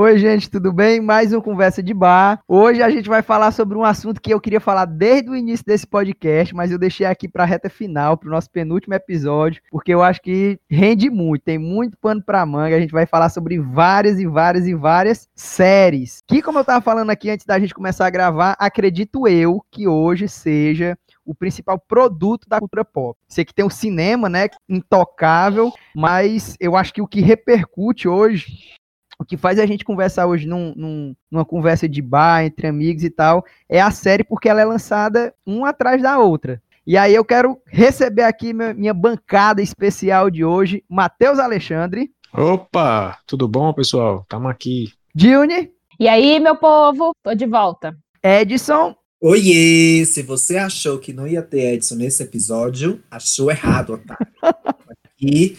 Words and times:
Oi, 0.00 0.16
gente, 0.16 0.48
tudo 0.48 0.72
bem? 0.72 1.00
Mais 1.00 1.32
um 1.32 1.40
Conversa 1.40 1.82
de 1.82 1.92
Bar. 1.92 2.38
Hoje 2.46 2.80
a 2.80 2.88
gente 2.88 3.08
vai 3.08 3.20
falar 3.20 3.50
sobre 3.50 3.76
um 3.76 3.82
assunto 3.82 4.20
que 4.20 4.32
eu 4.32 4.40
queria 4.40 4.60
falar 4.60 4.84
desde 4.84 5.28
o 5.28 5.34
início 5.34 5.66
desse 5.66 5.84
podcast, 5.84 6.54
mas 6.54 6.70
eu 6.70 6.78
deixei 6.78 7.04
aqui 7.04 7.26
para 7.26 7.42
a 7.42 7.46
reta 7.46 7.68
final, 7.68 8.16
para 8.16 8.28
o 8.28 8.30
nosso 8.30 8.48
penúltimo 8.48 8.94
episódio, 8.94 9.60
porque 9.72 9.92
eu 9.92 10.00
acho 10.00 10.22
que 10.22 10.56
rende 10.70 11.10
muito, 11.10 11.42
tem 11.42 11.58
muito 11.58 11.98
pano 11.98 12.22
para 12.22 12.46
manga. 12.46 12.76
A 12.76 12.80
gente 12.80 12.92
vai 12.92 13.06
falar 13.06 13.28
sobre 13.28 13.58
várias 13.58 14.20
e 14.20 14.26
várias 14.28 14.68
e 14.68 14.74
várias 14.76 15.28
séries. 15.34 16.22
Que, 16.28 16.42
como 16.42 16.58
eu 16.58 16.62
estava 16.62 16.80
falando 16.80 17.10
aqui 17.10 17.28
antes 17.28 17.44
da 17.44 17.58
gente 17.58 17.74
começar 17.74 18.06
a 18.06 18.10
gravar, 18.10 18.54
acredito 18.56 19.26
eu 19.26 19.60
que 19.68 19.88
hoje 19.88 20.28
seja 20.28 20.96
o 21.26 21.34
principal 21.34 21.76
produto 21.76 22.48
da 22.48 22.60
cultura 22.60 22.84
pop. 22.84 23.18
Sei 23.26 23.44
que 23.44 23.52
tem 23.52 23.64
o 23.64 23.70
cinema, 23.70 24.28
né, 24.28 24.46
intocável, 24.68 25.72
mas 25.92 26.56
eu 26.60 26.76
acho 26.76 26.94
que 26.94 27.02
o 27.02 27.08
que 27.08 27.20
repercute 27.20 28.06
hoje 28.06 28.78
o 29.18 29.24
que 29.24 29.36
faz 29.36 29.58
a 29.58 29.66
gente 29.66 29.84
conversar 29.84 30.26
hoje 30.26 30.46
num, 30.46 30.72
num, 30.76 31.16
numa 31.30 31.44
conversa 31.44 31.88
de 31.88 32.00
bar, 32.00 32.44
entre 32.44 32.68
amigos 32.68 33.02
e 33.02 33.10
tal, 33.10 33.44
é 33.68 33.80
a 33.80 33.90
série 33.90 34.22
porque 34.22 34.48
ela 34.48 34.60
é 34.60 34.64
lançada 34.64 35.34
uma 35.44 35.70
atrás 35.70 36.00
da 36.00 36.18
outra. 36.18 36.62
E 36.86 36.96
aí 36.96 37.14
eu 37.14 37.24
quero 37.24 37.60
receber 37.66 38.22
aqui 38.22 38.54
minha, 38.54 38.72
minha 38.72 38.94
bancada 38.94 39.60
especial 39.60 40.30
de 40.30 40.44
hoje, 40.44 40.84
Matheus 40.88 41.38
Alexandre. 41.38 42.10
Opa, 42.32 43.18
tudo 43.26 43.48
bom, 43.48 43.72
pessoal? 43.72 44.20
Estamos 44.22 44.50
aqui. 44.50 44.92
Dilne. 45.14 45.70
E 45.98 46.06
aí, 46.06 46.38
meu 46.38 46.56
povo, 46.56 47.12
tô 47.22 47.34
de 47.34 47.44
volta. 47.44 47.96
Edson. 48.22 48.94
Oiê! 49.20 50.04
Se 50.06 50.22
você 50.22 50.56
achou 50.56 50.98
que 50.98 51.12
não 51.12 51.26
ia 51.26 51.42
ter 51.42 51.74
Edson 51.74 51.96
nesse 51.96 52.22
episódio, 52.22 53.02
achou 53.10 53.50
errado, 53.50 53.94
otário. 53.94 54.26
E 55.20 55.56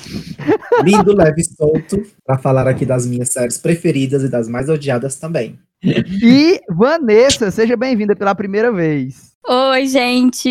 lindo, 0.84 1.14
leve 1.14 1.42
e 1.42 1.44
solto 1.44 2.02
para 2.26 2.38
falar 2.38 2.68
aqui 2.68 2.86
das 2.86 3.06
minhas 3.06 3.34
séries 3.34 3.58
preferidas 3.58 4.24
e 4.24 4.30
das 4.30 4.48
mais 4.48 4.70
odiadas 4.70 5.18
também. 5.20 5.60
E 5.84 6.60
Vanessa, 6.70 7.52
seja 7.52 7.76
bem-vinda 7.76 8.16
pela 8.16 8.34
primeira 8.34 8.72
vez. 8.72 9.34
Oi, 9.48 9.88
gente. 9.88 10.50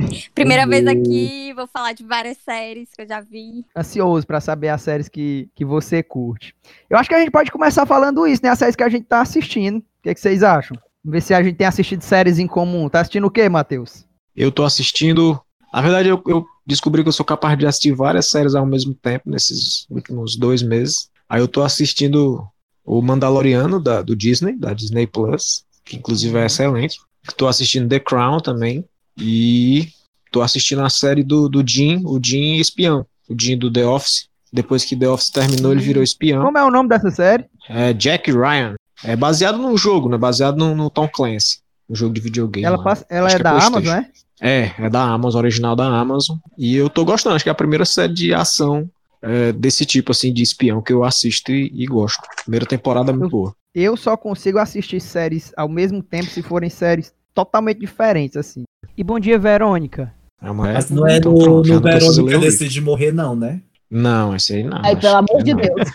Primeira 0.34 0.66
vez 0.66 0.86
aqui, 0.86 1.52
vou 1.54 1.66
falar 1.66 1.92
de 1.92 2.04
várias 2.04 2.38
séries 2.38 2.88
que 2.94 3.02
eu 3.02 3.06
já 3.06 3.20
vi. 3.20 3.64
Ansioso 3.76 4.26
para 4.26 4.40
saber 4.40 4.68
as 4.68 4.80
séries 4.82 5.08
que, 5.08 5.48
que 5.54 5.64
você 5.64 6.02
curte. 6.02 6.54
Eu 6.88 6.96
acho 6.96 7.08
que 7.08 7.14
a 7.14 7.18
gente 7.18 7.30
pode 7.30 7.50
começar 7.50 7.84
falando 7.84 8.26
isso, 8.26 8.42
né? 8.42 8.48
As 8.48 8.58
séries 8.58 8.76
que 8.76 8.82
a 8.82 8.88
gente 8.88 9.04
tá 9.04 9.20
assistindo. 9.20 9.78
O 9.78 9.84
que, 10.02 10.08
é 10.08 10.14
que 10.14 10.20
vocês 10.20 10.42
acham? 10.42 10.76
Vamos 11.04 11.16
ver 11.16 11.20
se 11.22 11.34
a 11.34 11.42
gente 11.42 11.56
tem 11.56 11.66
assistido 11.66 12.02
séries 12.02 12.38
em 12.38 12.46
comum. 12.46 12.88
Tá 12.88 13.00
assistindo 13.00 13.26
o 13.26 13.30
quê, 13.30 13.48
Matheus? 13.48 14.06
Eu 14.34 14.50
tô 14.50 14.64
assistindo. 14.64 15.38
Na 15.72 15.80
verdade, 15.80 16.08
eu, 16.08 16.22
eu 16.26 16.44
descobri 16.66 17.02
que 17.02 17.08
eu 17.08 17.12
sou 17.12 17.24
capaz 17.24 17.58
de 17.58 17.66
assistir 17.66 17.92
várias 17.92 18.28
séries 18.28 18.54
ao 18.54 18.66
mesmo 18.66 18.94
tempo 18.94 19.30
nesses 19.30 19.86
últimos 19.88 20.36
dois 20.36 20.62
meses. 20.62 21.08
Aí 21.28 21.40
eu 21.40 21.48
tô 21.48 21.62
assistindo 21.62 22.44
o 22.84 23.00
Mandaloriano 23.00 23.80
da, 23.80 24.02
do 24.02 24.16
Disney, 24.16 24.56
da 24.56 24.72
Disney 24.72 25.06
Plus, 25.06 25.64
que 25.84 25.96
inclusive 25.96 26.36
é 26.38 26.46
excelente. 26.46 26.98
Tô 27.36 27.46
assistindo 27.46 27.88
The 27.88 28.00
Crown 28.00 28.40
também. 28.40 28.84
E 29.16 29.88
tô 30.32 30.42
assistindo 30.42 30.82
a 30.82 30.90
série 30.90 31.22
do, 31.22 31.48
do 31.48 31.62
Jim, 31.66 32.02
o 32.04 32.18
Jim 32.22 32.56
espião. 32.56 33.06
O 33.28 33.34
Jim 33.38 33.56
do 33.56 33.70
The 33.70 33.86
Office. 33.86 34.28
Depois 34.52 34.84
que 34.84 34.96
The 34.96 35.08
Office 35.08 35.30
terminou, 35.30 35.70
ele 35.70 35.80
virou 35.80 36.02
espião. 36.02 36.44
Como 36.44 36.58
é 36.58 36.64
o 36.64 36.70
nome 36.70 36.88
dessa 36.88 37.10
série? 37.10 37.44
É 37.68 37.92
Jack 37.92 38.32
Ryan. 38.32 38.74
É 39.04 39.14
baseado 39.14 39.58
num 39.58 39.76
jogo, 39.76 40.08
né? 40.08 40.18
Baseado 40.18 40.56
no, 40.56 40.74
no 40.74 40.90
Tom 40.90 41.08
Clancy. 41.08 41.60
Um 41.88 41.94
jogo 41.94 42.12
de 42.14 42.20
videogame. 42.20 42.66
Ela, 42.66 42.82
passa, 42.82 43.06
ela 43.08 43.30
é, 43.30 43.34
é 43.34 43.38
da 43.38 43.52
Amazon, 43.52 43.94
né? 43.94 44.10
É, 44.40 44.72
é 44.78 44.88
da 44.88 45.02
Amazon, 45.02 45.40
original 45.40 45.76
da 45.76 45.86
Amazon. 45.86 46.38
E 46.56 46.74
eu 46.74 46.88
tô 46.88 47.04
gostando, 47.04 47.36
acho 47.36 47.44
que 47.44 47.50
é 47.50 47.52
a 47.52 47.54
primeira 47.54 47.84
série 47.84 48.14
de 48.14 48.32
ação 48.32 48.88
é, 49.22 49.52
desse 49.52 49.84
tipo, 49.84 50.12
assim, 50.12 50.32
de 50.32 50.42
espião 50.42 50.82
que 50.82 50.92
eu 50.92 51.04
assisto 51.04 51.52
e, 51.52 51.70
e 51.74 51.86
gosto. 51.86 52.22
Primeira 52.44 52.66
temporada 52.66 53.10
é 53.10 53.14
muito 53.14 53.30
boa. 53.30 53.54
Eu 53.74 53.96
só 53.96 54.16
consigo 54.16 54.58
assistir 54.58 55.00
séries 55.00 55.52
ao 55.56 55.68
mesmo 55.68 56.02
tempo 56.02 56.26
se 56.26 56.42
forem 56.42 56.70
séries 56.70 57.12
totalmente 57.34 57.78
diferentes, 57.78 58.36
assim. 58.36 58.64
E 58.96 59.04
bom 59.04 59.20
dia, 59.20 59.38
Verônica. 59.38 60.12
É 60.42 60.50
uma... 60.50 60.72
Mas 60.72 60.90
não 60.90 61.06
é 61.06 61.18
então, 61.18 61.32
no, 61.32 61.62
no 61.62 61.80
Verônica 61.80 62.38
Decide 62.38 62.80
Morrer, 62.80 63.12
não, 63.12 63.36
né? 63.36 63.60
Não, 63.90 64.36
esse 64.36 64.54
aí 64.54 64.62
não. 64.62 64.80
Ai, 64.84 64.94
pelo 64.94 65.16
amor 65.16 65.42
de 65.42 65.52
não. 65.52 65.60
Deus. 65.60 65.90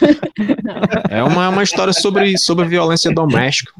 é 1.10 1.24
uma, 1.24 1.48
uma 1.48 1.64
história 1.64 1.94
sobre, 1.94 2.38
sobre 2.38 2.68
violência 2.68 3.14
doméstica. 3.14 3.72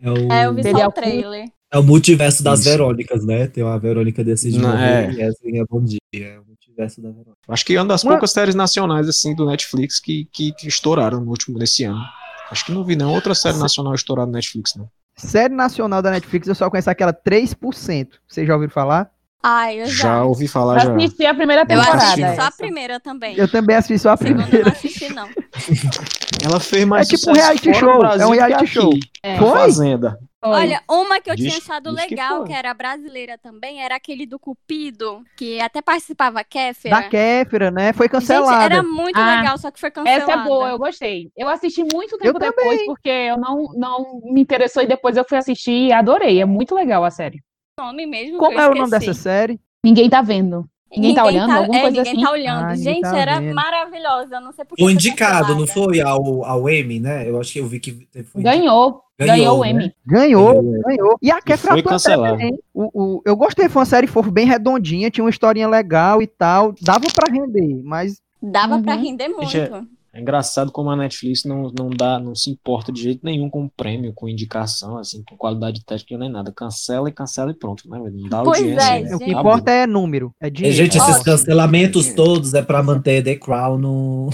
É, 0.00 0.10
o... 0.10 0.32
é 0.32 0.46
eu 0.46 0.54
vi 0.54 0.62
só 0.62 0.86
o 0.86 0.92
trailer. 0.92 1.44
É 1.72 1.78
o 1.78 1.82
multiverso 1.82 2.42
das 2.42 2.60
Isso. 2.60 2.68
Verônicas, 2.68 3.24
né? 3.24 3.46
Tem 3.48 3.64
uma 3.64 3.78
Verônica 3.78 4.22
desse 4.22 4.50
Não, 4.56 4.76
é. 4.76 5.12
e 5.12 5.20
essa 5.20 5.38
é 5.44 5.64
Bom 5.68 5.82
Dia. 5.82 5.98
É 6.14 6.38
o 6.38 6.44
multiverso 6.44 7.00
da 7.00 7.08
Verônica. 7.08 7.36
Acho 7.48 7.64
que 7.64 7.74
é 7.74 7.80
uma 7.80 7.88
das 7.88 8.04
uma... 8.04 8.12
poucas 8.12 8.30
séries 8.30 8.54
nacionais, 8.54 9.08
assim, 9.08 9.34
do 9.34 9.46
Netflix 9.46 9.98
que, 9.98 10.28
que, 10.32 10.52
que 10.52 10.68
estouraram 10.68 11.20
no 11.20 11.30
último 11.30 11.58
desse 11.58 11.84
ano. 11.84 12.02
Acho 12.50 12.64
que 12.64 12.72
não 12.72 12.84
vi 12.84 12.94
nenhuma 12.94 13.14
outra 13.14 13.34
série 13.34 13.58
nacional 13.58 13.94
estourada 13.94 14.26
no 14.26 14.32
Netflix, 14.34 14.74
não. 14.76 14.88
Série 15.16 15.54
nacional 15.54 16.02
da 16.02 16.10
Netflix, 16.10 16.46
eu 16.46 16.54
só 16.54 16.70
conheço 16.70 16.90
aquela 16.90 17.12
3%. 17.12 18.08
Vocês 18.28 18.46
já 18.46 18.54
ouviram 18.54 18.72
falar? 18.72 19.10
Ah, 19.42 19.72
eu 19.72 19.86
já. 19.86 20.04
Já 20.04 20.24
ouvi 20.24 20.48
falar, 20.48 20.80
já. 20.80 20.94
Assisti 20.94 21.24
a 21.24 21.34
primeira 21.34 21.64
temporada. 21.64 21.96
Eu 21.96 22.02
assisti 22.02 22.36
só 22.36 22.42
a 22.42 22.50
primeira 22.50 23.00
também. 23.00 23.36
Eu 23.36 23.48
também 23.48 23.76
assisti 23.76 23.98
só 23.98 24.10
a 24.10 24.16
primeira. 24.16 24.50
Segunda 24.50 24.58
eu 24.58 24.64
não 24.64 24.72
assisti, 24.72 25.12
não. 25.12 25.28
Ela 26.44 26.60
fez 26.60 26.84
mais 26.84 27.08
É 27.08 27.16
tipo 27.16 27.30
um 27.30 27.34
reality 27.34 27.74
show. 27.74 28.04
É 28.04 28.26
um 28.26 28.30
reality 28.30 28.66
show. 28.66 28.90
É. 29.22 29.38
Foi? 29.38 29.50
Fazenda. 29.50 30.18
Olha, 30.42 30.80
uma 30.88 31.20
que 31.20 31.30
eu 31.30 31.34
diz, 31.34 31.46
tinha 31.46 31.58
achado 31.58 31.90
legal, 31.90 32.44
que, 32.44 32.50
que, 32.50 32.56
era 32.56 32.72
brasileira 32.72 33.36
também, 33.36 33.82
era 33.82 33.96
aquele 33.96 34.26
do 34.26 34.38
Cupido, 34.38 35.22
que 35.36 35.60
até 35.60 35.82
participava 35.82 36.40
a 36.40 36.44
Kéfera. 36.44 36.94
Da 36.94 37.08
Kéfera, 37.08 37.70
né? 37.70 37.92
Foi 37.92 38.08
cancelada. 38.08 38.62
Gente, 38.62 38.72
era 38.72 38.82
muito 38.82 39.18
ah, 39.18 39.38
legal, 39.38 39.58
só 39.58 39.70
que 39.70 39.80
foi 39.80 39.90
cancelada. 39.90 40.22
Essa 40.22 40.40
é 40.40 40.44
boa, 40.44 40.68
eu 40.68 40.78
gostei. 40.78 41.30
Eu 41.36 41.48
assisti 41.48 41.82
muito 41.82 42.16
tempo 42.18 42.36
eu 42.36 42.40
depois, 42.40 42.70
também. 42.70 42.86
porque 42.86 43.08
eu 43.08 43.38
não, 43.38 43.66
não 43.74 44.20
me 44.24 44.40
interessou 44.40 44.82
e 44.82 44.86
depois 44.86 45.16
eu 45.16 45.24
fui 45.28 45.36
assistir 45.36 45.88
e 45.88 45.92
adorei. 45.92 46.40
É 46.40 46.44
muito 46.44 46.74
legal 46.74 47.04
a 47.04 47.10
série. 47.10 47.42
Nome 47.78 48.06
mesmo. 48.06 48.38
Como 48.38 48.58
é 48.58 48.66
o 48.66 48.74
nome 48.74 48.90
dessa 48.90 49.12
série? 49.12 49.60
Ninguém 49.84 50.08
tá 50.08 50.22
vendo. 50.22 50.66
Ninguém, 50.90 51.14
tá 51.14 51.26
olhando? 51.26 51.48
Tá, 51.48 51.56
alguma 51.56 51.76
é, 51.76 51.80
coisa 51.82 51.96
ninguém 51.98 52.12
assim? 52.14 52.22
tá 52.22 52.32
olhando. 52.32 52.64
Ah, 52.64 52.74
Gente, 52.74 53.00
tá 53.02 53.18
era 53.18 53.38
vendo. 53.38 53.54
maravilhosa. 53.54 54.40
Não 54.40 54.50
sei 54.50 54.64
por 54.64 54.76
que. 54.76 54.82
O 54.82 54.88
indicado, 54.88 55.54
não 55.54 55.66
foi 55.66 56.00
ao, 56.00 56.42
ao 56.42 56.70
Emmy, 56.70 56.98
né? 56.98 57.28
Eu 57.28 57.38
acho 57.38 57.52
que 57.52 57.58
eu 57.58 57.66
vi 57.66 57.78
que 57.78 58.08
foi 58.32 58.42
Ganhou. 58.42 59.02
Ganhou, 59.18 59.36
ganhou 59.36 59.58
o 59.58 59.60
né? 59.62 59.70
Emmy. 59.70 59.94
Ganhou, 60.06 60.62
ganhou. 60.86 61.18
E 61.20 61.30
a 61.30 61.42
Kefra 61.42 61.82
também. 61.82 62.58
O, 62.72 62.90
o, 62.94 63.22
eu 63.26 63.36
gostei, 63.36 63.68
foi 63.68 63.80
uma 63.80 63.86
série 63.86 64.06
fofa, 64.06 64.30
bem 64.30 64.46
redondinha, 64.46 65.10
tinha 65.10 65.24
uma 65.24 65.30
historinha 65.30 65.68
legal 65.68 66.22
e 66.22 66.26
tal. 66.26 66.74
Dava 66.80 67.06
pra 67.14 67.30
render, 67.30 67.82
mas. 67.84 68.22
Dava 68.42 68.76
uhum. 68.76 68.82
pra 68.82 68.94
render 68.94 69.28
muito. 69.28 69.50
Gente, 69.50 69.70
é 70.16 70.20
engraçado 70.20 70.72
como 70.72 70.88
a 70.88 70.96
Netflix 70.96 71.44
não, 71.44 71.70
não 71.78 71.90
dá, 71.90 72.18
não 72.18 72.34
se 72.34 72.48
importa 72.48 72.90
de 72.90 73.02
jeito 73.02 73.20
nenhum 73.22 73.50
com 73.50 73.68
prêmio, 73.68 74.14
com 74.14 74.26
indicação, 74.26 74.96
assim, 74.96 75.22
com 75.22 75.36
qualidade 75.36 75.84
técnica 75.84 76.16
nem 76.16 76.30
nada. 76.30 76.50
Cancela 76.50 77.10
e 77.10 77.12
cancela 77.12 77.50
e 77.50 77.54
pronto, 77.54 77.86
né? 77.86 77.98
Não 77.98 78.28
dá 78.28 78.42
pois 78.42 78.62
audiência. 78.62 78.82
É, 78.82 79.02
né? 79.02 79.14
O 79.14 79.18
que 79.18 79.30
importa 79.30 79.70
é 79.70 79.86
número, 79.86 80.32
é 80.40 80.48
dinheiro. 80.48 80.74
gente, 80.74 80.96
esses 80.96 81.22
cancelamentos 81.22 82.14
todos 82.14 82.54
é 82.54 82.62
para 82.62 82.82
manter 82.82 83.22
The 83.22 83.36
Crown 83.36 83.76
no. 83.76 84.30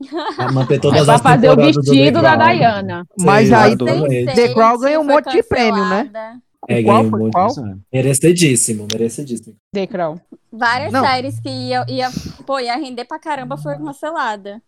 pra 0.36 0.50
manter 0.50 0.80
todas 0.80 1.02
é 1.02 1.04
pra 1.04 1.18
fazer 1.18 1.50
o 1.50 1.56
vestido 1.56 2.22
da 2.22 2.36
Diana. 2.36 3.06
Mas 3.20 3.52
aí 3.52 3.76
The 3.76 4.54
Crown 4.54 4.78
ganhou 4.78 5.02
um 5.02 5.06
monte 5.06 5.30
de 5.32 5.42
prêmio, 5.42 5.84
né? 5.84 6.10
É, 6.66 6.82
qual 6.82 7.04
foi 7.04 7.20
muito, 7.20 7.32
qual? 7.32 7.50
Merecidíssimo, 7.92 8.88
merecidíssimo. 8.90 9.54
The 9.70 9.86
Crown. 9.86 10.18
Várias 10.50 10.90
Não. 10.90 11.04
séries 11.04 11.38
que 11.38 11.50
ia, 11.50 11.84
ia, 11.86 12.08
pô, 12.46 12.58
ia 12.58 12.74
render 12.76 13.04
pra 13.04 13.18
caramba 13.18 13.58
foi 13.58 13.76
cancelada. 13.76 14.62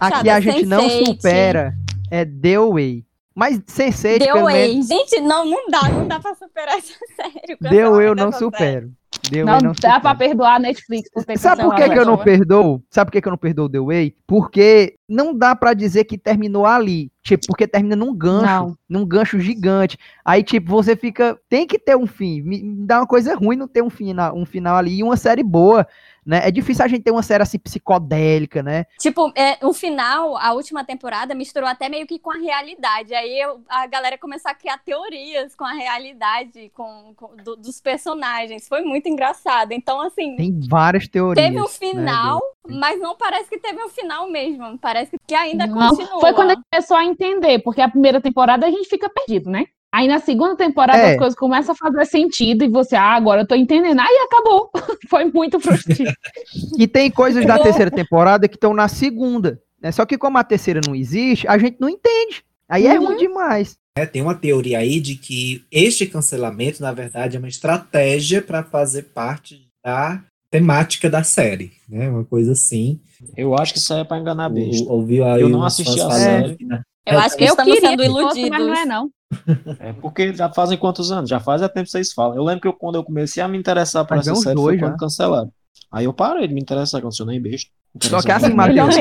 Aqui 0.00 0.30
a 0.30 0.40
gente 0.40 0.66
não 0.66 0.88
supera 0.88 1.74
é 2.10 2.24
The 2.24 2.54
Away. 2.54 3.04
Mas 3.34 3.58
Sense8, 3.58 4.18
The 4.18 4.42
Way. 4.42 4.68
Menos... 4.68 4.88
Gente, 4.88 5.20
não, 5.20 5.44
não 5.44 5.68
dá, 5.68 5.88
não 5.90 6.08
dá 6.08 6.18
pra 6.18 6.34
superar 6.34 6.78
essa 6.78 6.94
série. 7.14 7.56
The 7.58 7.90
Way 7.90 8.06
eu 8.06 8.14
não 8.14 8.32
supero. 8.32 8.90
The 9.30 9.44
não, 9.44 9.58
não 9.58 9.72
dá 9.72 10.00
pra 10.00 10.14
perdoar 10.14 10.54
a 10.54 10.58
Netflix 10.58 11.10
por 11.10 11.24
ter 11.24 11.38
Sabe 11.38 11.62
por 11.62 11.74
que, 11.74 11.88
que 11.88 11.98
eu 11.98 12.06
não 12.06 12.16
perdoo? 12.16 12.82
Sabe 12.90 13.08
por 13.08 13.12
que, 13.12 13.20
que 13.20 13.28
eu 13.28 13.30
não 13.30 13.38
perdoo 13.38 13.68
The 13.68 13.78
Way? 13.78 14.16
Porque 14.26 14.96
não 15.06 15.36
dá 15.36 15.54
para 15.54 15.74
dizer 15.74 16.04
que 16.04 16.16
terminou 16.16 16.64
ali. 16.64 17.10
Tipo, 17.22 17.46
porque 17.48 17.66
termina 17.66 17.96
num 17.96 18.14
gancho, 18.14 18.46
não. 18.46 18.78
num 18.88 19.04
gancho 19.04 19.38
gigante. 19.38 19.98
Aí, 20.24 20.42
tipo, 20.42 20.70
você 20.70 20.96
fica. 20.96 21.38
Tem 21.48 21.66
que 21.66 21.78
ter 21.78 21.96
um 21.96 22.06
fim. 22.06 22.40
Me 22.40 22.86
dá 22.86 23.00
uma 23.00 23.06
coisa 23.06 23.34
ruim 23.34 23.56
não 23.56 23.68
ter 23.68 23.82
um 23.82 23.90
final, 23.90 24.34
um 24.34 24.46
final 24.46 24.76
ali. 24.76 24.98
E 24.98 25.02
uma 25.02 25.16
série 25.16 25.42
boa 25.42 25.86
né? 26.26 26.40
É 26.42 26.50
difícil 26.50 26.84
a 26.84 26.88
gente 26.88 27.02
ter 27.02 27.12
uma 27.12 27.22
série 27.22 27.42
assim 27.42 27.58
psicodélica, 27.58 28.62
né? 28.62 28.86
Tipo, 28.98 29.32
é, 29.36 29.64
o 29.64 29.72
final, 29.72 30.36
a 30.36 30.52
última 30.52 30.84
temporada, 30.84 31.34
misturou 31.34 31.68
até 31.68 31.88
meio 31.88 32.06
que 32.06 32.18
com 32.18 32.32
a 32.32 32.36
realidade. 32.36 33.14
Aí 33.14 33.40
eu, 33.40 33.60
a 33.68 33.86
galera 33.86 34.18
começou 34.18 34.50
a 34.50 34.54
criar 34.54 34.78
teorias 34.78 35.54
com 35.54 35.64
a 35.64 35.72
realidade 35.72 36.70
com, 36.74 37.14
com 37.14 37.36
do, 37.36 37.56
dos 37.56 37.80
personagens. 37.80 38.66
Foi 38.66 38.82
muito 38.82 39.08
engraçado. 39.08 39.72
Então, 39.72 40.00
assim. 40.00 40.34
Tem 40.36 40.60
várias 40.68 41.06
teorias. 41.06 41.46
Teve 41.46 41.60
um 41.60 41.64
né, 41.64 41.68
final, 41.68 42.40
né? 42.66 42.76
mas 42.80 43.00
não 43.00 43.16
parece 43.16 43.48
que 43.48 43.58
teve 43.58 43.82
um 43.82 43.88
final 43.88 44.28
mesmo. 44.28 44.76
Parece 44.78 45.12
que 45.26 45.34
ainda 45.34 45.66
não, 45.66 45.90
continua. 45.90 46.20
Foi 46.20 46.32
quando 46.32 46.50
a 46.50 46.54
gente 46.54 46.64
começou 46.72 46.96
a 46.96 47.04
entender, 47.04 47.60
porque 47.60 47.80
a 47.80 47.88
primeira 47.88 48.20
temporada 48.20 48.66
a 48.66 48.70
gente 48.70 48.88
fica 48.88 49.08
perdido, 49.08 49.48
né? 49.48 49.66
Aí 49.94 50.06
na 50.08 50.18
segunda 50.18 50.56
temporada 50.56 50.98
é. 50.98 51.12
as 51.12 51.16
coisas 51.18 51.38
começam 51.38 51.72
a 51.74 51.76
fazer 51.78 52.04
sentido 52.04 52.64
e 52.64 52.68
você, 52.68 52.94
ah, 52.96 53.14
agora 53.14 53.42
eu 53.42 53.46
tô 53.46 53.54
entendendo. 53.54 53.98
Aí 54.00 54.16
acabou. 54.26 54.70
Foi 55.08 55.24
muito 55.26 55.58
frustrante. 55.58 56.04
e 56.78 56.86
tem 56.86 57.10
coisas 57.10 57.46
da 57.46 57.58
terceira 57.58 57.90
temporada 57.90 58.46
que 58.48 58.56
estão 58.56 58.74
na 58.74 58.88
segunda. 58.88 59.60
Né? 59.80 59.90
Só 59.92 60.04
que 60.04 60.18
como 60.18 60.36
a 60.38 60.44
terceira 60.44 60.80
não 60.86 60.94
existe, 60.94 61.48
a 61.48 61.56
gente 61.56 61.78
não 61.80 61.88
entende. 61.88 62.44
Aí 62.68 62.86
é 62.86 62.98
Uhum. 62.98 63.06
ruim 63.06 63.16
demais. 63.16 63.76
É, 63.96 64.04
tem 64.04 64.20
uma 64.20 64.34
teoria 64.34 64.78
aí 64.78 65.00
de 65.00 65.14
que 65.14 65.64
este 65.72 66.04
cancelamento, 66.06 66.82
na 66.82 66.92
verdade, 66.92 67.36
é 67.36 67.38
uma 67.38 67.48
estratégia 67.48 68.42
para 68.42 68.62
fazer 68.62 69.04
parte 69.14 69.66
da 69.82 70.22
temática 70.50 71.08
da 71.08 71.22
série, 71.22 71.72
né? 71.88 72.08
Uma 72.10 72.24
coisa 72.24 72.52
assim. 72.52 73.00
Eu 73.36 73.54
acho 73.54 73.72
que 73.72 73.78
isso 73.78 73.94
aí 73.94 74.00
é 74.00 74.04
pra 74.04 74.18
enganar 74.18 74.50
besta. 74.50 74.84
Ou- 74.84 74.98
Ouviu 74.98 75.24
aí 75.24 75.40
Eu 75.40 75.48
não 75.48 75.64
assisti 75.64 75.98
a 76.00 76.10
série. 76.10 76.56
que, 76.56 76.64
né? 76.66 76.82
Eu 77.06 77.18
acho 77.18 77.36
que 77.36 77.44
Eu 77.44 77.48
estamos 77.48 77.74
queria 77.74 77.80
sendo 77.80 78.02
que 78.02 78.08
fosse, 78.18 78.42
iludidos. 78.42 78.50
mas 78.50 78.66
não 78.66 78.74
é 78.74 78.84
não. 78.84 79.10
É 79.78 79.92
porque 79.92 80.34
já 80.34 80.52
fazem 80.52 80.78
quantos 80.78 81.10
anos? 81.12 81.28
Já 81.30 81.40
faz 81.40 81.62
é 81.62 81.68
tempo 81.68 81.84
que 81.84 81.90
vocês 81.90 82.12
falam. 82.12 82.36
Eu 82.36 82.44
lembro 82.44 82.62
que 82.62 82.68
eu, 82.68 82.72
quando 82.72 82.96
eu 82.96 83.04
comecei 83.04 83.42
a 83.42 83.48
me 83.48 83.58
interessar 83.58 84.06
por 84.06 84.16
essa 84.16 84.34
série 84.34 84.54
dois 84.54 84.78
foi 84.78 84.78
já. 84.78 84.86
quando 84.86 84.96
cancelaram. 84.98 85.52
Aí 85.90 86.04
eu 86.04 86.12
parei 86.12 86.46
de 86.48 86.54
me 86.54 86.60
interessar, 86.60 87.00
que 87.00 87.06
eu 87.06 87.26
nem 87.26 87.40
besta. 87.40 87.70
Só 88.02 88.20
que 88.22 88.30
assim, 88.30 88.52
Matheus, 88.54 88.94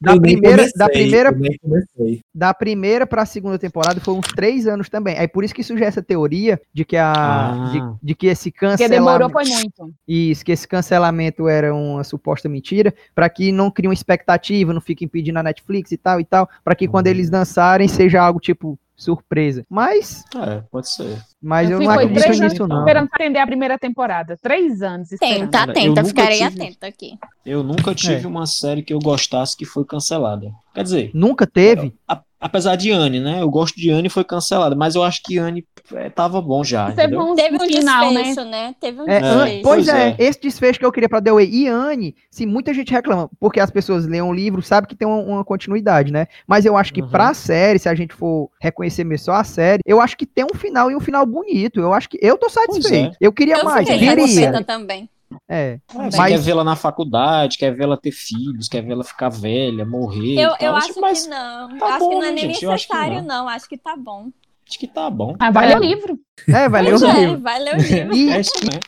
da 0.00 0.16
primeira, 0.18 0.56
da 0.76 0.86
comecei, 0.86 1.02
primeira, 1.02 1.30
nem 1.32 1.58
comecei. 1.58 2.20
da 2.34 2.54
primeira 2.54 3.06
pra 3.06 3.24
segunda 3.26 3.58
temporada 3.58 4.00
foi 4.00 4.14
uns 4.14 4.26
três 4.34 4.66
anos 4.66 4.88
também. 4.88 5.18
Aí 5.18 5.28
por 5.28 5.44
isso 5.44 5.54
que 5.54 5.62
surge 5.62 5.84
essa 5.84 6.02
teoria 6.02 6.60
de 6.72 6.84
que 6.84 6.96
a 6.96 7.12
Ah. 7.12 7.70
de, 7.72 8.06
de 8.08 8.14
que 8.14 8.26
esse 8.26 8.50
Porque 8.50 8.66
cancelamento 8.66 9.04
demorou 9.04 9.30
foi 9.30 9.44
muito. 9.44 9.94
isso, 10.06 10.44
que 10.44 10.52
esse 10.52 10.66
cancelamento 10.66 11.48
era 11.48 11.74
uma 11.74 12.02
suposta 12.04 12.48
mentira, 12.48 12.92
pra 13.14 13.28
que 13.28 13.52
não 13.52 13.70
crie 13.70 13.88
uma 13.88 13.94
expectativa, 13.94 14.72
não 14.72 14.80
fique 14.80 15.04
impedindo 15.04 15.38
a 15.38 15.42
Netflix 15.42 15.92
e 15.92 15.96
tal 15.96 16.20
e 16.20 16.24
tal, 16.24 16.48
pra 16.64 16.74
que 16.74 16.88
quando 16.88 17.06
Uhum. 17.06 17.12
eles 17.12 17.30
lançarem 17.30 17.88
seja 17.88 18.20
algo 18.22 18.40
tipo 18.40 18.78
surpresa. 19.00 19.64
Mas, 19.68 20.24
É, 20.36 20.62
pode 20.70 20.88
ser. 20.90 21.18
mas 21.42 21.70
eu, 21.70 21.78
fui- 21.78 21.86
não 21.86 21.92
acredito 21.94 22.20
três 22.22 22.40
anos 22.40 22.52
nisso 22.52 22.66
não. 22.68 22.78
esperando 22.80 23.08
atender 23.12 23.38
a 23.38 23.46
primeira 23.46 23.78
temporada. 23.78 24.36
Três 24.40 24.82
anos 24.82 25.10
esperando. 25.10 25.50
Tenta, 25.50 25.80
eu 25.80 25.86
nunca 25.88 26.04
ficarei 26.04 26.38
tive- 26.38 26.62
atenta 26.62 26.86
aqui. 26.86 27.18
Eu 27.44 27.62
nunca 27.62 27.94
tive 27.94 28.24
É. 28.24 28.28
uma 28.28 28.46
série 28.46 28.82
que 28.82 28.92
eu 28.92 28.98
gostasse 28.98 29.56
que 29.56 29.64
foi 29.64 29.84
cancelada. 29.84 30.52
Quer 30.74 30.82
dizer, 30.84 31.10
Nunca 31.14 31.46
teve. 31.46 31.94
a- 32.06 32.20
apesar 32.40 32.76
de 32.76 32.90
Anne, 32.90 33.20
né? 33.20 33.40
Eu 33.42 33.50
gosto 33.50 33.76
de 33.76 33.90
Anne 33.90 34.06
e 34.06 34.10
foi 34.10 34.24
cancelada, 34.24 34.74
mas 34.74 34.94
eu 34.94 35.02
acho 35.02 35.20
que 35.22 35.38
Anne 35.38 35.64
é, 35.94 36.08
tava 36.08 36.40
bom 36.40 36.62
já, 36.64 36.86
Teve 36.92 37.02
entendeu? 37.14 37.20
um, 37.20 37.34
Teve 37.34 37.56
um 37.56 37.60
final, 37.60 38.12
né? 38.12 38.22
desfecho, 38.22 38.48
né? 38.48 38.74
Teve 38.80 39.00
um 39.02 39.08
É, 39.08 39.20
desfecho. 39.20 39.62
pois 39.62 39.86
Pois 39.86 39.88
é, 39.88 40.08
é. 40.10 40.16
esse 40.18 40.40
desfecho 40.40 40.78
que 40.78 40.84
eu 40.84 40.92
queria 40.92 41.08
pra 41.08 41.20
The 41.22 41.32
Way 41.32 41.48
e 41.50 41.68
Anne, 41.68 42.14
se 42.30 42.46
muita 42.46 42.72
gente 42.74 42.92
reclama, 42.92 43.28
porque 43.38 43.60
as 43.60 43.70
pessoas 43.70 44.06
leem 44.06 44.22
o 44.22 44.32
livro, 44.32 44.62
sabe 44.62 44.86
que 44.86 44.94
tem 44.96 45.06
uma, 45.08 45.18
uma 45.18 45.44
continuidade, 45.44 46.12
né? 46.12 46.26
Mas 46.46 46.64
eu 46.64 46.76
acho 46.76 46.92
que 46.94 47.02
Uhum. 47.02 47.08
pra 47.08 47.34
série, 47.34 47.78
se 47.78 47.88
a 47.88 47.94
gente 47.94 48.14
for 48.14 48.50
reconhecer 48.60 49.04
mesmo 49.04 49.24
só 49.26 49.32
a 49.34 49.44
série, 49.44 49.80
eu 49.86 50.00
acho 50.00 50.16
que 50.16 50.26
tem 50.26 50.44
um 50.44 50.54
final 50.56 50.90
e 50.90 50.96
um 50.96 51.00
final 51.00 51.24
bonito. 51.26 51.80
Eu 51.80 51.92
acho 51.92 52.08
que 52.08 52.18
eu 52.22 52.36
tô 52.38 52.48
satisfeito. 52.48 53.16
Eu 53.20 53.32
queria 53.32 53.56
Eu 53.58 53.64
mais, 53.64 53.86
satisfeita 53.88 54.62
também. 54.64 55.08
É. 55.52 55.78
Você 55.92 56.16
Mas- 56.16 56.30
quer 56.32 56.38
vê-la 56.38 56.62
na 56.62 56.76
faculdade, 56.76 57.58
quer 57.58 57.74
vê-la 57.74 57.96
ter 57.96 58.12
filhos, 58.12 58.68
quer 58.68 58.82
vê-la 58.82 59.02
ficar 59.02 59.28
velha, 59.30 59.84
morrer. 59.84 60.38
Eu, 60.38 60.50
e 60.60 60.64
eu 60.64 60.76
acho 60.76 60.86
Tipo, 60.88 61.00
mas 61.00 61.22
que 61.24 61.28
não. 61.28 61.76
tá 61.78 61.86
acho 61.86 61.98
bom, 61.98 62.08
que 62.10 62.14
não 62.14 62.22
é 62.22 62.26
né, 62.26 62.32
nem 62.32 62.44
gente? 62.52 62.64
Eu 62.64 62.70
acho 62.70 62.86
necessário, 62.88 63.16
não. 63.22 63.26
não. 63.44 63.48
Acho 63.48 63.68
que 63.68 63.76
tá 63.76 63.96
bom. 63.96 64.28
Acho 64.68 64.78
que 64.78 64.86
tá 64.86 65.10
bom. 65.10 65.34
Ah, 65.40 65.50
vai 65.50 65.64
É. 65.66 65.68
ler 65.74 65.80
o 65.80 65.84
livro. 65.84 66.18
É, 66.48 66.68
vai 66.68 66.82
ler 66.82 66.94
o 66.94 67.04
é, 67.04 67.20
livro. 67.20 67.40
vai 67.40 67.58
ler 67.58 67.74
o 67.74 67.78
livro. 67.78 68.14
E, 68.14 68.30
É 68.30 68.40
isso 68.40 68.52
mesmo. 68.64 68.80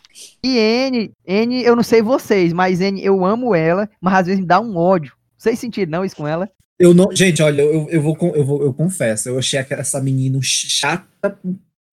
e 0.45 0.57
N, 0.57 1.11
N, 1.27 1.63
eu 1.65 1.75
não 1.75 1.83
sei 1.83 2.01
vocês, 2.01 2.53
mas 2.53 2.81
N, 2.81 3.05
eu 3.05 3.25
amo 3.27 3.53
ela, 3.57 3.91
mas 4.01 4.15
às 4.21 4.27
vezes 4.27 4.41
me 4.41 4.47
dá 4.47 4.61
um 4.61 4.77
ódio. 4.77 5.13
Vocês 5.37 5.59
sentiram 5.59 5.91
não 5.91 6.05
isso 6.05 6.15
com 6.15 6.29
ela? 6.29 6.49
Eu 6.79 6.95
não, 6.95 7.11
gente, 7.13 7.43
olha, 7.43 7.63
eu, 7.63 7.89
eu, 7.91 8.01
vou, 8.01 8.17
eu, 8.35 8.45
vou, 8.45 8.63
eu 8.63 8.73
confesso, 8.73 9.29
eu 9.29 9.37
achei 9.39 9.59
aquela- 9.59 9.81
essa 9.81 10.01
menina 10.01 10.39
chata, 10.43 11.37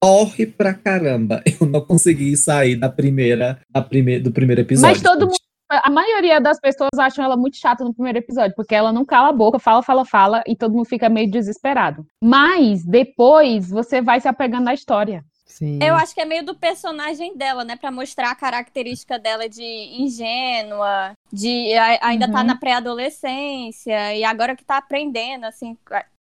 corre 0.02 0.46
pra 0.48 0.74
caramba. 0.74 1.42
Eu 1.60 1.68
não 1.68 1.82
consegui 1.82 2.36
sair 2.38 2.76
da 2.76 2.90
primeira, 2.90 3.60
da 3.70 3.82
primeira, 3.82 4.24
do 4.24 4.32
primeiro 4.32 4.62
episódio. 4.62 4.90
Mas 4.96 5.02
todo 5.02 5.26
mundo, 5.28 5.40
a 5.70 5.90
maioria 5.90 6.40
das 6.40 6.60
pessoas 6.60 6.90
acham 6.98 7.24
ela 7.24 7.38
muito 7.38 7.58
chata 7.58 7.84
no 7.84 7.94
primeiro 7.94 8.18
episódio, 8.20 8.56
porque 8.56 8.74
ela 8.74 8.92
não 8.92 9.06
cala 9.06 9.30
a 9.30 9.34
boca, 9.34 9.60
fala, 9.60 9.84
fala, 9.84 10.06
fala, 10.06 10.44
e 10.48 10.56
todo 10.56 10.74
mundo 10.74 10.86
fica 10.88 11.10
meio 11.10 11.30
desesperado. 11.30 12.06
Mas 12.24 12.84
depois 12.84 13.70
você 13.70 14.02
vai 14.02 14.20
se 14.20 14.28
apegando 14.28 14.68
à 14.70 14.74
história. 14.74 15.24
Sim. 15.46 15.80
Eu 15.82 15.96
acho 15.96 16.14
que 16.14 16.22
é 16.22 16.26
meio 16.26 16.46
do 16.46 16.56
personagem 16.56 17.36
dela, 17.36 17.66
né? 17.66 17.76
Pra 17.76 17.92
mostrar 17.92 18.30
a 18.32 18.36
característica 18.36 19.18
dela 19.20 19.50
de 19.50 19.64
ingênua, 20.00 21.12
de 21.34 21.74
ainda 22.02 22.32
tá 22.32 22.40
Uhum. 22.42 22.46
na 22.46 22.56
pré-adolescência, 22.56 24.16
e 24.16 24.24
agora 24.24 24.56
que 24.56 24.64
tá 24.64 24.78
aprendendo, 24.78 25.46
assim, 25.46 25.76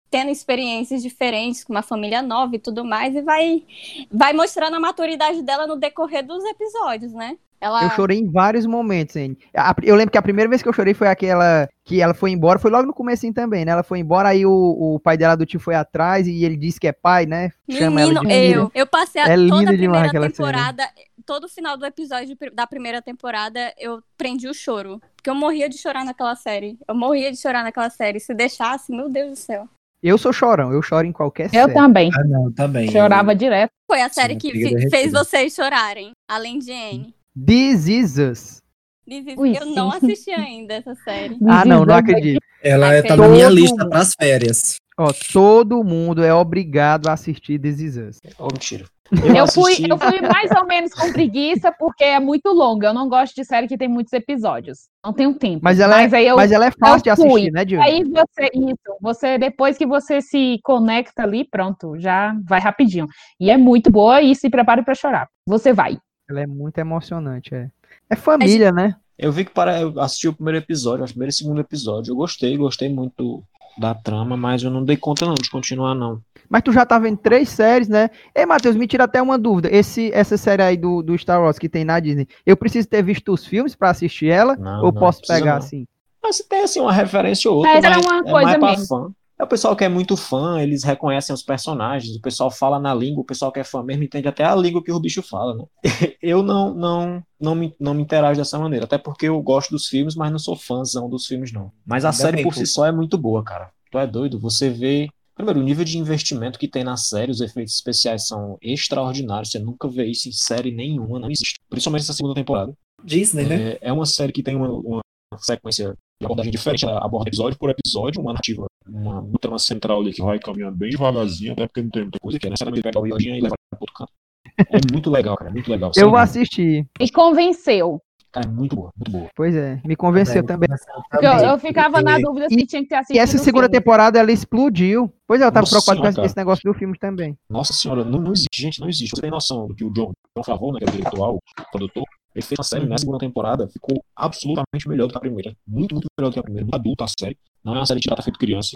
tendo 0.10 0.30
experiências 0.32 1.02
diferentes 1.02 1.64
com 1.64 1.74
uma 1.74 1.82
família 1.84 2.22
nova 2.22 2.56
e 2.56 2.60
tudo 2.60 2.84
mais, 2.84 3.16
e 3.16 3.22
vai, 3.22 3.64
vai 4.12 4.34
mostrando 4.34 4.76
a 4.76 4.80
maturidade 4.80 5.42
dela 5.44 5.68
no 5.68 5.76
decorrer 5.76 6.26
dos 6.26 6.44
episódios, 6.46 7.14
né? 7.14 7.38
Ela. 7.62 7.84
Eu 7.84 7.90
chorei 7.90 8.18
em 8.18 8.32
vários 8.32 8.66
momentos, 8.66 9.18
N. 9.18 9.38
A- 9.54 9.76
Eu 9.84 9.94
lembro 9.96 10.12
que 10.14 10.18
a 10.18 10.22
primeira 10.22 10.50
vez 10.50 10.62
que 10.64 10.70
eu 10.70 10.74
chorei 10.74 10.94
foi 10.94 11.10
aquela 11.10 11.68
que 11.84 12.02
ela 12.02 12.14
foi 12.14 12.32
embora, 12.32 12.58
foi 12.58 12.72
logo 12.72 12.88
no 12.88 12.94
comecinho 12.94 13.34
também, 13.34 13.66
né? 13.66 13.72
Ela 13.74 13.84
foi 13.84 14.00
embora, 14.00 14.30
aí 14.30 14.46
o, 14.46 14.52
o 14.96 14.98
pai 15.02 15.18
dela 15.18 15.36
do 15.36 15.46
tio 15.46 15.60
foi 15.60 15.76
atrás 15.76 16.26
e 16.26 16.46
ele 16.46 16.56
disse 16.56 16.80
que 16.80 16.88
é 16.88 16.94
pai, 16.94 17.26
né? 17.26 17.52
Chama 17.70 18.00
ela 18.00 18.14
Menino, 18.14 18.22
de 18.22 18.28
filha. 18.28 18.56
eu, 18.56 18.72
eu 18.74 18.88
passei 18.88 19.22
a, 19.22 19.26
É 19.26 19.36
toda 19.36 19.72
a 19.72 19.74
primeira 19.74 20.10
temporada, 20.22 20.90
todo 21.26 21.50
final 21.50 21.76
do 21.76 21.86
episódio 21.86 22.38
da 22.54 22.66
primeira 22.66 23.02
temporada, 23.02 23.74
eu 23.78 24.02
prendi 24.18 24.48
o 24.48 24.54
choro. 24.54 25.02
Porque 25.18 25.30
eu 25.30 25.36
morria 25.36 25.68
de 25.68 25.78
chorar 25.78 26.06
naquela 26.06 26.36
série. 26.38 26.78
Eu 26.88 26.96
morria 26.96 27.30
de 27.30 27.38
chorar 27.38 27.62
naquela 27.64 27.90
série. 27.90 28.22
Se 28.22 28.34
deixasse, 28.34 28.90
meu 28.90 29.10
Deus 29.10 29.32
do 29.32 29.36
céu. 29.36 29.68
Eu 30.02 30.18
sou 30.18 30.32
chorão, 30.32 30.72
eu 30.72 30.82
choro 30.82 31.06
em 31.06 31.12
qualquer 31.12 31.46
Eu 31.48 31.50
série. 31.64 31.74
também. 31.74 32.10
Ah, 32.14 32.24
não, 32.24 32.52
também. 32.54 32.90
Chorava 32.92 33.36
direto. 33.36 33.72
Foi 33.86 34.02
a 34.02 34.10
série 34.10 34.34
Sim, 34.34 34.40
que 34.40 34.90
fez 34.90 35.12
vocês 35.12 35.54
chorarem, 35.54 36.12
além 36.28 36.58
de 36.60 36.72
Anne. 36.72 37.14
This 37.46 37.88
is 37.88 38.18
us. 38.18 38.62
This 39.08 39.26
is- 39.28 39.38
Ui, 39.38 39.58
eu 39.58 39.64
sim. 39.64 39.76
não 39.76 39.92
assisti 39.92 40.32
ainda 40.32 40.76
essa 40.76 40.96
série. 41.04 41.36
Ah, 41.48 41.66
não, 41.66 41.80
não 41.80 41.86
Design- 41.86 42.12
acredito. 42.12 42.40
Ela 42.64 42.94
é, 42.94 43.02
tá 43.02 43.16
na 43.18 43.28
minha 43.28 43.50
mundo. 43.50 43.60
lista 43.60 43.90
pras 43.90 44.14
férias. 44.18 44.76
Ó, 44.98 45.12
todo 45.34 45.84
mundo 45.84 46.24
é 46.24 46.34
obrigado 46.34 47.08
a 47.08 47.14
assistir 47.14 47.58
This 47.60 47.80
is 47.80 47.98
us. 47.98 48.18
Ô, 48.38 48.48
mentira. 48.52 48.86
Eu 49.12 49.48
fui, 49.48 49.72
assisti- 49.74 49.90
eu 49.90 49.98
fui 49.98 50.22
mais 50.22 50.52
ou 50.52 50.66
menos 50.68 50.94
com 50.94 51.12
preguiça, 51.12 51.72
porque 51.72 52.04
é 52.04 52.20
muito 52.20 52.50
longa. 52.52 52.88
Eu 52.88 52.94
não 52.94 53.10
gosto 53.10 53.34
de 53.36 53.44
série 53.44 53.68
que 53.68 53.78
tem 53.78 53.88
muitos 53.88 54.14
episódios. 54.14 54.88
Não 55.04 55.14
tenho 55.14 55.34
tempo. 55.34 55.62
Mas 55.64 55.80
ela, 55.80 55.98
aí 55.98 56.28
eu, 56.28 56.36
mas 56.36 56.52
ela 56.52 56.66
é 56.68 56.72
fácil 56.72 57.04
de 57.04 57.10
eu 57.10 57.16
fui. 57.16 57.28
assistir, 57.28 57.52
né, 57.52 57.66
Diogo? 57.66 57.84
aí 57.84 58.04
você, 58.04 58.50
isso, 58.54 58.98
você, 59.02 59.38
depois 59.38 59.78
que 59.78 59.86
você 59.86 60.22
se 60.22 60.60
conecta 60.64 61.24
ali, 61.24 61.44
pronto, 61.44 61.98
já 61.98 62.36
vai 62.48 62.60
rapidinho. 62.60 63.08
E 63.40 63.50
é 63.50 63.58
muito 63.58 63.90
boa 63.92 64.22
e 64.22 64.36
se 64.36 64.50
prepare 64.50 64.84
pra 64.84 64.94
chorar. 64.94 65.28
Você 65.48 65.74
vai. 65.74 65.98
Ela 66.30 66.42
é 66.42 66.48
muito 66.48 66.78
emocionante, 66.78 67.56
é. 67.56 67.70
É 68.10 68.16
família, 68.16 68.72
né? 68.72 68.96
Eu 69.18 69.32
vi 69.32 69.44
que 69.46 69.52
para 69.52 69.82
eu 69.82 70.00
assisti 70.00 70.28
o 70.28 70.34
primeiro 70.34 70.60
episódio, 70.60 71.04
o 71.04 71.08
primeiro 71.10 71.30
e 71.30 71.34
segundo 71.34 71.60
episódio. 71.60 72.12
Eu 72.12 72.16
gostei, 72.16 72.56
gostei 72.56 72.88
muito 72.88 73.44
da 73.80 73.94
trama, 73.94 74.36
mas 74.36 74.62
eu 74.64 74.70
não 74.70 74.84
dei 74.84 74.98
conta 74.98 75.26
não 75.26 75.34
de 75.36 75.50
continuar 75.50 75.96
não. 75.96 76.22
Mas 76.50 76.64
tu 76.64 76.72
já 76.72 76.86
tá 76.86 76.98
vendo 76.98 77.18
três 77.18 77.50
séries, 77.50 77.88
né? 77.88 78.10
Ei, 78.36 78.46
Matheus, 78.46 78.76
me 78.76 78.88
tira 78.88 79.04
até 79.04 79.22
uma 79.22 79.38
dúvida. 79.38 79.70
Esse, 79.72 80.12
essa 80.14 80.36
série 80.36 80.64
aí 80.64 80.76
do, 80.78 81.02
do 81.04 81.18
Star 81.18 81.42
Wars 81.42 81.60
que 81.60 81.70
tem 81.70 81.86
na 81.86 82.00
Disney, 82.00 82.28
eu 82.46 82.58
preciso 82.58 82.88
ter 82.88 83.04
visto 83.04 83.32
os 83.32 83.46
filmes 83.46 83.76
pra 83.76 83.92
assistir 83.92 84.28
ela? 84.28 84.56
Não, 84.56 84.80
ou 84.84 84.92
não, 84.92 85.00
posso 85.00 85.22
pegar 85.28 85.52
não. 85.52 85.58
assim? 85.58 85.86
Mas 86.22 86.38
se 86.38 86.50
tem 86.50 86.62
assim 86.62 86.80
uma 86.80 86.92
referência 86.92 87.50
ou 87.50 87.58
outra, 87.58 87.74
Mas 87.74 87.84
era 87.84 88.00
uma 88.00 88.20
é 88.20 88.24
coisa 88.24 88.46
mais 88.46 88.58
pra 88.58 88.70
mesmo. 88.72 88.88
fã. 88.88 89.12
É 89.40 89.44
o 89.44 89.48
pessoal 89.48 89.74
que 89.74 89.86
é 89.86 89.90
muito 89.90 90.18
fã, 90.18 90.62
eles 90.62 90.84
reconhecem 90.84 91.34
os 91.34 91.42
personagens, 91.42 92.14
o 92.18 92.22
pessoal 92.22 92.52
fala 92.52 92.78
na 92.78 92.94
língua, 92.94 93.22
o 93.22 93.26
pessoal 93.26 93.54
que 93.54 93.60
é 93.62 93.64
fã 93.64 93.82
mesmo 93.82 94.04
entende 94.04 94.28
até 94.28 94.44
a 94.44 94.54
língua 94.54 94.84
que 94.84 94.92
o 94.92 95.00
bicho 95.00 95.24
fala, 95.24 95.56
né? 95.56 95.64
Eu 96.22 96.44
não 96.44 96.74
não 96.74 97.24
não 97.40 97.56
me, 97.56 97.74
não 97.80 97.94
me 97.94 98.02
interajo 98.02 98.38
dessa 98.38 98.60
maneira, 98.60 98.84
até 98.84 98.98
porque 98.98 99.28
eu 99.28 99.42
gosto 99.42 99.72
dos 99.72 99.88
filmes, 99.88 100.14
mas 100.14 100.30
não 100.30 100.38
sou 100.38 100.58
fãzão 100.58 101.10
dos 101.10 101.26
filmes 101.26 101.54
não. 101.54 101.72
Mas 101.86 102.04
a 102.04 102.10
Ainda 102.10 102.18
série 102.18 102.36
bem, 102.38 102.44
por 102.44 102.54
si 102.54 102.66
só 102.66 102.86
é 102.86 102.92
muito 102.92 103.18
boa, 103.18 103.42
cara. 103.42 103.72
Tu 103.90 103.98
é 103.98 104.06
doido, 104.06 104.38
você 104.38 104.70
vê 104.70 105.08
Primeiro, 105.34 105.62
o 105.62 105.64
nível 105.64 105.86
de 105.86 105.98
investimento 105.98 106.60
que 106.60 106.68
tem 106.68 106.84
na 106.84 106.98
série, 106.98 107.32
os 107.32 107.40
efeitos 107.40 107.74
especiais 107.74 108.28
são 108.28 108.58
extraordinários. 108.62 109.52
Você 109.52 109.58
nunca 109.58 109.88
vê 109.88 110.06
isso 110.06 110.28
em 110.28 110.34
série 110.34 110.70
nenhuma, 110.70 111.18
não 111.18 111.32
existe. 111.32 111.62
Principalmente 111.70 112.02
essa 112.02 112.12
segunda 112.12 112.36
temporada. 112.36 112.74
Disney, 113.02 113.46
né? 113.46 113.70
É, 113.72 113.80
é 113.84 113.94
uma 113.94 114.06
série 114.06 114.34
que 114.34 114.44
tem 114.44 114.58
uma, 114.58 114.70
uma 114.70 115.02
sequência 115.38 115.96
de 116.22 116.26
abordagem 116.26 116.52
diferente, 116.52 116.84
ela 116.84 117.04
aborda 117.04 117.30
episódio 117.30 117.58
por 117.58 117.70
episódio, 117.70 118.22
uma 118.22 118.34
narrativa, 118.34 118.66
uma, 118.92 119.20
uma 119.20 119.40
trama 119.40 119.60
central 119.60 120.02
ali 120.02 120.14
que 120.14 120.22
vai 120.22 120.40
caminhando 120.40 120.78
bem 120.78 120.90
devagarzinho, 120.90 121.54
até 121.54 121.68
porque 121.68 121.82
não 121.82 121.90
tem 121.90 122.02
muita 122.04 122.20
coisa, 122.20 122.40
que 122.40 122.48
é 122.48 122.50
necessariamente 122.50 122.84
pegar 122.84 123.00
o 123.00 123.08
Iojinha 123.08 123.38
e 123.38 123.42
levar 123.42 123.56
para 123.70 123.80
outro 123.80 123.96
canto. 123.96 124.12
É 124.58 124.92
muito 124.92 125.10
legal, 125.10 125.38
cara, 125.38 125.50
é 125.50 125.54
muito 125.54 125.72
legal. 125.72 125.92
Eu 125.96 126.10
vou 126.10 126.20
assistir. 126.20 126.86
E 127.00 127.10
convenceu. 127.10 128.02
Cara, 128.32 128.46
é 128.46 128.50
muito 128.50 128.76
boa, 128.76 128.92
muito 128.96 129.12
boa. 129.12 129.30
Pois 129.36 129.56
é, 129.56 129.82
me 129.84 129.96
convenceu 129.96 130.46
também. 130.46 130.70
Porque 131.10 131.26
Eu, 131.26 131.34
eu 131.34 131.58
ficava 131.58 132.02
na 132.02 132.20
dúvida 132.20 132.48
se 132.48 132.66
tinha 132.68 132.84
que 132.84 132.90
ter 132.90 132.96
assistido. 132.96 133.16
E 133.16 133.20
essa 133.20 133.38
segunda 133.40 133.64
filme. 133.64 133.80
temporada 133.80 134.20
ela 134.20 134.32
explodiu. 134.32 135.12
Pois 135.28 135.42
é, 135.42 135.46
eu 135.46 135.52
tava 135.52 135.62
Nossa 135.62 135.72
preocupado 135.72 136.00
senhora, 136.00 136.16
com 136.16 136.26
esse 136.26 136.38
negócio 136.38 136.72
do 136.72 136.78
filme 136.78 136.98
também. 137.00 137.36
Nossa 137.50 137.74
senhora, 137.74 138.06
não, 138.06 138.20
não 138.20 138.32
existe, 138.32 138.62
gente, 138.62 138.80
não 138.80 138.88
existe. 138.88 139.16
Você 139.16 139.22
tem 139.22 139.32
noção 139.32 139.68
do 139.68 139.74
que 139.74 139.84
o 139.84 139.92
John, 139.92 140.12
John 140.38 140.44
Favreau, 140.44 140.74
né, 140.74 140.80
que 140.80 140.86
é 140.86 140.90
o 140.90 140.92
diretor, 140.92 141.36
o 141.36 141.40
produtor, 141.72 142.04
ele 142.36 142.46
fez 142.46 142.60
uma 142.60 142.64
série 142.64 142.84
Uhum. 142.84 142.90
nessa 142.90 143.02
segunda 143.02 143.20
temporada, 143.20 143.68
ficou 143.68 144.04
absolutamente 144.16 144.88
melhor 144.88 145.08
do 145.08 145.12
que 145.12 145.18
a 145.18 145.22
primeira. 145.22 145.54
Muito, 145.68 145.94
muito 145.96 146.08
melhor 146.18 146.30
do 146.30 146.34
que 146.34 146.40
a 146.40 146.44
primeira. 146.44 146.66
Muito 146.66 146.76
adulta 146.76 147.06
a 147.06 147.08
série. 147.08 147.38
Não 147.64 147.74
é 147.76 147.80
uma 147.80 147.86
série 147.86 148.00
que 148.00 148.10
já 148.10 148.16
tá 148.16 148.22
feito 148.22 148.40
criança. 148.40 148.72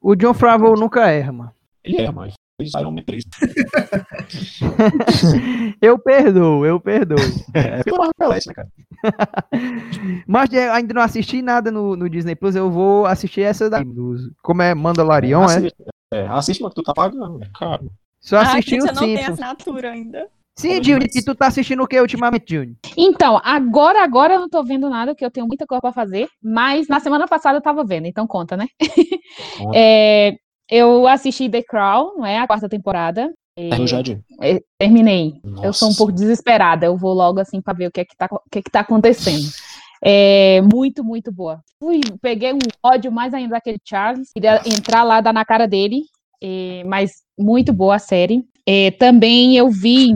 O 0.00 0.14
John 0.14 0.34
Favreau 0.34 0.74
nunca 0.74 1.10
erra, 1.10 1.32
mano. 1.32 1.52
Ele 1.82 2.00
é, 2.00 2.10
mas 2.10 2.34
fez 2.60 2.72
Iron 2.74 2.92
Man 2.92 3.02
3. 3.02 3.24
Eu 5.80 5.98
perdoo, 5.98 6.64
eu 6.64 6.80
perdoo. 6.80 7.18
É, 7.52 7.82
pelo 7.82 7.98
Marvel 7.98 8.14
Pelete, 8.16 8.48
né, 8.48 8.54
cara? 8.54 8.68
Mas 10.26 10.52
eu 10.52 10.72
ainda 10.72 10.94
não 10.94 11.02
assisti 11.02 11.42
nada 11.42 11.70
no, 11.70 11.96
no 11.96 12.08
Disney 12.08 12.34
Plus, 12.34 12.54
eu 12.56 12.70
vou 12.70 13.06
assistir 13.06 13.42
essa 13.42 13.68
daí. 13.68 13.84
dos- 13.84 14.30
como 14.42 14.62
é 14.62 14.74
Mandalorian, 14.74 15.42
é? 15.42 15.44
assiste, 15.44 15.74
é, 16.12 16.26
assiste, 16.28 16.62
mas 16.62 16.72
tu 16.74 16.82
tá 16.82 16.94
pagando, 16.94 17.42
é 17.42 17.48
caro. 17.58 17.90
Só 18.20 18.38
assisti 18.38 18.76
ah, 18.76 18.78
o 18.78 18.80
gente, 18.80 18.88
eu 18.88 18.94
não 18.94 19.02
tenho 19.02 19.18
Simpsons. 19.18 19.40
assinatura 19.40 19.90
ainda. 19.90 20.28
Sim, 20.56 20.82
Juni, 20.82 21.06
e 21.12 21.22
tu 21.22 21.34
tá 21.34 21.48
assistindo 21.48 21.82
o 21.82 21.86
que 21.86 22.00
ultimamente, 22.00 22.54
Juni? 22.54 22.76
Então, 22.96 23.40
agora, 23.42 24.02
agora 24.02 24.34
eu 24.34 24.40
não 24.40 24.48
tô 24.48 24.62
vendo 24.62 24.88
nada, 24.88 25.12
porque 25.12 25.24
eu 25.24 25.30
tenho 25.30 25.46
muita 25.46 25.66
coisa 25.66 25.80
pra 25.80 25.92
fazer, 25.92 26.28
mas 26.42 26.86
na 26.86 27.00
semana 27.00 27.26
passada 27.26 27.58
eu 27.58 27.62
tava 27.62 27.84
vendo, 27.84 28.06
então 28.06 28.26
conta, 28.26 28.56
né? 28.56 28.66
Conta. 29.58 29.74
É, 29.76 30.34
eu 30.70 31.06
assisti 31.06 31.48
The 31.48 31.62
Crown, 31.62 32.18
não 32.18 32.26
é? 32.26 32.38
A 32.38 32.46
quarta 32.46 32.68
temporada. 32.68 33.32
Terminou 33.56 33.86
já, 33.86 33.98
é, 34.40 34.60
terminei. 34.78 35.34
Eu 35.62 35.72
sou 35.72 35.88
um 35.88 35.90
Nossa. 35.90 35.98
pouco 35.98 36.12
desesperada, 36.12 36.86
eu 36.86 36.96
vou 36.96 37.12
logo 37.12 37.40
assim 37.40 37.60
pra 37.60 37.74
ver 37.74 37.86
o 37.88 37.92
que 37.92 38.00
é 38.00 38.04
que 38.04 38.16
tá, 38.16 38.26
o 38.30 38.50
que 38.50 38.58
é 38.58 38.62
que 38.62 38.70
tá 38.70 38.80
acontecendo. 38.80 39.48
É 40.02 40.60
muito, 40.60 41.02
muito 41.02 41.32
boa. 41.32 41.60
Fui, 41.80 42.00
peguei 42.20 42.52
um 42.52 42.58
ódio 42.82 43.10
mais 43.10 43.32
ainda 43.32 43.54
daquele 43.54 43.78
Charles, 43.84 44.30
queria 44.34 44.60
entrar 44.66 45.02
lá, 45.02 45.20
dar 45.20 45.32
na 45.32 45.44
cara 45.44 45.66
dele, 45.66 46.02
é, 46.44 46.84
mas 46.84 47.12
muito 47.38 47.72
boa 47.72 47.94
a 47.96 47.98
série. 47.98 48.44
É, 48.66 48.90
também 48.90 49.56
eu 49.56 49.70
vi 49.70 50.14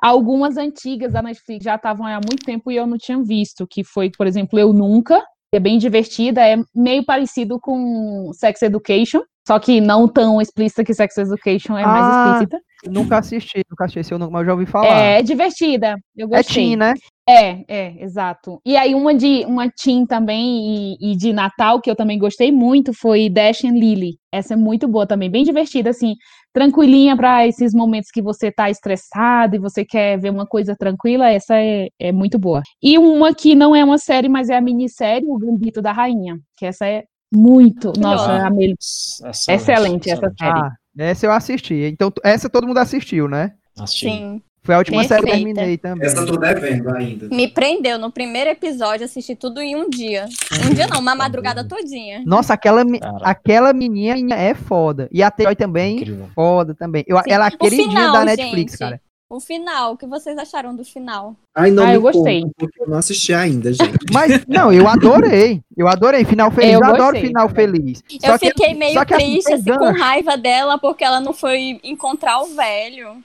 algumas 0.00 0.58
antigas 0.58 1.12
da 1.12 1.22
Netflix, 1.22 1.64
já 1.64 1.76
estavam 1.76 2.06
há 2.06 2.14
muito 2.16 2.44
tempo 2.44 2.70
e 2.70 2.76
eu 2.76 2.86
não 2.86 2.98
tinha 2.98 3.22
visto, 3.22 3.66
que 3.66 3.82
foi, 3.82 4.10
por 4.10 4.26
exemplo, 4.26 4.58
Eu 4.58 4.72
Nunca, 4.72 5.20
que 5.50 5.56
é 5.56 5.60
bem 5.60 5.78
divertida, 5.78 6.46
é 6.46 6.56
meio 6.74 7.04
parecido 7.04 7.58
com 7.58 8.30
Sex 8.34 8.60
Education, 8.62 9.22
só 9.46 9.58
que 9.58 9.80
não 9.80 10.06
tão 10.06 10.40
explícita 10.40 10.84
que 10.84 10.92
Sex 10.92 11.16
Education 11.16 11.78
é 11.78 11.86
mais 11.86 12.06
Ah, 12.06 12.10
explícita. 12.10 12.60
Nunca 12.86 13.18
assisti, 13.18 13.62
nunca 13.70 13.84
assisti, 13.86 14.12
eu 14.12 14.18
nunca, 14.18 14.32
mas 14.32 14.40
eu 14.42 14.46
já 14.46 14.52
ouvi 14.52 14.66
falar. 14.66 14.86
É, 15.00 15.22
divertida, 15.22 15.96
eu 16.14 16.26
É 16.26 16.36
gostei. 16.36 16.54
Teen, 16.64 16.76
né? 16.76 16.92
É, 17.26 17.64
é, 17.68 18.04
exato. 18.04 18.60
E 18.66 18.76
aí 18.76 18.94
uma 18.94 19.14
de 19.14 19.46
uma 19.46 19.70
teen 19.70 20.04
também 20.04 20.96
e, 21.00 21.12
e 21.12 21.16
de 21.16 21.32
Natal 21.32 21.80
que 21.80 21.90
eu 21.90 21.96
também 21.96 22.18
gostei 22.18 22.52
muito 22.52 22.92
foi 22.92 23.30
Dash 23.30 23.64
and 23.64 23.78
Lily. 23.78 24.18
Essa 24.30 24.52
é 24.52 24.56
muito 24.56 24.86
boa 24.86 25.06
também, 25.06 25.30
bem 25.30 25.42
divertida 25.42 25.88
assim, 25.88 26.14
tranquilinha 26.52 27.16
para 27.16 27.46
esses 27.46 27.72
momentos 27.72 28.10
que 28.10 28.20
você 28.20 28.52
tá 28.52 28.68
estressado 28.68 29.56
e 29.56 29.58
você 29.58 29.84
quer 29.86 30.20
ver 30.20 30.30
uma 30.30 30.46
coisa 30.46 30.76
tranquila, 30.76 31.30
essa 31.30 31.56
é, 31.56 31.88
é 31.98 32.12
muito 32.12 32.38
boa. 32.38 32.62
E 32.82 32.98
uma 32.98 33.34
que 33.34 33.54
não 33.54 33.74
é 33.74 33.82
uma 33.82 33.96
série, 33.96 34.28
mas 34.28 34.50
é 34.50 34.56
a 34.56 34.60
minissérie, 34.60 35.26
O 35.26 35.38
Gambito 35.38 35.80
da 35.80 35.92
Rainha, 35.92 36.38
que 36.58 36.66
essa 36.66 36.86
é 36.86 37.04
muito, 37.34 37.92
nossa, 37.98 38.32
Melhor. 38.32 38.46
a 38.46 38.50
mel- 38.50 38.74
Excelente, 38.78 39.48
excelente 39.48 40.10
essa 40.10 40.32
série. 40.38 40.60
Ah, 40.60 40.70
essa 40.98 41.26
eu 41.26 41.32
assisti. 41.32 41.74
Então, 41.74 42.12
essa 42.22 42.50
todo 42.50 42.66
mundo 42.66 42.78
assistiu, 42.78 43.28
né? 43.28 43.52
Assisti. 43.78 44.08
Sim. 44.08 44.42
Foi 44.64 44.74
a 44.74 44.78
última 44.78 45.04
série 45.04 45.22
que 45.22 45.28
eu 45.28 45.32
Perfeita. 45.34 45.54
terminei 45.54 45.76
também. 45.78 46.06
Essa 46.06 46.20
eu 46.20 46.26
tô 46.26 46.36
devendo 46.38 46.96
ainda. 46.96 47.28
Me 47.28 47.46
prendeu 47.48 47.98
no 47.98 48.10
primeiro 48.10 48.48
episódio, 48.48 49.04
assisti 49.04 49.36
tudo 49.36 49.60
em 49.60 49.76
um 49.76 49.90
dia. 49.90 50.24
Um 50.66 50.72
dia 50.74 50.86
não, 50.86 51.00
uma 51.00 51.14
madrugada 51.14 51.62
todinha. 51.62 52.22
Nossa, 52.24 52.54
aquela, 52.54 52.82
Cara. 52.98 53.18
aquela 53.22 53.72
menina 53.74 54.34
é 54.34 54.54
foda. 54.54 55.06
E 55.12 55.22
a 55.22 55.30
Teói 55.30 55.54
também, 55.54 55.96
Incrível. 55.98 56.28
foda 56.34 56.74
também. 56.74 57.04
Eu, 57.06 57.18
Sim. 57.18 57.30
ela 57.30 57.46
é 57.48 57.50
queridinha 57.50 57.88
final, 57.90 58.12
da 58.12 58.24
Netflix, 58.24 58.72
gente. 58.72 58.78
cara. 58.78 59.00
O 59.28 59.40
final, 59.40 59.92
o 59.94 59.96
que 59.96 60.06
vocês 60.06 60.36
acharam 60.38 60.76
do 60.76 60.84
final? 60.84 61.34
Ai, 61.54 61.70
não 61.70 61.82
Ah, 61.82 61.88
me 61.88 61.94
eu 61.94 62.00
gostei. 62.02 62.42
conta, 62.42 62.52
porque 62.58 62.82
eu 62.82 62.86
não 62.88 62.98
assisti 62.98 63.34
ainda, 63.34 63.72
gente. 63.72 63.82
Mas, 64.12 64.46
não, 64.46 64.72
eu 64.72 64.86
adorei. 64.88 65.60
Eu 65.76 65.88
adorei. 65.88 66.24
Final 66.24 66.50
feliz, 66.50 66.72
Eu 66.74 66.80
eu, 66.80 66.84
adoro 66.86 67.12
gostei 67.12 67.26
final 67.28 67.48
também. 67.48 67.66
feliz. 67.66 68.02
Eu 68.22 68.30
Só 68.30 68.38
que- 68.38 68.46
fiquei 68.48 68.74
meio 68.74 69.04
triste, 69.04 69.52
assim, 69.52 69.76
com 69.76 69.92
raiva 69.92 70.36
dela, 70.36 70.78
porque 70.78 71.02
ela 71.04 71.20
não 71.20 71.32
foi 71.34 71.80
encontrar 71.82 72.40
o 72.42 72.54
velho, 72.54 73.16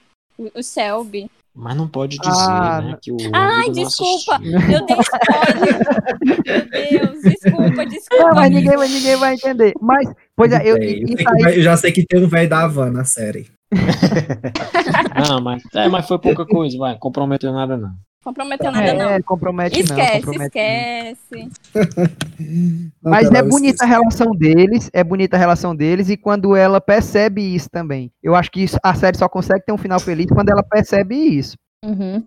o, 0.54 0.62
Selby. 0.62 1.30
Mas 1.54 1.76
não 1.76 1.88
pode 1.88 2.16
dizer, 2.16 2.32
Ah, 2.32 2.80
né? 2.80 2.98
Que 3.02 3.10
o 3.10 3.16
Ai, 3.32 3.70
desculpa. 3.70 4.40
Eu 4.44 4.86
dei 4.86 4.96
spoiler. 5.00 6.20
Meu 6.24 6.66
Deus, 6.70 7.22
desculpa, 7.22 7.86
desculpa. 7.86 8.24
Não, 8.24 8.34
mas 8.34 8.50
ninguém, 8.50 8.76
mas 8.76 8.90
ninguém 8.90 9.16
vai 9.16 9.34
entender. 9.34 9.72
Mas, 9.80 10.08
pois 10.36 10.52
é, 10.52 10.62
eu, 10.62 10.76
eu, 10.76 11.52
eu 11.52 11.62
já 11.62 11.76
sei 11.76 11.92
que 11.92 12.06
tem 12.06 12.22
um 12.22 12.28
velho 12.28 12.48
da 12.48 12.62
Havana 12.62 12.98
na 12.98 13.04
série. 13.04 13.50
Não, 15.28 15.40
mas, 15.40 15.62
é, 15.74 15.88
mas 15.88 16.06
foi 16.06 16.18
pouca 16.18 16.44
coisa, 16.46 16.76
vai. 16.78 16.96
Comprometeu 16.98 17.52
nada, 17.52 17.76
não. 17.76 17.92
Comprometeu 18.22 18.70
nada, 18.70 18.92
não. 18.94 19.08
É, 19.10 19.22
compromete 19.22 19.76
não, 19.76 19.96
Esquece, 19.96 20.22
compromete 20.26 20.58
esquece. 20.58 21.48
Não, 23.02 23.10
Mas 23.10 23.22
pelo 23.28 23.36
é 23.36 23.42
menos 23.42 23.50
bonita 23.54 23.84
a 23.84 23.86
relação 23.86 24.32
deles, 24.32 24.90
é 24.92 25.02
bonita 25.02 25.36
a 25.36 25.38
relação 25.38 25.74
deles, 25.74 26.10
e 26.10 26.16
quando 26.18 26.54
ela 26.54 26.80
percebe 26.82 27.42
isso 27.42 27.68
também. 27.70 28.10
Eu 28.22 28.34
acho 28.34 28.50
que 28.50 28.60
isso- 28.62 28.78
a 28.82 28.94
série 28.94 29.16
só 29.16 29.26
consegue 29.28 29.64
ter 29.64 29.72
um 29.72 29.78
final 29.78 29.98
feliz 29.98 30.26
quando 30.26 30.50
ela 30.50 30.62
percebe 30.62 31.14
isso. 31.16 31.56
Uhum. 31.82 32.22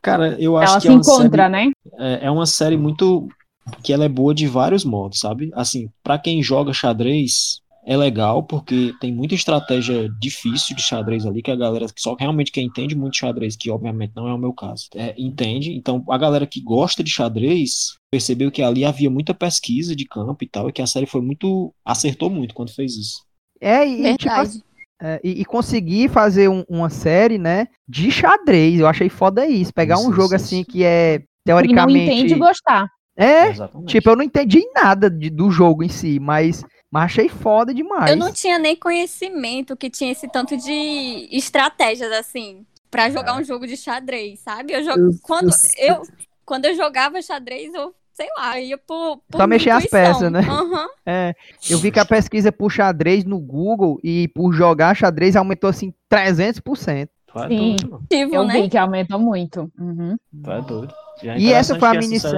Cara, 0.00 0.36
eu 0.40 0.56
acho 0.56 0.72
Ela 0.72 0.76
que 0.80 0.82
se 0.82 0.88
é 0.88 0.90
uma 0.92 1.00
encontra, 1.00 1.48
né? 1.48 1.64
série, 1.64 1.74
é, 1.98 2.26
é 2.26 2.30
uma 2.30 2.46
série 2.46 2.76
muito 2.78 3.28
que 3.82 3.92
ela 3.92 4.04
é 4.04 4.08
boa 4.08 4.34
de 4.34 4.46
vários 4.46 4.82
modos, 4.84 5.20
sabe? 5.20 5.50
Assim, 5.54 5.90
pra 6.02 6.18
quem 6.18 6.42
joga 6.42 6.72
xadrez 6.72 7.60
é 7.86 7.96
legal 7.96 8.42
porque 8.42 8.92
tem 9.00 9.12
muita 9.12 9.34
estratégia 9.34 10.08
difícil 10.20 10.74
de 10.74 10.82
xadrez 10.82 11.26
ali 11.26 11.42
que 11.42 11.50
a 11.50 11.56
galera 11.56 11.86
que 11.86 12.00
só 12.00 12.14
realmente 12.14 12.50
quem 12.52 12.66
entende 12.66 12.94
muito 12.96 13.16
xadrez, 13.16 13.56
que 13.56 13.70
obviamente 13.70 14.12
não 14.16 14.26
é 14.28 14.34
o 14.34 14.38
meu 14.38 14.52
caso, 14.52 14.86
é, 14.94 15.14
entende. 15.18 15.72
Então, 15.72 16.04
a 16.08 16.16
galera 16.18 16.46
que 16.46 16.60
gosta 16.60 17.02
de 17.04 17.10
xadrez 17.10 17.96
percebeu 18.10 18.50
que 18.50 18.62
ali 18.62 18.84
havia 18.84 19.10
muita 19.10 19.34
pesquisa 19.34 19.94
de 19.94 20.04
campo 20.06 20.42
e 20.44 20.48
tal, 20.48 20.68
e 20.68 20.72
que 20.72 20.80
a 20.82 20.86
série 20.86 21.06
foi 21.06 21.20
muito 21.20 21.74
acertou 21.84 22.30
muito 22.30 22.54
quando 22.54 22.72
fez 22.74 22.96
isso. 22.96 23.22
É, 23.60 23.86
e, 23.86 24.06
e, 24.06 24.16
tipo, 24.16 24.34
Verdade. 24.34 24.62
é, 25.02 25.20
e, 25.24 25.40
e 25.40 25.44
conseguir 25.44 26.08
fazer 26.08 26.48
um- 26.48 26.64
uma 26.68 26.88
série, 26.90 27.38
né, 27.38 27.66
de 27.88 28.10
xadrez. 28.10 28.78
Eu 28.80 28.86
achei 28.86 29.08
foda 29.08 29.46
isso. 29.46 29.72
Pegar 29.74 29.96
Isso, 29.96 30.08
um 30.08 30.12
jogo 30.12 30.26
isso, 30.34 30.36
assim 30.36 30.60
isso. 30.60 30.70
que 30.70 30.84
é 30.84 31.16
E 31.16 31.18
não 31.18 31.24
teoricamente. 31.44 32.12
entende 32.12 32.34
gostar. 32.36 32.88
É, 33.16 33.48
Exatamente. 33.50 33.90
tipo, 33.90 34.10
eu 34.10 34.16
não 34.16 34.24
entendi 34.24 34.60
nada 34.74 35.08
de- 35.08 35.30
do 35.30 35.48
jogo 35.50 35.84
em 35.84 35.88
si, 35.88 36.18
mas, 36.18 36.64
mas 36.94 37.06
achei 37.06 37.28
foda 37.28 37.74
demais. 37.74 38.08
Eu 38.08 38.16
não 38.16 38.32
tinha 38.32 38.56
nem 38.56 38.76
conhecimento 38.76 39.76
que 39.76 39.90
tinha 39.90 40.12
esse 40.12 40.28
tanto 40.28 40.56
de 40.56 41.28
estratégias, 41.32 42.12
assim, 42.12 42.64
pra 42.88 43.10
jogar 43.10 43.36
um 43.36 43.42
jogo 43.42 43.66
de 43.66 43.76
xadrez, 43.76 44.38
sabe? 44.38 44.72
Eu 44.72 44.84
jogo... 44.84 44.98
Eu- 45.00 45.18
quando, 45.20 45.50
eu- 45.76 45.96
eu, 45.96 46.02
quando 46.46 46.66
eu 46.66 46.76
jogava 46.76 47.20
xadrez, 47.20 47.74
eu, 47.74 47.92
sei 48.12 48.28
lá, 48.38 48.60
ia 48.60 48.78
por, 48.78 49.16
por 49.28 49.38
Só 49.38 49.46
mexer 49.48 49.70
as 49.70 49.86
peças, 49.86 50.30
né? 50.30 50.40
Aham. 50.48 50.88
É, 51.04 51.34
eu 51.68 51.78
vi 51.80 51.90
que 51.90 51.98
a 51.98 52.04
pesquisa 52.04 52.52
por 52.52 52.70
xadrez 52.70 53.24
no 53.24 53.40
Google 53.40 53.98
e 54.04 54.28
por 54.28 54.52
jogar 54.52 54.94
xadrez 54.94 55.34
aumentou 55.34 55.68
assim 55.68 55.92
300%. 56.08 57.08
Tu 57.34 57.38
é 57.42 57.48
Sim. 57.48 57.56
doido, 57.76 57.90
mano. 57.90 58.06
Eu 58.10 58.44
né? 58.46 58.62
vi 58.62 58.68
que 58.68 58.78
aumentou 58.78 59.18
muito. 59.18 59.70
Uhum. 59.78 60.16
Tu 60.42 60.50
é 60.50 60.62
doido. 60.62 60.94
É 61.22 61.38
E 61.38 61.52
essa 61.52 61.78
foi 61.78 61.88
a 61.88 61.94
minissérie 61.94 62.36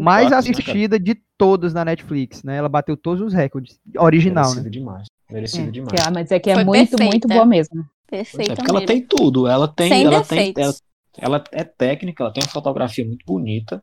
mais 0.00 0.26
impactos, 0.26 0.30
né, 0.30 0.36
assistida 0.36 0.98
de 1.00 1.16
todos 1.38 1.72
na 1.72 1.84
Netflix, 1.84 2.42
né? 2.42 2.56
Ela 2.56 2.68
bateu 2.68 2.96
todos 2.96 3.20
os 3.22 3.32
recordes. 3.32 3.78
Original, 3.98 4.44
Merecido 4.44 4.64
né? 4.64 4.70
demais. 4.70 5.08
Merecido 5.30 5.68
É, 5.68 5.70
demais. 5.70 6.06
é- 6.06 6.10
mas 6.10 6.30
é 6.32 6.38
que 6.38 6.50
é 6.50 6.54
Foi 6.54 6.64
muito, 6.64 6.90
perfeita. 6.90 7.10
muito 7.12 7.28
boa 7.28 7.46
mesmo. 7.46 7.74
Pois 8.08 8.20
é, 8.20 8.24
Perfeito 8.24 8.54
porque 8.56 8.70
ela 8.70 8.80
mesmo. 8.80 8.86
tem 8.86 9.02
tudo. 9.06 9.46
Ela 9.46 9.66
tem, 9.68 9.88
Sem 9.88 10.04
ela 10.04 10.22
tem, 10.24 10.52
ela, 10.56 10.74
ela 11.18 11.44
é 11.52 11.64
técnica, 11.64 12.22
ela 12.24 12.32
tem 12.32 12.42
uma 12.44 12.50
fotografia 12.52 13.04
muito 13.04 13.24
bonita, 13.26 13.82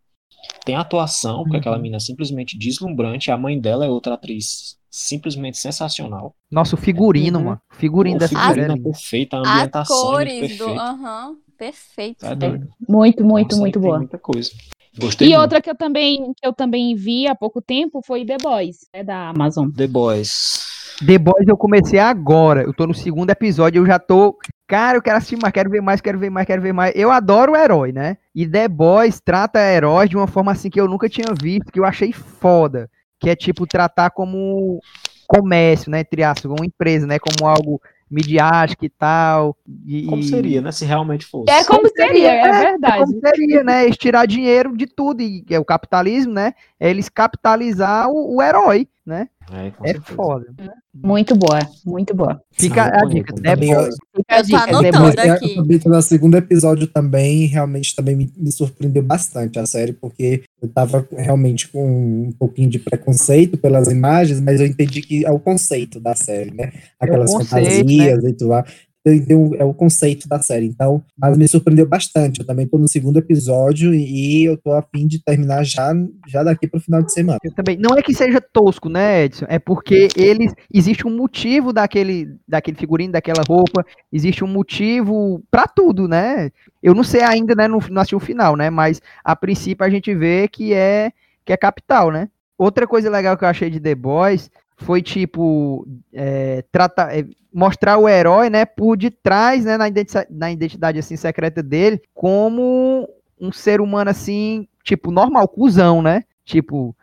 tem 0.66 0.76
atuação, 0.76 1.44
porque 1.44 1.58
aquela 1.58 1.76
Uhum. 1.76 1.82
menina 1.82 1.98
é 1.98 2.00
simplesmente 2.00 2.58
deslumbrante. 2.58 3.32
A 3.32 3.38
mãe 3.38 3.60
dela 3.60 3.86
é 3.86 3.90
outra 3.90 4.14
atriz 4.14 4.78
simplesmente 4.92 5.58
sensacional. 5.58 6.36
Nosso 6.52 6.76
figurino, 6.76 7.40
Uhum. 7.40 7.46
mano. 7.46 7.62
Figurino 7.72 8.18
O 8.18 8.20
dessa 8.20 8.38
figurino 8.38 8.68
série. 8.68 8.74
é 8.74 8.76
é 8.76 8.84
perfeito, 8.84 9.34
a 9.36 9.42
As 9.42 9.48
ambientação 9.48 9.96
é 9.98 10.26
muito 10.26 10.30
cores 10.38 10.58
do. 10.58 10.70
Aham, 10.70 11.36
perfeito. 11.58 12.26
É 12.26 12.36
doido. 12.36 12.68
Muito, 12.88 13.24
muito, 13.24 13.52
Nossa, 13.52 13.62
muito 13.62 13.80
boa. 13.80 13.98
Muita 14.00 14.18
coisa. 14.18 14.52
Gostei 15.00 15.28
E 15.28 15.30
muito. 15.32 15.42
outra 15.42 15.62
que 15.62 15.70
eu 15.70 15.76
também, 15.76 16.34
que 16.36 16.46
eu 16.46 16.52
também 16.52 16.94
vi 16.96 17.26
há 17.26 17.34
pouco 17.34 17.62
tempo 17.62 18.02
foi 18.06 18.26
The 18.26 18.36
Boys, 18.44 18.80
é 18.92 19.02
da 19.02 19.30
Amazon. 19.30 19.70
The 19.72 19.88
Boys. 19.88 20.60
The 21.06 21.18
Boys 21.18 21.48
eu 21.48 21.56
comecei 21.56 21.98
agora. 21.98 22.62
Eu 22.64 22.74
tô 22.74 22.86
no 22.86 22.94
segundo 22.94 23.30
episódio, 23.30 23.82
eu 23.82 23.86
já 23.86 23.98
tô. 23.98 24.38
Cara, 24.68 24.98
eu 24.98 25.02
quero 25.02 25.18
assistir 25.18 25.38
mais, 25.42 25.54
quero 25.54 25.70
ver 25.70 25.82
mais, 25.82 26.00
quero 26.02 26.20
ver 26.20 26.30
mais, 26.30 26.46
quero 26.46 26.62
ver 26.62 26.74
mais. 26.74 26.94
Eu 26.96 27.10
adoro 27.12 27.54
o 27.54 27.56
herói, 27.56 27.92
né? 27.94 28.18
E 28.36 28.46
The 28.48 28.68
Boys 28.68 29.20
trata 29.20 29.60
heróis 29.60 30.10
de 30.10 30.16
uma 30.18 30.28
forma 30.28 30.52
assim 30.52 30.70
que 30.70 30.80
eu 30.80 30.88
nunca 30.88 31.08
tinha 31.10 31.28
visto, 31.42 31.72
que 31.72 31.80
eu 31.80 31.86
achei 31.86 32.12
foda. 32.14 32.90
Que 33.22 33.30
é 33.30 33.36
tipo 33.36 33.68
tratar 33.68 34.10
como 34.10 34.82
comércio, 35.28 35.92
né? 35.92 36.02
Entre 36.02 36.24
aspas, 36.24 36.52
uma 36.52 36.66
empresa, 36.66 37.08
né? 37.08 37.20
Como 37.20 37.48
algo 37.48 37.82
midiático 38.12 38.84
e 38.84 38.90
tal. 38.90 39.56
E, 39.86 40.06
Como 40.06 40.22
seria, 40.22 40.62
né? 40.62 40.72
Se 40.72 40.84
realmente 40.84 41.26
fosse. 41.26 41.50
É 41.50 41.64
como 41.64 41.88
seria, 41.88 42.34
é 42.34 42.42
é, 42.42 42.60
verdade. 42.72 43.00
como 43.00 43.20
seria, 43.22 43.64
né? 43.64 43.86
Eles 43.86 43.98
tirar 43.98 44.26
dinheiro 44.26 44.76
de 44.76 44.86
tudo, 44.86 45.22
e 45.22 45.46
é 45.50 45.58
o 45.60 45.66
capitalismo, 45.66 46.34
né? 46.34 46.54
É 46.78 46.90
eles 46.90 47.08
capitalizar 47.08 48.10
o, 48.10 48.36
o 48.36 48.42
herói, 48.42 48.88
né? 49.06 49.30
É, 49.54 49.92
É 49.92 49.94
foda. 50.00 50.46
Muito 50.94 51.36
boa, 51.36 51.60
muito 51.86 52.14
boa. 52.14 52.42
Fica 52.52 52.86
Sim, 52.86 52.92
a 52.94 53.06
dica, 53.06 53.36
Também, 53.36 53.74
Boys. 53.74 53.96
Fica 54.16 54.36
a 54.36 54.42
dica, 54.42 54.58
é, 54.58 55.56
também 55.56 55.80
tô 55.80 55.90
no 55.90 56.02
segundo 56.02 56.36
episódio 56.36 56.88
também, 56.88 57.46
realmente 57.46 57.96
também 57.96 58.16
me, 58.16 58.32
me 58.38 58.52
surpreendeu 58.52 59.04
bastante 59.04 59.60
a 59.60 59.66
série, 59.66 59.94
porque 59.94 60.44
eu 60.62 60.70
tava 60.70 61.06
realmente 61.12 61.68
com 61.68 62.28
um 62.28 62.32
pouquinho 62.32 62.70
de 62.70 62.80
preconceito 62.80 63.58
pelas 63.58 63.88
imagens, 63.88 64.40
mas 64.40 64.60
eu 64.60 64.68
entendi 64.68 65.02
que 65.02 65.26
é 65.26 65.32
o 65.32 65.40
conceito 65.40 66.00
da 66.00 66.16
série, 66.16 66.52
né? 66.52 66.72
Aquelas 67.00 67.32
conceito, 67.32 67.50
fantasias 67.50 68.24
e 68.24 68.34
tudo 68.34 68.50
lá. 68.50 68.66
É 69.06 69.64
o 69.64 69.74
conceito 69.74 70.28
da 70.28 70.40
série. 70.40 70.68
Então, 70.68 71.04
mas 71.18 71.38
me 71.38 71.48
surpreendeu 71.48 71.88
bastante. 71.88 72.40
Eu 72.40 72.46
também 72.46 72.68
tô 72.68 72.78
no 72.78 72.88
segundo 72.88 73.18
episódio 73.18 73.94
e 73.94 74.44
eu 74.46 74.58
tô 74.58 74.72
a 74.72 74.82
fim 74.82 75.08
de 75.08 75.24
terminar 75.24 75.64
já, 75.64 75.94
já 76.28 76.44
daqui 76.44 76.68
pro 76.68 76.80
final 76.80 77.02
de 77.02 77.12
semana. 77.12 77.40
Eu 77.44 77.54
também. 77.54 77.78
Não 77.78 77.98
é 77.98 78.02
que 78.02 78.14
seja 78.14 78.40
tosco, 78.40 78.90
né, 78.90 79.24
Edson? 79.24 79.46
É 79.50 79.58
porque 79.58 80.10
eles. 80.16 80.54
Existe 80.72 81.08
um 81.08 81.16
motivo 81.16 81.74
daquele, 81.74 82.36
daquele 82.48 82.78
figurino, 82.78 83.14
daquela 83.14 83.44
roupa. 83.48 83.86
Existe 84.12 84.44
um 84.44 84.48
motivo 84.48 85.44
para 85.50 85.68
tudo, 85.68 86.08
né? 86.08 86.52
Eu 86.82 86.94
não 86.94 87.04
sei 87.04 87.22
ainda, 87.22 87.56
né? 87.56 87.68
Não, 87.68 87.80
não 87.90 88.02
assisti 88.02 88.16
o 88.16 88.20
final, 88.20 88.56
né? 88.56 88.70
Mas 88.70 89.02
a 89.24 89.36
princípio 89.36 89.86
a 89.86 89.90
gente 89.90 90.14
vê 90.14 90.48
que 90.48 90.74
é 90.74 91.12
que 91.44 91.52
é 91.52 91.58
capital, 91.58 92.12
né? 92.12 92.30
Outra 92.58 92.86
coisa 92.86 93.10
legal 93.10 93.36
que 93.36 93.44
eu 93.44 93.50
achei 93.50 93.70
de 93.70 93.80
The 93.80 93.96
Boys 93.96 94.52
foi 94.82 95.02
tipo 95.02 95.88
é, 96.14 96.64
tratar, 96.72 97.18
é, 97.18 97.26
mostrar 97.54 97.98
o 97.98 98.08
herói, 98.08 98.50
né, 98.50 98.66
por 98.66 98.98
detrás, 98.98 99.66
né, 99.66 99.78
na 99.78 99.88
identidade, 99.88 100.28
na 100.32 100.52
identidade 100.52 101.00
assim 101.00 101.16
secreta 101.16 101.62
dele, 101.62 102.02
como 102.14 103.08
um 103.40 103.52
ser 103.52 103.82
humano 103.82 104.10
assim, 104.10 104.68
tipo 104.84 105.12
normal, 105.12 105.48
cuzão, 105.48 106.02
né? 106.02 106.24
Tipo 106.44 106.96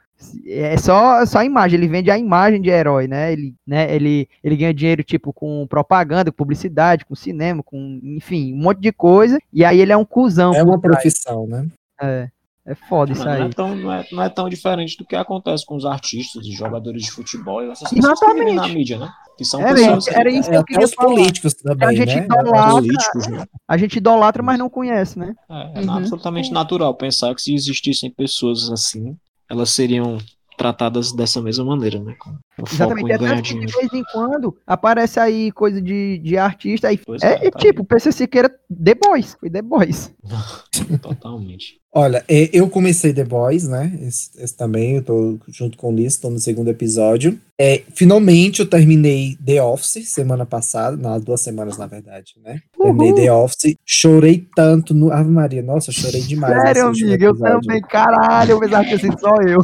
é 0.46 0.76
só, 0.76 1.24
só 1.24 1.38
a 1.38 1.44
imagem, 1.44 1.78
ele 1.78 1.86
vende 1.86 2.10
a 2.10 2.18
imagem 2.18 2.60
de 2.60 2.70
herói, 2.70 3.06
né? 3.06 3.32
Ele, 3.32 3.54
né, 3.64 3.94
ele, 3.94 4.28
ele 4.42 4.56
ganha 4.56 4.74
dinheiro, 4.74 5.04
tipo, 5.04 5.32
com 5.32 5.64
propaganda, 5.68 6.32
com 6.32 6.36
publicidade, 6.36 7.04
com 7.04 7.14
cinema, 7.14 7.62
com, 7.62 8.00
enfim, 8.02 8.52
um 8.52 8.56
monte 8.56 8.80
de 8.80 8.90
coisa. 8.90 9.38
E 9.52 9.64
aí 9.64 9.80
ele 9.80 9.92
é 9.92 9.96
um 9.96 10.04
cuzão. 10.04 10.52
É 10.54 10.62
uma 10.62 10.80
profissão, 10.80 11.46
né? 11.46 11.68
É. 12.00 12.28
É 12.68 12.74
foda 12.74 13.12
isso 13.12 13.26
aí. 13.26 13.40
Não 13.40 13.46
é, 13.46 13.48
tão, 13.48 13.74
não, 13.74 13.92
é, 13.92 14.06
não 14.12 14.22
é 14.22 14.28
tão 14.28 14.46
diferente 14.46 14.94
do 14.98 15.04
que 15.06 15.16
acontece 15.16 15.64
com 15.64 15.74
os 15.74 15.86
artistas 15.86 16.44
e 16.44 16.52
jogadores 16.52 17.02
de 17.02 17.10
futebol 17.10 17.64
e 17.64 17.70
essas 17.70 17.88
pessoas 17.88 18.20
que 18.20 18.52
na 18.52 18.68
mídia, 18.68 18.98
né? 18.98 19.10
Que 19.38 19.44
são 19.46 19.62
era, 19.62 19.74
pessoas 19.74 20.06
era 20.08 20.30
isso 20.30 20.50
que 20.50 20.56
eu 20.56 20.64
queria 20.64 20.84
os 20.84 20.92
falar. 20.92 21.08
políticos 21.14 21.54
também, 21.54 21.88
a 21.88 21.92
gente 21.94 22.14
né? 22.14 22.24
idolatra, 22.26 22.70
políticos, 22.74 23.26
né? 23.28 23.46
a 23.66 23.76
gente 23.78 23.96
idolatra, 23.96 24.42
mas 24.42 24.58
não 24.58 24.68
conhece, 24.68 25.18
né? 25.18 25.34
É, 25.48 25.78
é 25.78 25.80
Uhum. 25.80 25.92
absolutamente 25.92 26.52
natural 26.52 26.92
pensar 26.94 27.34
que 27.34 27.40
se 27.40 27.54
existissem 27.54 28.10
pessoas 28.10 28.70
assim, 28.70 29.16
elas 29.48 29.70
seriam 29.70 30.18
tratadas 30.58 31.12
dessa 31.12 31.40
mesma 31.40 31.64
maneira, 31.64 32.00
né? 32.00 32.14
Com, 32.18 32.32
com 32.32 32.66
foco 32.66 32.74
Exatamente. 32.98 33.12
É 33.12 33.18
tanto 33.18 33.42
que 33.44 33.54
de 33.64 33.72
vez 33.72 33.92
em 33.94 34.02
quando 34.12 34.58
aparece 34.66 35.20
aí 35.20 35.52
coisa 35.52 35.80
de, 35.80 36.18
de 36.18 36.36
artista. 36.36 36.88
Aí, 36.88 36.98
Pois 36.98 37.22
é, 37.22 37.46
é, 37.46 37.50
tá 37.50 37.58
tipo, 37.60 37.82
o 37.82 37.84
PC 37.84 38.10
Siqueira 38.10 38.50
The 38.68 38.94
Boys. 38.96 39.36
Foi 39.38 39.48
The 39.48 39.62
Boys. 39.62 40.12
Totalmente. 41.00 41.80
Olha, 41.92 42.22
é, 42.28 42.50
eu 42.52 42.68
comecei 42.68 43.14
The 43.14 43.24
Boys, 43.24 43.66
né? 43.66 43.98
Esse, 44.02 44.30
esse 44.38 44.54
também, 44.54 44.96
eu 44.96 45.02
tô 45.02 45.38
junto 45.48 45.78
com 45.78 45.92
o 45.92 45.96
Liz, 45.96 46.18
tô 46.18 46.28
no 46.28 46.38
segundo 46.38 46.68
episódio. 46.68 47.40
É, 47.58 47.82
finalmente 47.92 48.60
eu 48.60 48.66
terminei 48.66 49.36
The 49.44 49.60
Office 49.60 50.08
semana 50.08 50.46
passada, 50.46 50.96
não, 50.96 51.18
duas 51.18 51.40
semanas 51.40 51.76
na 51.76 51.86
verdade, 51.86 52.34
né? 52.44 52.60
Terminei 52.80 53.14
The 53.14 53.32
Office, 53.32 53.74
chorei 53.84 54.46
tanto 54.54 54.94
no. 54.94 55.10
Ave 55.10 55.30
Maria, 55.30 55.62
nossa, 55.62 55.90
chorei 55.90 56.20
demais. 56.20 56.62
Sério, 56.62 56.86
amigo, 56.86 57.24
eu 57.24 57.36
também. 57.36 57.80
Caralho, 57.80 58.52
eu 58.52 58.60
pensava 58.60 58.84
que 58.84 58.88
tinha 58.90 59.00
sido 59.00 59.18
só 59.18 59.34
eu. 59.42 59.60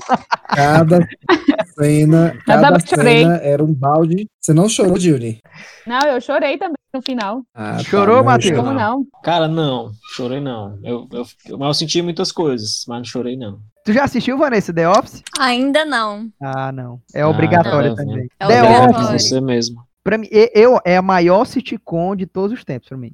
Cada 0.49 1.07
cena, 1.79 2.37
cada 2.45 2.81
cena 2.81 3.37
era 3.37 3.63
um 3.63 3.73
balde. 3.73 4.29
Você 4.45 4.53
não 4.53 4.69
chorou, 4.69 5.01
Julie? 5.01 5.41
Não, 5.87 6.01
eu 6.07 6.21
chorei 6.21 6.59
também 6.59 6.75
no 6.93 7.01
final. 7.01 7.43
Ah, 7.55 7.79
Chorou, 7.83 8.17
não, 8.19 8.25
Matheus? 8.25 8.55
Como 8.59 8.75
não. 8.75 9.07
Cara, 9.23 9.49
não, 9.49 9.91
chorei 10.15 10.39
não. 10.39 10.79
Eu, 10.85 11.09
eu, 11.11 11.25
eu, 11.47 11.59
eu 11.59 11.73
senti 11.73 12.03
muitas 12.03 12.31
coisas, 12.31 12.85
mas 12.87 12.99
não 12.99 13.05
chorei 13.07 13.39
não. 13.39 13.59
Tu 13.87 13.95
já 13.95 14.05
assistiu, 14.05 14.37
Vanessa, 14.37 14.71
The 14.71 14.87
Office? 14.87 15.23
Ainda 15.41 15.87
não. 15.87 16.29
Ah, 16.43 16.71
não. 16.71 17.01
É 17.15 17.23
Ah, 17.23 17.29
obrigatório 17.31 17.95
tá 17.97 18.03
vendo. 18.03 18.11
também. 18.11 18.29
É 18.39 18.47
The 18.47 18.63
obrigatório. 18.63 19.07
Office, 19.15 19.29
você 19.31 19.41
mesmo. 19.41 19.83
pra 20.03 20.19
mim, 20.19 20.29
eu, 20.31 20.79
é 20.85 20.99
a 20.99 21.03
maior 21.03 21.47
sitcom 21.47 22.15
de 22.15 22.27
todos 22.27 22.59
os 22.59 22.65
tempos 22.67 22.91
pra 22.91 22.99
mim. 22.99 23.13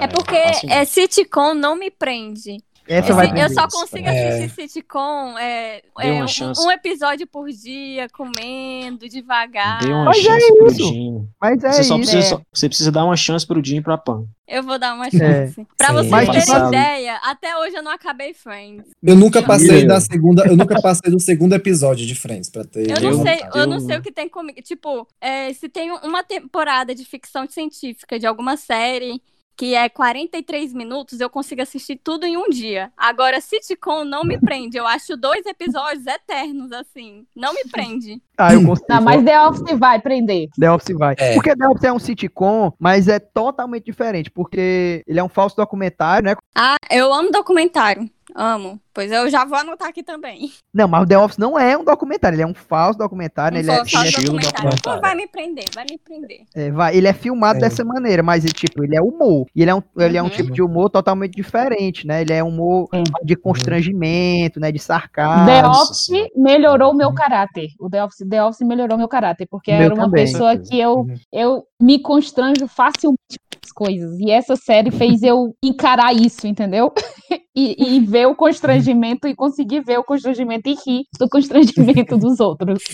É 0.00 0.06
porque 0.06 0.42
fácil 0.42 0.70
é 0.70 0.84
sitcom 0.86 1.52
não 1.52 1.76
me 1.76 1.90
prende. 1.90 2.56
Essa 2.88 3.12
vai 3.14 3.26
eu 3.42 3.50
só 3.50 3.66
consigo 3.68 4.06
É. 4.08 4.28
assistir 4.44 4.68
sitcom 4.68 5.36
é, 5.38 5.82
Dê 5.98 6.06
é, 6.08 6.12
uma 6.12 6.26
um, 6.26 6.66
um 6.66 6.70
episódio 6.70 7.26
por 7.26 7.48
dia, 7.50 8.08
comendo, 8.10 9.08
devagar. 9.08 9.80
Dê 9.80 9.92
uma 9.92 10.04
Mas 10.04 10.18
é 10.18 10.20
chance 10.22 10.54
pro 10.54 10.66
isso. 10.68 10.76
Jim. 10.88 11.28
Mas 11.40 11.64
é 11.64 11.72
Você, 11.72 11.84
só 11.84 11.96
isso. 11.98 12.10
precisa, 12.10 12.18
é. 12.18 12.22
só- 12.22 12.40
você 12.52 12.68
precisa 12.68 12.92
dar 12.92 13.04
uma 13.04 13.16
chance 13.16 13.46
pro 13.46 13.64
Jim 13.64 13.76
e 13.78 13.80
pra 13.82 13.98
Pan. 13.98 14.24
Eu 14.46 14.62
vou 14.62 14.78
dar 14.78 14.94
uma 14.94 15.10
chance. 15.10 15.66
Pra 15.76 15.88
Sim. 15.88 15.94
vocês 15.94 16.10
Mas, 16.10 16.28
terem 16.28 16.40
tipo, 16.44 16.68
ideia, 16.68 17.16
até 17.24 17.58
hoje 17.58 17.76
eu 17.76 17.82
não 17.82 17.90
acabei 17.90 18.32
Friends. 18.32 18.86
Eu 19.02 19.16
nunca 19.16 19.42
passei 19.42 19.82
Eu. 19.82 19.88
da 19.88 20.00
segunda, 20.00 20.46
eu 20.46 20.56
nunca 20.56 20.80
passei 20.80 21.10
do 21.10 21.18
segundo 21.18 21.54
episódio 21.54 22.06
de 22.06 22.14
Friends 22.14 22.48
pra 22.48 22.64
ter. 22.64 22.88
Eu 22.88 23.00
não 23.00 23.10
Eu- 23.10 23.22
sei, 23.22 23.40
eu, 23.54 23.60
eu- 23.62 23.66
não 23.66 23.80
sei 23.80 23.96
o 23.98 24.02
que 24.02 24.12
tem 24.12 24.28
comigo. 24.28 24.62
Tipo, 24.62 25.06
é, 25.20 25.52
se 25.52 25.68
tem 25.68 25.90
uma 25.90 26.22
temporada 26.22 26.94
de 26.94 27.04
ficção 27.04 27.44
científica 27.50 28.18
de 28.20 28.26
alguma 28.26 28.56
série 28.56 29.20
que 29.56 29.74
é 29.74 29.88
43 29.88 30.72
minutos, 30.74 31.18
eu 31.18 31.30
consigo 31.30 31.62
assistir 31.62 31.96
tudo 31.96 32.26
em 32.26 32.36
um 32.36 32.48
dia. 32.50 32.92
Agora, 32.96 33.40
sitcom 33.40 34.04
não 34.04 34.22
me 34.22 34.38
prende. 34.38 34.76
Eu 34.76 34.86
acho 34.86 35.16
dois 35.16 35.46
episódios 35.46 36.06
eternos, 36.06 36.70
assim. 36.72 37.24
Não 37.34 37.54
me 37.54 37.64
prende. 37.70 38.20
Ah, 38.36 38.52
eu 38.52 38.64
consigo. 38.64 38.86
Não, 38.88 39.00
mas 39.00 39.24
The 39.24 39.40
Office 39.40 39.78
vai 39.78 39.98
prender. 39.98 40.48
The 40.58 40.70
Office 40.70 40.96
vai. 40.96 41.14
É. 41.18 41.34
Porque 41.34 41.56
The 41.56 41.68
Office 41.68 41.84
é 41.84 41.92
um 41.92 41.98
sitcom, 41.98 42.72
mas 42.78 43.08
é 43.08 43.18
totalmente 43.18 43.84
diferente, 43.84 44.30
porque 44.30 45.02
ele 45.06 45.18
é 45.18 45.24
um 45.24 45.28
falso 45.28 45.56
documentário, 45.56 46.26
né? 46.26 46.36
Ah, 46.54 46.76
eu 46.90 47.12
amo 47.12 47.30
documentário. 47.30 48.10
Amo. 48.38 48.78
Pois 48.92 49.10
eu 49.12 49.28
já 49.30 49.44
vou 49.44 49.58
anotar 49.58 49.88
aqui 49.88 50.02
também. 50.02 50.50
Não, 50.72 50.86
mas 50.88 51.02
o 51.02 51.06
The 51.06 51.18
Office 51.18 51.38
não 51.38 51.58
é 51.58 51.76
um 51.76 51.84
documentário, 51.84 52.36
ele 52.36 52.42
é 52.42 52.46
um 52.46 52.54
falso 52.54 52.98
documentário, 52.98 53.56
Um 53.56 53.60
ele, 53.60 53.70
é, 53.70 53.76
falso 53.76 53.96
é, 53.98 54.10
documentário. 54.22 54.70
documentário. 54.70 54.82
Pô, 54.82 55.00
vai 55.00 55.14
me 55.14 55.26
prender, 55.26 55.64
vai 55.74 55.84
me 55.90 55.98
prender. 55.98 56.40
é, 56.54 56.70
vai- 56.70 56.96
ele 56.96 57.06
é 57.08 57.12
filmado 57.12 57.58
É. 57.58 57.60
dessa 57.62 57.84
maneira, 57.84 58.22
mas 58.22 58.44
ele, 58.44 58.54
tipo, 58.54 58.82
ele 58.84 58.96
é 58.96 59.00
humor. 59.02 59.46
E 59.54 59.62
ele 59.62 59.70
é 59.70 59.74
um, 59.74 59.82
ele 59.98 60.16
é 60.16 60.22
um 60.22 60.26
Uhum. 60.26 60.30
tipo 60.30 60.50
de 60.50 60.62
humor 60.62 60.88
totalmente 60.90 61.34
diferente, 61.34 62.06
né? 62.06 62.22
Ele 62.22 62.32
é 62.32 62.42
um 62.42 62.48
humor 62.48 62.88
Sim. 62.94 63.02
de 63.22 63.36
constrangimento, 63.36 64.58
né? 64.60 64.72
De 64.72 64.78
sarcasmo. 64.78 65.46
The 65.46 65.66
Office 65.66 66.08
melhorou 66.36 66.94
meu 66.94 67.12
caráter. 67.12 67.68
O 67.78 67.88
The 67.90 68.04
Office, 68.04 68.26
The 68.28 68.42
Office 68.44 68.66
melhorou 68.66 68.96
meu 68.98 69.08
caráter, 69.08 69.46
porque 69.50 69.72
Meu 69.72 69.82
era 69.82 69.94
uma 69.94 70.04
também. 70.04 70.24
pessoa 70.24 70.56
que 70.56 70.78
eu, 70.78 71.00
Uhum. 71.00 71.14
eu 71.32 71.64
me 71.80 71.98
constranjo 71.98 72.66
facilmente 72.66 73.38
coisas. 73.72 74.18
E 74.18 74.30
essa 74.30 74.56
série 74.56 74.90
fez 74.90 75.22
eu 75.22 75.54
encarar 75.62 76.14
isso, 76.14 76.46
entendeu? 76.46 76.92
E, 77.58 77.96
e 77.96 78.00
ver 78.00 78.26
o 78.26 78.36
constrangimento 78.36 79.26
e 79.26 79.34
conseguir 79.34 79.80
ver 79.80 79.98
o 79.98 80.04
constrangimento 80.04 80.68
e 80.68 80.74
rir 80.74 81.04
do 81.18 81.26
constrangimento 81.26 82.14
dos 82.18 82.38
outros. 82.38 82.84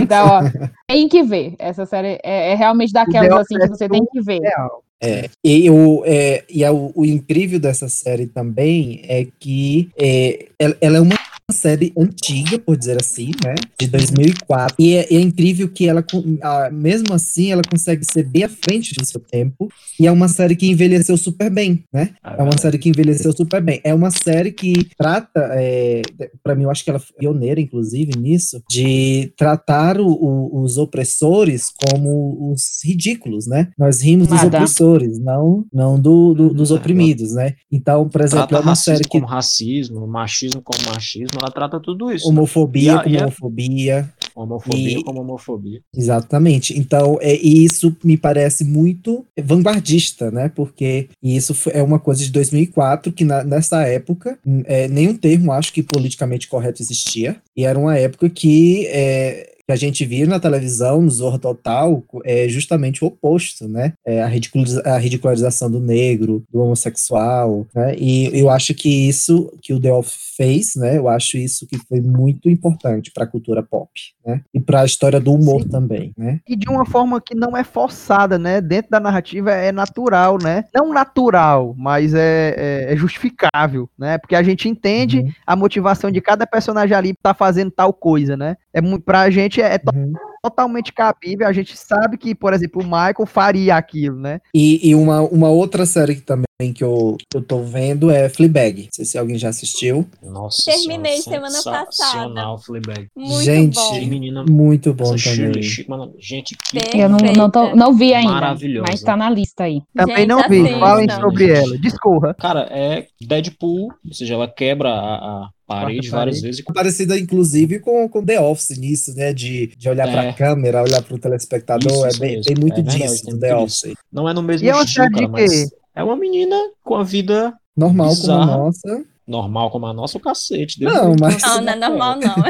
Então, 0.00 0.28
ó, 0.28 0.40
tem 0.88 1.06
que 1.10 1.22
ver. 1.22 1.54
Essa 1.58 1.84
série 1.84 2.18
é, 2.24 2.52
é 2.52 2.54
realmente 2.54 2.90
daquelas 2.90 3.30
assim 3.30 3.58
que 3.58 3.68
você 3.68 3.84
é 3.84 3.88
tem 3.90 4.02
que 4.06 4.22
ver. 4.22 4.40
Real. 4.40 4.82
É, 4.98 5.28
e 5.44 5.68
o, 5.68 6.02
é, 6.06 6.42
e 6.48 6.64
é 6.64 6.70
o, 6.70 6.90
o 6.94 7.04
incrível 7.04 7.60
dessa 7.60 7.86
série 7.86 8.26
também 8.26 9.02
é 9.08 9.26
que 9.38 9.90
é, 9.98 10.46
ela, 10.58 10.76
ela 10.80 10.96
é 10.96 11.00
uma 11.00 11.16
série 11.52 11.92
antiga, 11.98 12.58
por 12.58 12.76
dizer 12.76 12.98
assim, 13.00 13.30
né? 13.44 13.54
De 13.78 13.86
2004. 13.86 14.76
E 14.78 14.94
é, 14.94 15.14
é 15.14 15.20
incrível 15.20 15.68
que 15.68 15.88
ela, 15.88 16.04
ah, 16.42 16.70
mesmo 16.72 17.12
assim, 17.12 17.50
ela 17.52 17.62
consegue 17.68 18.04
ser 18.04 18.22
bem 18.24 18.44
à 18.44 18.48
frente 18.48 18.94
do 18.94 19.04
seu 19.04 19.20
tempo. 19.20 19.68
E 19.98 20.06
é 20.06 20.12
uma 20.12 20.28
série 20.28 20.56
que 20.56 20.66
envelheceu 20.70 21.16
super 21.16 21.50
bem, 21.50 21.84
né? 21.92 22.10
É 22.22 22.42
uma 22.42 22.56
série 22.56 22.78
que 22.78 22.88
envelheceu 22.88 23.32
super 23.32 23.60
bem. 23.62 23.80
É 23.84 23.92
uma 23.92 24.10
série 24.10 24.52
que 24.52 24.72
trata, 24.96 25.48
é, 25.52 26.02
para 26.42 26.54
mim, 26.54 26.64
eu 26.64 26.70
acho 26.70 26.84
que 26.84 26.90
ela 26.90 26.98
foi 26.98 27.14
pioneira, 27.18 27.60
inclusive, 27.60 28.12
nisso, 28.18 28.62
de 28.70 29.32
tratar 29.36 30.00
o- 30.00 30.06
o- 30.12 30.62
os 30.62 30.78
opressores 30.78 31.66
como 31.84 32.52
os 32.52 32.80
ridículos, 32.84 33.46
né? 33.46 33.68
Nós 33.78 34.00
rimos 34.00 34.28
dos 34.28 34.36
Nada. 34.42 34.58
opressores, 34.58 35.18
não, 35.18 35.64
não 35.72 36.00
do, 36.00 36.32
do- 36.34 36.54
dos 36.54 36.70
É, 36.70 36.74
oprimidos, 36.74 37.34
né? 37.34 37.54
Então, 37.70 38.08
por 38.08 38.20
exemplo, 38.20 38.46
Trata 38.48 38.62
é 38.62 38.66
uma 38.66 38.74
série 38.74 39.02
que 39.04 39.08
como 39.08 39.26
racismo, 39.26 40.06
machismo 40.06 40.62
como 40.62 40.78
machismo, 40.92 41.31
ela 41.40 41.50
trata 41.50 41.78
tudo 41.80 42.10
isso. 42.12 42.28
homofobia 42.28 42.96
a- 42.96 43.02
como 43.04 43.16
a- 43.18 43.22
homofobia, 43.22 44.12
Homofobia 44.34 44.98
e- 44.98 45.04
como 45.04 45.20
homofobia. 45.20 45.80
Exatamente. 45.94 46.78
Então, 46.78 47.18
é, 47.20 47.36
e 47.36 47.64
isso 47.64 47.94
me 48.02 48.16
parece 48.16 48.64
muito 48.64 49.26
vanguardista, 49.38 50.30
né? 50.30 50.48
Porque 50.54 51.08
isso 51.22 51.54
é 51.70 51.82
uma 51.82 51.98
coisa 51.98 52.24
de 52.24 52.30
2004, 52.32 53.12
que 53.12 53.24
na- 53.24 53.44
nessa 53.44 53.82
época, 53.86 54.38
hum, 54.46 54.62
é, 54.64 54.88
nenhum 54.88 55.14
termo, 55.16 55.52
acho 55.52 55.72
que 55.72 55.82
politicamente 55.82 56.48
correto 56.48 56.82
existia. 56.82 57.36
E 57.56 57.64
era 57.64 57.78
uma 57.78 57.96
época 57.98 58.28
que, 58.30 58.86
é, 58.86 59.50
que 59.66 59.72
a 59.72 59.76
gente 59.76 60.04
via 60.04 60.26
na 60.26 60.40
televisão, 60.40 61.00
no 61.02 61.10
Zorro 61.10 61.38
Total, 61.38 62.02
é 62.24 62.48
justamente 62.48 63.04
o 63.04 63.08
oposto, 63.08 63.68
né? 63.68 63.92
É 64.04 64.20
a, 64.22 64.26
ridiculariza- 64.26 64.82
a 64.84 64.98
ridicularização 64.98 65.70
do 65.70 65.78
negro, 65.78 66.42
do 66.50 66.60
homossexual, 66.60 67.66
né? 67.74 67.94
E 67.96 68.30
eu 68.36 68.50
acho 68.50 68.74
que 68.74 68.88
isso 68.88 69.52
que 69.62 69.72
o 69.72 69.80
The 69.80 69.92
Office 69.92 70.31
fez, 70.42 70.74
né? 70.76 70.96
Eu 70.98 71.08
acho 71.08 71.36
isso 71.36 71.66
que 71.66 71.78
foi 71.78 72.00
muito 72.00 72.48
importante 72.50 73.10
para 73.12 73.24
a 73.24 73.26
cultura 73.26 73.62
pop, 73.62 73.90
né? 74.26 74.40
E 74.52 74.58
para 74.60 74.80
a 74.80 74.84
história 74.84 75.20
do 75.20 75.32
humor 75.32 75.62
Sim. 75.62 75.68
também, 75.68 76.12
né? 76.16 76.40
E 76.48 76.56
de 76.56 76.68
uma 76.68 76.84
forma 76.84 77.20
que 77.20 77.34
não 77.34 77.56
é 77.56 77.62
forçada, 77.62 78.38
né? 78.38 78.60
Dentro 78.60 78.90
da 78.90 78.98
narrativa 78.98 79.52
é 79.52 79.70
natural, 79.70 80.38
né? 80.42 80.64
Não 80.74 80.92
natural, 80.92 81.74
mas 81.78 82.14
é, 82.14 82.54
é- 82.56 82.92
é 82.92 82.96
justificável, 82.96 83.88
né? 83.98 84.18
Porque 84.18 84.34
a 84.34 84.42
gente 84.42 84.68
entende 84.68 85.20
Uhum. 85.20 85.32
a 85.46 85.54
motivação 85.54 86.10
de 86.10 86.20
cada 86.20 86.46
personagem 86.46 86.96
ali 86.96 87.14
tá 87.22 87.32
fazendo 87.34 87.70
tal 87.70 87.92
coisa, 87.92 88.36
né? 88.36 88.56
É 88.72 88.80
muito 88.80 89.02
pra 89.04 89.28
gente 89.30 89.42
gente 89.42 89.60
é, 89.60 89.74
é 89.74 89.80
Uhum. 89.92 90.12
Totalmente 90.52 90.92
cabível. 90.92 91.46
A 91.46 91.52
gente 91.52 91.76
sabe 91.76 92.18
que, 92.18 92.34
por 92.34 92.52
exemplo, 92.52 92.82
o 92.82 92.84
Michael 92.84 93.26
faria 93.26 93.76
aquilo, 93.76 94.18
né? 94.18 94.40
E, 94.52 94.88
e 94.90 94.94
uma, 94.94 95.20
uma 95.22 95.48
outra 95.48 95.86
série 95.86 96.16
que 96.16 96.22
também 96.22 96.44
que 96.74 96.84
eu, 96.84 97.16
eu 97.34 97.42
tô 97.42 97.62
vendo 97.62 98.10
é 98.10 98.28
Fleabag. 98.28 98.82
Não 98.84 98.88
sei 98.92 99.04
se 99.04 99.18
alguém 99.18 99.36
já 99.38 99.48
assistiu. 99.48 100.06
Nossa 100.22 100.70
Terminei 100.70 101.16
senhora, 101.20 101.48
semana 101.50 101.88
sensacional, 101.90 102.58
Fleabag. 102.58 103.08
Muito 103.16 103.42
Gente, 103.42 103.74
bom. 103.74 103.92
Que 103.92 104.06
menina, 104.06 104.44
Muito 104.48 104.92
bom 104.92 105.14
também. 105.16 105.62
Shipman, 105.62 106.12
gente, 106.18 106.56
que 106.56 106.72
Perfeito. 106.72 106.96
Eu 106.96 107.08
não, 107.08 107.18
não, 107.18 107.50
tô- 107.50 107.74
não 107.74 107.94
vi 107.94 108.14
ainda, 108.14 108.54
mas 108.86 109.00
tá 109.02 109.16
na 109.16 109.30
lista 109.30 109.64
aí. 109.64 109.82
Também 109.94 110.16
Gente, 110.18 110.28
não 110.28 110.48
vi. 110.48 110.78
Falem 110.78 111.10
sobre 111.10 111.50
ela. 111.50 111.78
Discorra. 111.78 112.34
Cara, 112.34 112.68
é 112.70 113.06
Deadpool, 113.20 113.92
ou 114.06 114.12
seja, 114.14 114.34
ela 114.34 114.48
quebra 114.48 114.88
a, 114.90 115.14
a 115.14 115.48
parede 115.80 116.08
várias 116.10 116.10
parede. 116.36 116.40
vezes. 116.42 116.60
e 116.60 116.72
Parecida, 116.72 117.18
inclusive, 117.18 117.78
com, 117.80 118.08
com 118.08 118.24
The 118.24 118.40
Office 118.40 118.78
nisso, 118.78 119.14
né? 119.14 119.32
De, 119.32 119.68
de 119.76 119.88
olhar 119.88 120.10
pra 120.10 120.24
É. 120.24 120.32
câmera, 120.32 120.82
olhar 120.82 121.02
pro 121.02 121.18
telespectador. 121.18 121.92
Isso, 121.92 122.04
é 122.04 122.08
isso 122.08 122.20
bem, 122.20 122.40
tem 122.42 122.56
muito 122.56 122.80
É 122.80 122.82
verdade, 122.82 122.98
disso 123.02 123.24
tem 123.24 123.38
The 123.38 123.54
muito 123.54 123.64
Office. 123.64 123.92
Não 124.12 124.28
é 124.28 124.34
no 124.34 124.42
mesmo 124.42 124.66
E 124.66 124.70
é 124.70 124.82
estilo, 124.82 125.10
cara, 125.10 125.28
mas 125.28 125.50
quê? 125.50 125.76
é 125.94 126.02
uma 126.04 126.16
menina 126.16 126.56
com 126.84 126.94
a 126.96 127.02
vida 127.02 127.54
Normal 127.76 128.08
Bizarra. 128.10 128.40
como 128.46 128.52
a 128.52 128.64
nossa. 128.66 129.04
Normal 129.26 129.70
como 129.70 129.86
a 129.86 129.92
nossa, 129.92 130.18
o 130.18 130.20
cacete. 130.20 130.78
Deus 130.80 130.92
Não, 130.92 131.14
mas- 131.20 131.40
Não, 131.42 131.60
não 131.62 131.72
é 131.72 131.76
normal, 131.76 132.16
não. 132.20 132.34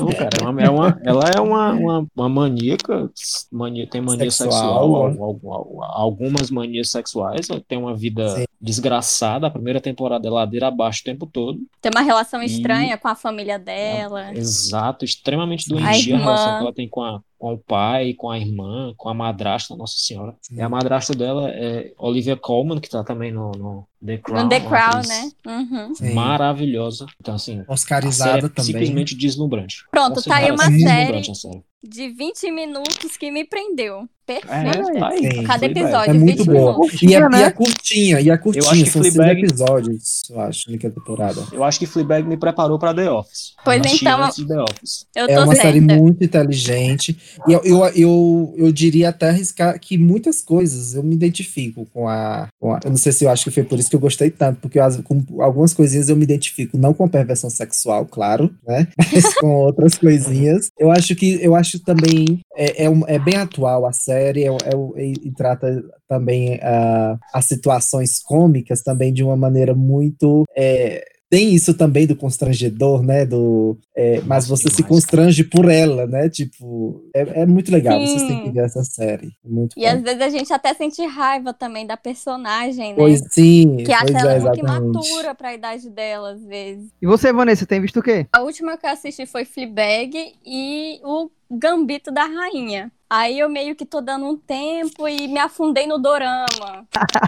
Não, 0.00 0.12
cara, 0.12 0.30
é 0.42 0.48
uma- 0.48 0.62
é 0.62 0.70
uma- 0.70 1.00
ela 1.04 1.30
é 1.36 1.40
uma, 1.40 1.72
uma, 1.72 2.06
uma 2.16 2.28
maníaca, 2.28 3.10
mania, 3.50 3.86
tem 3.88 4.00
mania 4.00 4.30
Sexual, 4.30 4.52
sexual, 4.52 4.94
al- 4.94 5.22
al- 5.22 5.40
al- 5.52 5.84
algumas 6.02 6.50
manias 6.50 6.90
sexuais, 6.90 7.46
tem 7.68 7.78
uma 7.78 7.94
vida 7.94 8.28
Sim. 8.30 8.44
desgraçada, 8.60 9.46
a 9.46 9.50
primeira 9.50 9.80
temporada 9.80 10.26
é 10.26 10.30
ladeira 10.30 10.68
abaixo 10.68 11.00
o 11.00 11.04
tempo 11.04 11.26
todo. 11.26 11.58
Tem 11.80 11.90
uma 11.94 12.02
relação 12.02 12.42
E- 12.42 12.46
estranha 12.46 12.96
com 12.98 13.08
a 13.08 13.14
família 13.14 13.58
dela. 13.58 14.32
Exato, 14.34 15.04
extremamente 15.04 15.66
A 15.72 15.74
doentia 15.74 16.14
a, 16.14 16.18
irmã. 16.18 16.24
relação 16.24 16.56
que 16.58 16.62
ela 16.62 16.74
tem 16.74 16.88
com, 16.88 17.02
a, 17.02 17.20
com 17.38 17.54
o 17.54 17.58
pai, 17.58 18.14
com 18.14 18.30
a 18.30 18.38
irmã, 18.38 18.94
com 18.96 19.08
a 19.08 19.14
madrasta, 19.14 19.76
Nossa 19.76 19.98
Senhora. 19.98 20.34
Sim. 20.40 20.56
E 20.56 20.62
a 20.62 20.68
madrasta 20.68 21.14
dela 21.14 21.50
é 21.50 21.92
Olivia 21.98 22.36
Colman, 22.36 22.80
que 22.80 22.88
tá 22.88 23.04
também 23.04 23.32
no, 23.32 23.52
no 23.52 23.88
The 24.04 24.18
Crown. 24.18 24.42
No 24.42 24.48
The 24.48 24.60
Crown, 24.60 25.02
né? 25.06 25.30
Uhum. 25.46 26.14
Maravilhosa. 26.14 27.06
Então, 27.20 27.34
assim, 27.34 27.56
série 27.56 27.64
Oscarizada 27.68 28.46
é 28.46 28.48
também. 28.48 28.64
simplesmente 28.64 29.14
deslumbrante. 29.14 29.84
Pronto, 29.90 30.22
tá 30.22 30.36
aí 30.36 30.50
uma 30.50 30.64
assim, 30.64 30.80
série 30.80 31.34
série. 31.34 31.62
de 31.82 32.08
20 32.08 32.50
minutos 32.50 33.16
que 33.16 33.30
me 33.30 33.44
prendeu. 33.44 34.08
É, 34.28 34.34
Perfeito. 34.72 34.98
tá 34.98 35.08
aí. 35.08 35.44
Cada 35.44 35.66
episódio, 35.66 36.10
É 36.10 36.12
20 36.12 36.22
muito 36.22 36.44
boa. 36.46 36.72
minutos. 36.72 37.02
E 37.02 37.14
é, 37.14 37.20
Curtinha, 37.20 37.20
e 37.20 37.22
é 37.22 37.28
né? 37.44 37.50
curtinha, 37.50 38.20
e 38.20 38.30
é 38.30 38.36
curtinha. 38.36 38.70
acho 38.70 38.84
que 38.84 38.90
São 38.90 39.02
seis 39.02 39.14
Fleabag- 39.14 39.38
episódios, 39.44 40.22
eu 40.30 40.40
acho, 40.40 40.70
na 40.72 40.78
temporada. 40.78 41.42
Eu 41.52 41.62
acho 41.64 41.78
que 41.78 41.86
Fleabag 41.86 42.26
me 42.26 42.36
preparou 42.36 42.78
pra 42.78 42.92
The 42.92 43.10
Office. 43.10 43.52
Pois 43.64 43.76
Eu 43.84 43.92
então, 43.94 44.18
The 44.46 44.62
Office. 44.62 45.06
Eu 45.14 45.24
É 45.26 45.34
tô 45.34 45.42
uma 45.44 45.54
certa. 45.54 45.62
série 45.62 45.80
muito 45.80 46.24
inteligente. 46.24 47.16
E 47.48 47.52
eu, 47.52 47.60
eu, 47.64 47.84
eu, 47.94 48.54
eu 48.56 48.72
diria 48.72 49.10
até 49.10 49.28
arriscar 49.28 49.78
que 49.78 49.96
muitas 49.98 50.40
coisas 50.42 50.94
eu 50.94 51.02
me 51.02 51.14
identifico 51.14 51.86
com 51.92 52.08
a, 52.08 52.48
com 52.60 52.72
a- 52.74 52.80
Eu 52.84 52.90
não 52.90 52.96
sei 52.96 53.12
se 53.12 53.24
eu 53.24 53.30
acho 53.30 53.44
que 53.44 53.50
foi 53.50 53.62
por 53.62 53.78
isso 53.78 53.88
que 53.90 53.96
eu 53.96 54.00
gostei 54.00 54.30
tanto, 54.30 54.60
porque 54.60 54.78
as- 54.78 54.96
com 55.02 55.22
algumas 55.40 55.72
coisinhas 55.72 56.08
eu 56.08 56.16
me 56.16 56.24
identifico, 56.24 56.76
não 56.76 56.92
com 56.92 57.06
perversão 57.08 57.48
sexual, 57.50 58.04
claro, 58.06 58.50
né? 58.66 58.88
Mas 59.12 59.34
com 59.34 59.54
outras 59.54 59.96
coisinhas. 59.96 60.68
Eu 60.78 60.90
acho 60.90 61.14
que 61.14 61.38
eu 61.42 61.54
acho 61.54 61.78
também 61.80 62.40
é, 62.56 62.84
é, 62.84 62.90
é 63.06 63.18
bem 63.18 63.36
atual 63.36 63.86
a 63.86 63.92
série, 63.92 64.15
é, 64.16 64.46
é- 64.46 65.02
e, 65.02 65.12
e 65.28 65.32
trata 65.32 65.82
também 66.08 66.58
ah, 66.62 67.18
as 67.32 67.44
situações 67.46 68.18
cômicas 68.20 68.82
também 68.82 69.12
de 69.12 69.22
uma 69.22 69.36
maneira 69.36 69.74
muito. 69.74 70.44
é, 70.56 71.04
tem 71.28 71.52
isso 71.52 71.74
também 71.74 72.06
do 72.06 72.14
constrangedor, 72.14 73.02
né? 73.02 73.26
Do, 73.26 73.76
é, 73.96 74.20
mas 74.20 74.46
você 74.46 74.70
se 74.70 74.80
constrange 74.84 75.42
por 75.42 75.68
ela, 75.68 76.06
né? 76.06 76.30
Tipo, 76.30 77.02
é, 77.12 77.42
é 77.42 77.46
muito 77.46 77.70
legal. 77.72 77.98
Vocês 77.98 78.22
têm 78.22 78.38
Sim. 78.38 78.42
que 78.44 78.50
ver 78.52 78.64
essa 78.64 78.84
série. 78.84 79.32
É 79.44 79.48
Muito 79.48 79.74
E 79.76 79.80
bom. 79.82 79.88
às 79.88 80.02
vezes 80.02 80.22
a 80.22 80.28
gente 80.28 80.52
até 80.52 80.72
sente 80.72 81.04
raiva 81.04 81.52
também 81.52 81.84
da 81.84 81.96
personagem, 81.96 82.90
né? 82.90 82.94
Pois 82.96 83.20
sim, 83.32 83.78
que 83.78 83.92
acha 83.92 84.04
pois 84.04 84.14
ela 84.22 84.32
é, 84.34 84.38
muito 84.40 84.60
exatamente. 84.60 85.08
imatura 85.08 85.34
pra 85.34 85.52
idade 85.52 85.90
dela, 85.90 86.30
às 86.30 86.44
vezes. 86.44 86.90
E 87.02 87.06
você, 87.06 87.32
Vanessa, 87.32 87.66
tem 87.66 87.80
visto 87.80 87.98
o 87.98 88.02
quê? 88.04 88.24
A 88.32 88.42
última 88.42 88.76
que 88.76 88.86
eu 88.86 88.90
assisti 88.90 89.26
foi 89.26 89.44
Fleabag 89.44 90.32
e 90.46 91.00
o 91.02 91.28
Gambito 91.50 92.12
da 92.12 92.24
Rainha. 92.24 92.92
Aí 93.08 93.38
eu 93.38 93.48
meio 93.48 93.76
que 93.76 93.86
tô 93.86 94.00
dando 94.00 94.26
um 94.26 94.36
tempo 94.36 95.06
e 95.06 95.28
me 95.28 95.38
afundei 95.38 95.86
no 95.86 95.98
dorama. 95.98 96.86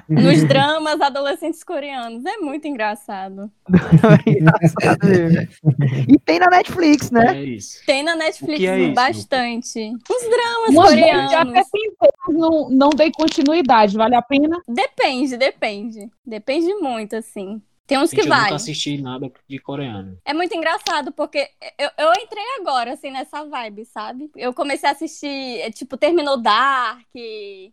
nos 0.08 0.42
dramas 0.44 1.00
adolescentes 1.00 1.62
coreanos. 1.62 2.24
É 2.24 2.38
muito 2.38 2.66
engraçado. 2.66 3.50
E 6.08 6.18
tem 6.20 6.38
na 6.38 6.48
Netflix, 6.48 7.10
né? 7.10 7.36
É 7.36 7.44
isso. 7.44 7.80
Tem 7.86 8.02
na 8.02 8.16
Netflix 8.16 8.62
é 8.62 8.80
isso, 8.80 8.94
bastante. 8.94 9.92
Uns 10.10 10.30
dramas 10.30 10.70
Uma 10.70 10.90
vez 10.90 11.30
já 11.30 11.42
até 11.42 11.44
coreanos. 11.44 11.70
tentei, 11.70 12.10
mas 12.26 12.36
não, 12.36 12.70
não 12.70 12.90
dei 12.90 13.12
continuidade. 13.12 13.96
Vale 13.96 14.14
a 14.14 14.22
pena? 14.22 14.60
Depende, 14.66 15.36
depende. 15.36 16.10
Depende 16.24 16.74
muito, 16.74 17.16
assim. 17.16 17.60
Tem 17.88 17.96
uns 17.96 18.10
Gente, 18.10 18.20
que 18.20 18.28
eu 18.28 18.36
nunca 18.36 18.54
assisti 18.54 19.00
nada 19.00 19.32
de 19.48 19.58
coreano. 19.58 20.18
É 20.22 20.34
muito 20.34 20.54
engraçado, 20.54 21.10
porque 21.10 21.48
eu, 21.78 21.88
eu 21.96 22.12
entrei 22.22 22.44
agora, 22.60 22.92
assim, 22.92 23.10
nessa 23.10 23.46
vibe, 23.46 23.86
sabe? 23.86 24.30
Eu 24.36 24.52
comecei 24.52 24.86
a 24.86 24.92
assistir, 24.92 25.62
é, 25.62 25.70
tipo, 25.70 25.96
terminou 25.96 26.36
Dark, 26.36 27.08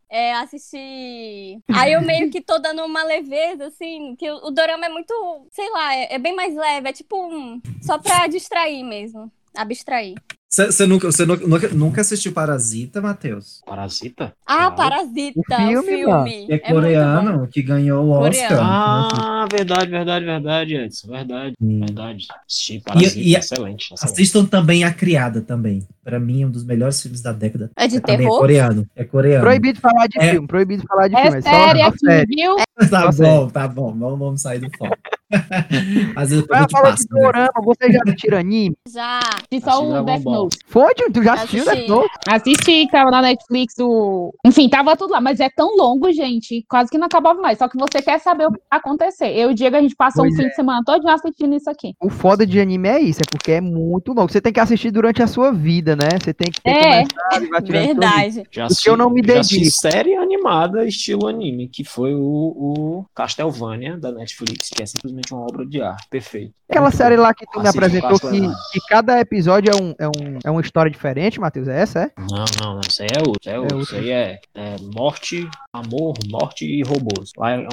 é, 0.09 0.33
assisti... 0.35 1.59
Aí 1.75 1.91
eu 1.91 2.01
meio 2.01 2.31
que 2.31 2.39
tô 2.39 2.57
dando 2.59 2.85
uma 2.85 3.03
leveza, 3.03 3.67
assim, 3.67 4.15
que 4.15 4.31
o, 4.31 4.47
o 4.47 4.51
dorama 4.51 4.85
é 4.85 4.89
muito, 4.89 5.13
sei 5.51 5.69
lá, 5.69 5.93
é, 5.93 6.13
é 6.13 6.17
bem 6.17 6.33
mais 6.33 6.55
leve, 6.55 6.87
é 6.87 6.93
tipo 6.93 7.17
um... 7.17 7.61
Só 7.81 7.97
pra 7.97 8.25
distrair 8.27 8.85
mesmo, 8.85 9.29
abstrair. 9.55 10.15
Você 10.51 10.85
nunca, 10.85 11.11
você 11.11 11.25
nunca, 11.25 11.67
nunca- 11.73 11.99
assistiu 12.01 12.31
Parasita, 12.31 13.01
Matheus? 13.01 13.61
Parasita? 13.65 14.33
Ah, 14.47 14.69
Não. 14.69 14.75
Parasita, 14.75 15.37
O 15.37 15.41
o 15.41 15.43
filme, 15.57 15.83
filme. 15.87 16.05
mano. 16.05 16.29
É 16.49 16.57
bom. 16.59 16.73
coreano, 16.75 17.47
que 17.47 17.61
ganhou 17.61 18.05
o 18.05 18.09
Oscar. 18.11 18.47
Coreano. 18.47 18.61
Ah, 18.63 19.45
verdade, 19.51 19.91
verdade, 19.91 20.25
verdade, 20.25 20.75
Edson. 20.75 21.07
Verdade, 21.09 21.55
Hum. 21.61 21.79
verdade. 21.81 22.27
Assisti 22.47 22.79
Parasita, 22.79 23.19
E- 23.19 23.23
e- 23.31 23.35
excelente, 23.35 23.93
excelente. 23.93 24.13
Assistam 24.13 24.45
também 24.45 24.85
A 24.85 24.93
Criada 24.93 25.41
também. 25.41 25.85
Pra 26.01 26.19
mim, 26.21 26.43
é 26.43 26.47
um 26.47 26.51
dos 26.51 26.63
melhores 26.63 27.01
filmes 27.01 27.21
da 27.21 27.33
década. 27.33 27.69
É 27.75 27.85
de 27.87 27.99
Também 27.99 28.15
é 28.15 28.19
terror? 28.19 28.39
coreano. 28.39 28.87
É 28.95 29.03
coreano. 29.03 29.43
Proibido 29.43 29.81
falar 29.81 30.07
de 30.07 30.19
É. 30.21 30.31
filme, 30.31 30.47
proibido 30.47 30.83
falar 30.87 31.07
de 31.09 31.15
É 31.15 31.21
filme. 31.23 31.37
É 31.39 31.41
só, 31.41 31.49
série 31.49 31.81
aqui, 31.81 32.25
viu? 32.33 32.55
Tá 32.89 33.11
Só 33.11 33.23
bom, 33.23 33.49
tá 33.49 33.67
bom. 33.67 33.93
Vamos, 33.97 34.19
vamos 34.19 34.41
sair 34.41 34.59
do 34.59 34.69
foco. 34.77 34.95
Depois 35.29 36.31
eu 36.31 36.45
Ela 36.51 36.67
falou 36.71 36.93
de 36.93 37.01
né? 37.01 37.21
dorama, 37.21 37.51
você 37.63 37.91
já 37.91 37.99
assistiu 38.05 38.37
anime? 38.37 38.75
Já. 38.87 39.19
E 39.51 39.59
só 39.61 39.69
Assisti 39.71 39.85
o 39.97 40.03
Death. 40.03 40.23
Note. 40.23 40.57
Foi? 40.67 40.93
Tu 40.93 41.23
já 41.23 41.33
assistiu 41.33 41.61
Assisti. 41.63 41.79
Death 41.79 41.89
Note? 41.89 42.09
Assisti, 42.27 42.87
tava 42.91 43.11
na 43.11 43.21
Netflix 43.21 43.73
o. 43.79 44.33
Enfim, 44.45 44.69
tava 44.69 44.95
tudo 44.95 45.11
lá, 45.11 45.21
mas 45.21 45.39
é 45.39 45.49
tão 45.49 45.75
longo, 45.75 46.11
gente. 46.11 46.63
Quase 46.69 46.89
que 46.89 46.97
não 46.97 47.07
acabava 47.07 47.41
mais. 47.41 47.57
Só 47.57 47.67
que 47.67 47.77
você 47.77 48.01
quer 48.01 48.19
saber 48.19 48.45
o 48.47 48.51
que 48.51 48.59
vai 48.69 48.79
acontecer. 48.79 49.27
Eu 49.35 49.49
e 49.49 49.53
o 49.53 49.55
Diego, 49.55 49.75
a 49.75 49.81
gente 49.81 49.95
passou 49.95 50.23
Pois 50.23 50.33
um 50.33 50.37
fim 50.37 50.47
de 50.49 50.55
semana 50.55 50.81
todo 50.85 51.07
assistindo 51.09 51.55
isso 51.55 51.69
aqui. 51.69 51.93
O 52.01 52.09
foda 52.09 52.45
de 52.45 52.59
anime 52.59 52.87
é 52.87 52.99
isso, 52.99 53.21
é 53.21 53.25
porque 53.29 53.51
é 53.53 53.61
muito 53.61 54.13
longo. 54.13 54.31
Você 54.31 54.41
tem 54.41 54.53
que 54.53 54.59
assistir 54.59 54.91
durante 54.91 55.21
a 55.21 55.27
sua 55.27 55.51
vida, 55.51 55.95
né? 55.95 56.09
Você 56.21 56.33
tem 56.33 56.51
que 56.51 56.61
ter 56.61 56.69
É. 56.69 57.03
começado 57.03 57.49
e. 57.49 57.85
Verdade. 57.87 58.43
Já 58.51 58.67
O 58.67 58.69
que 58.75 58.89
eu 58.89 58.97
não 58.97 59.09
me 59.09 59.21
já 59.25 59.39
assisti 59.39 59.55
dedico. 59.59 59.77
série 59.77 60.15
animada 60.15 60.85
estilo 60.85 61.27
anime, 61.27 61.67
que 61.67 61.83
foi 61.83 62.13
o, 62.13 62.19
o 62.21 63.05
Castlevania 63.15 63.97
da 63.97 64.11
Netflix, 64.11 64.69
que 64.69 64.81
é 64.81 64.85
simplesmente 64.85 65.14
uma 65.31 65.41
obra 65.41 65.65
de 65.65 65.81
arte. 65.81 66.07
Perfeito. 66.09 66.53
Aquela 66.67 66.85
Muito 66.85 66.97
série 66.97 67.15
bom. 67.15 67.21
lá 67.21 67.33
que 67.33 67.45
tu 67.45 67.59
me 67.59 67.67
Assiste 67.67 67.77
apresentou 67.77 68.19
que, 68.19 68.41
que 68.71 68.87
cada 68.87 69.19
episódio 69.19 69.71
é, 69.71 69.75
um, 69.75 69.95
é, 69.99 70.07
um, 70.07 70.39
é 70.43 70.51
uma 70.51 70.61
história 70.61 70.89
diferente, 70.89 71.39
Matheus? 71.39 71.67
É 71.67 71.79
essa, 71.79 71.99
é? 72.03 72.11
Não, 72.17 72.45
não, 72.59 72.73
não, 72.75 72.81
isso 72.81 73.03
aí 73.03 73.07
é 73.15 73.19
outro. 73.19 73.49
É 73.49 73.59
outro. 73.59 73.79
Isso 73.81 73.95
aí 73.95 74.09
é, 74.09 74.39
é 74.55 74.75
morte, 74.95 75.47
amor, 75.71 76.15
morte 76.27 76.65
e 76.65 76.81
robôs. 76.81 77.31
Lá 77.37 77.51
é 77.51 77.57
uma, 77.57 77.67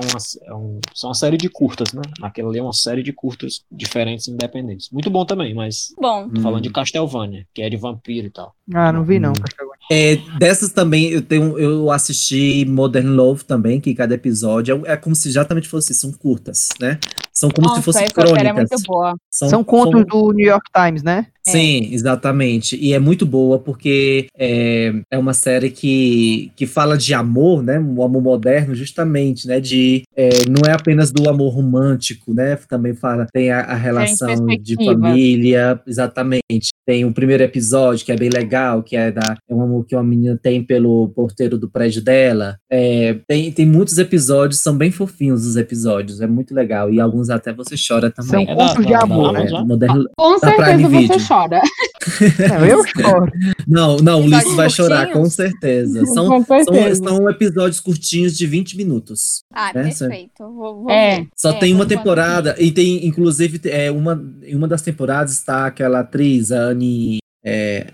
é 0.47 0.55
um, 0.55 0.81
são 0.95 1.09
uma 1.09 1.15
série 1.15 1.39
de 1.39 1.49
curtas, 1.49 1.93
né? 1.95 2.03
Naquela 2.21 2.51
ali 2.51 2.59
é 2.59 2.63
uma 2.63 2.75
série 2.75 3.03
de 3.03 3.13
curtas 3.13 3.65
diferentes, 3.71 4.29
independentes. 4.29 4.91
Muito 4.91 5.09
bom 5.09 5.25
também, 5.25 5.55
mas 5.55 5.95
Bom. 5.99 6.29
tô 6.29 6.43
falando 6.43 6.63
de 6.63 6.71
Castlevania, 6.71 7.47
que 7.55 7.63
é 7.63 7.71
de 7.71 7.77
vampiro 7.77 8.27
e 8.27 8.31
tal. 8.31 8.55
Ah, 8.75 8.93
não 8.93 9.05
vi 9.05 9.19
não. 9.19 9.31
Hum. 9.31 9.41
Castlevania. 9.41 9.72
É, 9.91 10.17
dessas 10.39 10.71
também, 10.73 11.11
eu 11.11 11.23
tenho, 11.23 11.59
eu 11.59 11.91
assisti 11.91 12.65
Modern 12.65 13.09
Love 13.09 13.45
também, 13.45 13.81
que 13.81 13.95
cada 13.95 14.15
episódio 14.15 14.83
é, 14.87 14.93
é 14.93 14.97
como 14.97 15.15
se 15.15 15.29
exatamente 15.29 15.69
fosse, 15.69 15.95
são 15.95 16.13
curtas, 16.13 16.69
né? 16.81 16.99
São 17.33 17.51
como 17.51 17.69
se 17.69 17.77
Nossa, 17.77 17.83
fossem 17.83 18.05
essa 18.05 18.15
série 18.15 18.31
é 18.31 18.53
crônicas. 18.53 18.71
muito 18.71 18.87
boa. 18.87 19.15
São 19.31 19.65
contos 19.65 20.05
do 20.07 20.33
New 20.33 20.47
York 20.47 20.69
Times, 20.75 21.03
né? 21.03 21.27
Sim, 21.49 21.89
exatamente. 21.93 22.77
E 22.77 22.93
é 22.93 22.99
muito 22.99 23.27
boa 23.27 23.59
porque 23.59 24.29
é, 24.39 24.93
é 25.11 25.19
uma 25.19 25.35
série 25.35 25.71
que, 25.71 26.53
que 26.55 26.67
fala 26.67 26.97
de 26.97 27.13
amor, 27.15 27.63
né? 27.63 27.81
O 27.81 28.03
amor 28.05 28.23
moderno, 28.23 28.75
justamente, 28.75 29.49
né? 29.49 29.61
De 29.61 30.03
é, 30.15 30.29
não 30.49 30.71
é 30.71 30.73
apenas 30.73 31.11
do 31.11 31.29
amor 31.29 31.55
romântico, 31.55 32.33
né? 32.33 32.57
Também 32.69 32.95
fala, 32.95 33.27
tem 33.33 33.51
a, 33.51 33.61
a 33.61 33.75
relação 33.75 34.47
de 34.61 34.77
família, 34.77 35.81
exatamente. 35.87 36.69
Tem 36.87 37.05
o 37.05 37.13
primeiro 37.13 37.43
episódio, 37.43 38.05
que 38.05 38.13
é 38.13 38.17
bem 38.17 38.29
legal, 38.29 38.83
que 38.83 38.97
é 38.97 39.11
da 39.13 39.37
é 39.49 39.55
um 39.55 39.63
amor 39.63 39.85
que 39.87 39.95
uma 39.95 40.03
menina 40.03 40.39
tem 40.43 40.63
pelo 40.63 41.09
porteiro 41.11 41.57
do 41.59 41.69
prédio 41.71 42.03
dela. 42.03 42.57
É, 42.71 43.19
tem, 43.29 43.53
tem 43.53 43.67
muitos 43.67 43.99
episódios, 43.99 44.61
são 44.61 44.77
bem 44.77 44.91
fofinhos 44.91 45.47
os 45.47 45.57
episódios, 45.57 46.21
é 46.21 46.27
muito 46.27 46.55
legal. 46.55 46.91
E 46.93 47.01
alguns 47.01 47.31
até 47.31 47.53
você 47.53 47.75
chora 47.77 48.11
também. 48.11 48.31
São 48.47 48.55
É 48.55 48.57
contos 48.57 48.87
de 48.87 48.95
amor, 48.95 49.33
né? 49.33 49.41
Amazon? 49.41 49.67
Moderno- 49.67 50.09
Com 50.17 50.39
certeza 50.39 50.89
você 50.89 50.99
Video. 50.99 51.17
chora. 51.29 51.61
Não, 52.49 52.67
eu 52.67 52.85
choro. 52.87 53.33
Não, 53.69 53.97
não, 53.99 54.21
o 54.21 54.25
Ulisses 54.25 54.55
vai 54.57 54.67
Episódios 54.67 54.75
chorar, 54.75 55.07
com 55.07 55.13
curtinhos? 55.13 55.35
certeza. 55.35 56.07
São, 56.07 56.27
Com 56.27 56.45
são, 56.45 56.65
certeza. 56.65 57.05
são 57.05 57.31
episódios 57.31 57.81
curtinhos 57.81 58.37
de 58.37 58.47
20 58.47 58.77
minutos. 58.77 59.45
Ah, 59.55 59.71
né? 59.75 59.85
perfeito. 59.85 60.31
Vou, 60.41 60.83
vou 60.83 60.91
É. 60.91 61.25
Só 61.37 61.51
É, 61.51 61.59
tem 61.61 61.73
uma 61.73 61.87
temporada, 61.87 62.57
e 62.59 62.73
tem, 62.73 63.07
inclusive, 63.07 63.61
é, 63.71 63.91
uma, 63.91 64.21
em 64.43 64.55
uma 64.57 64.67
das 64.67 64.83
temporadas 64.83 65.33
está 65.33 65.67
aquela 65.67 66.01
atriz, 66.01 66.51
a 66.51 66.72
اني 66.73 67.21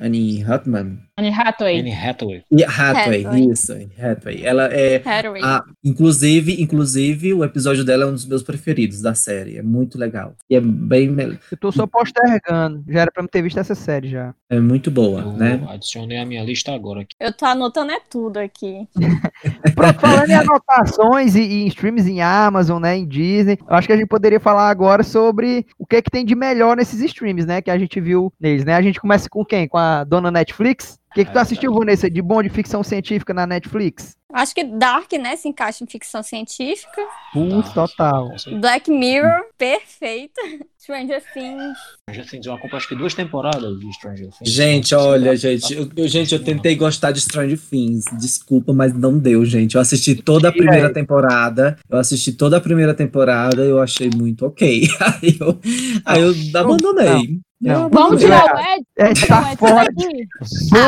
اني 0.02 0.42
هاتمان 0.44 1.07
Anne 1.18 1.30
Hathaway. 1.30 1.80
Anne 1.80 1.92
Hathaway. 1.92 2.44
E 2.48 2.62
Hathaway, 2.62 3.24
Hathaway. 3.24 3.50
isso, 3.50 3.72
Hathaway. 3.98 4.44
Ela 4.44 4.66
é. 4.72 5.02
Hathaway. 5.04 5.42
A, 5.42 5.64
inclusive, 5.84 6.62
inclusive, 6.62 7.34
o 7.34 7.44
episódio 7.44 7.84
dela 7.84 8.04
é 8.04 8.06
um 8.06 8.12
dos 8.12 8.24
meus 8.24 8.44
preferidos 8.44 9.02
da 9.02 9.14
série. 9.14 9.58
É 9.58 9.62
muito 9.62 9.98
legal. 9.98 10.36
E 10.48 10.54
é 10.54 10.60
bem. 10.60 11.08
Eu 11.50 11.56
tô 11.58 11.72
só 11.72 11.88
postergando. 11.88 12.84
Já 12.88 13.00
era 13.00 13.10
pra 13.10 13.24
me 13.24 13.28
ter 13.28 13.42
visto 13.42 13.58
essa 13.58 13.74
série 13.74 14.08
já. 14.08 14.32
É 14.48 14.60
muito 14.60 14.92
boa, 14.92 15.22
Eu 15.22 15.32
né? 15.32 15.60
adicionei 15.68 16.18
a 16.18 16.24
minha 16.24 16.44
lista 16.44 16.72
agora 16.72 17.00
aqui. 17.00 17.16
Eu 17.18 17.32
tô 17.32 17.44
anotando 17.46 17.90
é 17.90 18.00
tudo 18.08 18.36
aqui. 18.38 18.86
Pronto, 19.74 20.00
falando 20.00 20.30
em 20.30 20.34
anotações 20.34 21.34
e, 21.34 21.42
e 21.42 21.62
em 21.64 21.66
streams 21.66 22.08
em 22.08 22.22
Amazon, 22.22 22.80
né, 22.80 22.96
em 22.96 23.06
Disney, 23.06 23.58
eu 23.68 23.74
acho 23.74 23.86
que 23.86 23.92
a 23.92 23.96
gente 23.96 24.08
poderia 24.08 24.38
falar 24.38 24.68
agora 24.68 25.02
sobre 25.02 25.66
o 25.78 25.86
que 25.86 25.96
é 25.96 26.02
que 26.02 26.10
tem 26.10 26.24
de 26.24 26.34
melhor 26.34 26.76
nesses 26.76 27.00
streams, 27.00 27.46
né, 27.46 27.60
que 27.60 27.70
a 27.70 27.78
gente 27.78 28.00
viu 28.00 28.32
neles, 28.40 28.64
né? 28.64 28.74
A 28.74 28.82
gente 28.82 29.00
começa 29.00 29.28
com 29.28 29.44
quem? 29.44 29.66
Com 29.66 29.78
a 29.78 30.04
dona 30.04 30.30
Netflix? 30.30 30.98
O 31.10 31.14
que, 31.14 31.24
que 31.24 31.32
tu 31.32 31.38
É 31.38 31.40
assistiu, 31.42 31.72
Vanessa, 31.72 32.10
de 32.10 32.20
bom 32.20 32.42
de 32.42 32.48
ficção 32.48 32.82
científica 32.82 33.32
na 33.32 33.46
Netflix? 33.46 34.16
Acho 34.30 34.54
que 34.54 34.62
Dark, 34.62 35.10
né, 35.14 35.36
se 35.36 35.48
encaixa 35.48 35.82
em 35.82 35.86
ficção 35.86 36.22
científica. 36.22 37.00
Putz, 37.32 37.72
total. 37.72 38.36
Black 38.60 38.90
Mirror, 38.90 39.46
perfeita. 39.56 40.40
Stranger 40.78 41.22
Things. 41.34 41.76
Stranger 42.08 42.30
Things, 42.30 42.46
eu 42.46 42.52
acompanho 42.54 42.76
acho 42.76 42.88
que 42.88 42.94
duas 42.94 43.14
temporadas 43.14 43.78
de 43.78 43.92
Stranger 43.92 44.28
Things. 44.30 44.50
Gente, 44.52 44.94
olha, 44.94 45.34
gente, 45.36 45.74
eu, 45.74 45.90
eu- 45.96 46.08
gente, 46.08 46.34
eu 46.34 46.42
tentei 46.42 46.76
gostar 46.76 47.10
de 47.10 47.20
Stranger 47.20 47.58
Things. 47.58 48.04
Desculpa, 48.18 48.72
mas 48.72 48.94
não 48.94 49.18
deu, 49.18 49.44
gente. 49.44 49.74
Eu 49.74 49.80
assisti 49.80 50.14
toda 50.14 50.48
a 50.48 50.52
primeira 50.52 50.92
temporada. 50.92 51.78
Eu 51.90 51.98
assisti 51.98 52.32
toda 52.32 52.56
a 52.58 52.60
primeira 52.60 52.94
temporada 52.94 53.64
e 53.64 53.68
eu 53.68 53.80
achei 53.80 54.08
muito 54.14 54.46
ok. 54.46 54.82
Aí 55.00 55.36
eu, 55.40 55.58
aí 56.04 56.20
eu 56.22 56.32
abandonei. 56.60 57.40
Não. 57.60 57.84
Eu 57.84 57.88
Vamos 57.90 58.20
tirar 58.20 58.44
o 58.54 58.58
Ed? 58.58 58.84
É, 58.96 59.26
tá 59.26 59.52
Ed 59.52 59.58
fora. 59.58 59.88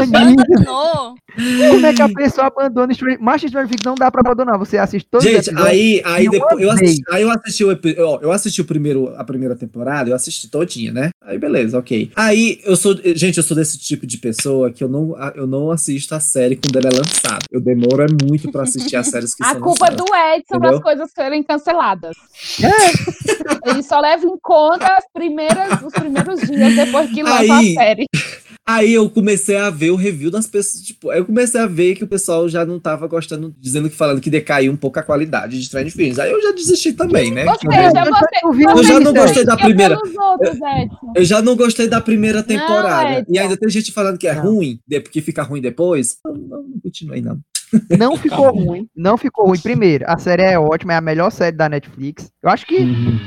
Banido. 0.09 0.42
Abandonou. 0.42 1.14
Como 1.70 1.87
é 1.87 1.92
que 1.94 2.02
a 2.02 2.09
pessoa 2.09 2.46
abandona 2.48 2.92
Stranger 2.92 3.18
Mas 3.20 3.42
Stranger 3.42 3.68
Things 3.68 3.83
não 3.85 3.94
dá 3.94 4.11
pra 4.11 4.20
abandonar. 4.20 4.59
Você 4.59 4.78
assiste 4.78 5.09
todos 5.11 5.24
os 5.26 5.33
Gente, 5.33 5.50
aí, 5.59 6.02
aí 6.04 6.26
Eu 6.26 6.30
depois 6.33 6.61
eu 6.61 6.70
assisti, 6.70 7.02
aí 7.11 7.22
eu 7.22 7.30
assisti 7.30 7.64
o 7.64 7.78
ó, 8.06 8.18
eu 8.20 8.33
assisti 8.33 8.61
o 8.61 8.64
primeiro 8.64 9.14
a 9.16 9.24
primeira 9.24 9.56
temporada, 9.56 10.11
eu 10.11 10.14
assisti 10.14 10.48
todinha, 10.50 10.92
né? 10.92 11.11
Aí 11.22 11.38
beleza, 11.38 11.78
OK. 11.78 12.11
Aí 12.16 12.61
eu 12.64 12.76
sou, 12.76 12.94
gente, 13.14 13.37
eu 13.38 13.42
sou 13.42 13.56
desse 13.56 13.78
tipo 13.78 14.06
de 14.06 14.18
pessoa 14.18 14.70
que 14.72 14.83
eu 14.83 14.88
não 14.88 15.14
eu 15.35 15.46
não 15.46 15.70
assisto 15.70 16.14
a 16.14 16.20
série 16.20 16.56
quando 16.56 16.76
ela 16.76 16.88
é 16.92 16.96
lançada. 16.98 17.44
Eu 17.50 17.61
demoro 17.61 18.06
muito 18.28 18.50
pra 18.50 18.62
assistir 18.62 18.96
as 18.96 19.06
séries 19.09 19.35
que 19.35 19.42
A 19.44 19.52
são 19.52 19.61
culpa 19.61 19.87
é 19.87 19.90
lançadas. 19.90 20.06
do 20.11 20.16
Edson 20.16 20.56
Entendeu? 20.56 20.70
das 20.72 20.80
coisas 20.80 21.11
serem 21.12 21.42
canceladas. 21.42 22.16
É. 22.62 23.70
Ele 23.70 23.83
só 23.83 24.00
leva 24.00 24.24
em 24.26 24.38
conta 24.40 24.87
as 24.87 25.04
primeiras, 25.12 25.83
os 25.83 25.92
primeiros 25.92 26.40
dias 26.40 26.59
depois 26.74 27.10
que 27.10 27.22
lança 27.22 27.38
Aí- 27.54 27.76
a 27.76 27.80
série. 27.80 28.04
Aí 28.68 28.92
eu 28.92 29.10
comecei 29.10 29.56
a 29.56 29.68
ver 29.68 29.90
o 29.90 29.96
review 29.96 30.30
das 30.30 30.46
pessoas, 30.46 30.84
tipo, 30.84 31.12
eu 31.12 31.24
comecei 31.24 31.60
a 31.60 31.66
ver 31.66 31.96
que 31.96 32.04
o 32.04 32.06
pessoal 32.06 32.48
já 32.48 32.64
não 32.64 32.78
tava 32.78 33.04
gostando, 33.08 33.52
dizendo 33.58 33.90
que 33.90 33.96
falando 33.96 34.20
que 34.20 34.30
decaiu 34.30 34.70
um 34.70 34.76
pouco 34.76 34.96
a 35.00 35.02
qualidade 35.02 35.58
de 35.58 35.64
Stranger 35.66 35.92
Things. 35.92 36.18
Aí 36.20 36.30
eu 36.30 36.40
já 36.40 36.52
desisti 36.52 36.92
também, 36.92 37.32
né? 37.32 37.46
Que 37.58 37.66
eu- 37.66 37.72
Eu 37.72 38.84
já 38.84 39.00
não 39.00 39.12
gostei 39.12 39.44
da 39.44 39.56
primeira. 39.56 39.96
outros. 39.96 40.58
Eu 41.16 41.24
já 41.24 41.42
não 41.42 41.56
gostei 41.56 41.88
da 41.88 42.00
primeira 42.00 42.42
temporada. 42.44 43.18
Edson. 43.20 43.32
e 43.32 43.38
ainda 43.40 43.56
tem 43.56 43.68
gente 43.70 43.90
falando 43.92 44.18
que 44.18 44.28
é 44.28 44.34
Não. 44.34 44.42
ruim, 44.42 44.78
porque 45.02 45.20
fica 45.20 45.42
ruim 45.42 45.60
depois. 45.60 46.18
Não, 46.24 46.34
não, 46.34 46.62
não 46.62 46.80
continuei, 46.80 47.20
não. 47.20 47.40
Não 47.98 48.16
ficou 48.16 48.50
ruim. 48.52 48.86
Não 48.94 49.16
ficou 49.16 49.46
ruim. 49.46 49.58
Primeiro, 49.58 50.04
a 50.06 50.16
série 50.18 50.42
é 50.42 50.58
ótima, 50.58 50.92
é 50.92 50.96
a 50.96 51.00
melhor 51.00 51.30
série 51.30 51.56
da 51.56 51.68
Netflix. 51.68 52.30
Eu 52.42 52.50
acho 52.50 52.66
que 52.66 52.80
Hum, 52.82 53.18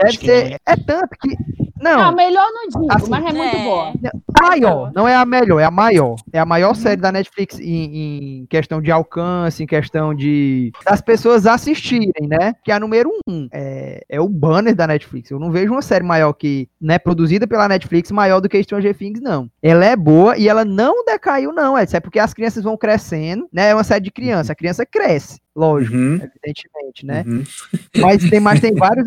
deve 0.00 0.08
acho 0.10 0.18
que 0.18 0.26
ser. 0.26 0.50
não, 0.50 0.56
É 0.66 0.76
tanto 0.76 1.08
que. 1.20 1.36
Não, 1.80 2.12
melhor 2.14 2.46
não 2.52 2.68
digo, 2.68 2.86
Assim, 2.92 3.10
mas 3.10 3.24
é 3.24 3.32
muito 3.32 3.56
É. 3.56 3.64
boa. 3.64 3.92
maior. 4.40 4.92
Não 4.94 5.06
é 5.08 5.14
a 5.14 5.24
melhor, 5.24 5.58
é 5.60 5.64
a 5.64 5.70
maior. 5.70 6.16
É 6.32 6.38
a 6.38 6.46
maior 6.46 6.74
série 6.74 7.00
da 7.00 7.10
Netflix 7.12 7.58
em, 7.58 8.40
em 8.42 8.46
questão 8.46 8.80
de 8.80 8.90
alcance, 8.90 9.62
em 9.62 9.66
questão 9.66 10.14
de. 10.14 10.72
das 10.84 11.00
pessoas 11.00 11.46
assistirem, 11.46 12.28
né? 12.28 12.54
Que 12.64 12.70
é 12.70 12.74
a 12.74 12.80
número 12.80 13.10
um. 13.28 13.48
É, 13.52 14.02
é 14.08 14.20
o 14.20 14.28
banner 14.28 14.74
da 14.74 14.86
Netflix. 14.86 15.30
Eu 15.30 15.38
não 15.38 15.50
vejo 15.50 15.72
uma 15.72 15.82
série 15.82 16.04
maior 16.04 16.32
que. 16.32 16.68
né, 16.80 16.98
produzida 16.98 17.46
pela 17.46 17.68
Netflix 17.68 18.10
maior 18.10 18.40
do 18.40 18.48
que 18.48 18.62
Stranger 18.62 18.94
Things, 18.96 19.20
não. 19.20 19.50
Ela 19.62 19.84
é 19.84 19.96
boa 19.96 20.36
e 20.36 20.48
ela 20.48 20.64
não 20.64 21.04
decaiu, 21.04 21.52
não, 21.52 21.78
Edson. 21.78 21.96
É 21.96 22.00
porque 22.00 22.18
as 22.18 22.32
crianças 22.34 22.62
vão 22.64 22.76
crescendo, 22.76 23.48
né? 23.52 23.70
É 23.70 23.74
uma 23.74 23.84
série 23.84 24.04
de 24.04 24.10
criança. 24.10 24.52
A 24.52 24.56
criança 24.56 24.86
cresce. 24.86 25.38
Lógico, 25.58 25.96
Uhum, 25.96 26.14
evidentemente, 26.22 27.04
né? 27.04 27.24
uhum. 27.26 27.42
Mas 28.00 28.24
tem, 28.24 28.38
mas 28.38 28.60
tem 28.60 28.72
vários, 28.76 29.06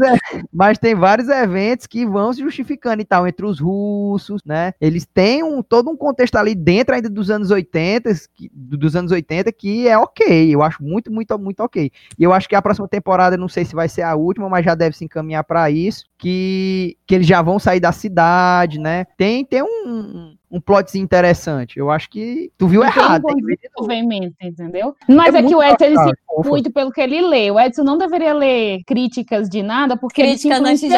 mas 0.51 0.77
tem 0.77 0.93
vários 0.93 1.29
eventos 1.29 1.87
que 1.87 2.05
vão 2.05 2.33
se 2.33 2.41
justificando 2.41 3.01
e 3.01 3.05
tal, 3.05 3.25
entre 3.25 3.45
os 3.45 3.57
russos, 3.57 4.41
né? 4.43 4.73
Eles 4.81 5.05
têm 5.05 5.43
um, 5.43 5.63
todo 5.63 5.89
um 5.89 5.95
contexto 5.95 6.35
ali 6.35 6.53
dentro 6.53 6.93
ainda 6.93 7.09
dos 7.09 7.29
anos 7.31 7.51
80, 7.51 8.09
que- 8.33 8.51
dos 8.53 8.93
anos 8.93 9.13
80, 9.13 9.49
que 9.53 9.87
é 9.87 9.97
ok. 9.97 10.53
Eu 10.53 10.61
acho 10.61 10.83
muito, 10.83 11.09
muito, 11.09 11.39
muito 11.39 11.61
ok. 11.63 11.89
E 12.19 12.23
eu 12.23 12.33
acho 12.33 12.49
que 12.49 12.55
a 12.55 12.61
próxima 12.61 12.87
temporada, 12.87 13.37
não 13.37 13.47
sei 13.47 13.63
se 13.63 13.73
vai 13.73 13.87
ser 13.87 14.01
a 14.01 14.13
última, 14.15 14.49
mas 14.49 14.65
já 14.65 14.75
deve 14.75 14.97
se 14.97 15.05
encaminhar 15.05 15.45
para 15.45 15.71
isso, 15.71 16.05
que, 16.17 16.97
que 17.07 17.15
eles 17.15 17.27
já 17.27 17.41
vão 17.41 17.59
sair 17.59 17.79
da 17.79 17.93
cidade, 17.93 18.77
né? 18.77 19.05
Tem, 19.17 19.45
tem 19.45 19.63
um, 19.63 20.35
um 20.51 20.59
plot 20.59 20.97
interessante. 20.99 21.79
Eu 21.79 21.89
acho 21.89 22.09
que 22.09 22.51
tu 22.57 22.67
viu 22.67 22.81
tem 22.81 22.89
errado. 22.89 23.23
Tem 23.23 23.35
que. 23.37 23.55
Desenvolvimento, 23.55 24.35
entendeu? 24.41 24.95
Mas 25.07 25.33
é, 25.33 25.37
que 25.37 25.43
muito 25.43 25.57
o 25.57 25.63
Edson 25.63 25.85
ele 25.85 25.97
se 25.97 26.49
muito 26.49 26.71
pelo 26.71 26.91
que 26.91 26.99
ele 27.01 27.21
lê. 27.21 27.49
O 27.51 27.59
Edson 27.59 27.83
não 27.83 27.97
deveria 27.97 28.33
ler 28.33 28.81
críticas 28.85 29.49
de 29.49 29.63
nada, 29.63 29.95
porque 29.95 30.21
ele 30.21 30.37
se 30.37 30.49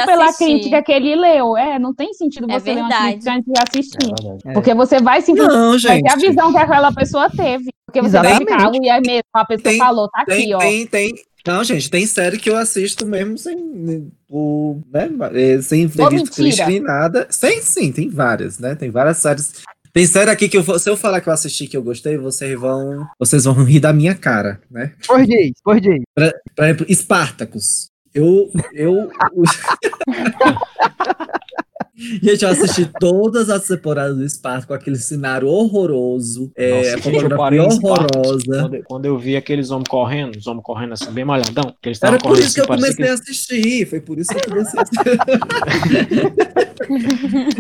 pela 0.06 0.26
assistir. 0.26 0.46
crítica 0.46 0.82
que 0.82 0.92
ele 0.92 1.16
leu. 1.16 1.56
É, 1.58 1.78
não 1.78 1.94
tem 1.94 2.14
sentido 2.14 2.48
É 2.50 2.60
você 2.60 2.74
ler 2.74 2.82
uma 2.82 2.90
crítica 2.90 3.32
antes 3.34 3.46
de 3.46 3.60
É 3.60 3.64
assistir. 3.64 4.14
É. 4.46 4.54
Porque 4.54 4.74
você 4.74 5.00
vai 5.00 5.22
se 5.22 5.34
Não, 5.34 5.70
vai 5.72 5.80
gente. 5.80 6.04
ter 6.04 6.12
a 6.12 6.16
visão 6.16 6.52
que 6.52 6.58
aquela 6.58 6.92
pessoa 6.92 7.30
teve. 7.30 7.72
Porque 7.86 8.02
você 8.02 8.18
vai 8.18 8.32
Exatamente. 8.32 8.52
ficar, 8.52 8.84
e 8.84 8.90
é 8.90 9.00
mesmo, 9.02 9.24
a 9.34 9.46
pessoa 9.46 9.70
Tem- 9.70 9.78
falou, 9.78 10.10
tá 10.10 10.22
aqui, 10.22 10.32
Tem, 10.32 10.56
ó. 10.56 10.58
tem, 10.58 10.88
tem. 10.88 11.14
Não, 11.46 11.62
gente, 11.64 11.90
tem 11.90 12.06
série 12.08 12.38
que 12.38 12.50
eu 12.50 12.56
assisto 12.58 13.06
mesmo 13.06 13.38
sem, 13.38 14.10
o, 14.30 14.80
né, 14.92 15.10
eh, 15.34 15.62
sem 15.62 15.88
ter 15.90 16.10
visto 16.10 16.32
crítica 16.34 16.68
nem 16.68 16.80
nada. 16.80 17.28
Sem, 17.30 17.62
sim, 17.62 17.92
tem 17.92 18.10
várias, 18.10 18.60
né? 18.60 18.76
Tem 18.76 18.90
várias 18.90 19.18
séries. 19.18 19.52
Tem 19.92 20.08
série 20.08 20.32
aqui 20.32 20.48
que 20.48 20.58
eu, 20.58 20.64
vou- 20.64 20.80
se 20.80 20.90
eu 20.90 20.96
falar 20.96 21.20
que 21.20 21.28
eu 21.28 21.34
assisti 21.34 21.68
que 21.68 21.76
eu 21.76 21.84
gostei, 21.84 22.18
vocês 22.18 22.58
vão, 22.58 23.06
vocês 23.20 23.44
vão 23.44 23.62
rir 23.64 23.82
da 23.82 23.92
minha 23.92 24.16
cara, 24.16 24.62
né? 24.72 24.94
Por 25.06 25.20
Jays, 25.26 25.54
por 25.64 25.76
exemplo, 26.66 26.86
Spartacus. 26.96 27.90
Eu, 28.14 28.50
eu, 28.74 29.12
Gente, 32.22 32.44
eu 32.44 32.50
assisti 32.50 32.90
todas 33.00 33.50
as 33.50 33.66
temporadas 33.68 34.18
do 34.18 34.30
Spartacus 34.30 34.66
com 34.66 34.74
aquele 34.74 34.98
cenário 34.98 35.48
horroroso, 35.48 36.52
é, 36.56 36.70
Nossa, 36.78 36.96
a 36.96 37.12
gente, 37.12 37.24
eu 37.24 37.38
parei 37.38 37.60
horrorosa. 37.60 38.44
Quando, 38.46 38.84
quando 38.84 39.06
eu 39.06 39.18
vi 39.18 39.36
aqueles 39.36 39.72
homens 39.72 39.88
correndo, 39.88 40.36
os 40.36 40.48
homens 40.48 40.64
correndo 40.64 40.94
assim, 40.94 41.12
bem 41.12 41.26
malhadão, 41.26 41.74
que 41.82 41.90
eles 41.90 42.02
Era 42.02 42.18
por 42.18 42.38
isso 42.38 42.54
que 42.54 42.62
assim, 42.62 42.62
eu 42.62 42.68
parecia 42.68 42.96
comecei 42.96 43.10
a 43.10 43.14
assistir. 43.14 43.86
Foi 43.88 44.02
por 44.02 44.18
isso 44.20 44.30
que 44.30 44.38
eu 44.38 44.50
comecei 44.52 44.80
a 44.80 44.84
assistir. 44.84 45.04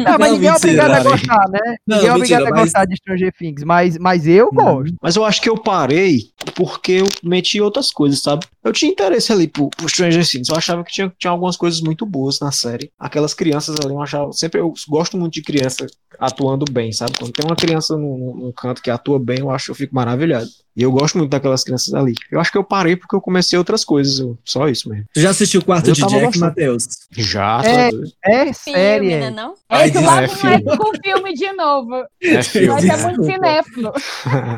Não, 0.04 0.18
mas 0.20 0.32
ninguém 0.34 0.50
é 0.50 0.52
mentira, 0.52 0.56
obrigado 0.56 0.92
a 0.92 1.04
gostar, 1.04 1.50
né? 1.50 1.76
Não, 1.88 1.98
ninguém 1.98 2.10
é 2.10 2.16
obrigado 2.16 2.40
mentira, 2.40 2.48
a 2.48 2.52
mas- 2.52 2.64
gostar 2.66 2.86
de 2.86 2.96
Stranger 2.98 3.34
Things, 3.38 3.64
mas, 3.64 3.98
mas 3.98 4.28
eu 4.28 4.52
gosto. 4.52 4.96
Mas 5.02 5.16
eu 5.16 5.24
acho 5.24 5.42
que 5.42 5.50
eu 5.50 5.58
parei 5.58 6.32
porque 6.56 6.94
eu 6.94 7.08
meti 7.24 7.62
outras 7.62 7.92
coisas, 7.92 8.22
sabe? 8.22 8.46
Eu 8.64 8.72
tinha 8.72 8.92
interesse 8.92 9.32
ali 9.32 9.48
pro, 9.48 9.70
pro 9.70 9.90
Stranger 9.90 10.28
Things. 10.28 10.50
Eu 10.50 10.56
achava 10.56 10.84
que 10.84 10.92
tinha, 10.92 11.12
tinha 11.18 11.32
algumas 11.32 11.56
coisas 11.56 11.82
muito 11.82 12.06
boas 12.06 12.40
na 12.40 12.52
série. 12.52 12.92
Aquelas 13.00 13.34
crianças 13.34 13.76
ali, 13.80 13.94
eu 13.94 14.02
achava. 14.02 14.32
Sempre 14.34 14.60
eu 14.62 14.74
gosto 14.88 15.17
muito 15.17 15.34
de 15.34 15.41
criança 15.41 15.86
atuando 16.19 16.65
bem, 16.72 16.91
sabe? 16.91 17.13
Quando 17.17 17.32
tem 17.32 17.46
uma 17.46 17.56
criança 17.56 17.96
num, 17.98 18.36
num- 18.36 18.52
canto 18.56 18.82
que 18.82 18.89
atua 18.91 19.19
bem, 19.19 19.39
eu 19.39 19.50
acho 19.52 19.72
eu 19.72 19.76
fico 19.76 19.96
maravilhado. 19.96 20.48
E 20.76 20.82
eu 20.82 20.91
gosto 20.91 21.17
muito 21.19 21.30
daquelas 21.30 21.63
crianças 21.63 21.93
ali. 21.93 22.13
Eu 22.32 22.39
acho 22.39 22.52
que 22.52 22.58
eu 22.58 22.63
parei 22.63 22.96
porque 22.96 23.15
eu 23.15 23.22
comecei 23.22 23.58
outras 23.60 23.84
coisas. 23.86 24.19
eu- 24.19 24.38
só 24.43 24.67
isso 24.67 24.89
mesmo. 24.89 25.06
Tu 25.13 25.19
já 25.22 25.30
assistiu 25.30 25.62
o 25.62 25.65
quarto 25.65 25.88
Eu 25.89 25.93
de 25.93 26.02
Jack, 26.02 26.13
gostando. 26.26 26.46
Matheus? 26.46 26.84
Já, 27.12 27.62
É. 27.63 27.86
tá 27.86 27.89
doido. 27.91 28.12
É 28.26 28.54
série, 28.54 29.08
Filme, 29.10 29.19
né, 29.22 29.28
é. 29.28 29.32
não? 29.32 29.54
Ai, 29.69 29.88
Esse 29.89 29.98
diz- 29.98 30.06
vai 30.08 30.24
é 30.24 30.28
com 30.28 30.36
filme. 30.36 30.63
Com 30.78 30.91
filme 31.04 31.34
de 31.34 31.52
novo. 31.54 31.93
É 32.22 32.43
filme. 32.43 32.82
Ser 32.82 32.88
Desculpa. 32.88 33.08
muito 33.08 33.24
cinéfilo. 33.26 33.91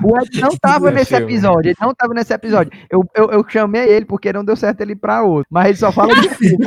O 0.04 0.22
Ed 0.22 0.42
não 0.42 0.50
tava 0.62 0.90
É 0.90 0.92
nesse 0.94 1.16
filme. 1.18 1.24
episódio, 1.34 1.70
ele 1.70 1.78
não 1.82 1.94
tava 1.94 2.14
nesse 2.14 2.34
episódio. 2.34 2.72
Eu, 2.90 3.04
eu, 3.16 3.32
eu 3.32 3.46
chamei 3.50 3.84
ele 3.90 4.06
porque 4.06 4.32
não 4.32 4.46
deu 4.46 4.56
certo 4.56 4.80
ele 4.82 4.94
ir 4.94 4.98
pra 4.98 5.24
outro. 5.24 5.46
Mas 5.50 5.68
ele 5.68 5.78
só 5.78 5.92
fala 5.92 6.14
de 6.16 6.30
filme. 6.36 6.66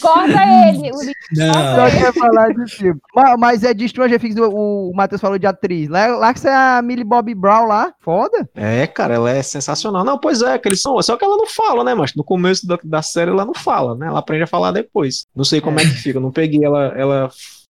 Corta 0.00 0.38
ele. 0.68 0.90
o 0.92 1.02
link. 1.02 1.16
Não, 1.36 1.52
Só 1.52 1.90
quer 1.90 2.12
falar 2.12 2.48
de 2.54 2.70
filme. 2.70 3.00
Mas, 3.38 3.64
é 3.64 3.74
de 3.74 3.88
Stranger 3.88 4.20
Things, 4.20 4.36
o, 4.36 4.90
o 4.90 4.92
Matheus 4.94 5.20
falou 5.20 5.38
de 5.38 5.46
atriz. 5.46 5.88
Lá, 5.88 6.06
lá 6.06 6.32
que 6.32 6.40
você 6.40 6.48
é 6.48 6.54
a 6.54 6.82
Millie 6.82 7.04
Bobby 7.04 7.34
Brown 7.34 7.66
lá, 7.66 7.92
foda. 8.00 8.48
É, 8.54 8.86
cara, 8.86 9.14
ela 9.14 9.30
é 9.30 9.42
sensacional. 9.42 10.04
Não, 10.04 10.18
pois 10.18 10.42
é, 10.42 10.58
que 10.58 10.68
eles 10.68 10.80
são. 10.80 11.00
Só 11.02 11.16
que 11.16 11.24
ela 11.24 11.36
não 11.36 11.46
fala, 11.46 11.84
né, 11.84 11.94
mas 11.94 12.14
no 12.14 12.24
começo 12.24 12.66
da, 12.66 12.78
da 12.82 13.02
série 13.02 13.30
ela 13.30 13.44
não 13.44 13.54
fala, 13.54 13.96
né? 13.96 14.06
Ela 14.06 14.20
aprende 14.20 14.44
a 14.44 14.46
falar 14.46 14.72
depois. 14.72 15.26
Não 15.34 15.44
sei 15.44 15.60
como 15.60 15.80
é, 15.80 15.82
que 15.82 15.90
fica, 15.90 16.18
eu 16.18 16.22
não 16.22 16.30
peguei 16.30 16.64
ela, 16.64 16.92
ela 16.96 17.30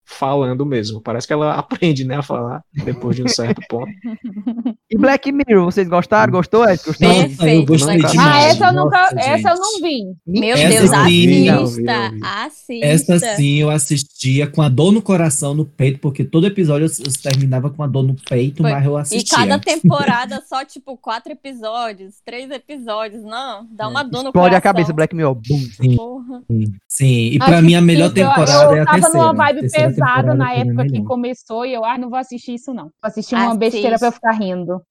falando 0.10 0.66
mesmo. 0.66 1.00
Parece 1.02 1.28
que 1.28 1.34
ela 1.34 1.54
aprende, 1.60 2.04
né, 2.04 2.18
a 2.18 2.22
falar 2.22 2.64
depois 2.84 3.16
de 3.16 3.24
um 3.24 3.28
certo 3.28 3.62
ponto. 3.70 3.90
E 4.90 4.98
Black 4.98 5.32
Mirror, 5.32 5.66
vocês 5.66 5.88
gostaram? 5.88 6.32
Gostou, 6.32 6.68
Ed? 6.68 6.82
Gostou? 6.86 7.08
Nossa, 7.08 7.50
eu 7.50 7.66
gostei 7.66 7.98
demais. 7.98 8.18
Ah, 8.18 8.42
essa 8.42 8.66
eu 8.68 8.74
nunca. 8.74 9.02
Nossa, 9.02 9.20
essa 9.20 9.50
eu 9.50 9.56
não 9.56 9.82
vi. 9.82 10.02
Meu 10.26 10.56
Essa 10.56 10.70
Deus, 10.70 10.90
sim, 10.90 10.96
assista, 10.96 11.04
vi, 11.06 11.28
vi. 11.28 11.50
assista. 11.50 12.80
Essa 12.82 13.20
sim 13.36 13.56
eu 13.60 13.70
assistia 13.70 14.48
com 14.48 14.62
a 14.62 14.70
dor 14.70 14.92
no 14.92 15.02
coração, 15.02 15.54
no 15.54 15.66
peito, 15.66 16.00
porque 16.00 16.24
todo 16.24 16.48
episódio 16.48 16.86
eu, 16.88 16.92
eu 17.06 17.14
terminava 17.22 17.70
com 17.70 17.84
a 17.84 17.88
dor 17.88 18.04
no 18.04 18.16
peito, 18.30 18.62
Foi. 18.64 18.72
mas 18.72 18.86
eu 18.86 18.98
E 18.98 19.02
assistia. 19.02 19.38
cada 19.38 19.60
temporada 19.60 20.42
só, 20.48 20.66
tipo, 20.66 20.98
quatro 20.98 21.32
episódios, 21.32 22.16
três 22.26 22.50
episódios. 22.50 23.24
Não, 23.24 23.68
dá 23.72 23.88
uma 23.88 24.04
dor 24.04 24.24
no 24.24 24.30
Explode 24.30 24.34
coração. 24.50 24.58
a 24.58 24.62
cabeça, 24.62 24.94
Black 24.94 25.16
Mirror. 25.16 25.36
Bum. 25.36 25.60
Sim, 25.82 25.96
Porra. 25.96 26.42
sim. 26.88 27.30
E 27.34 27.38
Acho 27.40 27.46
pra 27.52 27.62
mim 27.62 27.76
a 27.76 27.82
melhor 27.82 28.06
eu- 28.08 28.14
temporada 28.14 28.64
eu, 28.64 28.76
é 28.76 28.80
a 28.82 28.86
tava 28.86 28.98
terceira. 29.02 29.18
numa 29.28 29.34
vibe 29.34 29.58
A 29.58 29.62
terceira 29.62 29.94
pesada 30.00 30.34
na 30.34 30.54
é 30.54 30.60
época 30.62 30.86
que 30.86 31.04
começou 31.04 31.66
e 31.66 31.74
eu, 31.74 31.84
ah, 31.86 31.98
não 31.98 32.10
vou 32.10 32.20
assistir 32.20 32.54
isso 32.56 32.74
não. 32.74 32.86
Vou 32.86 32.92
assistir 33.04 33.36
uma 33.36 33.46
Assiste. 33.46 33.60
besteira 33.60 33.98
pra 34.00 34.08
eu 34.08 34.12
ficar 34.12 34.32
rindo. 34.32 34.82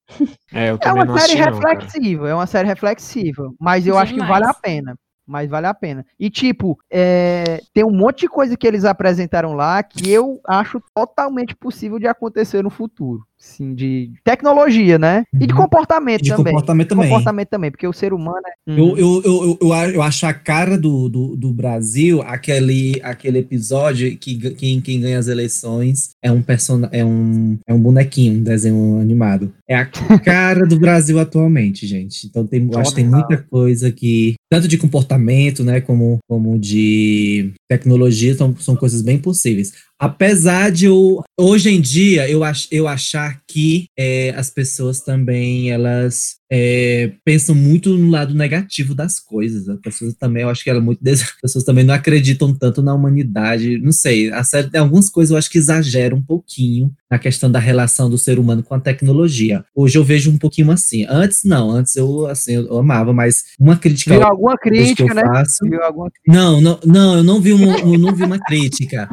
É, 0.53 0.71
eu 0.71 0.79
É 0.81 0.93
uma 0.93 1.05
não 1.05 1.17
série 1.17 1.37
cara. 1.37 1.51
reflexiva, 1.51 2.29
é 2.29 2.33
uma 2.33 2.47
série 2.47 2.67
reflexiva. 2.67 3.51
Mas 3.59 3.85
eu 3.85 3.97
acho 3.97 4.13
que 4.13 4.19
Demais. 4.19 4.39
vale 4.39 4.45
a 4.51 4.53
pena. 4.53 4.95
Mas 5.27 5.47
vale 5.47 5.67
a 5.67 5.73
pena. 5.75 6.03
E, 6.19 6.27
tipo, 6.27 6.75
é, 6.91 7.61
tem 7.71 7.83
um 7.85 7.91
monte 7.91 8.21
de 8.21 8.27
coisa 8.27 8.57
que 8.57 8.65
eles 8.65 8.83
apresentaram 8.83 9.53
lá 9.53 9.83
que 9.83 10.09
eu 10.09 10.39
acho 10.47 10.81
totalmente 10.95 11.55
possível 11.55 11.99
de 11.99 12.07
acontecer 12.07 12.63
no 12.63 12.71
futuro. 12.71 13.23
Sim, 13.41 13.73
de 13.73 14.11
tecnologia, 14.21 14.99
né? 14.99 15.23
E 15.33 15.47
de 15.47 15.53
Uhum. 15.53 15.61
comportamento 15.61 16.21
De 16.21 16.29
também. 16.29 16.53
comportamento 16.53 16.89
também. 16.89 17.07
Comportamento 17.09 17.47
também, 17.47 17.71
porque 17.71 17.87
o 17.87 17.93
ser 17.93 18.11
humano 18.13 18.41
é. 18.45 18.71
Eu, 18.71 18.97
eu, 18.97 19.21
eu, 19.23 19.23
eu, 19.25 19.57
eu, 19.61 19.91
eu 19.93 20.01
acho 20.01 20.25
a 20.25 20.33
cara 20.33 20.77
do, 20.77 21.07
do, 21.07 21.35
do 21.37 21.53
Brasil, 21.53 22.21
aquele, 22.21 22.99
aquele 23.01 23.39
episódio 23.39 24.15
que 24.17 24.35
quem, 24.55 24.81
quem 24.81 24.99
ganha 24.99 25.17
as 25.17 25.27
eleições 25.29 26.09
é 26.21 26.29
um, 26.29 26.41
person... 26.41 26.81
é, 26.91 27.03
um, 27.03 27.57
é 27.65 27.73
um 27.73 27.79
bonequinho, 27.81 28.39
um 28.39 28.43
desenho 28.43 28.99
animado. 28.99 29.53
É 29.67 29.75
a 29.75 29.85
cara 29.85 30.65
do 30.67 30.77
Brasil 30.77 31.17
atualmente, 31.17 31.87
gente. 31.87 32.27
Então 32.27 32.45
tem, 32.45 32.69
eu 32.69 32.77
acho 32.77 32.89
que 32.89 32.97
tem 32.97 33.09
muita 33.09 33.37
coisa 33.37 33.89
que, 33.89 34.35
tanto 34.51 34.67
de 34.67 34.77
comportamento, 34.77 35.63
né, 35.63 35.79
como, 35.79 36.17
como 36.27 36.59
de 36.59 37.53
tecnologia, 37.69 38.35
são, 38.35 38.53
são 38.57 38.75
coisas 38.75 39.01
bem 39.01 39.17
possíveis. 39.17 39.71
Apesar 39.99 40.71
de 40.71 40.85
eu, 40.85 41.21
hoje 41.37 41.69
em 41.69 41.81
dia, 41.81 42.29
eu, 42.29 42.41
ach, 42.41 42.67
eu 42.71 42.87
achar 42.87 43.41
que 43.45 43.87
é, 43.97 44.33
as 44.35 44.49
pessoas 44.49 45.01
também, 45.01 45.71
elas 45.71 46.39
é, 46.49 47.11
pensam 47.25 47.53
muito 47.53 47.97
no 47.97 48.09
lado 48.09 48.33
negativo 48.33 48.95
das 48.95 49.19
coisas. 49.19 49.67
As 49.67 49.79
pessoas 49.81 50.13
também, 50.13 50.43
eu 50.43 50.49
acho 50.49 50.63
que 50.63 50.69
ela 50.69 50.79
é 50.79 50.81
muito 50.81 51.03
des... 51.03 51.21
as 51.21 51.41
pessoas 51.41 51.65
também 51.65 51.83
não 51.83 51.93
acreditam 51.93 52.53
tanto 52.53 52.81
na 52.81 52.93
humanidade. 52.93 53.77
Não 53.77 53.91
sei, 53.91 54.31
a 54.31 54.41
série 54.43 54.75
algumas 54.77 55.09
coisas 55.09 55.31
eu 55.31 55.37
acho 55.37 55.49
que 55.49 55.57
exagera 55.57 56.15
um 56.15 56.21
pouquinho 56.21 56.89
na 57.11 57.19
questão 57.19 57.51
da 57.51 57.59
relação 57.59 58.09
do 58.09 58.17
ser 58.17 58.39
humano 58.39 58.63
com 58.63 58.75
a 58.75 58.79
tecnologia. 58.79 59.65
Hoje 59.75 59.97
eu 59.97 60.03
vejo 60.03 60.31
um 60.31 60.37
pouquinho 60.37 60.71
assim. 60.71 61.05
Antes 61.09 61.43
não, 61.43 61.71
antes 61.71 61.95
eu 61.97 62.25
assim 62.27 62.53
eu 62.53 62.77
amava, 62.77 63.11
mas 63.11 63.43
uma 63.59 63.75
crítica 63.75 64.13
Viu 64.13 64.23
alguma 64.23 64.57
crítica, 64.57 65.03
eu 65.03 65.15
né? 65.15 65.23
faço. 65.23 65.57
Viu 65.63 65.83
alguma 65.83 66.09
crítica. 66.09 66.31
Não, 66.33 66.61
não, 66.61 66.79
não, 66.85 67.17
eu 67.17 67.23
não 67.23 67.41
vi 67.41 67.51
uma, 67.51 67.77
eu 67.79 67.99
não 67.99 68.15
vi 68.15 68.23
uma 68.23 68.39
crítica. 68.39 69.09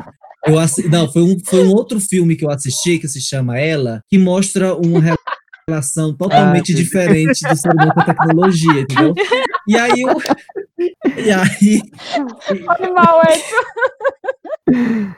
Eu 0.47 0.59
assi- 0.59 0.89
não, 0.89 1.11
foi 1.13 1.23
um, 1.23 1.37
foi 1.45 1.65
um 1.65 1.71
outro 1.73 2.01
filme 2.01 2.37
que 2.37 2.45
eu 2.45 2.51
assisti 2.51 2.99
que 2.99 3.09
se 3.09 3.21
chama 3.21 3.59
Ela, 3.59 4.01
que 4.09 4.19
mostra 4.19 4.75
uma 4.75 5.01
relação 5.69 6.17
totalmente 6.17 6.73
Ah, 6.73 6.77
diferente 6.77 7.49
do 7.49 7.57
ser 7.57 7.71
humano 7.75 7.93
com 7.93 8.01
a 8.01 8.05
tecnologia, 8.05 8.81
entendeu? 8.81 9.15
E 9.67 9.77
aí 9.77 10.01
eu, 10.03 10.17
e 11.17 11.31
aí, 11.33 11.83
Animal. 12.79 13.21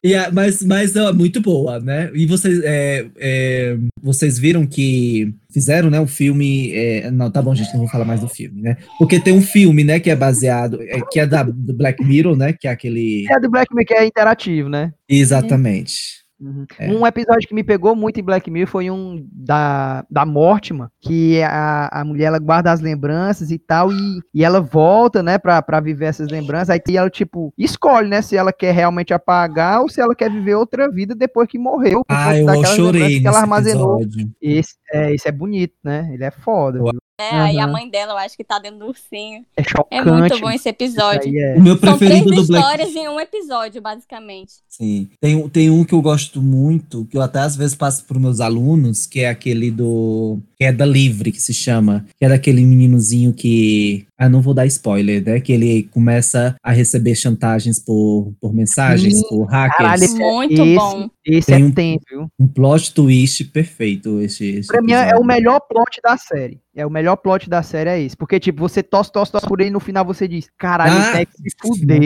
E 0.05 0.15
a- 0.15 0.31
mas, 0.31 0.63
mas 0.63 0.95
é 0.97 1.13
muito 1.13 1.41
boa, 1.41 1.81
né? 1.81 2.11
E 2.15 2.27
vocês, 2.27 2.61
é, 2.63 3.07
é, 3.19 3.77
vocês 4.03 4.39
viram 4.39 4.67
que 4.67 5.33
fizeram, 5.53 5.89
né, 5.91 5.99
um 5.99 6.07
filme, 6.07 6.71
é, 6.75 7.11
não, 7.11 7.31
tá 7.31 7.41
bom, 7.41 7.55
gente, 7.55 7.73
não 7.73 7.81
vou 7.81 7.89
falar 7.89 8.05
mais 8.05 8.21
do 8.21 8.29
filme, 8.29 8.61
né? 8.61 8.77
Porque 8.99 9.19
tem 9.19 9.33
um 9.33 9.41
filme, 9.41 9.83
né, 9.83 9.99
que 9.99 10.11
é 10.11 10.15
baseado, 10.17 10.81
é, 10.83 11.01
que 11.11 11.19
é 11.19 11.27
da, 11.27 11.43
do 11.43 11.73
Black 11.73 12.05
Mirror, 12.05 12.37
né, 12.37 12.53
que 12.53 12.69
é 12.69 12.71
aquele, 12.71 13.27
É 13.31 13.41
do 13.41 13.51
Black 13.51 13.75
Mirror 13.75 13.87
que 13.89 13.95
é 13.95 14.05
interativo, 14.07 14.69
né? 14.69 14.93
exatamente. 15.09 16.18
Uhum. 16.41 16.65
É. 16.79 16.91
Um 16.91 17.07
episódio 17.07 17.49
que 17.49 17.55
me 17.55 17.65
pegou 17.65 17.97
muito 17.97 18.21
em 18.21 18.23
Black 18.23 18.49
Mirror 18.51 18.69
foi 18.69 18.91
um 18.91 19.27
da, 19.33 20.05
da 20.09 20.25
Mortimer, 20.25 20.89
que 21.01 21.43
a, 21.43 22.01
a 22.01 22.05
mulher 22.05 22.27
ela 22.27 22.39
guarda 22.39 22.71
as 22.71 22.81
lembranças 22.81 23.51
e 23.51 23.59
tal, 23.59 23.93
e, 23.93 24.21
e 24.33 24.45
ela 24.45 24.61
volta, 24.61 25.23
né, 25.23 25.39
pra, 25.39 25.61
pra 25.61 25.81
viver 25.81 26.07
essas 26.07 26.29
lembranças. 26.29 26.71
Aí 26.71 26.81
ela, 26.95 27.11
tipo, 27.11 27.53
escolhe, 27.59 28.09
né, 28.09 28.23
se 28.23 28.37
ela 28.37 28.53
quer 28.53 28.73
realmente 28.73 29.13
apagar 29.13 29.81
ou 29.81 29.89
se 29.89 30.01
ela 30.01 30.15
quer 30.15 30.31
viver 30.31 30.55
outra 30.55 30.91
vida 30.91 31.15
depois 31.15 31.49
que 31.49 31.59
morreu. 31.59 32.05
Ah, 32.09 32.37
eu 32.37 32.65
chorei 32.65 33.21
que 33.21 33.27
ela 33.27 33.41
armazenou. 33.41 34.01
episódio. 34.01 34.31
Esse 34.41 34.77
é, 34.93 35.15
esse 35.15 35.29
é 35.29 35.33
bonito, 35.33 35.75
né? 35.83 36.09
Ele 36.13 36.25
é 36.25 36.31
foda. 36.31 36.81
É, 37.21 37.31
aí 37.35 37.59
a 37.59 37.67
mãe 37.67 37.91
dela, 37.91 38.13
eu 38.13 38.19
acho 38.19 38.37
que 38.37 38.45
tá 38.45 38.59
dentro 38.61 38.79
do 38.79 38.87
ursinho. 38.87 39.45
É 39.57 39.63
chocante. 39.65 39.87
É 39.91 40.05
muito 40.05 40.39
bom 40.41 40.51
esse 40.51 40.69
episódio. 40.69 41.33
é. 41.37 41.57
O 41.57 41.63
meu 41.63 41.77
São 41.77 41.99
três 41.99 42.13
preferido 42.23 42.43
do 42.43 42.47
Black 42.47 42.63
histórias 42.65 42.95
em 42.95 43.09
um 43.09 43.19
episódio, 43.21 43.83
basicamente. 43.83 44.53
Sim. 44.69 45.09
Tem, 45.21 45.35
um- 45.35 45.49
tem 45.49 45.69
um 45.69 45.85
que 45.85 45.93
eu 45.95 46.01
gosto 46.01 46.41
muito, 46.41 47.05
que 47.07 47.17
eu 47.17 47.23
até 47.23 47.41
às 47.41 47.57
vezes 47.57 47.75
passo 47.75 48.05
para 48.05 48.19
meus 48.21 48.41
alunos, 48.41 49.05
que 49.07 49.21
é 49.21 49.29
aquele 49.29 49.71
do. 49.71 50.39
que 50.57 50.65
é 50.65 50.73
da 50.73 50.87
Livre, 50.87 51.33
que 51.33 51.41
se 51.43 51.53
chama. 51.53 52.05
Que 52.19 52.25
é 52.25 52.29
daquele 52.29 52.65
meninozinho 52.65 53.33
que. 53.33 54.07
Ah, 54.17 54.29
não 54.29 54.41
vou 54.41 54.53
dar 54.55 54.67
spoiler, 54.67 55.25
né? 55.25 55.41
Que 55.41 55.53
ele 55.53 55.85
começa 55.85 56.57
a 56.63 56.73
receber 56.73 57.15
chantagens 57.15 57.79
por, 57.79 58.33
por 58.41 58.53
mensagens, 58.53 59.15
Sim, 59.19 59.29
por 59.29 59.45
hackers. 59.45 59.77
caralho, 59.79 60.05
Esse- 60.05 60.19
Muito 60.19 60.63
esse- 60.63 60.75
bom. 60.77 61.11
Esse 61.25 61.47
Tem 61.75 61.95
é 61.95 61.97
um- 61.97 61.99
viu? 62.11 62.29
Um 62.41 62.47
plot 62.49 62.95
twist 62.95 63.45
perfeito. 63.45 64.21
Esse, 64.21 64.47
esse 64.47 64.69
Pra 64.69 64.81
mim 64.83 64.93
é 64.93 64.97
o 64.97 65.03
episódio. 65.03 65.27
melhor 65.27 65.61
plot 65.61 66.01
da 66.03 66.17
série. 66.17 66.59
É 66.79 66.87
o 66.87 66.91
melhor 66.91 67.17
plot 67.17 67.51
da 67.51 67.61
série 67.61 67.91
é 67.91 68.01
esse. 68.01 68.17
Porque, 68.17 68.39
tipo, 68.39 68.61
você 68.61 68.85
tosse, 68.85 69.11
tosse, 69.11 69.33
tosse 69.33 69.47
por 69.49 69.61
ele 69.61 69.71
e 69.71 69.73
no 69.73 69.81
final 69.81 70.05
você 70.05 70.29
diz, 70.29 70.49
caralho, 70.57 70.93
Ah, 70.97 71.11
tem 71.13 71.27
que 71.27 71.33
se 71.51 71.57
fuder, 71.61 72.01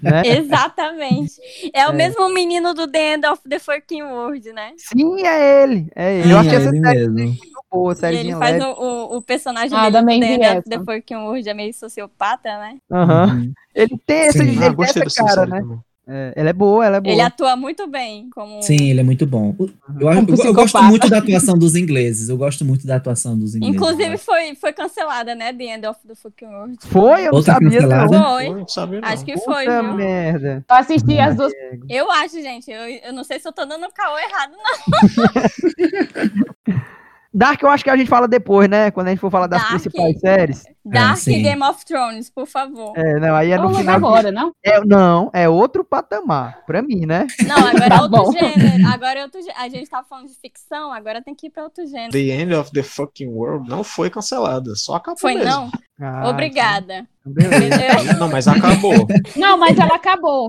né? 0.00 0.22
Exatamente. 0.24 1.32
É 1.74 1.86
o 1.86 1.90
É. 1.90 1.92
mesmo 1.92 2.26
menino 2.32 2.72
do 2.72 2.88
The 2.90 3.14
End 3.14 3.26
of 3.26 3.42
the 3.46 3.58
Fucking 3.58 4.02
World, 4.04 4.50
né? 4.54 4.72
Sim, 4.78 5.26
é 5.26 5.62
ele. 5.62 5.90
É 5.94 6.14
ele. 6.14 6.22
Sim, 6.24 6.30
Eu 6.30 6.38
achei 6.38 6.52
é 6.52 6.54
essa 6.56 6.70
série 6.70 7.08
mesmo. 7.08 7.14
muito 7.18 7.38
boa, 7.70 7.94
ele 8.10 8.32
faz 8.36 8.62
o, 8.64 8.66
o, 8.70 9.16
o 9.18 9.22
personagem 9.22 9.76
Ah, 9.76 9.82
dele 9.82 9.92
também 9.92 10.20
do 10.20 10.26
The 10.26 10.32
End 10.34 10.58
of 10.58 10.70
the. 10.70 10.78
Fucking 10.78 11.16
World, 11.16 11.48
é 11.48 11.52
meio 11.54 11.74
sociopata, 11.74 12.48
né? 12.58 12.78
Aham. 12.90 13.26
Uhum. 13.26 13.52
Ele 13.74 13.98
tem 14.06 14.16
essa, 14.20 14.38
Sim. 14.38 14.48
ele 14.48 14.64
Ah, 14.64 14.74
tem 14.74 15.02
essa 15.04 15.24
cara, 15.24 15.46
né? 15.46 15.60
também. 15.60 15.78
É, 16.10 16.32
ela 16.36 16.48
é 16.48 16.52
boa, 16.54 16.86
ela 16.86 16.96
é 16.96 17.00
boa. 17.00 17.12
Ele 17.12 17.20
atua 17.20 17.54
muito 17.54 17.86
bem 17.86 18.30
como 18.30 18.62
Sim, 18.62 18.88
ele 18.90 19.00
é 19.00 19.02
muito 19.02 19.26
bom. 19.26 19.54
Eu, 19.58 19.68
eu- 20.00 20.10
eu- 20.10 20.44
eu 20.46 20.54
gosto 20.54 20.82
muito 20.84 21.06
da 21.10 21.18
atuação 21.18 21.58
dos 21.58 21.76
ingleses. 21.76 22.30
Eu 22.30 22.38
gosto 22.38 22.64
muito 22.64 22.86
da 22.86 22.96
atuação 22.96 23.38
dos 23.38 23.54
ingleses. 23.54 23.76
Inclusive 23.76 24.16
foi, 24.16 24.54
foi 24.54 24.72
cancelada, 24.72 25.34
né? 25.34 25.52
The 25.52 25.64
End 25.64 25.86
of 25.86 26.00
the 26.08 26.14
Fucking 26.14 26.46
World. 26.46 26.76
Foi? 26.86 27.26
Eu 27.26 27.32
não 27.32 27.38
Outra 27.38 27.54
sabia, 27.54 27.70
cancelada? 27.80 28.18
não. 28.18 28.34
Foi. 28.36 28.48
Não 28.48 28.68
sabia, 28.68 29.00
não. 29.02 29.08
Acho 29.08 29.24
que 29.24 29.36
foi, 29.38 29.64
Puta 29.66 29.82
viu? 29.82 29.94
merda. 29.94 30.64
Eu 30.68 30.76
assisti 30.76 31.18
as 31.18 31.36
duas. 31.36 31.52
Eu 31.90 32.10
acho, 32.10 32.40
gente. 32.40 32.70
Eu, 32.70 32.88
eu 32.88 33.12
não 33.12 33.22
sei 33.22 33.38
se 33.38 33.46
eu 33.46 33.52
tô 33.52 33.66
dando 33.66 33.86
caô 33.92 34.16
errado, 34.18 34.52
não. 34.52 36.78
Dark 37.38 37.62
eu 37.62 37.68
acho 37.68 37.84
que 37.84 37.90
a 37.90 37.96
gente 37.96 38.08
fala 38.08 38.26
depois, 38.26 38.68
né? 38.68 38.90
Quando 38.90 39.06
a 39.06 39.10
gente 39.10 39.20
for 39.20 39.30
falar 39.30 39.46
das 39.46 39.60
Dark. 39.60 39.70
principais 39.70 40.18
séries. 40.18 40.64
Dark 40.84 41.16
sim. 41.18 41.40
Game 41.42 41.62
of 41.62 41.84
Thrones, 41.84 42.28
por 42.28 42.46
favor. 42.46 42.92
É, 42.96 43.20
não, 43.20 43.34
aí 43.36 43.52
é 43.52 43.56
no 43.56 43.62
Vamos 43.64 43.78
final. 43.78 43.94
agora, 43.96 44.32
não? 44.32 44.52
É, 44.64 44.84
não, 44.84 45.30
é 45.32 45.48
outro 45.48 45.84
patamar, 45.84 46.64
pra 46.66 46.82
mim, 46.82 47.06
né? 47.06 47.26
Não, 47.46 47.56
agora 47.56 47.84
é 47.86 47.88
Tá 47.90 48.02
outro 48.02 48.22
bom. 48.24 48.32
gênero. 48.32 48.86
Agora 48.92 49.20
é 49.20 49.22
outro 49.22 49.40
gênero. 49.40 49.58
A 49.60 49.68
gente 49.68 49.88
tá 49.88 50.02
falando 50.02 50.26
de 50.28 50.34
ficção, 50.34 50.92
agora 50.92 51.22
tem 51.22 51.34
que 51.34 51.46
ir 51.46 51.50
pra 51.50 51.62
outro 51.64 51.86
gênero. 51.86 52.10
The 52.10 52.18
End 52.18 52.54
of 52.54 52.72
the 52.72 52.82
Fucking 52.82 53.28
World 53.28 53.68
não 53.68 53.84
foi 53.84 54.10
cancelada, 54.10 54.74
só 54.74 54.96
acabou 54.96 55.18
Foi 55.20 55.34
mesmo. 55.34 55.50
não? 55.50 55.70
Ah, 56.00 56.28
Obrigada. 56.30 57.06
então. 57.26 58.18
Não, 58.18 58.28
mas 58.28 58.48
acabou. 58.48 59.06
Não, 59.36 59.58
mas 59.58 59.78
ela 59.78 59.94
acabou. 59.96 60.48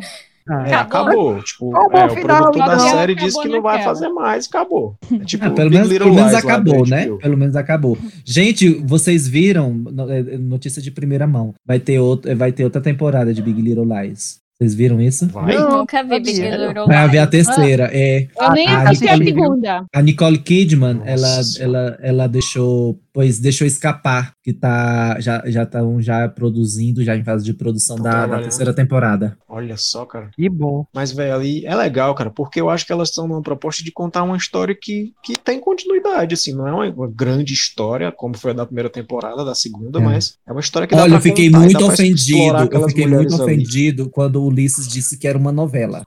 É, 0.66 0.74
acabou. 0.74 1.42
Tipo, 1.44 1.70
Qual 1.72 1.86
o 1.86 1.90
bom 1.90 1.98
é, 1.98 2.06
o 2.06 2.10
final, 2.10 2.38
produtor 2.52 2.68
da 2.68 2.80
série 2.80 3.14
Acabou 3.14 3.28
disse 3.28 3.42
que 3.42 3.48
não 3.50 3.62
vai 3.62 3.78
naquela. 3.78 3.96
fazer 3.96 4.10
mais, 4.10 4.48
acabou. 4.48 4.96
É 5.12 5.18
tipo, 5.26 5.46
Ah, 5.46 5.50
pelo 5.52 5.70
menos, 5.70 5.88
pelo 5.90 6.14
menos 6.14 6.34
acabou, 6.34 6.88
né? 6.88 7.06
HBO. 7.06 7.18
Pelo 7.20 7.38
menos 7.38 7.56
acabou. 7.56 7.98
Gente, 8.26 8.70
vocês 8.86 9.28
viram 9.28 9.74
no- 9.74 10.12
é, 10.12 10.22
notícia 10.38 10.82
de 10.82 10.90
primeira 10.92 11.28
mão? 11.28 11.54
Vai 11.66 11.80
ter 11.80 12.00
outro, 12.00 12.36
vai 12.36 12.52
ter 12.52 12.64
outra 12.64 12.82
temporada 12.82 13.34
de 13.34 13.42
Big 13.42 13.62
Little 13.62 13.86
Lies. 13.86 14.40
Vocês 14.60 14.76
viram 14.76 15.00
isso? 15.00 15.26
Vai. 15.28 15.56
Não, 15.56 15.78
Nunca 15.78 16.04
vi 16.04 16.20
Big. 16.20 16.42
Little 16.42 16.86
Vai 16.86 16.98
haver 16.98 17.20
a 17.20 17.28
terceira. 17.28 17.90
É, 17.94 18.28
Eu 18.38 18.52
nem 18.52 18.68
Ah, 18.68 18.90
assisti 18.90 19.08
a 19.08 19.16
Nicole- 19.16 19.26
segunda. 19.42 19.86
a 19.96 20.02
Nicole 20.02 20.38
Kidman, 20.38 20.96
Nossa 20.96 21.10
ela, 21.10 21.44
Senhora. 21.44 21.80
ela, 21.80 21.98
ela 22.02 22.28
deixou, 22.28 23.00
pois 23.14 23.40
deixou 23.40 23.66
escapar 23.66 24.34
que 24.44 24.52
tá 24.52 25.18
já 25.22 25.42
já 25.46 25.64
estão 25.64 26.02
já 26.02 26.28
produzindo, 26.28 27.02
já 27.06 27.16
em 27.16 27.24
fase 27.24 27.46
de 27.46 27.54
produção 27.54 27.96
da, 27.96 28.26
da 28.28 28.40
terceira 28.42 28.74
temporada. 28.74 29.38
Olha 29.48 29.78
só, 29.78 30.06
cara. 30.06 30.30
Que 30.34 30.50
bom. 30.50 30.86
Mas, 30.94 31.14
velho, 31.14 31.34
ali 31.36 31.66
é 31.66 31.74
legal, 31.74 32.14
cara, 32.14 32.30
porque 32.30 32.60
eu 32.60 32.70
acho 32.70 32.86
que 32.86 32.92
elas 32.92 33.08
estão 33.10 33.30
numa 33.30 33.42
proposta 33.42 33.82
de 33.82 33.94
contar 33.94 34.24
uma 34.24 34.36
história 34.36 34.76
que, 34.80 35.14
que 35.24 35.38
tem 35.40 35.60
continuidade, 35.62 36.34
assim, 36.34 36.54
não 36.54 36.68
é 36.68 36.74
uma, 36.74 36.86
uma 36.90 37.08
grande 37.10 37.54
história, 37.54 38.12
como 38.12 38.36
foi 38.38 38.52
a 38.52 38.56
da 38.56 38.66
primeira 38.66 38.90
temporada, 38.90 39.46
da 39.46 39.56
segunda, 39.56 40.00
É. 40.00 40.04
mas 40.04 40.34
é 40.46 40.52
uma 40.52 40.60
história 40.60 40.86
que 40.86 40.96
dá 40.96 41.04
Olha, 41.04 41.14
eu 41.16 41.22
fiquei 41.22 41.50
contar 41.50 41.60
muito 41.64 41.86
ofendido. 41.86 42.70
Eu 42.72 42.88
fiquei 42.90 43.08
muito 43.08 43.34
ali. 43.36 43.44
ofendido 43.44 44.10
quando 44.10 44.44
o 44.44 44.49
Ulisses 44.50 44.88
disse 44.88 45.18
que 45.18 45.28
era 45.28 45.38
uma 45.38 45.52
novela. 45.52 46.04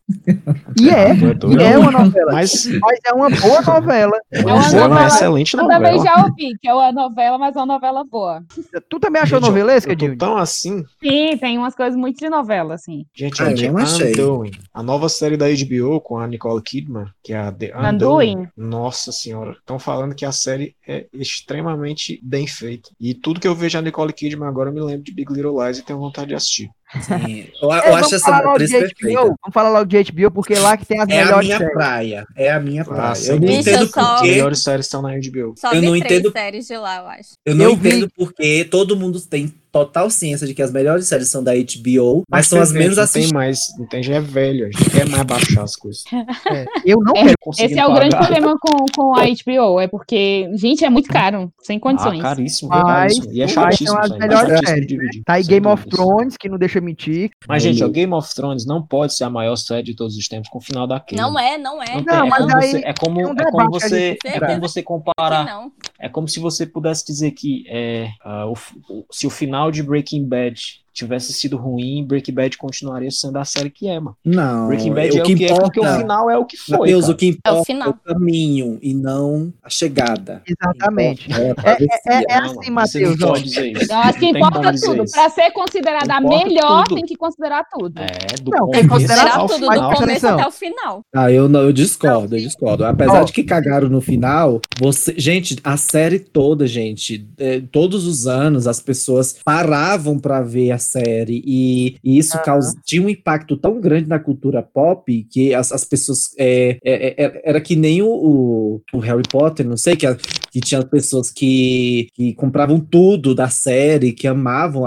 E 0.80 0.88
é, 0.90 1.14
Tu 1.34 1.52
é 1.58 1.62
e 1.62 1.62
é 1.64 1.78
uma 1.78 1.90
novela. 1.90 2.32
Mas 2.32 2.66
Mas 2.66 2.98
é 3.06 3.12
uma 3.12 3.30
boa 3.30 3.60
novela. 3.62 4.18
É 4.30 4.40
uma 4.40 4.50
é 4.50 4.54
uma 4.54 4.88
novela- 4.88 5.06
excelente 5.06 5.54
Eu 5.54 5.60
também 5.66 5.96
novela. 5.96 6.04
já 6.04 6.22
ouvi 6.24 6.58
que 6.60 6.68
é 6.68 6.74
uma 6.74 6.92
novela, 6.92 7.38
mas 7.38 7.56
é 7.56 7.58
uma 7.58 7.66
novela 7.66 8.04
boa. 8.04 8.42
Tu 8.88 9.00
também 9.00 9.22
achou 9.22 9.38
Gente, 9.38 9.48
novelesca, 9.48 9.94
Dilma? 9.96 10.16
tão 10.16 10.36
assim. 10.36 10.84
Sim, 11.02 11.36
tem 11.38 11.58
umas 11.58 11.74
coisas 11.74 11.96
muito 11.96 12.18
de 12.18 12.28
novela, 12.28 12.74
assim. 12.74 13.04
Gente, 13.14 13.42
Ah, 13.42 13.46
a 13.46 13.52
eu 13.52 13.78
achei. 13.78 14.12
Undoing, 14.12 14.50
a 14.72 14.82
nova 14.82 15.08
série 15.08 15.36
da 15.36 15.46
HBO 15.48 16.00
com 16.00 16.18
a 16.18 16.26
Nicole 16.26 16.62
Kidman, 16.62 17.06
que 17.22 17.32
é 17.32 17.38
a 17.38 17.52
The 17.52 17.72
Undoing. 17.76 17.92
Undoing. 18.36 18.48
Nossa 18.56 19.12
senhora, 19.12 19.52
estão 19.52 19.78
falando 19.78 20.14
que 20.14 20.24
a 20.24 20.32
série 20.32 20.74
é 20.86 21.06
extremamente 21.12 22.20
bem 22.22 22.46
feita. 22.46 22.90
E 23.00 23.14
tudo 23.14 23.40
que 23.40 23.46
eu 23.48 23.54
vejo 23.54 23.78
a 23.78 23.82
Nicole 23.82 24.12
Kidman 24.12 24.48
agora 24.48 24.70
eu 24.70 24.74
me 24.74 24.80
lembro 24.80 25.02
de 25.04 25.12
Big 25.12 25.32
Little 25.32 25.62
Lies 25.64 25.78
e 25.78 25.82
tenho 25.82 25.98
vontade 25.98 26.28
de 26.28 26.34
assistir. 26.34 26.70
Sim, 27.00 27.46
eu, 27.62 27.68
eu 27.68 27.72
É, 27.72 27.78
acho 27.78 27.90
vamos 27.90 28.12
essa 28.12 28.24
falar 28.26 28.38
logo 28.42 28.50
atriz 28.50 28.70
de 28.70 28.78
perfeita. 28.78 29.06
HBO. 29.20 29.24
Vamos 29.24 29.54
falar 29.54 29.68
logo 29.70 29.84
de 29.86 30.02
HBO, 30.12 30.30
porque 30.30 30.52
é 30.54 30.60
lá 30.60 30.76
que 30.76 30.84
tem 30.84 31.00
as 31.00 31.08
É 31.08 31.12
a 31.20 31.24
melhores 31.24 31.46
minha 31.46 31.58
séries. 31.58 31.72
praia. 31.74 32.26
É 32.36 32.52
a 32.52 32.60
minha 32.60 32.84
praia. 32.84 33.14
sim. 33.14 33.28
eu 33.30 33.34
não 33.40 33.46
Bicho, 33.46 33.60
entendo 33.60 33.80
eu 33.82 33.88
só- 33.88 34.00
As 34.00 34.06
por 34.18 34.22
quê. 34.22 34.30
melhores 34.30 34.58
séries 34.62 34.86
estão 34.86 35.02
na 35.02 35.08
HBO. 35.16 35.54
Só 35.56 35.72
Eu 35.72 35.80
vi 35.80 35.86
não 35.86 35.96
entendo- 35.96 36.32
séries 36.32 36.66
de 36.66 36.76
lá, 36.76 36.98
eu 36.98 37.06
acho. 37.08 37.28
Eu 37.46 37.54
não 37.54 37.64
Eu 37.66 37.76
vi- 37.76 37.88
entendo 37.88 38.08
porque 38.16 38.64
todo 38.70 38.96
mundo 38.96 39.20
tem 39.20 39.52
total 39.72 40.10
ciência 40.10 40.46
de 40.46 40.54
que 40.54 40.60
as 40.62 40.70
melhores 40.70 41.06
séries 41.08 41.28
são 41.30 41.42
da 41.42 41.52
HBO, 41.54 42.22
mas 42.30 42.46
são 42.46 42.60
as 42.60 42.70
menos 42.70 42.96
não 42.98 43.04
assistidas. 43.04 43.30
tem 43.30 43.34
mais, 43.38 43.58
não 43.78 43.86
tem, 43.88 44.02
já 44.02 44.14
é 44.16 44.20
velho, 44.20 44.66
a 44.66 44.70
gente 44.70 44.90
quer 44.90 45.08
mais 45.08 45.22
baixar 45.24 45.62
as 45.64 45.74
coisas. 45.74 46.04
É, 46.52 46.66
Eu 46.84 46.98
não 47.00 47.14
É, 47.16 47.22
quero. 47.24 47.34
Esse 47.58 47.78
é 47.78 47.86
o 47.86 47.94
grande 47.94 48.16
problema 48.16 48.54
com, 48.60 48.84
com 48.94 49.14
a 49.14 49.22
HBO, 49.24 49.80
é 49.80 49.86
porque, 49.88 50.50
gente, 50.56 50.84
é 50.84 50.90
muito 50.90 51.08
caro, 51.08 51.50
sem 51.62 51.78
Ah, 51.78 51.80
condições. 51.80 52.20
caríssimo, 52.20 52.68
Mas- 52.68 52.82
caríssimo. 52.84 53.32
E 53.32 53.40
é 53.40 53.44
mas 53.44 53.52
chatíssimo. 53.52 53.88
são 53.88 53.98
as 54.00 54.12
aí, 54.12 54.18
melhores 54.18 54.60
séries, 54.68 54.80
de 54.82 54.86
dividir, 54.86 55.22
Tá 55.24 55.32
aí 55.34 55.42
Game 55.44 55.66
of. 55.66 55.86
Thrones, 55.88 56.36
que 56.36 56.48
não 56.48 56.58
deixa 56.58 56.80
mentir. 56.80 57.30
Mas, 57.48 57.62
gente, 57.62 57.82
o 57.82 57.88
Game 57.88 58.12
of 58.12 58.34
Thrones 58.34 58.66
não 58.66 58.82
pode 58.82 59.16
ser 59.16 59.24
a 59.24 59.30
maior 59.30 59.56
série 59.56 59.82
de 59.84 59.94
todos 59.96 60.16
os 60.16 60.28
tempos 60.28 60.48
com 60.50 60.58
o 60.58 60.60
final 60.60 60.86
daquele. 60.86 61.20
Não 61.20 61.38
é, 61.38 61.56
não 61.56 61.82
é. 61.82 61.86
Não 61.94 62.02
Não, 62.02 62.04
tem, 62.04 62.14
é, 62.16 62.28
mas 62.28 62.38
como 62.38 62.56
aí 62.56 62.70
você, 62.70 62.78
é 62.84 62.94
como 62.98 63.20
um 63.20 63.32
é 63.32 63.50
como 63.50 63.70
você 63.70 64.18
é 64.24 64.40
como 64.40 64.60
você 64.60 64.82
comparar 64.82 65.44
não. 65.46 65.72
É 66.02 66.08
como 66.08 66.28
se 66.28 66.40
você 66.40 66.66
pudesse 66.66 67.06
dizer 67.06 67.32
que 67.32 67.64
é, 67.68 68.10
f- 68.56 68.76
o- 68.90 69.06
se 69.10 69.26
o 69.26 69.30
final 69.30 69.70
de 69.70 69.82
Breaking 69.82 70.28
Bad 70.28 70.81
tivesse 70.92 71.32
sido 71.32 71.56
ruim, 71.56 72.04
Breaking 72.06 72.34
Bad 72.34 72.58
continuaria 72.58 73.10
sendo 73.10 73.38
a 73.38 73.44
série 73.44 73.70
que 73.70 73.88
é, 73.88 73.98
mano. 73.98 74.16
Não, 74.24 74.68
Breaking 74.68 74.92
Bad 74.94 75.16
é 75.16 75.20
o 75.20 75.22
o 75.22 75.26
que 75.26 75.34
que 75.34 75.44
é 75.46 75.54
porque 75.54 75.80
o 75.80 75.82
importa, 75.82 76.00
final 76.00 76.30
é 76.30 76.38
o 76.38 76.44
que 76.44 76.56
foi. 76.56 76.90
Cara. 76.92 77.10
o 77.10 77.14
que 77.16 77.26
importa 77.26 77.58
é 77.58 77.60
o, 77.60 77.64
final. 77.64 77.94
caminho 78.04 78.78
e 78.82 78.92
não 78.94 79.52
a 79.62 79.70
chegada. 79.70 80.42
Exatamente. 80.46 81.30
Importa 81.30 81.70
É, 81.70 81.84
É, 81.84 82.14
é, 82.18 82.24
é 82.28 82.34
assim, 82.38 82.70
Matheus. 82.70 83.18
não 83.18 83.28
pode 83.28 83.42
dizer 83.44 83.72
isso. 83.72 83.84
Então, 83.84 83.98
acho 84.00 84.18
que 84.18 84.26
importa 84.26 84.72
tudo. 84.74 85.04
Pra 85.10 85.28
ser 85.30 85.50
considerada 85.52 86.14
a 86.14 86.18
Importa 86.20 86.44
melhor, 86.48 86.84
tudo. 86.84 86.94
tem 86.96 87.04
que 87.04 87.16
considerar 87.16 87.64
tudo. 87.70 87.98
É, 87.98 88.42
do 88.42 88.50
Não, 88.50 88.70
tem 88.70 88.82
que 88.82 88.88
começo 88.88 89.08
considerar 89.08 89.38
tudo, 89.40 89.54
final. 89.54 89.90
do 89.90 89.96
começo 89.96 90.02
Atenção. 90.26 90.34
até 90.34 90.46
o 90.46 90.50
final. 90.50 91.02
Ah, 91.14 91.30
eu 91.32 91.48
não, 91.48 91.60
eu 91.60 91.72
discordo, 91.72 92.36
eu 92.36 92.40
discordo. 92.40 92.84
Apesar 92.84 93.22
Ó. 93.22 93.24
de 93.24 93.32
que 93.32 93.42
cagaram 93.44 93.88
no 93.88 94.00
final, 94.00 94.60
você, 94.80 95.14
gente, 95.16 95.56
a 95.64 95.76
série 95.76 96.18
toda, 96.18 96.66
gente, 96.66 97.26
é, 97.38 97.60
todos 97.60 98.06
os 98.06 98.26
anos 98.26 98.66
as 98.66 98.80
pessoas 98.80 99.36
paravam 99.44 100.18
pra 100.18 100.40
ver 100.42 100.70
a 100.72 100.78
série 100.82 101.42
e, 101.46 101.96
e 102.04 102.18
isso 102.18 102.36
Aham. 102.36 102.44
caus- 102.44 102.74
tinha 102.84 103.00
um 103.02 103.08
impacto 103.08 103.56
tão 103.56 103.80
grande 103.80 104.08
na 104.08 104.18
cultura 104.18 104.62
pop 104.62 105.26
que 105.30 105.54
as, 105.54 105.72
as 105.72 105.84
pessoas 105.84 106.34
é, 106.38 106.76
é, 106.84 107.24
é, 107.24 107.42
era 107.44 107.60
que 107.60 107.74
nem 107.74 108.02
o, 108.02 108.08
o, 108.08 108.82
o 108.92 108.98
Harry 108.98 109.22
Potter, 109.30 109.66
não 109.66 109.76
sei 109.78 109.96
que, 109.96 110.06
a- 110.06 110.16
que 110.52 110.60
tinha 110.60 110.82
pessoas 110.84 111.30
que, 111.30 112.08
que 112.14 112.34
compravam 112.34 112.78
tudo 112.78 113.34
da 113.34 113.48
série, 113.48 114.12
que 114.12 114.28
amavam, 114.28 114.82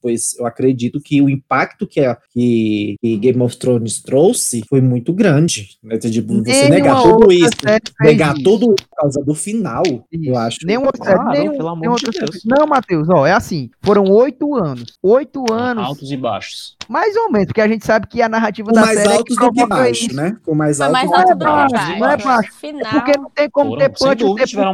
pois 0.00 0.36
eu 0.38 0.46
acredito 0.46 1.00
que 1.00 1.20
o 1.22 1.28
impacto 1.30 1.86
que, 1.86 2.00
a, 2.00 2.16
que, 2.30 2.96
que 3.00 3.16
Game 3.16 3.40
of 3.40 3.56
Thrones 3.56 4.02
trouxe 4.02 4.62
foi 4.68 4.80
muito 4.80 5.12
grande. 5.12 5.70
Né? 5.82 5.96
Tipo, 5.98 6.34
você 6.44 6.68
negar 6.68 7.02
tudo 7.02 7.32
isso, 7.32 7.50
série 7.64 7.82
negar 8.00 8.34
isso. 8.34 8.44
tudo 8.44 8.74
por 8.74 8.96
causa 8.96 9.22
do 9.24 9.34
final, 9.34 9.82
Isso. 9.86 10.24
eu 10.24 10.36
acho. 10.36 10.58
Nenhuma 10.64 10.86
outra 10.88 11.04
série, 11.04 11.38
nenhum- 11.38 11.56
pelo 11.56 11.68
amor 11.68 11.96
de 11.96 12.04
série. 12.16 12.30
Deus. 12.30 12.42
Não, 12.44 12.66
Matheus, 12.66 13.08
ó, 13.08 13.26
é 13.26 13.32
assim. 13.32 13.70
Foram 13.82 14.04
oito 14.04 14.54
anos. 14.54 14.98
Oito 15.02 15.44
anos, 15.52 15.84
Altos 15.84 16.10
e 16.10 16.16
baixos. 16.16 16.76
mais 16.88 17.16
ou 17.16 17.30
menos, 17.30 17.46
porque 17.46 17.60
a 17.60 17.68
gente 17.68 17.84
sabe 17.86 18.06
que 18.06 18.20
a 18.20 18.28
narrativa 18.28 18.68
Com 18.68 18.74
da 18.74 18.82
mais 18.82 18.98
série 18.98 19.08
é 19.08 19.12
que 19.12 19.18
altos 19.18 19.36
do 19.36 19.52
que 19.52 19.66
baixo, 19.66 20.06
isso. 20.06 20.16
né? 20.16 20.36
Com 20.44 20.54
mais 20.54 20.80
altos 20.80 20.92
mais 20.92 21.08
do 21.08 21.12
que 21.14 21.20
alto 21.20 21.32
do 21.32 21.38
que 21.38 21.44
baixo, 21.44 21.74
baixo. 21.74 21.98
não 21.98 22.10
é 22.10 22.16
baixo. 22.16 22.52
Final. 22.60 22.90
Porque 22.92 23.18
não 23.18 23.30
tem 23.30 23.50
como 23.50 23.70
Foram, 23.70 23.80
ter 23.82 23.88
punch 23.90 24.22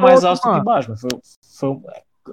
mais 0.00 0.24
altos 0.24 0.42
do 0.42 0.58
que 0.58 0.64
mas 0.64 1.00
foi, 1.00 1.10
foi 1.58 1.80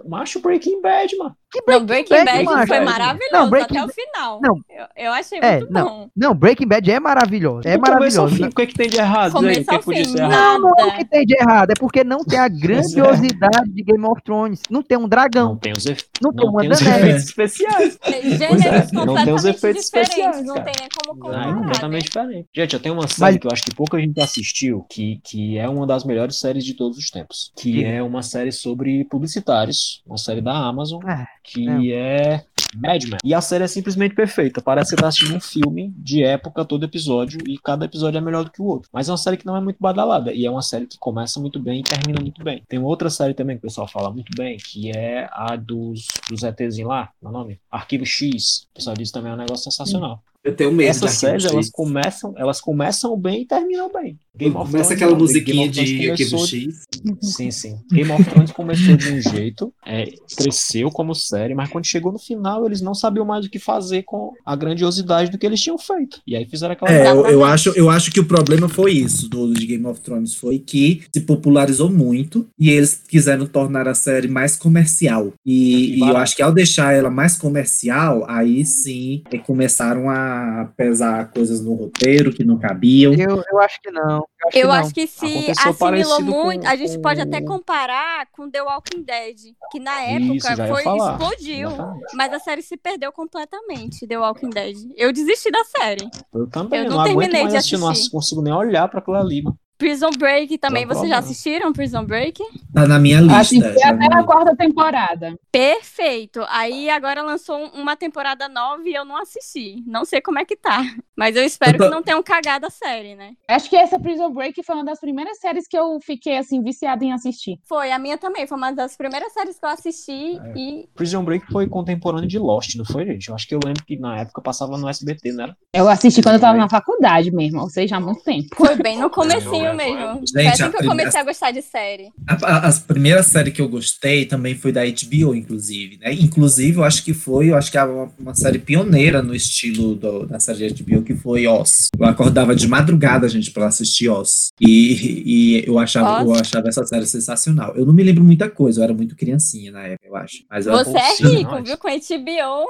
Macho 0.05 0.39
Breaking 0.39 0.81
Bad, 0.81 1.15
mano. 1.17 1.35
Que 1.49 1.61
Não, 1.65 1.85
Breaking 1.85 2.25
Bad 2.25 2.43
macho. 2.43 2.67
foi 2.67 2.79
maravilhoso 2.81 3.31
Não, 3.31 3.49
Breaking 3.49 3.77
até 3.77 3.85
o 3.85 3.89
final. 3.93 4.41
Não. 4.41 4.55
Eu, 4.69 5.05
eu 5.05 5.13
achei 5.13 5.39
É, 5.41 5.59
muito 5.59 5.71
não. 5.71 5.85
bom. 5.87 6.09
Não, 6.15 6.35
Breaking 6.35 6.67
Bad 6.67 6.91
é 6.91 6.99
maravilhoso. 6.99 7.65
É 7.67 7.77
maravilhoso. 7.77 8.35
fim, 8.35 8.45
O 8.47 8.51
que, 8.51 8.61
é 8.63 8.65
que 8.65 8.73
tem 8.73 8.89
de 8.89 8.97
errado? 8.97 9.37
Aí, 9.37 9.63
que, 9.63 9.73
é 9.73 9.79
podia 9.79 10.03
fim, 10.03 10.11
ser 10.11 10.17
errado? 10.23 10.31
Não, 10.31 10.59
não 10.59 10.73
é 10.77 10.85
o 10.85 10.95
que 10.97 11.05
tem 11.05 11.25
de 11.25 11.35
errado, 11.39 11.71
é 11.71 11.73
porque 11.79 12.03
não 12.03 12.17
tem 12.19 12.37
a 12.37 12.49
grandiosidade 13.01 13.69
de 13.71 13.81
Game 13.81 14.05
of 14.05 14.21
Thrones. 14.23 14.61
Não 14.69 14.83
tem 14.83 14.97
um 14.97 15.01
Não 15.01 15.09
dragão, 15.09 15.55
tem 15.57 15.71
os, 15.71 15.85
efe- 15.85 16.03
não, 16.21 16.33
tem 16.33 16.45
não 16.45 16.51
uma 16.51 16.61
tem 16.61 16.69
os 16.71 16.81
efeitos 16.81 17.23
especiais. 17.23 17.99
Gêneros 18.37 18.65
é, 18.65 18.87
não 18.93 19.15
tem 19.23 19.33
os 19.33 19.45
efeitos 19.45 19.85
diferentes. 19.85 20.17
especiais, 20.17 20.45
não 20.45 20.55
tem 20.55 20.73
nem 20.79 20.89
como 21.01 21.11
Ah, 21.11 21.29
é 21.31 21.43
comparar. 21.45 21.55
completamente 21.55 21.93
né? 22.03 22.07
diferente. 22.23 22.49
Gente, 22.53 22.73
eu 22.73 22.79
tenho 22.81 22.95
uma 22.95 23.07
série 23.07 23.31
Mas- 23.33 23.37
que 23.39 23.47
eu 23.47 23.51
acho 23.53 23.63
que 23.63 23.73
pouca 23.73 23.97
gente 23.99 24.19
assistiu, 24.19 24.85
que, 24.89 25.21
que 25.23 25.57
é 25.57 25.67
uma 25.69 25.87
das 25.87 26.03
melhores 26.03 26.37
séries 26.39 26.65
de 26.65 26.73
todos 26.73 26.97
os 26.97 27.09
tempos. 27.09 27.53
Que 27.55 27.71
Que- 27.71 27.85
é 27.85 28.03
uma 28.03 28.21
série 28.21 28.51
sobre 28.51 29.05
publicitários, 29.05 30.01
uma 30.05 30.17
série 30.17 30.41
da 30.41 30.53
Amazon, 30.53 30.99
Ah, 31.07 31.25
que 31.47 31.93
é 31.93 32.43
Mad 32.75 33.03
Men. 33.03 33.17
E 33.23 33.33
a 33.33 33.41
série 33.41 33.63
é 33.63 33.67
simplesmente 33.67 34.13
perfeita. 34.13 34.61
Parece 34.61 34.89
que 34.89 34.95
você 34.95 35.01
tá 35.01 35.07
assistindo 35.07 35.35
um 35.35 35.39
filme 35.39 35.93
de 35.97 36.23
época 36.23 36.65
todo 36.65 36.83
episódio 36.83 37.39
e 37.47 37.57
cada 37.57 37.85
episódio 37.85 38.17
é 38.17 38.21
melhor 38.21 38.43
do 38.43 38.51
que 38.51 38.61
o 38.61 38.65
outro. 38.65 38.89
Mas 38.91 39.07
é 39.07 39.11
uma 39.11 39.17
série 39.17 39.37
que 39.37 39.45
não 39.45 39.55
é 39.55 39.61
muito 39.61 39.77
badalada 39.79 40.33
e 40.33 40.45
é 40.45 40.51
uma 40.51 40.61
série 40.61 40.85
que 40.85 40.97
começa 40.97 41.39
muito 41.39 41.59
bem 41.59 41.79
e 41.79 41.83
termina 41.83 42.19
muito 42.21 42.43
bem. 42.43 42.63
Tem 42.67 42.79
outra 42.79 43.09
série 43.09 43.33
também 43.33 43.55
que 43.55 43.65
o 43.65 43.67
pessoal 43.67 43.87
fala 43.87 44.11
muito 44.11 44.31
bem, 44.35 44.57
que 44.57 44.91
é 44.95 45.29
a 45.31 45.55
dos, 45.55 46.07
dos 46.29 46.43
ETzinhos 46.43 46.89
lá, 46.89 47.09
meu 47.21 47.31
nome? 47.31 47.59
Arquivo 47.71 48.05
X. 48.05 48.67
O 48.71 48.75
pessoal 48.75 48.95
diz 48.95 49.11
também 49.11 49.31
é 49.31 49.35
um 49.35 49.37
negócio 49.37 49.63
sensacional. 49.63 50.21
Eu 50.47 50.55
tenho 50.55 50.71
medo 50.71 50.89
Essas 50.89 51.11
de 51.11 51.17
séries, 51.17 51.45
elas 51.45 51.69
começam, 51.69 52.33
elas 52.37 52.61
começam 52.61 53.17
bem 53.19 53.41
e 53.41 53.45
terminam 53.45 53.91
bem. 53.91 54.17
Game 54.33 54.55
of 54.55 54.71
Começa 54.71 54.89
Thrones 54.89 54.91
aquela 54.91 55.11
não, 55.11 55.19
musiquinha 55.19 55.67
de 55.67 56.09
Arquivo 56.11 56.37
X. 56.45 56.87
Sim, 57.21 57.51
sim. 57.51 57.79
Game 57.91 58.11
of 58.11 58.23
Thrones 58.23 58.51
começou 58.51 58.95
de 58.95 59.11
um 59.11 59.21
jeito, 59.21 59.73
é, 59.85 60.05
cresceu 60.37 60.89
como 60.91 61.15
série, 61.15 61.55
mas 61.55 61.69
quando 61.69 61.85
chegou 61.85 62.11
no 62.11 62.19
final, 62.19 62.65
eles 62.65 62.81
não 62.81 62.93
sabiam 62.93 63.25
mais 63.25 63.45
o 63.45 63.49
que 63.49 63.59
fazer 63.59 64.03
com 64.03 64.33
a 64.45 64.55
grandiosidade 64.55 65.31
do 65.31 65.37
que 65.37 65.45
eles 65.45 65.59
tinham 65.59 65.77
feito. 65.77 66.21
E 66.25 66.35
aí 66.35 66.45
fizeram 66.45 66.73
aquela. 66.73 66.91
É, 66.91 67.09
eu, 67.09 67.25
eu 67.25 67.43
acho, 67.43 67.69
eu 67.71 67.89
acho 67.89 68.11
que 68.11 68.19
o 68.19 68.25
problema 68.25 68.69
foi 68.69 68.93
isso 68.93 69.27
do 69.27 69.53
de 69.53 69.65
Game 69.65 69.85
of 69.85 69.99
Thrones, 70.01 70.35
foi 70.35 70.59
que 70.59 71.01
se 71.11 71.21
popularizou 71.21 71.89
muito 71.89 72.47
e 72.59 72.69
eles 72.69 73.01
quiseram 73.07 73.47
tornar 73.47 73.87
a 73.87 73.95
série 73.95 74.27
mais 74.27 74.55
comercial. 74.55 75.33
E, 75.45 75.95
E 75.95 75.97
e 75.97 75.99
eu 75.99 76.15
acho 76.15 76.35
que 76.35 76.43
ao 76.43 76.51
deixar 76.51 76.93
ela 76.93 77.09
mais 77.09 77.37
comercial, 77.37 78.23
aí 78.29 78.63
sim 78.65 79.23
é, 79.31 79.37
começaram 79.37 80.09
a 80.09 80.36
pesar 80.75 81.31
coisas 81.31 81.61
no 81.63 81.73
roteiro 81.73 82.31
que 82.33 82.43
não 82.43 82.57
cabiam. 82.57 83.13
Eu, 83.13 83.43
eu 83.51 83.59
acho 83.59 83.79
que 83.81 83.91
não. 83.91 84.17
Eu 84.17 84.47
acho 84.47 84.57
Eu 84.57 84.61
que 84.61 84.63
não. 84.63 84.71
acho 84.73 84.93
que 84.93 85.07
se 85.07 85.25
Aconteceu 85.25 85.51
assimilou 85.51 85.75
parecido 85.77 86.31
com- 86.31 86.43
muito, 86.43 86.67
a 86.67 86.75
gente 86.75 86.99
pode 86.99 87.21
até 87.21 87.41
com- 87.41 87.47
comparar 87.57 88.27
com 88.31 88.49
The 88.49 88.61
Walking 88.61 89.03
Dead, 89.03 89.35
que 89.71 89.79
na 89.79 90.05
Isso, 90.17 90.47
época 90.47 90.61
ia 90.63 90.67
foi 90.73 90.83
explodiu, 90.97 91.67
Exatamente. 91.69 92.15
mas 92.15 92.33
a 92.33 92.39
série 92.39 92.61
se 92.61 92.77
perdeu 92.77 93.11
completamente, 93.11 94.07
The 94.07 94.17
Walking 94.19 94.49
Dead. 94.49 94.75
Eu 94.95 95.11
desisti 95.13 95.49
da 95.51 95.63
série. 95.65 96.07
Eu 96.33 96.47
também, 96.47 96.79
Eu 96.79 96.85
eu 96.85 96.89
não 96.91 96.97
não, 96.97 97.03
aguento 97.03 97.19
terminei 97.19 97.41
mais 97.41 97.53
de 97.53 97.57
assistir, 97.57 97.77
não 97.77 97.89
assistir. 97.89 98.11
consigo 98.11 98.41
nem 98.41 98.53
olhar 98.53 98.87
pra 98.87 98.99
aquilo 98.99 99.17
ali, 99.17 99.41
mano. 99.41 99.57
Prison 99.77 100.09
Break 100.17 100.57
também. 100.57 100.85
Não, 100.85 100.93
Vocês 100.95 101.09
já 101.09 101.19
assistiram 101.19 101.71
Prison 101.71 102.03
Break? 102.03 102.41
Tá 102.73 102.87
na 102.87 102.99
minha 102.99 103.19
lista. 103.21 103.37
Assisti 103.39 103.83
até 103.83 104.09
na- 104.09 104.19
a 104.19 104.23
quarta 104.23 104.55
temporada. 104.55 105.35
Perfeito. 105.51 106.41
Aí 106.49 106.89
agora 106.89 107.21
lançou 107.21 107.57
um- 107.57 107.81
uma 107.81 107.95
temporada 107.95 108.47
nova 108.49 108.81
e 108.87 108.93
eu 108.93 109.05
não 109.05 109.17
assisti. 109.17 109.83
Não 109.85 110.05
sei 110.05 110.21
como 110.21 110.39
é 110.39 110.45
que 110.45 110.55
tá. 110.55 110.81
Mas 111.15 111.35
eu 111.35 111.43
espero 111.43 111.73
Eu 111.75 111.77
tô- 111.77 111.83
que 111.85 111.89
não 111.95 112.03
tenham 112.03 112.23
cagado 112.23 112.65
a 112.65 112.69
série, 112.69 113.15
né? 113.15 113.31
Acho 113.47 113.69
que 113.69 113.75
essa 113.75 113.99
Prison 113.99 114.31
Break 114.31 114.61
foi 114.63 114.75
uma 114.75 114.85
das 114.85 114.99
primeiras 114.99 115.39
séries 115.39 115.67
que 115.67 115.77
eu 115.77 115.99
fiquei 116.01 116.37
assim 116.37 116.61
viciada 116.63 117.03
em 117.03 117.11
assistir. 117.11 117.59
Foi, 117.67 117.91
a 117.91 117.99
minha 117.99 118.17
também. 118.17 118.47
Foi 118.47 118.57
uma 118.57 118.71
das 118.71 118.95
primeiras 118.95 119.33
séries 119.33 119.59
que 119.59 119.65
eu 119.65 119.69
assisti 119.69 120.37
É. 120.37 120.53
e. 120.57 120.89
Prison 120.95 121.23
Break 121.23 121.45
foi 121.51 121.67
contemporâneo 121.67 122.27
de 122.27 122.39
Lost, 122.39 122.75
não 122.75 122.85
foi, 122.85 123.05
gente? 123.05 123.29
Eu 123.29 123.35
acho 123.35 123.47
que 123.47 123.53
eu 123.55 123.59
lembro 123.63 123.83
que 123.83 123.97
na 123.97 124.19
época 124.19 124.41
passava 124.41 124.77
no 124.77 124.87
SBT, 124.87 125.31
não 125.33 125.43
era? 125.45 125.57
Eu 125.73 125.87
assisti 125.89 126.21
quando 126.21 126.35
eu 126.35 126.41
tava 126.41 126.57
na 126.57 126.69
faculdade 126.69 127.31
mesmo, 127.31 127.61
ou 127.61 127.69
seja, 127.69 127.97
há 127.97 127.99
muito 127.99 128.23
tempo. 128.23 128.47
Foi 128.55 128.75
bem 128.75 128.97
no 128.99 129.09
comecinho 129.09 129.66
É, 129.69 129.75
mesmo. 129.75 130.19
Gente, 130.25 130.31
Foi 130.33 130.47
assim 130.47 130.63
a 130.63 130.69
que 130.69 130.75
eu 130.75 130.79
primeira- 130.79 130.87
comecei 131.03 131.19
a 131.19 131.23
gostar 131.23 131.51
de 131.51 131.61
série. 131.61 132.09
A, 132.27 132.33
a, 132.45 132.67
as 132.67 132.79
primeira 132.79 133.23
série 133.23 133.51
que 133.51 133.61
eu 133.61 133.69
gostei 133.69 134.25
também 134.25 134.55
foi 134.55 134.71
da 134.71 134.81
HBO, 134.85 135.35
inclusive, 135.35 135.97
né? 135.97 136.13
Inclusive, 136.13 136.77
eu 136.77 136.83
acho 136.83 137.03
que 137.03 137.13
foi, 137.13 137.49
eu 137.51 137.57
acho 137.57 137.71
que 137.71 137.77
é 137.77 137.83
uma, 137.83 138.11
uma 138.19 138.35
série 138.35 138.59
pioneira 138.59 139.21
no 139.21 139.33
estilo 139.35 139.95
do- 139.95 140.25
da 140.25 140.39
série 140.39 140.71
de 140.71 140.83
HBO, 140.83 141.01
que 141.03 141.15
foi 141.15 141.47
Oz. 141.47 141.89
Eu 141.97 142.05
acordava 142.05 142.55
de 142.55 142.67
madrugada, 142.67 143.27
gente, 143.27 143.51
pra 143.51 143.67
assistir 143.67 144.09
Oz. 144.09 144.49
E, 144.59 145.23
e 145.25 145.63
eu, 145.67 145.77
achava, 145.79 146.21
eu 146.23 146.29
Oz? 146.29 146.41
achava 146.41 146.67
essa 146.67 146.85
série 146.85 147.05
sensacional. 147.05 147.73
Eu 147.75 147.85
não 147.85 147.93
me 147.93 148.03
lembro 148.03 148.23
muita 148.23 148.49
coisa, 148.49 148.79
eu 148.79 148.83
era 148.83 148.93
muito 148.93 149.15
criancinha 149.15 149.71
na 149.71 149.83
época, 149.83 150.07
eu 150.07 150.15
acho. 150.15 150.43
Mas 150.49 150.65
eu 150.65 150.73
Você 150.73 150.97
é 150.97 151.15
rico, 151.29 151.63
viu? 151.63 151.77
Com 151.77 151.87
HBO. 151.87 152.67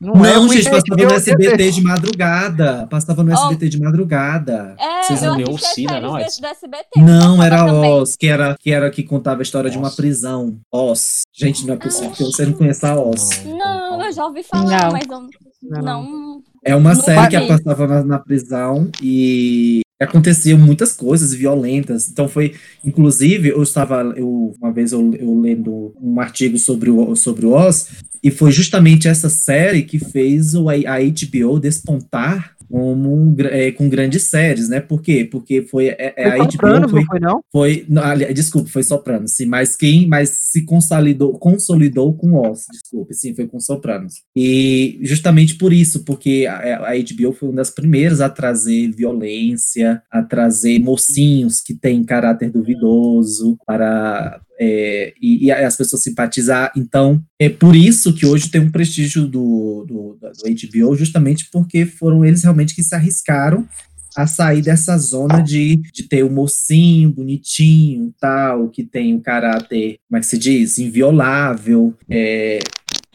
Não, 0.00 0.14
Não, 0.14 0.24
é 0.24 0.48
gente, 0.54 0.70
passava 0.70 1.04
no 1.04 1.12
SBT 1.14 1.70
de 1.70 1.82
madrugada. 1.82 2.86
Passava 2.90 3.22
no 3.22 3.32
Ó. 3.32 3.34
SBT 3.34 3.68
de 3.68 3.80
madrugada. 3.80 4.74
É, 4.78 5.02
Vocês 5.02 5.22
não 5.22 5.36
leu 5.36 5.56
séries 5.58 6.02
não, 6.02 6.18
SBT. 6.18 7.00
Não, 7.00 7.42
era. 7.42 7.64
Oz, 7.72 8.16
que 8.16 8.26
era, 8.26 8.56
que 8.58 8.70
era 8.72 8.90
que 8.90 9.02
contava 9.02 9.40
a 9.40 9.44
história 9.44 9.70
de 9.70 9.78
uma 9.78 9.88
Oz. 9.88 9.94
prisão. 9.96 10.58
Oz. 10.70 11.22
Gente, 11.32 11.66
não 11.66 11.74
é 11.74 11.76
possível 11.76 12.10
que 12.10 12.24
você 12.24 12.46
não 12.46 12.52
conheça 12.54 12.90
a 12.90 13.00
Oz. 13.00 13.44
Não, 13.44 14.02
eu 14.02 14.12
já 14.12 14.26
ouvi 14.26 14.42
falar, 14.42 14.84
Não. 14.84 14.92
mas 14.92 15.06
eu 15.08 15.28
Não. 15.62 15.82
não. 15.82 16.42
É 16.64 16.76
uma 16.76 16.94
Não 16.94 17.02
série 17.02 17.28
que 17.28 17.46
passava 17.48 17.86
na, 17.86 18.04
na 18.04 18.18
prisão 18.18 18.90
e 19.02 19.82
aconteciam 20.02 20.58
muitas 20.58 20.92
coisas 20.92 21.32
violentas. 21.32 22.08
Então 22.08 22.28
foi, 22.28 22.54
inclusive, 22.84 23.48
eu 23.48 23.62
estava, 23.62 24.12
eu, 24.16 24.54
uma 24.60 24.72
vez 24.72 24.92
eu, 24.92 25.14
eu 25.14 25.40
lendo 25.40 25.94
um 26.00 26.20
artigo 26.20 26.58
sobre 26.58 26.90
o, 26.90 27.14
sobre 27.16 27.46
o 27.46 27.52
Oz, 27.52 27.88
e 28.22 28.30
foi 28.30 28.52
justamente 28.52 29.08
essa 29.08 29.28
série 29.28 29.82
que 29.82 29.98
fez 29.98 30.54
o, 30.54 30.68
a 30.68 30.74
HBO 30.76 31.58
despontar 31.58 32.51
como 32.72 33.14
um 33.14 33.36
é, 33.50 33.70
com 33.70 33.86
grandes 33.86 34.22
séries, 34.24 34.66
né? 34.70 34.80
Por 34.80 35.02
quê? 35.02 35.28
Porque 35.30 35.60
foi 35.60 35.88
é, 35.88 36.14
é, 36.16 36.30
Foi 36.30 36.40
a 36.40 36.44
HBO 36.44 36.58
foi, 36.58 36.80
não 36.80 36.88
foi 36.88 37.20
não? 37.20 37.40
foi 37.52 37.86
não, 37.86 38.02
ali- 38.02 38.32
desculpa, 38.32 38.70
foi 38.70 38.82
Sopranos, 38.82 39.32
sim, 39.32 39.44
mas 39.44 39.76
quem 39.76 40.08
mais 40.08 40.30
se 40.30 40.64
consolidou, 40.64 41.38
consolidou 41.38 42.14
com 42.14 42.34
Oz, 42.34 42.64
desculpe, 42.72 43.12
sim, 43.14 43.34
foi 43.34 43.46
com 43.46 43.60
Sopranos. 43.60 44.22
E 44.34 44.98
justamente 45.02 45.56
por 45.56 45.70
isso, 45.70 46.02
porque 46.04 46.46
a, 46.48 46.88
a 46.88 46.94
HBO 46.96 47.32
foi 47.34 47.50
uma 47.50 47.56
das 47.56 47.68
primeiras 47.70 48.22
a 48.22 48.30
trazer 48.30 48.90
violência, 48.92 50.02
a 50.10 50.22
trazer 50.22 50.78
mocinhos 50.78 51.60
que 51.60 51.74
têm 51.74 52.02
caráter 52.02 52.50
duvidoso 52.50 53.58
para 53.66 54.40
é, 54.64 55.12
e, 55.20 55.46
e 55.46 55.50
as 55.50 55.76
pessoas 55.76 56.04
simpatizar. 56.04 56.70
Então, 56.76 57.20
é 57.36 57.48
por 57.48 57.74
isso 57.74 58.14
que 58.14 58.24
hoje 58.24 58.48
tem 58.48 58.60
um 58.60 58.70
prestígio 58.70 59.26
do, 59.26 59.84
do, 59.88 60.18
do 60.20 60.88
HBO, 60.88 60.94
justamente 60.94 61.48
porque 61.50 61.84
foram 61.84 62.24
eles 62.24 62.44
realmente 62.44 62.74
que 62.74 62.82
se 62.82 62.94
arriscaram 62.94 63.66
a 64.14 64.26
sair 64.26 64.62
dessa 64.62 64.96
zona 64.98 65.42
de, 65.42 65.76
de 65.92 66.02
ter 66.04 66.22
o 66.22 66.30
mocinho 66.30 67.10
bonitinho, 67.10 68.14
tal, 68.20 68.68
que 68.68 68.84
tem 68.84 69.14
um 69.14 69.20
caráter, 69.20 69.98
como 70.08 70.18
é 70.18 70.20
que 70.20 70.26
se 70.26 70.38
diz, 70.38 70.78
inviolável, 70.78 71.94
é, 72.08 72.60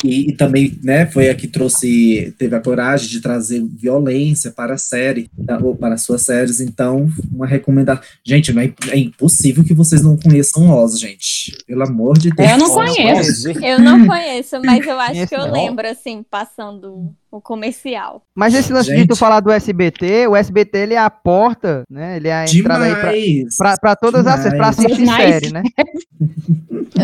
e, 0.04 0.30
e 0.30 0.34
também, 0.34 0.78
né, 0.84 1.08
foi 1.08 1.30
a 1.30 1.36
que 1.36 1.48
trouxe, 1.48 2.34
teve 2.38 2.56
a 2.56 2.60
coragem 2.60 3.10
de 3.10 3.20
trazer 3.20 3.64
violência 3.64 4.52
para 4.52 4.76
a 4.76 4.78
série, 4.78 5.30
tá, 5.46 5.58
ou 5.58 5.76
para 5.76 5.96
as 5.96 6.04
suas 6.04 6.22
séries, 6.22 6.62
então, 6.62 7.10
uma 7.32 7.48
recomendação. 7.48 8.04
Gente, 8.24 8.54
não 8.54 8.62
é, 8.62 8.72
é 8.90 8.98
impossível 8.98 9.64
que 9.64 9.74
vocês 9.74 10.04
não 10.04 10.16
conheçam 10.16 10.70
Oz, 10.70 11.00
gente. 11.00 11.58
Pelo 11.66 11.84
amor 11.84 12.18
de 12.18 12.30
Deus. 12.30 12.52
Eu 12.52 12.58
não 12.58 12.70
conheço. 12.70 13.50
Eu 13.50 13.80
não 13.80 14.06
conheço, 14.06 14.62
mas 14.64 14.86
eu 14.86 15.00
acho 15.02 15.28
que 15.28 15.36
eu 15.36 15.52
lembro, 15.52 15.88
assim, 15.88 16.24
passando 16.30 17.12
o 17.32 17.42
comercial. 17.42 18.22
Mas 18.34 18.54
esse 18.54 18.72
lance 18.72 18.90
de 18.90 18.98
Gente. 18.98 19.10
tu 19.10 19.16
falar 19.16 19.40
do 19.42 19.52
SBT, 19.52 20.28
o 20.28 20.36
SBT 20.36 20.78
ele 20.78 20.94
é 20.94 20.98
a 20.98 21.10
porta, 21.10 21.84
né? 21.90 22.16
Ele 22.18 22.28
é 22.30 22.34
a 22.34 22.46
entrada 22.46 22.86
aí 22.86 22.96
pra, 22.96 23.12
Demais. 23.12 23.58
pra, 23.58 23.78
pra 23.78 23.96
todas 23.96 24.26
as 24.26 24.42
séries, 24.42 24.58
pra 24.58 24.70
Demais. 24.72 24.80
assistir 24.80 24.98
Demais. 25.04 25.34
série, 25.34 25.52
né? 25.54 25.64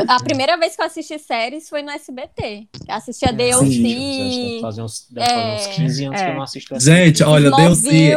A 0.07 0.23
primeira 0.23 0.57
vez 0.57 0.75
que 0.75 0.81
eu 0.81 0.85
assisti 0.85 1.19
séries 1.19 1.69
foi 1.69 1.81
no 1.81 1.91
SBT. 1.91 2.67
Eu 2.87 2.95
assistia 2.95 3.29
Sim, 3.29 3.35
DLC, 3.35 4.59
Fazer 4.61 4.81
uns, 4.81 5.07
deve 5.11 5.27
fazer 5.29 5.55
uns 5.55 5.65
É. 5.67 5.69
15 5.73 6.05
anos 6.05 6.19
que 6.21 6.25
eu 6.25 6.29
É. 6.31 6.35
não 6.35 6.41
assisto. 6.43 6.79
Gente, 6.79 7.23
olha, 7.23 7.47
Smallville. 7.49 8.15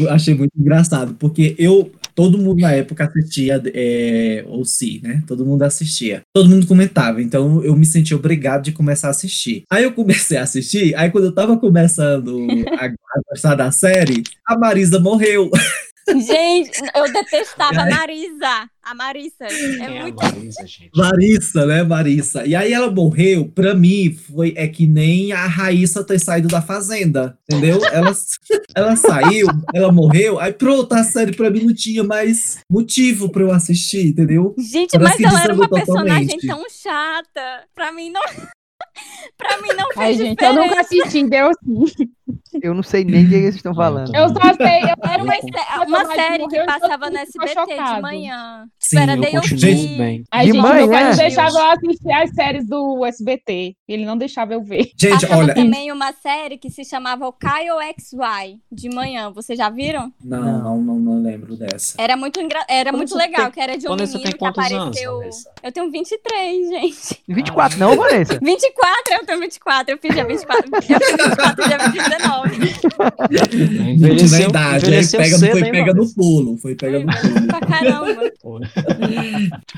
Eu 0.00 0.10
achei 0.10 0.34
muito 0.34 0.52
engraçado, 0.58 1.14
porque 1.14 1.54
eu, 1.58 1.90
todo 2.14 2.38
mundo 2.38 2.60
na 2.60 2.72
época 2.72 3.04
assistia 3.04 3.62
é, 3.74 4.44
o 4.48 4.64
Si, 4.64 5.00
né? 5.02 5.22
Todo 5.26 5.44
mundo 5.44 5.62
assistia. 5.62 6.22
Todo 6.32 6.48
mundo 6.48 6.66
comentava, 6.66 7.20
então 7.20 7.62
eu 7.62 7.76
me 7.76 7.84
senti 7.84 8.14
obrigado 8.14 8.62
de 8.62 8.72
começar 8.72 9.08
a 9.08 9.10
assistir. 9.10 9.64
Aí 9.70 9.84
eu 9.84 9.92
comecei 9.92 10.36
a 10.38 10.42
assistir, 10.42 10.94
aí 10.96 11.10
quando 11.10 11.24
eu 11.24 11.32
tava 11.32 11.58
começando 11.58 12.46
a, 12.78 12.86
a 12.86 13.20
gostar 13.30 13.54
da 13.54 13.70
série, 13.70 14.22
a 14.46 14.58
Marisa 14.58 14.98
morreu. 14.98 15.50
Gente, 16.08 16.80
eu 16.94 17.12
detestava 17.12 17.80
a 17.80 17.84
Ai. 17.84 17.90
Marisa. 17.90 18.70
A 18.82 18.94
Marissa. 18.94 19.44
É 19.44 19.78
é 19.78 19.98
a 19.98 20.02
muito. 20.02 20.22
Marisa, 20.22 20.66
gente? 20.66 20.90
Larissa, 20.94 21.64
né, 21.66 21.82
Marissa? 21.82 22.46
E 22.46 22.54
aí 22.54 22.72
ela 22.72 22.90
morreu, 22.90 23.48
pra 23.48 23.74
mim, 23.74 24.12
foi 24.12 24.52
é 24.56 24.68
que 24.68 24.86
nem 24.86 25.32
a 25.32 25.46
Raíssa 25.46 26.04
ter 26.04 26.18
saído 26.18 26.48
da 26.48 26.60
fazenda, 26.60 27.38
entendeu? 27.48 27.82
Ela, 27.86 28.12
ela 28.76 28.96
saiu, 28.96 29.46
ela 29.74 29.90
morreu, 29.90 30.38
aí 30.38 30.52
pronto, 30.52 30.92
a 30.92 31.02
série 31.02 31.34
pra 31.34 31.48
mim 31.50 31.64
não 31.64 31.74
tinha 31.74 32.04
mais 32.04 32.58
motivo 32.70 33.30
pra 33.30 33.42
eu 33.42 33.50
assistir, 33.52 34.08
entendeu? 34.08 34.54
Gente, 34.58 34.98
Parece 34.98 35.22
mas 35.22 35.32
ela 35.32 35.42
era 35.44 35.54
uma 35.54 35.66
desandou 35.68 35.86
personagem 35.86 36.38
totalmente. 36.38 36.46
tão 36.46 36.64
chata. 36.70 37.64
Pra 37.74 37.90
mim 37.92 38.10
não. 38.10 38.20
pra 39.38 39.60
mim 39.62 39.68
não 39.68 39.86
fez 39.92 39.98
Ai, 39.98 40.14
gente, 40.14 40.42
eu 40.42 40.52
diferença. 40.52 40.60
nunca 40.68 40.80
assisti, 40.80 41.28
deu 41.28 41.50
sim. 41.64 42.08
Eu 42.62 42.72
não 42.72 42.82
sei 42.82 43.04
nem 43.04 43.24
o 43.24 43.28
que 43.28 43.38
vocês 43.40 43.56
estão 43.56 43.74
falando. 43.74 44.14
Eu 44.14 44.28
só 44.28 44.54
sei. 44.54 44.82
Eu 44.82 44.94
Era 45.10 45.22
uma, 45.22 45.34
Eu- 45.34 45.86
uma 45.88 46.04
série 46.14 46.32
que 46.38 46.42
morreu 46.44 46.62
e 46.62 46.66
todo 46.66 46.80
passava 46.80 47.10
no 47.10 47.18
SBT 47.18 47.46
de 47.48 47.52
chocado. 47.76 48.02
manhã. 48.02 48.66
Sim, 48.78 48.88
Tipo, 48.96 49.02
era 49.02 49.12
Eu 49.14 49.20
DLC. 49.20 49.50
continuo 49.50 49.98
bem. 49.98 50.24
Ai, 50.30 50.46
De 50.46 50.52
gente, 50.52 50.62
manhã? 50.62 50.74
meu 50.76 50.88
pai 50.90 51.04
não 51.04 51.16
deixava 51.16 51.58
eu 51.58 51.66
assistir 51.72 52.12
as 52.12 52.30
séries 52.30 52.66
do 52.68 53.04
SBT. 53.04 53.76
Ele 53.86 54.04
não 54.06 54.16
deixava 54.16 54.54
eu 54.54 54.62
ver. 54.62 54.90
Gente, 54.98 55.12
Passava 55.20 55.36
olha, 55.36 55.54
também 55.54 55.92
uma 55.92 56.12
série 56.12 56.56
que 56.56 56.70
se 56.70 56.84
chamava 56.84 57.26
o 57.26 57.32
Kyle 57.32 57.78
XY 58.00 58.58
de 58.72 58.88
manhã. 58.88 59.30
Vocês 59.30 59.58
já 59.58 59.68
viram? 59.68 60.12
não, 60.24 60.40
não, 60.60 60.78
não, 60.80 60.94
não 60.98 61.22
lembro 61.22 61.56
dessa. 61.56 62.00
Era 62.00 62.16
muito, 62.16 62.40
engra... 62.40 62.64
era 62.68 62.90
muito 62.92 63.14
legal, 63.16 63.44
tem- 63.44 63.52
que 63.52 63.60
era 63.60 63.76
de 63.76 63.86
um 63.86 63.90
Vanessa 63.90 64.16
menino 64.18 64.36
que 64.38 64.44
anos, 64.44 64.58
apareceu. 64.58 65.18
Vanessa? 65.18 65.52
eu 65.62 65.72
tenho 65.72 65.90
23, 65.90 66.68
gente. 66.68 67.22
24 67.28 67.78
não, 67.78 67.96
Vanessa? 67.96 68.38
24, 68.42 69.14
eu 69.20 69.26
tenho 69.26 69.40
24. 69.40 69.92
Eu 69.94 69.98
fiz 69.98 70.14
dia 70.14 70.24
24. 70.26 70.70
Eu 70.72 70.82
fiz 70.82 70.98
24 70.98 71.68
dia 71.68 71.78
19. 72.18 73.98
Muito 73.98 74.30
na 74.30 74.40
idade, 74.40 74.86
aí 74.94 75.06
pega, 75.06 75.38
cedo, 75.38 75.50
foi 75.50 75.60
hein, 75.62 75.70
pega 75.72 75.94
no 75.94 76.14
pulo, 76.14 76.56
foi 76.58 76.74
pega 76.74 76.98
no 77.00 77.06
pulo. 77.06 77.46
pra 77.46 77.60
caramba. 77.60 78.14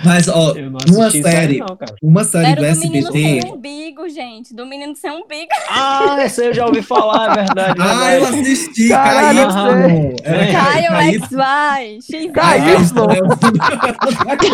Mas, 0.04 0.28
ó, 0.28 0.54
uma 0.88 1.10
série, 1.10 1.58
não, 1.58 1.78
uma 2.02 2.24
série 2.24 2.46
Era 2.52 2.60
do 2.60 2.74
do 2.74 2.80
menino 2.80 3.06
SBT. 3.08 3.40
sem 3.42 3.52
umbigo, 3.52 4.08
gente. 4.08 4.54
Do 4.54 4.66
menino 4.66 4.94
sem 4.96 5.10
umbigo. 5.10 5.48
Ah, 5.68 6.16
essa 6.20 6.42
eu 6.44 6.54
já 6.54 6.66
ouvi 6.66 6.80
falar, 6.82 7.32
é 7.32 7.34
verdade. 7.44 7.74
Ah, 7.80 8.14
eu 8.14 8.24
assisti, 8.26 8.88
Caralho, 8.88 9.48
Caíto. 9.48 9.58
eu 9.58 10.16
Era 10.24 10.44
sei. 10.44 10.52
Ca- 10.52 10.72
Kyle 10.72 10.88
Caíto. 10.88 11.26
XY. 11.26 12.00
X. 12.00 12.32
Caíto. 12.32 13.06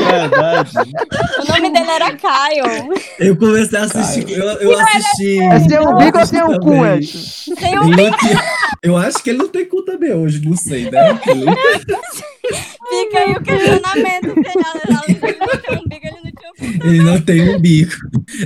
Verdade. 0.05 0.71
O 1.41 1.53
nome 1.53 1.71
dele 1.73 1.91
era 1.91 2.11
Kyle. 2.13 2.95
Eu 3.19 3.37
comecei 3.37 3.79
a 3.79 3.83
assistir, 3.83 4.31
eu, 4.33 4.45
eu 4.45 4.79
assisti. 4.81 5.41
É 5.41 5.61
sem 5.61 5.73
eu 5.77 5.89
umbigo 5.89 6.19
ou 6.19 6.27
sem 6.27 6.43
um 6.43 6.59
cu. 6.59 6.85
Edson? 6.87 7.55
Sem 7.59 7.72
Tinha- 8.19 8.43
Eu 8.83 8.97
acho 8.97 9.23
que 9.23 9.31
ele 9.31 9.39
não 9.39 9.49
tem 9.49 9.65
cu 9.65 9.83
também 9.83 10.13
hoje, 10.13 10.45
não 10.45 10.57
sei, 10.57 10.91
né? 10.91 11.19
Fica 12.89 13.19
aí 13.19 13.33
o 13.33 13.43
questionamento. 13.43 14.35
Ele 16.85 17.03
não 17.03 17.21
tem 17.21 17.55
um 17.55 17.61
bico. 17.61 17.95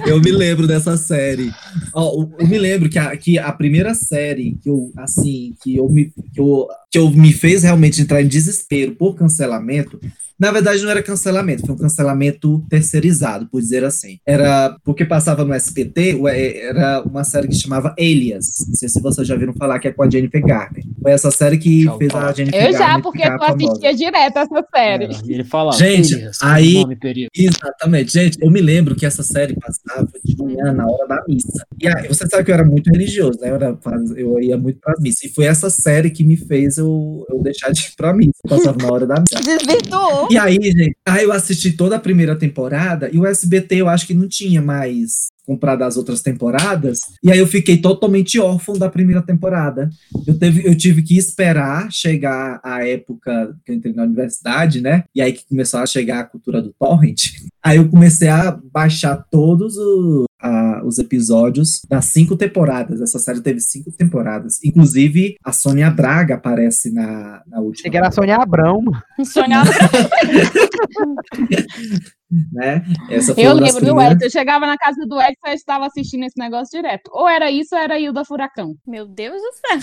Eu 0.07 0.20
me 0.20 0.31
lembro 0.31 0.66
dessa 0.66 0.97
série. 0.97 1.51
Ó, 1.95 2.22
eu- 2.22 2.33
eu 2.41 2.47
me 2.49 2.59
lembro 2.59 2.89
que 2.89 2.99
a, 2.99 3.16
que 3.16 3.39
a 3.39 3.51
primeira 3.53 3.95
série 3.95 4.57
que 4.62 4.68
eu, 4.68 4.93
assim, 4.99 5.55
que 5.62 5.77
eu 5.77 5.89
me, 5.89 6.07
que 6.35 6.41
eu, 6.41 6.68
que 6.91 6.99
eu 6.99 7.11
me 7.11 7.33
fez 7.33 7.62
realmente 7.62 8.01
entrar 8.03 8.22
em 8.22 8.29
desespero 8.29 8.95
por 8.95 9.14
cancelamento 9.14 9.99
Na 10.39 10.51
verdade, 10.51 10.82
não 10.82 10.91
era 10.91 11.03
cancelamento, 11.03 11.64
foi 11.66 11.74
um 11.74 11.78
cancelamento 11.78 12.62
terceirizado, 12.68 13.47
por 13.47 13.61
dizer 13.61 13.84
assim. 13.84 14.18
Era 14.26 14.76
porque 14.84 15.05
passava 15.05 15.45
no 15.45 15.55
SPT, 15.55 16.14
ué, 16.20 16.59
era 16.59 17.03
uma 17.03 17.24
série 17.24 17.49
que 17.49 17.55
chamava 17.55 17.95
Alias. 17.99 18.64
Não 18.68 18.74
sei 18.74 18.89
se 18.89 19.01
vocês 19.01 19.26
já 19.26 19.34
viram 19.37 19.55
falar 19.55 19.78
que 19.78 19.89
é 19.89 19.93
com 19.93 20.03
a 20.03 20.11
Jennifer 20.11 20.41
Garner. 20.45 20.84
Foi 21.01 21.11
essa 21.12 21.30
série 21.30 21.57
que 21.59 21.89
ouvi 21.89 22.09
fez 22.11 22.14
a. 22.14 22.32
Jennifer 22.32 22.59
Eu 22.64 22.72
Garner. 22.72 22.78
já, 22.89 23.01
porque 23.01 23.22
tu 23.30 23.43
assistia 23.45 23.95
direto 23.95 24.37
essa 24.39 24.66
série. 24.74 25.05
É, 25.05 25.09
ele 25.26 25.45
falava. 25.45 25.76
Gente, 25.78 26.14
"Elias, 26.14 26.39
aí- 26.43 26.74
nome, 26.74 26.97
perigo." 26.97 27.30
Exatamente, 27.34 28.12
gente. 28.12 28.39
Eu 28.43 28.51
me 28.51 28.61
lembro 28.61 28.95
que 28.95 29.07
essa 29.07 29.22
série 29.22 29.55
passava 29.59 30.09
de 30.24 30.37
manhã 30.37 30.72
na 30.72 30.87
hora 30.87 31.07
da 31.09 31.24
missa. 31.26 31.64
E 31.80 31.89
aí, 31.89 32.09
você 32.09 32.26
sabe 32.26 32.45
que 32.45 32.51
eu 32.51 32.55
era 32.55 32.64
muito 32.64 32.89
religioso, 32.91 33.39
né? 33.41 33.51
Eu, 33.51 33.55
era, 33.55 33.78
eu 34.16 34.41
ia 34.41 34.57
muito 34.59 34.80
pra 34.80 34.95
missa. 35.01 35.26
E 35.26 35.30
foi 35.30 35.45
essa 35.47 35.70
série 35.70 36.11
que 36.11 36.24
me 36.24 36.37
fez 36.37 36.76
eu, 36.78 37.24
eu 37.30 37.43
deixar 37.43 37.70
de 37.72 37.80
ir 37.80 37.97
pra 37.97 38.12
missa. 38.12 38.32
Eu 38.45 38.51
passava 38.51 38.76
na 38.82 38.93
hora 38.93 39.07
da 39.07 39.14
missa. 39.20 39.43
Desvirtuou. 39.43 40.26
E 40.31 40.39
aí, 40.39 40.59
gente, 40.62 40.97
aí 41.07 41.24
eu 41.24 41.33
assisti 41.33 41.72
toda 41.72 41.97
a 41.97 42.01
primeira 42.01 42.37
temporada 42.37 43.09
e 43.12 43.18
o 43.18 43.27
SBT 43.27 43.77
eu 43.77 43.89
acho 43.89 44.07
que 44.07 44.14
não 44.14 44.29
tinha 44.29 44.61
mais 44.62 45.29
comprado 45.47 45.83
as 45.83 45.97
outras 45.97 46.20
temporadas. 46.22 47.01
E 47.22 47.31
aí 47.31 47.39
eu 47.39 47.47
fiquei 47.47 47.79
totalmente 47.79 48.39
órfão 48.41 48.77
da 48.77 48.91
primeira 48.91 49.22
temporada. 49.22 49.89
Eu, 50.27 50.37
teve, 50.37 50.66
eu 50.68 50.77
tive 50.77 51.03
que 51.03 51.16
esperar 51.16 51.89
chegar 51.93 52.61
a 52.64 52.85
época 52.87 53.57
que 53.64 53.70
eu 53.70 53.77
entrei 53.77 53.95
na 53.95 54.03
universidade, 54.03 54.81
né? 54.81 55.05
E 55.14 55.22
aí 55.22 55.33
que 55.33 55.47
começou 55.47 55.79
a 55.79 55.87
chegar 55.87 56.18
a 56.20 56.24
cultura 56.24 56.61
do 56.61 56.74
torrent. 56.77 57.31
Aí 57.62 57.77
eu 57.77 57.89
comecei 57.89 58.29
a 58.29 58.51
baixar 58.72 59.24
todos 59.31 59.77
o- 59.77 60.24
a- 60.41 60.82
os 60.84 60.99
episódios 60.99 61.80
das 61.89 62.07
cinco 62.07 62.37
temporadas. 62.37 63.01
Essa 63.01 63.18
série 63.18 63.41
teve 63.41 63.61
cinco 63.61 63.91
temporadas. 63.93 64.62
Inclusive, 64.64 65.37
a 65.45 65.53
Sônia 65.53 65.91
Braga 65.91 66.34
aparece 66.37 66.93
na, 66.93 67.43
na 67.47 67.61
última. 67.61 67.95
Era 67.97 68.09
a 68.09 68.12
Sônia 68.12 68.37
Abrão. 68.37 68.80
mano. 68.82 69.03
Sonhar 69.24 69.64
né? 72.53 72.84
Essa 73.11 73.34
foi 73.34 73.45
Eu 73.45 73.55
lembro 73.55 73.80
do 73.80 73.87
primeiras- 73.87 74.12
Edson, 74.14 74.26
eu 74.26 74.30
chegava 74.30 74.66
na 74.66 74.76
casa 74.76 75.01
do 75.07 75.20
Edson 75.20 75.49
e 75.49 75.55
estava 75.55 75.87
assistindo 75.87 76.24
esse 76.24 76.39
negócio 76.39 76.70
direto. 76.80 77.11
Ou 77.12 77.28
era 77.28 77.51
isso 77.51 77.74
ou 77.74 77.80
era 77.80 77.99
Hilda 77.99 78.24
Furacão. 78.24 78.74
Meu 78.87 79.07
Deus 79.07 79.41
do 79.41 79.53
céu. 79.55 79.78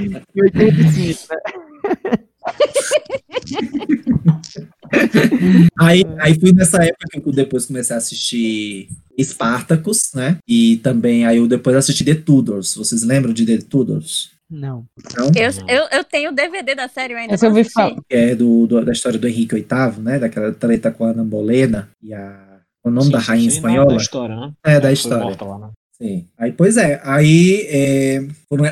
Em 0.00 0.42
85, 0.42 1.28
né? 1.30 2.18
Aí, 5.78 6.02
aí 6.18 6.38
fui 6.40 6.52
nessa 6.52 6.82
época 6.82 7.20
que 7.20 7.28
eu 7.28 7.32
depois 7.32 7.66
comecei 7.66 7.94
a 7.94 7.98
assistir 7.98 8.88
Spartacus, 9.20 10.10
né? 10.14 10.38
E 10.46 10.78
também 10.78 11.26
aí 11.26 11.38
eu 11.38 11.46
depois 11.46 11.76
assisti 11.76 12.04
The 12.04 12.14
Tudors. 12.14 12.74
Vocês 12.74 13.02
lembram 13.02 13.32
de 13.32 13.44
The 13.44 13.58
Tudors? 13.58 14.30
Não. 14.50 14.86
Não? 15.16 15.26
Eu, 15.36 15.50
eu, 15.68 15.88
eu 15.92 16.04
tenho 16.04 16.30
o 16.30 16.34
DVD 16.34 16.74
da 16.74 16.88
série, 16.88 17.12
eu 17.12 17.18
ainda 17.18 17.34
Essa 17.34 17.46
eu 17.46 17.50
não 17.50 17.58
ouvi 17.58 17.68
falar. 17.68 17.94
Que 18.08 18.16
é 18.16 18.34
do, 18.34 18.66
do- 18.66 18.84
da 18.84 18.92
história 18.92 19.18
do 19.18 19.28
Henrique 19.28 19.54
VIII, 19.56 20.02
né? 20.02 20.18
Daquela 20.18 20.52
treta 20.52 20.90
com 20.90 21.04
a 21.04 21.10
Ana 21.10 21.24
Bolena 21.24 21.88
e 22.02 22.14
a. 22.14 22.46
O 22.82 22.90
nome 22.90 23.06
Sim, 23.06 23.12
da 23.12 23.18
rainha 23.18 23.50
sim, 23.50 23.56
espanhola? 23.56 23.88
Da 23.88 23.96
história, 23.96 24.36
né? 24.36 24.52
É, 24.64 24.74
da 24.76 24.82
Foi 24.82 24.92
história. 24.92 25.36
lá, 25.44 25.58
né? 25.58 25.70
Sim. 26.00 26.26
Aí, 26.38 26.52
pois 26.52 26.76
é, 26.76 27.00
aí 27.04 27.66
é, 27.68 28.24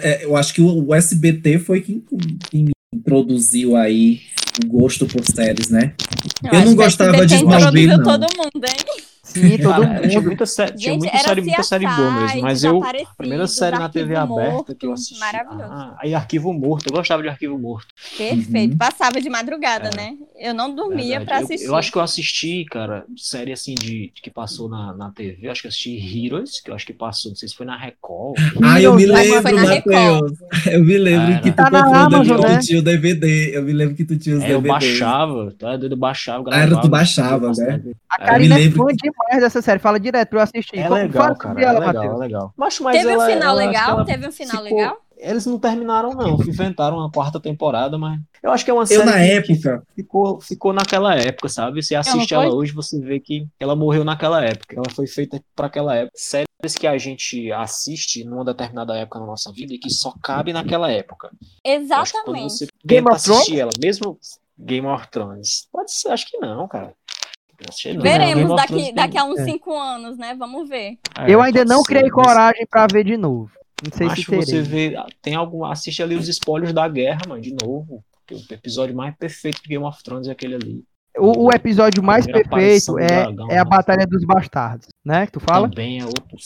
é, 0.03 0.25
eu 0.25 0.37
acho 0.37 0.55
que 0.55 0.63
o, 0.63 0.87
o 0.87 0.95
SBT 0.95 1.59
foi 1.59 1.81
quem, 1.83 2.03
quem 2.49 2.65
me 2.65 2.71
introduziu 2.97 3.77
aí 3.77 4.21
o 4.65 4.69
gosto 4.69 5.07
por 5.07 5.25
séries, 5.25 5.69
né? 5.69 5.93
Eu 6.43 6.53
não 6.53 6.59
acho 6.59 6.69
que 6.69 6.75
gostava 6.75 7.27
de 7.27 7.35
Smallville, 7.35 7.97
não. 7.97 8.03
todo 8.03 8.27
mundo, 8.37 8.65
hein? 8.65 9.05
Sim, 9.41 9.59
todo 9.59 9.83
Cara, 9.83 10.01
tinha 10.09 10.15
mundo. 10.21 10.27
muita, 10.27 10.47
sé- 10.47 10.67
tinha 10.73 10.93
Gente, 10.93 10.99
muita 11.03 11.17
era 11.17 11.29
série, 11.29 11.41
muita 11.43 11.63
série 11.63 11.87
boa 11.87 12.11
mesmo, 12.11 12.43
mas 12.43 12.65
eu, 12.65 12.83
a 12.85 12.93
primeira 13.17 13.47
série 13.47 13.79
na 13.79 13.89
TV 13.89 14.15
Arquivo 14.17 14.39
aberta 14.41 14.75
que 14.75 14.87
eu 14.87 14.91
Morto, 14.91 15.01
assisti, 15.01 15.19
maravilhoso. 15.21 15.73
ah, 15.73 15.97
aí 16.01 16.15
Arquivo 16.15 16.53
Morto, 16.53 16.87
eu 16.89 16.93
gostava 16.93 17.23
de 17.23 17.29
Arquivo 17.29 17.59
Morto. 17.59 17.89
Perfeito. 18.17 18.73
Uhum. 18.73 18.79
Passava 18.79 19.21
de 19.21 19.29
madrugada, 19.29 19.91
É. 19.93 19.97
né? 19.97 20.15
Eu 20.39 20.55
não 20.55 20.75
dormia 20.75 21.19
Verdade. 21.19 21.25
pra 21.27 21.41
Eu- 21.41 21.45
assistir. 21.45 21.67
Eu, 21.67 21.77
acho 21.77 21.93
que 21.93 21.99
eu 21.99 22.03
assisti, 22.03 22.65
cara, 22.71 23.05
série 23.17 23.53
assim 23.53 23.75
de 23.75 24.13
que 24.23 24.31
passou 24.31 24.69
na, 24.69 24.95
na 24.95 25.11
TV, 25.11 25.39
eu 25.43 25.51
acho 25.51 25.61
que 25.63 25.67
eu 25.67 25.71
assisti 25.71 26.27
Heroes, 26.27 26.61
que 26.61 26.71
eu 26.71 26.75
acho 26.75 26.87
que 26.87 26.93
passou, 26.93 27.31
não 27.31 27.37
sei 27.37 27.49
se 27.49 27.55
foi 27.55 27.67
na 27.67 27.77
Record. 27.77 28.37
Ah, 28.63 28.81
eu 28.81 28.95
me 28.95 29.07
lembro, 29.07 29.43
foi 29.43 29.53
na 29.53 29.63
Matheus. 29.63 30.33
Eu 30.71 30.85
me 30.85 30.99
lembro 30.99 31.33
Era. 31.33 31.41
que 31.41 31.51
tu 31.53 31.57
Tá 31.57 31.71
confundiu 31.71 32.37
que 32.37 32.43
né? 32.43 32.59
tu 32.59 32.67
tinha 32.67 32.79
o 32.79 32.83
DVD. 32.83 33.57
Eu 33.57 33.63
me 33.63 33.73
lembro 33.73 33.95
que 33.95 34.05
tu 34.05 34.19
tinha 34.19 34.37
os 34.37 34.43
É, 34.43 34.53
eu 34.53 34.61
DVDs. 34.61 34.69
baixava, 34.99 35.55
tá 35.59 35.77
doido, 35.77 35.93
eu 35.95 35.97
baixava, 35.99 36.45
Ah, 36.51 36.57
era, 36.59 36.67
tu 36.67 36.89
gravava, 36.89 36.89
baixava, 36.89 37.53
né? 37.53 37.81
A 38.11 38.23
Eu 38.23 38.27
Karina 38.27 38.55
me 38.57 38.61
é 38.61 38.65
lembro 38.65 38.79
fã 38.85 38.93
demais 38.95 39.26
dessa 39.41 39.61
série. 39.63 39.79
Fala 39.79 39.99
direto 40.01 40.29
pra 40.31 40.39
eu 40.41 40.43
assistir. 40.45 40.79
É 40.79 40.83
Como- 40.85 40.95
legal, 40.95 41.23
fala 41.23 41.35
cara, 41.37 41.49
sobre 41.51 41.65
é 41.65 41.69
ela, 41.69 41.87
legal, 41.87 42.05
é 42.05 42.17
legal. 42.27 42.55
Mas, 42.57 42.81
mas 42.81 42.97
Teve 42.97 43.09
um 43.09 43.13
ela- 43.13 43.27
final 43.27 43.43
ela- 43.43 43.51
acho 43.53 43.61
que 43.61 43.67
legal? 43.77 43.91
ela 43.97 44.05
Teve 44.05 44.29
um 44.29 44.33
final 44.33 44.63
ficou- 44.63 44.79
legal? 44.79 44.97
Eles 45.19 45.47
não 45.47 45.59
terminaram, 45.59 46.11
não. 46.13 46.35
Inventaram 46.43 46.99
uma 46.99 47.11
quarta 47.11 47.41
temporada, 47.41 47.97
mas. 47.97 48.21
Eu 48.43 48.51
acho 48.53 48.63
que 48.67 48.71
é 48.71 48.75
uma 48.75 48.83
Eu, 48.83 48.87
série 48.87 49.05
na 49.05 49.13
que- 49.13 49.19
que 49.43 49.53
época, 49.53 49.83
ficou, 49.97 50.41
ficou 50.43 50.73
naquela 50.75 51.15
época, 51.15 51.49
sabe? 51.49 51.83
Você 51.83 51.95
assiste 51.95 52.35
ela 52.35 52.45
foi? 52.45 52.53
hoje, 52.53 52.73
você 52.73 53.01
vê 53.01 53.19
que 53.19 53.47
ela 53.59 53.75
morreu 53.75 54.05
naquela 54.05 54.45
época. 54.45 54.77
Ela 54.77 54.91
foi 54.91 55.07
feita 55.07 55.41
para 55.55 55.69
aquela 55.69 55.97
época. 55.97 56.13
Séries 56.15 56.77
que 56.79 56.87
a 56.87 56.99
gente 56.99 57.51
assiste 57.51 58.25
numa 58.25 58.45
determinada 58.45 58.95
época 58.95 59.19
na 59.19 59.25
nossa 59.25 59.51
vida 59.51 59.73
e 59.73 59.79
que 59.79 59.89
só 59.89 60.13
cabe 60.23 60.53
naquela 60.53 60.91
época. 60.93 61.31
Eu 61.65 61.81
Exatamente. 61.81 62.53
você 62.53 62.67
Game 62.85 63.09
of 63.11 63.23
Thrones? 63.23 63.41
assistir 63.41 63.59
ela, 63.61 63.71
mesmo 63.83 64.19
Game 64.59 64.87
of 64.87 65.09
Thrones, 65.11 65.67
pode 65.73 65.93
ser, 65.93 66.11
acho 66.11 66.31
que 66.31 66.37
não, 66.39 66.69
cara. 66.69 66.93
Não. 67.95 68.03
Veremos 68.03 68.57
daqui, 68.57 68.93
daqui 68.93 69.19
a 69.19 69.25
uns 69.25 69.39
É. 69.41 69.45
cinco 69.45 69.75
anos, 69.77 70.17
né? 70.19 70.35
Vamos 70.39 70.69
ver. 70.69 70.99
É, 71.19 71.31
Eu 71.33 71.41
ainda 71.41 71.65
não 71.65 71.83
criei 71.83 72.09
coragem 72.11 72.67
pra 72.71 72.87
ver 72.91 73.05
de 73.05 73.17
novo. 73.17 73.51
Não 73.85 73.93
sei 73.93 74.07
Acho 74.07 74.17
se 74.17 74.25
que 74.27 74.37
você 74.37 74.63
terei. 74.63 74.91
vê, 74.91 74.97
tem 75.21 75.35
algum, 75.35 75.65
assiste 75.65 76.03
ali 76.03 76.15
os 76.15 76.29
spoilers 76.29 76.73
da 76.73 76.89
guerra, 76.89 77.21
mano, 77.29 77.41
de 77.43 77.55
novo. 77.55 78.03
Porque 78.27 78.35
O 78.35 78.55
episódio 78.55 78.95
mais 78.97 79.15
perfeito 79.17 79.63
de 79.63 79.69
Game 79.69 79.85
of 79.85 80.03
Thrones 80.03 80.27
é 80.29 80.33
aquele 80.33 80.55
ali. 80.57 80.85
O, 81.19 81.47
o 81.47 81.51
episódio 81.53 82.03
mais 82.03 82.27
perfeito 82.27 82.99
é, 82.99 83.07
dragão, 83.07 83.51
é 83.51 83.59
a 83.59 83.65
né? 83.65 83.71
Batalha 83.71 84.07
dos 84.07 84.23
Bastardos, 84.25 84.89
né? 85.03 85.25
Que 85.25 85.33
tu 85.33 85.41
fala? 85.41 85.67
Também 85.69 86.01
é 86.01 86.05
outro. 86.05 86.37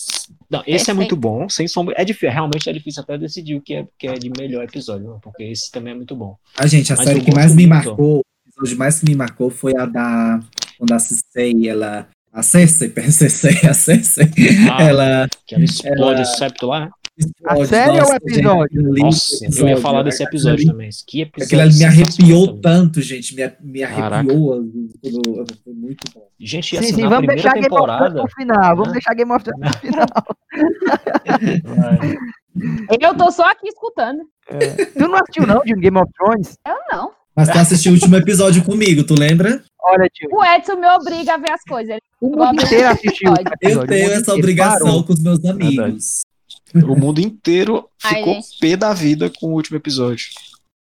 Não, 0.49 0.63
esse 0.65 0.89
é 0.91 0.95
muito 0.95 1.17
bom, 1.17 1.49
sem 1.49 1.67
sombra. 1.67 1.95
É 1.99 2.05
difícil, 2.05 2.31
realmente 2.31 2.71
é 2.71 2.73
difícil 2.73 3.03
até 3.03 3.19
decidir 3.19 3.57
o 3.57 3.61
que 3.61 3.75
é, 3.75 3.87
que 3.99 4.07
é 4.07 4.15
de 4.15 4.31
melhor 4.39 4.63
episódio, 4.63 5.11
né? 5.11 5.19
porque 5.23 5.43
esse 5.43 5.73
também 5.73 5.93
é 5.93 5.97
muito 5.97 6.15
bom. 6.15 6.37
a 6.57 6.67
gente, 6.69 6.93
a 6.93 6.97
Mas 6.97 7.05
série 7.05 7.21
que 7.21 7.35
mais 7.35 7.47
gosto 7.47 7.57
me 7.57 7.67
muito. 7.67 7.87
marcou, 7.89 8.19
o 8.19 8.23
episódio 8.49 8.79
mais 8.79 9.01
que 9.01 9.07
me 9.07 9.15
marcou 9.17 9.51
foi 9.51 9.77
a 9.77 9.87
da. 9.87 10.41
Quando 10.81 10.93
a 10.93 10.99
Cersei, 10.99 11.69
ela. 11.69 12.09
A 12.33 12.43
Cersei, 12.43 12.89
Cersei, 13.13 13.69
a 13.69 13.75
Cersei, 13.75 14.31
Ah, 14.73 14.83
ela 14.83 15.29
Que 15.47 15.55
ela 15.57 15.65
explode 15.65 15.95
ela- 16.01 16.23
o 16.23 16.25
septo 16.25 16.67
lá, 16.67 16.81
né? 16.87 16.91
explode. 17.19 17.67
série 17.69 17.91
ou 17.91 17.97
Nossa, 17.99 18.17
episódio? 18.17 18.83
gente, 18.83 19.01
Nossa, 19.03 19.35
eu 19.35 19.41
ia 19.43 19.49
episódio, 19.49 19.77
falar 19.83 19.99
né? 19.99 20.05
desse 20.05 20.23
episódio 20.23 20.67
também. 20.67 20.89
Que 21.07 21.21
episódio. 21.21 21.45
Aquilo 21.45 21.61
ali 21.61 21.75
me 21.77 21.85
arrepiou 21.85 22.57
tanto, 22.61 23.03
gente. 23.03 23.35
Me, 23.37 23.53
me 23.61 23.83
arrepiou. 23.83 24.47
quando- 25.03 25.53
Foi 25.63 25.73
muito 25.75 26.01
bom. 26.15 26.27
Gente, 26.41 26.71
Sim, 26.71 26.79
assim, 26.79 26.95
sim, 26.95 27.03
na 27.03 27.09
vamos 27.11 27.27
deixar 27.27 27.53
Game 27.53 27.67
of 27.67 27.69
Thrones 27.69 27.91
temporada. 27.99 28.23
no 28.23 28.29
final. 28.31 28.71
Vamos 28.77 28.87
né? 28.89 28.93
deixar 28.95 29.15
Game 29.15 29.33
of 29.33 29.45
Thrones 29.45 29.67
no 29.67 29.81
final. 29.81 30.07
Eu 33.01 33.15
tô 33.17 33.31
só 33.31 33.45
aqui 33.51 33.69
escutando. 33.69 34.21
Tu 34.97 34.99
não 35.09 35.15
assistiu, 35.17 35.47
não, 35.47 35.61
de 35.63 35.75
Game 35.75 35.99
of 35.99 36.11
Thrones? 36.17 36.59
Eu 36.67 36.77
não. 36.93 37.11
Mas 37.37 37.49
tu 37.49 37.59
assistiu 37.59 37.93
o 37.93 37.95
último 37.95 38.17
episódio 38.17 38.65
comigo, 38.65 39.05
tu 39.05 39.15
lembra? 39.15 39.63
Olha, 39.83 40.09
tio, 40.13 40.29
O 40.33 40.45
Edson 40.45 40.77
me 40.77 40.87
obriga 40.89 41.35
a 41.35 41.37
ver 41.39 41.51
as 41.53 41.63
coisas. 41.63 41.91
Ele- 41.91 42.01
o 42.21 42.37
mundo 42.37 42.63
inteiro 42.63 42.89
assistiu. 42.89 43.35
Eu 43.63 43.87
tenho 43.87 44.11
essa 44.13 44.35
obrigação 44.35 44.87
parou. 44.87 45.05
com 45.05 45.13
os 45.13 45.21
meus 45.23 45.45
amigos. 45.45 46.21
O 46.75 46.95
mundo 46.97 47.21
inteiro 47.21 47.89
Ai, 48.05 48.15
ficou 48.17 48.35
gente. 48.35 48.59
pé 48.61 48.77
da 48.77 48.93
vida 48.93 49.31
com 49.41 49.47
o 49.49 49.53
último 49.55 49.77
episódio. 49.77 50.27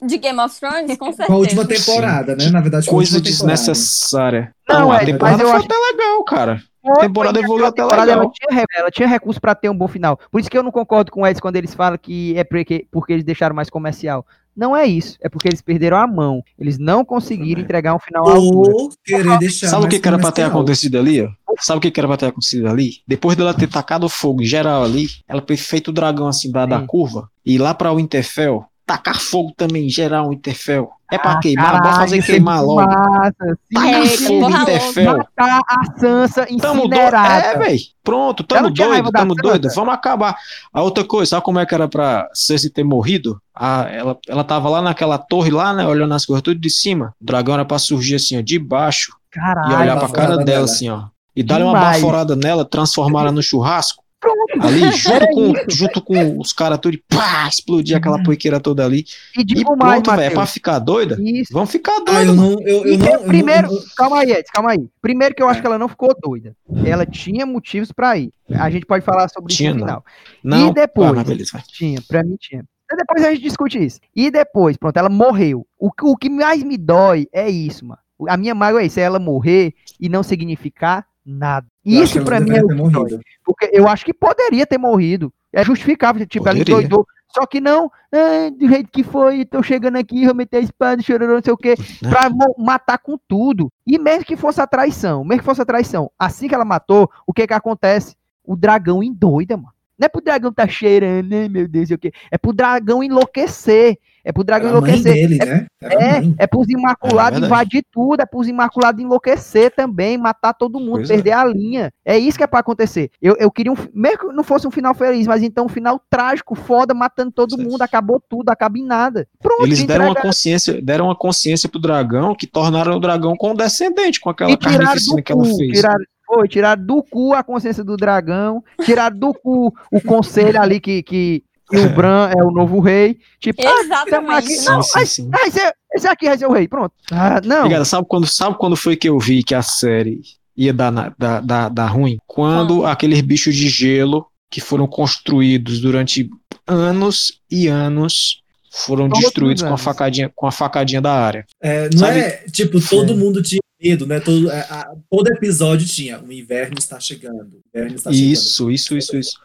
De 0.04 0.18
Game 0.18 0.38
of 0.40 0.58
Thrones, 0.58 0.96
com 0.98 1.06
certeza. 1.06 1.26
Com 1.28 1.32
a 1.34 1.36
última 1.36 1.64
temporada, 1.64 2.34
né? 2.34 2.50
Na 2.50 2.60
verdade, 2.60 2.86
Coisa 2.88 3.20
desnecessária. 3.20 4.52
Não, 4.68 4.88
Não, 4.88 4.98
temporada 4.98 5.36
mas 5.36 5.40
eu 5.40 5.46
foi 5.48 5.56
acho- 5.56 5.66
até 5.66 5.74
legal, 5.92 6.24
cara. 6.24 6.62
Foi, 6.82 7.00
temporada 7.00 7.38
foi, 7.38 7.44
evoluiu 7.44 7.66
até 7.66 7.82
temporada, 7.82 8.06
legal. 8.06 8.24
Ela 8.24 8.32
tinha, 8.32 8.64
ela 8.74 8.90
tinha 8.90 9.08
recurso 9.08 9.40
pra 9.40 9.54
ter 9.54 9.68
um 9.68 9.76
bom 9.76 9.86
final. 9.86 10.18
Por 10.30 10.40
isso 10.40 10.50
que 10.50 10.58
eu 10.58 10.62
não 10.62 10.72
concordo 10.72 11.12
com 11.12 11.22
o 11.22 11.26
Edson 11.26 11.40
quando 11.40 11.56
eles 11.56 11.74
falam 11.74 11.96
que 11.96 12.36
é 12.36 12.44
porque, 12.44 12.86
porque 12.90 13.12
eles 13.12 13.24
deixaram 13.24 13.54
mais 13.54 13.70
comercial. 13.70 14.26
Não 14.54 14.76
é 14.76 14.84
isso. 14.84 15.16
É 15.22 15.28
porque 15.28 15.48
eles 15.48 15.62
perderam 15.62 15.96
a 15.96 16.06
mão. 16.06 16.42
Eles 16.58 16.78
não 16.78 17.04
conseguiram 17.04 17.52
Também. 17.52 17.64
entregar 17.64 17.94
um 17.94 17.98
final. 17.98 18.24
Ou 18.26 18.90
querer 19.02 19.38
deixar 19.38 19.68
Sabe 19.68 19.86
o 19.86 19.88
que, 19.88 19.98
que 19.98 20.06
era 20.08 20.18
pra 20.18 20.30
ter 20.30 20.42
acontecido 20.42 20.98
ali? 20.98 21.22
ó? 21.22 21.30
Sabe 21.60 21.78
o 21.78 21.80
que, 21.80 21.90
que 21.90 22.00
era 22.00 22.08
pra 22.08 22.16
ter 22.16 22.26
acontecido 22.26 22.68
ali? 22.68 22.96
Depois 23.06 23.36
dela 23.36 23.54
ter 23.54 23.68
tacado 23.68 24.08
fogo 24.08 24.42
em 24.42 24.46
geral 24.46 24.82
ali, 24.82 25.06
ela 25.28 25.40
ter 25.40 25.56
feito 25.56 25.88
o 25.88 25.92
dragão 25.92 26.26
assim 26.26 26.50
da, 26.50 26.66
da 26.66 26.80
curva 26.80 27.30
e 27.44 27.54
ir 27.54 27.58
lá 27.58 27.72
pra 27.74 27.92
Winterfell, 27.92 28.64
tacar 28.86 29.18
fogo 29.20 29.52
também 29.56 29.86
em 29.86 29.90
geral 29.90 30.26
em 30.26 30.30
Winterfell. 30.36 30.90
É 31.10 31.18
pra 31.18 31.32
Ah, 31.32 31.40
queimar, 31.40 31.82
bora 31.82 31.94
fazer 31.94 32.16
caralho, 32.20 32.24
queimar 32.26 32.56
isso 32.56 32.64
é 32.64 32.66
logo. 32.66 32.86
Massa, 32.86 33.58
Taca 33.74 33.98
Eita, 33.98 34.16
fogo 34.24 34.40
porra 34.40 34.58
louca. 34.58 34.72
Winterfell. 34.72 35.18
matar 35.18 35.60
a 35.68 36.00
Sansa 36.00 36.46
Tamo 36.60 36.88
doido. 36.88 37.16
É, 37.16 37.58
velho. 37.58 37.78
Pronto, 38.02 38.42
tamo 38.44 38.70
doido, 38.70 39.10
tamo 39.12 39.34
Sansa? 39.34 39.42
doido. 39.42 39.68
Vamos 39.74 39.94
acabar. 39.94 40.36
A 40.72 40.82
outra 40.82 41.04
coisa, 41.04 41.30
sabe 41.30 41.44
como 41.44 41.58
é 41.58 41.66
que 41.66 41.74
era 41.74 41.86
pra 41.86 42.28
Cersei 42.32 42.70
ter 42.70 42.82
morrido? 42.82 43.40
Ah, 43.54 43.86
ela, 43.90 44.18
ela 44.26 44.42
tava 44.42 44.68
lá 44.70 44.80
naquela 44.80 45.18
torre 45.18 45.50
lá, 45.50 45.74
né? 45.74 45.86
Olhando 45.86 46.14
as 46.14 46.24
coisas 46.24 46.42
tudo 46.42 46.58
de 46.58 46.70
cima. 46.70 47.14
O 47.20 47.24
dragão 47.24 47.54
era 47.54 47.64
pra 47.66 47.78
surgir 47.78 48.14
assim, 48.14 48.38
ó, 48.38 48.40
de 48.40 48.58
baixo 48.58 49.12
e 49.30 49.34
Caralho. 49.38 49.76
olhar 49.80 49.98
pra 49.98 50.08
cara 50.08 50.36
dela 50.38 50.44
nela. 50.44 50.64
assim, 50.64 50.88
ó. 50.88 51.04
E 51.36 51.42
dar 51.42 51.60
uma 51.62 51.72
baforada 51.78 52.34
nela, 52.36 52.64
transformar 52.64 53.20
ela 53.22 53.32
no 53.32 53.42
churrasco. 53.42 54.02
Pronto. 54.22 54.66
Ali, 54.66 54.90
junto 54.96 55.26
com, 55.34 55.52
isso. 55.52 55.64
junto 55.70 56.00
com 56.02 56.38
os 56.40 56.52
caras 56.52 56.78
tudo, 56.78 56.94
e 56.94 56.98
pá, 57.08 57.48
explodir 57.48 57.96
aquela 57.96 58.22
poiqueira 58.22 58.60
toda 58.60 58.84
ali. 58.84 59.04
E 59.36 59.40
E 59.40 59.44
digo 59.44 59.76
mais, 59.76 60.00
pronto, 60.02 60.16
velho, 60.16 60.30
é 60.30 60.34
pra 60.34 60.46
ficar 60.46 60.78
doida? 60.78 61.18
Isso. 61.20 61.52
Vamos 61.52 61.70
ficar 61.72 61.92
Ah, 62.08 62.22
E 62.22 62.26
não- 62.26 63.24
primeiro, 63.26 63.68
calma 63.96 64.20
aí, 64.20 64.30
Edson, 64.30 64.52
calma 64.54 64.70
aí. 64.70 64.88
Primeiro 65.02 65.34
que 65.34 65.42
eu 65.42 65.48
acho 65.48 65.60
que 65.60 65.66
ela 65.66 65.78
não 65.78 65.88
ficou 65.88 66.14
doida. 66.22 66.56
Ela 66.86 67.04
tinha 67.04 67.44
motivos 67.44 67.90
pra 67.92 68.16
ir. 68.16 68.30
A 68.54 68.70
gente 68.70 68.86
pode 68.86 69.04
falar 69.04 69.28
sobre 69.28 69.52
Tinha, 69.52 69.70
isso 69.70 69.78
no 69.80 69.84
final. 69.84 70.04
Não, 70.42 70.68
e 70.70 70.72
depois? 70.72 71.18
Ah, 71.18 71.24
beleza. 71.24 71.62
Tinha, 71.68 72.00
pra 72.06 72.22
mim 72.22 72.36
tinha. 72.38 72.64
E 72.90 72.96
depois 72.96 73.24
a 73.24 73.30
gente 73.32 73.42
discute 73.42 73.82
isso. 73.84 73.98
E 74.14 74.30
depois, 74.30 74.76
pronto, 74.76 74.96
ela 74.96 75.08
morreu. 75.08 75.66
O, 75.78 75.90
que- 75.90 76.04
o 76.04 76.16
que 76.16 76.30
mais 76.30 76.62
me 76.62 76.76
dói 76.78 77.26
é 77.32 77.50
isso, 77.50 77.84
mano. 77.84 77.98
A 78.28 78.36
minha 78.36 78.54
mágoa 78.54 78.82
é 78.82 78.86
isso, 78.86 79.00
é 79.00 79.02
ela 79.02 79.18
morrer 79.18 79.74
e 79.98 80.08
não 80.08 80.22
significar 80.22 81.04
nada. 81.24 81.66
eu 81.84 82.02
Isso 82.02 82.18
não 82.18 82.40
mim 82.40 82.56
é 82.56 82.64
o 82.64 82.76
morrido. 82.76 83.20
Porque 83.44 83.70
eu 83.72 83.88
acho 83.88 84.04
que 84.04 84.12
poderia 84.14 84.66
ter 84.66 84.78
morrido. 84.78 85.32
É 85.52 85.64
justificável, 85.64 86.26
tipo, 86.26 86.48
ela 86.48 86.56
Poderia. 86.58 86.74
endoidou. 86.74 87.06
Só 87.34 87.46
que 87.46 87.60
não, 87.60 87.90
ah, 88.12 88.50
do 88.50 88.68
jeito 88.68 88.90
que 88.90 89.02
foi, 89.02 89.44
tô 89.46 89.62
chegando 89.62 89.96
aqui, 89.96 90.26
vou 90.26 90.34
meter 90.34 90.58
a 90.58 90.60
espada, 90.60 91.02
chororô, 91.02 91.34
não 91.34 91.42
sei 91.42 91.52
o 91.52 91.56
quê, 91.56 91.74
pra 92.00 92.28
matar 92.58 92.98
com 92.98 93.18
tudo. 93.26 93.72
E 93.86 93.98
mesmo 93.98 94.24
que 94.24 94.36
fosse 94.36 94.60
a 94.60 94.66
traição, 94.66 95.24
mesmo 95.24 95.40
que 95.40 95.46
fosse 95.46 95.62
a 95.62 95.66
traição, 95.66 96.10
assim 96.18 96.46
que 96.46 96.54
ela 96.54 96.64
matou, 96.64 97.10
o 97.26 97.32
que 97.32 97.46
que 97.46 97.54
acontece? 97.54 98.14
O 98.44 98.54
dragão 98.54 99.02
endoida, 99.02 99.56
mano. 99.56 99.72
Não 99.98 100.06
é 100.06 100.08
pro 100.08 100.20
dragão 100.20 100.52
tá 100.52 100.66
cheirando, 100.66 101.28
né, 101.28 101.48
meu 101.48 101.68
Deus, 101.68 101.88
sei 101.88 101.94
o 101.96 101.98
quê. 101.98 102.12
É 102.30 102.38
pro 102.38 102.52
dragão 102.52 103.02
enlouquecer. 103.02 103.98
É 104.24 104.30
pro 104.30 104.44
dragão 104.44 104.70
Era 104.70 104.80
mãe 104.80 104.90
enlouquecer. 104.92 105.28
dele, 105.28 105.38
né? 105.44 105.66
Era 105.80 105.98
a 105.98 106.02
É, 106.02 106.20
mãe. 106.20 106.34
é 106.38 106.46
pros 106.46 106.68
Imaculados 106.68 107.42
É 107.42 107.44
invadir 107.44 107.84
tudo, 107.90 108.20
é 108.20 108.26
pros 108.26 108.46
Imaculados 108.46 109.02
enlouquecer 109.02 109.72
também, 109.74 110.16
matar 110.16 110.54
todo 110.54 110.78
mundo, 110.78 110.98
Pois 110.98 111.10
é. 111.10 111.14
perder 111.14 111.32
a 111.32 111.44
linha. 111.44 111.92
É 112.04 112.16
isso 112.16 112.38
que 112.38 112.44
é 112.44 112.46
pra 112.46 112.60
acontecer. 112.60 113.10
Eu, 113.20 113.34
eu 113.38 113.50
queria 113.50 113.72
um. 113.72 113.76
Mesmo 113.92 114.18
que 114.18 114.26
não 114.32 114.44
fosse 114.44 114.64
um 114.66 114.70
final 114.70 114.94
feliz, 114.94 115.26
mas 115.26 115.42
então 115.42 115.66
um 115.66 115.68
final 115.68 116.00
trágico, 116.08 116.54
foda, 116.54 116.94
matando 116.94 117.32
todo 117.32 117.56
Certo. 117.56 117.68
mundo, 117.68 117.82
acabou 117.82 118.22
tudo, 118.28 118.48
acaba 118.50 118.78
em 118.78 118.84
nada. 118.84 119.26
Pronto, 119.40 119.64
Eles 119.64 119.82
deram 119.84 120.06
uma 120.06 120.14
consciência, 120.14 120.80
deram 120.80 121.06
uma 121.06 121.16
consciência 121.16 121.68
pro 121.68 121.80
dragão 121.80 122.32
que 122.34 122.46
tornaram 122.46 122.96
o 122.96 123.00
dragão 123.00 123.36
condescendente 123.36 124.20
com 124.20 124.30
aquela 124.30 124.56
carnificina 124.56 125.20
que 125.20 125.32
ela 125.32 125.44
fez. 125.44 125.72
tiraram, 125.72 126.04
foi, 126.32 126.48
tiraram 126.48 126.84
do 126.84 127.02
cu 127.02 127.32
a 127.34 127.42
consciência 127.42 127.84
do 127.84 127.96
dragão, 127.96 128.62
tiraram 128.84 129.16
do 129.18 129.34
cu 129.34 129.72
o 129.90 130.00
conselho 130.00 130.60
ali 130.60 130.80
que, 130.80 131.02
que, 131.02 131.42
que 131.70 131.76
o 131.78 131.88
Bran 131.90 132.30
é 132.36 132.42
o 132.42 132.50
novo 132.50 132.80
rei. 132.80 133.18
Tipo, 133.40 133.62
ah, 133.66 133.80
Exatamente. 133.80 134.32
aqui- 134.32 134.56
Sim, 134.56 134.64
não, 134.66 134.82
sim, 134.82 134.90
mas- 134.94 135.10
sim. 135.10 135.30
ah, 135.32 135.46
esse, 135.46 135.60
é- 135.60 135.72
esse 135.94 136.06
aqui 136.08 136.26
vai 136.26 136.38
ser 136.38 136.46
o 136.46 136.52
rei, 136.52 136.66
pronto. 136.68 136.92
Ah, 137.10 137.40
não. 137.44 137.84
Sabe 137.84 138.06
quando, 138.08 138.26
sabe 138.26 138.56
quando 138.58 138.76
foi 138.76 138.96
que 138.96 139.08
eu 139.08 139.18
vi 139.18 139.42
que 139.42 139.54
a 139.54 139.62
série 139.62 140.20
ia 140.56 140.72
dar, 140.72 140.90
na- 140.90 141.12
dar, 141.18 141.40
dar, 141.42 141.68
dar 141.68 141.86
ruim? 141.86 142.18
Quando 142.26 142.86
aqueles 142.86 143.20
bichos 143.20 143.54
de 143.54 143.68
gelo 143.68 144.26
que 144.50 144.60
foram 144.60 144.86
construídos 144.86 145.80
durante 145.80 146.28
anos 146.66 147.40
e 147.50 147.68
anos 147.68 148.40
foram 148.70 149.08
Todos 149.08 149.24
destruídos 149.24 149.62
os 149.62 149.68
com 149.68 149.74
a 149.74 149.78
facadinha, 149.78 150.30
com 150.34 150.46
a 150.46 150.50
facadinha 150.52 151.00
da 151.00 151.12
área. 151.12 151.44
É, 151.60 151.88
não 151.90 151.98
Sabe? 151.98 152.20
é 152.20 152.44
tipo, 152.50 152.80
todo 152.80 153.14
mundo 153.16 153.42
tinha 153.42 153.60
medo, 153.82 154.06
né? 154.06 154.20
Todo, 154.20 154.50
é, 154.50 154.60
a- 154.60 154.92
todo 155.10 155.28
episódio 155.28 155.86
tinha. 155.86 156.20
O 156.20 156.32
inverno 156.32 156.76
está 156.78 157.00
chegando. 157.00 157.60
Inverno 157.74 157.96
está 157.96 158.10
Isso, 158.10 158.70
isso, 158.70 158.96
isso, 158.96 159.16
isso. 159.16 159.38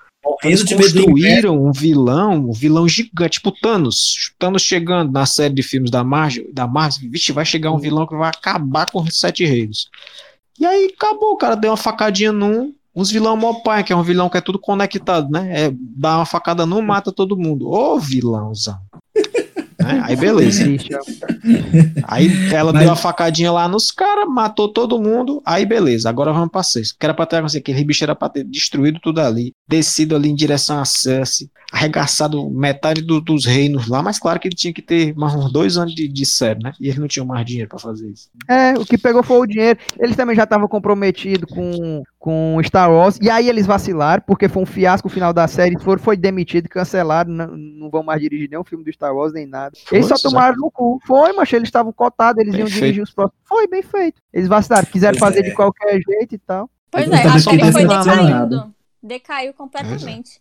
Eles 0.44 0.64
construíram 0.64 1.66
um 1.66 1.72
vilão, 1.72 2.50
um 2.50 2.52
vilão 2.52 2.88
gigante, 2.88 3.36
tipo 3.38 3.52
Thanos. 3.52 4.34
Thanos 4.38 4.62
chegando 4.62 5.12
na 5.12 5.26
série 5.26 5.54
de 5.54 5.64
filmes 5.64 5.90
da 5.90 6.04
Marvel, 6.04 6.48
da 6.54 6.68
Marvel, 6.68 7.10
vixe, 7.10 7.32
vai 7.32 7.46
chegar 7.46 7.72
um 7.72 7.78
vilão 7.78 8.06
que 8.06 8.16
vai 8.16 8.30
acabar 8.30 8.90
com 8.92 9.02
os 9.02 9.18
sete 9.18 9.46
reinos. 9.46 9.90
E 10.60 10.66
aí 10.66 10.92
acabou, 10.94 11.32
o 11.32 11.38
cara 11.38 11.56
deu 11.56 11.72
uma 11.72 11.78
facadinha 11.78 12.32
num, 12.32 12.74
uns 12.94 13.10
vilão 13.10 13.38
mó 13.38 13.54
pai, 13.54 13.84
que 13.84 13.94
é 13.94 13.96
um 13.96 14.04
vilão 14.04 14.30
que 14.30 14.38
é 14.38 14.42
tudo 14.42 14.60
conectado, 14.60 15.30
né? 15.30 15.66
É, 15.68 15.74
dá 15.74 16.18
uma 16.18 16.26
facada 16.26 16.66
num, 16.66 16.82
mata 16.82 17.12
todo 17.12 17.38
mundo. 17.38 17.70
Ô 17.70 18.00
vilãozão. 18.00 18.80
Né? 19.80 20.02
Aí 20.04 20.16
beleza. 20.16 20.64
Aí 22.04 22.30
ela 22.54 22.74
Mas- 22.74 22.84
deu 22.84 22.92
a 22.92 22.96
facadinha 22.96 23.52
lá 23.52 23.68
nos 23.68 23.92
caras, 23.92 24.28
matou 24.28 24.68
todo 24.72 25.00
mundo. 25.02 25.42
Aí 25.46 25.66
beleza, 25.66 26.10
agora 26.10 26.32
vamos 26.34 26.50
pra 26.50 26.64
sexta. 26.64 26.96
Que 27.00 27.06
era 27.06 27.14
pra 27.14 27.26
ter 27.26 27.44
assim, 27.44 27.60
aquele 27.60 27.84
bicho 27.84 28.04
era 28.04 28.16
pra 28.16 28.30
ter 28.30 28.44
destruído 28.44 29.00
tudo 29.02 29.20
ali, 29.22 29.54
descido 29.68 30.16
ali 30.16 30.30
em 30.30 30.36
direção 30.36 30.80
a 30.80 30.86
Cersei, 30.86 31.50
arregaçado 31.72 32.50
metade 32.50 33.02
do- 33.02 33.22
dos 33.22 33.46
reinos 33.46 33.88
lá. 33.88 34.02
Mas 34.02 34.20
claro 34.20 34.40
que 34.40 34.48
ele 34.48 34.56
tinha 34.56 34.74
que 34.74 34.82
ter 34.82 35.14
mais 35.16 35.34
uns 35.36 35.52
dois 35.52 35.78
anos 35.78 35.94
de, 35.94 36.08
de 36.08 36.26
série, 36.26 36.62
né? 36.64 36.72
E 36.80 36.88
eles 36.88 37.00
não 37.00 37.08
tinham 37.08 37.26
mais 37.26 37.46
dinheiro 37.46 37.70
pra 37.70 37.80
fazer 37.80 38.10
isso. 38.10 38.30
É, 38.50 38.74
o 38.74 38.86
que 38.86 38.98
pegou 38.98 39.24
foi 39.24 39.38
o 39.40 39.46
dinheiro. 39.46 39.80
Eles 40.00 40.16
também 40.16 40.36
já 40.36 40.44
estavam 40.44 40.68
comprometidos 40.68 41.50
com, 41.54 42.04
com 42.20 42.60
Star 42.64 42.92
Wars. 42.92 43.18
E 43.22 43.30
aí 43.30 43.48
eles 43.48 43.66
vacilaram, 43.66 44.24
porque 44.26 44.50
foi 44.50 44.64
um 44.64 44.66
fiasco 44.66 45.08
o 45.08 45.12
final 45.12 45.32
da 45.32 45.48
série. 45.48 45.80
Foram, 45.80 46.02
foi 46.02 46.18
demitido, 46.18 46.68
cancelado. 46.68 47.32
Não, 47.32 47.48
não 47.56 47.90
vão 47.90 48.04
mais 48.04 48.22
dirigir 48.22 48.50
nenhum 48.50 48.64
filme 48.64 48.84
do 48.84 48.92
Star 48.92 49.16
Wars, 49.16 49.34
nem 49.34 49.46
nada. 49.46 49.78
Eles 49.92 50.08
só 50.08 50.18
Foi, 50.18 50.30
tomaram 50.32 50.56
no 50.58 50.72
cu. 50.72 51.00
Foi, 51.06 51.32
mas 51.34 51.52
eles 51.54 51.68
estavam 51.68 51.94
cotados, 51.94 52.42
eles 52.42 52.54
Bem 52.54 52.62
iam 52.62 52.68
feito. 52.68 52.82
dirigir 52.82 53.04
os 53.04 53.12
próximos. 53.14 53.40
Foi 53.48 53.68
bem 53.68 53.82
feito. 53.84 54.22
Eles 54.34 54.48
vacilaram, 54.48 54.88
quiseram 54.88 55.18
Pois 55.18 55.30
fazer 55.30 55.46
é. 55.46 55.50
de 55.50 55.56
qualquer 55.56 56.00
jeito 56.02 56.36
e 56.36 56.40
tal. 56.40 56.70
Pois 56.92 57.04
é, 57.04 57.10
também 57.10 57.20
a 57.26 57.40
série 57.40 57.64
sou 57.64 57.72
foi 57.72 57.88
decaindo. 57.88 58.74
Decaiu 59.04 59.54
completamente. 59.54 60.40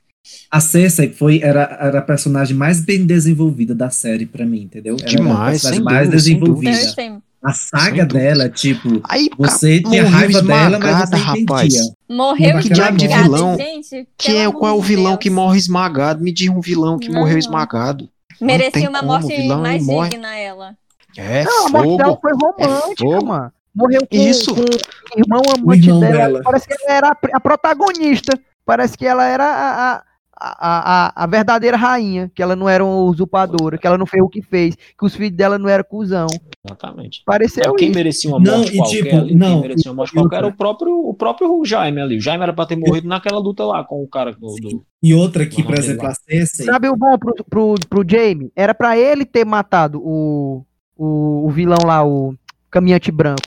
A 0.50 0.58
Cersei 0.58 1.12
foi, 1.12 1.40
era, 1.40 1.78
era 1.80 1.98
a 2.00 2.02
personagem 2.02 2.56
mais 2.56 2.80
bem 2.84 3.06
desenvolvida 3.06 3.74
da 3.74 3.90
série 3.90 4.26
pra 4.26 4.44
mim, 4.44 4.62
entendeu? 4.62 4.96
Era 4.98 5.08
Demais, 5.08 5.64
a 5.64 5.70
personagem 5.70 5.84
mais 5.84 6.08
dúvida, 6.08 6.20
sem 6.20 6.34
desenvolvida. 6.40 7.22
A 7.42 7.52
saga 7.52 8.04
dela, 8.04 8.48
tipo, 8.48 9.00
Aí 9.04 9.28
você 9.38 9.80
tinha 9.80 10.02
morreu 10.02 10.08
raiva 10.18 10.42
dela, 10.42 10.78
mas 10.78 10.88
esmagada, 10.88 11.06
você 11.06 11.16
rapaz. 11.16 11.74
entendia. 11.74 11.92
Morreu 12.08 12.58
Que 12.60 12.68
diabo 12.70 12.96
de 12.96 13.06
vilão? 13.08 13.56
gente. 13.56 14.08
Quem 14.18 14.42
é, 14.44 14.50
qual 14.50 14.74
é 14.74 14.78
o 14.78 14.80
vilão 14.82 15.12
Deus. 15.12 15.18
que 15.22 15.30
morre 15.30 15.58
esmagado? 15.58 16.22
Me 16.24 16.32
diz 16.32 16.48
um 16.48 16.60
vilão 16.60 16.98
que 16.98 17.08
Não. 17.08 17.20
morreu 17.20 17.38
esmagado. 17.38 18.08
tem 18.38 18.46
Merecia 18.46 18.88
uma 18.88 18.98
como, 19.00 19.12
morte 19.12 19.24
o 19.32 19.36
vilão, 19.36 19.60
mais 19.62 19.84
morre. 19.86 20.10
digna, 20.10 20.36
ela. 20.36 20.74
É 21.16 21.44
Não, 21.44 21.66
a 21.66 21.70
morte 21.70 21.96
dela 21.98 22.10
fogo. 22.10 22.20
foi 22.20 22.32
romântica, 22.32 22.94
fogo. 22.98 23.26
mano. 23.26 23.52
Morreu 23.74 24.00
com, 24.10 24.16
Isso. 24.16 24.54
com 24.54 24.60
o 24.62 25.18
irmão 25.18 25.42
O 25.46 25.50
amante 25.60 25.86
irmão 25.86 26.00
dela. 26.00 26.16
dela. 26.16 26.40
Parece 26.42 26.66
que 26.66 26.74
ela 26.74 26.92
era 26.96 27.16
a 27.34 27.40
protagonista. 27.40 28.38
Parece 28.64 28.96
que 28.98 29.06
ela 29.06 29.24
era 29.24 29.44
a, 29.44 29.92
a, 29.96 30.02
a, 30.38 31.06
a, 31.08 31.24
a 31.24 31.26
verdadeira 31.26 31.76
rainha. 31.76 32.30
Que 32.34 32.42
ela 32.42 32.54
não 32.56 32.68
era 32.68 32.84
uma 32.84 32.96
usurpadora. 33.10 33.78
Que 33.78 33.86
ela 33.86 33.98
não 33.98 34.06
fez 34.06 34.22
o 34.22 34.28
que 34.28 34.42
fez. 34.42 34.74
Que 34.76 35.04
os 35.06 35.14
filhos 35.14 35.36
dela 35.36 35.58
não 35.58 35.68
eram 35.68 35.84
cuzão. 35.84 36.26
Exatamente. 36.64 37.22
Pareceu 37.24 37.74
quem 37.74 37.88
isso. 37.88 37.96
merecia 37.98 38.30
uma 38.30 38.40
Não, 38.40 38.58
morte 38.58 38.74
e 38.74 38.76
qualquer 38.76 39.02
tipo, 39.04 39.16
ali, 39.16 39.34
não, 39.34 39.48
quem 39.52 39.60
merecia 39.68 39.90
uma 39.90 39.96
morte 39.96 40.10
e 40.10 40.14
qualquer 40.14 40.36
era 40.36 40.46
o 40.48 40.52
próprio, 40.56 41.08
o 41.08 41.14
próprio 41.14 41.64
Jaime 41.64 42.00
ali. 42.00 42.16
O 42.16 42.20
Jaime 42.20 42.42
era 42.42 42.52
pra 42.52 42.66
ter 42.66 42.76
morrido 42.76 43.06
naquela 43.08 43.38
luta 43.38 43.64
lá 43.64 43.84
com 43.84 44.02
o 44.02 44.08
cara 44.08 44.32
do, 44.32 44.54
do- 44.56 44.84
E 45.02 45.14
outra 45.14 45.46
que, 45.46 45.62
Vamos 45.62 45.66
por 45.66 45.78
exemplo, 45.78 46.06
a 46.08 46.12
Cersei, 46.14 46.66
Sabe 46.66 46.88
o 46.88 46.96
bom 46.96 47.16
pro, 47.18 47.34
pro, 47.48 47.74
pro 47.88 48.04
Jamie? 48.08 48.50
Era 48.56 48.74
pra 48.74 48.98
ele 48.98 49.24
ter 49.24 49.44
matado 49.44 50.00
o, 50.04 50.64
o, 50.96 51.46
o 51.46 51.50
vilão 51.50 51.78
lá, 51.84 52.04
o 52.04 52.34
caminhante 52.70 53.12
branco. 53.12 53.42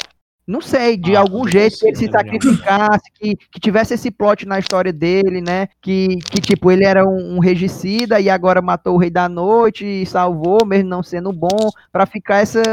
Não 0.49 0.61
sei, 0.61 0.97
de 0.97 1.15
Ah, 1.15 1.19
algum 1.19 1.47
jeito 1.47 1.73
que 1.73 1.77
sei 1.77 1.89
ele 1.89 1.97
se 1.97 2.05
não. 2.07 2.13
sacrificasse, 2.13 3.03
que, 3.13 3.35
que 3.35 3.59
tivesse 3.59 3.93
esse 3.93 4.09
plot 4.09 4.47
na 4.47 4.57
história 4.57 4.91
dele, 4.91 5.41
né? 5.41 5.67
Que, 5.79 6.07
que 6.17 6.41
tipo, 6.41 6.71
ele 6.71 6.83
era 6.83 7.07
um, 7.07 7.35
um 7.35 7.39
regicida 7.39 8.19
e 8.19 8.31
agora 8.31 8.59
matou 8.59 8.95
o 8.95 8.97
Rei 8.97 9.11
da 9.11 9.29
Noite 9.29 9.85
e 9.85 10.07
salvou, 10.07 10.65
mesmo 10.65 10.89
não 10.89 11.03
sendo 11.03 11.31
bom, 11.31 11.69
pra 11.91 12.07
ficar 12.07 12.37
essa, 12.39 12.63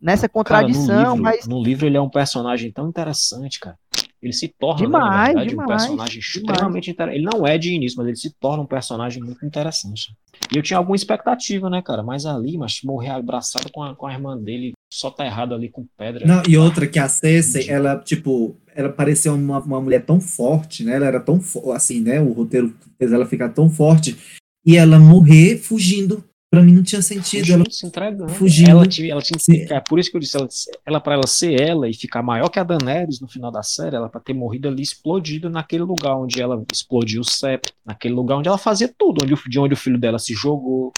nessa 0.00 0.28
Cara, 0.28 0.66
no 0.66 0.74
contradição, 0.74 1.14
livro, 1.14 1.22
mas 1.22 1.46
no 1.46 1.62
livro 1.62 1.86
ele 1.86 1.96
é 1.96 2.00
um 2.00 2.10
personagem 2.10 2.72
tão 2.72 2.88
interessante, 2.88 3.60
cara. 3.60 3.78
Ele 4.20 4.32
se 4.32 4.48
torna, 4.48 4.80
né, 4.80 4.86
Demais, 4.86 5.12
na 5.12 5.22
verdade, 5.26 5.50
demais, 5.50 5.64
um 5.64 5.76
personagem 5.76 6.18
extremamente 6.18 6.90
interessante. 6.90 7.22
Ele 7.24 7.30
não 7.32 7.46
é 7.46 7.56
de 7.56 7.72
início, 7.72 7.98
mas 7.98 8.08
ele 8.08 8.16
se 8.16 8.30
torna 8.32 8.64
um 8.64 8.66
personagem 8.66 9.22
muito 9.22 9.46
interessante. 9.46 10.12
E 10.52 10.58
eu 10.58 10.62
tinha 10.62 10.78
alguma 10.78 10.96
expectativa, 10.96 11.70
né, 11.70 11.80
cara? 11.80 12.02
Mas 12.02 12.26
ali, 12.26 12.58
mas 12.58 12.80
morrer 12.84 13.10
abraçado 13.10 13.70
com 13.72 13.82
a, 13.82 13.94
com 13.94 14.06
a 14.06 14.12
irmã 14.12 14.36
dele, 14.36 14.72
só 14.92 15.10
tá 15.10 15.24
errado 15.24 15.54
ali 15.54 15.68
com 15.68 15.86
pedra. 15.96 16.26
Não, 16.26 16.42
e 16.46 16.58
outra 16.58 16.86
que 16.86 16.98
a 16.98 17.08
Cersei, 17.08 17.68
ela, 17.70 17.96
tipo, 17.98 18.56
ela 18.74 18.90
parecia 18.90 19.32
uma, 19.32 19.58
uma 19.60 19.80
mulher 19.80 20.04
tão 20.04 20.20
forte, 20.20 20.84
né? 20.84 20.96
Ela 20.96 21.06
era 21.06 21.20
tão, 21.20 21.40
assim, 21.74 22.00
né? 22.00 22.20
O 22.20 22.32
roteiro 22.32 22.74
fez 22.98 23.12
ela 23.12 23.26
ficar 23.26 23.48
tão 23.48 23.70
forte. 23.70 24.16
E 24.64 24.76
ela 24.76 24.98
morrer 24.98 25.56
fugindo, 25.56 26.22
pra 26.52 26.60
mim 26.60 26.74
não 26.74 26.82
tinha 26.82 27.00
sentido. 27.00 27.50
Ela, 27.50 27.64
Fugindo, 27.64 27.72
se 27.72 27.86
entregando. 27.86 28.28
fugindo. 28.28 28.70
Ela 28.70 28.86
tinha, 28.86 29.10
ela 29.10 29.22
tinha 29.22 29.38
que 29.38 29.44
ficar, 29.44 29.80
por 29.80 29.98
isso 29.98 30.10
que 30.10 30.18
eu 30.18 30.20
disse, 30.20 30.36
ela, 30.36 30.46
ela 30.84 31.00
para 31.00 31.14
ela 31.14 31.26
ser 31.26 31.58
ela 31.58 31.88
e 31.88 31.94
ficar 31.94 32.22
maior 32.22 32.50
que 32.50 32.58
a 32.58 32.62
Daenerys 32.62 33.20
no 33.22 33.26
final 33.26 33.50
da 33.50 33.62
série, 33.62 33.96
ela 33.96 34.06
para 34.06 34.20
ter 34.20 34.34
morrido 34.34 34.68
ali 34.68 34.82
explodido 34.82 35.48
naquele 35.48 35.82
lugar 35.82 36.14
onde 36.14 36.42
ela 36.42 36.62
explodiu 36.70 37.22
o 37.22 37.24
septo, 37.24 37.72
naquele 37.86 38.12
lugar 38.12 38.36
onde 38.36 38.48
ela 38.48 38.58
fazia 38.58 38.86
tudo, 38.86 39.24
onde, 39.24 39.34
de 39.48 39.58
onde 39.58 39.72
o 39.72 39.76
filho 39.78 39.96
dela 39.98 40.18
se 40.18 40.34
jogou. 40.34 40.92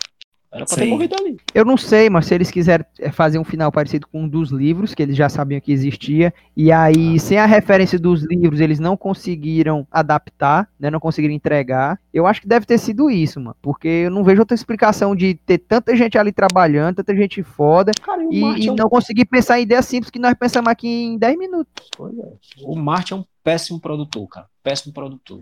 Era 0.55 0.65
pra 0.65 0.77
ter 0.77 0.87
morrido 0.87 1.17
ali. 1.19 1.37
Eu 1.53 1.65
não 1.65 1.77
sei, 1.77 2.09
mas 2.09 2.27
se 2.27 2.35
eles 2.35 2.49
quiserem 2.49 2.87
eh, 3.01 3.11
fazer 3.11 3.41
um 3.41 3.45
final 3.45 3.73
parecido 3.73 4.07
com 4.07 4.23
um 4.23 4.29
dos 4.29 4.51
livros, 4.51 4.95
que 4.95 5.03
eles 5.03 5.17
já 5.17 5.29
sabiam 5.29 5.61
que 5.61 5.73
existia, 5.73 6.33
e 6.57 6.71
aí, 6.71 7.19
sem 7.19 7.39
a 7.39 7.45
referência 7.45 7.99
dos 7.99 8.23
livros, 8.23 8.61
eles 8.61 8.79
não 8.79 8.97
conseguiram 8.97 9.85
adaptar, 9.91 10.71
né? 10.79 10.91
Não 10.91 11.01
conseguiram 11.01 11.35
entregar. 11.35 11.99
Eu 12.13 12.25
acho 12.25 12.41
que 12.41 12.47
deve 12.47 12.65
ter 12.67 12.79
sido 12.79 13.11
isso, 13.11 13.41
mano. 13.41 13.57
Porque 13.61 13.89
eu 13.89 14.11
não 14.11 14.23
vejo 14.23 14.41
outra 14.41 14.55
explicação 14.55 15.17
de 15.17 15.35
ter 15.35 15.59
tanta 15.59 15.97
gente 15.97 16.17
ali 16.17 16.31
trabalhando, 16.31 16.97
tanta 16.97 17.17
gente 17.17 17.43
foda, 17.43 17.91
Cara, 18.01 18.23
e 18.23 18.27
o 18.27 18.33
e, 18.33 18.41
Martin 18.41 18.63
e 18.63 18.69
é 18.69 18.73
um 18.73 18.77
não 18.77 18.89
conseguir 18.89 19.25
pensar 19.25 19.59
em 19.59 19.65
ideias 19.65 19.87
simples 19.87 20.11
que 20.11 20.21
nós 20.21 20.35
pensamos 20.35 20.71
aqui 20.71 20.87
em 20.89 21.19
10 21.19 21.37
minutos. 21.37 21.89
Pois 21.97 22.17
é. 22.17 22.33
O 22.63 22.77
Martin 22.77 23.15
é 23.15 23.17
um 23.17 23.25
péssimo 23.43 23.81
produtor, 23.81 24.29
cara. 24.29 24.47
péssimo 24.63 24.95
produtor. 24.95 25.41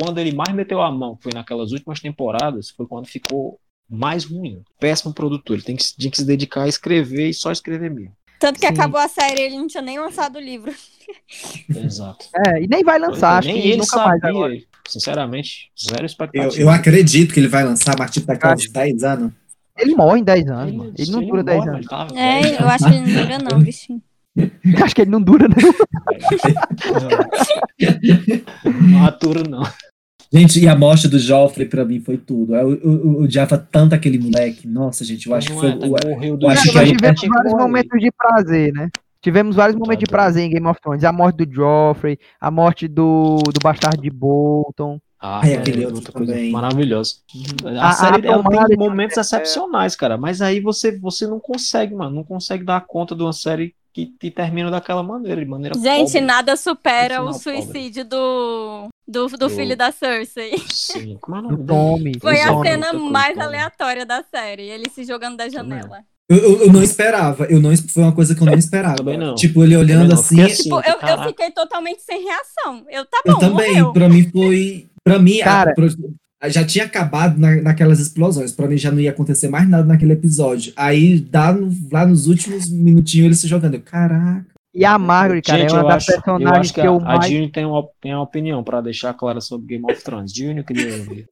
Quando 0.00 0.18
ele 0.18 0.32
mais 0.32 0.54
meteu 0.54 0.80
a 0.80 0.90
mão, 0.90 1.18
foi 1.20 1.32
naquelas 1.34 1.72
últimas 1.72 1.98
temporadas, 1.98 2.70
foi 2.70 2.86
quando 2.86 3.06
ficou 3.06 3.58
mais 3.92 4.24
ruim. 4.24 4.62
Péssimo 4.80 5.12
produtor. 5.12 5.56
Ele 5.56 5.62
tem 5.64 5.76
que, 5.76 5.84
tinha 5.96 6.10
que 6.10 6.16
se 6.16 6.24
dedicar 6.24 6.62
a 6.62 6.68
escrever 6.68 7.28
e 7.28 7.34
só 7.34 7.52
escrever 7.52 7.90
mesmo. 7.90 8.12
Tanto 8.40 8.58
que 8.58 8.66
Sim. 8.66 8.72
acabou 8.72 8.98
a 9.00 9.06
série, 9.06 9.40
ele 9.42 9.56
não 9.56 9.68
tinha 9.68 9.82
nem 9.82 10.00
lançado 10.00 10.36
o 10.36 10.40
livro. 10.40 10.72
Exato. 11.68 12.26
É, 12.46 12.62
e 12.62 12.66
nem 12.66 12.82
vai 12.82 12.98
lançar, 12.98 13.38
acho 13.38 13.48
Nem 13.48 13.60
que 13.60 13.68
ele 13.68 13.76
nunca 13.76 13.96
mais 13.96 14.20
sabia. 14.20 14.30
agora. 14.30 14.54
Sinceramente, 14.88 15.70
zero 15.80 16.02
Eu, 16.02 16.06
expectativa. 16.06 16.62
eu 16.62 16.68
acredito 16.68 17.32
que 17.32 17.38
ele 17.40 17.48
vai 17.48 17.64
lançar, 17.64 17.94
mas 17.98 18.10
tipo 18.10 18.26
daqui 18.26 18.46
a 18.46 18.52
uns 18.54 18.68
10 18.68 19.04
anos. 19.04 19.32
Ele 19.78 19.94
morre 19.94 20.20
em 20.20 20.24
10 20.24 20.48
anos, 20.48 20.74
mano. 20.74 20.92
Ele 20.98 21.10
não 21.12 21.24
dura 21.24 21.42
10 21.44 21.58
morre, 21.58 21.68
anos. 21.70 21.80
ele 21.80 21.88
tava 21.88 22.18
É, 22.18 22.62
eu 22.62 22.68
acho 22.68 22.84
que 22.84 22.90
ele 22.90 23.00
não 23.00 23.22
dura, 23.22 23.38
não, 23.38 23.58
bichinho. 23.62 24.02
Acho 24.82 24.94
que 24.94 25.00
ele 25.02 25.10
não 25.10 25.22
dura, 25.22 25.46
não. 25.48 25.56
Não 28.90 29.06
atura, 29.06 29.42
não. 29.42 29.62
Gente, 30.32 30.60
e 30.60 30.66
a 30.68 30.74
morte 30.74 31.08
do 31.08 31.18
Joffrey 31.18 31.68
pra 31.68 31.84
mim 31.84 32.00
foi 32.00 32.16
tudo. 32.16 32.54
Eu, 32.54 32.70
eu, 32.74 32.92
eu 33.04 33.20
odiava 33.22 33.58
tanto 33.58 33.94
aquele 33.94 34.18
moleque. 34.18 34.66
Nossa, 34.66 35.04
gente, 35.04 35.26
eu 35.28 35.34
acho 35.34 35.48
que 35.48 35.54
foi. 35.54 35.70
é, 35.70 35.76
tá, 35.76 35.86
o- 35.86 36.08
morreu 36.08 36.36
do 36.38 36.46
eu 36.46 36.50
acho 36.50 36.66
Nós 36.74 36.88
que 36.88 36.96
tivemos 36.96 37.20
vários 37.28 37.52
momentos 37.52 38.00
de 38.00 38.10
prazer, 38.10 38.72
né? 38.72 38.88
Tivemos 39.20 39.54
vários 39.56 39.76
momentos 39.78 39.98
de 40.00 40.06
Tá 40.06 40.10
doido. 40.10 40.18
prazer 40.24 40.44
em 40.46 40.50
Game 40.50 40.66
of 40.66 40.80
Thrones. 40.80 41.04
A 41.04 41.12
morte 41.12 41.44
do 41.44 41.54
Joffrey, 41.54 42.18
a 42.40 42.50
morte 42.50 42.88
do, 42.88 43.36
do 43.44 43.60
bastardo 43.62 44.00
de 44.02 44.10
Bolton. 44.10 44.98
Ah, 45.20 45.40
é 45.48 45.54
aquele 45.54 45.82
outro 45.84 45.96
outra 45.98 46.12
coisa 46.12 46.32
também. 46.32 46.50
maravilhosa. 46.50 47.16
A, 47.64 47.68
A- 47.86 47.88
a 47.90 47.92
série 47.92 48.26
ela 48.26 48.42
tomada 48.42 48.66
tem 48.68 48.76
de- 48.76 48.82
momentos 48.82 49.16
excepcionais, 49.18 49.94
cara. 49.94 50.16
Mas 50.16 50.40
aí 50.40 50.58
você, 50.60 50.98
você 50.98 51.26
não 51.28 51.38
consegue, 51.38 51.94
mano. 51.94 52.16
Não 52.16 52.24
consegue 52.24 52.64
dar 52.64 52.80
conta 52.86 53.14
de 53.14 53.22
uma 53.22 53.32
série 53.32 53.74
que, 53.94 54.06
que 54.18 54.30
termina 54.30 54.70
daquela 54.70 55.02
maneira, 55.02 55.40
de 55.40 55.46
maneira 55.48 55.78
Gente, 55.78 56.12
pobre. 56.12 56.20
nada 56.22 56.56
supera 56.56 57.20
o 57.22 57.26
pobre. 57.26 57.38
suicídio 57.40 58.04
do, 58.06 58.88
do, 59.12 59.28
do 59.28 59.36
Do- 59.36 59.50
filho 59.50 59.76
da 59.76 59.92
Cersei. 59.92 60.52
Sim, 60.68 61.16
como 61.22 61.36
é 61.36 61.40
o 61.40 61.42
nome? 61.42 61.64
Tommy. 61.66 62.12
Foi 62.20 62.40
a 62.40 62.48
Tommy. 62.48 62.68
cena 62.68 62.92
mais 62.94 63.34
cara. 63.36 63.46
aleatória 63.46 64.04
da 64.06 64.24
série. 64.34 64.62
Ele 64.68 64.88
se 64.88 65.04
jogando 65.04 65.36
da 65.36 65.48
janela. 65.48 65.98
Eu, 66.28 66.36
eu, 66.38 66.60
eu 66.62 66.72
não 66.72 66.82
esperava. 66.82 67.44
Eu 67.44 67.60
não, 67.60 67.76
foi 67.76 68.02
uma 68.02 68.12
coisa 68.12 68.34
que 68.34 68.40
eu 68.42 68.46
não 68.46 68.54
esperava. 68.54 68.96
Também 68.96 69.18
não. 69.18 69.34
Tipo, 69.34 69.62
ele 69.62 69.76
olhando 69.76 70.08
não, 70.08 70.14
assim. 70.14 70.36
porque 70.36 70.52
assim, 70.52 70.62
Tipo, 70.64 70.76
eu, 70.80 71.08
eu 71.08 71.22
fiquei 71.28 71.50
totalmente 71.50 72.00
sem 72.02 72.24
reação. 72.24 72.86
Eu, 72.90 73.04
tá 73.04 73.20
bom, 73.26 73.32
Eu 73.32 73.38
também. 73.38 73.68
morreu. 73.70 73.92
Pra 73.92 74.08
mim 74.08 74.28
foi. 74.30 74.86
Pra 75.04 75.18
mim, 75.18 75.40
a- 75.40 75.44
Cara. 75.44 75.74
pro- 75.74 75.88
já 76.46 76.64
tinha 76.64 76.84
acabado 76.86 77.38
na- 77.38 77.60
naquelas 77.60 78.00
explosões. 78.00 78.50
Pra 78.52 78.66
mim 78.66 78.76
já 78.78 78.90
não 78.90 78.98
ia 79.00 79.10
acontecer 79.10 79.48
mais 79.48 79.68
nada 79.68 79.84
naquele 79.84 80.12
episódio. 80.14 80.72
Aí, 80.74 81.18
dá 81.20 81.52
no- 81.52 81.70
lá 81.92 82.06
nos 82.06 82.26
últimos 82.28 82.68
minutinhos, 82.70 83.26
ele 83.26 83.34
se 83.34 83.46
jogando. 83.46 83.74
Eu, 83.74 83.80
Caraca. 83.82 84.46
E 84.74 84.84
a 84.84 84.98
Margaret, 84.98 85.42
cara, 85.42 85.58
Gente, 85.58 85.70
é 85.70 85.74
uma 85.74 85.82
eu 85.82 85.88
das 85.88 85.96
acho, 85.96 86.10
eu 86.10 86.22
personagens 86.22 86.58
acho 86.58 86.74
que, 86.74 86.80
que, 86.80 86.86
eu 86.86 86.94
a, 86.94 86.96
a 86.96 87.18
mais. 87.18 87.30
Dini 87.30 87.50
tem 87.50 87.66
uma, 87.66 87.86
tem 88.00 88.14
uma 88.14 88.22
opinião 88.22 88.64
pra 88.64 88.80
deixar 88.80 89.12
clara 89.14 89.40
sobre 89.40 89.66
Game 89.66 89.84
of 89.90 90.02
Thrones. 90.02 90.32
Dini, 90.32 90.60
eu 90.60 90.64
queria 90.64 90.96
ouvir. 90.96 91.28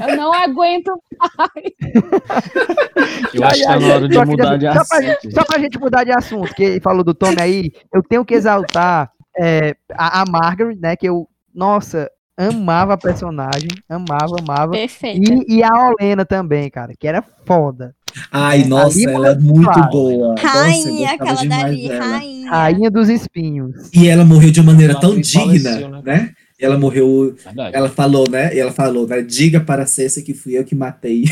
Eu 0.00 0.16
não 0.16 0.32
aguento 0.32 0.92
Eu 3.32 3.44
acho 3.44 3.60
que 3.60 3.66
tá 3.66 3.78
na 3.78 3.94
hora 3.94 4.08
de 4.08 4.24
mudar 4.24 4.56
de 4.56 4.66
só 4.66 4.84
pra, 4.84 4.98
assunto. 4.98 5.32
só 5.32 5.44
pra 5.44 5.58
gente 5.58 5.78
mudar 5.78 6.04
de 6.04 6.12
assunto, 6.12 6.54
que 6.54 6.62
ele 6.62 6.80
falou 6.80 7.04
do 7.04 7.14
Tommy 7.14 7.40
aí, 7.40 7.72
eu 7.94 8.02
tenho 8.02 8.24
que 8.24 8.34
exaltar 8.34 9.10
é, 9.38 9.76
a, 9.92 10.22
a 10.22 10.24
Margaret, 10.28 10.76
né? 10.76 10.96
Que 10.96 11.08
eu, 11.08 11.28
nossa, 11.54 12.10
amava 12.36 12.94
a 12.94 12.98
personagem, 12.98 13.68
amava, 13.88 14.34
amava. 14.40 14.72
Perfeito. 14.72 15.44
E, 15.46 15.58
e 15.58 15.62
a 15.62 15.88
Olena 15.88 16.24
também, 16.24 16.68
cara, 16.70 16.94
que 16.98 17.06
era 17.06 17.22
foda. 17.22 17.94
Ai, 18.30 18.62
É, 18.62 18.66
nossa, 18.66 18.96
ali 18.98 19.06
ela 19.06 19.28
é 19.30 19.38
muito 19.38 19.64
claro. 19.64 19.90
boa. 19.90 20.28
Nossa, 20.34 20.46
Rainha, 20.48 21.16
gostava 21.16 21.32
aquela 21.40 21.44
dali, 21.44 21.86
rainha. 21.88 22.50
Rainha 22.50 22.90
dos 22.90 23.08
espinhos. 23.08 23.90
E 23.94 24.08
ela 24.08 24.24
morreu 24.24 24.50
de 24.50 24.60
uma 24.60 24.72
maneira 24.72 24.92
Ela 24.94 25.00
tão 25.00 25.20
digna, 25.20 25.40
faleceu, 25.70 25.88
né? 25.90 26.02
né? 26.04 26.32
Ela 26.58 26.78
morreu 26.78 27.34
Verdade. 27.42 27.74
Ela 27.76 27.88
falou, 27.88 28.28
né? 28.30 28.56
Ela 28.58 28.70
falou, 28.72 29.06
né? 29.06 29.22
Diga 29.22 29.60
para 29.60 29.86
Cersei 29.86 30.22
que 30.22 30.34
fui 30.34 30.58
eu 30.58 30.64
que 30.64 30.74
matei. 30.74 31.24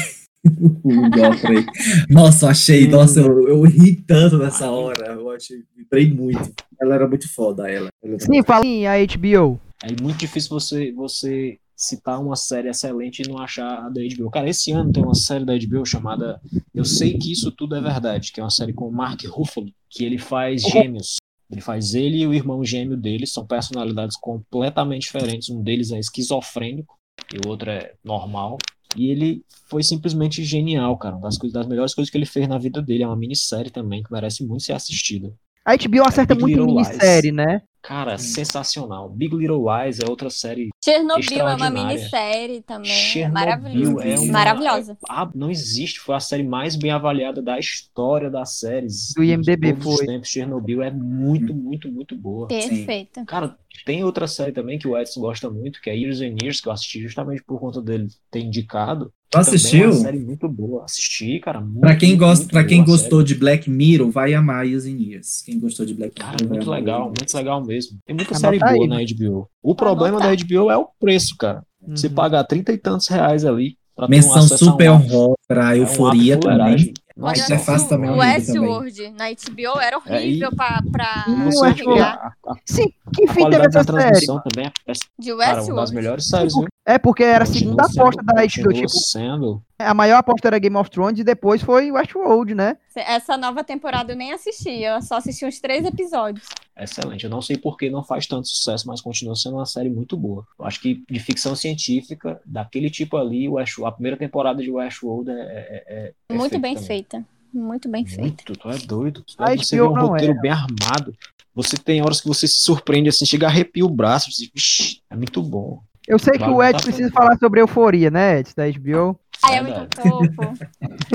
Nossa, 2.08 2.46
eu 2.46 2.50
achei, 2.50 2.86
Hum. 2.86 2.90
nossa, 2.90 3.20
eu, 3.20 3.48
eu 3.48 3.62
ri 3.62 3.94
tanto 3.96 4.38
nessa 4.38 4.70
hora. 4.70 5.12
Eu 5.12 5.30
achei, 5.30 5.58
vibrei 5.76 6.10
muito. 6.12 6.50
Ela 6.80 6.94
era 6.94 7.08
muito 7.08 7.28
foda, 7.32 7.68
ela. 7.70 7.88
Ela 8.02 8.18
Sim, 8.20 8.42
fala 8.42 8.64
em 8.64 8.86
a 8.86 8.94
HBO. 9.04 9.60
É 9.82 9.88
muito 10.02 10.18
difícil 10.18 10.50
você, 10.50 10.92
você 10.92 11.58
citar 11.78 12.20
uma 12.20 12.34
série 12.34 12.68
excelente 12.68 13.22
e 13.22 13.28
não 13.28 13.38
achar 13.38 13.86
a 13.86 13.88
da 13.88 14.00
HBO. 14.02 14.30
Cara, 14.32 14.50
esse 14.50 14.72
ano 14.72 14.92
tem 14.92 15.00
uma 15.00 15.14
série 15.14 15.44
da 15.44 15.56
HBO 15.56 15.86
chamada 15.86 16.40
Eu 16.74 16.84
Sei 16.84 17.16
Que 17.16 17.30
Isso 17.30 17.52
Tudo 17.52 17.76
é 17.76 17.80
Verdade, 17.80 18.32
que 18.32 18.40
é 18.40 18.42
uma 18.42 18.50
série 18.50 18.72
com 18.72 18.88
o 18.88 18.92
Mark 18.92 19.24
Ruffalo, 19.26 19.72
que 19.88 20.04
ele 20.04 20.18
faz 20.18 20.62
gêmeos. 20.62 21.16
Ele 21.48 21.60
faz 21.60 21.94
ele 21.94 22.18
e 22.18 22.26
o 22.26 22.34
irmão 22.34 22.64
gêmeo 22.64 22.96
dele, 22.96 23.26
são 23.26 23.46
personalidades 23.46 24.16
completamente 24.16 25.02
diferentes. 25.02 25.48
Um 25.48 25.62
deles 25.62 25.92
é 25.92 25.98
esquizofrênico 26.00 26.98
e 27.32 27.46
o 27.46 27.48
outro 27.48 27.70
é 27.70 27.94
normal. 28.04 28.58
E 28.96 29.10
ele 29.10 29.44
foi 29.70 29.82
simplesmente 29.84 30.42
genial, 30.42 30.98
cara. 30.98 31.14
Uma 31.14 31.28
das, 31.28 31.38
coisas, 31.38 31.54
das 31.54 31.66
melhores 31.66 31.94
coisas 31.94 32.10
que 32.10 32.18
ele 32.18 32.26
fez 32.26 32.48
na 32.48 32.58
vida 32.58 32.82
dele. 32.82 33.04
É 33.04 33.06
uma 33.06 33.16
minissérie 33.16 33.70
também 33.70 34.02
que 34.02 34.12
merece 34.12 34.44
muito 34.44 34.64
ser 34.64 34.72
assistida. 34.72 35.32
A 35.64 35.76
HBO 35.76 36.06
acerta 36.06 36.34
Big 36.34 36.56
muito 36.56 36.60
em 36.60 36.74
minissérie, 36.74 37.32
né? 37.32 37.62
Cara, 37.88 38.18
sensacional. 38.18 39.08
Big 39.08 39.34
Little 39.34 39.64
Lies 39.64 39.98
é 39.98 40.06
outra 40.06 40.28
série 40.28 40.68
Chernobyl 40.84 41.48
é 41.48 41.54
uma 41.54 41.70
minissérie 41.70 42.60
também. 42.60 42.90
Chernobyl 42.90 43.92
Maravilhosa. 43.94 44.04
é 44.04 44.18
uma- 44.18 44.32
Maravilhosa. 44.32 44.98
Ah, 45.08 45.30
não 45.34 45.50
existe, 45.50 45.98
foi 45.98 46.14
a 46.14 46.20
série 46.20 46.42
mais 46.42 46.76
bem 46.76 46.90
avaliada 46.90 47.40
da 47.40 47.58
história 47.58 48.28
das 48.28 48.58
séries. 48.58 49.14
Do 49.16 49.24
IMDb 49.24 49.72
de 49.72 49.78
os 49.88 49.96
foi. 49.96 50.06
tempos. 50.06 50.28
Chernobyl 50.28 50.82
é 50.82 50.90
muito, 50.90 51.54
muito, 51.54 51.90
muito 51.90 52.14
boa. 52.14 52.46
Perfeita. 52.46 53.24
Cara, 53.24 53.56
tem 53.86 54.04
outra 54.04 54.26
série 54.26 54.52
também 54.52 54.78
que 54.78 54.86
o 54.86 54.94
Edson 54.94 55.20
gosta 55.22 55.48
muito, 55.48 55.80
que 55.80 55.88
é 55.88 55.96
Years 55.96 56.20
and 56.20 56.36
Years, 56.42 56.60
que 56.60 56.68
eu 56.68 56.72
assisti 56.72 57.00
justamente 57.00 57.42
por 57.42 57.58
conta 57.58 57.80
dele 57.80 58.08
ter 58.30 58.40
indicado. 58.40 59.10
Tu 59.30 59.32
Também 59.32 59.52
é 59.52 59.54
assistiu? 59.56 59.84
uma 59.90 59.94
série 60.00 60.18
muito 60.20 60.48
boa. 60.48 60.84
Assisti, 60.84 61.38
cara. 61.40 61.60
Muito, 61.60 61.80
Pra 61.80 61.94
quem, 61.96 62.16
gosta, 62.16 62.44
muito 62.44 62.52
pra 62.52 62.64
quem 62.64 62.82
gostou 62.82 63.22
de 63.22 63.34
Black 63.34 63.68
Mirror, 63.68 64.10
vai 64.10 64.32
amar 64.32 64.66
Years 64.66 64.86
and 64.86 64.96
Years. 64.98 65.42
Quem 65.42 65.60
gostou 65.60 65.84
de 65.84 65.92
Black 65.92 66.14
Cara, 66.14 66.32
Mirror. 66.32 66.48
vai 66.48 66.56
muito 66.58 66.70
legal, 66.70 67.02
and 67.02 67.04
muito 67.18 67.34
legal 67.36 67.64
mesmo. 67.64 67.98
Tem 68.06 68.16
muita 68.16 68.30
Anota 68.30 68.40
série 68.40 68.58
boa 68.58 68.70
aí, 68.72 68.86
na? 68.88 68.96
HBO. 68.96 69.48
O 69.62 69.74
problema 69.74 70.18
da 70.18 70.28
anotar. 70.28 70.46
HBO 70.46 70.70
é 70.70 70.76
o 70.78 70.88
preço, 70.98 71.36
cara. 71.36 71.62
Você 71.88 72.06
Uhum. 72.06 72.14
pagar 72.14 72.44
trinta 72.44 72.72
e 72.72 72.78
tantos 72.78 73.06
reais 73.08 73.44
ali 73.44 73.76
pra 73.94 74.06
ter 74.06 74.12
um 74.12 74.16
Menção 74.16 74.36
acesso 74.38 74.64
a 74.64 74.68
um 74.68 74.70
super 74.72 74.90
honrosa 74.90 75.34
pra 75.46 75.76
é 75.76 75.78
um 75.78 75.82
euforia 75.82 76.34
ato 76.36 76.48
também. 76.48 76.76
Isso 76.76 77.52
eu 77.52 77.56
é 77.56 77.58
fácil 77.58 77.88
também, 77.88 78.10
o 78.10 78.22
é. 78.22 78.34
Westworld 78.36 79.10
na 79.10 79.24
HBO 79.30 79.80
era 79.80 79.98
horrível 79.98 80.48
É, 80.48 80.54
pra, 80.54 80.82
pra 80.90 81.24
Você, 81.26 81.58
Westworld. 81.66 81.84
carregar. 81.84 82.36
a, 82.46 82.52
a 82.52 82.56
Sim, 82.64 82.86
que 83.14 83.26
fim 83.26 83.44
teve 83.50 83.58
da 83.58 83.64
essa 83.64 83.72
série? 83.72 83.86
transmissão 83.86 84.40
também 84.40 84.66
é. 84.86 84.92
De 85.18 85.28
Cara, 85.30 85.34
uma 85.36 85.44
das 85.46 85.56
Westworld. 85.58 85.94
melhores 85.94 86.26
séries, 86.28 86.54
viu? 86.54 86.66
É 86.90 86.98
porque 86.98 87.22
era 87.22 87.44
a 87.44 87.46
segunda 87.46 87.84
sendo- 87.84 88.00
aposta 88.00 88.22
da 88.22 88.32
HBO. 88.42 88.72
Tipo, 88.72 88.88
sendo. 88.88 89.62
a 89.78 89.92
maior 89.92 90.16
aposta 90.16 90.48
era 90.48 90.58
Game 90.58 90.74
of 90.74 90.88
Thrones 90.90 91.20
e 91.20 91.24
depois 91.24 91.60
foi 91.60 91.90
Westworld, 91.92 92.54
né? 92.54 92.78
Essa 92.96 93.36
nova 93.36 93.62
temporada 93.62 94.12
eu 94.12 94.16
nem 94.16 94.32
assisti. 94.32 94.70
Eu 94.82 95.02
só 95.02 95.16
assisti 95.16 95.44
uns 95.44 95.60
três 95.60 95.84
episódios. 95.84 96.46
Excelente. 96.78 97.24
Eu 97.24 97.30
não 97.30 97.42
sei 97.42 97.58
por 97.58 97.76
que 97.76 97.90
não 97.90 98.02
faz 98.02 98.26
tanto 98.26 98.48
sucesso, 98.48 98.86
mas 98.88 99.02
continua 99.02 99.36
sendo 99.36 99.56
uma 99.56 99.66
série 99.66 99.90
muito 99.90 100.16
boa. 100.16 100.46
Eu 100.58 100.64
acho 100.64 100.80
que 100.80 101.04
de 101.10 101.20
ficção 101.20 101.54
científica, 101.54 102.40
daquele 102.46 102.88
tipo 102.88 103.18
ali, 103.18 103.46
West- 103.50 103.78
a 103.84 103.92
primeira 103.92 104.16
temporada 104.16 104.62
de 104.62 104.70
Westworld 104.70 105.30
é, 105.30 105.34
é, 105.34 106.12
é- 106.30 106.34
Muito 106.34 106.58
bem 106.58 106.72
também. 106.74 106.86
feita. 106.86 107.24
Muito 107.52 107.86
bem 107.88 108.06
feita. 108.06 108.22
Muito, 108.22 108.52
tu 108.54 108.70
é 108.70 108.78
doido. 108.78 109.22
Tu 109.24 109.34
A 109.38 109.52
é- 109.52 109.56
você 109.58 109.76
vê 109.76 109.82
um 109.82 109.92
roteiro 109.92 110.32
é. 110.32 110.40
bem 110.40 110.50
armado. 110.52 111.14
Você 111.54 111.76
tem 111.76 112.00
horas 112.02 112.20
que 112.20 112.28
você 112.28 112.46
se 112.46 112.60
surpreende 112.62 113.08
assim, 113.08 113.26
chega 113.26 113.46
a 113.46 113.50
arrepia 113.50 113.84
o 113.84 113.90
braço. 113.90 114.30
Você, 114.30 114.48
"Vixe, 114.54 115.00
é 115.10 115.16
muito 115.16 115.42
bom. 115.42 115.80
Eu 116.08 116.18
sei 116.18 116.38
que 116.38 116.44
o 116.48 116.62
Ed 116.62 116.82
precisa 116.82 117.10
falar 117.10 117.36
sobre 117.38 117.60
euforia, 117.60 118.10
né, 118.10 118.40
Ed, 118.40 118.50
da 118.56 118.64
HBO. 118.68 119.18
Ai, 119.44 119.58
é 119.58 119.62
muito 119.62 119.96
fofo. 120.00 120.58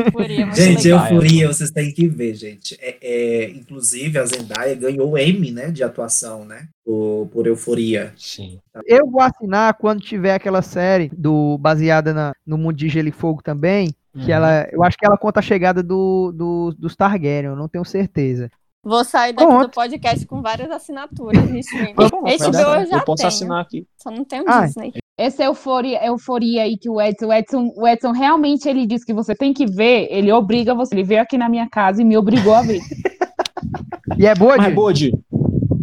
Euforia, 0.06 0.46
muito 0.46 0.56
Gente, 0.58 0.84
legal. 0.88 1.08
euforia, 1.12 1.48
vocês 1.48 1.72
têm 1.72 1.92
que 1.92 2.08
ver, 2.08 2.34
gente. 2.36 2.78
É, 2.80 2.98
é, 3.02 3.50
inclusive, 3.50 4.18
a 4.18 4.26
Zendaya 4.26 4.76
ganhou 4.76 5.12
o 5.12 5.18
Emmy, 5.18 5.52
né, 5.52 5.72
de 5.72 5.84
atuação, 5.84 6.46
né, 6.46 6.68
por, 6.86 7.28
por 7.34 7.48
euforia. 7.48 8.14
Sim. 8.18 8.60
Eu 8.86 9.10
vou 9.10 9.22
assinar 9.22 9.74
quando 9.74 10.00
tiver 10.02 10.36
aquela 10.36 10.62
série 10.62 11.10
do 11.18 11.58
baseada 11.58 12.14
na- 12.14 12.34
no 12.46 12.58
mundo 12.58 12.76
de 12.78 12.88
Gelo 12.88 13.10
e 13.10 13.12
Fogo 13.12 13.42
também, 13.44 13.90
que 14.14 14.26
Uhum. 14.26 14.30
ela, 14.30 14.68
eu 14.72 14.84
acho 14.84 14.98
que 14.98 15.06
ela 15.06 15.18
conta 15.18 15.40
a 15.40 15.44
chegada 15.44 15.82
do, 15.84 16.32
do, 16.32 16.76
dos 16.78 16.96
Targaryen, 16.96 17.50
eu 17.52 17.56
não 17.56 17.68
tenho 17.68 17.84
certeza. 17.84 18.50
Vou 18.84 19.04
sair 19.06 19.32
daqui 19.34 19.48
Pronto. 19.48 19.68
do 19.68 19.74
podcast 19.74 20.26
com 20.26 20.42
várias 20.42 20.70
assinaturas 20.70 21.48
de 21.50 21.60
streaming. 21.60 21.94
HBO 21.94 22.18
eu 22.20 22.86
já 22.86 22.98
eu 22.98 23.06
posso 23.06 23.18
tenho. 23.18 23.28
assinar 23.30 23.62
aqui. 23.62 23.88
Só 23.98 24.12
não 24.12 24.26
tenho 24.26 24.44
Ah, 24.48 24.66
Disney. 24.66 24.92
Essa 25.18 25.44
euforia, 25.44 26.04
euforia 26.06 26.64
aí 26.64 26.76
que 26.78 26.90
o 26.90 27.00
Edson, 27.00 27.28
o 27.28 27.34
Edson, 27.34 27.72
o 27.78 27.88
Edson 27.88 28.12
realmente 28.12 28.68
ele 28.68 28.86
diz 28.86 29.06
que 29.06 29.14
você 29.14 29.34
tem 29.36 29.54
que 29.54 29.66
ver, 29.66 30.08
ele 30.12 30.32
obriga 30.32 30.74
você. 30.76 30.94
Ele 30.96 31.04
veio 31.04 31.22
aqui 31.22 31.38
na 31.38 31.48
minha 31.48 31.70
casa 31.70 32.02
e 32.02 32.06
me 32.06 32.18
obrigou 32.18 32.54
a 32.54 32.62
ver. 32.62 32.80
E 34.18 34.28
é 34.28 34.36
boa, 34.36 34.58
Di? 34.60 34.70
Bode, 34.72 35.12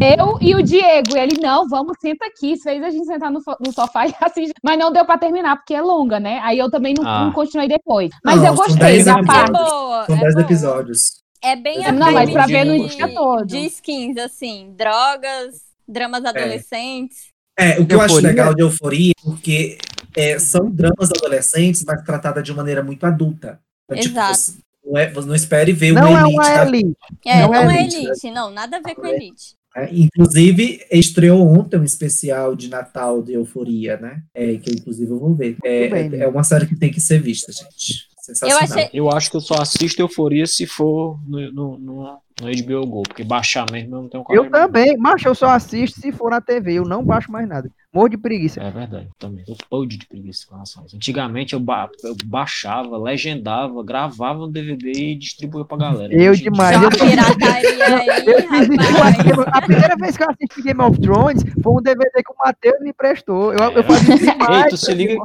Eu 0.01 0.39
e 0.41 0.55
o 0.55 0.63
Diego, 0.63 1.17
e 1.17 1.19
ele, 1.19 1.41
não, 1.43 1.67
vamos, 1.69 1.97
senta 2.01 2.27
aqui. 2.27 2.53
Isso 2.53 2.63
fez 2.63 2.81
a 2.83 2.91
gente 2.91 3.07
sentar 3.07 3.31
no, 3.31 3.41
no 3.65 3.73
sofá 3.73 4.07
e 4.09 4.15
assistir. 4.21 4.53
Mas 4.63 4.79
não 4.79 4.93
deu 4.93 5.05
pra 5.05 5.19
terminar, 5.19 5.57
porque 5.57 5.75
é 5.75 5.83
longa, 5.83 6.21
né? 6.21 6.39
Aí 6.45 6.59
eu 6.59 6.71
também 6.71 6.95
não, 6.97 7.05
Ah. 7.07 7.25
não 7.25 7.33
continuei 7.33 7.67
depois. 7.67 8.11
Mas 8.25 8.37
Não, 8.37 8.47
eu 8.47 8.55
gostei 8.55 8.77
10 8.77 9.05
da 9.07 9.19
É 9.19 9.25
parte. 9.25 9.53
boa. 9.53 10.05
São 10.07 10.15
é 10.17 10.21
10 10.21 10.35
boa. 10.35 10.45
episódios. 10.45 11.20
É 11.43 11.57
bem 11.57 11.85
a 11.87 11.93
Não, 11.93 12.13
mas 12.13 12.31
pra 12.31 12.47
ver 12.47 12.65
de, 12.65 12.79
não 12.79 12.89
tinha 12.89 13.15
todo. 13.15 13.47
de 13.47 13.59
skins, 13.67 14.17
assim, 14.19 14.75
drogas, 14.77 15.63
dramas 15.89 16.25
adolescentes. 16.25 17.29
É, 17.59 17.79
o 17.81 17.87
que 17.87 17.95
eu 17.95 18.01
acho 18.01 18.15
Euforia? 18.15 18.29
legal 18.29 18.55
de 18.55 18.63
euforia 18.63 19.13
é 19.19 19.23
porque 19.23 19.79
é, 20.17 20.39
são 20.39 20.71
dramas 20.71 21.11
adolescentes, 21.11 21.85
mas 21.85 22.03
tratada 22.05 22.43
de 22.43 22.51
uma 22.53 22.59
maneira 22.59 22.83
muito 22.83 23.05
adulta. 23.05 23.61
Então, 23.85 24.01
tipo, 24.03 24.15
Exato. 24.15 24.39
você 24.39 24.53
não, 24.85 24.99
é, 24.99 25.13
não 25.13 25.35
espere 25.35 25.73
ver 25.73 25.93
Não 25.93 26.11
uma 26.11 26.19
é 26.19 26.23
elite. 26.23 26.35
uma 26.35 26.43
da- 26.55 26.67
elite. 26.67 26.97
É, 27.27 27.41
Não 27.43 27.49
não, 27.49 27.71
é 27.71 27.77
é 27.77 27.81
elite, 27.83 27.97
elite, 27.97 28.31
não, 28.31 28.51
nada 28.51 28.77
a 28.77 28.81
ver 28.81 28.95
com 28.95 29.07
elite. 29.07 29.55
né? 29.77 29.89
Inclusive, 29.93 30.85
estreou 30.91 31.47
ontem 31.47 31.79
um 31.79 31.85
especial 31.85 32.55
de 32.57 32.69
Natal 32.69 33.23
de 33.23 33.35
Euforia, 33.35 33.97
né? 33.99 34.23
É, 34.35 34.57
que 34.57 34.71
eu, 34.71 34.75
inclusive, 34.75 35.11
eu 35.11 35.19
vou 35.19 35.35
ver. 35.35 35.57
É, 35.65 35.89
bem, 35.89 36.09
né? 36.09 36.19
é 36.21 36.29
uma 36.29 36.43
série 36.45 36.67
que 36.67 36.77
tem 36.77 36.91
que 36.91 37.01
ser 37.01 37.21
vista, 37.21 37.53
gente. 37.53 38.09
Sensacional. 38.35 38.59
Eu 38.61 38.65
achei- 38.75 38.91
Eu 38.93 39.11
acho 39.11 39.31
que 39.31 39.37
eu 39.37 39.41
só 39.41 39.55
assisto 39.61 40.01
Euforia 40.01 40.47
se 40.47 40.67
for 40.67 41.19
no, 41.27 41.53
no, 41.53 41.79
no, 41.79 42.03
no 42.41 42.49
HBO 42.49 42.87
Go, 42.87 43.03
porque 43.03 43.25
baixar 43.25 43.67
mesmo 43.71 43.97
eu 43.97 44.03
não 44.03 44.09
tenho 44.09 44.25
Eu 44.31 44.51
também, 44.51 44.97
mas 44.97 45.23
eu 45.25 45.35
só 45.35 45.49
assisto 45.51 46.01
se 46.01 46.13
for 46.13 46.31
na 46.31 46.41
TV, 46.41 46.75
eu 46.75 46.85
não 46.85 47.05
baixo 47.05 47.31
mais 47.31 47.49
nada. 47.49 47.71
Morro 47.93 48.09
de 48.09 48.17
preguiça. 48.17 48.61
É 48.63 48.71
verdade, 48.71 49.09
também. 49.19 49.45
Eu 49.49 49.57
podre 49.69 49.97
de 49.97 50.07
preguiça 50.07 50.47
com 50.49 50.55
relação 50.55 50.85
a 50.85 50.87
isso. 50.87 50.95
Antigamente 50.95 51.55
eu, 51.55 51.61
ba- 51.61 51.89
eu 52.05 52.15
baixava, 52.25 52.97
legendava, 52.97 53.83
gravava 53.83 54.39
no 54.39 54.49
DVD 54.49 54.93
e 54.93 55.17
distribuía 55.17 55.65
pra 55.65 55.77
galera. 55.77 56.15
Eu 56.15 56.31
Hoje 56.31 56.45
demais. 56.45 56.77
Uma 56.77 56.89
pirataria 56.89 57.87
aí, 57.89 58.27
Eu 58.29 58.49
fiz 58.49 58.69
isso, 58.69 59.31
eu 59.41 59.45
a 59.49 59.61
primeira 59.63 59.97
vez 59.97 60.17
que 60.17 60.23
eu 60.23 60.29
assisti 60.31 60.63
Game 60.63 60.81
of 60.81 61.01
Thrones 61.01 61.43
foi 61.61 61.73
um 61.73 61.83
DVD 61.83 62.23
que 62.23 62.33
o 62.33 62.37
Matheus 62.39 62.81
me 62.81 62.91
emprestou. 62.91 63.53
Eu, 63.53 63.59
eu 63.73 63.83
fazia 63.83 64.17
demais. 64.17 64.65
Ei, 64.65 64.71
tu 64.71 64.77
se 64.77 64.95
liga-. 64.95 65.17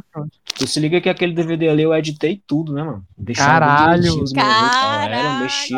Tu 0.57 0.67
se 0.67 0.79
liga 0.79 0.99
que 1.01 1.09
aquele 1.09 1.33
DVD 1.33 1.69
ali 1.69 1.83
eu 1.83 1.93
editei 1.93 2.41
tudo, 2.47 2.73
né, 2.73 2.81
mano? 2.81 3.03
Deixava 3.15 3.59
Caralho. 3.59 4.23
os 4.23 4.31
ó, 4.35 5.01
Era, 5.03 5.39
mexia. 5.39 5.77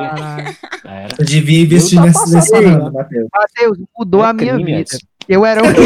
Era. 0.85 1.09
Eu 1.19 1.25
devia 1.25 1.63
investir 1.63 1.99
Eu 1.99 2.03
ramo, 2.05 2.93
Matheus. 2.93 3.27
Matheus, 3.33 3.77
mudou 3.97 4.23
É 4.23 4.29
a 4.29 4.33
minha 4.33 4.53
crime, 4.53 4.65
vida. 4.65 4.79
Edson. 4.79 4.97
Eu 5.27 5.45
era 5.45 5.61
um... 5.63 5.67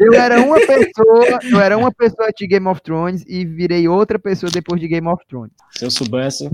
Eu 0.00 0.14
era 0.14 0.40
uma 0.40 0.56
pessoa, 0.58 1.38
eu 1.44 1.60
era 1.60 1.78
uma 1.78 1.92
pessoa 1.92 2.28
de 2.36 2.44
Game 2.44 2.66
of 2.66 2.82
Thrones 2.82 3.22
e 3.28 3.44
virei 3.46 3.86
outra 3.86 4.18
pessoa 4.18 4.50
depois 4.50 4.80
de 4.80 4.88
Game 4.88 5.06
of 5.06 5.24
Thrones. 5.28 5.52
Se 5.70 5.84
eu 5.84 5.92
soubesse. 5.92 6.50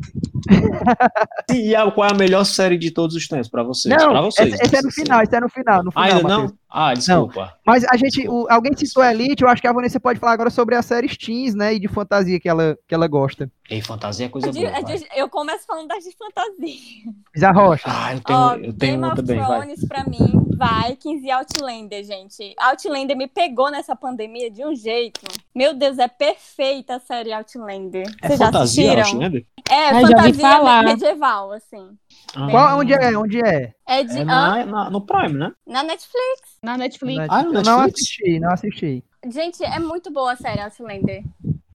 e 1.51 1.75
a- 1.75 1.91
qual 1.91 2.09
é 2.09 2.13
a 2.13 2.15
melhor 2.17 2.45
série 2.45 2.77
de 2.77 2.91
todos 2.91 3.17
os 3.17 3.27
tempos 3.27 3.49
pra 3.49 3.63
vocês? 3.63 3.95
pra 3.95 4.13
Não, 4.13 4.25
vocês. 4.25 4.53
esse, 4.53 4.63
esse 4.65 4.77
é 4.77 4.83
no 4.83 4.91
final, 4.93 5.23
esse 5.23 5.35
é 5.35 5.41
no 5.41 5.49
final, 5.49 5.83
no 5.83 5.91
Ah, 5.95 6.03
final, 6.05 6.17
ainda 6.19 6.29
Matheus. 6.29 6.51
não? 6.51 6.59
Ah, 6.69 6.93
desculpa. 6.93 7.55
Mas 7.67 7.85
a 7.85 7.97
gente, 7.97 8.29
o- 8.29 8.47
alguém 8.51 8.77
citou 8.77 9.03
Elite, 9.03 9.43
eu 9.43 9.49
acho 9.49 9.63
que 9.63 9.69
a 9.69 9.73
Vanessa 9.73 9.99
pode 9.99 10.21
falar 10.21 10.33
agora 10.33 10.51
sobre 10.51 10.75
as 10.75 10.85
séries 10.85 11.17
teens, 11.17 11.55
né, 11.55 11.73
e 11.73 11.79
de 11.81 11.89
fantasia 11.89 12.39
que 12.39 12.51
ela, 12.51 12.77
que 12.87 12.95
ela 12.95 13.09
gosta. 13.09 13.51
Ei, 13.71 13.83
fantasia 13.83 14.27
é 14.27 14.29
coisa 14.31 14.51
De- 14.51 14.61
boa. 14.61 14.71
vai. 14.71 14.83
de- 14.85 15.07
eu 15.14 15.29
começo 15.29 15.66
falando 15.66 15.89
das 15.89 16.03
de 16.03 16.11
fantasia. 16.16 17.12
Isa 17.37 17.51
Rocha. 17.51 17.85
Ah, 17.87 18.14
eu 18.14 18.21
tenho, 18.21 18.39
Ó, 18.39 18.53
eu 18.55 18.61
tenho 18.61 18.73
Game 18.75 18.97
uma 18.99 19.09
of 19.12 19.16
também, 19.16 19.39
vai. 19.39 19.61
Thrones, 19.61 19.85
pra 19.87 20.05
mim, 20.05 20.49
Vikings 20.89 21.27
e 21.27 21.31
Outlander, 21.31 22.03
gente. 22.03 22.55
Outlander 22.59 23.16
me 23.16 23.29
pegou 23.29 23.71
nessa 23.71 23.95
pandemia 23.95 24.51
de 24.51 24.64
um 24.64 24.75
jeito. 24.75 25.21
Meu 25.55 25.75
Deus, 25.75 25.99
é 25.99 26.09
perfeita 26.09 26.97
a 26.97 27.01
série 27.01 27.33
Outlander. 27.33 28.07
É 28.23 28.27
Vocês 28.29 28.39
já 28.39 28.47
fantasia, 28.47 28.93
assistiram? 28.93 29.03
Outlander? 29.03 29.47
É, 29.71 29.91
já 29.91 29.97
ouvi 30.16 30.33
fantasia 30.41 30.83
medieval, 30.85 31.53
assim. 31.53 31.91
Ah, 32.35 32.51
Qual, 32.51 32.79
onde 32.79 32.93
é? 32.95 33.19
Onde 33.19 33.39
é? 33.47 33.73
É 33.87 34.03
de. 34.03 34.19
É 34.19 34.25
na, 34.25 34.64
na- 34.64 34.91
no 34.91 35.01
Prime, 35.03 35.35
né? 35.39 35.53
na 35.66 35.83
Netflix. 35.83 36.57
Na 36.62 36.77
Netflix. 36.79 37.27
Ah, 37.29 37.43
no 37.43 37.55
eu 37.55 37.62
não 37.62 37.81
Netflix? 37.83 37.93
assisti, 38.03 38.41
não 38.41 38.51
assisti. 38.51 39.05
Gente, 39.31 39.62
é 39.62 39.79
muito 39.79 40.11
boa 40.11 40.33
a 40.33 40.37
série 40.37 40.61
Outlander. 40.61 41.23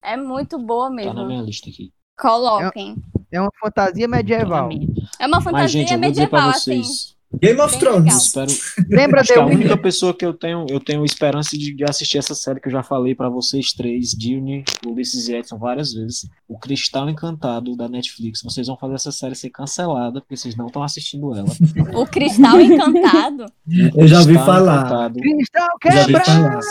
É 0.03 0.17
muito 0.17 0.57
boa 0.59 0.89
Tá 0.89 0.95
mesmo. 0.95 1.13
na 1.13 1.25
minha 1.25 1.41
lista 1.41 1.69
aqui. 1.69 1.91
Coloquem. 2.19 2.95
É 3.31 3.41
uma 3.41 3.49
fantasia 3.59 4.07
medieval. 4.07 4.69
É 5.19 5.25
uma 5.25 5.37
Mas, 5.37 5.43
fantasia 5.43 5.67
gente, 5.67 5.93
eu 5.93 5.99
vou 5.99 6.11
dizer 6.11 6.29
pra 6.29 6.47
medieval, 6.47 6.49
assim. 6.49 6.81
Game 7.41 7.59
of 7.59 7.73
Eu. 7.73 7.79
Thrones. 7.79 8.15
espero, 8.15 8.51
Lembra 8.89 9.21
Acho 9.21 9.33
que 9.33 9.39
a 9.39 9.45
única 9.45 9.75
pessoa 9.77 10.13
que 10.13 10.25
eu 10.25 10.33
tenho, 10.33 10.65
eu 10.69 10.79
tenho 10.79 11.03
esperança 11.03 11.57
de, 11.57 11.73
de 11.75 11.83
assistir 11.83 12.17
essa 12.17 12.35
série 12.35 12.59
que 12.59 12.67
eu 12.67 12.71
já 12.71 12.83
falei 12.83 13.15
pra 13.15 13.29
vocês 13.29 13.73
três, 13.73 14.11
Dilne, 14.11 14.63
Ulisses 14.85 15.27
e 15.27 15.35
Edson, 15.35 15.57
várias 15.57 15.93
vezes. 15.93 16.27
O 16.47 16.57
Cristal 16.57 17.09
Encantado 17.09 17.75
da 17.75 17.89
Netflix. 17.89 18.41
Vocês 18.43 18.67
vão 18.67 18.77
fazer 18.77 18.95
essa 18.95 19.11
série 19.11 19.35
ser 19.35 19.49
cancelada 19.49 20.21
porque 20.21 20.37
vocês 20.37 20.55
não 20.55 20.67
estão 20.67 20.83
assistindo 20.83 21.33
ela. 21.35 21.47
O 21.95 22.05
Cristal 22.05 22.59
Encantado. 22.61 23.45
Eu 23.95 24.07
já 24.07 24.19
ouvi 24.19 24.33
Cristal 24.33 24.45
falar. 24.45 24.79
Encantado. 24.85 25.19
Cristal 25.19 25.67
Já 25.85 25.99
ouvi 26.01 26.13
quebra! 26.13 26.25
falar. 26.25 26.61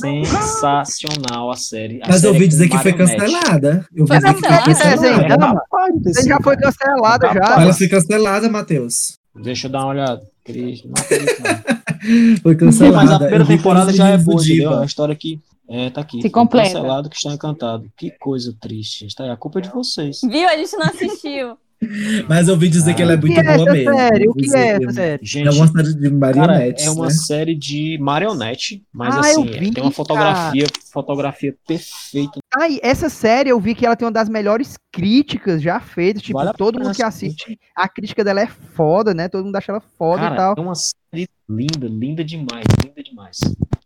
Sensacional 0.00 1.50
a 1.50 1.56
série. 1.56 2.00
A 2.02 2.06
Mas 2.08 2.16
eu 2.16 2.20
série 2.20 2.32
ouvi 2.34 2.44
é 2.44 2.48
dizer 2.48 2.68
que 2.68 2.78
foi 2.78 2.92
cancelada. 2.92 3.86
Eu 3.94 4.02
ouvi 4.04 4.08
Foi 4.08 4.18
dizer 4.18 4.34
que 4.34 4.40
foi 4.40 4.58
cancelada? 4.58 5.64
cancelada. 5.70 6.28
Já 6.28 6.38
foi 6.42 6.56
cancelada 6.56 7.28
já. 7.32 7.62
Ela 7.62 7.72
foi 7.74 7.88
cancelada, 7.88 8.48
Matheus. 8.48 9.18
Deixa 9.34 9.66
eu 9.66 9.70
dar 9.70 9.80
uma 9.80 9.88
olhada. 9.88 10.22
Cris, 10.44 10.82
não 10.84 10.94
acredito, 10.96 11.42
não. 11.42 12.36
Foi 12.42 12.56
cancelada. 12.56 12.96
Mas 12.96 13.12
a 13.12 13.18
primeira 13.18 13.46
temporada 13.46 13.92
já 13.92 14.08
é 14.08 14.18
boa, 14.18 14.42
entendeu? 14.42 14.78
A 14.78 14.84
história 14.84 15.12
aqui 15.12 15.40
é, 15.68 15.88
tá 15.88 16.00
aqui. 16.00 16.20
Se 16.20 16.28
completa. 16.28 16.74
Cancelado 16.74 17.08
que 17.08 17.16
está 17.16 17.32
encantado. 17.32 17.90
Que 17.96 18.10
coisa 18.10 18.54
triste. 18.60 19.06
Tá 19.14 19.24
aí, 19.24 19.30
a 19.30 19.36
culpa 19.36 19.58
é 19.58 19.62
de 19.62 19.70
vocês. 19.70 20.20
Viu? 20.22 20.48
A 20.48 20.56
gente 20.56 20.76
não 20.76 20.86
assistiu. 20.86 21.56
Mas 22.28 22.48
eu 22.48 22.54
ouvi 22.54 22.68
dizer 22.68 22.94
que 22.94 23.02
ela 23.02 23.12
é 23.12 23.16
O 23.16 23.20
que 23.20 23.26
muito 23.26 23.40
é 23.40 23.42
boa 23.42 23.54
essa 23.54 23.72
mesmo. 23.72 23.94
série? 23.96 24.28
O 24.28 24.34
que 24.34 24.56
é 24.56 24.68
essa 24.76 24.92
série? 24.92 25.24
Gente, 25.26 25.48
É 25.48 25.50
uma 25.50 25.66
série 25.66 25.94
de 25.94 26.00
cara, 26.10 26.16
marionetes, 26.16 26.86
é 26.86 26.90
uma 26.90 27.04
né? 27.06 27.10
série 27.10 27.54
de 27.54 27.98
marionete, 28.00 28.84
mas 28.92 29.16
Ah, 29.16 29.20
assim, 29.20 29.46
eu 29.46 29.58
vi, 29.60 29.70
tem 29.72 29.82
uma 29.82 29.90
fotografia, 29.90 30.66
fotografia 30.92 31.56
perfeita. 31.66 32.38
Ai, 32.56 32.78
essa 32.82 33.08
série 33.08 33.50
eu 33.50 33.60
vi 33.60 33.74
que 33.74 33.84
ela 33.84 33.96
tem 33.96 34.06
uma 34.06 34.12
das 34.12 34.28
melhores 34.28 34.76
críticas 34.92 35.60
já 35.62 35.80
feitas. 35.80 36.22
Tipo, 36.22 36.38
Vale 36.38 36.52
todo 36.56 36.78
mundo 36.80 36.94
que 36.94 37.02
assiste, 37.02 37.58
a 37.74 37.88
crítica 37.88 38.22
dela 38.22 38.40
é 38.40 38.46
foda, 38.46 39.12
né? 39.14 39.28
Todo 39.28 39.44
mundo 39.44 39.56
acha 39.56 39.72
ela 39.72 39.80
foda 39.98 40.22
e 40.22 40.24
Cara, 40.28 40.36
tal. 40.36 40.54
é 40.56 40.60
uma 40.60 40.74
série 40.74 41.28
linda, 41.48 41.86
linda 41.88 42.24
demais, 42.24 42.64
linda 42.84 43.02
demais. 43.02 43.38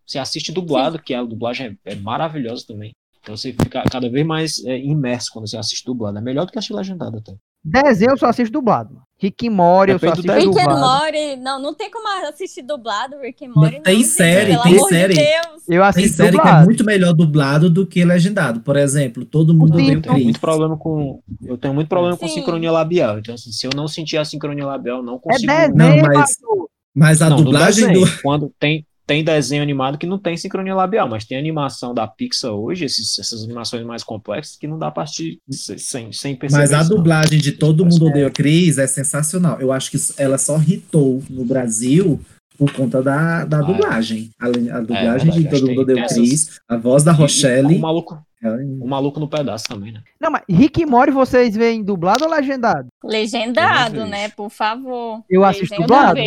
Você 0.06 0.18
assiste 0.18 0.52
dublado, 0.52 0.98
que 1.00 1.14
a 1.14 1.22
dublagem 1.24 1.76
é, 1.84 1.92
é 1.92 1.94
maravilhosa 1.96 2.64
também. 2.66 2.92
Então 3.22 3.36
você 3.36 3.52
fica 3.52 3.82
cada 3.90 4.08
vez 4.08 4.24
mais 4.24 4.64
é, 4.64 4.78
imerso 4.78 5.30
quando 5.32 5.48
você 5.48 5.56
assiste 5.56 5.84
dublado. 5.84 6.16
É 6.18 6.20
melhor 6.20 6.46
do 6.46 6.52
que 6.52 6.58
assistir 6.58 6.74
legendado 6.74 7.18
até. 7.18 7.34
Desenho 7.66 8.12
eu 8.12 8.18
só 8.18 8.26
assisto 8.26 8.52
dublado. 8.52 8.96
Rick 9.18 9.48
and 9.48 9.52
Morty 9.52 9.92
eu 9.92 9.98
só 9.98 10.06
do 10.06 10.12
assisto 10.12 10.30
Rick 10.32 10.46
and 10.46 10.50
dublado. 10.50 10.78
Morty. 10.80 11.36
Não, 11.36 11.58
não 11.60 11.74
tem 11.74 11.90
como 11.90 12.06
assistir 12.28 12.60
dublado 12.62 13.16
Rick 13.18 13.46
and 13.46 13.50
Morty. 13.54 13.76
Não, 13.76 13.82
tem 13.82 13.96
gente, 13.96 14.08
série, 14.08 14.50
pelo 14.52 14.62
tem 14.62 14.88
série. 14.88 15.14
De 15.14 15.20
Deus. 15.20 15.62
Eu 15.68 15.80
Tem 15.80 15.88
assisto 15.88 16.16
série 16.18 16.30
que 16.32 16.36
é 16.36 16.38
dublado. 16.42 16.64
muito 16.66 16.84
melhor 16.84 17.12
dublado 17.14 17.70
do 17.70 17.86
que 17.86 18.04
legendado. 18.04 18.60
Por 18.60 18.76
exemplo, 18.76 19.24
todo 19.24 19.54
mundo 19.54 19.78
Sim, 19.78 19.92
Eu 19.92 19.98
o 19.98 20.02
tenho 20.02 20.14
Chris. 20.14 20.24
muito 20.24 20.40
problema 20.40 20.76
com. 20.76 21.22
Eu 21.42 21.56
tenho 21.56 21.72
muito 21.72 21.88
problema 21.88 22.14
com 22.16 22.28
Sim. 22.28 22.34
sincronia 22.34 22.70
labial. 22.70 23.18
Então, 23.18 23.34
assim, 23.34 23.50
se 23.50 23.66
eu 23.66 23.70
não 23.74 23.88
sentir 23.88 24.18
a 24.18 24.24
sincronia 24.24 24.66
labial, 24.66 25.02
não 25.02 25.14
É 25.16 25.18
consigo. 25.18 25.50
desenho, 25.50 25.74
Não, 25.74 25.96
mas- 26.02 26.18
Arthur. 26.18 26.68
Mas 26.94 27.22
a 27.22 27.28
Não, 27.30 27.36
do 27.38 27.44
dublagem 27.44 27.92
do. 27.92 28.00
desenho, 28.00 28.18
Quando 28.22 28.52
tem, 28.60 28.86
tem 29.06 29.22
desenho 29.22 29.62
animado 29.62 29.96
que 29.98 30.06
não 30.06 30.18
tem 30.18 30.36
sincronia 30.36 30.74
labial, 30.74 31.08
mas 31.08 31.24
tem 31.24 31.38
animação 31.38 31.94
da 31.94 32.06
Pixar 32.06 32.50
hoje, 32.50 32.84
esses- 32.84 33.18
essas 33.18 33.44
animações 33.44 33.84
mais 33.84 34.02
complexas, 34.02 34.56
que 34.56 34.66
não 34.66 34.78
dá 34.78 34.90
pra 34.90 35.04
assistir 35.04 35.38
sem, 35.48 36.12
sem 36.12 36.34
perceber. 36.34 36.62
Mas 36.62 36.72
a 36.74 36.80
isso, 36.80 36.90
não. 36.90 36.96
dublagem 36.96 37.38
de 37.38 37.52
Todo 37.52 37.84
Mundo 37.86 38.06
Odeia 38.06 38.26
o 38.26 38.32
Chris 38.32 38.78
é 38.78 38.86
sensacional. 38.86 39.60
Eu 39.60 39.72
acho 39.72 39.90
que 39.90 39.98
ela 40.18 40.36
só 40.38 40.58
hitou 40.60 41.22
no 41.30 41.44
Brasil 41.44 42.20
por 42.58 42.72
conta 42.72 43.02
da, 43.02 43.44
da 43.44 43.58
Ah, 43.58 43.60
é. 43.60 43.64
dublagem. 43.66 44.30
A, 44.40 44.46
a 44.46 44.50
dublagem 44.80 45.30
verdade, 45.30 45.42
de 45.44 45.48
Todo 45.50 45.66
Mundo 45.68 45.80
Odeia 45.82 46.06
Chris, 46.08 46.58
a 46.68 46.76
voz 46.76 47.04
da 47.04 47.12
E- 47.12 47.14
e 47.14 47.18
Rochelle. 47.18 47.76
O 47.76 47.80
maluco, 47.80 48.18
ela- 48.42 48.58
o 48.80 48.88
maluco 48.88 49.20
no 49.20 49.28
pedaço 49.28 49.66
também, 49.68 49.92
né? 49.92 50.00
Não, 50.20 50.30
mas 50.32 50.42
Rick 50.48 50.82
and 50.82 50.86
Morty 50.88 51.12
vocês 51.12 51.54
veem 51.54 51.84
dublado 51.84 52.24
ou 52.24 52.30
legendado? 52.30 52.88
Legendado, 53.04 54.04
né? 54.06 54.28
Por 54.30 54.50
favor. 54.50 55.22
Eu 55.30 55.44
assisto 55.44 55.76
dublado. 55.76 56.18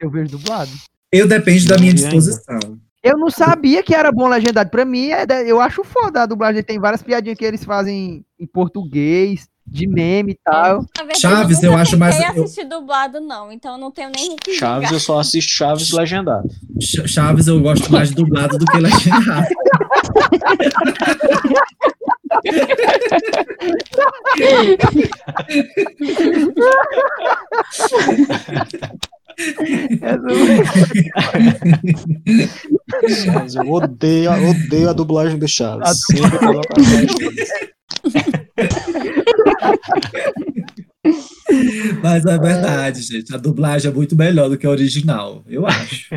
Eu 0.00 0.10
vejo 0.10 0.30
dublado. 0.38 0.70
Eu 1.14 1.28
depende 1.28 1.66
da 1.66 1.74
Não 1.76 1.82
minha 1.82 1.94
disposição. 1.94 2.58
Eu 3.02 3.18
não 3.18 3.30
sabia 3.30 3.82
que 3.82 3.94
era 3.94 4.10
bom 4.10 4.28
legendado. 4.28 4.70
Pra 4.70 4.84
mim, 4.84 5.10
é 5.10 5.24
eu 5.46 5.60
acho 5.60 5.84
foda 5.84 6.22
a 6.22 6.26
dublagem. 6.26 6.62
Tem 6.62 6.78
várias 6.78 7.02
piadinhas 7.02 7.36
que 7.38 7.44
eles 7.44 7.62
fazem 7.64 8.24
em 8.40 8.46
português, 8.46 9.46
de 9.66 9.86
meme 9.86 10.32
e 10.32 10.38
tal. 10.42 10.86
Verdade, 10.96 11.20
Chaves, 11.20 11.62
eu, 11.62 11.72
eu 11.72 11.78
acho 11.78 11.98
mais- 11.98 12.18
eu- 12.18 12.44
assistir 12.44 12.64
dublado, 12.64 13.20
não. 13.20 13.52
Então 13.52 13.72
eu 13.74 13.78
não 13.78 13.90
tenho 13.90 14.10
nem 14.14 14.34
Chaves, 14.58 14.90
eu 14.90 14.98
só 14.98 15.20
assisto 15.20 15.52
Chaves 15.52 15.92
legendado. 15.92 16.48
Ch- 16.80 17.06
Chaves 17.06 17.46
eu 17.46 17.60
gosto 17.60 17.92
mais 17.92 18.08
de 18.08 18.14
dublado 18.14 18.56
do 18.58 18.64
que 18.64 18.78
legendado. 18.78 19.48
Chaves, 33.24 33.54
eu 33.54 33.70
odeio, 33.70 34.30
a- 34.30 34.38
odeio 34.38 34.88
a 34.90 34.92
dublagem 34.92 35.38
do 35.38 35.48
Chaves. 35.48 35.88
A 35.88 35.94
Sempre 35.94 36.38
coloco. 36.38 36.74
Mas 42.02 42.24
é 42.24 42.38
verdade, 42.38 43.02
gente. 43.02 43.34
A 43.34 43.38
dublagem 43.38 43.90
é 43.90 43.94
muito 43.94 44.16
melhor 44.16 44.48
do 44.48 44.56
que 44.56 44.66
a 44.66 44.70
original, 44.70 45.42
eu 45.48 45.66
acho. 45.66 46.08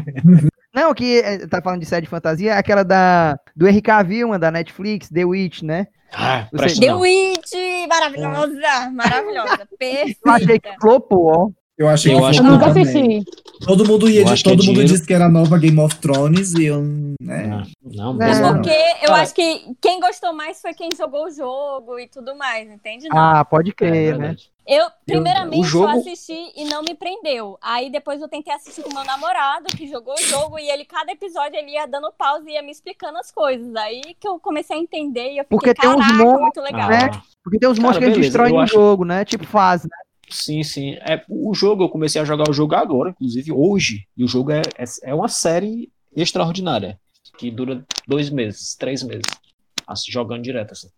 Não, 0.73 0.93
que 0.93 1.19
é, 1.19 1.47
tá 1.47 1.61
falando 1.61 1.79
de 1.81 1.85
série 1.87 2.05
de 2.05 2.09
fantasia, 2.09 2.53
é 2.53 2.57
aquela 2.57 2.83
da 2.83 3.35
do 3.55 3.67
Henry 3.67 3.81
Cavill, 3.81 4.27
uma 4.27 4.39
da 4.39 4.51
Netflix, 4.51 5.09
The 5.09 5.25
Witch, 5.25 5.63
né? 5.63 5.87
Ah, 6.13 6.47
Você- 6.53 6.79
The. 6.79 6.93
Witch! 6.93 7.51
Maravilhosa! 7.89 8.89
Maravilhosa! 8.93 9.67
Eu 9.81 10.31
achei 10.31 10.47
que 10.47 10.61
Perfeita! 10.61 10.75
flopou, 10.79 11.25
ó. 11.27 11.49
Eu 11.77 11.87
achei 11.87 12.13
Eu 12.13 12.19
que 12.19 12.25
acho 12.25 12.39
Eu 12.39 12.43
que 12.45 12.49
nunca 12.51 12.65
também. 12.67 12.83
assisti. 12.83 13.25
Todo 13.65 13.85
mundo 13.87 14.09
ia, 14.09 14.21
Eu 14.21 14.25
de- 14.25 14.33
é 14.33 14.43
todo 14.43 14.51
mundo 14.53 14.61
dinheiro. 14.63 14.87
disse 14.87 15.05
que 15.05 15.13
era 15.13 15.25
a 15.25 15.29
nova 15.29 15.57
Game 15.59 15.79
of 15.79 15.95
Thrones 15.97 16.53
e 16.55 16.65
eu, 16.65 16.81
né? 17.21 17.63
Não, 17.83 18.13
É. 18.21 18.25
mesmo 18.25 18.45
É 18.45 18.47
não. 18.49 18.53
porque 18.55 18.69
eu 19.01 19.07
Cara. 19.09 19.21
acho 19.21 19.33
que 19.35 19.75
quem 19.79 19.99
gostou 19.99 20.33
mais 20.33 20.59
foi 20.61 20.73
quem 20.73 20.89
jogou 20.97 21.25
o 21.25 21.31
jogo 21.31 21.99
e 21.99 22.07
tudo 22.07 22.35
mais, 22.35 22.67
entende? 22.69 23.07
Não. 23.09 23.17
Ah, 23.17 23.45
pode 23.45 23.69
É 23.71 23.73
crer, 23.73 24.13
né? 24.13 24.17
verdade. 24.27 24.49
Eu, 24.67 24.85
primeiramente, 25.05 25.61
o 25.61 25.63
jogo- 25.63 25.85
eu 25.93 25.99
assisti 25.99 26.51
e 26.55 26.65
não 26.65 26.81
me 26.81 26.93
prendeu. 26.93 27.57
Aí 27.61 27.89
depois 27.89 28.19
eu 28.21 28.27
tentei 28.27 28.53
assistir 28.53 28.81
com 28.81 28.93
meu 28.93 29.05
namorado, 29.05 29.65
que 29.67 29.87
jogou 29.87 30.13
o 30.15 30.21
jogo, 30.21 30.59
e 30.59 30.69
ele, 30.69 30.83
cada 30.83 31.11
episódio, 31.11 31.57
ele 31.57 31.71
ia 31.71 31.85
dando 31.85 32.11
pausa 32.17 32.43
e 32.49 32.53
ia 32.53 32.61
me 32.61 32.71
explicando 32.71 33.17
as 33.17 33.31
coisas. 33.31 33.73
Aí 33.75 34.01
que 34.19 34.27
eu 34.27 34.37
comecei 34.39 34.75
a 34.75 34.79
entender 34.79 35.31
e 35.33 35.37
eu 35.37 35.43
fiquei, 35.45 35.57
Porque 35.57 35.73
tem 35.73 35.89
uns 35.89 35.95
caraca, 36.05 36.23
mon- 36.23 36.41
muito 36.41 36.59
legal. 36.59 36.89
né? 36.89 37.09
Porque 37.43 37.59
tem 37.59 37.69
uns 37.69 37.79
monstros 37.79 37.99
que 37.99 38.03
eles 38.05 38.17
beleza, 38.17 38.29
destroem 38.31 38.51
eu 38.51 38.57
no 38.57 38.63
acho- 38.63 38.73
jogo, 38.73 39.05
né? 39.05 39.23
Tipo 39.23 39.45
fase, 39.45 39.83
né? 39.85 39.97
Sim, 40.29 40.61
sim. 40.63 40.93
É, 40.95 41.23
o 41.29 41.53
jogo, 41.53 41.83
eu 41.83 41.89
comecei 41.89 42.21
a 42.21 42.25
jogar 42.25 42.49
o 42.49 42.53
jogo 42.53 42.75
agora, 42.75 43.11
inclusive 43.11 43.51
hoje. 43.51 44.05
E 44.15 44.23
o 44.23 44.27
jogo 44.27 44.51
é, 44.51 44.61
é, 44.77 44.85
é 45.03 45.13
uma 45.13 45.27
série 45.27 45.89
extraordinária, 46.15 46.99
que 47.37 47.49
dura 47.51 47.85
dois 48.07 48.29
meses, 48.29 48.75
três 48.75 49.03
meses, 49.03 49.25
assim, 49.85 50.11
jogando 50.11 50.41
direto. 50.43 50.71
Assim. 50.73 50.89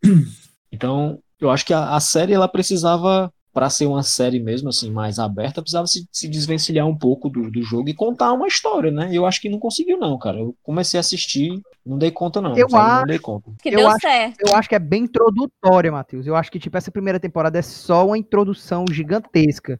Então, 0.71 1.19
eu 1.39 1.49
acho 1.49 1.65
que 1.65 1.73
a, 1.73 1.95
a 1.95 1.99
série 1.99 2.33
ela 2.33 2.47
precisava, 2.47 3.33
para 3.53 3.69
ser 3.69 3.85
uma 3.87 4.03
série 4.03 4.39
mesmo, 4.39 4.69
assim, 4.69 4.91
mais 4.91 5.17
aberta, 5.19 5.61
precisava 5.61 5.87
se, 5.87 6.07
se 6.11 6.27
desvencilhar 6.27 6.87
um 6.87 6.95
pouco 6.95 7.29
do, 7.29 7.49
do 7.49 7.63
jogo 7.63 7.89
e 7.89 7.93
contar 7.93 8.31
uma 8.33 8.47
história, 8.47 8.91
né? 8.91 9.09
Eu 9.11 9.25
acho 9.25 9.41
que 9.41 9.49
não 9.49 9.59
conseguiu, 9.59 9.97
não, 9.97 10.17
cara. 10.17 10.37
Eu 10.39 10.55
comecei 10.63 10.97
a 10.97 11.01
assistir, 11.01 11.59
não 11.85 11.97
dei 11.97 12.11
conta, 12.11 12.39
não. 12.41 12.55
Eu 12.57 12.69
sabe? 12.69 12.83
acho- 12.89 12.99
Não 12.99 13.05
dei 13.07 13.19
conta. 13.19 13.51
Que 13.61 13.69
Eu 13.69 13.77
deu 13.79 13.87
acho- 13.89 13.99
certo. 14.01 14.37
Eu 14.47 14.55
acho 14.55 14.69
que 14.69 14.75
é 14.75 14.79
bem 14.79 15.03
introdutória, 15.03 15.91
Matheus. 15.91 16.27
Eu 16.27 16.35
acho 16.35 16.51
que, 16.51 16.59
tipo, 16.59 16.77
essa 16.77 16.91
primeira 16.91 17.19
temporada 17.19 17.57
é 17.57 17.61
só 17.61 18.05
uma 18.05 18.17
introdução 18.17 18.85
gigantesca. 18.91 19.79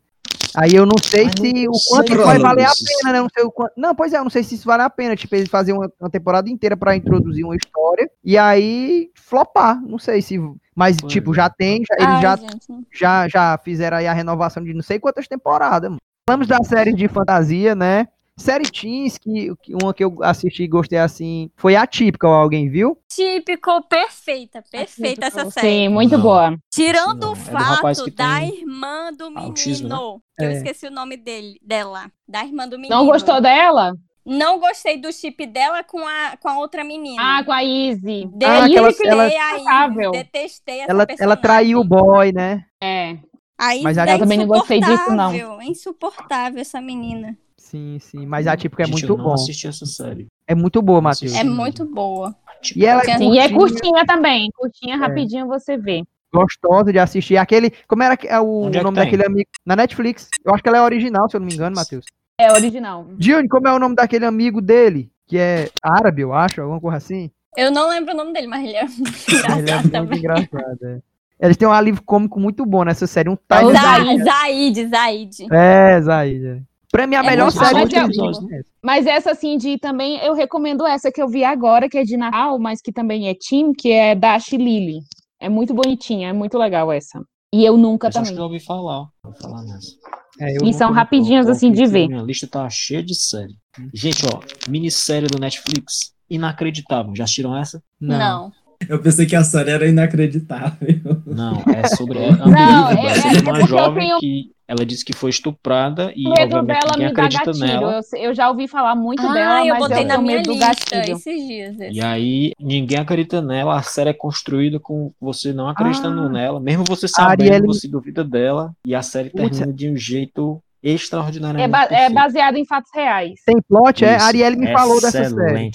Aí 0.56 0.74
eu 0.76 0.86
não 0.86 0.98
sei 1.02 1.26
Mas 1.26 1.34
se 1.40 1.54
não 1.66 1.72
o 1.72 1.76
sei, 1.76 1.96
quanto 1.98 2.14
isso 2.14 2.24
vai 2.26 2.40
valer 2.40 2.66
a 2.66 2.72
pena, 2.74 3.14
né? 3.14 3.22
Não 3.22 3.30
sei 3.34 3.44
o 3.44 3.52
quanto... 3.52 3.74
Não, 3.78 3.94
pois 3.96 4.14
é, 4.14 4.18
eu 4.18 4.24
não 4.24 4.30
sei 4.30 4.44
se 4.44 4.56
isso 4.56 4.66
vale 4.66 4.84
a 4.84 4.90
pena. 4.90 5.16
Tipo, 5.16 5.36
eles 5.36 5.50
fazem 5.50 5.74
uma, 5.76 5.92
uma 6.00 6.10
temporada 6.10 6.50
inteira 6.50 6.76
pra 6.76 6.96
introduzir 6.96 7.44
uma 7.46 7.56
história 7.56 8.10
e 8.24 8.38
aí 8.38 9.10
flopar. 9.16 9.82
Não 9.82 10.00
sei 10.00 10.22
se. 10.22 10.38
Mas, 10.76 10.98
Pois 11.00 11.12
tipo, 11.14 11.32
é. 11.32 11.36
já 11.36 11.50
tem, 11.50 11.84
já- 11.88 11.96
eles 11.98 12.16
Ai, 12.16 12.22
já, 12.22 12.36
gente, 12.38 12.68
já, 12.94 13.28
já 13.28 13.58
fizeram 13.64 13.98
aí 13.98 14.08
a 14.08 14.14
renovação 14.14 14.64
de 14.64 14.74
não 14.74 14.82
sei 14.82 15.00
quantas 15.00 15.28
temporadas. 15.28 15.90
Mano. 15.90 16.02
Falamos 16.28 16.48
da 16.48 16.64
série 16.64 16.94
de 16.94 17.08
fantasia, 17.08 17.74
né? 17.76 18.08
Série 18.40 18.70
Teens, 18.72 19.18
que, 19.18 19.54
que 19.62 19.74
uma 19.82 19.94
que 19.94 20.04
eu 20.04 20.18
assisti 20.24 20.64
e 20.64 20.68
gostei 20.68 20.98
assim, 20.98 21.52
foi 21.58 21.76
atípica, 21.76 22.28
alguém 22.28 22.70
viu? 22.70 22.98
Típico, 23.10 23.82
perfeita, 23.88 24.64
perfeita 24.72 25.26
essa 25.28 25.50
série. 25.52 25.68
Sim, 25.68 25.90
muito 25.90 26.16
Não. 26.16 26.22
boa. 26.24 26.58
Tirando 26.74 27.20
Não, 27.22 27.30
o 27.34 27.36
é 27.36 27.36
fato 27.36 28.04
que 28.06 28.12
da 28.12 28.44
irmã 28.44 29.12
do 29.12 29.26
menino, 29.30 29.48
autismo, 29.48 29.90
né? 29.90 29.96
que 30.38 30.46
eu 30.46 30.50
É. 30.50 30.54
esqueci 30.54 30.88
o 30.88 30.92
nome 30.92 31.18
dele, 31.18 31.60
dela, 31.62 32.10
da 32.28 32.44
irmã 32.44 32.68
do 32.68 32.78
menino. 32.78 32.96
Não 32.96 33.06
gostou 33.06 33.42
dela? 33.42 33.94
Não 34.26 34.60
gostei 34.60 34.98
do 35.00 35.12
chip 35.12 35.46
dela 35.48 35.84
com 35.84 36.06
a, 36.08 36.38
com 36.38 36.48
a 36.48 36.60
outra 36.60 36.84
menina. 36.84 37.22
Ah, 37.40 37.44
com 37.44 37.52
a 37.52 37.64
Izzy. 37.64 38.30
Detestei 38.32 38.78
Ah, 38.78 38.90
aquela- 38.90 39.24
a 39.24 39.84
ela- 40.02 40.12
detestei 40.12 40.80
essa 40.82 40.92
Ela, 40.92 41.08
ela 41.20 41.36
traiu 41.36 41.80
o 41.80 41.84
boy, 41.84 42.32
né? 42.32 42.64
É. 42.82 43.18
A 43.58 43.74
Isis 43.74 43.84
Mas 43.84 43.98
é 43.98 44.02
a- 44.02 44.12
Eu 44.14 44.20
também 44.20 44.38
não 44.38 44.48
gostei 44.48 44.80
disso, 44.80 45.12
não. 45.12 45.34
É 45.62 45.66
insuportável 45.66 46.62
essa 46.62 46.80
menina. 46.80 47.38
Sim, 47.70 48.00
sim. 48.00 48.26
Mas 48.26 48.48
atípica 48.48 48.84
é 48.84 48.86
Gente, 48.86 48.94
muito 48.94 49.14
eu 49.14 49.18
não 49.18 49.26
bom. 49.26 49.34
assisti 49.34 49.68
essa 49.68 49.86
série. 49.86 50.28
É 50.48 50.56
muito 50.56 50.82
boa, 50.82 51.00
Matheus. 51.02 51.36
É 51.36 51.44
muito 51.44 51.86
boa. 51.86 52.36
E 52.76 52.86
ela 52.86 53.02
é 53.08 53.18
Sim, 53.18 53.32
e 53.34 53.38
é 53.40 53.48
curtinha, 53.50 54.06
também. 54.06 54.50
Curtinha, 54.56 54.98
rapidinho 54.98 55.48
você 55.48 55.78
vê. 55.78 56.04
gostosa 56.34 56.92
de 56.92 56.98
assistir. 57.00 57.38
Aquele. 57.38 57.72
Como 57.88 58.02
era 58.04 58.18
que- 58.18 58.28
é 58.28 58.40
o 58.40 58.64
Onde 58.64 58.78
é 58.78 58.80
que 58.80 58.84
nome 58.86 58.98
daquele 58.98 59.24
amigo? 59.26 59.50
Na 59.66 59.76
Netflix. 59.76 60.30
Eu 60.44 60.54
acho 60.54 60.64
que 60.64 60.70
ela 60.70 60.80
é 60.80 60.82
original, 60.82 61.30
se 61.30 61.36
eu 61.36 61.40
não 61.40 61.48
me 61.48 61.54
engano, 61.54 61.76
Matheus. 61.76 62.06
É 62.40 62.52
original. 62.54 63.06
Dione, 63.18 63.48
como 63.48 63.68
é 63.68 63.74
o 63.74 63.80
nome 63.80 63.96
daquele 63.96 64.26
amigo 64.26 64.62
dele? 64.62 65.12
Que 65.28 65.38
é 65.38 65.70
árabe, 65.84 66.22
eu 66.24 66.34
acho, 66.34 66.62
alguma 66.62 66.80
coisa 66.82 66.98
assim. 66.98 67.30
Eu 67.56 67.72
não 67.72 67.90
lembro 67.90 68.14
o 68.14 68.18
nome 68.18 68.34
dele, 68.34 68.48
mas 68.48 68.64
ele 68.64 68.76
é 68.76 68.86
muito 68.86 69.02
Ele 69.30 69.38
é 69.38 69.60
engraçado 69.60 69.82
muito 69.84 69.92
também. 69.92 70.20
engraçado. 70.20 70.78
é. 70.84 71.00
Eles 71.42 71.56
têm 71.56 71.68
um 71.68 71.72
alívio 71.72 72.02
cômico 72.04 72.40
muito 72.40 72.66
bom 72.66 72.84
nessa 72.84 73.08
série. 73.08 73.30
Um 73.30 73.38
É 73.50 73.64
o. 73.64 73.72
Zaid. 73.72 74.24
Zaid, 74.24 74.88
Zaid. 74.90 75.48
É, 75.54 76.02
Zaid. 76.02 76.46
é. 76.46 76.60
Pra 76.92 77.06
mim, 77.06 77.16
a 77.16 77.20
É 77.20 77.30
melhor 77.30 77.52
série 77.52 77.88
que 77.88 77.96
eu 77.98 78.08
Mas 78.08 78.18
essa. 78.52 78.66
Mas 78.84 79.06
essa, 79.06 79.32
assim, 79.32 79.58
de 79.58 79.78
também, 79.78 80.18
eu 80.20 80.34
recomendo 80.34 80.86
essa 80.88 81.12
que 81.12 81.22
eu 81.22 81.28
vi 81.28 81.44
agora, 81.44 81.88
que 81.88 81.98
é 81.98 82.04
de 82.04 82.18
Natal, 82.18 82.58
mas 82.58 82.82
que 82.82 82.92
também 82.92 83.30
é 83.30 83.36
Team, 83.36 83.74
que 83.78 83.92
é 83.92 84.16
Dash 84.16 84.52
Lily. 84.54 85.00
É 85.40 85.48
muito 85.48 85.74
bonitinha, 85.74 86.30
é 86.30 86.34
muito 86.34 86.58
legal 86.58 86.92
essa. 86.92 87.22
E 87.54 87.64
eu 87.64 87.78
nunca 87.78 88.08
acho 88.08 88.18
também. 88.18 88.34
que 88.34 88.40
eu 88.40 88.44
ouvi 88.44 88.60
falar. 88.60 89.06
Vou 89.24 89.34
falar 89.42 89.64
nessa. 89.64 89.96
É, 90.40 90.58
eu 90.58 90.66
E 90.68 90.74
são 90.74 90.92
rapidinhas, 90.92 91.46
Tô- 91.46 91.52
assim, 91.52 91.72
de 91.72 91.86
ver. 91.86 92.08
Minha 92.08 92.22
lista 92.22 92.48
tá 92.48 92.68
cheia 92.70 93.04
de 93.04 93.14
série. 93.16 93.54
Gente, 93.94 94.24
ó, 94.26 94.40
minissérie 94.70 95.28
do 95.28 95.40
Netflix, 95.40 96.14
inacreditável. 96.30 97.16
Já 97.16 97.24
assistiram 97.24 97.56
essa? 97.56 97.82
Não. 98.00 98.52
Eu 98.88 99.00
pensei 99.00 99.26
que 99.26 99.36
a 99.36 99.44
série 99.44 99.72
era 99.72 99.88
inacreditável. 99.88 101.22
Não, 101.26 101.62
é 101.68 101.88
sobre. 101.90 102.20
É 102.20 102.32
Não, 102.32 102.90
é- 102.92 103.06
É 103.08 103.14
sobre 103.16 103.38
é 103.38 103.42
uma 103.42 103.60
eu 103.60 103.68
jovem 103.68 104.04
tenho- 104.08 104.20
que 104.20 104.52
ela 104.68 104.86
disse 104.86 105.04
que 105.04 105.14
foi 105.14 105.32
estuprada 105.32 106.14
e 106.16 106.28
O 106.28 106.30
medo 106.30 106.58
obviamente 106.58 106.68
dela 106.82 106.92
ninguém 106.94 107.08
me 107.08 107.14
dá 107.14 107.24
acredita 107.24 107.46
gatilho. 107.46 107.68
nela. 107.68 108.00
Eu, 108.14 108.20
eu 108.20 108.34
já 108.36 108.50
ouvi 108.50 108.68
falar 108.68 108.96
muito 108.96 109.26
ah, 109.26 109.34
dela, 109.34 109.66
eu 109.66 109.74
mas 109.76 109.80
botei 109.80 110.04
eu 110.04 110.08
na 110.08 110.14
tenho 110.16 110.26
minha 110.28 110.42
lista 110.42 110.96
esses 111.02 111.48
dias. 111.48 111.80
esse. 111.80 111.92
E 111.98 112.02
aí 112.02 112.52
ninguém 112.60 113.00
acredita 113.00 113.42
nela, 113.42 113.78
a 113.78 113.82
série 113.82 114.12
é 114.12 114.14
construída 114.14 114.80
com 114.80 115.12
você 115.20 115.52
não 115.52 115.68
acreditando 115.68 116.22
Ah. 116.22 116.30
nela, 116.30 116.60
mesmo 116.60 116.84
você 116.88 117.08
sabendo, 117.08 117.42
Arielle- 117.42 117.68
você 117.68 117.88
duvida 117.88 118.24
dela, 118.24 118.72
e 118.86 118.94
a 118.96 119.02
série 119.02 119.30
Putz. 119.32 119.58
termina 119.58 119.74
de 119.76 119.90
um 119.90 119.98
jeito 119.98 120.62
extraordinário. 120.84 121.60
É, 121.60 121.68
ba- 121.68 121.88
é 121.90 122.10
baseado 122.10 122.56
em 122.58 122.66
fatos 122.66 122.92
reais. 122.94 123.42
Tem 123.46 123.58
plot, 123.68 124.06
é? 124.06 124.16
A 124.18 124.24
Arielle 124.26 124.56
me 124.56 124.72
falou 124.72 125.02
dessa 125.02 125.24
série. 125.30 125.72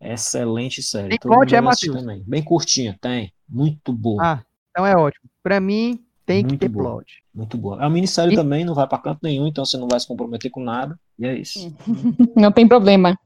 Excelente. 0.00 0.82
Série. 0.82 1.18
Tem 1.18 1.30
mundo 1.30 1.54
é, 1.54 1.60
Matheus? 1.60 1.96
também. 2.00 2.22
Bem 2.26 2.42
curtinha, 2.42 2.96
tem. 3.00 3.32
Muito 3.48 3.92
boa. 3.92 4.22
Ah, 4.22 4.42
então 4.70 4.86
é 4.86 4.94
ótimo. 4.96 5.24
Pra 5.42 5.60
mim, 5.60 6.00
tem 6.24 6.42
que 6.42 6.48
Muito 6.50 6.60
ter 6.60 6.68
boa. 6.68 6.90
plot. 6.96 7.22
Muito 7.34 7.56
boa. 7.56 7.76
É 7.76 7.80
uma 7.80 7.90
minissérie 7.90 8.32
E- 8.32 8.36
também, 8.36 8.64
não 8.64 8.74
vai 8.74 8.86
pra 8.86 8.98
canto 8.98 9.20
nenhum, 9.22 9.46
então 9.46 9.64
você 9.64 9.76
não 9.76 9.86
vai 9.88 9.98
se 10.00 10.06
comprometer 10.08 10.50
com 10.50 10.62
nada. 10.62 10.98
E 11.18 11.24
é 11.26 11.34
isso. 11.38 11.74
Não 12.36 12.52
tem 12.52 12.68
problema. 12.68 13.16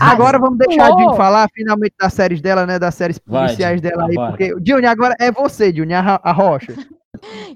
Agora 0.00 0.38
vamos 0.38 0.56
deixar 0.56 0.86
a. 0.86 0.96
Dione 0.96 1.16
falar 1.16 1.46
finalmente 1.52 1.94
das 2.00 2.14
séries 2.14 2.40
dela, 2.40 2.64
né? 2.64 2.78
Das 2.78 2.94
séries 2.94 3.20
Vai, 3.26 3.44
policiais 3.46 3.80
dela 3.80 4.06
aí. 4.08 4.14
vai. 4.14 4.30
Porque, 4.30 4.54
Dione, 4.60 4.86
agora 4.86 5.14
é 5.20 5.30
você, 5.30 5.70
Dione, 5.70 5.92
a, 5.92 6.18
a 6.22 6.32
Rocha. 6.32 6.72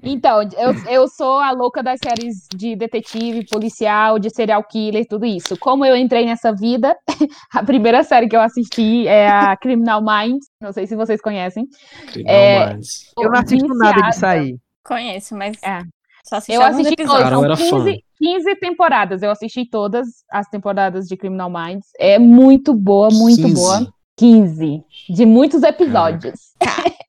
Então, 0.03 0.41
eu, 0.41 0.73
eu 0.89 1.07
sou 1.07 1.39
a 1.39 1.51
louca 1.51 1.81
das 1.83 1.99
séries 2.03 2.47
de 2.55 2.75
detetive, 2.75 3.45
policial, 3.47 4.17
de 4.19 4.29
serial 4.29 4.63
killer, 4.63 5.05
tudo 5.07 5.25
isso. 5.25 5.57
Como 5.57 5.85
eu 5.85 5.95
entrei 5.95 6.25
nessa 6.25 6.53
vida, 6.53 6.95
a 7.53 7.63
primeira 7.63 8.03
série 8.03 8.27
que 8.27 8.35
eu 8.35 8.41
assisti 8.41 9.07
é 9.07 9.27
a 9.27 9.55
Criminal 9.57 10.01
Minds. 10.01 10.47
Não 10.61 10.71
sei 10.71 10.87
se 10.87 10.95
vocês 10.95 11.21
conhecem. 11.21 11.65
Criminal 12.11 12.35
É, 12.35 12.73
Minds. 12.73 13.11
Eu 13.17 13.29
não 13.31 13.39
assisto 13.39 13.67
nada 13.75 13.93
Viciada. 13.93 14.09
disso 14.09 14.25
aí. 14.25 14.55
Conheço, 14.83 15.35
mas 15.35 15.57
É. 15.63 15.81
só 16.25 16.37
assisti 16.37 16.53
Eu 16.53 16.61
assisti 16.63 16.95
todas, 16.95 17.11
Cara, 17.23 17.35
eu 17.35 17.39
são 17.39 17.45
era 17.45 17.57
fã. 17.57 17.83
15, 17.85 18.03
15 18.17 18.55
temporadas. 18.55 19.21
Eu 19.21 19.31
assisti 19.31 19.65
todas 19.69 20.07
as 20.31 20.47
temporadas 20.47 21.07
de 21.07 21.15
Criminal 21.17 21.49
Minds. 21.49 21.87
É 21.99 22.17
muito 22.19 22.73
boa, 22.73 23.09
muito 23.11 23.41
15. 23.43 23.53
boa. 23.53 23.93
15. 24.17 24.83
De 25.09 25.25
muitos 25.25 25.63
episódios. 25.63 26.39
Caraca. 26.59 26.91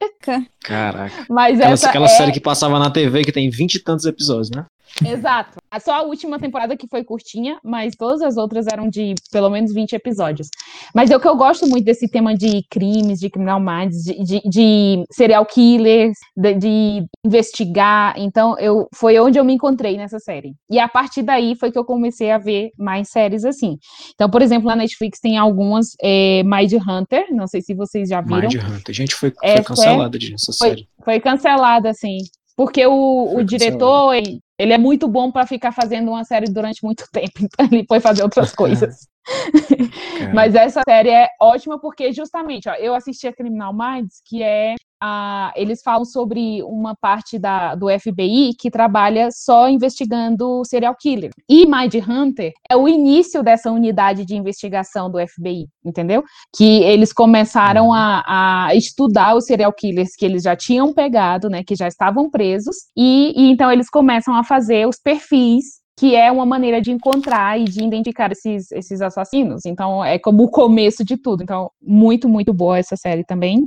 Mas 1.28 1.58
Aquela, 1.58 1.72
essa 1.72 1.88
aquela 1.88 2.06
é... 2.06 2.08
série 2.08 2.32
que 2.32 2.40
passava 2.40 2.78
na 2.78 2.90
TV 2.90 3.24
que 3.24 3.32
tem 3.32 3.50
vinte 3.50 3.74
e 3.76 3.80
tantos 3.80 4.04
episódios, 4.04 4.50
né? 4.50 4.64
Exato. 5.04 5.61
Só 5.80 5.92
a 5.94 6.02
última 6.02 6.38
temporada 6.38 6.76
que 6.76 6.86
foi 6.88 7.04
curtinha, 7.04 7.58
mas 7.64 7.94
todas 7.96 8.22
as 8.22 8.36
outras 8.36 8.66
eram 8.66 8.88
de 8.88 9.14
pelo 9.30 9.50
menos 9.50 9.72
20 9.72 9.92
episódios. 9.94 10.48
Mas 10.94 11.10
é 11.10 11.16
o 11.16 11.20
que 11.20 11.28
eu 11.28 11.36
gosto 11.36 11.66
muito 11.66 11.84
desse 11.84 12.08
tema 12.08 12.34
de 12.34 12.62
crimes, 12.70 13.18
de 13.18 13.30
criminal 13.30 13.60
minds, 13.60 14.02
de, 14.02 14.22
de, 14.22 14.40
de 14.48 15.04
serial 15.10 15.44
killers, 15.46 16.16
de, 16.36 16.54
de 16.54 17.04
investigar. 17.24 18.14
Então, 18.16 18.58
eu 18.58 18.88
foi 18.94 19.18
onde 19.18 19.38
eu 19.38 19.44
me 19.44 19.54
encontrei 19.54 19.96
nessa 19.96 20.18
série. 20.18 20.54
E 20.70 20.78
a 20.78 20.88
partir 20.88 21.22
daí 21.22 21.54
foi 21.54 21.70
que 21.70 21.78
eu 21.78 21.84
comecei 21.84 22.30
a 22.30 22.38
ver 22.38 22.70
mais 22.78 23.08
séries 23.08 23.44
assim. 23.44 23.78
Então, 24.14 24.28
por 24.28 24.42
exemplo, 24.42 24.68
na 24.68 24.76
Netflix 24.76 25.18
tem 25.20 25.36
algumas, 25.38 25.88
é, 26.02 26.42
Mind 26.44 26.72
Hunter, 26.74 27.26
não 27.30 27.46
sei 27.46 27.60
se 27.60 27.74
vocês 27.74 28.08
já 28.08 28.20
viram. 28.20 28.48
Mind 28.48 28.54
Hunter. 28.54 28.94
Gente, 28.94 29.14
foi, 29.14 29.30
foi 29.30 29.50
Essa 29.50 29.64
cancelada 29.64 30.18
disso, 30.18 30.52
Foi- 30.58 30.68
série. 30.68 30.88
Foi 31.04 31.20
cancelada, 31.20 31.90
assim. 31.90 32.18
Porque 32.62 32.86
o, 32.86 33.38
o 33.38 33.42
diretor, 33.42 34.14
ele, 34.14 34.40
ele 34.56 34.72
é 34.72 34.78
muito 34.78 35.08
bom 35.08 35.32
para 35.32 35.44
ficar 35.44 35.72
fazendo 35.72 36.12
uma 36.12 36.22
série 36.22 36.46
durante 36.46 36.84
muito 36.84 37.04
tempo, 37.12 37.32
então 37.40 37.66
ele 37.66 37.84
foi 37.88 37.98
fazer 37.98 38.22
outras 38.22 38.54
coisas. 38.54 39.08
Cara. 40.18 40.32
Mas 40.32 40.54
essa 40.54 40.80
série 40.88 41.10
é 41.10 41.28
ótima 41.40 41.80
porque, 41.80 42.12
justamente, 42.12 42.68
ó, 42.68 42.74
eu 42.74 42.94
assisti 42.94 43.26
a 43.26 43.32
Criminal 43.32 43.74
Minds, 43.74 44.22
que 44.24 44.44
é. 44.44 44.76
Eles 45.56 45.82
falam 45.82 46.04
sobre 46.04 46.62
uma 46.62 46.94
parte 46.94 47.38
da, 47.38 47.74
do 47.74 47.88
FBI 47.88 48.54
que 48.58 48.70
trabalha 48.70 49.28
só 49.30 49.68
investigando 49.68 50.62
serial 50.64 50.96
killer. 50.98 51.30
E 51.48 51.66
Mind 51.66 51.94
Hunter 52.08 52.52
é 52.70 52.76
o 52.76 52.88
início 52.88 53.42
dessa 53.42 53.70
unidade 53.70 54.24
de 54.24 54.36
investigação 54.36 55.10
do 55.10 55.18
FBI, 55.18 55.66
entendeu? 55.84 56.22
Que 56.56 56.82
eles 56.82 57.12
começaram 57.12 57.92
a, 57.92 58.22
a 58.26 58.74
estudar 58.74 59.36
os 59.36 59.46
serial 59.46 59.72
killers 59.72 60.14
que 60.16 60.24
eles 60.24 60.42
já 60.42 60.56
tinham 60.56 60.92
pegado, 60.92 61.48
né? 61.48 61.62
Que 61.64 61.74
já 61.74 61.88
estavam 61.88 62.30
presos, 62.30 62.76
e, 62.96 63.32
e 63.36 63.50
então 63.50 63.70
eles 63.70 63.90
começam 63.90 64.34
a 64.34 64.44
fazer 64.44 64.86
os 64.86 64.98
perfis 64.98 65.81
que 65.98 66.16
é 66.16 66.30
uma 66.32 66.46
maneira 66.46 66.80
de 66.80 66.90
encontrar 66.90 67.60
e 67.60 67.64
de 67.64 67.84
identificar 67.84 68.32
esses, 68.32 68.70
esses 68.72 69.00
assassinos. 69.00 69.64
Então, 69.66 70.04
é 70.04 70.18
como 70.18 70.44
o 70.44 70.50
começo 70.50 71.04
de 71.04 71.16
tudo. 71.16 71.42
Então, 71.42 71.70
muito, 71.80 72.28
muito 72.28 72.52
boa 72.52 72.78
essa 72.78 72.96
série 72.96 73.24
também. 73.24 73.64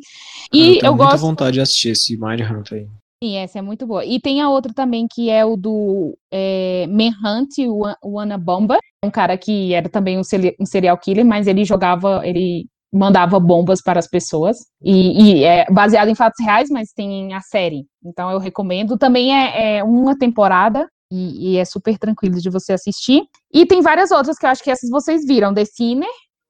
E 0.52 0.60
eu 0.60 0.80
tenho 0.80 0.85
eu 0.88 0.95
muita 0.95 1.11
gosto. 1.11 1.22
vontade 1.22 1.53
de 1.53 1.61
assistir 1.61 1.89
esse 1.89 2.18
Mindhunter 2.18 2.80
aí. 2.80 2.88
Sim, 3.23 3.38
essa 3.38 3.60
é 3.60 3.61
muito 3.61 3.88
boa. 3.88 4.03
E 4.06 4.19
tem 4.19 4.41
a 4.41 4.49
outra 4.49 4.73
também, 4.73 5.07
que 5.10 5.30
é 5.30 5.45
o 5.45 5.56
do 5.56 6.18
é, 6.31 6.85
Manhunt 6.88 7.57
Wa- 7.60 7.97
Wanna 8.03 8.38
Bomba. 8.38 8.77
Um 9.03 9.10
cara 9.10 9.38
que 9.38 9.73
era 9.73 9.88
também 9.88 10.18
um, 10.18 10.22
um 10.60 10.65
serial 10.65 10.97
killer, 10.97 11.26
mas 11.26 11.47
ele 11.47 11.64
jogava, 11.64 12.22
ele 12.27 12.68
mandava 12.93 13.39
bombas 13.39 13.81
para 13.81 13.99
as 13.99 14.07
pessoas. 14.07 14.57
E, 14.84 15.39
e 15.39 15.43
é 15.43 15.65
baseado 15.72 16.10
em 16.10 16.15
fatos 16.15 16.43
reais, 16.43 16.69
mas 16.69 16.91
tem 16.93 17.34
a 17.34 17.41
série. 17.41 17.85
Então 18.03 18.30
eu 18.31 18.39
recomendo. 18.39 18.97
Também 18.97 19.34
é, 19.34 19.77
é 19.77 19.84
uma 19.84 20.18
temporada. 20.18 20.88
E, 21.11 21.52
e 21.53 21.57
é 21.57 21.65
super 21.65 21.98
tranquilo 21.98 22.40
de 22.40 22.49
você 22.49 22.73
assistir. 22.73 23.23
E 23.53 23.65
tem 23.65 23.82
várias 23.82 24.11
outras 24.11 24.38
que 24.38 24.45
eu 24.45 24.49
acho 24.49 24.64
que 24.64 24.72
essas 24.72 24.90
vocês 24.90 25.26
viram. 25.26 25.53
The 25.53 25.65
Sinner, 25.65 26.10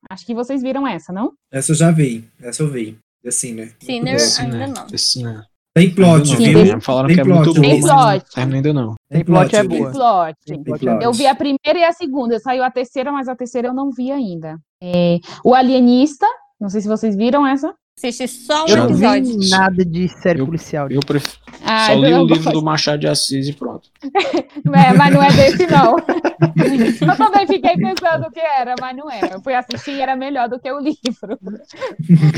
acho 0.10 0.26
que 0.26 0.34
vocês 0.34 0.62
viram 0.62 0.88
essa, 0.88 1.12
não? 1.12 1.34
Essa 1.52 1.72
eu 1.72 1.76
já 1.76 1.92
vi. 1.92 2.28
Essa 2.42 2.64
eu 2.64 2.70
vi. 2.72 2.98
Né? 3.24 3.32
Sinner 3.32 4.16
Esse, 4.16 4.42
ainda 4.42 4.68
não. 4.68 4.88
Esse, 4.94 5.24
né? 5.24 5.44
Tem 5.76 5.94
plot, 5.94 6.28
Sim, 6.28 6.38
viu? 6.38 6.64
tem- 6.64 6.80
Falaram 6.80 7.08
Tem 7.08 7.16
que 7.16 7.22
é 7.22 7.24
plot, 7.26 7.38
muito 7.38 7.62
tem 7.62 7.82
bom. 7.82 7.88
Tem 7.88 7.96
plot. 7.96 8.34
Terminei 8.34 8.58
ainda 8.60 8.74
não. 8.74 8.96
Tem 9.10 9.26
plot, 9.26 9.56
é 9.56 9.64
boa. 9.64 9.92
Plot. 9.92 10.36
Tem 10.46 10.64
plot. 10.64 10.86
Eu 11.04 11.12
vi 11.12 11.28
a 11.28 11.36
primeira 11.36 11.80
e 11.80 11.84
a 11.84 11.92
segunda. 11.92 12.40
Saiu 12.40 12.64
a 12.64 12.72
terceira, 12.72 13.12
mas 13.12 13.28
a 13.28 13.36
terceira 13.36 13.68
eu 13.68 13.74
não 13.74 13.92
vi 13.92 14.10
ainda. 14.12 14.58
É, 14.82 15.18
o 15.44 15.54
Alienista, 15.54 16.26
não 16.62 16.70
sei 16.70 16.80
se 16.82 16.88
vocês 16.88 17.16
viram 17.16 17.46
essa. 17.46 17.74
Assisti 17.98 18.28
só 18.28 18.66
um 18.66 18.68
Eu 18.68 18.78
não 18.78 18.86
episódio. 18.90 19.40
vi 19.40 19.50
nada 19.50 19.86
de 19.86 20.08
série 20.10 20.40
Eu- 20.42 20.46
policial. 20.46 20.90
Eu 20.92 21.00
prefiro. 21.00 21.38
Ah, 21.64 21.88
Só 21.88 21.94
li 21.94 22.14
o 22.14 22.26
livro 22.26 22.52
do 22.52 22.62
Machado 22.62 23.00
de 23.00 23.08
Assis 23.08 23.48
e 23.48 23.54
pronto. 23.54 23.90
É, 24.76 24.94
mas 24.94 25.14
não 25.14 25.24
é 25.24 25.32
desse, 25.32 25.66
não. 25.68 25.96
eu 27.10 27.18
também 27.18 27.48
fiquei 27.48 27.76
pensando 27.78 28.30
que 28.32 28.40
era, 28.40 28.76
mas 28.82 28.96
não 28.96 29.10
era. 29.10 29.36
Eu 29.36 29.42
fui 29.42 29.54
assistir 29.54 29.92
e 29.92 30.02
era 30.02 30.16
melhor 30.16 30.50
do 30.50 30.60
que 30.60 30.70
o 30.72 30.80
livro. 30.80 31.40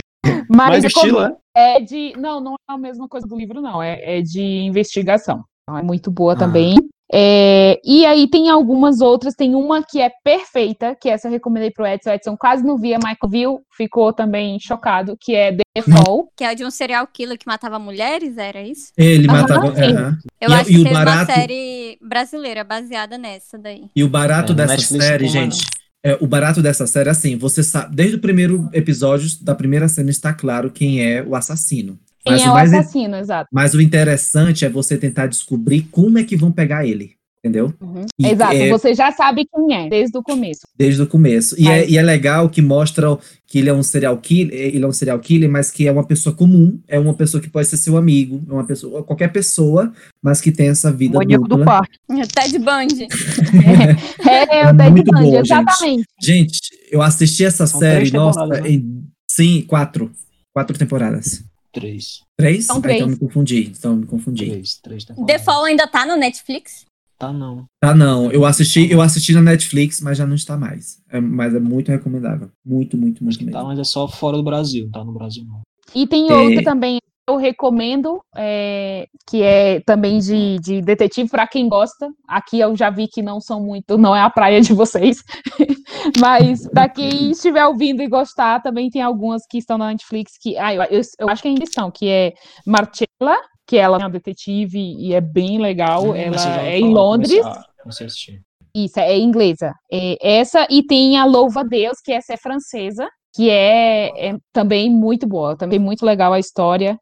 Mas 0.50 0.94
como- 0.94 1.06
estilo, 1.06 1.22
é? 1.22 1.36
é 1.56 1.80
de. 1.82 2.14
Não, 2.18 2.40
não 2.40 2.54
é 2.54 2.74
a 2.74 2.78
mesma 2.78 3.08
coisa 3.08 3.28
do 3.28 3.36
livro, 3.36 3.62
não. 3.62 3.82
É, 3.84 4.20
é 4.20 4.22
de 4.22 4.42
investigação. 4.42 5.44
Então 5.64 5.78
é 5.78 5.84
muito 5.84 6.10
boa 6.12 6.34
Ah. 6.34 6.38
também. 6.38 6.76
É, 7.14 7.80
e 7.86 8.06
aí 8.06 8.30
tem 8.30 8.50
algumas 8.50 9.00
outras, 9.00 9.34
tem 9.34 9.56
uma 9.56 9.82
que 9.84 10.02
é 10.02 10.12
perfeita, 10.24 10.96
que 11.00 11.10
essa 11.10 11.28
eu 11.28 11.32
recomendei 11.32 11.72
pro 11.72 11.86
Edson. 11.88 12.10
O 12.10 12.14
Edson 12.14 12.38
quase 12.38 12.64
não 12.66 12.78
via, 12.78 12.98
Michael 12.98 13.30
viu, 13.30 13.62
ficou 13.76 14.12
também 14.12 14.60
chocado, 14.60 15.18
que 15.20 15.34
é 15.34 15.56
The 15.56 15.82
Fall. 15.84 16.30
Que 16.36 16.44
é 16.44 16.54
de 16.54 16.66
um 16.66 16.72
serial 16.72 17.08
killer 17.08 17.38
que 17.38 17.48
matava 17.48 17.80
mulheres, 17.80 18.38
era 18.38 18.62
isso? 18.62 18.92
Ele 18.98 19.28
Aham, 19.30 19.42
matava. 19.42 19.76
sim. 19.76 19.82
aham. 19.94 20.18
Eu 20.42 20.50
E- 20.50 20.54
acho 20.54 20.72
e 20.72 20.74
que 20.76 20.82
o 20.82 20.94
barato- 20.94 21.18
uma 21.18 21.26
série 21.26 21.98
brasileira 22.02 22.64
baseada 22.64 23.18
nessa 23.18 23.58
daí. 23.58 23.86
E 23.96 24.04
o 24.04 24.10
barato 24.10 24.52
É, 24.52 24.56
dessa 24.56 24.78
série, 25.00 25.28
gente, 25.28 25.66
é, 26.04 26.18
o 26.22 26.28
barato 26.28 26.62
dessa 26.62 26.86
série, 26.86 27.10
assim, 27.10 27.38
você 27.38 27.64
sabe, 27.64 27.96
desde 27.96 28.18
o 28.18 28.20
primeiro 28.22 28.70
episódio 28.74 29.30
da 29.42 29.56
primeira 29.56 29.88
cena 29.88 30.10
está 30.10 30.34
claro 30.34 30.70
quem 30.72 31.02
é 31.04 31.24
o 31.24 31.36
assassino. 31.36 31.98
Quem 32.24 32.34
Mas 32.34 32.42
é 32.44 32.48
o 32.48 32.52
o 32.52 32.54
mais 32.54 32.74
assassino, 32.74 33.16
exato. 33.18 33.50
Mas 33.52 33.74
o 33.74 33.82
interessante 33.82 34.66
é 34.66 34.70
você 34.70 34.98
tentar 34.98 35.28
descobrir 35.28 35.82
como 35.92 36.18
é 36.18 36.24
que 36.24 36.36
vão 36.36 36.52
pegar 36.52 36.86
ele, 36.86 37.12
entendeu? 37.40 37.74
Uhum. 37.80 38.06
E 38.20 38.28
Exato, 38.28 38.54
é- 38.56 38.70
você 38.70 38.94
já 38.94 39.12
sabe 39.14 39.46
quem 39.46 39.74
é, 39.76 39.88
desde 39.90 40.18
o 40.18 40.22
começo. 40.24 40.62
Desde 40.78 41.02
o 41.02 41.08
começo. 41.08 41.56
E, 41.58 41.64
Mas- 41.64 41.84
é, 41.84 41.90
e 41.90 41.98
é 41.98 42.02
legal 42.02 42.50
que 42.50 42.62
mostra 42.62 43.18
que 43.46 43.60
ele 43.60 43.70
é 43.70 43.74
um 43.74 43.82
serial 43.84 44.18
killer, 44.18 44.54
ele 44.54 44.84
é 44.84 44.88
um 44.88 44.92
serial 44.92 45.18
killer, 45.20 45.50
mas 45.50 45.72
que 45.72 45.88
é 45.88 45.92
uma 45.92 46.04
pessoa 46.06 46.36
comum, 46.36 46.78
é 46.86 47.00
uma 47.00 47.14
pessoa 47.14 47.40
que 47.42 47.50
pode 47.50 47.68
ser 47.70 47.78
seu 47.78 47.96
amigo, 47.96 48.44
é 48.50 48.52
uma 48.54 48.66
pessoa, 48.66 49.02
qualquer 49.04 49.32
pessoa, 49.32 49.94
mas 50.22 50.42
que 50.42 50.52
tem 50.52 50.68
essa 50.68 50.92
vida 50.92 51.18
Maníaco 51.18 51.48
do 51.48 51.56
dupla. 51.58 51.66
parque. 51.66 51.98
Ted 52.36 52.60
Bundy. 52.60 53.08
É, 54.28 54.60
É 54.60 54.72
o 54.72 54.76
Ted 54.76 54.90
muito 54.92 55.12
Bundy, 55.12 55.24
boa, 55.24 55.38
gente. 55.38 55.46
exatamente. 55.46 56.06
Gente, 56.22 56.60
eu 56.92 57.02
assisti 57.02 57.46
essa 57.46 57.66
São 57.66 57.80
série, 57.80 58.12
nossa, 58.12 58.46
né? 58.48 58.62
em- 58.70 59.04
sim, 59.30 59.62
quatro. 59.62 60.12
Quatro 60.54 60.78
temporadas. 60.78 61.44
Três. 61.80 62.22
Três? 62.38 62.66
São 62.66 62.78
Ah, 62.78 62.82
três. 62.82 62.98
então 62.98 63.08
eu 63.08 63.14
me 63.14 63.20
confundi. 63.20 63.72
Então 63.78 63.92
eu 63.92 63.98
me 63.98 64.06
confundi. 64.06 64.46
Três, 64.50 64.80
três 64.82 65.06
The 65.06 65.14
temporadas. 65.14 65.46
Fall 65.46 65.64
ainda 65.66 65.88
tá 65.88 66.06
no 66.06 66.16
Netflix? 66.16 66.86
Tá 67.20 67.34
não. 67.34 67.66
Tá, 67.82 67.96
não. 67.96 68.32
Eu 68.32 68.46
assisti, 68.46 68.92
eu 68.92 69.02
assisti 69.02 69.34
na 69.34 69.42
Netflix, 69.42 70.00
mas 70.02 70.18
já 70.18 70.26
não 70.26 70.36
está 70.36 70.56
mais. 70.56 71.00
É, 71.10 71.20
mas 71.20 71.54
é 71.56 71.60
muito 71.60 71.90
recomendável. 71.90 72.50
Muito, 72.66 72.96
muito, 72.98 73.24
muito 73.24 73.40
Tá, 73.40 73.46
mesmo. 73.46 73.64
mas 73.64 73.80
é 73.80 73.84
só 73.84 74.08
fora 74.08 74.38
do 74.38 74.44
Brasil, 74.44 74.84
não 74.86 74.92
tá 74.92 75.04
no 75.04 75.14
Brasil 75.14 75.44
não. 75.46 75.62
E 75.96 76.06
tem 76.06 76.30
É. 76.30 76.34
outra 76.36 76.64
também, 76.64 77.00
eu 77.28 77.36
recomendo, 77.36 78.22
é, 78.36 79.06
que 79.30 79.44
é 79.44 79.82
também 79.82 80.20
de, 80.20 80.58
de 80.60 80.82
detetive, 80.82 81.30
para 81.30 81.46
quem 81.46 81.68
gosta. 81.68 82.10
Aqui 82.28 82.60
eu 82.60 82.76
já 82.76 82.90
vi 82.90 83.08
que 83.08 83.22
não 83.22 83.42
são 83.42 83.60
muito, 83.60 83.98
não 83.98 84.16
é 84.16 84.22
a 84.22 84.30
praia 84.30 84.62
de 84.62 84.74
vocês. 84.74 85.24
Mas 86.20 86.68
para 86.70 86.88
quem 86.88 87.32
estiver 87.32 87.66
ouvindo 87.66 88.02
e 88.02 88.08
gostar, 88.08 88.62
também 88.62 88.90
tem 88.90 89.02
algumas 89.02 89.46
que 89.46 89.58
estão 89.58 89.78
na 89.78 89.88
Netflix 89.88 90.34
que. 90.40 90.58
Ah, 90.58 90.74
eu, 90.74 90.84
eu, 90.84 91.02
eu 91.20 91.30
acho 91.30 91.42
que 91.42 91.50
ainda 91.50 91.64
estão, 91.64 91.92
que 91.92 92.08
é 92.08 92.34
Marcella, 92.66 93.38
que 93.68 93.76
ela 93.76 93.98
é 93.98 94.00
uma 94.00 94.10
detetive 94.10 94.80
e 94.80 95.14
é 95.14 95.20
bem 95.20 95.60
legal. 95.60 96.12
Hum, 96.12 96.16
ela 96.16 96.62
é 96.62 96.80
em 96.80 96.94
Londres. 96.94 97.42
Comecei 97.42 97.62
a, 97.62 97.84
comecei 97.84 98.06
a 98.06 98.08
assistir. 98.08 98.42
Isso, 98.74 99.00
é 99.00 99.18
inglesa. 99.18 99.74
É 99.92 100.38
essa, 100.38 100.66
e 100.70 100.84
tem 100.84 101.18
a 101.18 101.26
Louva 101.26 101.64
Deus, 101.64 102.00
que 102.02 102.14
essa 102.14 102.34
é 102.34 102.38
francesa, 102.38 103.10
que 103.36 103.50
é, 103.50 104.30
é 104.30 104.38
também 104.54 104.90
muito 104.90 105.28
boa, 105.28 105.58
também 105.58 105.80
muito 105.80 106.06
legal 106.06 106.32
a 106.32 106.40
história. 106.40 106.98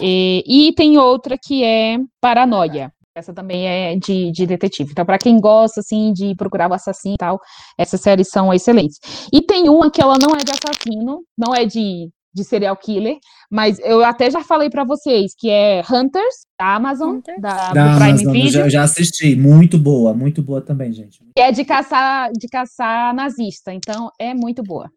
E, 0.00 0.42
e 0.46 0.74
tem 0.74 0.98
outra 0.98 1.36
que 1.36 1.62
é 1.62 1.98
Paranoia. 2.20 2.92
Essa 3.14 3.32
também 3.32 3.66
é 3.66 3.94
de, 3.96 4.32
de 4.32 4.46
detetive. 4.46 4.92
Então, 4.92 5.04
para 5.04 5.18
quem 5.18 5.38
gosta, 5.38 5.80
assim, 5.80 6.12
de 6.14 6.34
procurar 6.34 6.70
o 6.70 6.74
assassino 6.74 7.14
e 7.14 7.18
tal, 7.18 7.38
essas 7.76 8.00
séries 8.00 8.28
são 8.30 8.52
excelentes. 8.54 8.98
E 9.30 9.42
tem 9.42 9.68
uma 9.68 9.90
que 9.90 10.00
ela 10.00 10.16
não 10.18 10.34
é 10.34 10.38
de 10.38 10.50
assassino, 10.50 11.22
não 11.36 11.54
é 11.54 11.66
de, 11.66 12.08
de 12.34 12.44
serial 12.44 12.76
killer, 12.76 13.16
mas 13.50 13.78
eu 13.80 14.02
até 14.04 14.30
já 14.30 14.42
falei 14.42 14.70
para 14.70 14.84
vocês, 14.84 15.32
que 15.38 15.50
é 15.50 15.82
Hunters, 15.90 16.46
da 16.58 16.74
Amazon, 16.76 17.16
Hunters. 17.16 17.40
da, 17.40 17.72
Da 17.72 17.88
do 17.92 17.96
Prime 17.98 18.10
Amazon, 18.10 18.26
eu 18.28 18.32
Video. 18.32 18.50
já, 18.50 18.68
já 18.68 18.82
assisti. 18.84 19.36
Muito 19.36 19.78
boa, 19.78 20.14
muito 20.14 20.42
boa 20.42 20.60
também, 20.60 20.92
gente. 20.92 21.18
que 21.36 21.42
é 21.42 21.52
de 21.52 21.64
caçar, 21.64 22.30
de 22.32 22.48
caçar 22.48 23.14
nazista, 23.14 23.72
então 23.72 24.10
é 24.18 24.32
muito 24.34 24.62
boa. 24.62 24.90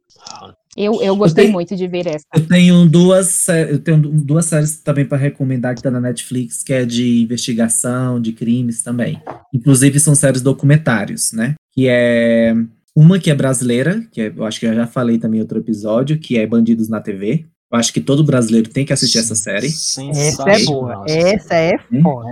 Eu, 0.77 1.01
eu 1.01 1.15
gostei 1.15 1.45
tenho- 1.45 1.53
muito 1.53 1.75
de 1.75 1.87
ver 1.87 2.05
essa. 2.07 2.25
Eu 2.35 2.47
tenho 2.47 2.85
duas, 2.89 3.47
eu 3.49 3.79
tenho 3.79 3.97
du- 4.01 4.11
duas 4.11 4.45
séries 4.45 4.77
também 4.81 5.05
para 5.05 5.17
recomendar 5.17 5.73
que 5.75 5.81
tá 5.81 5.89
na 5.89 6.01
Netflix, 6.01 6.63
que 6.63 6.73
é 6.73 6.85
de 6.85 7.21
investigação, 7.23 8.19
de 8.21 8.33
crimes 8.33 8.81
também. 8.83 9.21
Inclusive 9.53 9.99
são 9.99 10.13
séries 10.15 10.41
documentários, 10.41 11.31
né? 11.31 11.55
Que 11.73 11.87
é 11.89 12.53
uma 12.95 13.19
que 13.19 13.29
é 13.29 13.35
brasileira, 13.35 14.01
que 14.11 14.21
é- 14.21 14.33
eu 14.35 14.45
acho 14.45 14.59
que 14.59 14.65
eu 14.65 14.73
já 14.73 14.87
falei 14.87 15.17
também 15.17 15.39
em 15.39 15.41
outro 15.41 15.59
episódio, 15.59 16.17
que 16.19 16.37
é 16.37 16.47
Bandidos 16.47 16.87
na 16.87 17.01
TV. 17.01 17.45
Eu 17.71 17.77
acho 17.79 17.91
que 17.91 17.99
todo 17.99 18.23
brasileiro 18.23 18.69
tem 18.69 18.85
que 18.85 18.93
assistir 18.93 19.17
essa 19.17 19.35
série, 19.35 19.67
Essa 19.67 20.01
é 20.49 20.63
boa. 20.65 21.03
essa 21.07 21.17
Essa 21.17 21.55
é 21.55 21.73
Hum? 21.91 22.01
foda. 22.01 22.31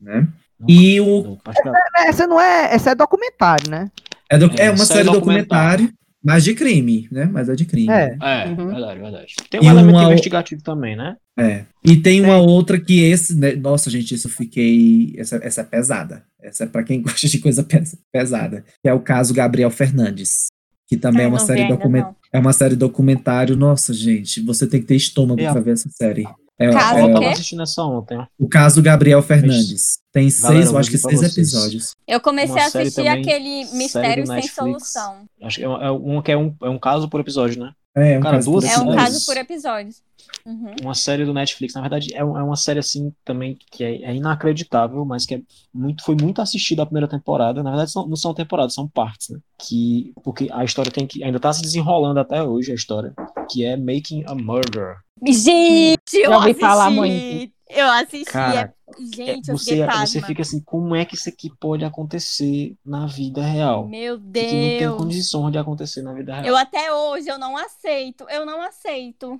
Né? 0.00 0.28
E 0.66 1.00
o 1.00 1.36
acho 1.44 1.62
que 1.62 1.68
Essa 2.08 2.26
não 2.26 2.40
é. 2.40 2.74
Essa 2.74 2.90
é 2.90 2.94
documentário, 2.94 3.70
né? 3.70 3.90
é, 4.30 4.38
doc- 4.38 4.58
É, 4.58 4.66
é 4.66 4.70
uma 4.70 4.78
série 4.78 5.00
série 5.00 5.10
documentário. 5.10 5.84
documentário, 5.86 5.92
mas 6.24 6.42
de 6.44 6.54
crime, 6.54 7.06
né? 7.12 7.28
Mas 7.30 7.48
é 7.48 7.54
de 7.54 7.64
crime. 7.66 7.90
É. 7.92 8.16
É, 8.20 8.46
Uhum. 8.48 8.68
verdade, 8.68 9.00
verdade. 9.00 9.34
Tem 9.50 9.60
E 9.62 9.66
um 9.66 9.70
elemento 9.70 9.96
uma- 9.98 10.04
investigativo 10.04 10.62
também, 10.62 10.96
né? 10.96 11.16
É. 11.38 11.64
E 11.84 11.96
tem 11.96 12.20
uma 12.22 12.38
outra 12.38 12.80
que 12.80 13.00
esse, 13.02 13.36
né, 13.38 13.52
nossa, 13.54 13.90
gente, 13.90 14.14
isso 14.14 14.26
eu 14.28 14.30
fiquei, 14.32 15.14
essa, 15.18 15.36
essa 15.42 15.60
é 15.60 15.64
pesada. 15.64 16.24
Essa 16.46 16.64
é 16.64 16.66
pra 16.66 16.82
quem 16.84 17.02
gosta 17.02 17.26
de 17.28 17.38
coisa 17.38 17.62
pes- 17.62 17.96
pesada, 18.12 18.64
que 18.82 18.88
é 18.88 18.92
o 18.94 19.00
caso 19.00 19.34
Gabriel 19.34 19.70
Fernandes, 19.70 20.46
que 20.88 20.96
também 20.96 21.24
é 21.24 21.28
uma 21.28 21.40
série 21.40 21.62
ainda, 21.62 21.74
document, 21.76 22.02
não. 22.02 22.16
é 22.32 22.38
uma 22.38 22.52
série 22.52 22.76
documentário. 22.76 23.56
Nossa, 23.56 23.92
gente, 23.92 24.40
você 24.40 24.66
tem 24.66 24.80
que 24.80 24.86
ter 24.86 24.94
estômago 24.96 25.40
É. 25.40 25.50
pra 25.50 25.60
ver 25.60 25.72
essa 25.72 25.88
série. 25.90 26.24
É, 26.58 26.70
Caso 26.70 26.98
é, 26.98 27.02
eu 27.02 27.06
o 27.06 27.12
tava 27.12 27.28
assistindo 27.30 27.62
essa 27.62 27.82
ontem. 27.82 28.18
o 28.38 28.48
caso 28.48 28.80
Gabriel 28.82 29.20
Fernandes. 29.22 29.98
Tem 30.10 30.30
seis, 30.30 30.42
Galera, 30.42 30.70
eu 30.70 30.78
acho 30.78 30.90
que 30.90 30.96
seis 30.98 31.18
vocês. 31.20 31.32
episódios. 31.36 31.94
Eu 32.08 32.18
comecei 32.20 32.54
Uma 32.54 32.62
a 32.62 32.66
assistir 32.66 32.94
também, 32.94 33.20
aquele 33.20 33.64
Mistério 33.72 34.26
Sem. 34.26 34.42
Solução. 34.48 35.26
Acho 35.42 35.58
que 35.58 35.64
é, 35.64 35.66
é 35.66 35.90
um 35.90 36.22
que 36.22 36.32
é 36.32 36.36
um, 36.36 36.54
é 36.62 36.68
um 36.70 36.78
caso 36.78 37.08
por 37.10 37.20
episódio, 37.20 37.60
né? 37.60 37.72
É, 37.94 38.18
um 38.18 38.22
Cara, 38.22 38.36
caso 38.36 38.50
duas 38.50 38.64
por 38.64 38.70
É 38.70 38.74
um 38.78 38.80
episódio. 38.82 38.96
caso 39.04 39.26
por 39.26 39.36
episódios. 39.36 40.02
Uhum. 40.46 40.74
Uma 40.82 40.94
série 40.94 41.24
do 41.24 41.32
Netflix. 41.34 41.74
Na 41.74 41.80
verdade, 41.82 42.14
é, 42.14 42.18
é 42.18 42.24
uma 42.24 42.56
série 42.56 42.78
assim 42.78 43.12
também 43.24 43.58
que 43.70 43.84
é, 43.84 44.02
é 44.04 44.14
inacreditável, 44.14 45.04
mas 45.04 45.26
que 45.26 45.34
é 45.34 45.40
muito, 45.74 46.04
foi 46.04 46.16
muito 46.20 46.40
assistida 46.40 46.82
a 46.82 46.86
primeira 46.86 47.08
temporada. 47.08 47.62
Na 47.62 47.70
verdade, 47.70 47.90
são- 47.90 48.06
não 48.06 48.16
são 48.16 48.32
temporadas, 48.32 48.74
são 48.74 48.88
partes, 48.88 49.28
né? 49.30 49.38
Que, 49.58 50.12
porque 50.24 50.48
a 50.52 50.64
história 50.64 50.90
tem 50.90 51.06
que. 51.06 51.22
Ainda 51.22 51.38
tá 51.40 51.52
se 51.52 51.60
desenrolando 51.62 52.18
até 52.20 52.42
hoje 52.42 52.72
a 52.72 52.74
história. 52.74 53.12
Que 53.50 53.64
é 53.64 53.76
Making 53.76 54.24
a 54.26 54.34
Murder. 54.34 54.96
Gente, 55.26 55.95
eu 56.14 56.32
ouvi 56.32 56.44
assisti. 56.50 56.60
falar 56.60 56.90
muito. 56.90 57.52
Eu 57.68 57.88
assisti. 57.90 58.24
Cara, 58.32 58.60
é- 58.60 58.76
É, 58.88 59.16
Gente, 59.16 59.48
eu 59.50 59.58
você, 59.58 59.70
fiquei 59.84 60.06
você 60.06 60.22
fica 60.22 60.42
assim, 60.42 60.60
como 60.60 60.94
é 60.94 61.04
que 61.04 61.16
isso 61.16 61.28
aqui 61.28 61.50
pode 61.58 61.84
acontecer 61.84 62.74
na 62.84 63.06
vida 63.06 63.42
real? 63.42 63.86
Meu 63.88 64.16
Que 64.16 64.22
não 64.22 64.30
tem 64.32 64.78
Deus. 64.78 64.96
condições 64.96 65.50
de 65.52 65.58
acontecer 65.58 66.02
na 66.02 66.12
vida 66.14 66.32
real. 66.34 66.46
Eu 66.46 66.56
até 66.56 66.92
hoje 66.92 67.28
eu 67.28 67.36
não 67.36 67.56
aceito. 67.56 68.24
Eu 68.30 68.46
não 68.46 68.62
aceito. 68.62 69.36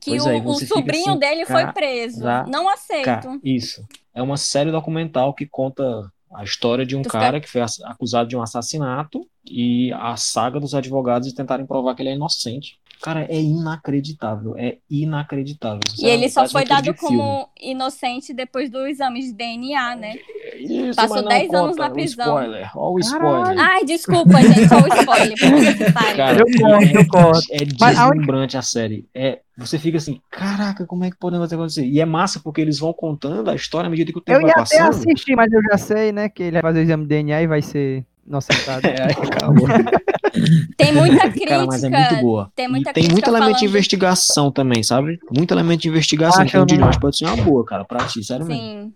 Que 0.00 0.10
Pois 0.10 0.24
o, 0.24 0.28
é, 0.30 0.36
o 0.40 0.54
fica 0.54 0.66
sobrinho 0.74 1.10
assim, 1.10 1.18
dele 1.18 1.46
foi 1.46 1.66
preso. 1.72 2.22
Não 2.48 2.68
aceito. 2.68 3.04
Cara, 3.04 3.40
isso. 3.42 3.84
É 4.14 4.22
uma 4.22 4.36
série 4.36 4.70
documental 4.70 5.34
que 5.34 5.44
conta 5.46 6.10
A 6.32 6.44
história 6.44 6.84
de 6.86 6.94
um 6.96 7.02
Dos 7.02 7.10
cara 7.10 7.40
que 7.40 7.48
foi 7.48 7.62
acusado 7.84 8.28
de 8.28 8.36
um 8.36 8.42
assassinato 8.42 9.26
e 9.44 9.92
a 9.94 10.16
saga 10.16 10.60
dos 10.60 10.74
advogados 10.74 11.28
de 11.28 11.34
tentarem 11.34 11.64
provar 11.66 11.94
que 11.94 12.02
ele 12.02 12.10
é 12.10 12.14
inocente. 12.14 12.78
Cara, 13.02 13.26
é 13.28 13.40
inacreditável. 13.40 14.54
É 14.56 14.78
inacreditável. 14.90 15.80
E 15.98 16.06
ele 16.06 16.28
só 16.28 16.48
foi 16.48 16.64
dado 16.64 16.84
de 16.84 16.92
filme. 16.98 17.16
como 17.16 17.48
inocente 17.60 18.32
depois 18.34 18.70
do 18.70 18.86
exame 18.86 19.20
de 19.20 19.32
DNA, 19.32 19.96
né? 19.96 20.14
Isso, 20.58 20.96
Passou 20.96 21.16
mas 21.16 21.22
não 21.24 21.28
10 21.28 21.54
anos 21.54 21.76
na 21.76 21.86
o 21.88 21.92
prisão. 21.92 22.26
Spoiler. 22.26 22.70
Olha 22.76 22.94
o 22.94 22.98
spoiler. 22.98 23.58
Ai, 23.58 23.84
desculpa, 23.84 24.40
gente, 24.42 24.68
só 24.68 24.76
o 24.76 24.88
spoiler. 24.88 25.36
que 25.76 25.92
pariu. 25.92 26.16
Cara, 26.16 26.38
Eu 26.40 27.00
eu 27.00 27.06
gosto. 27.06 27.52
É 27.52 27.64
deslumbrante 27.64 28.56
a 28.56 28.62
série. 28.62 29.06
É, 29.14 29.40
você 29.56 29.78
fica 29.78 29.98
assim, 29.98 30.20
caraca, 30.30 30.84
como 30.86 31.04
é 31.04 31.10
que 31.10 31.16
podemos 31.16 31.52
acontecer? 31.52 31.84
E 31.86 32.00
é 32.00 32.04
massa 32.04 32.40
porque 32.40 32.60
eles 32.60 32.78
vão 32.78 32.92
contando 32.92 33.48
a 33.50 33.54
história 33.54 33.86
à 33.86 33.90
medida 33.90 34.12
que 34.12 34.18
o 34.18 34.20
tempo 34.20 34.38
Eu 34.38 34.42
vai 34.42 34.50
ia 34.50 34.62
até 34.62 34.78
passando. 34.78 34.88
assistir, 34.88 35.36
mas 35.36 35.52
eu 35.52 35.62
já 35.70 35.78
sei, 35.78 36.12
né, 36.12 36.28
que 36.28 36.42
ele 36.42 36.52
vai 36.52 36.62
fazer 36.62 36.80
o 36.80 36.82
exame 36.82 37.02
de 37.04 37.08
DNA 37.08 37.42
e 37.42 37.46
vai 37.46 37.62
ser 37.62 38.04
inocentado. 38.26 38.82
É, 38.86 39.02
aí 39.02 39.10
acabou. 39.12 39.66
Tem 40.76 40.92
muita 40.92 41.22
crítica. 41.30 41.46
Cara, 41.50 41.66
mas 41.66 41.82
é 41.82 41.88
muito 41.88 42.16
boa. 42.22 42.50
tem 42.54 42.68
muita 42.68 42.92
tem 42.92 43.08
muito 43.08 43.28
elemento 43.30 43.58
de 43.58 43.64
investigação 43.64 44.50
também, 44.52 44.82
sabe? 44.82 45.18
Muito 45.34 45.52
elemento 45.54 45.80
de 45.80 45.88
investigação. 45.88 46.42
Acho 46.42 46.66
de 46.66 46.76
não- 46.78 46.86
nós 46.86 46.98
pode 46.98 47.16
ser 47.16 47.24
uma 47.26 47.36
boa, 47.42 47.64
cara, 47.64 47.84
pra 47.84 48.06
ti, 48.06 48.22
sério 48.22 48.44
mesmo. 48.44 48.62
Sim. 48.62 48.92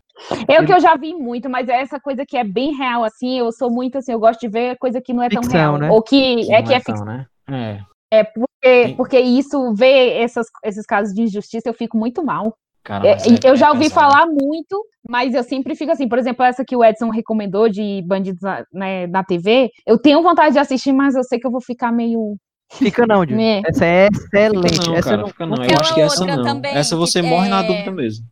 Eu 0.48 0.66
que 0.66 0.72
eu 0.72 0.80
já 0.80 0.94
vi 0.96 1.14
muito, 1.14 1.48
mas 1.48 1.66
é 1.68 1.80
essa 1.80 1.98
coisa 1.98 2.26
que 2.26 2.36
é 2.36 2.44
bem 2.44 2.74
real, 2.76 3.02
assim, 3.04 3.38
eu 3.38 3.50
sou 3.52 3.70
muito 3.70 3.96
assim, 3.96 4.12
eu 4.12 4.20
gosto 4.20 4.40
de 4.40 4.48
ver 4.48 4.76
coisa 4.78 5.00
que 5.00 5.14
não 5.14 5.22
é 5.22 5.30
tão 5.30 5.42
Ficção, 5.42 5.58
real. 5.58 5.78
né? 5.78 5.90
Ou 5.90 6.02
que 6.02 6.44
Que 6.44 6.52
é 6.52 6.62
que 6.62 6.74
é 6.74 6.80
tão, 6.80 6.94
ficção. 6.96 7.06
né? 7.06 7.26
É, 7.50 7.78
É 8.12 8.24
porque, 8.24 8.94
porque 8.98 9.18
isso, 9.18 9.72
ver 9.74 10.20
essas, 10.20 10.46
esses 10.62 10.84
casos 10.84 11.14
de 11.14 11.22
injustiça, 11.22 11.68
eu 11.68 11.74
fico 11.74 11.96
muito 11.96 12.22
mal. 12.22 12.54
Cara, 12.84 13.06
É, 13.06 13.12
é- 13.12 13.16
eu 13.50 13.56
já 13.56 13.66
é 13.68 13.70
ouvi 13.70 13.84
pesado. 13.84 14.00
falar 14.12 14.26
muito, 14.26 14.84
mas 15.08 15.34
eu 15.34 15.42
sempre 15.42 15.74
fico 15.74 15.90
assim, 15.92 16.08
por 16.08 16.18
exemplo, 16.18 16.44
essa 16.44 16.64
que 16.64 16.76
o 16.76 16.84
Edson 16.84 17.08
recomendou 17.10 17.68
de 17.68 18.02
Bandidos 18.06 18.42
na, 18.42 18.64
né, 18.72 19.06
na 19.06 19.24
TV, 19.24 19.70
eu 19.86 19.98
tenho 19.98 20.22
vontade 20.22 20.52
de 20.54 20.58
assistir, 20.58 20.92
mas 20.92 21.14
eu 21.14 21.22
sei 21.24 21.38
que 21.38 21.46
eu 21.46 21.50
vou 21.50 21.60
ficar 21.60 21.90
meio. 21.92 22.36
Fica 22.72 23.04
não, 23.06 23.20
Júlio. 23.24 23.40
É. 23.40 23.62
Essa 23.66 23.84
é 23.84 24.08
excelente. 24.12 24.74
Fica 24.74 24.86
não, 24.86 24.94
essa 24.96 25.08
cara, 25.10 25.22
não- 25.22 25.28
fica 25.28 25.46
não. 25.46 25.56
Eu 25.64 25.76
acho 25.80 25.94
que 25.94 26.00
essa 26.00 26.20
outra 26.20 26.36
não. 26.36 26.44
também, 26.44 26.74
essa 26.76 26.96
você 26.96 27.20
morre 27.22 27.48
na 27.48 27.64
é- 27.64 27.66
dúvida 27.66 27.90
mesmo. 27.90 28.24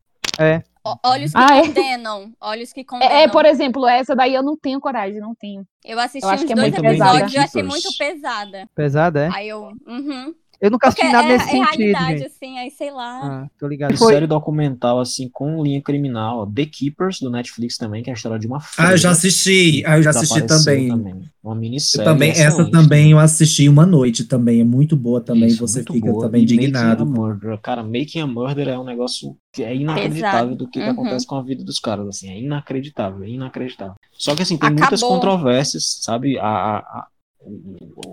Ó- 0.84 0.96
Olhos 1.04 1.32
que 1.32 1.38
Ah, 1.38 1.56
é? 1.58 1.62
condenam. 1.66 2.32
Olhos 2.40 2.72
que 2.72 2.84
condenam. 2.84 3.12
É, 3.12 3.24
é, 3.24 3.28
por 3.28 3.44
exemplo, 3.44 3.86
essa 3.86 4.14
daí 4.14 4.32
eu 4.34 4.42
não 4.42 4.56
tenho 4.56 4.80
coragem, 4.80 5.18
não 5.20 5.34
tenho. 5.34 5.64
Eu 5.84 5.98
assisti 5.98 6.24
eu 6.24 6.30
acho 6.30 6.44
uns 6.44 6.46
que 6.46 6.52
é 6.52 6.56
dois 6.56 6.70
muito 6.72 6.86
episódios 6.86 7.12
pesada. 7.12 7.32
e 7.32 7.36
eu 7.36 7.42
achei 7.42 7.62
muito 7.64 7.98
pesada. 7.98 8.68
Pesada, 8.76 9.24
é? 9.26 9.28
Aí 9.34 9.48
eu. 9.48 9.72
Uhum. 9.86 10.32
Eu 10.60 10.70
nunca 10.72 10.88
Porque 10.88 11.02
assisti 11.02 11.16
nada 11.16 11.28
é, 11.28 11.32
nesse 11.36 11.48
é 11.48 11.50
sentido, 11.50 11.78
realidade, 11.78 12.18
gente. 12.18 12.26
assim, 12.26 12.58
aí 12.58 12.70
sei 12.70 12.90
lá. 12.90 13.20
Ah, 13.44 13.50
tô 13.58 13.68
ligado. 13.68 13.96
Foi- 13.96 14.12
série 14.12 14.26
documental, 14.26 14.98
assim, 14.98 15.28
com 15.32 15.62
linha 15.62 15.80
criminal, 15.80 16.40
ó, 16.40 16.46
The 16.46 16.66
Keepers, 16.66 17.20
do 17.20 17.30
Netflix 17.30 17.76
também, 17.76 18.02
que 18.02 18.10
é 18.10 18.12
a 18.12 18.16
história 18.16 18.38
de 18.38 18.46
uma 18.48 18.58
Ah, 18.76 18.90
eu 18.92 18.96
já 18.96 19.10
assisti. 19.10 19.84
Ah, 19.86 19.98
eu 19.98 20.02
já 20.02 20.10
assisti 20.10 20.40
desapareceu 20.40 20.64
também. 20.64 21.30
Uma 21.42 21.54
Eu 21.54 21.60
minissérie. 21.60 22.04
também 22.04 22.30
essa 22.30 22.70
também 22.70 23.12
eu 23.12 23.18
assisti 23.18 23.68
uma 23.68 23.86
noite 23.86 24.24
também. 24.24 24.60
É 24.60 24.64
muito 24.64 24.96
boa 24.96 25.20
também. 25.20 25.48
Isso, 25.48 25.60
você 25.66 25.82
fica 25.84 26.10
boa. 26.10 26.26
também 26.26 26.42
E 26.42 26.44
Making 26.46 26.54
indignado. 26.56 27.02
a 27.04 27.06
Murder. 27.06 27.58
Cara, 27.60 27.82
Making 27.84 28.20
a 28.20 28.26
Murder 28.26 28.68
é 28.68 28.78
um 28.78 28.84
negócio 28.84 29.36
que 29.52 29.62
é 29.62 29.74
inacreditável 29.74 30.54
do 30.56 30.66
que, 30.66 30.80
que 30.80 30.84
Uhum. 30.84 30.90
acontece 30.90 31.26
com 31.26 31.36
a 31.36 31.42
vida 31.42 31.64
dos 31.64 31.78
caras, 31.78 32.06
assim, 32.08 32.30
é 32.30 32.38
inacreditável, 32.40 33.22
é 33.24 33.28
inacreditável. 33.28 33.94
Só 34.12 34.34
que 34.34 34.42
assim, 34.42 34.58
tem 34.58 34.70
muitas 34.70 35.00
Acabou. 35.02 35.14
controvérsias, 35.16 35.98
sabe? 36.02 36.38
A, 36.38 36.44
a, 36.46 36.78
a, 36.78 37.06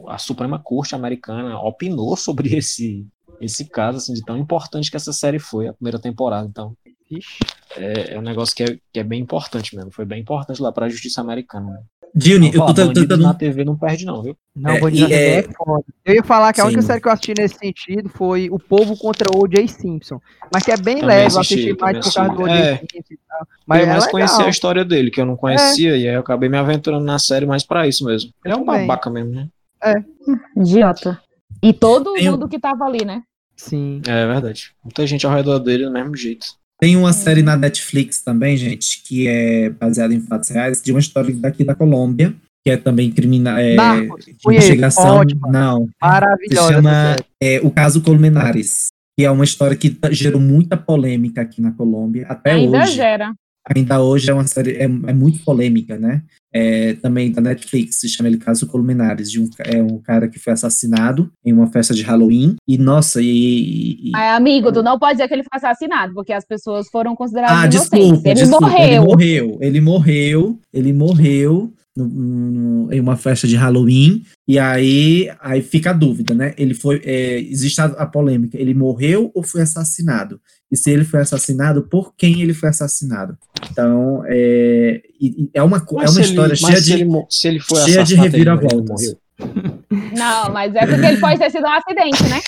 a 0.08 0.18
Suprema 0.18 0.60
Corte 0.60 0.96
americana 0.96 1.60
opinou 1.60 2.16
sobre 2.18 2.56
esse, 2.56 3.08
esse 3.42 3.66
caso, 3.66 3.98
assim, 3.98 4.14
de 4.14 4.24
tão 4.24 4.38
importante 4.38 4.90
que 4.90 4.98
essa 4.98 5.14
série 5.14 5.40
foi, 5.40 5.68
a 5.68 5.74
primeira 5.74 6.00
temporada. 6.00 6.48
Então, 6.48 6.76
é, 7.78 8.14
é 8.14 8.20
um 8.20 8.24
negócio 8.24 8.56
que 8.56 8.64
é, 8.64 8.80
que 8.92 9.00
é 9.00 9.04
bem 9.04 9.22
importante 9.22 9.76
mesmo. 9.76 9.92
Foi 9.92 10.06
bem 10.06 10.22
importante 10.22 10.62
lá 10.62 10.72
para 10.72 10.88
a 10.88 10.90
justiça 10.90 11.22
americana. 11.22 11.72
Né? 11.72 11.84
Dini, 12.18 12.48
eu 12.48 12.60
tô 12.62 12.68
tentando. 12.68 12.94
bandidos 12.94 13.20
na 13.20 13.34
TV 13.34 13.66
não 13.66 13.76
perde, 13.76 14.06
não, 14.06 14.24
viu? 14.24 14.38
Não, 14.56 14.72
É, 14.72 14.80
Bandido 14.80 15.02
na 15.04 15.08
TV 15.10 15.22
é- 15.22 15.40
é 15.40 15.44
foda. 15.52 15.84
Eu 16.06 16.16
ia 16.16 16.24
falar 16.24 16.54
que 16.54 16.62
a 16.62 16.66
única 16.66 16.82
Sim. 16.82 16.88
série 16.88 17.02
que 17.02 17.08
eu 17.08 17.12
assisti 17.12 17.34
nesse 17.38 17.56
sentido 17.58 18.08
foi 18.10 18.50
O 18.50 18.58
Povo 18.58 18.96
contra 18.98 19.28
o 19.36 19.42
O.J. 19.44 19.68
Simpson. 19.68 20.22
Mas 20.54 20.64
que 20.64 20.72
é 20.72 20.78
bem 20.78 21.02
Também 21.02 21.08
leve, 21.18 21.36
eu 21.36 21.40
assisti, 21.40 21.54
assisti 21.56 21.82
mais 21.82 21.98
por 21.98 22.14
causa 22.14 22.34
do 22.34 22.42
O.J. 22.44 22.54
assisti. 22.54 22.72
É. 22.72 22.78
Simpson 22.78 23.14
e 23.14 23.20
tal. 23.28 23.48
Mas 23.68 23.80
eu 23.80 23.84
é 23.84 23.88
mais 23.90 24.00
legal. 24.06 24.12
conhecia 24.12 24.46
a 24.46 24.50
história 24.50 24.86
dele, 24.86 25.12
que 25.12 25.20
eu 25.20 25.26
não 25.26 25.36
conhecia, 25.36 25.98
e 25.98 26.08
aí 26.08 26.16
eu 26.16 26.22
acabei 26.22 26.48
me 26.48 26.58
aventurando 26.58 27.04
na 27.04 27.20
série 27.20 27.46
mais 27.46 27.64
pra 27.66 27.86
isso 27.86 28.06
mesmo. 28.06 28.32
Ele 28.46 28.54
é 28.54 28.58
um 28.58 28.64
também. 28.66 28.88
babaca 28.88 29.10
mesmo, 29.10 29.32
né? 29.32 29.50
Idiota. 30.56 31.22
E 31.62 31.74
todo 31.74 32.14
Tem 32.14 32.30
mundo 32.30 32.48
que 32.48 32.60
tava 32.60 32.86
ali, 32.86 33.04
né? 33.06 33.24
Sim. 33.58 34.02
É 34.08 34.26
verdade. 34.28 34.72
Muita 34.84 35.06
gente 35.08 35.26
ao 35.26 35.34
redor 35.34 35.60
dele 35.60 35.86
do 35.86 35.92
mesmo 35.92 36.16
jeito. 36.16 36.48
Tem 36.80 36.96
uma 36.98 37.14
série 37.14 37.42
na 37.42 37.56
Netflix 37.56 38.22
também, 38.22 38.58
gente, 38.58 39.02
que 39.04 39.28
é 39.28 39.70
baseada 39.70 40.14
em 40.14 40.20
fatos 40.22 40.50
reais, 40.50 40.82
de 40.82 40.92
uma 40.92 41.00
história 41.00 41.34
daqui 41.34 41.64
da 41.64 41.74
Colômbia, 41.74 42.34
que 42.66 42.72
é 42.72 42.78
também 42.78 43.12
criminal. 43.12 43.58
É, 43.58 43.76
conheço, 44.44 44.66
investigação. 44.68 45.18
ótima. 45.18 45.50
Não, 45.52 45.88
Maravilhosa. 46.02 46.68
Se 46.68 46.74
chama- 46.74 47.16
é 47.42 47.60
o 47.64 47.70
caso 47.72 48.02
Colmenares, 48.02 48.88
que 49.18 49.24
é 49.26 49.32
uma 49.32 49.46
história 49.46 49.78
que 49.78 49.90
tá- 49.90 50.12
gerou 50.12 50.42
muita 50.42 50.76
polêmica 50.76 51.42
aqui 51.42 51.62
na 51.62 51.72
Colômbia 51.72 52.26
até 52.28 52.52
Ainda 52.52 52.82
hoje. 52.84 52.92
gera. 52.94 53.34
Ainda 53.74 54.02
hoje 54.02 54.30
é 54.30 54.34
uma 54.34 54.46
série 54.46 54.74
é, 54.74 54.84
é 54.84 55.14
muito 55.14 55.40
polêmica, 55.44 55.98
né? 55.98 56.22
É, 56.54 56.94
também 56.94 57.32
da 57.32 57.42
Netflix 57.42 57.96
se 58.00 58.08
chama 58.08 58.30
ele 58.30 58.38
Caso 58.38 58.66
Colmenares, 58.68 59.30
de 59.30 59.42
um, 59.42 59.50
é 59.60 59.82
um 59.84 59.98
cara 60.00 60.28
que 60.30 60.40
foi 60.40 60.54
assassinado 60.54 61.30
em 61.44 61.52
uma 61.52 61.68
festa 61.68 61.94
de 61.94 62.02
Halloween 62.04 62.56
e 62.68 62.78
nossa 62.78 63.22
e, 63.22 63.28
e- 64.08 64.12
Mas, 64.12 64.36
amigo, 64.38 64.72
tu 64.72 64.82
não 64.84 64.98
pode 64.98 65.14
dizer 65.18 65.28
que 65.28 65.34
ele 65.34 65.44
foi 65.44 65.58
assassinado, 65.58 66.14
porque 66.14 66.32
as 66.32 66.46
pessoas 66.46 66.88
foram 66.90 67.16
consideradas 67.16 67.58
ah, 67.58 67.68
desculpa, 67.68 68.30
ele 68.30 68.36
desculpa, 68.40 68.68
morreu. 68.70 68.86
ele 68.88 69.00
morreu, 69.02 69.58
ele 69.62 69.82
morreu, 69.82 70.60
ele 70.72 70.94
morreu 70.94 71.74
no- 71.98 72.08
no- 72.08 72.94
em 72.94 73.00
uma 73.00 73.18
festa 73.18 73.48
de 73.48 73.56
Halloween 73.56 74.24
e 74.48 74.60
aí 74.60 75.30
aí 75.42 75.62
fica 75.62 75.90
a 75.90 75.94
dúvida, 75.94 76.34
né? 76.34 76.54
Ele 76.58 76.74
foi 76.74 77.02
é, 77.04 77.40
existe 77.40 77.82
a, 77.82 77.86
a 77.86 78.06
polêmica, 78.06 78.58
ele 78.60 78.74
morreu 78.74 79.32
ou 79.34 79.44
foi 79.44 79.62
assassinado? 79.62 80.40
E 80.76 80.78
se 80.78 80.92
ele 80.92 81.06
foi 81.06 81.22
assassinado, 81.22 81.84
por 81.84 82.14
quem 82.16 82.42
ele 82.42 82.54
foi 82.54 82.70
assassinado? 82.70 83.38
Então 83.72 84.24
é, 84.28 85.02
é 85.54 85.64
uma 85.64 85.78
é 85.78 85.92
uma 85.94 86.08
se 86.10 86.22
história 86.22 86.52
ele, 86.52 86.58
cheia 86.58 86.72
mas 86.72 86.80
se 86.80 86.86
de 86.86 86.94
ele, 87.02 87.10
se 87.30 87.48
ele 87.48 87.60
foi 87.62 87.80
cheia 87.82 88.04
de 88.04 88.14
assassinado, 88.16 88.36
ele 88.36 88.46
morreu, 88.50 88.60
reviravoltas. 88.60 89.16
Não, 90.18 90.52
mas 90.54 90.76
é 90.76 90.86
porque 90.86 91.06
ele 91.06 91.18
pode 91.20 91.40
ter 91.40 91.50
sido 91.50 91.66
um 91.66 91.72
acidente, 91.72 92.24
né? 92.30 92.42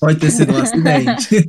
Pode 0.00 0.18
ter 0.18 0.30
sido 0.30 0.52
um 0.52 0.58
acidente. 0.60 1.46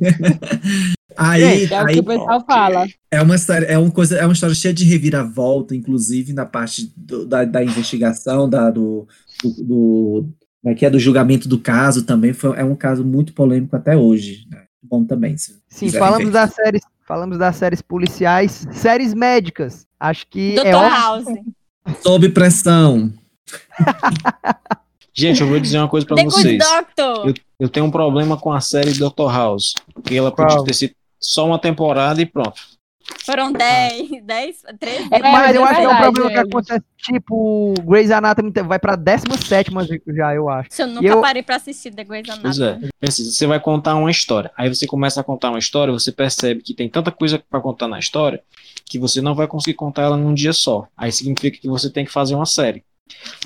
aí, 1.16 1.42
É 1.64 1.64
o 1.64 1.68
que 1.68 1.74
aí 1.92 1.98
o 1.98 2.04
pessoal 2.04 2.44
fala. 2.46 2.86
é 3.10 3.20
uma 3.22 3.34
história, 3.36 3.66
é 3.66 3.78
uma 3.78 3.90
coisa, 3.90 4.16
é 4.16 4.24
uma 4.24 4.32
história 4.32 4.54
cheia 4.54 4.74
de 4.74 4.84
reviravolta, 4.84 5.74
inclusive 5.74 6.32
na 6.32 6.46
parte 6.46 6.92
do- 6.96 7.26
da, 7.26 7.44
da 7.44 7.62
investigação, 7.64 8.48
da, 8.48 8.70
do, 8.70 9.06
do, 9.42 9.64
do 9.64 10.28
como 10.62 10.72
é 10.72 10.74
que 10.74 10.86
é, 10.86 10.90
do 10.90 10.98
julgamento 10.98 11.48
do 11.48 11.58
caso 11.58 12.04
também. 12.04 12.32
Foi, 12.32 12.56
é 12.58 12.64
um 12.64 12.74
caso 12.76 13.04
muito 13.04 13.32
polêmico 13.34 13.76
até 13.76 13.96
hoje. 13.96 14.46
Né? 14.50 14.63
Bom 14.94 15.04
também. 15.04 15.36
se 15.36 15.60
Sim, 15.68 15.90
falamos 15.90 16.26
ver. 16.26 16.32
das 16.32 16.54
séries, 16.54 16.82
falamos 17.04 17.36
das 17.36 17.56
séries 17.56 17.82
policiais, 17.82 18.66
séries 18.70 19.12
médicas. 19.12 19.86
Acho 19.98 20.24
que 20.28 20.54
Dr. 20.54 20.66
é. 20.66 20.72
House. 20.72 21.24
Sob 22.00 22.28
pressão. 22.28 23.12
Gente, 25.12 25.40
eu 25.40 25.48
vou 25.48 25.58
dizer 25.58 25.78
uma 25.78 25.88
coisa 25.88 26.06
Good 26.22 26.24
vocês. 26.24 26.62
Eu, 26.98 27.34
eu 27.60 27.68
tenho 27.68 27.86
um 27.86 27.90
problema 27.90 28.36
com 28.36 28.52
a 28.52 28.60
série 28.60 28.92
Dr. 28.92 29.30
House. 29.30 29.74
Porque 29.92 30.14
ela 30.14 30.30
Qual? 30.30 30.46
podia 30.46 30.64
ter 30.64 30.74
sido 30.74 30.94
só 31.20 31.46
uma 31.46 31.58
temporada 31.58 32.20
e 32.22 32.26
pronto. 32.26 32.60
Foram 33.24 33.52
10, 33.52 34.22
10, 34.24 34.62
13. 34.78 35.08
É, 35.10 35.18
mas, 35.18 35.32
mas 35.32 35.56
eu 35.56 35.62
é 35.62 35.64
acho 35.64 35.80
que 35.80 35.86
é 35.86 35.88
um 35.88 35.96
problema 35.98 36.30
que 36.30 36.36
é. 36.36 36.40
acontece, 36.40 36.84
tipo, 36.98 37.74
Grey's 37.84 38.10
Anatomy 38.10 38.52
vai 38.66 38.78
pra 38.78 38.96
17 38.96 39.70
já, 40.08 40.34
eu 40.34 40.48
acho. 40.48 40.68
Eu 40.78 40.86
nunca 40.86 41.06
eu- 41.06 41.20
parei 41.20 41.42
pra 41.42 41.56
assistir 41.56 41.90
The 41.94 42.04
Grey's 42.04 42.26
Pois 42.40 42.58
é. 42.60 42.68
Anatomy. 42.70 42.88
Pensa, 43.00 43.22
Você 43.24 43.46
vai 43.46 43.60
contar 43.60 43.94
uma 43.96 44.10
história. 44.10 44.50
Aí 44.56 44.68
você 44.74 44.86
começa 44.86 45.20
a 45.20 45.24
contar 45.24 45.50
uma 45.50 45.58
história, 45.58 45.92
você 45.92 46.12
percebe 46.12 46.62
que 46.62 46.74
tem 46.74 46.88
tanta 46.88 47.10
coisa 47.10 47.38
pra 47.50 47.60
contar 47.60 47.88
na 47.88 47.98
história 47.98 48.42
que 48.86 48.98
você 48.98 49.20
não 49.20 49.34
vai 49.34 49.46
conseguir 49.46 49.74
contar 49.74 50.02
ela 50.02 50.16
num 50.16 50.34
dia 50.34 50.52
só. 50.52 50.86
Aí 50.96 51.10
significa 51.12 51.58
que 51.58 51.68
você 51.68 51.90
tem 51.90 52.04
que 52.04 52.12
fazer 52.12 52.34
uma 52.34 52.46
série. 52.46 52.84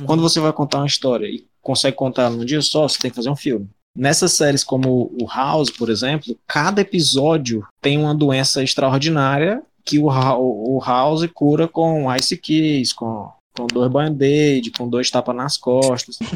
Quando 0.07 0.23
você 0.23 0.41
vai 0.41 0.53
contar 0.53 0.79
uma 0.79 0.87
história 0.87 1.27
e 1.27 1.47
consegue 1.61 1.97
contar 1.97 2.23
ela 2.23 2.37
num 2.37 2.45
dia 2.45 2.63
só, 2.63 2.89
você 2.89 2.99
tem 2.99 3.11
que 3.11 3.17
fazer 3.17 3.31
um 3.31 3.37
filme. 3.37 3.69
Nessas 3.99 4.33
séries 4.33 4.63
como 4.63 5.11
o 5.21 5.27
House, 5.27 5.71
por 5.71 5.91
exemplo, 5.91 6.37
cada 6.47 6.81
episódio 6.83 7.67
tem 7.83 7.99
uma 7.99 8.15
doença 8.15 8.63
extraordinária 8.63 9.61
que 9.85 9.99
o, 9.99 10.07
o 10.07 10.81
House 10.87 11.27
cura 11.35 11.67
com 11.67 12.07
Ice 12.15 12.37
Keys, 12.37 12.93
com, 12.93 13.29
com 13.57 13.67
dois 13.67 13.91
band-aid, 13.91 14.71
com 14.71 14.89
dois 14.89 15.11
tapas 15.11 15.35
nas 15.35 15.57
costas. 15.57 16.19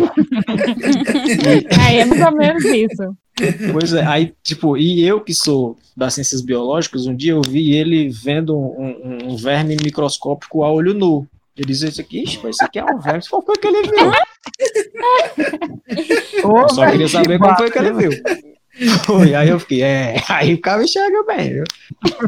É, 1.89 1.97
é 1.99 2.05
mais 2.05 2.21
ou 2.23 2.33
menos 2.37 2.65
isso. 2.65 3.17
Pois 3.73 3.93
é, 3.95 4.05
aí, 4.05 4.33
tipo, 4.43 4.77
e 4.77 5.03
eu 5.05 5.21
que 5.21 5.35
sou 5.35 5.77
das 5.97 6.15
ciências 6.15 6.41
biológicas, 6.41 7.07
um 7.07 7.15
dia 7.15 7.33
eu 7.33 7.41
vi 7.47 7.73
ele 7.73 8.09
vendo 8.09 8.57
um, 8.57 8.89
um- 8.89 9.33
um 9.33 9.37
verme 9.37 9.77
microscópico 9.83 10.63
a 10.65 10.71
olho 10.73 10.95
nu. 10.95 11.27
Ele 11.57 11.67
dizia 11.67 11.89
isso 11.91 12.01
aqui, 12.01 12.23
ixi, 12.23 12.41
mas 12.43 12.57
isso 12.57 12.65
aqui 12.65 12.79
é 12.79 12.85
um 12.85 12.99
verme. 12.99 13.23
Qual 13.29 13.43
foi 13.43 13.55
que 13.57 13.67
ele 13.67 13.83
viu? 13.83 14.13
Eu 16.43 16.69
só 16.71 16.91
queria 16.91 17.09
saber 17.09 17.39
que 17.39 17.45
qual 17.45 17.57
foi 17.57 17.71
que 17.71 17.79
ele 17.79 17.93
viu. 17.93 18.11
Foi, 19.05 19.35
aí 19.35 19.51
eu 19.51 19.61
fiquei, 19.61 19.83
é, 19.83 20.17
aí 20.31 20.55
o 20.55 20.61
cara 20.61 20.83
enxerga 20.83 21.23
bem, 21.25 21.53
viu? 21.53 21.65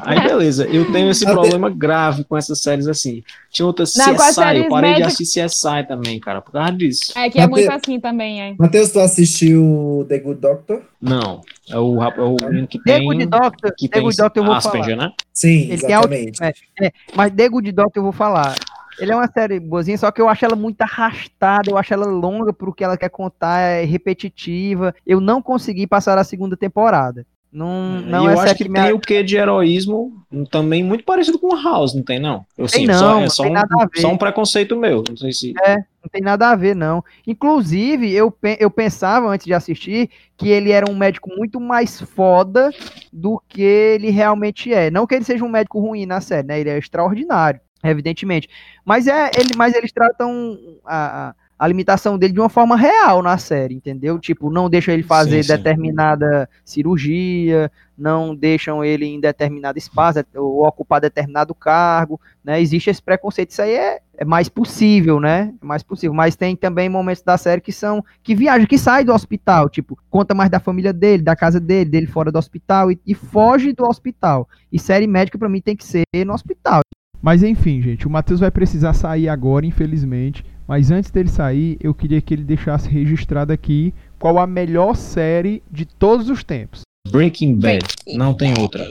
Aí 0.02 0.20
beleza, 0.20 0.66
eu 0.66 0.92
tenho 0.92 1.10
esse 1.10 1.24
problema 1.24 1.70
grave 1.70 2.22
com 2.22 2.36
essas 2.36 2.60
séries 2.60 2.86
assim. 2.86 3.22
Tinha 3.50 3.64
Não, 3.64 3.74
as 3.82 3.92
CSI, 3.94 4.10
eu 4.10 4.18
séries 4.34 4.68
parei 4.68 4.94
de 4.94 5.02
assistir 5.04 5.42
CSI 5.46 5.88
também, 5.88 6.20
cara, 6.20 6.42
por 6.42 6.52
causa 6.52 6.70
disso. 6.72 7.12
É 7.16 7.30
que 7.30 7.40
é 7.40 7.46
muito 7.46 7.72
assim 7.72 7.98
também, 7.98 8.42
é. 8.42 8.54
Matheus, 8.58 8.90
tu 8.90 9.00
assistiu 9.00 10.04
The 10.06 10.18
Good 10.18 10.40
Doctor? 10.42 10.82
Não, 11.00 11.40
é 11.70 11.78
o, 11.78 11.98
rap- 11.98 12.18
é 12.18 12.22
o 12.22 12.36
menino 12.36 12.68
que 12.68 12.78
The 12.78 12.98
tem, 12.98 13.06
Good 13.06 13.26
Doctor, 13.26 13.74
que 13.76 13.88
The 13.88 13.94
tem 13.94 14.02
Good 14.02 14.16
Doctor 14.18 14.42
eu 14.42 14.46
vou 14.46 14.54
Asperger, 14.54 14.96
falar. 14.96 15.08
né? 15.08 15.12
Sim, 15.32 15.62
Ele 15.70 15.92
autismo, 15.94 16.28
exatamente. 16.28 16.62
é. 16.82 16.92
Mas 17.14 17.32
The 17.32 17.48
Good 17.48 17.72
Doctor 17.72 18.00
eu 18.00 18.02
vou 18.02 18.12
falar. 18.12 18.54
Ele 18.98 19.12
é 19.12 19.16
uma 19.16 19.30
série 19.30 19.60
boazinha, 19.60 19.98
só 19.98 20.10
que 20.10 20.20
eu 20.20 20.28
acho 20.28 20.44
ela 20.44 20.56
muito 20.56 20.80
arrastada, 20.82 21.70
eu 21.70 21.78
acho 21.78 21.92
ela 21.92 22.06
longa 22.06 22.52
pro 22.52 22.72
que 22.72 22.84
ela 22.84 22.96
quer 22.96 23.10
contar, 23.10 23.58
é 23.60 23.84
repetitiva. 23.84 24.94
Eu 25.06 25.20
não 25.20 25.42
consegui 25.42 25.86
passar 25.86 26.18
a 26.18 26.24
segunda 26.24 26.56
temporada. 26.56 27.26
Não, 27.54 28.00
não 28.00 28.24
e 28.24 28.30
é 28.30 28.34
eu 28.34 28.40
acho 28.40 28.56
que 28.56 28.68
tem 28.68 28.92
o 28.92 28.98
quê 28.98 29.22
de 29.22 29.36
heroísmo 29.36 30.12
também 30.50 30.82
muito 30.82 31.04
parecido 31.04 31.38
com 31.38 31.54
House, 31.54 31.94
não 31.94 32.02
tem 32.02 32.18
não? 32.18 32.44
Eu, 32.58 32.66
Tem 32.66 32.80
sim, 32.80 32.86
não, 32.86 32.98
só, 32.98 33.18
é 33.18 33.20
não 33.20 33.30
só 33.30 33.42
tem 33.44 33.52
um, 33.52 33.54
nada 33.54 33.74
a 33.78 33.86
ver. 33.86 34.00
só 34.00 34.08
um 34.08 34.18
preconceito 34.18 34.76
meu, 34.76 35.04
não 35.08 35.16
sei 35.16 35.32
se... 35.32 35.52
Não 35.54 36.10
tem 36.10 36.20
nada 36.20 36.50
a 36.50 36.56
ver, 36.56 36.74
não. 36.74 37.02
Inclusive, 37.24 38.12
eu, 38.12 38.36
eu 38.58 38.68
pensava 38.68 39.28
antes 39.28 39.46
de 39.46 39.54
assistir 39.54 40.10
que 40.36 40.48
ele 40.48 40.72
era 40.72 40.90
um 40.90 40.96
médico 40.96 41.30
muito 41.30 41.60
mais 41.60 42.00
foda 42.00 42.72
do 43.12 43.40
que 43.48 43.62
ele 43.62 44.10
realmente 44.10 44.74
é. 44.74 44.90
Não 44.90 45.06
que 45.06 45.14
ele 45.14 45.24
seja 45.24 45.44
um 45.44 45.48
médico 45.48 45.78
ruim 45.78 46.06
na 46.06 46.20
série, 46.20 46.48
né? 46.48 46.58
Ele 46.58 46.70
é 46.70 46.76
extraordinário, 46.76 47.60
evidentemente. 47.84 48.48
Mas 48.84 49.06
é 49.06 49.30
ele, 49.36 49.54
mas 49.56 49.74
eles 49.74 49.92
tratam 49.92 50.58
a, 50.84 51.34
a, 51.58 51.66
limitação 51.66 52.18
dele 52.18 52.32
de 52.32 52.40
uma 52.40 52.48
forma 52.48 52.76
real 52.76 53.22
na 53.22 53.36
série, 53.38 53.74
entendeu? 53.74 54.18
Tipo, 54.18 54.50
não 54.50 54.70
deixam 54.70 54.94
ele 54.94 55.02
fazer 55.02 55.42
Sim, 55.42 55.50
sim. 55.50 55.56
determinada 55.56 56.48
cirurgia, 56.64 57.70
não 57.96 58.34
deixam 58.34 58.84
ele 58.84 59.06
em 59.06 59.20
determinado 59.20 59.78
espaço 59.78 60.24
ou 60.34 60.66
ocupar 60.66 61.00
determinado 61.00 61.54
cargo, 61.54 62.20
né? 62.42 62.60
Existe 62.60 62.90
esse 62.90 63.02
preconceito, 63.02 63.50
isso 63.50 63.62
aí 63.62 63.72
é, 63.72 64.00
é 64.16 64.24
mais 64.24 64.48
possível, 64.48 65.20
né? 65.20 65.52
É 65.62 65.64
mais 65.64 65.82
possível, 65.82 66.14
mas 66.14 66.34
tem 66.34 66.56
também 66.56 66.88
momentos 66.88 67.22
da 67.22 67.36
série 67.38 67.60
que 67.60 67.72
são 67.72 68.04
que 68.22 68.34
viaja, 68.34 68.66
que 68.66 68.78
sai 68.78 69.04
do 69.04 69.12
hospital, 69.12 69.68
tipo, 69.68 69.96
conta 70.10 70.34
mais 70.34 70.50
da 70.50 70.58
família 70.58 70.92
dele, 70.92 71.22
da 71.22 71.36
casa 71.36 71.60
dele, 71.60 71.90
dele 71.90 72.06
fora 72.06 72.32
do 72.32 72.38
hospital 72.38 72.90
e, 72.90 72.98
e 73.06 73.14
foge 73.14 73.72
do 73.72 73.84
hospital. 73.84 74.48
E 74.72 74.78
série 74.78 75.06
médica 75.06 75.38
pra 75.38 75.48
mim 75.48 75.60
tem 75.60 75.76
que 75.76 75.84
ser 75.84 76.04
no 76.26 76.32
hospital. 76.34 76.80
Mas 77.24 77.42
enfim, 77.42 77.80
gente, 77.80 78.06
o 78.06 78.10
Matheus 78.10 78.40
vai 78.40 78.50
precisar 78.50 78.92
sair 78.92 79.30
agora, 79.30 79.64
infelizmente. 79.64 80.44
Mas 80.68 80.90
antes 80.90 81.10
dele 81.10 81.30
sair, 81.30 81.78
eu 81.80 81.94
queria 81.94 82.20
que 82.20 82.34
ele 82.34 82.44
deixasse 82.44 82.86
registrado 82.86 83.50
aqui 83.50 83.94
qual 84.18 84.38
a 84.38 84.46
melhor 84.46 84.94
série 84.94 85.62
de 85.72 85.86
todos 85.86 86.28
os 86.28 86.44
tempos. 86.44 86.82
Breaking 87.08 87.56
Bad, 87.58 87.82
não 88.14 88.34
tem 88.34 88.52
outra. 88.58 88.86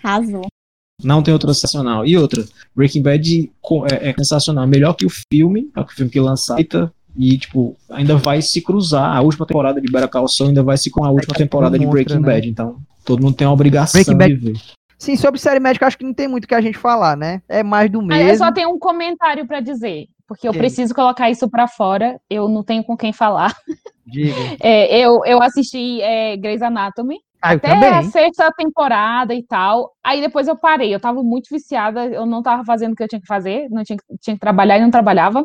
Arrasou. 0.00 0.46
Não 1.02 1.24
tem 1.24 1.34
outra 1.34 1.52
sensacional. 1.52 2.06
E 2.06 2.16
outra, 2.16 2.44
Breaking 2.74 3.02
Bad 3.02 3.52
é, 3.90 4.10
é 4.10 4.14
sensacional. 4.14 4.64
Melhor 4.68 4.94
que 4.94 5.04
o 5.04 5.10
filme, 5.10 5.68
é 5.74 5.80
o 5.80 5.88
filme 5.88 6.08
que 6.08 6.20
lançaram. 6.20 6.60
E, 7.16 7.36
tipo, 7.36 7.76
ainda 7.90 8.16
vai 8.16 8.42
se 8.42 8.60
cruzar. 8.60 9.16
A 9.16 9.20
última 9.22 9.44
temporada 9.44 9.80
de 9.80 9.90
Better 9.90 10.08
Call 10.08 10.28
Saul 10.28 10.50
ainda 10.50 10.62
vai 10.62 10.76
se 10.76 10.88
com 10.88 11.04
a 11.04 11.10
última 11.10 11.34
temporada 11.34 11.76
de 11.76 11.84
Breaking 11.84 12.20
né? 12.20 12.26
Bad. 12.26 12.48
Então, 12.48 12.76
todo 13.04 13.20
mundo 13.24 13.34
tem 13.34 13.44
a 13.44 13.50
obrigação 13.50 14.00
Breaking 14.00 14.16
Bad- 14.16 14.34
de 14.34 14.52
ver. 14.52 14.60
Sim, 14.98 15.16
sobre 15.16 15.38
série 15.40 15.60
médica, 15.60 15.86
acho 15.86 15.98
que 15.98 16.04
não 16.04 16.14
tem 16.14 16.26
muito 16.28 16.44
o 16.44 16.48
que 16.48 16.54
a 16.54 16.60
gente 16.60 16.78
falar, 16.78 17.16
né? 17.16 17.42
É 17.48 17.62
mais 17.62 17.90
do 17.90 18.00
mesmo. 18.02 18.30
Eu 18.30 18.36
só 18.36 18.50
tenho 18.52 18.70
um 18.70 18.78
comentário 18.78 19.46
pra 19.46 19.60
dizer, 19.60 20.06
porque 20.26 20.46
eu 20.46 20.50
Ok. 20.50 20.60
preciso 20.60 20.94
colocar 20.94 21.30
isso 21.30 21.48
pra 21.50 21.68
fora. 21.68 22.18
Eu 22.30 22.48
não 22.48 22.64
tenho 22.64 22.82
com 22.82 22.96
quem 22.96 23.12
falar. 23.12 23.54
Diga. 24.06 24.34
É, 24.60 24.98
eu, 24.98 25.20
eu 25.24 25.42
assisti 25.42 26.00
é, 26.00 26.36
Grey's 26.36 26.62
Anatomy 26.62 27.18
Ah, 27.46 27.52
até 27.52 27.88
a 27.88 28.02
sexta 28.10 28.52
temporada 28.52 29.34
e 29.34 29.42
tal. 29.42 29.90
Aí 30.04 30.20
depois 30.20 30.48
eu 30.48 30.56
parei. 30.56 30.94
Eu 30.94 31.00
tava 31.00 31.22
muito 31.22 31.48
viciada, 31.50 32.06
eu 32.06 32.24
não 32.26 32.42
tava 32.42 32.64
fazendo 32.64 32.92
o 32.92 32.96
que 32.96 33.02
eu 33.02 33.08
tinha 33.08 33.20
que 33.20 33.26
fazer, 33.26 33.68
não 33.70 33.82
tinha, 33.84 33.96
que- 33.96 34.18
tinha 34.20 34.34
que 34.34 34.40
trabalhar 34.40 34.78
e 34.78 34.80
não 34.80 34.90
trabalhava. 34.90 35.44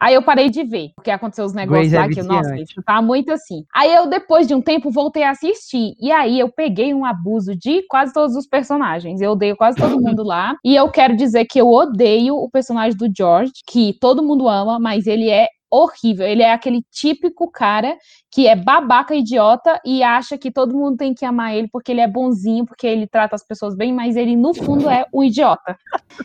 Aí 0.00 0.14
eu 0.14 0.22
parei 0.22 0.50
de 0.50 0.64
ver, 0.64 0.88
porque 0.96 1.10
aconteceu 1.10 1.44
os 1.44 1.52
negócios 1.54 1.88
Grey's 1.90 1.92
é 1.92 1.98
lá 2.00 2.08
que, 2.08 2.22
nossa, 2.22 2.56
isso 2.62 2.82
tá 2.84 3.00
muito 3.00 3.32
assim. 3.32 3.64
Aí 3.74 3.92
eu, 3.94 4.06
depois 4.08 4.46
de 4.48 4.54
um 4.54 4.60
tempo, 4.60 4.90
voltei 4.90 5.22
a 5.22 5.30
assistir. 5.30 5.94
E 6.00 6.10
aí 6.10 6.38
eu 6.40 6.50
peguei 6.50 6.92
um 6.92 7.04
abuso 7.04 7.54
de 7.56 7.82
quase 7.88 8.12
todos 8.12 8.34
os 8.34 8.46
personagens. 8.46 9.20
Eu 9.20 9.32
odeio 9.32 9.56
quase 9.56 9.76
todo 9.76 9.96
mundo 10.00 10.24
lá. 10.24 10.56
E 10.64 10.74
eu 10.74 10.90
quero 10.90 11.16
dizer 11.16 11.44
que 11.44 11.60
eu 11.60 11.68
odeio 11.68 12.34
o 12.36 12.50
personagem 12.50 12.96
do 12.96 13.08
George, 13.16 13.52
que 13.66 13.96
todo 14.00 14.22
mundo 14.22 14.48
ama, 14.48 14.78
mas 14.80 15.06
ele 15.06 15.28
é 15.30 15.46
horrível. 15.70 16.26
Ele 16.26 16.42
é 16.42 16.52
aquele 16.52 16.82
típico 16.90 17.50
cara 17.50 17.96
que 18.34 18.48
é 18.48 18.56
babaca, 18.56 19.14
idiota 19.14 19.78
e 19.84 20.02
acha 20.02 20.38
que 20.38 20.50
todo 20.50 20.74
mundo 20.74 20.96
tem 20.96 21.12
que 21.12 21.22
amar 21.22 21.54
ele 21.54 21.68
porque 21.70 21.92
ele 21.92 22.00
é 22.00 22.08
bonzinho, 22.08 22.64
porque 22.64 22.86
ele 22.86 23.06
trata 23.06 23.34
as 23.36 23.44
pessoas 23.44 23.74
bem, 23.76 23.92
mas 23.92 24.16
ele 24.16 24.34
no 24.34 24.54
fundo 24.54 24.88
é 24.88 25.04
um 25.12 25.22
idiota. 25.22 25.76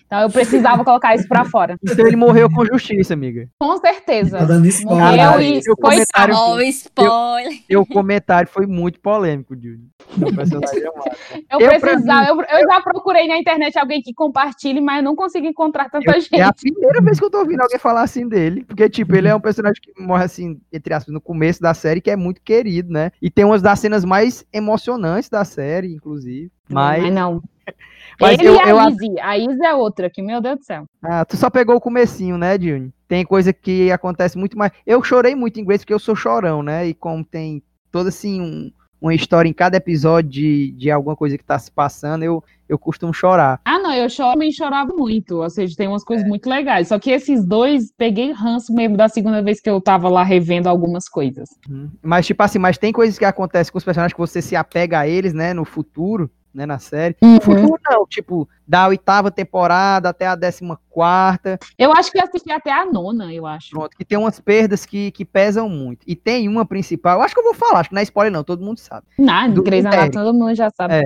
Então 0.06 0.22
eu 0.22 0.30
precisava 0.30 0.86
colocar 0.86 1.16
isso 1.16 1.28
pra 1.28 1.44
fora. 1.44 1.78
Então 1.84 2.08
ele 2.08 2.16
morreu 2.16 2.50
com 2.50 2.66
justiça, 2.66 3.14
amiga. 3.14 3.50
Com 3.60 3.76
certeza. 3.78 4.38
Tá 4.38 4.46
dando 4.46 4.66
spoiler. 4.68 5.06
Morreu 5.06 5.42
e 5.42 5.62
foi 5.64 5.76
comentário- 5.76 6.34
salvo. 6.36 6.52
Ó, 6.54 6.56
o 6.56 6.62
spoiler. 6.62 7.54
Seu 7.70 7.86
comentário 7.86 8.50
foi 8.50 8.66
muito 8.66 9.00
polêmico, 9.02 9.54
Júlio. 9.56 9.82
É. 10.18 11.56
Eu, 11.56 11.60
Eu, 11.60 11.70
pra 11.70 11.80
precisava, 11.80 12.28
eu, 12.30 12.36
eu 12.42 12.68
já 12.70 12.82
procurei 12.82 13.28
na 13.28 13.38
internet 13.38 13.78
alguém 13.78 14.02
que 14.02 14.14
compartilhe, 14.14 14.80
mas 14.82 14.98
eu 14.98 15.04
não 15.04 15.16
consegui 15.16 15.48
encontrar 15.48 15.90
tanta 15.90 16.10
Eu- 16.16 16.22
gente. 16.22 16.36
É 16.36 16.44
a 16.44 16.54
primeira 16.54 17.02
vez 17.02 17.20
que 17.20 17.26
eu 17.26 17.30
tô 17.30 17.40
ouvindo 17.40 17.62
alguém 17.62 17.78
falar 17.80 18.02
assim 18.04 18.28
dele. 18.28 18.64
Porque, 18.64 18.90
tipo, 18.90 19.16
ele 19.16 19.28
é 19.28 19.36
um 19.36 19.40
personagem 19.40 19.82
que 19.82 19.92
morre 20.02 20.24
assim, 20.24 20.60
entre 20.72 20.94
aspas, 20.94 21.14
no 21.14 21.20
começo 21.22 21.62
da 21.62 21.74
série, 21.74 21.97
que 22.02 22.12
é 22.12 22.16
muito 22.16 22.42
querido, 22.42 22.92
né? 22.92 23.12
E 23.22 23.30
tem 23.30 23.46
umas 23.46 23.62
das 23.62 23.80
cenas 23.80 24.04
mais 24.06 24.46
emocionantes 24.54 25.30
da 25.30 25.44
série, 25.46 25.94
inclusive. 25.94 26.52
Mas, 26.70 27.04
Mas 27.04 27.14
não. 27.14 27.42
mas 28.20 28.40
Ele 28.40 28.48
eu, 28.50 28.56
e 28.56 28.60
a 28.60 28.70
eu 28.70 28.80
acho- 28.80 28.96
Izzy. 28.96 29.20
A 29.20 29.38
Izzy 29.38 29.66
é 29.66 29.74
outra, 29.74 30.10
que 30.10 30.22
meu 30.22 30.42
Deus 30.42 30.60
do 30.60 30.64
céu. 30.66 30.86
Ah, 31.04 31.26
tu 31.26 31.36
só 31.38 31.50
pegou 31.50 31.76
o 31.76 31.82
comecinho, 31.82 32.38
né, 32.38 32.58
Júnior? 32.60 32.92
Tem 33.08 33.26
coisa 33.26 33.54
que 33.54 33.92
acontece 33.92 34.38
muito 34.38 34.58
mais. 34.58 34.72
Eu 34.86 35.02
chorei 35.04 35.34
muito 35.36 35.60
em 35.60 35.66
Grace 35.66 35.84
porque 35.84 35.94
eu 35.94 36.00
sou 36.00 36.16
chorão, 36.16 36.62
né? 36.62 36.88
E 36.88 36.94
como 36.94 37.24
tem 37.24 37.64
toda 37.92 38.10
assim 38.10 38.42
um- 38.42 38.72
uma 39.02 39.14
história 39.14 39.50
em 39.50 39.54
cada 39.54 39.78
episódio 39.78 40.30
de, 40.30 40.72
de 40.72 40.92
alguma 40.92 41.16
coisa 41.16 41.38
que 41.38 41.44
tá 41.44 41.58
se 41.58 41.72
passando, 41.72 42.24
eu, 42.24 42.44
eu 42.68 42.78
costumo 42.78 43.14
chorar. 43.14 43.62
Ah, 43.64 43.80
não, 43.80 43.94
eu 43.94 44.10
choro 44.10 44.44
e 44.44 44.52
chorava 44.52 44.94
muito. 44.94 45.42
Ou 45.42 45.50
seja, 45.50 45.76
tem 45.76 45.88
umas 45.88 46.04
coisas 46.04 46.28
muito 46.28 46.50
legais. 46.50 46.88
Só 46.88 46.98
que 46.98 47.12
esses 47.12 47.46
dois, 47.46 47.92
peguei 47.98 48.32
ranço 48.32 48.74
mesmo 48.74 48.98
da 48.98 49.08
segunda 49.08 49.42
vez 49.42 49.62
que 49.62 49.70
eu 49.70 49.80
tava 49.80 50.10
lá 50.10 50.24
revendo 50.24 50.68
algumas 50.68 51.08
coisas. 51.08 51.50
Uhum. 51.70 51.90
Mas, 52.02 52.26
tipo 52.26 52.42
assim, 52.42 52.60
mas 52.60 52.78
tem 52.78 52.92
coisas 52.92 53.18
que 53.18 53.26
acontecem 53.26 53.72
com 53.72 53.78
os 53.78 53.84
personagens 53.84 54.14
que 54.14 54.20
você 54.20 54.42
se 54.42 54.56
apega 54.56 55.00
a 55.00 55.08
eles, 55.08 55.34
né, 55.34 55.54
no 55.54 55.64
futuro, 55.64 56.30
né, 56.58 56.66
na 56.66 56.80
série. 56.80 57.16
Futuro 57.42 57.80
não, 57.90 58.06
tipo, 58.08 58.50
da 58.68 58.88
oitava 58.88 59.30
temporada 59.30 60.10
até 60.10 60.26
a 60.26 60.36
décima 60.36 60.80
quarta, 60.90 61.60
Eu 61.78 61.94
acho 61.94 62.12
que 62.12 62.18
eu 62.18 62.24
assisti 62.24 62.52
até 62.52 62.72
a 62.72 62.84
nona, 62.86 63.32
eu 63.32 63.46
acho. 63.46 63.70
pronto, 63.70 63.96
que 63.96 64.04
tem 64.04 64.18
umas 64.18 64.40
perdas 64.40 64.86
que, 64.86 65.12
que 65.12 65.24
pesam 65.24 65.70
muito. 65.70 66.00
E 66.08 66.16
tem 66.16 66.50
uma 66.50 66.66
principal, 66.66 67.20
eu 67.20 67.24
acho 67.24 67.34
que 67.36 67.40
eu 67.40 67.44
vou 67.46 67.54
falar, 67.54 67.82
acho 67.82 67.90
que 67.90 67.96
não 67.96 68.00
é 68.00 68.04
spoiler 68.04 68.34
não, 68.34 68.44
todo 68.44 68.66
mundo 68.66 68.80
sabe. 68.80 69.06
Nada, 69.20 69.54
Do 69.54 69.62
Grey's 69.62 69.84
Derek. 69.84 70.00
Anatomy, 70.04 70.26
todo 70.26 70.36
mundo 70.38 70.56
já 70.56 70.70
sabe. 70.72 70.96
É. 70.96 71.04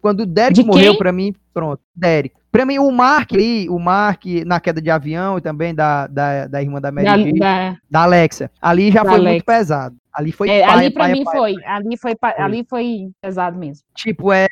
Quando 0.00 0.20
o 0.20 0.26
Derek 0.26 0.54
De 0.54 0.64
morreu, 0.64 0.96
pra 0.98 1.12
mim, 1.12 1.32
pronto, 1.54 1.80
Derek. 1.94 2.34
Pra 2.50 2.66
mim, 2.66 2.78
o 2.78 2.90
Mark 2.90 3.32
ali, 3.32 3.68
o 3.68 3.78
Mark 3.78 4.24
na 4.44 4.58
queda 4.58 4.80
de 4.80 4.90
avião 4.90 5.38
e 5.38 5.40
também 5.40 5.74
da, 5.74 6.06
da, 6.06 6.46
da 6.48 6.60
irmã 6.62 6.80
da 6.80 6.90
Mary 6.90 7.06
Da- 7.06 7.16
Jane, 7.18 7.38
da, 7.38 7.76
da- 7.90 8.02
Alexa, 8.02 8.50
ali 8.60 8.90
já 8.90 9.02
Da 9.04 9.10
foi 9.10 9.20
muito 9.20 9.44
pesado. 9.44 9.96
Ali 10.12 10.32
foi 10.32 10.50
é, 10.50 10.60
paia, 10.66 10.72
ali 10.78 10.90
pra 10.90 11.02
paia, 11.04 11.14
mim 11.14 11.24
paia. 11.24 11.38
foi, 11.38 11.54
ali 11.64 11.96
foi, 11.96 12.14
pa- 12.16 12.32
Foi. 12.34 12.44
ali 12.44 12.66
foi 12.68 13.08
pesado 13.22 13.58
mesmo. 13.58 13.82
Tipo, 13.94 14.30
é, 14.32 14.48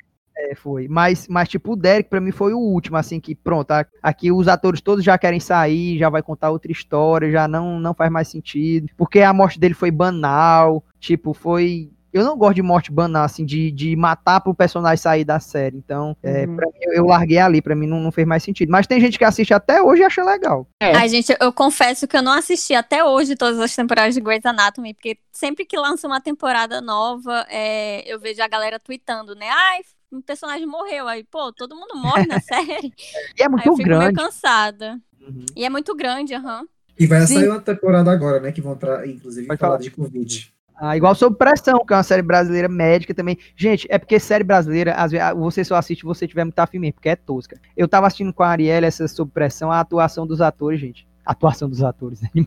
é, 0.51 0.55
foi. 0.55 0.89
Mas, 0.89 1.27
mas, 1.29 1.49
tipo, 1.49 1.73
o 1.73 1.77
Derek 1.77 2.09
pra 2.09 2.21
mim 2.21 2.31
foi 2.33 2.53
o 2.53 2.59
último, 2.59 2.97
assim, 2.97 3.21
que 3.21 3.35
pronto, 3.35 3.73
aqui 4.03 4.33
os 4.33 4.49
atores 4.49 4.81
todos 4.81 5.05
já 5.05 5.17
querem 5.19 5.41
sair, 5.41 5.99
já 5.99 6.09
vai 6.09 6.23
contar 6.23 6.51
outra 6.51 6.73
história, 6.73 7.31
já 7.31 7.47
não, 7.47 7.79
não 7.79 7.95
faz 7.95 8.11
mais 8.11 8.29
sentido. 8.29 8.89
Porque 8.97 9.21
a 9.21 9.33
morte 9.33 9.59
dele 9.59 9.75
foi 9.75 9.91
banal, 9.91 10.85
tipo, 10.99 11.33
foi. 11.35 11.91
Eu 12.13 12.25
não 12.25 12.37
gosto 12.37 12.57
de 12.57 12.63
morte 12.63 12.91
banal, 12.91 13.23
assim, 13.23 13.45
de, 13.45 13.71
de 13.71 13.95
matar 13.95 14.41
pro 14.41 14.53
personagem 14.53 14.97
sair 14.97 15.25
da 15.25 15.39
série. 15.39 15.77
Então, 15.77 16.17
é, 16.25 16.45
Uhum. 16.45 16.57
pra 16.57 16.67
mim, 16.67 16.79
eu, 16.83 16.93
eu 16.95 17.05
larguei 17.07 17.39
ali, 17.39 17.63
pra 17.63 17.77
mim 17.77 17.87
não, 17.87 18.01
não 18.01 18.11
fez 18.11 18.27
mais 18.27 18.43
sentido. 18.43 18.69
Mas 18.69 18.85
tem 18.89 19.01
gente 19.01 19.17
que 19.17 19.25
assiste 19.25 19.55
até 19.55 19.81
hoje 19.81 20.03
e 20.03 20.05
acha 20.05 20.25
legal. 20.25 20.67
É. 20.83 20.93
Ai, 20.97 21.09
gente, 21.09 21.33
eu 21.41 21.53
confesso 21.53 22.09
que 22.09 22.17
eu 22.17 22.23
não 22.23 22.33
assisti 22.33 22.75
até 22.75 23.05
hoje 23.05 23.37
todas 23.37 23.61
as 23.61 23.77
temporadas 23.77 24.13
de 24.13 24.21
Grey's 24.21 24.45
Anatomy, 24.45 24.93
porque 24.93 25.19
sempre 25.31 25.65
que 25.65 25.79
lança 25.79 26.09
uma 26.09 26.21
temporada 26.21 26.81
nova, 26.81 27.47
é, 27.49 28.03
eu 28.13 28.19
vejo 28.19 28.43
a 28.43 28.49
galera 28.49 28.81
tweetando, 28.81 29.37
né? 29.37 29.47
Ai, 29.49 29.79
um 30.13 30.21
personagem 30.21 30.67
morreu. 30.67 31.07
Aí, 31.09 31.25
pô, 31.25 31.53
todo 31.53 31.77
mundo 31.77 31.95
morre 31.97 32.27
na 32.27 32.41
série. 32.41 32.93
E 33.39 33.43
é 33.43 33.45
Aí 33.45 33.49
muito 33.49 33.67
eu 33.69 33.77
fico 33.77 33.89
meio 33.89 34.01
grande. 34.01 34.17
cansada. 34.21 35.01
Uhum. 35.21 35.47
E 35.57 35.65
é 35.65 35.71
muito 35.71 35.95
grande, 35.95 36.35
aham. 36.35 36.65
E 36.99 37.07
vai 37.07 37.27
Sim. 37.27 37.35
sair 37.35 37.49
uma 37.49 37.61
temporada 37.61 38.11
agora, 38.11 38.41
né? 38.41 38.53
Que 38.53 38.61
vão, 38.61 38.77
tra- 38.77 39.07
inclusive, 39.07 39.47
Pode 39.47 39.59
falar 39.61 39.79
de 39.79 39.91
Covid. 39.91 40.53
Ah, 40.83 40.97
igual 40.97 41.15
Sob 41.15 41.37
Pressão, 41.37 41.85
que 41.85 41.93
é 41.93 41.97
uma 41.97 42.03
série 42.03 42.23
brasileira 42.23 42.67
médica 42.69 43.13
também. 43.15 43.37
Gente, 43.55 43.87
é 43.91 43.99
porque 43.99 44.19
série 44.19 44.43
brasileira, 44.45 44.95
às 44.95 45.13
vezes, 45.13 45.27
você 45.37 45.63
só 45.63 45.75
assiste 45.77 46.01
se 46.01 46.07
você 46.07 46.27
tiver 46.27 46.45
muito 46.45 46.59
afim 46.59 46.79
mesmo, 46.79 46.95
porque 46.95 47.11
é 47.11 47.17
tosca. 47.17 47.61
Eu 47.77 47.87
tava 47.87 48.07
assistindo 48.07 48.33
com 48.33 48.43
a 48.43 48.49
Ariela 48.49 48.87
essa 48.87 49.07
Sob 49.07 49.31
Pressão, 49.31 49.71
a 49.71 49.79
atuação 49.81 50.27
dos 50.27 50.41
atores, 50.41 50.81
gente. 50.81 51.07
A 51.25 51.33
atuação 51.33 51.69
dos 51.69 51.83
atores. 51.83 52.21
Né? 52.21 52.29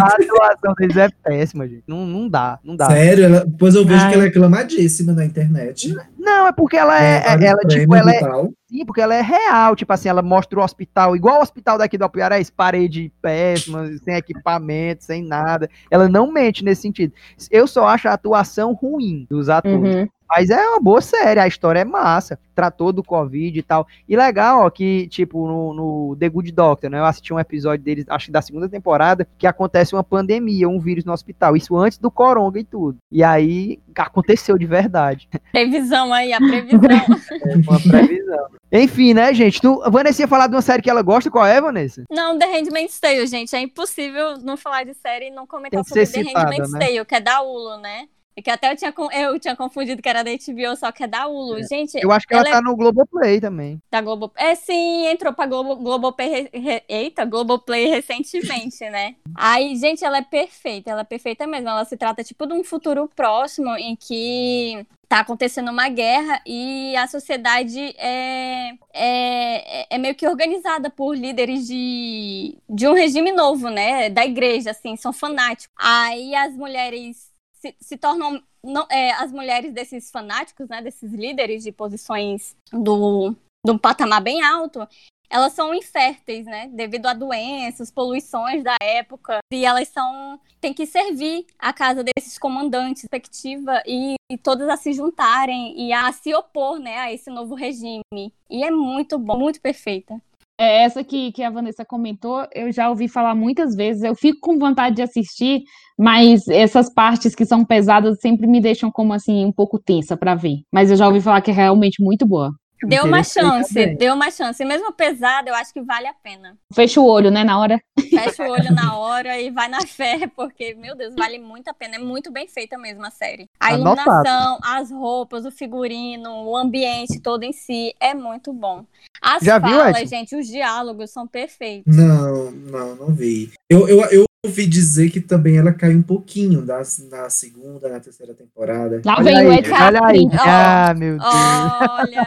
a 0.00 0.06
atuação 0.06 0.74
deles 0.74 0.96
é 0.96 1.08
péssima, 1.08 1.66
gente. 1.66 1.84
Não, 1.86 2.06
não 2.06 2.28
dá, 2.28 2.58
não 2.62 2.76
dá. 2.76 2.86
Sério? 2.86 3.24
Ela, 3.24 3.44
depois 3.44 3.74
eu 3.74 3.84
vejo 3.84 4.02
Ai. 4.02 4.08
que 4.08 4.14
ela 4.14 4.24
é 4.24 4.26
reclamadíssima 4.26 5.12
na 5.12 5.24
internet. 5.24 5.94
Não, 6.18 6.46
é 6.46 6.52
porque 6.52 6.76
ela 6.76 7.02
é. 7.02 7.24
é 7.26 7.44
ela, 7.44 7.60
tipo, 7.60 7.94
ela 7.94 8.12
é. 8.12 8.20
Sim, 8.68 8.84
porque 8.84 9.00
ela 9.00 9.14
é 9.14 9.22
real, 9.22 9.74
tipo 9.74 9.90
assim, 9.92 10.10
ela 10.10 10.20
mostra 10.20 10.58
o 10.58 10.62
hospital, 10.62 11.16
igual 11.16 11.38
o 11.38 11.42
hospital 11.42 11.78
daqui 11.78 11.96
do 11.96 12.04
Apuiarés, 12.04 12.50
parede 12.50 13.10
péssima, 13.22 13.88
sem 14.04 14.14
equipamento, 14.14 15.04
sem 15.04 15.24
nada. 15.24 15.70
Ela 15.90 16.06
não 16.06 16.30
mente 16.30 16.62
nesse 16.62 16.82
sentido. 16.82 17.14
Eu 17.50 17.66
só 17.66 17.86
acho 17.86 18.08
a 18.08 18.12
atuação 18.12 18.74
ruim 18.74 19.26
dos 19.30 19.48
atores. 19.48 19.94
Uhum. 19.94 20.08
Mas 20.28 20.50
é 20.50 20.68
uma 20.68 20.80
boa 20.80 21.00
série, 21.00 21.40
a 21.40 21.46
história 21.46 21.80
é 21.80 21.84
massa. 21.84 22.38
Tratou 22.54 22.92
do 22.92 23.02
Covid 23.02 23.58
e 23.58 23.62
tal. 23.62 23.86
E 24.08 24.16
legal, 24.16 24.66
ó, 24.66 24.70
que, 24.70 25.06
tipo, 25.08 25.46
no, 25.46 25.72
no, 25.72 26.16
The 26.16 26.28
Good 26.28 26.52
Doctor, 26.52 26.90
né? 26.90 26.98
Eu 26.98 27.04
assisti 27.04 27.32
um 27.32 27.38
episódio 27.38 27.84
deles, 27.84 28.04
acho 28.08 28.26
que 28.26 28.32
da 28.32 28.42
segunda 28.42 28.68
temporada, 28.68 29.26
que 29.38 29.46
acontece 29.46 29.94
uma 29.94 30.04
pandemia, 30.04 30.68
um 30.68 30.78
vírus 30.78 31.04
no 31.04 31.12
hospital. 31.12 31.56
Isso 31.56 31.76
antes 31.76 31.98
do 31.98 32.10
coronga 32.10 32.58
e 32.58 32.64
tudo. 32.64 32.98
E 33.10 33.22
aí 33.22 33.78
aconteceu 33.96 34.58
de 34.58 34.66
verdade. 34.66 35.28
Previsão 35.52 36.12
aí, 36.12 36.32
a 36.32 36.38
previsão. 36.38 36.80
é 37.46 37.56
uma 37.56 37.80
previsão. 37.80 38.48
Enfim, 38.70 39.14
né, 39.14 39.32
gente? 39.32 39.60
Tu, 39.60 39.82
a 39.82 39.88
Vanessa 39.88 40.22
ia 40.22 40.28
falar 40.28 40.46
de 40.46 40.54
uma 40.54 40.62
série 40.62 40.82
que 40.82 40.90
ela 40.90 41.02
gosta. 41.02 41.30
Qual 41.30 41.46
é, 41.46 41.60
Vanessa? 41.60 42.04
Não, 42.10 42.38
The 42.38 42.46
Handmaid's 42.46 43.00
Tale, 43.00 43.26
gente. 43.26 43.56
É 43.56 43.60
impossível 43.60 44.38
não 44.38 44.56
falar 44.56 44.84
de 44.84 44.94
série 44.94 45.28
e 45.28 45.30
não 45.30 45.46
comentar 45.46 45.82
sobre 45.84 46.06
The 46.06 46.20
Handmaid's 46.20 46.72
né? 46.72 46.78
Tale, 46.80 47.04
que 47.04 47.14
é 47.14 47.20
da 47.20 47.40
Hulu, 47.40 47.78
né? 47.78 48.08
É 48.38 48.42
que 48.42 48.50
até 48.50 48.70
eu 48.70 48.76
tinha, 48.76 48.94
eu 49.14 49.36
tinha 49.40 49.56
confundido 49.56 50.00
que 50.00 50.08
era 50.08 50.22
da 50.22 50.30
HBO, 50.30 50.76
só 50.76 50.92
que 50.92 51.02
é 51.02 51.08
da 51.08 51.26
Hulu. 51.26 51.58
É. 51.58 51.62
Gente, 51.64 51.98
eu 52.00 52.12
acho 52.12 52.24
que 52.24 52.32
ela, 52.32 52.44
ela 52.44 52.52
tá 52.52 52.58
é... 52.58 52.60
no 52.62 52.76
Globoplay 52.76 53.40
também. 53.40 53.82
Da 53.90 54.00
Globo... 54.00 54.30
É, 54.36 54.54
sim, 54.54 55.06
entrou 55.08 55.32
pra 55.32 55.44
Globo... 55.44 55.74
Globoplay... 55.74 56.48
Re... 56.54 56.84
Eita, 56.88 57.24
Globoplay 57.24 57.86
recentemente, 57.86 58.88
né? 58.90 59.16
Aí, 59.34 59.74
gente, 59.74 60.04
ela 60.04 60.18
é 60.18 60.22
perfeita, 60.22 60.88
ela 60.88 61.00
é 61.00 61.04
perfeita 61.04 61.48
mesmo. 61.48 61.68
Ela 61.68 61.84
se 61.84 61.96
trata, 61.96 62.22
tipo, 62.22 62.46
de 62.46 62.52
um 62.52 62.62
futuro 62.62 63.10
próximo 63.16 63.76
em 63.76 63.96
que 63.96 64.86
tá 65.08 65.20
acontecendo 65.20 65.72
uma 65.72 65.88
guerra 65.88 66.40
e 66.46 66.94
a 66.94 67.08
sociedade 67.08 67.80
é, 67.98 68.70
é, 68.92 69.96
é 69.96 69.98
meio 69.98 70.14
que 70.14 70.28
organizada 70.28 70.90
por 70.90 71.16
líderes 71.16 71.66
de, 71.66 72.56
de 72.68 72.86
um 72.86 72.92
regime 72.92 73.32
novo, 73.32 73.68
né? 73.68 74.10
Da 74.10 74.24
igreja, 74.24 74.70
assim, 74.70 74.96
são 74.96 75.12
fanáticos. 75.12 75.74
Aí 75.76 76.36
as 76.36 76.54
mulheres 76.54 77.27
se, 77.60 77.76
se 77.80 77.96
tornam 77.96 78.42
não, 78.62 78.86
é, 78.90 79.12
as 79.12 79.32
mulheres 79.32 79.72
desses 79.72 80.10
fanáticos, 80.10 80.68
né, 80.68 80.82
desses 80.82 81.12
líderes 81.12 81.62
de 81.62 81.72
posições 81.72 82.56
do, 82.72 83.34
patamar 83.78 84.20
bem 84.20 84.42
alto, 84.42 84.86
elas 85.30 85.52
são 85.52 85.74
inférteis, 85.74 86.46
né, 86.46 86.68
devido 86.72 87.06
a 87.06 87.12
doenças, 87.12 87.90
poluições 87.90 88.64
da 88.64 88.76
época, 88.80 89.38
e 89.52 89.64
elas 89.64 89.88
são 89.88 90.40
têm 90.60 90.74
que 90.74 90.86
servir 90.86 91.46
a 91.58 91.72
casa 91.72 92.02
desses 92.02 92.38
comandantes, 92.38 93.06
perspectiva 93.08 93.82
e, 93.86 94.14
e 94.30 94.38
todas 94.38 94.68
a 94.68 94.76
se 94.76 94.92
juntarem 94.92 95.78
e 95.78 95.92
a 95.92 96.10
se 96.12 96.34
opor, 96.34 96.78
né, 96.78 96.98
a 96.98 97.12
esse 97.12 97.30
novo 97.30 97.54
regime. 97.54 98.02
E 98.50 98.64
é 98.64 98.70
muito 98.70 99.18
bom, 99.18 99.38
muito 99.38 99.60
perfeita. 99.60 100.20
É 100.60 100.82
essa 100.82 101.04
que, 101.04 101.30
que 101.30 101.42
a 101.44 101.50
Vanessa 101.50 101.84
comentou, 101.84 102.44
eu 102.52 102.72
já 102.72 102.90
ouvi 102.90 103.06
falar 103.06 103.32
muitas 103.32 103.76
vezes. 103.76 104.02
Eu 104.02 104.16
fico 104.16 104.40
com 104.40 104.58
vontade 104.58 104.96
de 104.96 105.02
assistir, 105.02 105.62
mas 105.96 106.48
essas 106.48 106.92
partes 106.92 107.32
que 107.32 107.46
são 107.46 107.64
pesadas 107.64 108.18
sempre 108.20 108.46
me 108.48 108.60
deixam 108.60 108.90
como 108.90 109.12
assim 109.12 109.44
um 109.44 109.52
pouco 109.52 109.78
tensa 109.78 110.16
para 110.16 110.34
ver. 110.34 110.56
Mas 110.72 110.90
eu 110.90 110.96
já 110.96 111.06
ouvi 111.06 111.20
falar 111.20 111.40
que 111.42 111.52
é 111.52 111.54
realmente 111.54 112.02
muito 112.02 112.26
boa. 112.26 112.50
Deu 112.82 113.04
uma 113.04 113.24
chance, 113.24 113.86
deu 113.96 114.14
uma 114.14 114.30
chance. 114.30 114.64
Mesmo 114.64 114.92
pesado, 114.92 115.48
eu 115.48 115.54
acho 115.54 115.72
que 115.72 115.80
vale 115.80 116.06
a 116.06 116.14
pena. 116.14 116.56
Fecha 116.72 117.00
o 117.00 117.06
olho, 117.06 117.30
né, 117.30 117.42
na 117.42 117.58
hora. 117.58 117.80
Fecha 118.08 118.44
o 118.44 118.50
olho 118.50 118.72
na 118.72 118.96
hora 118.96 119.40
e 119.40 119.50
vai 119.50 119.68
na 119.68 119.80
fé, 119.82 120.26
porque, 120.36 120.74
meu 120.74 120.94
Deus, 120.94 121.14
vale 121.14 121.38
muito 121.38 121.68
a 121.68 121.74
pena. 121.74 121.96
É 121.96 121.98
muito 121.98 122.30
bem 122.30 122.46
feita 122.46 122.78
mesmo 122.78 123.04
a 123.04 123.10
série. 123.10 123.48
A 123.58 123.72
iluminação, 123.72 124.58
as 124.62 124.90
roupas, 124.90 125.44
o 125.44 125.50
figurino, 125.50 126.44
o 126.44 126.56
ambiente 126.56 127.20
todo 127.20 127.42
em 127.42 127.52
si 127.52 127.94
é 128.00 128.14
muito 128.14 128.52
bom. 128.52 128.84
As 129.20 129.42
Já 129.42 129.60
falas, 129.60 129.96
viu, 129.96 130.06
gente, 130.06 130.36
os 130.36 130.46
diálogos 130.46 131.10
são 131.10 131.26
perfeitos. 131.26 131.96
Não, 131.96 132.50
não, 132.50 132.94
não 132.94 133.14
vi. 133.14 133.50
Eu, 133.68 133.88
eu, 133.88 134.00
eu 134.10 134.28
ouvi 134.46 134.66
dizer 134.66 135.10
que 135.10 135.20
também 135.20 135.56
ela 135.56 135.72
caiu 135.72 135.98
um 135.98 136.02
pouquinho 136.02 136.62
da, 136.62 136.80
na 137.10 137.28
segunda, 137.28 137.88
na 137.88 137.98
terceira 137.98 138.32
temporada. 138.34 139.02
Lá 139.04 139.16
vem 139.20 139.46
o 139.46 139.52
Ed 139.52 139.68
Olha 139.70 140.04
aí, 140.04 140.28
ah, 140.38 140.94
meu 140.96 141.18
Deus. 141.18 141.34
Olha. 141.34 142.26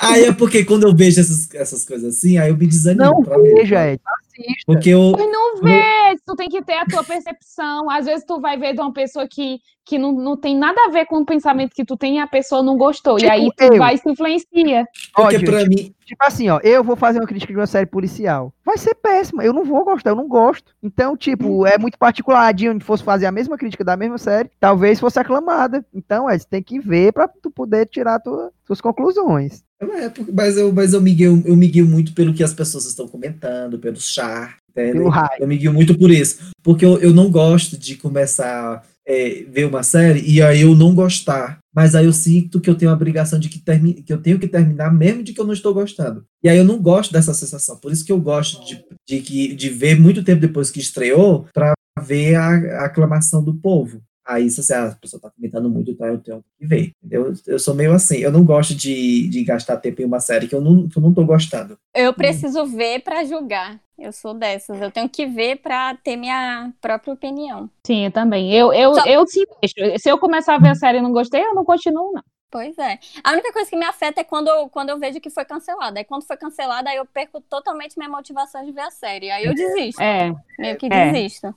aí 0.00 0.24
é 0.24 0.32
porque 0.32 0.64
quando 0.64 0.84
eu 0.84 0.94
vejo 0.94 1.20
essas, 1.20 1.48
essas 1.54 1.84
coisas 1.84 2.16
assim, 2.16 2.38
aí 2.38 2.50
eu 2.50 2.56
me 2.56 2.66
desanimo. 2.66 3.22
Não 3.24 3.42
veja, 3.54 3.92
Ed. 3.92 4.00
Assista. 4.04 4.64
Porque 4.66 4.90
eu... 4.90 5.12
Mas 5.12 5.30
não 5.30 5.62
vê, 5.62 6.16
tu 6.26 6.34
tem 6.34 6.48
que 6.48 6.62
ter 6.64 6.74
a 6.74 6.86
tua 6.86 7.04
percepção. 7.04 7.88
Às 7.88 8.06
vezes 8.06 8.24
tu 8.26 8.40
vai 8.40 8.58
ver 8.58 8.74
de 8.74 8.80
uma 8.80 8.92
pessoa 8.92 9.28
que, 9.28 9.60
que 9.86 9.96
não, 9.96 10.10
não 10.10 10.36
tem 10.36 10.58
nada 10.58 10.80
a 10.86 10.90
ver 10.90 11.06
com 11.06 11.18
o 11.18 11.26
pensamento 11.26 11.72
que 11.72 11.84
tu 11.84 11.96
tem 11.96 12.16
e 12.16 12.18
a 12.18 12.26
pessoa 12.26 12.64
não 12.64 12.76
gostou. 12.76 13.16
Tipo, 13.16 13.28
e 13.28 13.32
aí 13.32 13.48
tu 13.56 13.62
eu. 13.62 13.78
vai 13.78 13.96
se 13.96 14.10
influencia. 14.10 14.88
Porque 15.14 15.36
Ódio, 15.36 15.44
pra 15.44 15.60
tipo, 15.60 15.70
mim... 15.70 15.94
Tipo 16.04 16.24
assim, 16.24 16.48
ó, 16.48 16.60
eu 16.62 16.84
vou 16.84 16.96
fazer 16.96 17.18
uma 17.18 17.26
crítica 17.26 17.52
de 17.52 17.58
uma 17.58 17.66
série 17.66 17.86
policial. 17.86 18.52
Vai 18.64 18.76
ser 18.76 18.94
péssima, 18.94 19.44
eu 19.44 19.52
não 19.52 19.64
vou 19.64 19.84
gostar, 19.84 20.10
eu 20.10 20.16
não 20.16 20.28
gosto. 20.28 20.74
Então, 20.82 21.16
tipo, 21.16 21.66
é 21.66 21.78
muito 21.78 21.98
particular. 21.98 22.46
A 22.46 22.52
Dion 22.52 22.78
fosse 22.80 23.02
fazer 23.02 23.26
a 23.26 23.32
mesma 23.32 23.56
crítica 23.56 23.84
da 23.84 23.96
mesma 23.96 24.18
série, 24.18 24.50
talvez 24.60 25.00
fosse 25.00 25.18
aclamada. 25.18 25.84
Então, 25.94 26.28
é, 26.28 26.38
você 26.38 26.46
tem 26.48 26.62
que 26.62 26.78
ver 26.78 27.12
pra 27.12 27.26
tu 27.26 27.50
poder 27.50 27.86
tirar 27.86 28.20
tua, 28.20 28.50
suas 28.66 28.80
conclusões. 28.80 29.62
É, 29.80 30.10
mas 30.32 30.56
eu, 30.56 30.72
mas 30.72 30.92
eu 30.92 31.00
me, 31.00 31.14
guio, 31.14 31.42
eu 31.44 31.56
me 31.56 31.68
guio 31.68 31.86
muito 31.86 32.12
pelo 32.12 32.32
que 32.32 32.44
as 32.44 32.54
pessoas 32.54 32.86
estão 32.86 33.08
comentando, 33.08 33.78
pelo 33.78 34.00
char, 34.00 34.56
entendeu? 34.70 35.10
Eu 35.38 35.48
me 35.48 35.56
guio 35.56 35.72
muito 35.72 35.96
por 35.98 36.10
isso. 36.10 36.50
Porque 36.62 36.84
eu, 36.84 36.98
eu 36.98 37.12
não 37.12 37.30
gosto 37.30 37.76
de 37.76 37.96
começar 37.96 38.82
é, 39.06 39.44
ver 39.48 39.66
uma 39.66 39.82
série 39.82 40.20
e 40.20 40.42
aí 40.42 40.62
eu 40.62 40.74
não 40.74 40.94
gostar. 40.94 41.58
Mas 41.74 41.94
aí 41.94 42.06
eu 42.06 42.12
sinto 42.12 42.60
que 42.60 42.70
eu 42.70 42.76
tenho 42.76 42.90
a 42.90 42.94
obrigação 42.94 43.38
de 43.38 43.48
que, 43.48 43.58
termine, 43.58 44.02
que 44.02 44.12
eu 44.12 44.22
tenho 44.22 44.38
que 44.38 44.46
terminar 44.46 44.92
mesmo 44.92 45.22
de 45.22 45.32
que 45.32 45.40
eu 45.40 45.44
não 45.44 45.52
estou 45.52 45.74
gostando. 45.74 46.24
E 46.42 46.48
aí 46.48 46.56
eu 46.56 46.64
não 46.64 46.80
gosto 46.80 47.12
dessa 47.12 47.34
sensação. 47.34 47.76
Por 47.78 47.90
isso 47.90 48.04
que 48.04 48.12
eu 48.12 48.20
gosto 48.20 48.64
de, 48.64 48.84
de, 49.08 49.20
que, 49.20 49.54
de 49.54 49.68
ver 49.68 49.98
muito 49.98 50.22
tempo 50.22 50.40
depois 50.40 50.70
que 50.70 50.78
estreou 50.78 51.46
para 51.52 51.74
ver 52.00 52.36
a, 52.36 52.48
a 52.48 52.84
aclamação 52.84 53.42
do 53.42 53.54
povo. 53.54 54.00
Aí, 54.26 54.48
se 54.48 54.60
assim, 54.60 54.72
a 54.72 54.96
pessoa 54.98 55.20
tá 55.20 55.30
comentando 55.30 55.68
muito, 55.68 55.90
então 55.90 56.06
eu 56.06 56.18
tenho 56.18 56.42
que 56.58 56.66
ver, 56.66 56.92
entendeu? 57.02 57.34
Eu 57.46 57.58
sou 57.58 57.74
meio 57.74 57.92
assim, 57.92 58.16
eu 58.16 58.32
não 58.32 58.42
gosto 58.42 58.74
de, 58.74 59.28
de 59.28 59.44
gastar 59.44 59.76
tempo 59.76 60.00
em 60.00 60.06
uma 60.06 60.18
série 60.18 60.48
que 60.48 60.54
eu 60.54 60.62
não, 60.62 60.88
que 60.88 60.96
eu 60.96 61.02
não 61.02 61.12
tô 61.12 61.26
gostando. 61.26 61.76
Eu 61.94 62.14
preciso 62.14 62.64
ver 62.64 63.00
para 63.00 63.22
julgar. 63.24 63.83
Eu 63.98 64.12
sou 64.12 64.34
dessas. 64.34 64.80
Eu 64.80 64.90
tenho 64.90 65.08
que 65.08 65.26
ver 65.26 65.56
para 65.56 65.94
ter 65.96 66.16
minha 66.16 66.72
própria 66.80 67.14
opinião. 67.14 67.70
Sim, 67.86 68.06
eu 68.06 68.10
também. 68.10 68.52
Eu, 68.52 68.72
eu, 68.72 68.94
Só... 68.94 69.06
eu 69.06 69.26
sim 69.26 69.44
deixo. 69.60 69.98
Se 69.98 70.10
eu 70.10 70.18
começar 70.18 70.54
a 70.54 70.58
ver 70.58 70.70
a 70.70 70.74
série 70.74 70.98
e 70.98 71.02
não 71.02 71.12
gostei, 71.12 71.42
eu 71.42 71.54
não 71.54 71.64
continuo, 71.64 72.12
não. 72.12 72.22
Pois 72.50 72.78
é. 72.78 73.00
A 73.24 73.32
única 73.32 73.52
coisa 73.52 73.68
que 73.68 73.76
me 73.76 73.84
afeta 73.84 74.20
é 74.20 74.24
quando 74.24 74.46
eu, 74.46 74.68
quando 74.68 74.88
eu 74.88 74.96
vejo 74.96 75.20
que 75.20 75.28
foi 75.28 75.44
cancelada. 75.44 75.98
Aí 75.98 76.04
quando 76.04 76.24
foi 76.24 76.36
cancelada, 76.36 76.88
aí 76.88 76.96
eu 76.96 77.04
perco 77.04 77.40
totalmente 77.40 77.96
minha 77.96 78.08
motivação 78.08 78.64
de 78.64 78.70
ver 78.70 78.82
a 78.82 78.90
série. 78.92 79.28
Aí 79.28 79.44
eu 79.44 79.54
desisto. 79.54 80.00
É. 80.00 80.32
Meio 80.56 80.76
que 80.76 80.86
é. 80.86 81.10
desisto. 81.10 81.52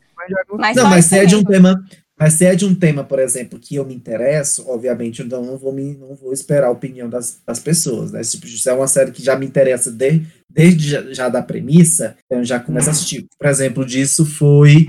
Mas 0.57 0.75
não, 0.75 0.89
mas 0.89 1.05
se 1.05 1.19
é 1.19 1.25
de 1.25 1.35
um 1.35 1.43
tema, 1.43 1.75
mas 2.19 2.33
se 2.33 2.45
é 2.45 2.55
de 2.55 2.65
um 2.65 2.73
tema, 2.73 3.03
por 3.03 3.19
exemplo, 3.19 3.59
que 3.59 3.75
eu 3.75 3.85
me 3.85 3.93
interesso, 3.93 4.65
obviamente, 4.67 5.21
então 5.21 5.45
não 5.45 5.57
vou, 5.57 5.71
me, 5.71 5.95
não 5.95 6.15
vou 6.15 6.33
esperar 6.33 6.67
a 6.67 6.71
opinião 6.71 7.07
das, 7.07 7.37
das 7.45 7.59
pessoas, 7.59 8.11
né? 8.11 8.21
Tipo, 8.21 8.47
se 8.47 8.67
é 8.67 8.73
uma 8.73 8.87
série 8.87 9.11
que 9.11 9.23
já 9.23 9.35
me 9.35 9.45
interessa 9.45 9.91
de, 9.91 10.25
desde 10.49 10.89
já, 10.89 11.13
já 11.13 11.29
da 11.29 11.43
premissa, 11.43 12.15
então 12.25 12.43
já 12.43 12.59
começo 12.59 12.89
a 12.89 12.91
assistir. 12.91 13.27
Por 13.37 13.47
exemplo, 13.47 13.85
disso 13.85 14.25
foi 14.25 14.87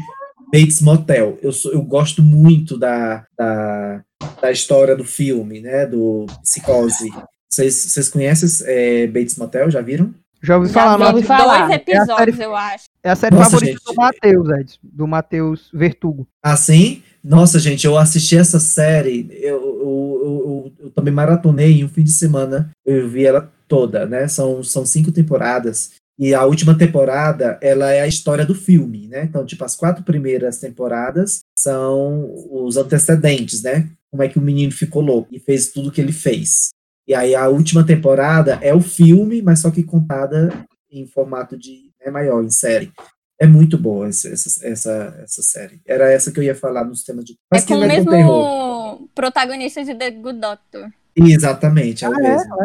Bates 0.50 0.80
Motel. 0.80 1.38
Eu, 1.42 1.52
sou, 1.52 1.72
eu 1.72 1.82
gosto 1.82 2.22
muito 2.22 2.78
da, 2.78 3.26
da, 3.36 4.02
da 4.40 4.50
história 4.50 4.96
do 4.96 5.04
filme, 5.04 5.60
né? 5.60 5.84
Do 5.84 6.24
Psicose. 6.42 7.10
Vocês, 7.50 7.74
vocês 7.74 8.08
conhecem 8.08 8.66
é, 8.66 9.06
Bates 9.06 9.36
Motel? 9.36 9.70
Já 9.70 9.82
viram? 9.82 10.14
Já 10.42 10.56
ouvi 10.56 10.70
falar. 10.70 10.98
Já 10.98 11.10
ouvi 11.10 11.22
falar. 11.22 11.66
Dois 11.66 11.80
episódios, 11.80 12.08
é 12.08 12.16
série, 12.16 12.42
eu 12.42 12.56
acho. 12.56 12.84
É 13.02 13.10
a 13.10 13.16
série 13.16 13.34
Nossa, 13.34 13.50
favorita 13.50 13.72
gente. 13.72 13.84
do 13.84 13.94
Matheus, 13.94 14.48
Ed. 14.50 14.78
Do 14.82 15.06
Matheus 15.06 15.70
Vertugo. 15.74 16.28
Ah, 16.42 16.56
sim? 16.56 17.02
Nossa, 17.22 17.58
gente, 17.58 17.86
eu 17.86 17.98
assisti 17.98 18.36
essa 18.36 18.60
série, 18.60 19.28
eu, 19.30 19.56
eu, 19.62 20.20
eu, 20.22 20.72
eu, 20.84 20.90
também 20.90 21.12
maratonei 21.12 21.80
em 21.80 21.84
um 21.84 21.88
fim 21.88 22.02
de 22.02 22.12
semana, 22.12 22.70
eu 22.86 23.08
vi 23.08 23.26
ela 23.26 23.52
toda, 23.66 24.06
né? 24.06 24.28
São, 24.28 24.62
são 24.62 24.86
cinco 24.86 25.12
temporadas. 25.12 25.90
E 26.18 26.34
a 26.34 26.44
última 26.44 26.76
temporada, 26.76 27.58
ela 27.60 27.92
é 27.92 28.00
a 28.00 28.08
história 28.08 28.44
do 28.44 28.54
filme, 28.54 29.06
né? 29.06 29.24
Então, 29.24 29.44
tipo, 29.46 29.64
as 29.64 29.76
quatro 29.76 30.02
primeiras 30.02 30.58
temporadas 30.58 31.40
são 31.56 32.34
os 32.50 32.76
antecedentes, 32.76 33.62
né? 33.62 33.88
Como 34.10 34.22
é 34.22 34.28
que 34.28 34.38
o 34.38 34.42
menino 34.42 34.72
ficou 34.72 35.02
louco 35.02 35.28
e 35.32 35.38
fez 35.38 35.68
tudo 35.68 35.92
que 35.92 36.00
ele 36.00 36.12
fez. 36.12 36.70
E 37.06 37.14
aí 37.14 37.34
a 37.34 37.48
última 37.48 37.84
temporada 37.84 38.58
é 38.60 38.74
o 38.74 38.80
filme, 38.80 39.40
mas 39.40 39.60
só 39.60 39.70
que 39.70 39.82
contada 39.82 40.52
em 40.90 41.06
formato 41.06 41.56
de 41.56 41.90
né, 42.04 42.10
maior, 42.10 42.42
em 42.42 42.50
série. 42.50 42.92
É 43.40 43.46
muito 43.46 43.78
boa 43.78 44.08
essa, 44.08 44.28
essa, 44.28 44.66
essa, 44.66 45.20
essa, 45.22 45.42
série. 45.42 45.80
Era 45.86 46.10
essa 46.10 46.32
que 46.32 46.40
eu 46.40 46.44
ia 46.44 46.56
falar 46.56 46.84
nos 46.84 47.04
temas 47.04 47.24
de. 47.24 47.36
Mas 47.52 47.62
é 47.62 47.66
com 47.66 47.74
o 47.74 47.84
é 47.84 47.86
mesmo 47.86 49.08
protagonista 49.14 49.84
de 49.84 49.94
The 49.94 50.10
Good 50.10 50.40
Doctor. 50.40 50.90
Exatamente, 51.14 52.04
é 52.04 52.08
o 52.08 52.14
ah, 52.14 52.18
é? 52.18 52.22
mesmo. 52.22 52.56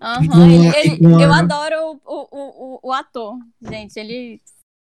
É, 0.00 0.18
uhum, 0.18 0.72
ele, 0.74 0.92
ele, 0.92 1.24
eu 1.24 1.32
adoro 1.32 2.00
o, 2.04 2.14
o, 2.14 2.26
o, 2.32 2.80
o, 2.82 2.92
ator, 2.92 3.38
gente. 3.60 3.98
Ele 3.98 4.40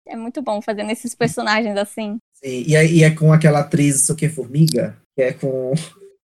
É 0.06 0.16
muito 0.16 0.42
bom 0.42 0.60
fazendo 0.60 0.90
esses 0.90 1.14
personagens 1.14 1.76
assim. 1.76 2.18
Sim, 2.34 2.64
e, 2.66 2.76
é, 2.76 2.86
e 2.86 3.02
é 3.02 3.10
com 3.10 3.32
aquela 3.32 3.60
atriz, 3.60 4.02
isso 4.02 4.14
que 4.14 4.26
é 4.26 4.28
Formiga, 4.28 4.96
que 5.16 5.22
é 5.22 5.32
com. 5.32 5.72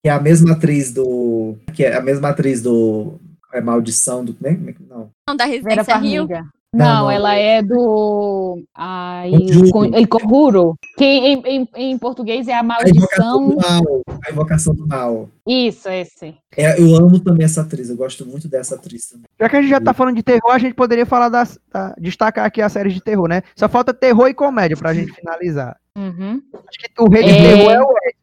Que 0.04 0.10
é 0.10 0.12
a 0.12 0.20
mesma 0.20 0.54
atriz 0.54 0.92
do. 0.92 1.58
Que 1.74 1.84
é 1.84 1.96
a 1.96 2.02
mesma 2.02 2.30
atriz 2.30 2.62
do. 2.62 3.20
É 3.54 3.62
Maldição 3.62 4.24
do. 4.24 4.36
Né? 4.40 4.76
Não. 4.88 5.10
Não, 5.28 5.36
da 5.36 5.46
Residência 5.46 5.98
Rio. 5.98 6.28
Não, 6.76 7.10
ela 7.10 7.36
é 7.36 7.62
do. 7.62 8.62
Ai, 8.76 9.32
con- 9.72 9.86
El 9.94 10.08
Conjuro. 10.08 10.76
Que 10.98 11.06
em, 11.06 11.42
em, 11.46 11.70
em 11.76 11.98
português 11.98 12.48
é 12.48 12.54
a 12.54 12.60
A 12.60 12.64
invocação 12.64 13.42
maldição. 13.42 13.50
do 13.50 13.56
mal. 13.56 14.02
A 14.26 14.32
invocação 14.32 14.74
do 14.76 14.88
mal. 14.88 15.30
Isso, 15.48 15.88
esse. 15.90 16.36
É, 16.58 16.80
eu 16.82 16.96
amo 16.96 17.20
também 17.20 17.46
essa 17.46 17.62
atriz, 17.62 17.90
eu 17.90 17.96
gosto 17.96 18.26
muito 18.26 18.48
dessa 18.48 18.76
atriz 18.76 19.08
também. 19.08 19.26
Já 19.40 19.50
que 19.50 19.56
a 19.56 19.62
gente 19.62 19.70
já 19.72 19.80
tá 19.82 19.94
falando 19.94 20.16
de 20.16 20.24
terror, 20.24 20.52
a 20.52 20.58
gente 20.58 20.74
poderia 20.74 21.06
falar 21.06 21.30
das. 21.30 21.58
da- 21.72 21.96
destacar 21.98 22.46
aqui 22.46 22.62
as 22.62 22.72
séries 22.72 22.94
de 22.94 23.02
terror, 23.02 23.28
né? 23.28 23.42
Só 23.56 23.68
falta 23.70 23.94
terror 23.94 24.28
e 24.28 24.34
comédia 24.34 24.76
pra 24.78 24.94
gente 24.94 25.12
finalizar. 25.14 25.78
Uhum. 25.98 26.42
Acho 26.54 26.80
que 26.80 27.02
o 27.02 27.10
rei 27.10 27.24
de 27.24 27.30
É. 27.30 27.42
terror 27.56 27.72
é 27.72 27.82
o 27.82 27.90
Ed. 27.92 28.16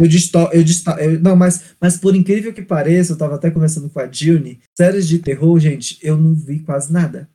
Eu 0.00 0.06
disto, 0.06 0.38
eu 0.52 0.62
disto, 0.62 0.88
eu, 0.92 1.18
não, 1.20 1.34
mas, 1.34 1.74
mas 1.80 1.96
por 1.96 2.14
incrível 2.14 2.52
que 2.52 2.62
pareça, 2.62 3.12
eu 3.14 3.18
tava 3.18 3.34
até 3.34 3.50
conversando 3.50 3.90
com 3.90 3.98
a 3.98 4.06
Juni, 4.08 4.60
séries 4.76 5.08
de 5.08 5.18
terror, 5.18 5.58
gente, 5.58 5.98
eu 6.00 6.16
não 6.16 6.34
vi 6.34 6.60
quase 6.60 6.92
nada. 6.92 7.28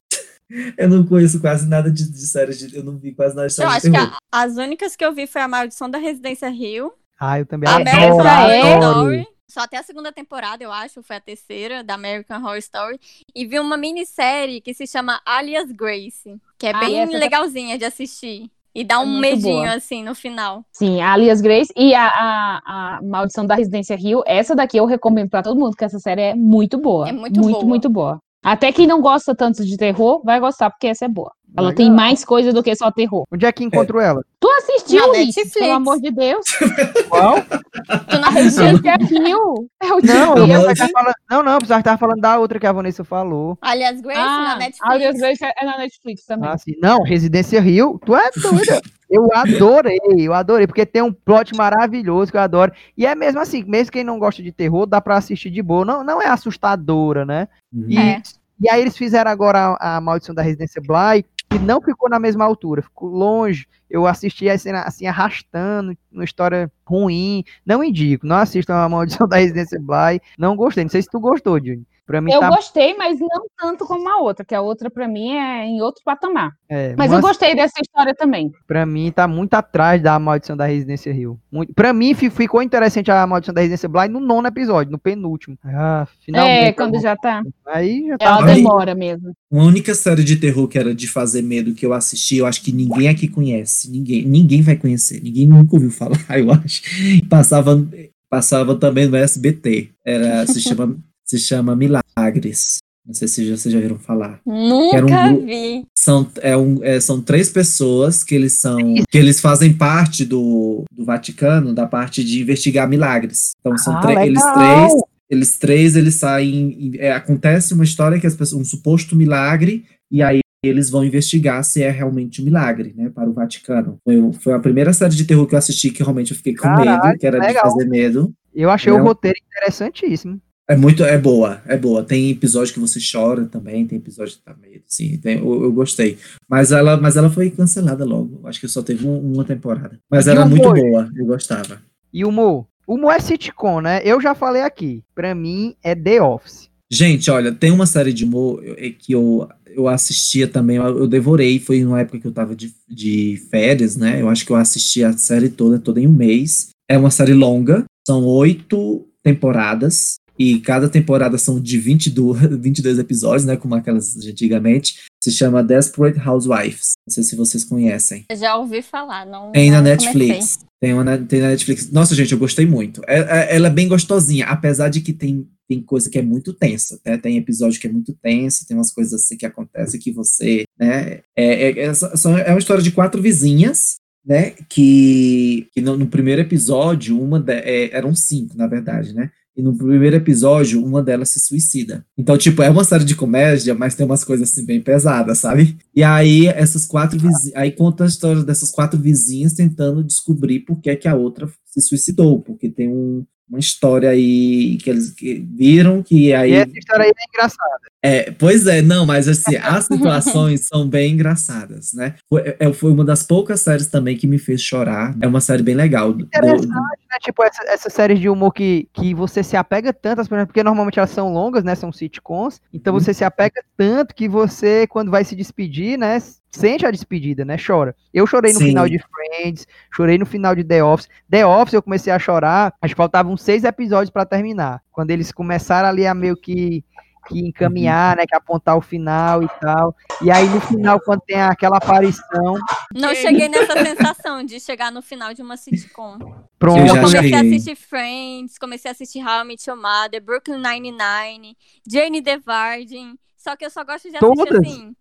Eu 0.78 0.90
não 0.90 1.06
conheço 1.06 1.40
quase 1.42 1.68
nada 1.68 1.90
de, 1.92 2.10
de 2.12 2.28
séries 2.28 2.60
de, 2.60 2.76
eu 2.76 2.84
não 2.84 2.98
vi 2.98 3.14
quase 3.14 3.36
nada 3.36 3.48
de 3.48 3.54
Eu 3.54 3.56
séries 3.70 3.82
de 3.82 3.98
acho 3.98 4.10
que 4.10 4.16
a- 4.16 4.18
as 4.32 4.56
únicas 4.58 4.96
que 4.96 5.04
eu 5.06 5.14
vi 5.14 5.26
foi 5.28 5.42
a 5.42 5.48
Maldição 5.48 5.90
da 5.90 5.98
Residência 5.98 6.50
Rio, 6.50 6.92
Ah, 7.20 7.40
eu 7.40 7.46
também 7.46 7.70
a 7.70 7.74
É, 7.74 7.82
American 7.82 8.18
Horror 8.18 8.50
é- 8.50 8.80
Story, 9.20 9.28
só 9.50 9.60
até 9.62 9.78
a 9.78 9.84
segunda 9.84 10.12
temporada, 10.12 10.64
eu 10.64 10.72
acho, 10.72 11.02
foi 11.04 11.16
a 11.16 11.22
terceira, 11.22 11.84
da 11.84 11.94
American 11.96 12.40
Horror 12.42 12.58
Story, 12.58 13.00
e 13.36 13.46
vi 13.46 13.60
uma 13.60 13.78
minissérie 13.78 14.62
que 14.62 14.74
se 14.74 14.86
chama 14.88 15.22
Alias 15.26 15.72
Grace, 15.72 16.40
que 16.58 16.68
é 16.68 16.72
Ah, 16.76 16.80
bem 16.80 17.08
tá- 17.08 17.18
legalzinha 17.18 17.78
de 17.78 17.86
assistir. 17.86 18.50
E 18.76 18.84
dá 18.84 18.96
É 18.96 18.98
um 18.98 19.06
muito 19.06 19.22
medinho, 19.22 19.54
boa. 19.66 19.76
assim, 19.76 20.04
no 20.04 20.16
final. 20.16 20.66
Sim, 20.72 21.00
a 21.00 21.14
Alias 21.14 21.40
Grace 21.42 21.72
e 21.78 21.94
a, 21.94 22.08
a, 22.08 22.98
a 22.98 23.02
Maldição 23.04 23.46
da 23.46 23.54
Residência 23.54 23.96
Rio. 23.96 24.24
Essa 24.26 24.56
daqui 24.56 24.78
eu 24.78 24.86
recomendo 24.88 25.30
pra 25.30 25.44
todo 25.44 25.60
mundo, 25.60 25.76
que 25.78 25.86
essa 25.86 26.00
série 26.00 26.22
é 26.22 26.34
muito 26.36 26.80
boa. 26.80 27.08
É 27.08 27.12
muito 27.12 27.40
muito, 27.40 27.54
boa. 27.60 27.66
muito 27.66 27.90
boa. 27.90 28.18
Até 28.44 28.72
quem 28.74 28.86
não 28.86 29.02
gosta 29.02 29.34
tanto 29.34 29.66
de 29.66 29.78
terror, 29.78 30.22
vai 30.24 30.40
gostar, 30.40 30.70
porque 30.70 30.88
essa 30.88 31.06
é 31.06 31.08
boa. 31.08 31.32
Ela 31.56 31.70
Legal. 31.70 31.78
tem 31.78 31.92
mais 31.92 32.26
coisa 32.26 32.52
do 32.52 32.64
que 32.64 32.76
só 32.76 32.90
terror. 32.92 33.26
Onde 33.32 33.46
é 33.46 33.52
que 33.52 33.64
encontrou 33.64 34.02
ela? 34.02 34.24
Tu 34.40 34.50
assistiu, 34.50 35.08
Na 35.08 35.14
Netflix. 35.20 35.54
pelo 35.54 35.72
amor 35.74 36.00
de 36.02 36.12
Deus? 36.12 36.46
Qual? 37.10 37.36
Tu 37.42 38.20
não 38.20 38.28
assistiu? 38.30 38.66
Eu 38.66 38.82
Não, 38.82 39.56
eu 39.90 40.02
disse. 40.02 40.14
Não, 40.14 40.36
pensava 40.48 40.74
que 40.74 40.76
tava 40.80 40.92
falando, 40.92 41.14
não, 41.30 41.44
não, 41.44 41.58
precisava 41.58 41.84
tava 41.84 41.98
falando 41.98 42.22
da 42.22 42.40
outra 42.40 42.60
que 42.60 42.66
a 42.68 42.72
Vanessa 42.72 43.04
falou. 43.04 43.58
Alias 43.62 44.02
Grace 44.02 44.18
na 44.20 44.54
Ah, 44.54 44.56
Netflix? 44.58 44.80
Alias 44.92 45.18
Grace 45.18 45.44
é 45.44 45.66
na 45.66 45.78
Netflix 45.78 46.26
também. 46.26 46.50
Ah, 46.50 46.58
sim. 46.58 46.74
Não, 46.82 47.04
Residência 47.04 47.62
Rio, 47.62 48.00
tu 48.06 48.16
é 48.16 48.30
doida. 48.42 48.82
Eu 49.10 49.28
adorei, 49.36 50.00
eu 50.18 50.34
adorei, 50.34 50.66
porque 50.66 50.86
tem 50.88 51.04
um 51.04 51.14
plot 51.14 51.56
maravilhoso 51.56 52.32
que 52.32 52.38
eu 52.38 52.42
adoro. 52.42 52.72
E 52.98 53.06
é 53.06 53.14
mesmo 53.14 53.40
assim, 53.40 53.64
mesmo 53.64 53.92
quem 53.92 54.04
não 54.04 54.18
gosta 54.18 54.42
de 54.42 54.52
terror, 54.52 54.88
dá 54.88 55.00
pra 55.00 55.18
assistir 55.18 55.52
de 55.52 55.62
boa. 55.62 55.86
Não, 55.86 56.04
não 56.04 56.20
é 56.20 56.28
assustadora, 56.28 57.24
né? 57.24 57.48
E, 57.88 57.98
É. 57.98 58.22
e 58.60 58.70
aí 58.70 58.82
eles 58.82 58.98
fizeram 58.98 59.30
agora 59.30 59.78
a, 59.80 59.98
a 59.98 60.02
Maldição 60.02 60.34
da 60.34 60.42
Residência 60.42 60.82
Bly, 60.82 61.24
que 61.54 61.60
não 61.60 61.80
ficou 61.80 62.10
na 62.10 62.18
mesma 62.18 62.44
altura, 62.44 62.82
ficou 62.82 63.10
longe. 63.10 63.68
Eu 63.88 64.08
assisti 64.08 64.50
assim, 64.50 64.72
assim, 64.72 65.06
arrastando, 65.06 65.96
uma 66.12 66.24
história 66.24 66.72
ruim. 66.84 67.44
Não 67.64 67.84
indico, 67.84 68.26
não 68.26 68.38
assistam 68.38 68.74
a 68.74 68.90
Maldição 68.90 69.28
da 69.28 69.38
Residência 69.38 69.80
Bly. 69.80 70.20
Não 70.36 70.56
gostei, 70.56 70.84
não 70.84 70.90
sei 70.90 71.04
se 71.04 71.10
tu 71.12 71.20
gostou, 71.20 71.60
Juni. 71.60 71.86
Pra 72.06 72.20
mim 72.20 72.32
Eu 72.34 72.42
tá... 72.42 72.50
gostei, 72.50 72.94
mas 72.98 73.18
não 73.20 73.46
tanto 73.58 73.86
como 73.86 74.10
a 74.10 74.18
outra, 74.18 74.44
que 74.44 74.54
a 74.54 74.60
outra 74.62 74.90
pra 74.90 75.08
mim 75.08 75.32
é 75.38 75.66
em 75.66 75.82
outro 75.82 76.02
patamar. 76.04 76.52
É, 76.68 76.94
Mas 76.98 77.12
eu 77.14 77.22
gostei 77.22 77.56
dessa 77.56 77.80
história 77.82 78.14
também. 78.14 78.52
Pra 78.68 78.86
mim, 78.86 79.10
tá 79.12 79.28
muito 79.28 79.54
atrás 79.54 80.02
da 80.02 80.18
Maldição 80.20 80.58
da 80.58 80.66
Residência 80.66 81.14
Rio. 81.14 81.40
Muito... 81.52 81.74
Pra 81.74 81.94
mim, 81.94 82.14
fi- 82.14 82.30
ficou 82.30 82.62
interessante 82.62 83.10
a 83.10 83.26
Maldição 83.26 83.54
da 83.54 83.62
Residência 83.62 83.88
Bly 83.88 84.10
no 84.10 84.20
nono 84.20 84.48
episódio, 84.48 84.92
no 84.92 85.00
penúltimo. 85.00 85.58
Ah, 85.64 86.06
finalmente. 86.26 86.66
É, 86.66 86.74
quando 86.74 87.00
já 87.00 87.16
tá. 87.16 87.42
Aí 87.68 88.06
já 88.08 88.18
tá. 88.18 88.26
Ela 88.26 88.46
Aí- 88.48 88.56
demora 88.56 88.94
mesmo. 88.96 89.32
Uma 89.50 89.64
única 89.64 89.94
série 89.96 90.24
de 90.24 90.36
terror 90.36 90.68
que 90.68 90.78
era 90.78 90.94
de 90.94 91.08
fazer 91.08 91.42
medo 91.42 91.74
que 91.74 91.86
eu 91.86 91.94
assisti, 91.94 92.38
eu 92.38 92.46
acho 92.46 92.62
que 92.64 92.72
ninguém 92.74 93.08
aqui 93.08 93.28
conhece. 93.30 93.90
Ninguém, 93.90 94.26
ninguém 94.26 94.62
vai 94.62 94.76
conhecer. 94.76 95.22
Ninguém 95.24 95.48
nunca 95.48 95.76
ouviu 95.76 95.92
falar, 95.92 96.18
eu 96.38 96.52
acho. 96.52 96.82
Passava, 97.30 97.82
passava 98.30 98.76
também 98.76 99.08
no 99.08 99.16
SBT. 99.16 99.92
Era, 100.06 100.46
se, 100.48 100.60
chama, 100.60 100.98
se 101.40 101.46
chama 101.46 101.76
Milagres. 101.76 102.78
Não 103.06 103.14
sei 103.14 103.28
se 103.28 103.46
já- 103.46 103.58
vocês 103.58 103.74
já 103.74 103.82
viram 103.82 104.00
falar. 104.00 104.40
Nunca 104.46 105.28
um 105.30 105.46
vi. 105.46 105.86
São, 105.98 106.26
é 106.42 106.56
um, 106.56 106.82
é, 106.84 107.00
são 107.02 107.22
três 107.22 107.50
pessoas 107.50 108.24
que 108.24 108.34
eles 108.34 108.54
são 108.54 108.78
que 109.10 109.18
eles 109.18 109.42
fazem 109.42 109.74
parte 109.74 110.24
do, 110.24 110.84
do 110.92 111.04
Vaticano, 111.04 111.74
da 111.74 111.86
parte 111.86 112.24
de 112.24 112.42
investigar 112.42 112.88
milagres. 112.88 113.52
Então 113.60 113.78
são 113.78 113.98
Ah, 113.98 114.02
tre- 114.02 114.26
eles 114.26 114.42
três, 114.54 114.94
eles 115.30 115.58
três, 115.58 115.96
eles 115.98 116.16
saem. 116.16 116.94
é, 116.98 117.12
acontece 117.12 117.74
uma 117.74 117.84
história 117.84 118.18
que 118.20 118.28
as 118.28 118.36
pessoas, 118.36 118.62
um 118.62 118.66
suposto 118.66 119.18
milagre, 119.18 119.84
e 120.10 120.22
aí 120.24 120.40
eles 120.64 120.90
vão 120.90 121.04
investigar 121.04 121.62
se 121.66 121.84
é 121.84 121.90
realmente 121.92 122.42
um 122.42 122.46
milagre, 122.46 122.94
né, 122.96 123.10
para 123.14 123.30
o 123.30 123.34
Vaticano. 123.34 123.98
Foi, 124.06 124.32
foi 124.40 124.54
a 124.54 124.60
primeira 124.60 124.94
série 124.94 125.14
de 125.14 125.26
terror 125.26 125.46
que 125.46 125.56
eu 125.56 125.60
assisti 125.60 125.90
que 125.90 126.02
realmente 126.02 126.32
eu 126.32 126.38
fiquei 126.38 126.56
com 126.56 126.62
Caralho, 126.64 127.04
medo, 127.08 127.20
que 127.20 127.28
era 127.28 127.38
de 127.38 127.48
legal. 127.48 127.64
fazer 127.70 127.86
medo. 127.90 128.32
Eu 128.56 128.70
achei 128.70 128.94
o 128.94 129.04
roteiro 129.04 129.36
interessantíssimo. 129.46 130.40
É 130.70 130.76
muito, 130.78 131.04
é 131.04 131.18
boa, 131.18 131.62
é 131.66 131.76
boa. 131.78 132.04
Tem 132.04 132.30
episódio 132.30 132.74
que 132.74 132.80
você 132.80 133.00
chora 133.00 133.46
também, 133.46 133.86
tem 133.86 133.98
episódio 133.98 134.36
que 134.36 134.42
dá 134.46 134.56
medo, 134.56 134.84
sim. 134.88 135.18
tem- 135.18 135.40
eu, 135.40 135.64
eu 135.64 135.72
gostei. 135.74 136.18
Mas 136.50 136.72
ela, 136.72 136.96
mas 136.96 137.18
ela 137.18 137.30
foi 137.30 137.50
cancelada 137.50 138.06
logo. 138.06 138.48
Acho 138.48 138.62
que 138.62 138.68
só 138.70 138.82
teve 138.82 139.06
um- 139.06 139.34
uma 139.34 139.44
temporada. 139.44 140.00
Mas 140.10 140.26
E 140.26 140.30
era 140.30 140.46
o 140.46 140.50
muito 140.50 140.64
boa, 140.74 141.10
eu 141.16 141.26
gostava. 141.26 141.82
E 142.14 142.24
o 142.24 142.32
Mo? 142.32 142.66
O 142.88 142.98
Mo 142.98 143.12
é 143.12 143.20
sitcom, 143.20 143.82
né? 143.82 144.02
Eu 144.06 144.22
já 144.22 144.34
falei 144.34 144.62
aqui. 144.62 145.04
Pra 145.14 145.36
mim, 145.36 145.76
é 145.84 145.94
The 145.96 146.22
Office. 146.22 146.70
Gente, 146.92 147.30
olha, 147.32 147.52
tem 147.52 147.72
uma 147.72 147.86
série 147.86 148.14
de 148.14 148.24
humor 148.24 148.64
eu- 148.64 148.76
é 148.78 148.90
que 148.90 149.14
eu, 149.14 149.48
eu 149.68 149.88
assistia 149.88 150.48
também, 150.48 150.78
eu, 150.78 151.00
eu 151.00 151.08
devorei, 151.08 151.60
foi 151.60 151.82
numa 151.84 152.00
época 152.02 152.20
que 152.20 152.28
eu 152.28 152.32
tava 152.32 152.56
de, 152.56 152.72
de 152.88 153.42
férias, 153.50 153.98
né? 153.98 154.22
Eu 154.22 154.30
acho 154.30 154.46
que 154.46 154.52
eu 154.52 154.56
assisti 154.56 155.04
a 155.04 155.12
série 155.18 155.50
toda, 155.50 155.78
toda 155.80 156.00
em 156.00 156.08
um 156.08 156.12
mês. 156.14 156.70
É 156.90 156.98
uma 156.98 157.10
série 157.10 157.34
longa, 157.34 157.84
são 158.08 158.24
oito 158.26 159.08
temporadas, 159.24 160.16
e 160.38 160.60
cada 160.60 160.90
temporada 160.90 161.38
são 161.38 161.60
de 161.60 161.78
22, 161.78 162.60
22 162.60 162.98
episódios, 163.00 163.46
né? 163.46 163.56
Como 163.58 163.76
aquelas 163.76 164.14
de 164.14 164.32
antigamente. 164.32 164.96
Se 165.24 165.32
chama 165.32 165.64
Desperate 165.64 166.20
Housewives. 166.20 166.94
Não 167.08 167.14
sei 167.14 167.24
se 167.24 167.36
vocês 167.36 167.64
conhecem. 167.64 168.26
Já 168.38 168.58
ouvi 168.58 168.82
falar, 168.82 169.26
não. 169.26 169.52
Tem 169.54 169.72
na 169.72 169.82
Netflix. 169.82 170.34
comecei. 170.58 170.68
Tem, 170.82 170.94
uma, 170.94 171.04
na- 171.04 171.18
tem 171.18 171.40
na 171.40 171.48
Netflix. 171.50 171.90
Nossa, 171.92 172.14
gente, 172.14 172.34
eu 172.34 172.38
gostei 172.38 172.66
muito. 172.66 173.02
É- 173.08 173.20
é- 173.20 173.56
ela 173.56 173.68
é 173.68 173.72
bem 173.72 173.88
gostosinha, 173.88 174.46
apesar 174.48 174.90
de 174.90 175.00
que 175.00 175.14
tem, 175.14 175.48
tem 175.70 175.82
coisa 175.82 176.10
que 176.10 176.20
é 176.20 176.22
muito 176.22 176.52
tensa, 176.54 177.00
né? 177.06 177.18
Tem 177.18 177.38
episódio 177.38 177.80
que 177.80 177.88
é 177.88 177.92
muito 177.92 178.14
tenso, 178.22 178.68
tem 178.68 178.76
umas 178.76 178.92
coisas 178.92 179.14
assim 179.14 179.38
que 179.38 179.46
acontecem 179.46 179.98
que 179.98 180.12
você, 180.12 180.64
né? 180.78 181.22
É, 181.38 181.72
é, 181.72 181.72
é, 181.86 181.86
é 181.86 182.50
uma 182.52 182.60
história 182.60 182.84
de 182.84 182.92
quatro 182.92 183.22
vizinhas, 183.22 183.96
né? 184.26 184.52
Que, 184.88 185.68
que 185.74 185.80
no, 185.80 185.96
no 185.98 186.08
primeiro 186.08 186.42
episódio, 186.42 187.18
uma 187.22 187.40
de- 187.40 187.54
é, 187.54 187.96
eram 187.96 188.14
cinco, 188.14 188.58
na 188.58 188.68
verdade, 188.68 189.14
né? 189.14 189.32
E 189.56 189.62
no 189.62 189.78
primeiro 189.78 190.16
episódio, 190.16 190.84
uma 190.84 191.02
delas 191.04 191.30
se 191.30 191.40
suicida. 191.40 192.04
Então, 192.18 192.36
tipo, 192.38 192.64
é 192.64 192.70
uma 192.70 192.84
série 192.84 193.04
de 193.04 193.16
comédia, 193.16 193.76
mas 193.76 193.94
tem 193.94 194.04
umas 194.06 194.24
coisas 194.24 194.52
assim 194.52 194.66
bem 194.66 194.82
pesadas, 194.82 195.38
sabe? 195.38 195.78
E 195.96 196.02
aí, 196.04 196.48
essas 196.48 196.86
quatro 196.86 197.20
vizinhas. 197.20 197.56
Aí 197.56 197.72
conta 197.72 198.04
a 198.04 198.08
história 198.08 198.44
dessas 198.44 198.72
quatro 198.72 199.00
vizinhas 199.00 199.54
tentando 199.54 200.04
descobrir 200.04 200.62
por 200.62 200.82
que, 200.82 200.90
é 200.90 200.96
que 200.96 201.08
a 201.08 201.16
outra 201.16 201.48
se 201.66 201.82
suicidou. 201.82 202.42
Porque 202.42 202.68
tem 202.70 202.90
um- 202.90 203.24
uma 203.54 203.60
história 203.60 204.10
aí 204.10 204.78
que 204.82 204.90
eles 204.90 205.12
que 205.12 205.36
viram 205.56 206.02
que 206.02 206.34
aí. 206.34 206.52
E 206.52 206.56
essa 206.56 206.78
história 206.78 207.06
aí 207.06 207.12
é 207.12 207.26
engraçada. 207.30 207.80
É, 208.02 208.32
pois 208.32 208.66
é, 208.66 208.82
não, 208.82 209.06
mas 209.06 209.28
assim, 209.28 209.56
as 209.58 209.86
situações 209.86 210.62
são 210.68 210.88
bem 210.90 211.14
engraçadas, 211.14 211.94
né? 211.94 212.16
Foi, 212.28 212.56
é- 212.60 212.74
foi 212.74 212.92
uma 212.92 213.06
das 213.06 213.24
poucas 213.24 213.62
séries 213.62 213.88
também 213.88 214.18
que 214.18 214.26
me 214.26 214.40
fez 214.40 214.62
chorar. 214.62 215.16
É 215.22 215.28
uma 215.28 215.40
série 215.40 215.62
bem 215.62 215.76
legal. 215.76 216.12
do- 216.12 216.18
do- 216.18 216.26
Interessante, 216.26 216.68
né? 216.72 217.18
Tipo, 217.22 217.44
essa, 217.44 217.64
essas 217.68 217.94
séries 217.94 218.20
de 218.20 218.28
humor 218.28 218.52
que, 218.52 218.88
que 218.92 219.14
você 219.14 219.44
se 219.44 219.56
apega 219.56 219.94
tanto 219.94 220.22
às 220.22 220.28
porque 220.28 220.64
normalmente 220.64 220.98
elas 220.98 221.12
são 221.12 221.32
longas, 221.32 221.64
né? 221.64 221.76
São 221.76 221.92
sitcoms. 221.92 222.60
Então 222.74 222.94
Uhum. 222.94 223.00
você 223.00 223.14
se 223.14 223.24
apega 223.24 223.64
tanto 223.78 224.16
que 224.16 224.28
você, 224.28 224.88
quando 224.88 225.12
vai 225.12 225.24
se 225.24 225.36
despedir, 225.36 225.98
né? 225.98 226.18
Sente 226.56 226.86
a 226.86 226.92
despedida, 226.92 227.44
né? 227.44 227.58
Chora. 227.58 227.96
Eu 228.14 228.28
chorei 228.28 228.54
no 228.54 228.60
Sim. 228.60 228.68
final 228.68 228.88
de 228.88 229.00
Friends, 229.00 229.68
chorei 229.92 230.20
no 230.20 230.26
final 230.26 230.54
de 230.56 230.64
The 230.64 230.84
Office. 230.84 231.10
The 231.30 231.44
Office 231.46 231.74
eu 231.74 231.82
comecei 231.82 232.14
a 232.14 232.20
chorar, 232.20 232.74
acho 232.80 232.94
que 232.94 232.98
faltavam 232.98 233.36
seis 233.36 233.64
episódios 233.64 234.12
pra 234.12 234.24
terminar. 234.24 234.82
Quando 234.92 235.10
eles 235.10 235.32
começaram 235.32 235.90
ali 235.90 236.06
a 236.06 236.14
meio 236.14 236.38
que, 236.38 236.86
que 237.28 237.40
encaminhar, 237.48 238.18
né? 238.18 238.26
Que 238.28 238.36
apontar 238.36 238.78
o 238.78 238.82
final 238.82 239.42
e 239.42 239.48
tal. 239.60 239.96
E 240.22 240.30
aí 240.30 240.48
no 240.48 240.62
final, 240.62 241.00
quando 241.02 241.22
tem 241.22 241.42
aquela 241.42 241.78
aparição, 241.78 242.54
Não 242.94 243.16
cheguei 243.16 243.50
nessa 243.50 243.74
sensação 243.84 244.44
de 244.44 244.60
chegar 244.60 244.92
no 244.92 245.02
final 245.02 245.34
de 245.34 245.42
uma 245.42 245.58
sitcom. 245.58 246.20
pronto. 246.60 246.80
Eu 246.82 246.86
Eu 246.86 246.96
comecei 246.98 247.20
a 247.20 247.24
cheguei. 247.24 247.40
assistir 247.56 247.76
Friends, 247.76 248.60
comecei 248.60 248.90
a 248.90 248.92
assistir 248.92 249.24
How 249.26 249.42
I 249.42 249.44
Met 249.44 249.68
Your 249.68 249.80
Mother, 249.82 250.22
Brooklyn 250.24 250.58
Nine-Nine, 250.62 251.58
Jane 251.90 252.22
the 252.22 252.38
Virgin. 252.38 253.18
Só 253.36 253.56
que 253.58 253.66
eu 253.66 253.72
só 253.72 253.84
gosto 253.84 254.10
de 254.10 254.16
assistir 254.18 254.36
Todas? 254.36 254.60
assim. 254.60 254.96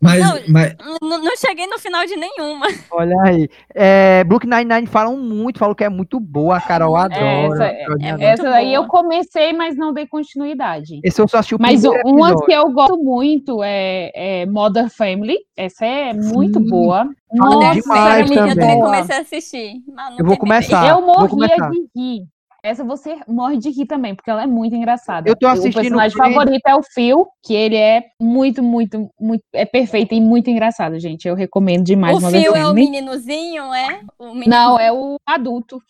Mas, 0.00 0.20
Não, 0.20 0.38
mas 0.52 0.76
não 1.24 1.36
cheguei 1.36 1.66
no 1.66 1.76
final 1.78 2.06
de 2.06 2.14
nenhuma. 2.14 2.66
Olha 2.92 3.16
aí. 3.24 3.48
É, 3.74 4.22
Brook 4.24 4.46
Nine-Nine 4.46 4.86
falam 4.86 5.16
muito, 5.16 5.58
falam 5.58 5.74
que 5.74 5.82
é 5.82 5.88
muito 5.88 6.20
boa, 6.20 6.56
a 6.56 6.60
Carol 6.60 6.96
É, 6.96 7.00
adora. 7.02 7.54
essa- 7.54 7.64
é 7.64 7.88
muito 7.88 8.22
Essa 8.22 8.42
daí 8.44 8.72
eu 8.72 8.86
comecei, 8.86 9.52
mas 9.52 9.76
não 9.76 9.92
dei 9.92 10.06
continuidade. 10.06 11.00
Esse 11.02 11.20
eu 11.20 11.26
só 11.26 11.38
assisti 11.38 11.56
o 11.56 11.58
Mas 11.60 11.84
uma 11.84 11.96
episódio. 12.30 12.46
que 12.46 12.52
eu 12.52 12.70
gosto 12.70 12.96
muito 12.98 13.60
é, 13.64 14.12
é 14.14 14.46
Modern 14.46 14.88
Family. 14.88 15.36
Essa 15.56 15.84
é 15.84 16.12
muito 16.12 16.60
Sim. 16.60 16.68
boa. 16.68 17.08
Nossa, 17.32 17.74
demais 17.80 18.30
é 18.30 18.34
eu 18.34 18.46
também 18.46 18.80
comecei 18.80 19.16
a 19.16 19.20
assistir. 19.20 19.72
mas 19.92 20.10
não 20.10 20.18
Eu 20.18 20.24
vou 20.24 20.36
terminei. 20.36 20.38
começar. 20.38 20.88
Eu 20.88 20.94
vou 21.04 21.06
morria 21.06 21.28
começar. 21.28 21.70
de 21.70 21.78
rir. 21.96 22.22
Essa 22.68 22.84
você 22.84 23.16
morre 23.26 23.56
de 23.56 23.70
rir 23.70 23.86
também, 23.86 24.14
porque 24.14 24.30
ela 24.30 24.42
é 24.42 24.46
muito 24.46 24.74
engraçada. 24.76 25.28
Eu 25.28 25.36
tô 25.36 25.46
O 25.46 25.50
assistindo 25.50 25.74
personagem 25.74 26.16
Friends. 26.16 26.34
favorito 26.36 26.66
é 26.66 26.74
o 26.74 26.82
Phil, 26.82 27.26
que 27.42 27.54
ele 27.54 27.76
é 27.76 28.04
muito, 28.20 28.62
muito, 28.62 29.10
muito. 29.20 29.42
É 29.52 29.64
perfeito 29.64 30.14
e 30.14 30.20
muito 30.20 30.50
engraçado, 30.50 30.98
gente. 30.98 31.26
Eu 31.26 31.34
recomendo 31.34 31.84
demais 31.84 32.16
O 32.22 32.30
Fio 32.30 32.54
é 32.54 32.66
o 32.66 32.74
meninozinho, 32.74 33.72
é? 33.74 34.00
O 34.18 34.34
menino- 34.34 34.50
Não, 34.50 34.78
é 34.78 34.92
o 34.92 35.16
adulto. 35.26 35.80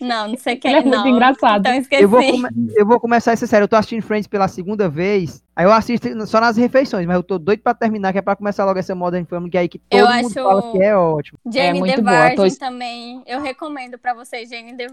Não, 0.00 0.28
não 0.28 0.36
sei 0.36 0.56
quem 0.56 0.70
Ele 0.70 0.80
é 0.80 0.82
muito 0.84 0.96
não. 0.98 1.08
engraçado. 1.08 1.60
Então 1.60 1.74
esqueci. 1.74 2.02
Eu 2.02 2.08
vou, 2.08 2.20
eu 2.22 2.86
vou 2.86 3.00
começar 3.00 3.32
essa 3.32 3.46
série. 3.46 3.64
Eu 3.64 3.68
tô 3.68 3.76
assistindo 3.76 4.02
Friends 4.02 4.26
pela 4.26 4.48
segunda 4.48 4.88
vez. 4.88 5.42
Aí 5.56 5.64
eu 5.64 5.72
assisto 5.72 6.08
só 6.28 6.40
nas 6.40 6.56
refeições, 6.56 7.04
mas 7.04 7.16
eu 7.16 7.22
tô 7.22 7.36
doido 7.36 7.62
pra 7.62 7.74
terminar, 7.74 8.12
que 8.12 8.18
é 8.18 8.22
pra 8.22 8.36
começar 8.36 8.64
logo 8.64 8.78
essa 8.78 8.94
Modern 8.94 9.24
Family, 9.24 9.50
que 9.50 9.56
é 9.56 9.60
aí 9.62 9.68
que 9.68 9.78
todo 9.80 9.98
Eu 10.00 10.06
mundo 10.06 10.26
acho- 10.26 10.34
fala 10.34 10.70
que 10.70 10.80
é 10.82 10.96
ótimo. 10.96 11.38
Jane 11.52 11.66
É 11.66 11.74
muito 11.74 11.96
the 11.96 12.00
boa, 12.02 12.28
Virgin 12.28 12.36
tô 12.54 12.58
também. 12.60 13.22
Eu 13.26 13.40
recomendo 13.40 13.98
pra 13.98 14.14
vocês, 14.14 14.48
Jane 14.50 14.76
the 14.76 14.86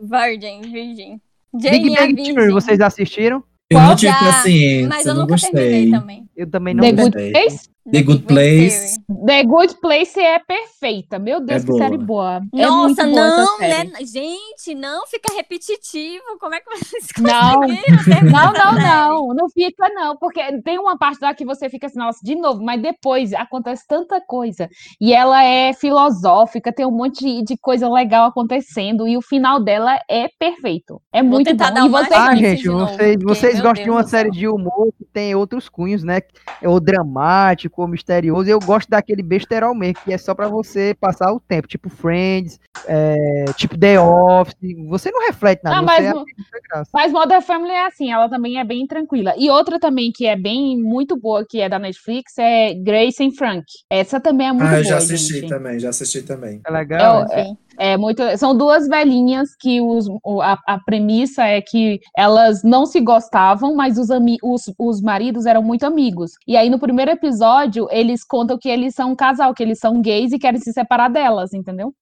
Virgin. 0.00 0.60
Virgin. 0.62 1.20
Big 1.54 1.62
Jane 1.64 1.96
a 1.96 2.00
Bang 2.00 2.14
Virgin. 2.14 2.34
Theory, 2.34 2.52
vocês 2.52 2.80
assistiram? 2.80 3.42
eu 3.70 3.80
não 3.80 3.96
tive 3.96 4.12
já? 4.12 4.18
paciência, 4.18 4.88
Mas 4.88 5.06
eu 5.06 5.14
não 5.14 5.22
nunca 5.22 5.32
gostei. 5.34 5.50
terminei 5.52 5.90
também. 5.90 6.28
Eu 6.36 6.50
também 6.50 6.74
não 6.74 6.82
The 6.84 6.92
gostei. 6.92 7.10
Good 7.10 7.32
gostei. 7.32 7.32
Place? 7.48 7.70
The 7.90 8.02
Good 8.02 8.22
Place. 8.24 8.96
The 9.26 9.44
Good 9.44 9.80
Place 9.80 10.18
é 10.20 10.38
perfeita. 10.40 11.18
Meu 11.18 11.40
Deus, 11.40 11.62
É 11.62 11.66
que 11.66 11.72
série 11.74 11.98
boa. 11.98 12.40
boa. 12.40 12.62
é 12.62 12.70
muito 12.70 12.96
Nossa, 12.96 13.06
boa 13.06 13.26
essa 13.26 13.36
não, 13.44 13.58
série. 13.58 13.90
né? 13.90 13.98
Gente, 14.04 14.74
não 14.74 15.06
fica 15.06 15.32
repetitivo. 15.34 16.24
Como 16.40 16.54
é 16.54 16.60
que 16.60 16.70
vocês 16.70 17.06
Não. 17.20 17.60
conseguiram 17.60 18.30
Não, 18.30 18.52
não, 18.52 18.72
não, 18.74 19.34
não 19.34 19.48
fica 19.50 19.88
não, 19.90 20.16
porque 20.16 20.40
tem 20.62 20.78
uma 20.78 20.96
parte 20.98 21.18
lá 21.22 21.34
que 21.34 21.44
você 21.44 21.68
fica 21.68 21.86
assim, 21.86 21.98
nossa, 21.98 22.18
de 22.22 22.34
novo, 22.34 22.62
mas 22.62 22.80
depois 22.80 23.32
acontece 23.32 23.84
tanta 23.86 24.20
coisa, 24.20 24.68
e 25.00 25.12
ela 25.12 25.42
é 25.44 25.72
filosófica, 25.72 26.72
tem 26.72 26.86
um 26.86 26.90
monte 26.90 27.24
de, 27.24 27.42
de 27.44 27.56
coisa 27.56 27.88
legal 27.88 28.26
acontecendo, 28.28 29.06
e 29.06 29.16
o 29.16 29.22
final 29.22 29.62
dela 29.62 29.98
é 30.10 30.28
perfeito, 30.38 31.00
é 31.12 31.22
Vou 31.22 31.32
muito 31.32 31.50
bom, 31.50 31.56
dar 31.56 31.76
e 31.84 31.88
uma 31.88 32.04
você, 32.04 32.14
Ah, 32.14 32.34
gente, 32.34 32.62
de 32.62 32.68
novo, 32.68 32.86
vocês, 32.86 33.16
porque, 33.16 33.24
vocês 33.26 33.54
gostam 33.60 33.72
de 33.74 33.84
Deus 33.84 33.96
uma 33.96 34.02
do 34.02 34.08
série 34.10 34.30
de 34.30 34.48
humor 34.48 34.88
que 34.98 35.04
tem 35.04 35.34
outros 35.34 35.68
cunhos, 35.68 36.02
né? 36.02 36.20
É 36.60 36.68
o 36.68 36.80
dramático, 36.80 37.75
o 37.84 37.88
misterioso. 37.88 38.48
Eu 38.48 38.58
gosto 38.58 38.88
daquele 38.88 39.22
besterol 39.22 39.74
mesmo, 39.74 40.00
que 40.04 40.12
é 40.12 40.18
só 40.18 40.34
pra 40.34 40.48
você 40.48 40.94
passar 40.98 41.32
o 41.32 41.40
tempo, 41.40 41.68
tipo 41.68 41.88
Friends, 41.88 42.60
é, 42.86 43.44
tipo 43.56 43.78
The 43.78 44.00
Office. 44.00 44.54
Você 44.88 45.10
não 45.10 45.26
reflete 45.26 45.62
nada, 45.64 45.76
Não, 45.76 45.82
você 45.86 46.02
mas 46.02 46.06
é 46.06 46.82
mas 46.92 47.12
Modern 47.12 47.42
Family 47.42 47.72
é 47.72 47.86
assim, 47.86 48.10
ela 48.12 48.28
também 48.28 48.58
é 48.58 48.64
bem 48.64 48.86
tranquila, 48.86 49.34
e 49.36 49.50
outra 49.50 49.78
também 49.78 50.10
que 50.12 50.26
é 50.26 50.36
bem, 50.36 50.76
muito 50.80 51.16
boa, 51.16 51.44
que 51.48 51.60
é 51.60 51.68
da 51.68 51.78
Netflix, 51.78 52.36
é 52.38 52.74
Grace 52.74 53.22
and 53.22 53.32
Frank, 53.32 53.64
essa 53.90 54.20
também 54.20 54.48
é 54.48 54.52
muito 54.52 54.64
Ah, 54.66 54.70
boa, 54.70 54.80
eu 54.80 54.84
já 54.84 54.96
assisti 54.96 55.40
gente. 55.40 55.48
também, 55.48 55.78
já 55.78 55.88
assisti 55.90 56.22
também. 56.22 56.60
É 56.66 56.70
legal. 56.70 57.24
É? 57.30 57.44
Sim. 57.44 57.56
É 57.78 57.96
muito, 57.96 58.22
são 58.38 58.56
duas 58.56 58.86
velhinhas 58.88 59.50
que 59.58 59.80
os, 59.80 60.06
a, 60.42 60.58
a 60.66 60.78
premissa 60.84 61.44
é 61.44 61.60
que 61.60 62.00
elas 62.16 62.62
não 62.62 62.86
se 62.86 63.00
gostavam, 63.00 63.74
mas 63.74 63.98
os, 63.98 64.10
ami, 64.10 64.36
os, 64.42 64.72
os 64.78 65.00
maridos 65.00 65.46
eram 65.46 65.62
muito 65.62 65.84
amigos. 65.84 66.32
E 66.46 66.56
aí, 66.56 66.70
no 66.70 66.78
primeiro 66.78 67.10
episódio, 67.10 67.86
eles 67.90 68.24
contam 68.24 68.58
que 68.58 68.68
eles 68.68 68.94
são 68.94 69.12
um 69.12 69.16
casal, 69.16 69.54
que 69.54 69.62
eles 69.62 69.78
são 69.78 70.00
gays 70.00 70.32
e 70.32 70.38
querem 70.38 70.60
se 70.60 70.72
separar 70.72 71.08
delas, 71.08 71.52
entendeu? 71.52 71.92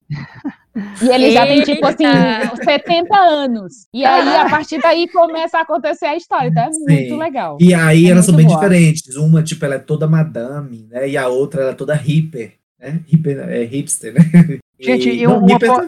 E 1.03 1.09
eles 1.09 1.33
já 1.33 1.47
têm, 1.47 1.63
tipo 1.63 1.87
assim, 1.87 2.05
Eita! 2.05 2.57
70 2.65 3.17
anos. 3.17 3.73
E 3.93 4.05
aí, 4.05 4.37
a 4.37 4.49
partir 4.51 4.81
daí, 4.81 5.07
começa 5.09 5.59
a 5.59 5.61
acontecer 5.63 6.07
a 6.07 6.17
história. 6.17 6.49
Então, 6.49 6.65
é 6.65 6.69
muito 6.69 7.15
Sim. 7.15 7.19
legal. 7.19 7.57
E 7.61 7.73
aí 7.73 8.07
É 8.07 8.11
elas 8.11 8.25
são 8.27 8.35
bem 8.35 8.45
muito 8.45 8.57
boa. 8.59 8.69
diferentes. 8.69 9.17
Uma, 9.17 9.43
tipo, 9.43 9.65
ela 9.65 9.77
é 9.77 9.79
toda 9.79 10.09
madame, 10.09 10.89
né? 10.91 11.09
E 11.09 11.17
a 11.17 11.29
outra, 11.29 11.63
ela 11.63 11.71
é 11.71 11.75
toda 11.75 11.95
hipper, 11.95 12.55
né? 12.81 13.01
Hipper, 13.07 13.39
é 13.49 13.65
hipster, 13.65 14.15
né? 14.15 14.21
Gente, 14.81 15.09
e 15.11 15.27
não, 15.27 15.39
uma 15.39 15.59
po-. 15.59 15.83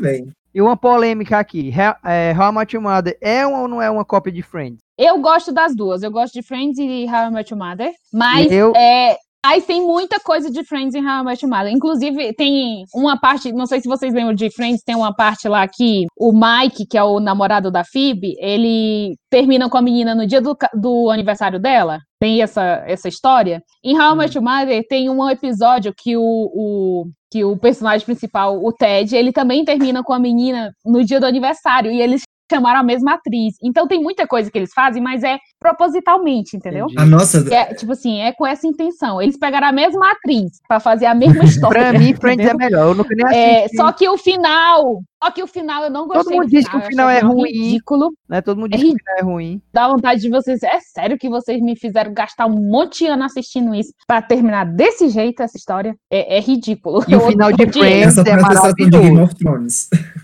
E 0.55 0.63
uma 0.63 0.77
polêmica 0.77 1.39
aqui. 1.39 1.71
How, 1.71 2.11
é, 2.11 2.35
How 2.37 2.51
I 2.51 2.55
Met 2.55 2.75
Your 2.77 2.83
Mother 2.83 3.17
é 3.21 3.47
ou 3.47 3.69
não 3.69 3.83
é 3.83 3.91
uma 3.91 4.05
cópia 4.05 4.33
de 4.33 4.43
Friends? 4.43 4.79
Eu 4.99 5.19
gosto 5.21 5.53
das 5.53 5.75
duas. 5.77 6.03
Eu 6.03 6.11
gosto 6.11 6.33
de 6.33 6.43
Friends 6.43 6.79
e 6.79 7.05
How 7.05 7.29
I 7.29 7.31
Met 7.31 7.53
Your 7.53 7.63
Mother. 7.63 7.93
Mas 8.11 8.51
Eu- 8.51 8.73
é, 8.75 9.19
aí 9.45 9.61
tem 9.61 9.83
muita 9.83 10.19
coisa 10.19 10.51
de 10.51 10.65
Friends 10.65 10.95
e 10.95 10.99
How 10.99 11.21
I 11.21 11.25
Met 11.25 11.45
Your 11.45 11.55
Mother. 11.55 11.71
Inclusive, 11.73 12.33
tem 12.33 12.85
uma 12.95 13.21
parte, 13.21 13.53
não 13.53 13.67
sei 13.67 13.83
se 13.83 13.89
vocês 13.89 14.15
lembram 14.15 14.35
de 14.35 14.51
Friends, 14.51 14.83
tem 14.83 14.97
uma 14.97 15.15
parte 15.15 15.47
lá 15.47 15.69
que 15.69 16.07
o 16.17 16.33
Mike, 16.33 16.87
que 16.89 16.97
é 16.97 17.03
o 17.05 17.21
namorado 17.21 17.71
da 17.71 17.85
Phoebe, 17.85 18.35
ele 18.41 19.15
termina 19.31 19.69
com 19.69 19.77
a 19.77 19.83
menina 19.83 20.15
no 20.15 20.27
dia 20.27 20.41
do, 20.41 20.57
do 20.73 21.11
aniversário 21.11 21.61
dela. 21.61 21.99
Tem 22.19 22.41
essa, 22.41 22.83
essa 22.87 23.09
história. 23.09 23.61
Em 23.85 23.95
How 24.01 24.15
I 24.15 24.17
Met 24.17 24.35
Your 24.39 24.43
Mother 24.45 24.83
tem 24.89 25.11
um 25.11 25.29
episódio 25.29 25.93
que 25.95 26.17
o, 26.17 26.23
o- 26.23 27.05
que 27.37 27.45
o 27.45 27.55
personagem 27.55 28.07
principal, 28.07 28.65
o 28.65 28.73
Ted, 28.73 29.15
ele 29.15 29.31
também 29.31 29.63
termina 29.63 30.03
com 30.03 30.15
a 30.15 30.19
menina 30.19 30.73
no 30.85 31.05
dia 31.05 31.21
do 31.21 31.27
aniversário. 31.27 31.93
E 31.93 32.01
eles 32.01 32.23
chamaram 32.51 32.81
a 32.81 32.83
mesma 32.83 33.15
atriz. 33.15 33.57
Então 33.63 33.87
tem 33.87 34.03
muita 34.03 34.27
coisa 34.27 34.51
que 34.51 34.57
eles 34.57 34.73
fazem, 34.73 35.03
mas 35.03 35.23
é 35.23 35.39
propositalmente, 35.61 36.57
entendeu? 36.57 36.87
A 36.97 37.05
nossa, 37.05 37.43
Que 37.45 37.55
é, 37.55 37.75
tipo 37.75 37.93
assim, 37.93 38.21
é 38.21 38.33
com 38.33 38.47
essa 38.47 38.67
intenção. 38.67 39.21
Eles 39.21 39.39
pegaram 39.39 39.69
a 39.69 39.73
mesma 39.73 40.11
atriz 40.13 40.61
pra 40.69 40.81
fazer 40.81 41.07
a 41.07 41.15
mesma 41.15 41.45
história. 41.45 41.91
Pra 41.91 41.99
mim, 41.99 42.15
Friends 42.15 42.47
é 42.47 42.55
melhor. 42.55 42.89
Eu 42.89 42.95
nunca 42.95 43.15
nem 43.15 43.37
É, 43.37 43.59
assisti. 43.61 43.77
só 43.77 43.93
que 43.93 44.09
o 44.09 44.17
final, 44.19 45.01
só 45.23 45.31
que 45.31 45.43
o 45.43 45.47
final 45.47 45.85
eu 45.85 45.91
não 45.91 46.07
gostei. 46.07 46.37
mundo 46.37 46.47
do 46.47 46.51
diz 46.51 46.69
que 46.69 46.77
o 46.77 46.81
final 46.83 47.09
é 47.09 47.21
ruim. 47.21 47.51
Ridículo. 47.51 48.11
né? 48.29 48.41
Todo 48.41 48.61
mundo 48.61 48.75
É 48.75 48.77
diz 48.77 48.89
que 48.89 48.95
o 48.95 48.99
final 48.99 49.17
é 49.19 49.23
ruim. 49.23 49.63
Dá 49.73 49.89
vontade 49.89 50.21
de 50.21 50.29
vocês. 50.31 50.63
É 50.63 50.79
sério 50.81 51.19
que 51.19 51.29
vocês 51.29 51.61
me 51.61 51.77
fizeram 51.77 52.13
gastar 52.13 52.47
um 52.47 52.71
monte 52.71 52.99
de 53.05 53.07
ano 53.07 53.25
assistindo 53.25 53.75
isso 53.75 53.93
pra 54.07 54.21
terminar 54.23 54.65
desse 54.67 55.09
jeito 55.09 55.43
essa 55.43 55.57
história? 55.57 55.95
É, 56.11 56.37
é 56.37 56.41
ridículo. 56.41 57.03
E 57.09 57.17
o 57.17 57.21
final 57.21 57.53
de. 57.53 57.67
Friends 57.73 58.19
é 58.19 58.23
de 58.23 58.37
maravilhoso. 58.43 59.29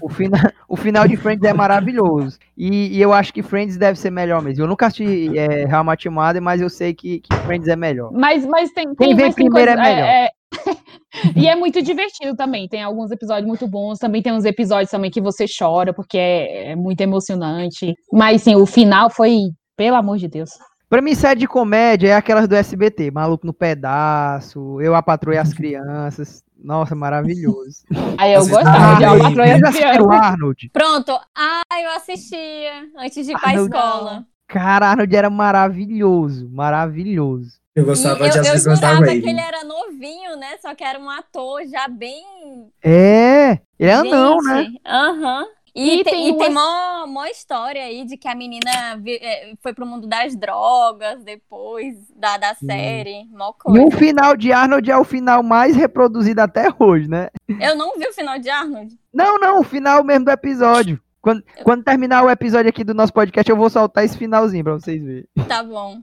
O 0.01 0.09
final, 0.09 0.41
o 0.69 0.77
final 0.77 1.07
de 1.09 1.17
Friends 1.17 1.43
é 1.49 1.53
maravilhoso. 1.53 2.39
E, 2.57 2.97
e 2.99 3.01
eu 3.01 3.13
acho 3.13 3.33
que 3.33 3.43
Friends 3.43 3.77
deve 3.77 3.99
ser 3.99 4.11
melhor 4.11 4.43
mesmo. 4.43 4.65
Eu 4.65 4.69
nunca 4.69 4.87
assisti 4.87 5.37
é, 5.39 5.63
Your 5.63 6.13
Mother, 6.13 6.43
mas 6.43 6.61
eu 6.61 6.69
sei 6.69 6.93
que, 6.95 7.21
que 7.21 7.35
Friends 7.47 7.67
é 7.69 7.77
melhor. 7.77 8.11
Mas, 8.13 8.45
mas 8.45 8.71
tem, 8.73 8.87
Quem 8.95 9.09
tem, 9.09 9.17
vem 9.17 9.33
primeiro 9.33 9.71
é 9.71 9.75
coisa- 9.75 9.89
melhor. 9.91 10.07
é- 10.09 10.29
e 11.37 11.49
é 11.49 11.57
muito 11.57 11.81
divertido 11.83 12.37
também. 12.37 12.69
Tem 12.69 12.83
alguns 12.83 13.11
episódios 13.11 13.47
muito 13.47 13.67
bons. 13.67 13.99
Também 13.99 14.21
tem 14.23 14.33
uns 14.33 14.45
episódios 14.45 14.91
também 14.91 15.11
que 15.11 15.21
você 15.21 15.47
chora, 15.47 15.95
porque 15.95 16.19
é, 16.19 16.73
é 16.73 16.77
muito 16.77 17.01
emocionante. 17.01 17.95
Mas, 18.13 18.43
sim, 18.43 18.55
o 18.55 18.67
final 18.67 19.09
foi, 19.11 19.39
pelo 19.77 19.97
amor 19.97 20.19
de 20.19 20.29
Deus. 20.29 20.51
Pra 20.93 21.01
mim, 21.01 21.15
série 21.15 21.41
de 21.41 21.49
comédia 21.49 22.09
é 22.09 22.15
aquelas 22.15 22.47
do 22.47 22.55
SBT. 22.55 23.11
Maluco 23.11 23.47
no 23.47 23.55
Pedaço, 23.55 24.79
Eu, 24.79 24.95
a 24.95 25.03
Patroa 25.03 25.35
e 25.35 25.39
as 25.39 25.55
Crianças. 25.55 26.45
Nossa, 26.63 26.95
maravilhoso. 26.95 27.83
Aí 28.19 28.35
eu 28.35 28.43
Vocês 28.43 28.55
gostava 28.59 28.79
de 28.97 29.05
sabem, 29.05 29.07
Albatroz 29.07 29.49
e 29.49 29.53
Vocês 29.53 29.63
as 29.65 29.75
Crianças. 29.77 30.11
Arnold? 30.23 30.71
Pronto. 30.71 31.21
Ah, 31.35 31.63
eu 31.83 31.91
assistia 31.97 32.73
antes 32.99 33.25
de 33.25 33.33
ir 33.33 33.41
pra 33.41 33.49
Arnold- 33.49 33.75
escola. 33.75 34.27
Cara, 34.47 34.87
Arnold 34.91 35.17
era 35.17 35.31
maravilhoso. 35.31 36.51
Maravilhoso. 36.51 37.53
Eu 37.75 37.85
E 37.85 37.87
gostava 37.87 38.27
eu, 38.27 38.31
de 38.31 38.39
As 38.41 38.47
eu 38.49 38.53
Visões 38.53 38.79
da 38.79 38.89
jurava 38.95 39.07
que 39.07 39.29
ele 39.31 39.41
era 39.41 39.65
novinho, 39.65 40.37
né? 40.37 40.59
Só 40.61 40.75
que 40.75 40.85
era 40.85 41.01
um 41.01 41.09
ator 41.09 41.63
já 41.69 41.89
bem. 41.89 42.23
É, 42.85 43.59
ele 43.79 43.91
é 43.91 43.95
anão, 43.95 44.39
Gente, 44.43 44.73
né? 44.75 44.79
Aham. 44.87 45.47
E, 45.75 46.01
E 46.01 46.05
tem, 46.05 46.13
tem 46.13 46.29
e 46.29 46.37
tem 46.39 46.51
mó, 46.53 47.07
mó 47.07 47.25
história 47.25 47.83
aí 47.83 48.05
de 48.05 48.17
que 48.19 48.29
a 48.29 48.35
menina 48.35 48.97
vi- 48.99 49.17
é, 49.23 49.55
foi 49.63 49.73
pro 49.73 49.87
mundo 49.87 50.07
das 50.07 50.37
drogas 50.37 51.23
depois 51.25 51.95
da, 52.15 52.37
da 52.37 52.55
série. 52.55 53.25
Mó 53.31 53.49
E 53.49 53.51
o 53.51 53.55
coisa. 53.85 53.97
final 53.97 54.37
de 54.37 54.53
Arnold 54.53 54.91
é 54.91 54.97
o 54.99 55.05
final 55.05 55.43
mais 55.43 55.75
reproduzido 55.75 56.41
até 56.43 56.69
hoje, 56.79 57.09
né? 57.09 57.29
Eu 57.61 57.75
não 57.75 57.97
vi 57.97 58.07
o 58.07 58.13
final 58.13 58.39
de 58.39 58.51
Arnold. 58.51 58.95
Não, 59.13 59.39
não, 59.39 59.61
o 59.61 59.65
final 59.65 60.05
mesmo 60.05 60.27
do 60.27 60.31
episódio. 60.31 61.01
Quando, 61.23 61.41
quando 61.63 61.85
terminar 61.85 62.25
o 62.25 62.31
episódio 62.31 62.69
aqui 62.69 62.83
do 62.83 62.93
nosso 62.93 63.13
podcast, 63.13 63.49
eu 63.49 63.57
vou 63.57 63.71
soltar 63.71 64.05
esse 64.05 64.19
finalzinho 64.19 64.65
pra 64.65 64.73
vocês 64.73 65.01
verem. 65.01 65.25
Tá 65.47 65.63
bom. 65.63 66.01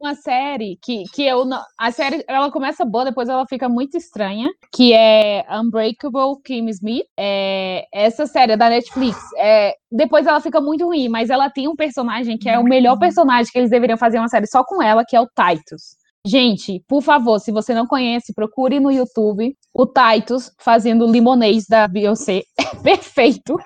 Uma 0.00 0.14
série 0.14 0.78
que, 0.82 1.04
que 1.12 1.26
eu. 1.26 1.44
A 1.78 1.92
série 1.92 2.24
ela 2.26 2.50
começa 2.50 2.86
boa, 2.86 3.04
depois 3.04 3.28
ela 3.28 3.44
fica 3.46 3.68
muito 3.68 3.98
estranha. 3.98 4.48
Que 4.72 4.94
é 4.94 5.44
Unbreakable 5.50 6.40
Kim 6.42 6.68
Smith. 6.70 7.04
É, 7.18 7.86
essa 7.92 8.26
série 8.26 8.52
é 8.52 8.56
da 8.56 8.70
Netflix. 8.70 9.18
É, 9.36 9.74
depois 9.92 10.26
ela 10.26 10.40
fica 10.40 10.58
muito 10.58 10.86
ruim, 10.86 11.10
mas 11.10 11.28
ela 11.28 11.50
tem 11.50 11.68
um 11.68 11.76
personagem 11.76 12.38
que 12.38 12.48
é 12.48 12.58
o 12.58 12.64
melhor 12.64 12.98
personagem 12.98 13.52
que 13.52 13.58
eles 13.58 13.70
deveriam 13.70 13.98
fazer 13.98 14.18
uma 14.18 14.28
série 14.28 14.46
só 14.46 14.64
com 14.64 14.82
ela, 14.82 15.04
que 15.06 15.14
é 15.14 15.20
o 15.20 15.26
Titus. 15.28 15.97
Gente, 16.26 16.82
por 16.86 17.00
favor, 17.02 17.38
se 17.38 17.50
você 17.52 17.72
não 17.72 17.86
conhece, 17.86 18.34
procure 18.34 18.80
no 18.80 18.90
YouTube 18.90 19.56
o 19.72 19.86
Titus 19.86 20.50
fazendo 20.58 21.06
limonês 21.10 21.64
da 21.68 21.86
Beyoncé. 21.88 22.42
É 22.78 22.80
perfeito. 22.80 23.58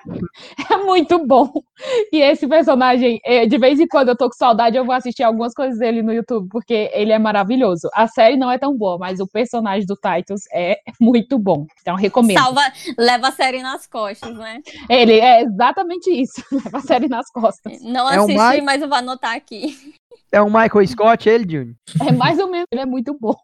É 0.71 0.77
muito 0.77 1.23
bom. 1.25 1.51
E 2.11 2.17
esse 2.19 2.47
personagem, 2.47 3.19
é, 3.23 3.45
de 3.45 3.57
vez 3.59 3.79
em 3.79 3.87
quando 3.87 4.09
eu 4.09 4.17
tô 4.17 4.25
com 4.27 4.33
saudade, 4.35 4.75
eu 4.75 4.83
vou 4.85 4.93
assistir 4.95 5.21
algumas 5.21 5.53
coisas 5.53 5.77
dele 5.77 6.01
no 6.01 6.11
YouTube, 6.11 6.47
porque 6.49 6.89
ele 6.93 7.11
é 7.11 7.19
maravilhoso. 7.19 7.89
A 7.93 8.07
série 8.07 8.37
não 8.37 8.49
é 8.49 8.57
tão 8.57 8.75
boa, 8.75 8.97
mas 8.97 9.19
o 9.19 9.27
personagem 9.27 9.85
do 9.85 9.95
Titus 9.95 10.41
é 10.51 10.79
muito 10.99 11.37
bom. 11.37 11.65
Então, 11.81 11.95
recomendo. 11.95 12.39
Salva, 12.39 12.61
leva 12.97 13.27
a 13.27 13.31
série 13.31 13.61
nas 13.61 13.85
costas, 13.85 14.35
né? 14.35 14.61
Ele 14.89 15.19
é 15.19 15.43
exatamente 15.43 16.09
isso. 16.09 16.41
Leva 16.51 16.77
a 16.77 16.81
série 16.81 17.07
nas 17.07 17.29
costas. 17.29 17.81
Não 17.83 18.09
É 18.09 18.15
assisti, 18.17 18.37
Mike- 18.37 18.61
mas 18.61 18.81
eu 18.81 18.89
vou 18.89 18.97
anotar 18.97 19.35
aqui. 19.35 19.75
É 20.33 20.41
o 20.41 20.47
Michael 20.47 20.87
Scott, 20.87 21.29
ele, 21.29 21.43
Júnior? 21.43 21.75
É 22.01 22.11
mais 22.11 22.39
ou 22.39 22.49
menos, 22.49 22.65
ele 22.71 22.81
é 22.81 22.85
muito 22.87 23.15
bom. 23.19 23.35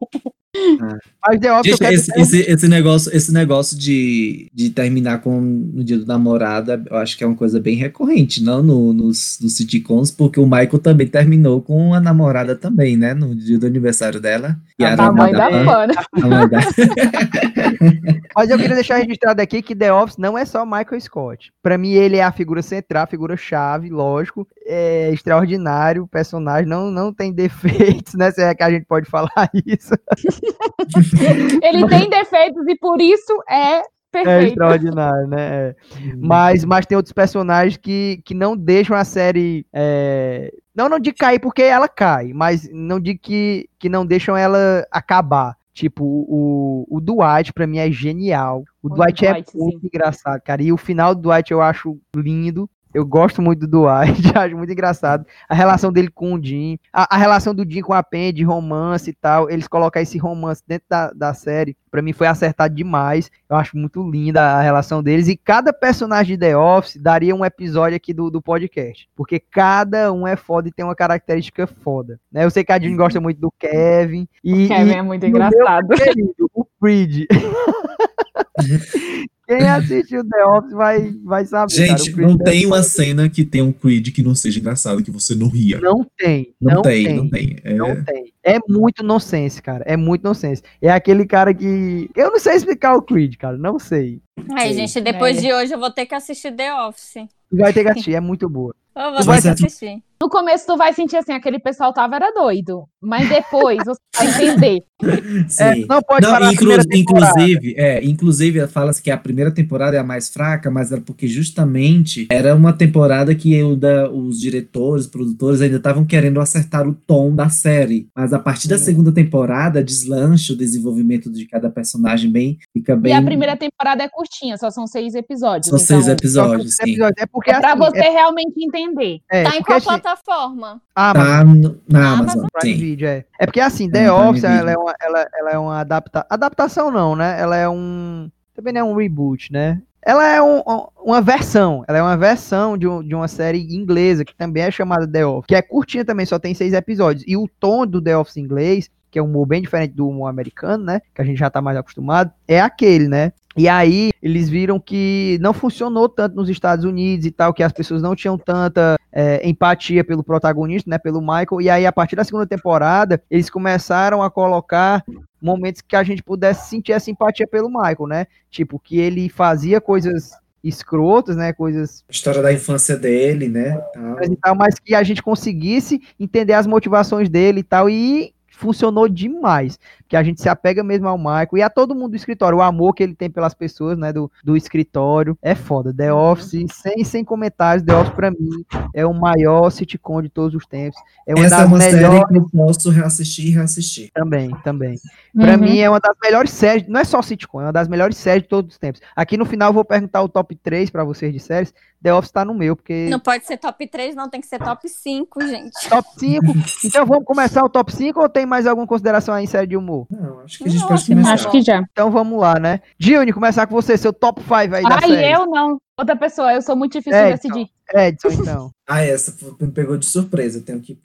Mas 1.22 1.38
Office 1.38 1.46
eu 1.46 1.64
Gente, 1.64 1.78
quero 1.80 1.94
esse, 1.94 2.12
esse, 2.20 2.52
esse 2.52 2.68
negócio, 2.68 3.16
esse 3.16 3.32
negócio 3.32 3.78
de, 3.78 4.50
de 4.54 4.70
terminar 4.70 5.22
com 5.22 5.40
no 5.40 5.84
dia 5.84 5.98
do 5.98 6.06
namorada, 6.06 6.82
eu 6.90 6.98
acho 6.98 7.18
que 7.18 7.24
é 7.24 7.28
uma 7.28 7.36
coisa 7.36 7.60
bem 7.60 7.76
recorrente, 7.76 8.42
não 8.44 8.64
no, 8.64 8.94
nos, 8.94 9.38
nos 9.42 9.56
sitcoms, 9.58 10.10
porque 10.12 10.40
o 10.40 10.46
Michael 10.46 10.80
também 10.80 11.08
terminou 11.08 11.62
com 11.62 11.94
a 11.94 12.00
namorada 12.00 12.56
também, 12.56 12.98
né? 12.98 13.14
No 13.14 13.36
dia 13.36 13.60
do 13.60 13.68
aniversário 13.68 14.20
dela. 14.20 14.58
E 14.80 14.84
A 14.86 14.94
A 14.94 15.12
mãe 15.12 15.32
da 15.34 15.50
fã. 15.50 15.66
Pana. 15.66 15.94
A 16.14 16.28
mãe 16.28 16.50
da- 16.50 16.60
Mas 18.36 18.50
eu 18.50 18.58
queria 18.58 18.76
deixar 18.76 18.98
registrado 18.98 19.42
aqui 19.42 19.62
que 19.62 19.76
The 19.76 19.92
Office 19.94 20.18
não 20.18 20.38
é 20.38 20.46
só 20.46 20.66
Michael 20.66 21.00
Scott. 21.02 21.52
Pra 21.62 21.78
mim, 21.78 21.92
ele 21.92 22.18
é 22.18 22.24
a 22.24 22.32
figura 22.32 22.62
central, 22.62 23.04
a 23.04 23.08
figura 23.08 23.36
chave, 23.36 23.90
lógico. 23.90 24.48
É 24.66 25.12
extraordinário, 25.12 26.04
o 26.04 26.08
personagem 26.08 26.68
não, 26.68 26.90
não 26.90 27.14
tem 27.14 27.34
defeitos, 27.34 28.14
né? 28.14 28.32
Se 28.32 28.42
é 28.42 28.54
que 28.56 28.64
a 28.64 28.72
gente 28.72 28.86
pode 28.86 29.08
falar 29.12 29.50
isso. 29.66 29.94
Ele 31.62 31.88
tem 31.88 32.10
defeitos 32.10 32.68
e 32.68 32.76
por 32.78 33.00
isso 33.02 33.34
é 33.50 33.80
É 33.80 33.84
perfeito. 34.12 34.48
extraordinário, 34.50 35.28
né? 35.28 35.70
É. 35.70 35.76
Mas, 36.18 36.66
mas 36.66 36.86
tem 36.86 36.96
outros 36.96 37.14
personagens 37.14 37.78
que, 37.78 38.22
que 38.26 38.34
não 38.34 38.56
deixam 38.58 38.96
a 38.96 39.04
série. 39.04 39.66
é, 39.74 40.52
Não, 40.76 40.90
não 40.90 41.00
de 41.00 41.14
cair 41.14 41.40
porque 41.40 41.62
ela 41.62 41.88
cai, 41.88 42.32
mas 42.34 42.68
não 42.72 43.00
de 43.00 43.16
que, 43.18 43.70
que 43.78 43.88
não 43.90 44.06
deixam 44.06 44.36
ela 44.36 44.86
acabar. 44.92 45.56
Tipo, 45.72 46.04
o, 46.04 46.86
o 46.90 47.00
Dwight, 47.00 47.54
pra 47.54 47.66
mim, 47.66 47.78
é 47.78 47.90
genial. 47.90 48.64
O 48.84 48.88
O 48.88 48.90
Dwight, 48.90 49.24
Dwight, 49.26 49.50
é 49.56 49.58
muito 49.58 49.80
sim. 49.80 49.88
engraçado, 49.88 50.42
cara. 50.42 50.62
E 50.62 50.74
o 50.74 50.78
final 50.78 51.16
do 51.16 51.22
Dwight 51.22 51.52
eu 51.54 51.62
acho 51.62 51.98
lindo. 52.14 52.70
Eu 52.94 53.06
gosto 53.06 53.42
muito 53.42 53.68
do 53.68 53.70
Dwight, 53.84 54.22
acho 54.36 54.58
muito 54.58 54.72
engraçado. 54.72 55.26
A 55.48 55.54
relação 55.54 55.92
dele 55.92 56.10
com 56.10 56.34
o 56.34 56.44
Jim, 56.44 56.80
a, 56.92 57.16
a 57.16 57.18
relação 57.18 57.54
do 57.54 57.70
Jim 57.70 57.82
com 57.82 57.94
a 57.94 58.02
Pen, 58.02 58.34
de 58.34 58.44
romance 58.44 59.10
e 59.10 59.14
tal. 59.14 59.50
Eles 59.50 59.68
colocar 59.68 60.02
esse 60.02 60.18
romance 60.18 60.64
dentro 60.68 60.88
da, 60.90 61.12
da 61.12 61.34
série, 61.34 61.78
pra 61.92 62.02
mim 62.02 62.14
foi 62.14 62.26
acertado 62.28 62.74
demais. 62.74 63.30
Eu 63.48 63.56
acho 63.58 63.78
muito 63.78 64.02
linda 64.10 64.42
a 64.42 64.62
relação 64.62 65.04
deles. 65.04 65.28
E 65.28 65.38
cada 65.38 65.72
personagem 65.72 66.36
de 66.36 66.40
The 66.40 66.58
Office 66.58 66.98
daria 66.98 67.36
um 67.36 67.46
episódio 67.46 67.96
aqui 67.96 68.14
do, 68.14 68.30
do 68.32 68.42
podcast. 68.42 69.08
Porque 69.16 69.40
cada 69.40 70.12
um 70.12 70.26
é 70.28 70.36
foda 70.36 70.68
e 70.68 70.72
tem 70.72 70.84
uma 70.84 70.96
característica 70.96 71.68
foda. 71.68 72.20
Né? 72.32 72.44
Eu 72.44 72.50
sei 72.50 72.64
que 72.64 72.72
a 72.72 72.80
Jean 72.80 72.96
gosta 72.96 73.22
muito 73.22 73.40
do 73.40 73.52
Kevin. 73.52 74.28
E, 74.44 74.68
Kevin 74.68 74.90
e- 74.90 74.94
é 74.96 75.02
muito 75.02 75.26
e 75.26 75.30
o 75.30 75.32
meu 75.32 75.46
engraçado. 75.48 75.88
preferido, 75.88 76.50
o 76.54 76.66
Creed. 76.82 77.26
Quem 79.50 79.68
assistiu 79.68 80.24
The 80.30 80.46
Office 80.46 80.74
vai, 80.74 81.12
vai 81.24 81.44
saber. 81.44 81.76
cara, 81.76 81.98
Gente, 81.98 82.14
Creed 82.14 82.28
não 82.30 82.36
é 82.36 82.44
tem 82.44 82.66
uma 82.68 82.84
cena 82.84 83.28
que 83.28 83.44
tem 83.44 83.64
um 83.64 83.72
Creed 83.72 84.10
que 84.14 84.22
não 84.22 84.36
seja 84.36 84.60
engraçado, 84.60 85.02
que 85.04 85.10
você 85.10 85.34
não 85.34 85.48
ria. 85.50 85.80
Não 85.80 86.06
tem. 86.16 86.54
Não, 86.62 86.76
Não, 86.76 86.82
tem, 86.84 87.06
tem, 87.06 87.16
não 87.16 87.30
tem. 87.30 87.56
É, 87.64 87.74
Não 87.74 88.04
tem. 88.04 88.32
É 88.44 88.58
muito 88.70 89.04
nonsense, 89.04 89.60
cara. 89.62 89.84
É 89.88 89.98
muito 89.98 90.24
nonsense. 90.24 90.62
É 90.80 90.92
aquele 90.92 91.26
cara 91.26 91.52
que. 91.54 92.10
Eu 92.16 92.30
não 92.32 92.40
sei 92.40 92.54
explicar 92.54 92.96
o 92.96 93.02
Creed, 93.02 93.36
cara. 93.38 93.58
Não 93.58 93.80
sei. 93.80 94.22
Ai, 94.52 94.74
gente, 94.74 95.02
depois 95.02 95.38
É. 95.38 95.42
de 95.42 95.52
hoje 95.54 95.74
eu 95.74 95.80
vou 95.80 95.90
ter 95.92 96.06
que 96.06 96.14
assistir 96.14 96.52
The 96.52 96.74
Office. 96.88 97.14
Tu 97.50 97.58
vai 97.58 97.74
ter 97.74 97.84
que 97.84 97.90
assistir, 97.90 98.14
é 98.14 98.20
muito 98.20 98.48
boa. 98.48 98.76
Eu 98.96 99.12
vou 99.14 99.34
ter 99.34 99.40
é 99.40 99.42
que 99.42 99.66
assistir. 99.66 100.04
No 100.22 100.30
começo 100.30 100.66
tu 100.68 100.76
vai 100.76 100.92
sentir 100.94 101.16
assim, 101.16 101.32
aquele 101.32 101.60
pessoal 101.60 101.94
tava 101.94 102.18
era 102.18 102.30
doido, 102.34 102.84
mas 103.02 103.30
depois 103.30 103.78
você 103.86 104.00
vai 104.18 104.28
entender. 104.50 104.84
sim. 105.48 105.64
É, 105.64 105.76
não 105.86 106.02
pode 106.02 106.26
Não, 106.26 106.32
parar 106.34 106.48
inclu- 106.52 106.58
primeira 106.58 106.84
temporada. 106.84 107.32
inclusive, 107.42 107.76
é, 107.78 108.04
inclusive 108.04 108.68
fala-se 108.68 109.02
que 109.02 109.10
a 109.10 109.18
primeira 109.18 109.50
temporada 109.50 109.96
é 109.96 110.00
a 110.02 110.04
mais 110.04 110.28
fraca, 110.28 110.70
mas 110.70 110.92
era 110.92 111.00
porque 111.00 111.26
justamente 111.26 112.28
era 112.30 112.54
uma 112.54 112.74
temporada 112.74 113.34
que 113.34 113.64
o 113.64 113.78
da- 113.78 114.12
os 114.12 114.42
diretores, 114.42 115.08
produtores 115.08 115.62
ainda 115.62 115.78
estavam 115.78 116.04
querendo 116.06 116.42
acertar 116.42 116.86
o 116.86 116.94
tom 116.94 117.34
da 117.34 117.48
série. 117.48 118.10
Mas 118.14 118.34
a 118.34 118.40
partir 118.40 118.68
da 118.68 118.78
segunda 118.78 119.14
temporada 119.14 119.82
deslancha 119.82 120.52
o 120.52 120.58
desenvolvimento 120.58 121.32
de 121.32 121.46
cada 121.48 121.70
personagem 121.70 122.30
bem, 122.30 122.58
fica 122.74 122.94
bem. 122.94 123.14
E 123.14 123.16
a 123.16 123.22
primeira 123.22 123.56
temporada 123.56 124.04
é 124.04 124.10
curtinha, 124.10 124.58
só 124.58 124.70
são 124.70 124.86
seis 124.86 125.16
episódios. 125.16 125.68
Só 125.68 125.78
seis 125.78 126.02
então, 126.02 126.14
episódios, 126.14 126.76
Só 126.76 126.84
sim. 126.84 126.92
episódios. 126.92 127.22
É 127.24 127.26
porque 127.26 127.52
É 127.52 127.58
pra 127.62 127.70
assim, 127.70 127.80
você 127.80 128.00
é- 128.00 128.10
realmente 128.10 128.62
entender. 128.62 129.20
é, 129.32 129.44
Tá 129.44 129.50
em 129.52 129.60
porque, 129.64 129.80
qual 129.82 129.96
assim, 129.96 130.04
plataforma? 130.16 130.82
ah, 130.96 131.14
mas 131.16 131.28
Tá 131.28 131.44
no- 131.44 131.82
na 131.88 132.00
Amazon. 132.14 132.22
Amazon, 132.30 132.46
Prime 132.54 132.74
sim. 132.76 132.80
Video, 132.82 133.08
é. 133.08 133.26
É 133.40 133.46
porque 133.46 133.60
assim, 133.60 133.90
The 133.90 134.00
Prime 134.06 134.10
Office, 134.30 134.44
ela 134.44 134.72
é 134.72 134.78
uma, 134.78 134.94
ela, 135.02 135.28
ela 135.40 135.52
é 135.52 135.58
uma 135.58 135.80
adapta... 135.80 136.26
adaptação 136.30 136.92
não, 136.92 137.16
né? 137.16 137.40
Ela 137.40 137.56
é 137.58 137.68
um, 137.70 138.30
também 138.56 138.74
não 138.74 138.82
é 138.82 138.84
um 138.84 138.96
reboot, 138.96 139.52
né? 139.52 139.82
Ela 140.02 140.26
é 140.28 140.42
um- 140.42 140.60
um- 140.66 140.88
uma 141.04 141.22
versão, 141.22 141.84
ela 141.88 141.98
é 141.98 142.02
uma 142.02 142.16
versão 142.18 142.78
de, 142.78 142.88
um- 142.88 143.04
de 143.04 143.14
uma 143.14 143.28
série 143.28 143.60
inglesa, 143.76 144.24
que 144.24 144.34
também 144.36 144.64
é 144.64 144.72
chamada 144.72 145.08
The 145.08 145.26
Office, 145.26 145.48
que 145.48 145.56
é 145.56 145.62
curtinha 145.62 146.06
também, 146.06 146.26
só 146.26 146.40
tem 146.40 146.54
seis 146.54 146.74
episódios. 146.74 147.24
E 147.28 147.36
o 147.36 147.48
tom 147.60 147.86
do 147.86 148.02
The 148.02 148.18
Office 148.18 148.38
inglês, 148.38 148.90
que 149.12 149.20
é 149.20 149.22
um 149.22 149.26
humor 149.26 149.46
bem 149.48 149.62
diferente 149.62 149.94
do 149.94 150.08
humor 150.08 150.28
americano, 150.30 150.84
né? 150.86 151.02
Que 151.14 151.22
a 151.22 151.26
gente 151.26 151.38
já 151.38 151.50
tá 151.50 151.62
mais 151.62 151.78
acostumado, 151.78 152.32
é 152.48 152.62
aquele, 152.62 153.08
né? 153.08 153.34
E 153.60 153.68
aí 153.68 154.12
eles 154.24 154.50
viram 154.50 154.80
que 154.80 155.38
não 155.42 155.52
funcionou 155.52 156.08
tanto 156.08 156.34
nos 156.34 156.48
Estados 156.48 156.86
Unidos 156.86 157.26
e 157.26 157.32
tal, 157.32 157.54
que 157.54 157.62
as 157.62 157.74
pessoas 157.74 158.02
não 158.02 158.16
tinham 158.16 158.38
tanta 158.38 158.98
é, 159.12 159.46
empatia 159.46 160.02
pelo 160.02 160.24
protagonista, 160.24 160.90
né? 160.90 160.98
Pelo 160.98 161.20
Michael. 161.20 161.60
E 161.60 161.70
aí, 161.70 161.86
a 161.86 161.92
partir 161.92 162.16
da 162.16 162.24
segunda 162.24 162.48
temporada, 162.48 163.22
eles 163.30 163.50
começaram 163.50 164.24
a 164.24 164.32
colocar 164.32 165.04
momentos 165.42 165.82
que 165.82 165.98
a 165.98 166.04
gente 166.04 166.24
pudesse 166.24 166.70
sentir 166.70 166.94
essa 166.94 167.12
empatia 167.12 167.46
pelo 167.46 167.68
Michael, 167.68 168.08
né? 168.08 168.28
Tipo, 168.50 168.80
que 168.80 168.98
ele 168.98 169.28
fazia 169.28 169.82
coisas 169.82 170.32
escrotas, 170.64 171.36
né? 171.36 171.52
Coisas 171.52 172.06
A 172.08 172.14
história 172.14 172.42
da 172.42 172.54
infância 172.54 172.96
dele, 172.96 173.50
né? 173.50 173.78
tal. 173.94 174.16
tal, 174.42 174.56
mas 174.56 174.80
que 174.80 174.96
a 174.96 175.04
gente 175.04 175.22
conseguisse 175.22 176.02
entender 176.18 176.54
as 176.54 176.66
motivações 176.66 177.28
dele 177.28 177.60
e 177.60 177.64
tal, 177.64 177.90
e 177.90 178.34
funcionou 178.60 179.08
demais, 179.08 179.80
que 180.08 180.18
a 180.18 180.22
gente 180.22 180.42
se 180.42 180.50
apega 180.50 180.84
mesmo 180.84 181.08
ao 181.08 181.18
Michael 181.18 181.58
e 181.58 181.62
a 181.62 181.70
todo 181.70 181.96
mundo 181.96 182.12
do 182.12 182.16
escritório, 182.18 182.58
o 182.58 182.62
amor 182.62 182.94
que 182.94 183.02
ele 183.02 183.16
tem 183.16 183.30
pelas 183.30 183.54
pessoas, 183.54 183.98
né, 183.98 184.12
do, 184.12 184.30
do 184.44 184.58
escritório, 184.58 185.38
é 185.42 185.56
foda, 185.56 185.94
The 185.94 186.14
Office, 186.14 186.66
sem, 186.74 187.04
sem 187.06 187.24
comentários, 187.24 187.86
The 187.86 187.96
Office 187.96 188.14
pra 188.14 188.30
mim 188.32 188.66
é 188.94 189.06
o 189.06 189.14
maior 189.14 189.70
sitcom 189.70 190.22
de 190.22 190.30
todos 190.30 190.54
os 190.54 190.66
tempos, 190.66 191.00
é 191.26 191.34
uma 191.34 191.46
Essa 191.46 191.56
é 191.56 191.58
das 191.60 191.68
uma 191.68 191.78
melhores 191.78 192.20
série 192.20 192.28
que 192.28 192.38
eu 192.38 192.50
posso 192.50 192.90
reassistir 192.90 193.48
e 193.48 193.50
reassistir. 193.52 194.10
também, 194.14 194.50
também. 194.64 195.00
Pra 195.40 195.54
Uhum. 195.54 195.60
mim 195.60 195.80
é 195.80 195.90
uma 195.90 196.00
das 196.00 196.16
melhores 196.22 196.52
séries, 196.52 196.86
não 196.88 197.00
é 197.00 197.04
só 197.04 197.22
sitcom, 197.22 197.62
é 197.62 197.66
uma 197.66 197.72
das 197.74 197.88
melhores 197.88 198.18
séries 198.18 198.44
de 198.44 198.50
todos 198.50 198.74
os 198.74 198.78
tempos. 198.78 199.02
Aqui 199.16 199.38
no 199.38 199.46
final 199.46 199.70
eu 199.70 199.74
vou 199.74 199.86
perguntar 199.86 200.22
o 200.22 200.28
top 200.28 200.54
3 200.56 200.90
pra 200.90 201.04
vocês 201.04 201.32
de 201.32 201.40
séries, 201.40 201.74
The 202.04 202.14
Office 202.14 202.32
tá 202.32 202.44
no 202.44 202.54
meu, 202.54 202.76
porque 202.76 203.08
Não 203.10 203.20
pode 203.20 203.46
ser 203.46 203.58
top 203.58 203.88
3, 203.88 204.16
não, 204.16 204.30
tem 204.30 204.42
que 204.42 204.48
ser 204.48 204.60
top 204.60 204.88
5, 204.90 205.42
gente. 205.48 205.90
Top 205.90 206.08
5. 206.18 206.46
Então 206.86 207.06
vamos 207.06 207.26
começar 207.26 207.64
o 207.64 207.70
top 207.70 207.92
5 207.94 208.20
ou 208.22 208.28
tem 208.30 208.46
mais 208.46 208.66
alguma 208.68 208.86
consideração 208.88 209.34
aí 209.34 209.44
em 209.44 209.48
série 209.48 209.68
de 209.68 209.78
humor? 209.78 210.08
Não, 210.10 210.42
acho 210.42 210.58
que 210.58 210.64
a 210.66 210.68
gente 210.70 210.82
Não, 210.82 210.88
pode 210.88 211.06
começar. 211.06 211.34
Acho 211.34 211.52
que 211.52 211.62
já. 211.62 211.84
Então 211.92 212.12
vamos 212.12 212.40
lá, 212.40 212.60
né? 212.60 212.82
Gione, 212.98 213.32
começar 213.34 213.66
com 213.68 213.74
você, 213.76 213.98
seu 213.98 214.12
top 214.14 214.42
5 214.42 214.54
aí 214.54 214.84
da 214.84 214.96
Ai, 215.02 215.10
série. 215.10 215.32
eu 215.34 215.46
não. 215.46 215.78
Outra 215.98 216.16
pessoa, 216.16 216.54
eu 216.54 216.62
sou 216.62 216.76
muito 216.76 216.94
difícil 216.94 217.18
É, 217.20 217.26
de 217.26 217.36
decidir. 217.36 217.70
Edson, 217.94 218.30
então. 218.30 218.72
Ah, 218.88 219.04
essa 219.04 219.36
me 219.60 219.72
pegou 219.72 219.98
de 219.98 220.06
surpresa. 220.06 220.58
Eu 220.60 220.64
tenho 220.64 220.80
que 220.82 220.98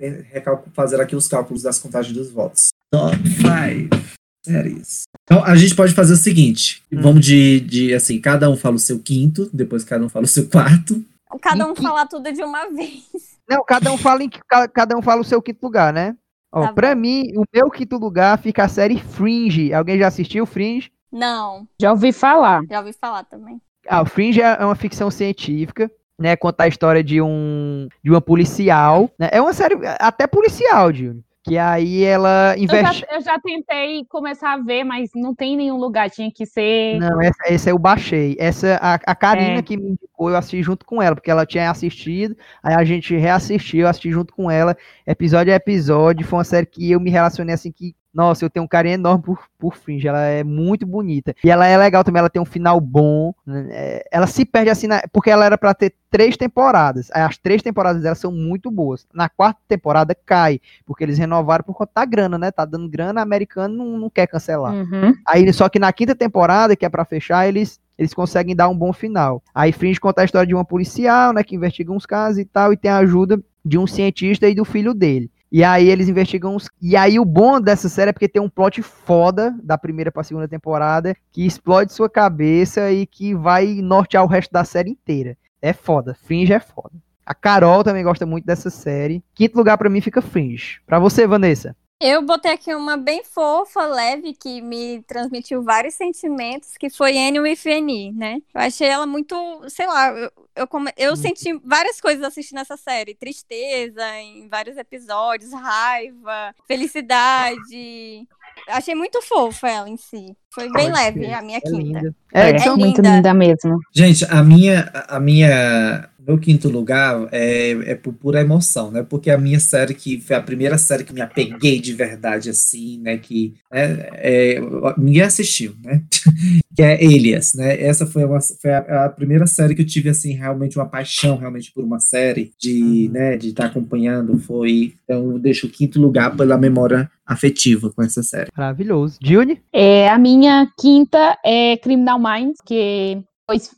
fazer 0.72 1.00
aqui 1.00 1.14
os 1.14 1.28
cálculos 1.28 1.62
das 1.62 1.78
contagens 1.78 2.16
dos 2.16 2.30
votos. 2.30 2.68
Top 2.90 3.14
5 3.28 4.23
séries. 4.44 5.04
Então, 5.24 5.42
a 5.44 5.56
gente 5.56 5.74
pode 5.74 5.94
fazer 5.94 6.12
o 6.12 6.16
seguinte: 6.16 6.82
Hum. 6.92 7.00
vamos 7.02 7.24
de, 7.24 7.60
de, 7.60 7.94
assim, 7.94 8.20
cada 8.20 8.48
um 8.50 8.56
fala 8.56 8.76
o 8.76 8.78
seu 8.78 8.98
quinto, 8.98 9.48
depois 9.52 9.84
cada 9.84 10.04
um 10.04 10.08
fala 10.08 10.24
o 10.24 10.28
seu 10.28 10.46
quarto. 10.48 11.02
Cada 11.42 11.66
um 11.66 11.72
E 11.72 11.74
que- 11.74 11.82
falar 11.82 12.06
tudo 12.06 12.30
de 12.32 12.42
uma 12.42 12.68
vez. 12.70 13.02
Não, 13.48 13.64
cada 13.64 13.90
um 13.92 13.96
fala 13.98 14.22
em 14.22 14.28
ca- 14.30 14.68
cada 14.68 14.96
um 14.96 15.02
fala 15.02 15.20
o 15.20 15.24
seu 15.24 15.42
quinto 15.42 15.58
lugar, 15.64 15.92
né? 15.92 16.14
Ó, 16.52 16.62
Tá 16.68 16.72
pra 16.72 16.94
bom. 16.94 17.00
mim, 17.00 17.32
o 17.36 17.42
meu 17.52 17.68
quinto 17.70 17.96
lugar 17.98 18.38
fica 18.38 18.64
a 18.64 18.68
série 18.68 19.00
Fringe. 19.00 19.72
Alguém 19.74 19.98
já 19.98 20.06
assistiu 20.06 20.46
Fringe? 20.46 20.90
Não, 21.10 21.66
Já 21.80 21.90
ouvi 21.90 22.12
falar. 22.12 22.62
já 22.70 22.78
ouvi 22.80 22.92
falar 22.92 23.24
também. 23.24 23.60
Ah, 23.88 24.02
o 24.02 24.06
Fringe 24.06 24.40
é 24.40 24.56
é 24.60 24.64
uma 24.64 24.74
ficção 24.76 25.10
científica, 25.10 25.90
né? 26.18 26.36
Conta 26.36 26.64
a 26.64 26.68
história 26.68 27.02
de 27.02 27.20
um 27.20 27.88
de 28.02 28.10
uma 28.10 28.20
policial, 28.20 29.10
né? 29.18 29.28
É 29.32 29.40
uma 29.42 29.52
série 29.52 29.74
até 29.98 30.26
policial, 30.26 30.92
Gione. 30.92 31.22
Que 31.46 31.58
aí 31.58 32.02
ela 32.02 32.54
Eu 32.56 32.62
investe. 32.62 33.00
já, 33.00 33.16
eu 33.16 33.20
já 33.20 33.38
tentei 33.38 34.04
começar 34.06 34.54
a 34.54 34.56
ver, 34.58 34.82
mas 34.82 35.10
não 35.14 35.34
tem 35.34 35.56
nenhum 35.58 35.76
lugar, 35.76 36.08
tinha 36.08 36.32
que 36.32 36.46
ser. 36.46 36.98
Não, 36.98 37.20
essa, 37.20 37.38
essa 37.46 37.70
eu 37.70 37.78
baixei. 37.78 38.34
Essa, 38.38 38.76
a, 38.80 38.94
a 38.94 39.14
Karina 39.14 39.58
É. 39.58 39.62
que 39.62 39.76
me 39.76 39.90
indicou, 39.90 40.30
eu 40.30 40.36
assisti 40.36 40.62
junto 40.62 40.86
com 40.86 41.02
ela, 41.02 41.14
porque 41.14 41.30
ela 41.30 41.44
tinha 41.44 41.70
assistido, 41.70 42.34
aí 42.62 42.74
a 42.74 42.82
gente 42.82 43.14
reassistiu, 43.14 43.82
eu 43.82 43.88
assisti 43.88 44.10
junto 44.10 44.32
com 44.34 44.50
ela, 44.50 44.74
episódio 45.06 45.52
a 45.52 45.56
episódio. 45.56 46.26
Foi 46.26 46.38
uma 46.38 46.44
série 46.44 46.64
que 46.66 46.90
eu 46.90 46.98
me 46.98 47.10
relacionei 47.10 47.54
assim 47.54 47.70
que. 47.70 47.94
Nossa, 48.14 48.44
eu 48.44 48.50
tenho 48.50 48.64
um 48.64 48.68
carinho 48.68 48.94
enorme 48.94 49.24
por, 49.24 49.40
por 49.58 49.74
Fringe, 49.76 50.06
ela 50.06 50.20
é 50.22 50.44
muito 50.44 50.86
bonita. 50.86 51.34
E 51.42 51.50
ela 51.50 51.66
é 51.66 51.76
legal 51.76 52.04
também, 52.04 52.20
ela 52.20 52.30
tem 52.30 52.40
um 52.40 52.44
final 52.44 52.80
bom. 52.80 53.34
né, 53.44 53.66
é, 53.70 54.08
ela 54.12 54.26
se 54.28 54.44
perde 54.44 54.70
assim, 54.70 54.86
na- 54.86 55.02
porque 55.12 55.30
ela 55.30 55.44
era 55.44 55.58
pra 55.58 55.74
ter 55.74 55.92
três 56.10 56.36
temporadas. 56.36 57.10
As 57.12 57.36
três 57.36 57.60
temporadas 57.60 58.02
dela 58.02 58.14
são 58.14 58.30
muito 58.30 58.70
boas. 58.70 59.04
Na 59.12 59.28
quarta 59.28 59.58
temporada 59.66 60.14
cai, 60.14 60.60
porque 60.86 61.02
eles 61.02 61.18
renovaram 61.18 61.64
por 61.64 61.74
conta 61.74 61.90
da 61.96 62.04
grana, 62.04 62.38
né? 62.38 62.52
Tá 62.52 62.64
dando 62.64 62.88
grana, 62.88 63.20
americano 63.20 63.74
não, 63.76 63.98
não 63.98 64.08
quer 64.10 64.28
cancelar. 64.28 64.72
Uhum. 64.74 65.12
Aí, 65.26 65.52
só 65.52 65.68
que 65.68 65.80
na 65.80 65.92
quinta 65.92 66.14
temporada, 66.14 66.76
que 66.76 66.84
é 66.86 66.88
pra 66.88 67.04
fechar, 67.04 67.48
eles, 67.48 67.80
eles 67.98 68.14
conseguem 68.14 68.54
dar 68.54 68.68
um 68.68 68.76
bom 68.78 68.92
final. 68.92 69.42
Aí 69.52 69.72
Fringe 69.72 69.98
conta 69.98 70.22
a 70.22 70.24
história 70.24 70.46
de 70.46 70.54
uma 70.54 70.64
policial, 70.64 71.32
né, 71.32 71.42
que 71.42 71.56
investiga 71.56 71.90
uns 71.92 72.06
casos 72.06 72.38
e 72.38 72.44
tal, 72.44 72.72
e 72.72 72.76
tem 72.76 72.90
a 72.92 72.98
ajuda 72.98 73.40
de 73.64 73.76
um 73.76 73.86
cientista 73.86 74.48
e 74.48 74.54
do 74.54 74.64
filho 74.64 74.94
dele. 74.94 75.30
E 75.56 75.62
aí 75.62 75.88
eles 75.88 76.08
investigam 76.08 76.56
os... 76.56 76.68
E 76.82 76.96
aí 76.96 77.16
o 77.20 77.24
bom 77.24 77.60
dessa 77.60 77.88
série 77.88 78.10
é 78.10 78.12
porque 78.12 78.26
tem 78.26 78.42
um 78.42 78.48
plot 78.48 78.82
foda 78.82 79.54
da 79.62 79.78
primeira 79.78 80.10
pra 80.10 80.24
segunda 80.24 80.48
temporada, 80.48 81.14
que 81.30 81.46
explode 81.46 81.92
sua 81.92 82.10
cabeça 82.10 82.90
e 82.90 83.06
que 83.06 83.36
vai 83.36 83.76
nortear 83.80 84.24
o 84.24 84.26
resto 84.26 84.50
da 84.50 84.64
série 84.64 84.90
inteira. 84.90 85.38
É 85.62 85.72
foda, 85.72 86.12
Fringe 86.24 86.52
é 86.52 86.58
foda. 86.58 86.96
A 87.24 87.32
Carol 87.36 87.84
também 87.84 88.02
gosta 88.02 88.26
muito 88.26 88.44
dessa 88.44 88.68
série. 88.68 89.22
Quinto 89.32 89.56
lugar 89.56 89.78
pra 89.78 89.88
mim 89.88 90.00
fica 90.00 90.20
Fringe. 90.20 90.80
Pra 90.84 90.98
você, 90.98 91.24
Vanessa? 91.24 91.76
Eu 92.00 92.20
botei 92.22 92.52
aqui 92.52 92.74
uma 92.74 92.96
bem 92.96 93.22
fofa, 93.24 93.86
leve, 93.86 94.34
que 94.34 94.60
me 94.60 95.02
transmitiu 95.06 95.62
vários 95.62 95.94
sentimentos, 95.94 96.76
que 96.78 96.90
foi 96.90 97.16
Annie 97.16 97.40
with 97.40 97.60
Annie, 97.66 98.12
né? 98.12 98.38
Eu 98.54 98.60
achei 98.60 98.88
ela 98.88 99.06
muito, 99.06 99.34
sei 99.68 99.86
lá, 99.86 100.08
eu, 100.10 100.30
eu, 100.56 100.66
come- 100.66 100.92
eu 100.98 101.16
senti 101.16 101.54
várias 101.64 102.00
coisas 102.00 102.22
assistindo 102.24 102.58
essa 102.58 102.76
série. 102.76 103.14
Tristeza 103.14 104.04
em 104.18 104.48
vários 104.48 104.76
episódios, 104.76 105.52
raiva, 105.52 106.54
felicidade. 106.66 108.26
Achei 108.68 108.94
muito 108.94 109.22
fofa 109.22 109.68
ela 109.68 109.88
em 109.88 109.96
si. 109.96 110.36
Foi 110.52 110.64
bem 110.72 110.90
Pode 110.90 110.92
leve 110.92 111.20
ser. 111.26 111.32
a 111.32 111.42
minha 111.42 111.58
É 111.58 111.60
quinta. 111.60 111.76
linda. 111.78 112.14
É, 112.32 112.50
Edson? 112.50 112.76
muito 112.76 112.96
linda. 113.00 113.16
linda 113.16 113.34
mesmo. 113.34 113.78
Gente, 113.92 114.24
a 114.26 114.42
minha, 114.42 114.90
a 115.08 115.18
minha, 115.18 116.08
meu 116.26 116.38
quinto 116.38 116.68
lugar 116.68 117.28
é, 117.32 117.70
é 117.90 117.94
por 117.94 118.14
pura 118.14 118.40
emoção, 118.40 118.90
né? 118.90 119.02
Porque 119.02 119.30
a 119.30 119.38
minha 119.38 119.60
série 119.60 119.94
que 119.94 120.20
foi 120.20 120.36
a 120.36 120.40
primeira 120.40 120.78
série 120.78 121.04
que 121.04 121.12
me 121.12 121.20
apeguei 121.20 121.80
de 121.80 121.92
verdade, 121.92 122.50
assim, 122.50 122.98
né? 123.00 123.18
Que 123.18 123.54
né, 123.70 124.08
é, 124.12 124.60
ninguém 124.96 125.22
assistiu, 125.22 125.74
né? 125.82 126.02
que 126.74 126.82
é 126.82 127.02
Elias, 127.02 127.54
né? 127.54 127.80
Essa 127.80 128.06
foi, 128.06 128.24
uma, 128.24 128.40
foi 128.40 128.72
a, 128.72 129.04
a 129.04 129.08
primeira 129.08 129.46
série 129.46 129.74
que 129.74 129.82
eu 129.82 129.86
tive, 129.86 130.08
assim, 130.08 130.32
realmente 130.32 130.78
uma 130.78 130.88
paixão, 130.88 131.36
realmente, 131.36 131.72
por 131.72 131.84
uma 131.84 132.00
série, 132.00 132.52
de, 132.58 133.10
né, 133.12 133.36
de 133.36 133.48
estar 133.48 133.66
acompanhando, 133.66 134.38
foi, 134.38 134.94
então 135.04 135.32
eu 135.32 135.38
deixo 135.38 135.66
o 135.66 135.70
quinto 135.70 136.00
lugar 136.00 136.36
pela 136.36 136.56
memória 136.56 137.10
afetiva 137.26 137.90
com 137.90 138.02
essa 138.02 138.22
série. 138.22 138.50
Maravilhoso. 138.56 139.18
Juni? 139.22 139.60
É, 139.72 140.08
a 140.08 140.18
minha 140.18 140.68
quinta 140.78 141.38
é 141.44 141.76
Criminal 141.76 142.18
Minds, 142.18 142.58
que 142.64 143.22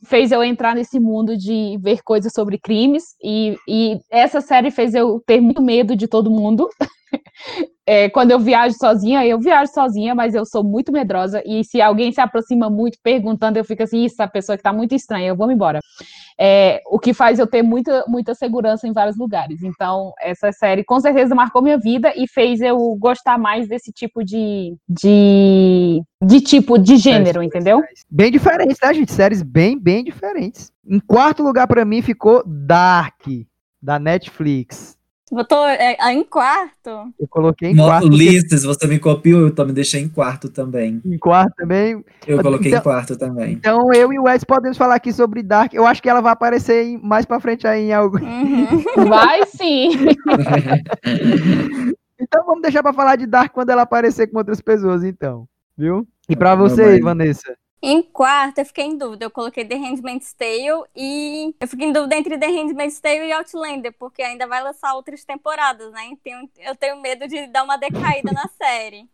fez 0.04 0.32
eu 0.32 0.42
entrar 0.44 0.74
nesse 0.74 0.98
mundo 1.00 1.36
de 1.36 1.78
ver 1.80 2.02
coisas 2.02 2.32
sobre 2.32 2.58
crimes, 2.58 3.16
e, 3.22 3.56
e 3.68 3.98
essa 4.10 4.40
série 4.40 4.70
fez 4.70 4.94
eu 4.94 5.20
ter 5.26 5.40
muito 5.40 5.62
medo 5.62 5.96
de 5.96 6.06
todo 6.06 6.30
mundo. 6.30 6.68
É, 7.88 8.10
quando 8.10 8.32
eu 8.32 8.40
viajo 8.40 8.74
sozinha, 8.76 9.24
eu 9.24 9.38
viajo 9.38 9.72
sozinha, 9.72 10.12
mas 10.12 10.34
eu 10.34 10.44
sou 10.44 10.64
muito 10.64 10.90
medrosa, 10.90 11.40
e 11.46 11.62
se 11.62 11.80
alguém 11.80 12.10
se 12.10 12.20
aproxima 12.20 12.68
muito 12.68 12.98
perguntando, 13.00 13.58
eu 13.60 13.64
fico 13.64 13.84
assim, 13.84 14.04
isso, 14.04 14.20
a 14.20 14.26
pessoa 14.26 14.56
que 14.56 14.62
tá 14.64 14.72
muito 14.72 14.92
estranha, 14.92 15.28
eu 15.28 15.36
vou 15.36 15.48
embora. 15.52 15.78
É, 16.36 16.82
o 16.90 16.98
que 16.98 17.14
faz 17.14 17.38
eu 17.38 17.46
ter 17.46 17.62
muita, 17.62 18.04
muita 18.08 18.34
segurança 18.34 18.88
em 18.88 18.92
vários 18.92 19.16
lugares. 19.16 19.62
Então, 19.62 20.12
essa 20.20 20.50
série 20.50 20.82
com 20.82 20.98
certeza 20.98 21.32
marcou 21.32 21.62
minha 21.62 21.78
vida 21.78 22.12
e 22.16 22.26
fez 22.28 22.60
eu 22.60 22.76
gostar 22.98 23.38
mais 23.38 23.68
desse 23.68 23.92
tipo 23.92 24.24
de, 24.24 24.76
de, 24.88 26.02
de 26.22 26.40
tipo 26.40 26.76
de 26.76 26.96
gênero, 26.96 27.40
entendeu? 27.40 27.82
Bem 28.10 28.32
diferentes, 28.32 28.78
tá, 28.78 28.92
gente? 28.92 29.12
Séries 29.12 29.42
bem, 29.42 29.78
bem 29.78 30.02
diferentes. 30.02 30.72
Em 30.84 30.98
quarto 30.98 31.42
lugar 31.42 31.68
pra 31.68 31.84
mim 31.84 32.02
ficou 32.02 32.42
Dark, 32.44 33.22
da 33.80 33.98
Netflix. 33.98 34.95
Botou 35.30 35.66
é, 35.66 35.96
em 36.12 36.22
quarto? 36.22 37.12
Eu 37.18 37.26
coloquei 37.28 37.70
em 37.70 37.74
No, 37.74 37.84
quarto. 37.86 38.02
porque- 38.08 38.14
Ulisses, 38.14 38.62
você 38.62 38.86
me 38.86 38.98
copiou, 38.98 39.40
eu 39.40 39.50
também 39.54 39.74
deixei 39.74 40.00
em 40.00 40.08
quarto 40.08 40.48
também. 40.48 41.02
Em 41.04 41.18
quarto 41.18 41.52
também. 41.56 42.04
Eu 42.26 42.40
coloquei 42.40 42.68
Então- 42.68 42.78
em 42.78 42.82
quarto 42.82 43.16
também. 43.18 43.52
Então 43.54 43.92
eu 43.92 44.12
e 44.12 44.18
o 44.20 44.24
Wes 44.24 44.44
podemos 44.44 44.78
falar 44.78 44.94
aqui 44.94 45.12
sobre 45.12 45.42
Dark. 45.42 45.74
Eu 45.74 45.84
acho 45.84 46.00
que 46.00 46.08
ela 46.08 46.20
vai 46.20 46.32
aparecer 46.32 46.84
em- 46.84 46.98
mais 47.02 47.26
pra 47.26 47.40
frente 47.40 47.66
aí 47.66 47.86
em 47.86 47.92
algo. 47.92 48.18
Uhum. 48.18 48.66
Vai 49.20 49.44
sim. 49.46 49.90
Então 52.18 52.46
vamos 52.46 52.62
deixar 52.62 52.82
pra 52.82 52.92
falar 52.94 53.16
de 53.16 53.26
Dark 53.26 53.52
quando 53.52 53.70
ela 53.70 53.82
aparecer 53.82 54.26
com 54.28 54.38
outras 54.38 54.60
pessoas, 54.60 55.04
então. 55.04 55.46
Viu? 55.76 56.06
E 56.28 56.34
pra 56.34 56.54
você, 56.54 56.98
Vanessa? 57.00 57.54
Em 57.82 58.02
quarto, 58.02 58.58
eu 58.58 58.66
fiquei 58.66 58.84
em 58.84 58.96
dúvida. 58.96 59.24
Eu 59.24 59.30
coloquei 59.30 59.64
The 59.64 59.76
Handmaid's 59.76 60.32
Tale 60.32 60.84
e 60.94 61.54
eu 61.60 61.68
fiquei 61.68 61.88
em 61.88 61.92
dúvida 61.92 62.16
entre 62.16 62.38
The 62.38 62.46
Handmaid's 62.46 63.00
Tale 63.00 63.26
e 63.26 63.32
Outlander, 63.32 63.92
porque 63.98 64.22
ainda 64.22 64.46
vai 64.46 64.62
lançar 64.62 64.94
outras 64.94 65.24
temporadas, 65.24 65.92
né? 65.92 66.06
Então 66.06 66.48
eu 66.58 66.74
tenho 66.74 67.00
medo 67.00 67.28
de 67.28 67.46
dar 67.48 67.64
uma 67.64 67.76
decaída 67.76 68.32
na 68.32 68.48
série. 68.48 69.08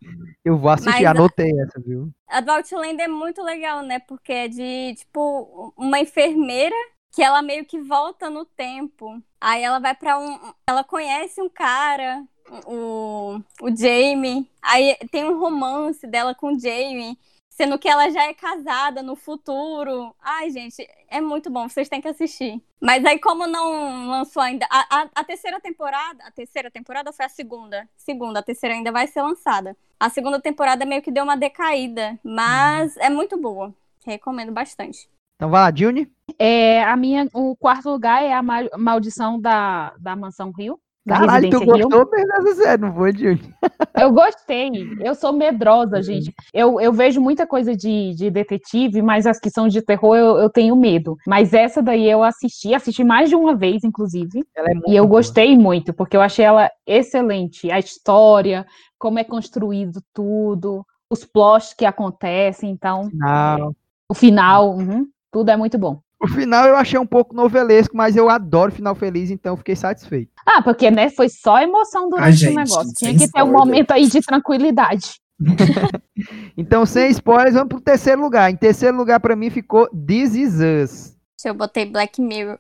Eu 0.45 0.59
vou 0.59 0.71
assistir, 0.71 0.91
Mas 0.91 1.05
anotei 1.05 1.53
essa, 1.61 1.81
viu? 1.81 2.11
A 2.29 2.41
do 2.41 2.51
Outlander 2.51 3.05
é 3.05 3.09
muito 3.09 3.43
legal, 3.43 3.83
né? 3.83 3.99
Porque 3.99 4.33
é 4.33 4.49
de, 4.49 4.95
tipo, 4.97 5.73
uma 5.77 6.01
enfermeira 6.01 6.75
que 7.13 7.23
ela 7.23 7.43
meio 7.43 7.65
que 7.65 7.79
volta 7.79 8.31
no 8.31 8.45
tempo. 8.45 9.23
Aí 9.41 9.63
ela 9.63 9.79
vai 9.79 9.95
pra 9.95 10.19
um. 10.19 10.39
Ela 10.67 10.83
conhece 10.83 11.41
um 11.43 11.49
cara, 11.49 12.25
o, 12.67 13.41
o 13.61 13.77
Jamie. 13.77 14.49
Aí 14.63 14.97
tem 15.11 15.25
um 15.25 15.39
romance 15.39 16.07
dela 16.07 16.35
com 16.35 16.55
o 16.55 16.59
Jamie. 16.59 17.19
Sendo 17.55 17.79
que 17.79 17.87
ela 17.87 18.09
já 18.11 18.25
é 18.25 18.33
casada 18.33 19.03
no 19.03 19.15
futuro. 19.15 20.15
Ai, 20.23 20.51
gente, 20.51 20.89
é 21.07 21.21
muito 21.21 21.51
bom, 21.51 21.69
vocês 21.69 21.87
têm 21.87 22.01
que 22.01 22.09
assistir. 22.09 22.63
Mas 22.81 23.05
aí, 23.05 23.19
como 23.19 23.47
não 23.47 24.09
lançou 24.09 24.43
ainda. 24.43 24.67
A, 24.71 25.03
a, 25.03 25.09
a 25.17 25.23
terceira 25.25 25.61
temporada. 25.61 26.25
A 26.25 26.31
terceira 26.31 26.71
temporada 26.71 27.13
foi 27.13 27.27
a 27.27 27.29
segunda? 27.29 27.87
Segunda, 27.95 28.41
a 28.41 28.43
terceira 28.43 28.75
ainda 28.75 28.91
vai 28.91 29.07
ser 29.07 29.21
lançada. 29.21 29.77
A 30.01 30.09
segunda 30.09 30.41
temporada 30.41 30.87
meio 30.87 31.03
que 31.03 31.11
deu 31.11 31.25
uma 31.25 31.37
decaída. 31.37 32.19
Mas 32.25 32.97
é 32.97 33.11
muito 33.11 33.37
boa. 33.37 33.73
Recomendo 34.05 34.51
bastante. 34.51 35.07
Então 35.37 35.51
vai 35.51 35.61
lá, 35.61 35.73
Juni. 35.77 36.11
É, 36.39 36.83
a 36.85 36.97
minha, 36.97 37.29
o 37.35 37.55
quarto 37.55 37.91
lugar 37.91 38.23
é 38.25 38.33
a 38.33 38.43
ma- 38.43 38.69
maldição 38.79 39.39
da, 39.39 39.93
da 39.99 40.17
mansão 40.17 40.51
Rio. 40.51 40.81
Da 41.05 41.19
Caralho, 41.19 41.51
tu 41.51 41.65
gostou 41.65 42.09
mesmo 42.11 42.29
dessa 42.29 42.55
série, 42.55 42.83
não 42.83 42.95
foi? 42.95 43.13
Eu 44.01 44.13
gostei. 44.13 44.71
Eu 45.01 45.15
sou 45.15 45.33
medrosa, 45.33 46.01
gente. 46.01 46.33
Eu, 46.55 46.81
eu 46.81 46.93
vejo 46.93 47.21
muita 47.21 47.47
coisa 47.47 47.77
de, 47.77 48.15
de 48.15 48.31
detetive, 48.31 49.03
mas 49.03 49.27
as 49.27 49.39
que 49.39 49.51
são 49.51 49.69
de 49.69 49.83
terror 49.83 50.17
eu, 50.17 50.39
eu 50.39 50.49
tenho 50.49 50.75
medo. 50.77 51.17
Mas 51.27 51.53
essa 51.53 51.83
daí 51.83 52.09
eu 52.09 52.23
assisti, 52.23 52.73
assisti 52.73 53.05
mais 53.05 53.29
de 53.29 53.35
uma 53.35 53.55
vez, 53.55 53.85
inclusive. 53.85 54.45
Ela 54.57 54.69
é 54.71 54.75
muito 54.75 54.89
E 54.91 54.97
eu 54.97 55.07
boa. 55.07 55.19
gostei 55.19 55.59
muito, 55.59 55.93
porque 55.93 56.17
eu 56.17 56.23
achei 56.23 56.45
ela 56.45 56.71
excelente. 56.87 57.71
A 57.71 57.79
história, 57.79 58.65
como 58.99 59.19
é 59.19 59.25
construído 59.25 60.01
tudo, 60.15 60.87
os 61.11 61.25
plots 61.25 61.75
que 61.75 61.85
acontecem, 61.85 62.71
então, 62.71 63.11
Não. 63.13 63.75
o 64.09 64.15
final, 64.15 64.75
uhum, 64.77 65.07
tudo 65.31 65.51
é 65.51 65.57
muito 65.57 65.77
bom. 65.77 66.01
O 66.23 66.29
final 66.29 66.69
eu 66.69 66.77
achei 66.77 66.99
um 66.99 67.07
pouco 67.07 67.35
novelesco, 67.35 67.97
mas 67.97 68.15
eu 68.17 68.31
adoro 68.31 68.71
final 68.71 68.95
feliz, 68.95 69.29
então 69.29 69.55
eu 69.55 69.57
fiquei 69.57 69.75
satisfeito. 69.75 70.31
Ah, 70.47 70.63
porque, 70.63 70.89
né, 70.89 71.11
foi 71.11 71.29
só 71.29 71.61
emoção 71.61 72.09
durante 72.09 72.25
Ai, 72.25 72.33
gente, 72.33 72.53
o 72.53 72.57
negócio. 72.57 72.93
Tinha 72.95 73.19
que 73.19 73.29
ter 73.29 73.43
um 73.43 73.51
momento 73.51 73.91
aí 73.91 74.07
de 74.07 74.21
tranquilidade. 74.21 75.15
Então, 76.57 76.87
sem 76.87 77.11
spoilers, 77.11 77.55
vamos 77.55 77.71
pro 77.71 77.81
terceiro 77.81 78.21
lugar. 78.21 78.51
Em 78.51 78.57
terceiro 78.57 78.97
lugar, 78.97 79.19
pra 79.19 79.35
mim, 79.35 79.51
ficou 79.51 79.89
This 79.89 80.35
Is 80.35 80.55
Us. 80.61 81.17
Eu 81.45 81.55
botei 81.55 81.87
Black 81.87 82.21
Mirror. 82.21 82.59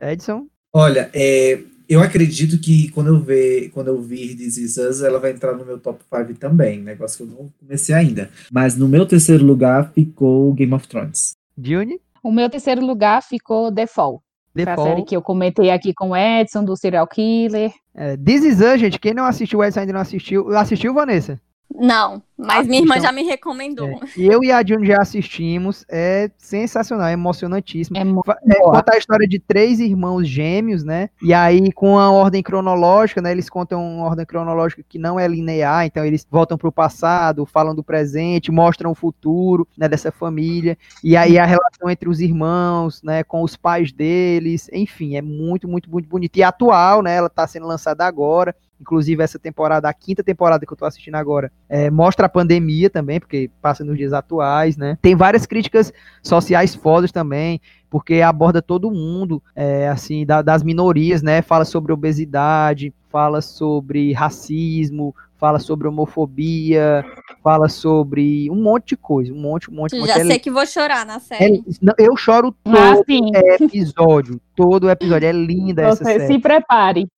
Edson? 0.00 0.46
Olha, 0.72 1.10
é, 1.12 1.60
eu 1.88 2.00
acredito 2.00 2.58
que 2.58 2.88
quando 2.92 3.08
eu 3.08 3.20
ver, 3.20 3.68
quando 3.70 3.88
eu 3.88 4.00
vir 4.00 4.34
This 4.36 4.56
Is 4.56 4.76
Us, 4.78 5.02
ela 5.02 5.18
vai 5.18 5.32
entrar 5.32 5.54
no 5.54 5.64
meu 5.66 5.78
top 5.78 6.02
5 6.08 6.38
também, 6.38 6.80
negócio 6.80 7.18
que 7.18 7.22
eu 7.24 7.36
não 7.36 7.52
comecei 7.60 7.94
ainda. 7.94 8.30
Mas 8.50 8.76
no 8.76 8.88
meu 8.88 9.04
terceiro 9.04 9.44
lugar 9.44 9.92
ficou 9.92 10.52
Game 10.54 10.72
of 10.72 10.88
Thrones. 10.88 11.32
Juni? 11.62 12.00
O 12.22 12.30
meu 12.30 12.48
terceiro 12.48 12.84
lugar 12.84 13.22
ficou 13.22 13.72
The 13.72 13.86
Fall. 13.86 14.22
The 14.54 14.64
Foi 14.64 14.72
a 14.72 14.76
Fall. 14.76 14.86
série 14.86 15.02
que 15.04 15.16
eu 15.16 15.22
comentei 15.22 15.70
aqui 15.70 15.92
com 15.94 16.10
o 16.10 16.16
Edson, 16.16 16.64
do 16.64 16.76
Serial 16.76 17.06
Killer. 17.06 17.72
É, 17.94 18.16
This 18.16 18.44
Is 18.44 18.60
Us, 18.60 18.78
gente, 18.80 18.98
quem 18.98 19.14
não 19.14 19.24
assistiu, 19.24 19.58
o 19.58 19.64
Edson 19.64 19.80
ainda 19.80 19.92
não 19.94 20.00
assistiu. 20.00 20.54
Assistiu, 20.56 20.94
Vanessa? 20.94 21.40
Não, 21.74 22.22
mas 22.36 22.66
minha 22.66 22.80
irmã 22.80 22.98
já 23.00 23.12
me 23.12 23.22
recomendou. 23.22 23.88
É. 23.88 23.98
E 24.16 24.26
eu 24.26 24.42
e 24.42 24.50
a 24.50 24.64
June 24.64 24.86
já 24.86 25.00
assistimos, 25.00 25.84
é 25.88 26.30
sensacional, 26.36 27.06
é 27.06 27.12
emocionantíssimo. 27.12 27.96
É 27.96 28.04
muito 28.04 28.30
É, 28.30 28.60
conta 28.60 28.94
a 28.94 28.98
história 28.98 29.26
de 29.26 29.38
três 29.38 29.80
irmãos 29.80 30.26
gêmeos, 30.28 30.82
né? 30.84 31.08
E 31.22 31.32
aí, 31.32 31.72
com 31.72 31.98
a 31.98 32.10
ordem 32.10 32.42
cronológica, 32.42 33.22
né? 33.22 33.30
Eles 33.30 33.48
contam 33.48 33.82
uma 33.82 34.06
ordem 34.06 34.26
cronológica 34.26 34.82
que 34.88 34.98
não 34.98 35.18
é 35.18 35.26
linear, 35.26 35.86
então 35.86 36.04
eles 36.04 36.26
voltam 36.30 36.58
para 36.58 36.68
o 36.68 36.72
passado, 36.72 37.46
falam 37.46 37.74
do 37.74 37.84
presente, 37.84 38.50
mostram 38.50 38.90
o 38.90 38.94
futuro, 38.94 39.66
né? 39.76 39.88
Dessa 39.88 40.10
família. 40.10 40.76
E 41.02 41.16
aí 41.16 41.38
a 41.38 41.46
relação 41.46 41.88
entre 41.88 42.08
os 42.08 42.20
irmãos, 42.20 43.02
né? 43.02 43.22
Com 43.22 43.42
os 43.42 43.56
pais 43.56 43.92
deles, 43.92 44.68
enfim, 44.72 45.16
é 45.16 45.22
muito, 45.22 45.68
muito, 45.68 45.90
muito 45.90 46.08
bonito. 46.08 46.36
E 46.36 46.42
atual, 46.42 47.02
né? 47.02 47.16
Ela 47.16 47.28
tá 47.28 47.46
sendo 47.46 47.66
lançada 47.66 48.04
agora. 48.04 48.54
Inclusive, 48.82 49.22
essa 49.22 49.38
temporada, 49.38 49.88
a 49.88 49.94
quinta 49.94 50.22
temporada 50.24 50.66
que 50.66 50.72
eu 50.72 50.76
tô 50.76 50.84
assistindo 50.84 51.14
agora, 51.14 51.50
é, 51.68 51.88
mostra 51.88 52.26
a 52.26 52.28
pandemia 52.28 52.90
também, 52.90 53.20
porque 53.20 53.48
passa 53.62 53.84
nos 53.84 53.96
dias 53.96 54.12
atuais, 54.12 54.76
né? 54.76 54.98
Tem 55.00 55.14
várias 55.14 55.46
críticas 55.46 55.92
sociais 56.20 56.74
fodas 56.74 57.12
também, 57.12 57.60
porque 57.88 58.20
aborda 58.20 58.60
todo 58.60 58.90
mundo, 58.90 59.40
é, 59.54 59.88
assim, 59.88 60.26
da- 60.26 60.42
das 60.42 60.64
minorias, 60.64 61.22
né? 61.22 61.42
Fala 61.42 61.64
sobre 61.64 61.92
obesidade, 61.92 62.92
fala 63.08 63.40
sobre 63.40 64.12
racismo, 64.12 65.14
fala 65.42 65.58
sobre 65.58 65.88
homofobia, 65.88 67.04
fala 67.42 67.68
sobre 67.68 68.48
um 68.48 68.62
monte 68.62 68.90
de 68.90 68.96
coisa, 68.96 69.32
um 69.32 69.40
monte, 69.40 69.68
um 69.68 69.74
monte, 69.74 69.96
um 69.96 69.98
monte. 69.98 70.06
Já 70.08 70.20
É 70.20 70.24
sei 70.24 70.38
que 70.38 70.52
vou 70.52 70.64
chorar 70.64 71.04
na 71.04 71.16
é- 71.16 71.18
série. 71.18 71.64
não, 71.82 71.92
eu 71.98 72.16
choro 72.16 72.54
Ah, 72.64 72.94
todo 72.94 73.04
sim. 73.06 73.32
episódio, 73.34 74.40
todo 74.54 74.88
episódio. 74.88 75.26
É 75.26 75.32
linda 75.32 75.82
essa 75.82 76.04
série. 76.04 76.28
se 76.28 76.38
prepare. 76.38 77.08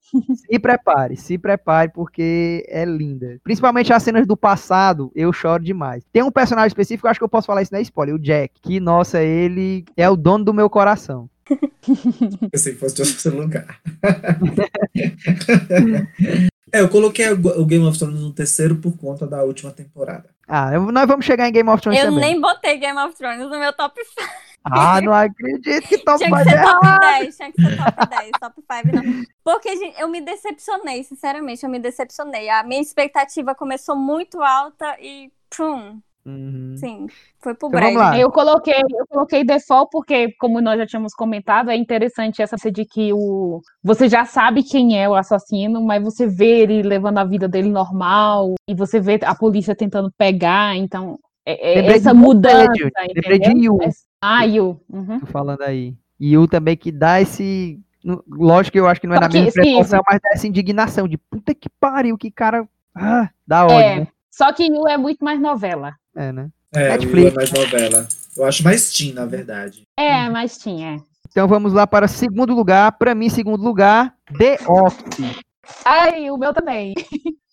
Se 0.48 0.58
prepare, 0.58 1.16
se 1.18 1.36
prepare, 1.36 1.90
porque 1.92 2.64
é 2.70 2.86
linda. 2.86 3.38
Principalmente 3.44 3.92
as 3.92 4.02
cenas 4.02 4.26
do 4.26 4.38
passado, 4.38 5.12
eu 5.14 5.30
choro 5.30 5.62
demais. 5.62 6.02
Tem 6.10 6.22
um 6.22 6.30
personagem 6.30 6.68
específico, 6.68 7.06
acho 7.06 7.20
que 7.20 7.24
eu 7.24 7.28
posso 7.28 7.46
falar 7.46 7.60
isso 7.60 7.74
na 7.74 7.80
spoiler, 7.82 8.14
o 8.14 8.18
Jack. 8.18 8.54
Que, 8.62 8.80
nossa, 8.80 9.22
ele 9.22 9.84
é 9.98 10.08
o 10.08 10.16
dono 10.16 10.46
do 10.46 10.54
meu 10.54 10.70
coração. 10.70 11.28
Eu 12.50 12.58
sei 12.58 12.72
que 12.72 12.78
fosse 12.80 12.94
de 12.94 13.02
outro 13.02 13.38
lugar. 13.42 13.78
é, 16.76 16.80
eu 16.80 16.88
coloquei 16.88 17.28
o 17.30 17.64
Game 17.64 17.86
of 17.86 17.98
Thrones 17.98 18.20
no 18.20 18.32
terceiro 18.32 18.76
por 18.76 18.96
conta 18.96 19.26
da 19.26 19.42
última 19.42 19.70
temporada. 19.72 20.28
Ah, 20.48 20.72
eu- 20.74 20.92
nós 20.92 21.06
vamos 21.06 21.24
chegar 21.24 21.48
em 21.48 21.52
Game 21.52 21.68
of 21.70 21.80
Thrones 21.82 21.98
Eu 22.00 22.06
também. 22.06 22.32
nem 22.32 22.40
botei 22.40 22.76
Game 22.78 22.98
of 22.98 23.14
Thrones 23.16 23.40
no 23.48 23.58
meu 23.58 23.72
top 23.72 23.98
5. 24.04 24.30
Ah, 24.64 24.98
não 25.02 25.12
acredito 25.12 25.86
que 25.88 25.98
top 25.98 26.24
Tinha 26.24 26.30
que 26.38 26.50
ser 26.50 26.62
top 26.62 27.00
10, 27.00 27.36
tinha 27.36 27.52
que 27.52 27.62
ser 27.62 27.76
top 27.76 28.08
10, 28.08 28.30
top 28.40 28.62
5 28.72 28.96
não. 28.96 29.22
Porque, 29.44 29.76
gente, 29.76 30.00
eu 30.00 30.08
me 30.08 30.20
decepcionei, 30.22 31.04
sinceramente, 31.04 31.62
eu 31.64 31.70
me 31.70 31.78
decepcionei. 31.78 32.48
A 32.48 32.62
minha 32.62 32.80
expectativa 32.80 33.54
começou 33.54 33.94
muito 33.94 34.42
alta 34.42 34.96
e, 35.00 35.30
pum, 35.54 36.00
Uhum. 36.26 36.74
sim, 36.78 37.06
foi 37.38 37.54
pro 37.54 37.68
Então. 37.68 38.14
Eu 38.14 38.30
coloquei, 38.30 38.80
eu 38.80 39.06
coloquei 39.06 39.44
default 39.44 39.90
porque, 39.92 40.32
como 40.38 40.60
nós 40.60 40.78
já 40.78 40.86
tínhamos 40.86 41.12
comentado, 41.14 41.70
é 41.70 41.76
interessante 41.76 42.40
essa 42.40 42.56
de 42.70 42.84
que 42.86 43.12
o 43.12 43.60
você 43.82 44.08
já 44.08 44.24
sabe 44.24 44.62
quem 44.62 44.98
é 44.98 45.06
o 45.08 45.14
assassino, 45.14 45.82
mas 45.82 46.02
você 46.02 46.26
vê 46.26 46.60
ele 46.62 46.82
levando 46.82 47.18
a 47.18 47.24
vida 47.24 47.46
dele 47.46 47.68
normal 47.68 48.54
e 48.66 48.74
você 48.74 48.98
vê 48.98 49.20
a 49.22 49.34
polícia 49.34 49.74
tentando 49.76 50.10
pegar, 50.16 50.74
então 50.76 51.18
é- 51.44 51.72
é 51.72 51.74
Lembrei 51.76 51.96
essa 51.96 52.14
mudança. 52.14 52.72
Lembrei 53.14 53.38
de? 53.38 53.50
Yu. 53.66 53.78
É- 53.82 53.90
Ah, 54.22 54.44
Yu. 54.44 54.80
Uhum. 54.90 55.20
Tô 55.20 55.26
falando 55.26 55.60
aí. 55.60 55.94
E 56.18 56.38
o 56.38 56.48
também 56.48 56.74
que 56.74 56.90
dá 56.90 57.20
esse. 57.20 57.78
Lógico 58.26 58.72
que 58.72 58.80
eu 58.80 58.88
acho 58.88 58.98
que 59.00 59.06
não 59.06 59.14
é 59.14 59.18
Só 59.18 59.22
na 59.22 59.28
que, 59.28 59.40
mesma 59.40 59.62
proporção, 59.62 60.00
mas 60.08 60.20
dá 60.22 60.30
essa 60.32 60.46
indignação 60.46 61.06
de 61.06 61.18
puta 61.18 61.54
que 61.54 61.68
pariu, 61.68 62.16
que 62.16 62.30
cara. 62.30 62.66
Ah, 62.94 63.28
dá 63.46 63.66
ódio, 63.66 63.78
É, 63.80 64.00
né? 64.00 64.08
só 64.30 64.50
que 64.54 64.64
Yu 64.64 64.88
é 64.88 64.96
muito 64.96 65.22
mais 65.22 65.38
novela. 65.38 65.94
É, 66.16 66.32
né? 66.32 66.48
É, 66.72 66.90
Netflix. 66.90 67.32
é 67.32 67.34
mais 67.34 67.52
novela. 67.52 68.08
Eu 68.36 68.44
acho 68.44 68.64
mais 68.64 68.92
teen, 68.92 69.12
na 69.12 69.26
verdade. 69.26 69.82
É, 69.96 70.28
mas 70.28 70.58
tinha. 70.58 71.00
Então 71.30 71.46
vamos 71.48 71.72
lá 71.72 71.86
para 71.86 72.08
segundo 72.08 72.54
lugar. 72.54 72.92
Para 72.92 73.14
mim, 73.14 73.28
segundo 73.28 73.62
lugar, 73.62 74.14
The 74.38 74.58
Office. 74.66 75.40
Ai, 75.84 76.30
o 76.30 76.36
meu 76.36 76.52
também. 76.52 76.94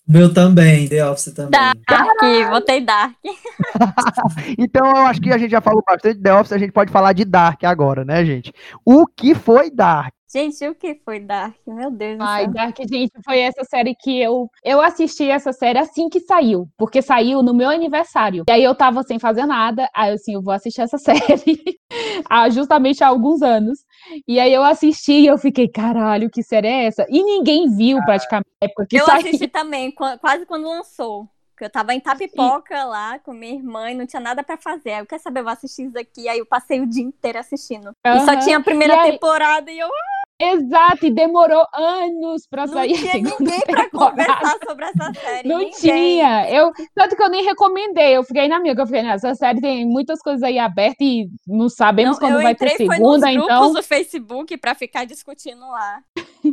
Meu 0.07 0.33
também, 0.33 0.87
The 0.89 1.07
Office 1.07 1.33
também. 1.33 1.51
Dark, 1.51 2.49
botei 2.49 2.81
Dark. 2.81 3.15
Então 4.57 4.85
eu 4.87 4.97
acho 5.03 5.21
que 5.21 5.31
a 5.31 5.37
gente 5.37 5.51
já 5.51 5.61
falou 5.61 5.83
bastante 5.87 6.17
de 6.17 6.23
The 6.23 6.33
Office, 6.33 6.51
a 6.51 6.57
gente 6.57 6.71
pode 6.71 6.91
falar 6.91 7.13
de 7.13 7.23
Dark 7.23 7.63
agora, 7.63 8.03
né, 8.03 8.25
gente? 8.25 8.51
O 8.83 9.05
que 9.07 9.33
foi 9.33 9.69
Dark? 9.71 10.13
Gente, 10.33 10.65
o 10.65 10.73
que 10.73 10.95
foi 11.03 11.19
Dark? 11.19 11.55
Meu 11.67 11.91
Deus 11.91 12.17
do 12.17 12.23
Ai, 12.23 12.43
céu. 12.45 12.53
Dark, 12.53 12.77
gente, 12.89 13.11
foi 13.25 13.39
essa 13.39 13.63
série 13.65 13.93
que 13.95 14.17
eu 14.21 14.47
eu 14.63 14.79
assisti 14.81 15.29
essa 15.29 15.51
série 15.51 15.77
assim 15.79 16.07
que 16.07 16.19
saiu, 16.21 16.67
porque 16.77 17.01
saiu 17.01 17.43
no 17.43 17.53
meu 17.53 17.69
aniversário. 17.69 18.43
E 18.47 18.51
aí 18.51 18.63
eu 18.63 18.73
tava 18.73 19.03
sem 19.03 19.19
fazer 19.19 19.45
nada, 19.45 19.89
aí 19.93 20.09
eu 20.11 20.15
assim, 20.15 20.33
eu 20.35 20.41
vou 20.41 20.53
assistir 20.53 20.81
essa 20.81 20.97
série 21.43 21.77
há 22.29 22.49
justamente 22.49 23.03
há 23.03 23.07
alguns 23.07 23.41
anos. 23.41 23.79
E 24.27 24.39
aí 24.39 24.53
eu 24.53 24.63
assisti 24.63 25.11
e 25.13 25.27
eu 25.27 25.37
fiquei, 25.37 25.67
caralho, 25.67 26.29
que 26.29 26.41
série 26.43 26.67
é 26.67 26.85
essa? 26.85 27.05
E 27.09 27.21
ninguém 27.23 27.69
viu 27.75 27.97
praticamente 28.05 28.49
na 28.61 28.67
época 28.67 28.85
que 28.89 28.97
Eu 28.97 29.05
saiu. 29.05 29.19
assisti 29.27 29.47
também, 29.49 29.91
qua- 29.91 30.17
quase 30.17 30.45
quando 30.45 30.63
lançou. 30.67 31.27
Porque 31.53 31.65
eu 31.65 31.69
tava 31.69 31.93
em 31.93 31.99
Tapipoca 31.99 32.85
lá 32.85 33.19
com 33.19 33.33
minha 33.33 33.53
irmã 33.53 33.91
e 33.91 33.93
não 33.95 34.07
tinha 34.07 34.19
nada 34.21 34.41
pra 34.43 34.57
fazer. 34.57 34.93
Aí 34.93 34.99
eu 35.01 35.05
quer 35.05 35.19
saber, 35.19 35.41
eu 35.41 35.43
vou 35.43 35.53
assistir 35.53 35.83
isso 35.83 35.93
daqui. 35.93 36.27
Aí 36.27 36.39
eu 36.39 36.45
passei 36.45 36.79
o 36.81 36.87
dia 36.87 37.03
inteiro 37.03 37.37
assistindo. 37.37 37.91
E 38.03 38.19
só 38.21 38.35
tinha 38.39 38.57
a 38.57 38.63
primeira 38.63 38.95
E 38.95 38.99
aí- 38.99 39.11
temporada 39.11 39.69
e 39.69 39.77
eu 39.77 39.87
Exato, 40.41 41.05
e 41.05 41.11
demorou 41.11 41.65
anos 41.73 42.47
pra 42.47 42.65
não 42.65 42.73
sair 42.73 42.93
a 42.93 42.97
tinha 42.97 43.11
segunda 43.11 43.37
ninguém 43.39 43.61
pra 43.61 43.89
conversar 43.89 44.57
sobre 44.67 44.85
essa 44.85 45.13
série. 45.13 45.47
Não 45.47 45.59
ninguém. 45.59 45.79
tinha. 45.79 46.49
Eu, 46.49 46.71
tanto 46.95 47.15
que 47.15 47.23
eu 47.23 47.29
nem 47.29 47.43
recomendei. 47.43 48.17
Eu 48.17 48.23
fiquei 48.23 48.47
na 48.47 48.59
minha, 48.59 48.73
eu 48.77 48.85
fiquei, 48.85 49.01
essa 49.01 49.35
série 49.35 49.61
tem 49.61 49.85
muitas 49.85 50.21
coisas 50.21 50.43
aí 50.43 50.57
abertas 50.57 50.97
e 51.01 51.27
não 51.47 51.69
sabemos 51.69 52.19
Não, 52.19 52.27
quando 52.27 52.41
vai 52.41 52.55
ter 52.55 52.65
entrei 52.73 52.87
foi 52.87 52.95
segunda, 52.97 53.27
nos 53.27 53.35
grupos 53.35 53.55
então. 53.55 53.73
do 53.73 53.83
Facebook 53.83 54.57
pra 54.57 54.75
ficar 54.75 55.05
discutindo 55.05 55.61
lá. 55.61 55.99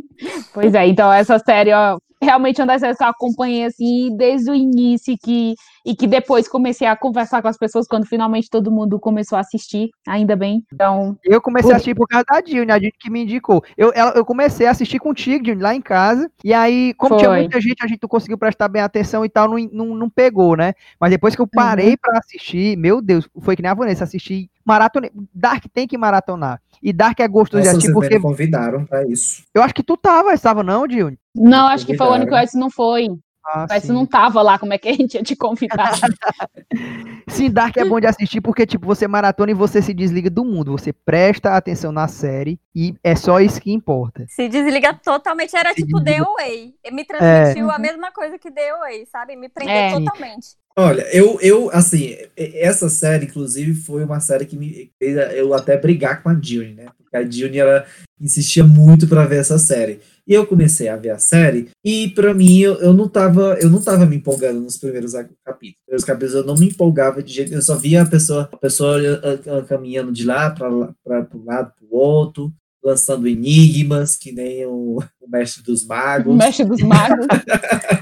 Pois 0.53 0.73
é, 0.73 0.85
então 0.85 1.11
essa 1.11 1.39
série, 1.39 1.71
ó, 1.73 1.97
realmente 2.21 2.59
uma 2.61 2.67
das 2.67 2.81
séries 2.81 2.97
que 2.97 3.03
eu 3.03 3.07
acompanhei 3.07 3.65
assim 3.65 4.15
desde 4.17 4.51
o 4.51 4.55
início 4.55 5.15
que, 5.23 5.55
e 5.85 5.95
que 5.95 6.05
depois 6.05 6.47
comecei 6.47 6.87
a 6.87 6.95
conversar 6.95 7.41
com 7.41 7.47
as 7.47 7.57
pessoas 7.57 7.87
quando 7.87 8.05
finalmente 8.05 8.49
todo 8.49 8.71
mundo 8.71 8.99
começou 8.99 9.37
a 9.37 9.41
assistir, 9.41 9.89
ainda 10.07 10.35
bem. 10.35 10.63
Então, 10.73 11.17
Eu 11.23 11.41
comecei 11.41 11.69
Por- 11.69 11.73
a 11.73 11.75
assistir 11.77 11.95
por 11.95 12.07
causa 12.07 12.25
da 12.29 12.41
Dilne, 12.41 12.71
a 12.71 12.77
Dilne 12.77 12.93
que 12.99 13.09
me 13.09 13.23
indicou. 13.23 13.63
Eu, 13.77 13.91
ela- 13.95 14.11
eu 14.15 14.25
comecei 14.25 14.67
a 14.67 14.71
assistir 14.71 14.99
contigo, 14.99 15.43
Dilne, 15.43 15.61
lá 15.61 15.73
em 15.73 15.81
casa. 15.81 16.29
E 16.43 16.53
aí, 16.53 16.93
como 16.95 17.17
tinha 17.17 17.29
Foi. 17.29 17.39
muita 17.39 17.61
gente, 17.61 17.83
a 17.83 17.87
gente 17.87 17.99
não 18.01 18.09
conseguiu 18.09 18.37
prestar 18.37 18.67
bem 18.67 18.81
atenção 18.81 19.23
e 19.23 19.29
tal, 19.29 19.47
não, 19.47 19.57
não, 19.71 19.85
não 19.95 20.09
pegou, 20.09 20.55
né? 20.57 20.73
Mas 20.99 21.11
depois 21.11 21.35
que 21.35 21.41
eu 21.41 21.47
parei 21.47 21.95
pra 21.95 22.17
assistir, 22.19 22.77
meu 22.77 23.01
Deus, 23.01 23.27
foi 23.41 23.55
que 23.55 23.61
nem 23.61 23.71
a 23.71 23.73
Vanessa, 23.73 24.03
assisti 24.03 24.49
maratona. 24.65 25.09
Dark 25.33 25.63
tem 25.73 25.87
que 25.87 25.97
maratonar. 25.97 26.61
E 26.81 26.93
Dark 26.93 27.19
é 27.19 27.27
gostoso 27.27 27.61
de 27.61 27.67
Nossa, 27.67 27.77
assistir 27.77 27.93
vocês 27.93 28.09
porque 28.09 28.15
me 28.15 28.21
convidaram 28.21 28.85
pra 28.85 29.05
isso. 29.05 29.43
eu 29.53 29.61
acho 29.63 29.73
que 29.73 29.83
tu 29.83 29.97
tava, 29.97 30.33
estava 30.33 30.63
não, 30.63 30.87
Dilne? 30.87 31.17
não, 31.35 31.67
acho 31.67 31.85
que 31.85 31.95
foi 31.97 32.07
o 32.07 32.11
ano 32.11 32.25
que 32.27 32.33
o. 32.33 32.37
Edson 32.37 32.57
não 32.59 32.69
foi. 32.69 33.07
Ah, 33.45 33.65
O 33.69 33.73
Edson 33.73 33.87
sim. 33.87 33.93
não 33.93 34.05
tava 34.05 34.41
lá, 34.41 34.59
como 34.59 34.73
é 34.73 34.77
que 34.77 34.87
a 34.89 34.93
gente 34.93 35.15
ia 35.15 35.23
te 35.23 35.35
convidar? 35.35 35.91
Sim, 37.27 37.49
Dark 37.51 37.77
é 37.77 37.85
bom 37.85 37.99
de 37.99 38.07
assistir 38.07 38.41
porque, 38.41 38.65
tipo, 38.65 38.85
você 38.85 39.07
maratona 39.07 39.51
e 39.51 39.53
você 39.55 39.81
se 39.81 39.93
desliga 39.93 40.29
do 40.29 40.43
mundo. 40.43 40.71
Você 40.71 40.91
presta 40.91 41.55
atenção 41.55 41.91
na 41.91 42.07
série 42.07 42.59
e 42.75 42.95
é 43.03 43.15
só 43.15 43.39
isso 43.39 43.61
que 43.61 43.71
importa. 43.71 44.25
Se 44.27 44.47
desliga 44.49 44.93
totalmente. 44.93 45.55
Era 45.55 45.69
Se 45.73 45.83
tipo 45.85 46.03
The. 46.03 46.17
Away. 46.17 46.73
Me 46.91 47.05
transmitiu 47.05 47.71
É. 47.71 47.75
a 47.75 47.79
mesma 47.79 48.11
coisa 48.11 48.37
que 48.37 48.51
The 48.51 48.71
Away, 48.71 49.05
sabe? 49.05 49.35
Me 49.35 49.47
prendeu 49.49 49.73
É. 49.75 49.91
totalmente. 49.93 50.47
Olha, 50.79 51.01
eu, 51.11 51.37
eu, 51.41 51.69
assim, 51.71 52.15
essa 52.37 52.87
série, 52.87 53.25
inclusive, 53.25 53.73
foi 53.73 54.01
uma 54.01 54.21
série 54.21 54.45
que 54.45 54.55
me 54.55 54.89
fez 54.97 55.17
eu 55.35 55.53
até 55.53 55.75
brigar 55.77 56.23
com 56.23 56.29
a 56.29 56.39
June, 56.41 56.73
né? 56.73 56.85
Porque 56.97 57.17
a 57.17 57.29
June, 57.29 57.57
ela 57.57 57.85
insistia 58.17 58.63
muito 58.63 59.05
pra 59.05 59.25
ver 59.25 59.39
essa 59.41 59.59
série. 59.59 59.99
E 60.25 60.33
eu 60.33 60.45
comecei 60.47 60.87
a 60.87 60.95
ver 60.95 61.09
a 61.09 61.19
série, 61.19 61.69
e 61.83 62.09
pra 62.09 62.33
mim, 62.33 62.59
eu, 62.59 62.75
eu 62.75 62.93
não 62.93 63.09
tava, 63.09 63.57
eu 63.59 63.69
não 63.69 63.81
tava 63.81 64.05
me 64.05 64.15
empolgando 64.15 64.61
nos 64.61 64.77
primeiros 64.77 65.11
capítulos. 65.43 65.81
Primeiros 65.85 66.05
capítulos 66.05 66.33
eu 66.35 66.45
não 66.45 66.55
me 66.55 66.67
empolgava 66.67 67.21
de 67.21 67.33
jeito, 67.33 67.53
eu 67.53 67.61
só 67.61 67.75
via 67.75 68.03
a 68.03 68.05
pessoa, 68.05 68.47
a 68.49 68.57
pessoa 68.57 68.97
ah, 69.23 69.57
ah, 69.57 69.61
caminhando 69.63 70.13
de 70.13 70.23
lá 70.23 70.49
para 70.51 70.69
para 71.03 71.27
um 71.35 71.43
lado, 71.45 71.73
pro 71.77 71.87
outro, 71.97 72.53
lançando 72.81 73.27
enigmas, 73.27 74.15
que 74.15 74.31
nem 74.31 74.65
o, 74.65 74.99
o 75.19 75.27
mestre 75.27 75.61
dos 75.63 75.83
O 75.83 75.87
magos. 75.87 76.35
mestre 76.37 76.63
dos 76.63 76.81
magos. 76.83 77.25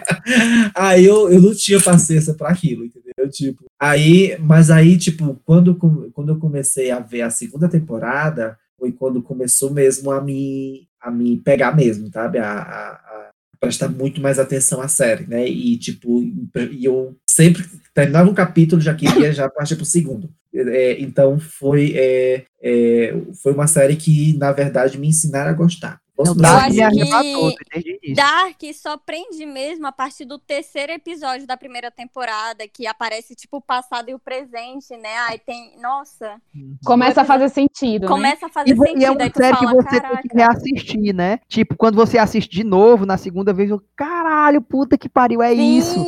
aí 0.75 1.05
eu, 1.05 1.31
eu 1.31 1.41
não 1.41 1.53
tinha 1.53 1.81
paciência 1.81 2.33
para 2.33 2.49
aquilo, 2.49 2.85
entendeu? 2.85 3.29
Tipo, 3.29 3.65
aí, 3.79 4.37
mas 4.39 4.69
aí, 4.69 4.97
tipo, 4.97 5.39
quando, 5.45 5.75
quando 6.13 6.29
eu 6.29 6.39
comecei 6.39 6.91
a 6.91 6.99
ver 6.99 7.21
a 7.21 7.29
segunda 7.29 7.67
temporada, 7.67 8.57
foi 8.77 8.91
quando 8.91 9.21
começou 9.21 9.71
mesmo 9.71 10.11
a 10.11 10.21
me, 10.21 10.87
a 11.01 11.09
me 11.09 11.37
pegar 11.37 11.75
mesmo, 11.75 12.09
sabe? 12.11 12.37
A, 12.37 12.51
a, 12.51 12.91
a 12.91 13.31
prestar 13.59 13.89
muito 13.89 14.21
mais 14.21 14.39
atenção 14.39 14.81
à 14.81 14.87
série, 14.87 15.25
né? 15.25 15.47
E, 15.47 15.77
tipo, 15.77 16.21
e 16.71 16.85
eu 16.85 17.15
sempre 17.27 17.65
terminava 17.93 18.29
um 18.29 18.33
capítulo, 18.33 18.81
já 18.81 18.93
queria 18.93 19.33
já 19.33 19.49
partir 19.49 19.75
pro 19.75 19.85
segundo. 19.85 20.29
É, 20.53 20.99
então, 20.99 21.39
foi, 21.39 21.93
é, 21.95 22.45
é, 22.61 23.13
foi 23.41 23.53
uma 23.53 23.67
série 23.67 23.95
que, 23.95 24.37
na 24.37 24.51
verdade, 24.51 24.97
me 24.97 25.07
ensinaram 25.07 25.51
a 25.51 25.53
gostar. 25.53 25.99
Eu 26.17 26.33
Dark 26.35 26.71
acho 26.71 28.55
que 28.57 28.73
só 28.73 28.97
prende 28.97 29.45
mesmo 29.45 29.85
a 29.85 29.91
partir 29.91 30.25
do 30.25 30.39
terceiro 30.39 30.91
episódio 30.91 31.45
da 31.45 31.55
primeira 31.55 31.91
temporada, 31.91 32.67
que 32.67 32.87
aparece 32.87 33.35
tipo 33.35 33.57
o 33.57 33.61
passado 33.61 34.09
e 34.09 34.13
o 34.13 34.19
presente, 34.19 34.95
né? 34.97 35.15
Aí 35.27 35.37
tem. 35.39 35.79
Nossa, 35.79 36.41
Começa 36.85 37.21
a 37.21 37.25
fazer 37.25 37.49
sentido. 37.49 38.03
né? 38.03 38.07
começa 38.07 38.45
a 38.47 38.49
fazer 38.49 38.71
E, 38.73 38.75
sentido. 38.77 38.99
e 39.01 39.05
é 39.05 39.11
uma 39.11 39.19
série 39.19 39.57
que 39.57 39.65
fala, 39.65 39.73
você 39.81 39.99
caraca. 40.01 40.21
tem 40.21 40.29
que 40.31 40.37
reassistir, 40.37 41.13
né? 41.13 41.39
Tipo, 41.47 41.75
quando 41.75 41.95
você 41.95 42.17
assiste 42.17 42.49
de 42.49 42.63
novo, 42.63 43.05
na 43.05 43.17
segunda 43.17 43.53
vez, 43.53 43.69
eu, 43.69 43.81
caralho, 43.95 44.61
puta 44.61 44.97
que 44.97 45.07
pariu, 45.09 45.41
é 45.41 45.53
Sim, 45.53 45.77
isso. 45.77 45.99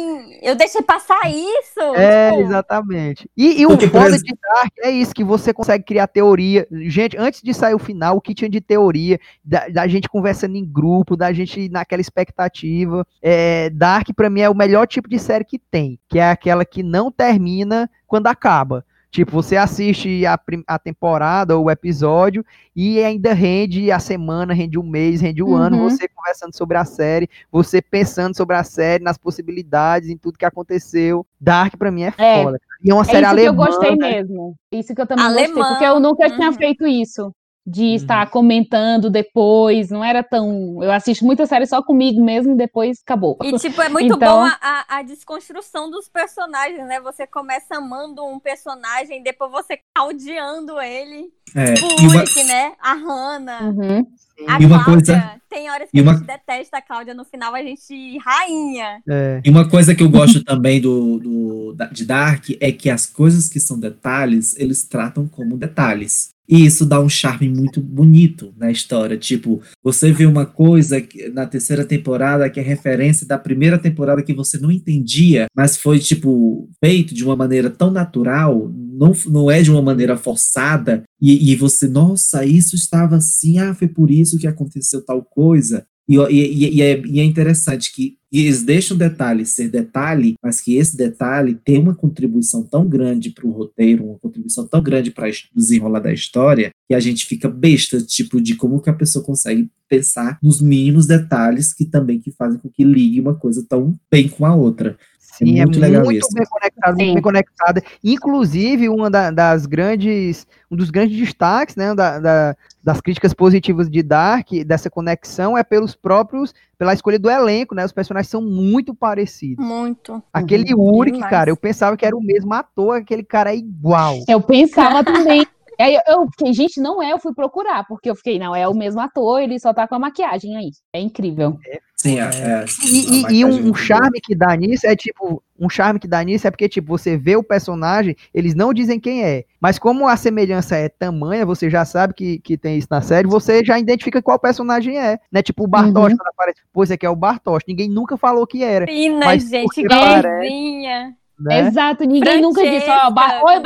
Eu 0.42 0.56
deixei 0.56 0.82
passar 0.82 1.30
isso. 1.30 1.80
É, 1.96 2.32
tipo, 2.32 2.44
exatamente. 2.44 3.30
E, 3.36 3.62
e 3.62 3.66
o 3.66 3.72
foda 3.90 4.18
de 4.18 4.34
Dark 4.42 4.72
é 4.80 4.90
isso, 4.90 5.14
que 5.14 5.24
você 5.24 5.54
consegue 5.54 5.84
criar 5.84 6.08
teoria. 6.08 6.68
Gente, 6.72 7.18
antes 7.18 7.42
de 7.42 7.54
sair 7.54 7.74
o 7.74 7.80
final, 7.80 8.18
o 8.18 8.22
que 8.22 8.34
tinha 8.34 8.50
de 8.50 8.62
teoria, 8.62 9.20
da, 9.44 9.68
da 9.68 9.88
gente 9.88 10.10
conversando 10.10 10.56
em 10.56 10.66
grupo, 10.66 11.18
da 11.18 11.32
gente 11.34 11.70
naquela 11.70 12.02
expectativa. 12.02 13.06
É, 13.22 13.70
Dark, 13.70 14.08
pra 14.16 14.30
mim, 14.30 14.42
é 14.42 14.50
o 14.50 14.56
melhor 14.56 14.88
tipo 14.88 15.10
de 15.10 15.20
série 15.20 15.46
que 15.46 15.60
tem, 15.60 16.00
que 16.08 16.20
é 16.20 16.30
aquela 16.30 16.64
que 16.64 16.84
não 16.84 17.12
termina 17.12 17.90
quando 18.08 18.28
acaba. 18.28 18.86
Tipo, 19.12 19.32
você 19.32 19.58
assiste 19.58 20.24
a, 20.26 20.40
a 20.68 20.78
temporada 20.78 21.58
ou 21.58 21.66
o 21.66 21.72
episódio 21.72 22.46
e 22.76 23.04
ainda 23.04 23.34
rende 23.34 23.92
a 23.92 23.98
semana, 24.00 24.54
rende 24.54 24.78
o 24.78 24.84
mês, 24.84 25.20
rende 25.20 25.42
o 25.42 25.56
ano, 25.56 25.78
Uhum. 25.78 25.90
você 25.90 26.08
conversando 26.08 26.56
sobre 26.56 26.78
a 26.78 26.86
série, 26.86 27.28
você 27.52 27.82
pensando 27.82 28.38
sobre 28.38 28.56
a 28.56 28.64
série, 28.64 29.04
nas 29.04 29.18
possibilidades, 29.18 30.10
em 30.10 30.18
tudo 30.18 30.38
que 30.38 30.46
aconteceu. 30.46 31.26
Dark 31.42 31.76
pra 31.76 31.90
mim 31.92 32.04
é 32.04 32.14
É. 32.20 32.44
foda. 32.44 32.60
E 32.84 32.92
é 32.92 32.94
uma 32.94 33.02
É 33.02 33.06
série 33.06 33.22
isso 33.26 33.30
alemã. 33.32 33.42
que 33.42 33.50
eu 33.62 33.66
gostei 33.66 33.96
né? 33.96 34.10
mesmo. 34.12 34.56
Isso 34.72 34.94
que 34.94 35.02
eu 35.02 35.08
também 35.08 35.26
Alemã. 35.26 35.56
gostei, 35.56 35.64
porque 35.66 35.86
eu 35.86 36.00
nunca 36.00 36.30
tinha 36.30 36.50
Uhum. 36.50 36.54
feito 36.58 36.86
isso. 36.86 37.34
De 37.72 37.84
Uhum. 37.84 37.94
estar 37.96 38.30
comentando 38.32 39.10
depois, 39.12 39.90
não 39.92 40.04
era 40.04 40.24
tão. 40.24 40.82
Eu 40.82 40.92
assisto 40.92 41.24
muita 41.24 41.46
série 41.46 41.68
só 41.68 41.84
comigo 41.84 42.24
mesmo 42.24 42.54
e 42.54 42.58
depois 42.58 42.98
acabou. 43.06 43.38
E, 43.44 43.52
tipo, 43.60 43.80
é 43.82 43.90
muito 43.90 44.16
Então- 44.16 44.40
bom 44.44 44.50
a, 44.62 44.86
a, 44.88 45.04
desconstrução 45.04 45.90
dos 45.92 46.10
personagens, 46.10 46.88
né? 46.88 47.00
Você 47.02 47.28
começa 47.28 47.76
amando 47.78 48.26
um 48.26 48.40
personagem, 48.40 49.22
depois 49.22 49.52
você 49.52 49.78
odiando 50.02 50.80
ele. 50.82 51.28
É, 51.56 51.74
Tipo, 51.74 51.88
o 51.88 52.00
uma, 52.08 52.16
Ulrich, 52.16 52.44
né? 52.44 52.74
A 52.82 52.94
Hannah. 52.94 53.62
Uhum. 53.64 54.06
A 54.48 54.62
E 54.62 54.66
uma 54.66 54.84
Cláudia. 54.84 54.94
coisa- 55.16 55.42
Tem 55.50 55.70
horas 55.70 55.90
que 55.92 55.98
e 55.98 56.00
a 56.00 56.04
uma- 56.04 56.14
gente 56.14 56.26
detesta 56.26 56.78
a 56.78 56.82
Cláudia, 56.82 57.14
no 57.14 57.26
final 57.26 57.54
a 57.54 57.62
gente 57.62 58.18
rainha. 58.20 59.02
É. 59.08 59.42
e 59.44 59.50
uma 59.50 59.68
coisa 59.70 59.94
que 59.94 60.02
eu 60.04 60.10
gosto 60.10 60.44
também 60.44 60.80
do, 60.80 61.20
do, 61.20 61.74
da- 61.74 61.88
de 61.88 62.06
Dark 62.06 62.46
é 62.60 62.72
que 62.72 62.90
as 62.90 63.06
coisas 63.06 63.48
que 63.50 63.60
são 63.60 63.80
detalhes, 63.80 64.56
eles 64.58 64.84
tratam 64.88 65.28
como 65.28 65.58
detalhes. 65.58 66.30
E 66.50 66.66
isso 66.66 66.84
dá 66.86 67.00
um 67.00 67.08
charme 67.08 67.48
muito 67.48 67.80
bonito 67.80 68.52
na 68.58 68.72
história. 68.72 69.16
Tipo, 69.16 69.62
você 69.84 70.12
vê 70.12 70.26
uma 70.26 70.48
coisa 70.48 70.98
na 71.32 71.46
terceira 71.46 71.86
temporada 71.86 72.50
que 72.50 72.60
é 72.60 72.64
referência 72.64 73.28
da 73.28 73.38
primeira 73.38 73.78
temporada 73.78 74.24
que 74.24 74.34
você 74.34 74.58
não 74.58 74.72
entendia, 74.72 75.46
mas 75.56 75.78
foi, 75.78 76.00
tipo, 76.00 76.68
feito 76.84 77.14
de 77.14 77.24
uma 77.24 77.36
maneira 77.36 77.70
tão 77.70 77.92
natural, 77.92 78.68
não, 78.74 79.14
não 79.28 79.52
é 79.52 79.62
de 79.62 79.70
uma 79.70 79.82
maneira 79.82 80.18
forçada, 80.18 81.04
e, 81.22 81.52
e 81.52 81.56
você, 81.56 81.88
nossa, 81.88 82.44
isso 82.44 82.76
estava 82.76 83.18
assim, 83.18 83.60
ah, 83.60 83.76
foi 83.76 83.88
por 83.88 84.10
isso 84.10 84.40
que 84.40 84.48
aconteceu 84.48 85.06
tal 85.06 85.24
coisa. 85.24 85.86
E, 86.08 86.16
e- 86.18 86.76
e 86.78 86.82
é, 86.82 87.00
e 87.06 87.20
é 87.20 87.24
interessante 87.24 87.94
que 87.94 88.18
eles 88.32 88.62
deixam 88.62 88.96
o 88.96 89.00
detalhe 89.00 89.46
ser 89.46 89.70
detalhe, 89.70 90.36
mas 90.44 90.62
que 90.62 90.76
esse 90.76 90.96
detalhe 90.96 91.56
tem 91.56 91.80
uma 91.80 91.96
contribuição 91.96 92.64
tão 92.64 92.88
grande 92.88 93.32
para 93.32 93.48
o 93.48 93.52
roteiro, 93.52 94.06
uma 94.06 94.20
contribuição 94.20 94.68
tão 94.68 94.82
grande 94.82 95.12
para 95.12 95.30
desenrolar 95.56 96.00
da 96.00 96.14
história, 96.14 96.72
que 96.88 96.94
a 96.94 97.00
gente 97.00 97.26
fica 97.26 97.50
besta, 97.50 98.02
tipo, 98.02 98.40
de 98.40 98.56
como 98.56 98.82
que 98.82 98.90
a 98.90 98.94
pessoa 98.94 99.26
consegue 99.26 99.70
pensar 99.88 100.38
nos 100.42 100.62
mínimos 100.62 101.08
detalhes 101.08 101.74
que 101.74 101.86
também 101.86 102.20
que 102.20 102.32
fazem 102.32 102.60
com 102.60 102.70
que 102.70 102.84
ligue 102.84 103.20
uma 103.20 103.34
coisa 103.34 103.66
tão 103.68 104.00
bem 104.12 104.30
com 104.30 104.46
a 104.46 104.56
outra. 104.56 104.98
Sim, 105.40 105.60
é 105.60 105.66
muito 105.66 105.80
muito, 105.80 105.80
legal 105.80 106.12
isso. 106.12 106.30
bem 106.34 106.46
conectado, 106.46 106.96
muito 106.98 107.14
bem 107.14 107.22
conectada. 107.24 107.84
Inclusive, 108.04 108.90
uma 108.90 109.10
da- 109.10 109.32
das 109.32 109.66
grandes, 109.66 110.46
um 110.70 110.76
dos 110.76 110.90
grandes 110.90 111.18
destaques, 111.18 111.76
né, 111.76 111.96
da- 111.96 112.20
da- 112.20 112.56
das 112.84 113.02
críticas 113.02 113.34
positivas 113.34 113.90
de 113.90 114.04
Dark, 114.04 114.48
dessa 114.66 114.90
conexão, 114.90 115.58
é 115.58 115.64
pelos 115.64 115.96
próprios, 115.96 116.54
pela 116.78 116.94
escolha 116.94 117.20
do 117.20 117.30
elenco, 117.30 117.74
né? 117.76 117.84
Os 117.86 117.92
personagens 117.92 118.30
são 118.30 118.42
muito 118.42 118.94
parecidos. 118.94 119.66
Muito. 119.66 120.22
Aquele 120.34 120.74
Uric, 120.74 121.14
demais. 121.16 121.30
cara, 121.30 121.50
eu 121.50 121.58
pensava 121.58 121.96
que 121.98 122.06
era 122.06 122.16
o 122.16 122.22
mesmo 122.22 122.54
ator, 122.54 122.98
aquele 122.98 123.24
cara 123.24 123.52
é 123.54 123.58
igual. 123.58 124.18
Eu 124.28 124.42
pensava 124.42 125.04
também. 125.04 125.46
Aí 125.80 125.98
eu, 126.08 126.28
fiquei, 126.32 126.54
gente, 126.54 126.82
não 126.82 127.02
é, 127.02 127.12
eu 127.14 127.20
fui 127.20 127.34
procurar, 127.34 127.86
porque 127.88 128.10
eu 128.10 128.16
fiquei, 128.16 128.38
não, 128.38 128.54
é 128.56 128.68
o 128.68 128.74
mesmo 128.76 129.00
ator, 129.00 129.40
ele 129.42 129.58
só 129.60 129.74
tá 129.74 129.88
com 129.88 129.96
a 129.96 130.00
maquiagem 130.00 130.56
aí. 130.58 130.72
É 130.94 131.00
incrível. 131.00 131.58
Sim, 131.96 132.20
é, 132.20 132.24
é, 132.24 132.28
E, 132.28 132.28
a 132.28 132.62
e- 132.62 133.20
e 133.20 133.22
maquiagem 133.22 133.46
um, 133.46 133.58
um 133.60 133.64
boa. 133.72 133.78
charme 133.78 134.22
que 134.22 134.36
dá 134.36 134.56
nisso 134.56 134.86
é 134.88 134.96
tipo, 134.96 135.44
um 135.60 135.70
charme 135.70 136.00
que 136.00 136.08
dá 136.08 136.24
nisso 136.24 136.48
é 136.48 136.52
porque, 136.52 136.68
tipo, 136.70 136.88
você 136.98 137.18
vê 137.18 137.36
o 137.36 137.44
personagem, 137.44 138.16
eles 138.34 138.56
não 138.56 138.74
dizem 138.74 139.00
quem 139.00 139.24
é. 139.24 139.44
Mas 139.60 139.78
como 139.80 140.08
a 140.08 140.16
semelhança 140.16 140.76
é 140.78 140.88
tamanha, 140.90 141.46
você 141.46 141.70
já 141.70 141.84
sabe 141.86 142.14
que, 142.14 142.40
que 142.40 142.58
tem 142.58 142.78
isso 142.78 142.88
na 142.90 143.02
série, 143.02 143.28
você 143.28 143.64
já 143.64 143.78
identifica 143.80 144.22
qual 144.22 144.40
personagem 144.40 144.98
é. 144.98 145.18
Né? 145.32 145.42
Tipo 145.42 145.64
o 145.64 145.68
Bartosz, 145.68 146.12
Uhum. 146.14 146.18
quando 146.18 146.28
aparece, 146.30 146.62
pô, 146.74 146.84
esse 146.84 146.94
aqui 146.94 147.06
é 147.06 147.10
o 147.10 147.16
Bartosz. 147.16 147.64
Ninguém 147.68 147.90
nunca 147.90 148.16
falou 148.18 148.46
que 148.48 148.64
era. 148.64 148.86
Fina, 148.86 149.26
Mas 149.26 149.50
gente, 149.50 149.82
igualzinha. 149.82 151.16
Né? 151.40 151.60
Exato, 151.68 152.04
ninguém 152.04 152.42
nunca 152.42 152.62
disse, 152.64 152.90
ó, 152.90 153.12
Francesca, 153.12 153.12
Bar 153.12 153.44
Oi, 153.46 153.62
quando 153.62 153.66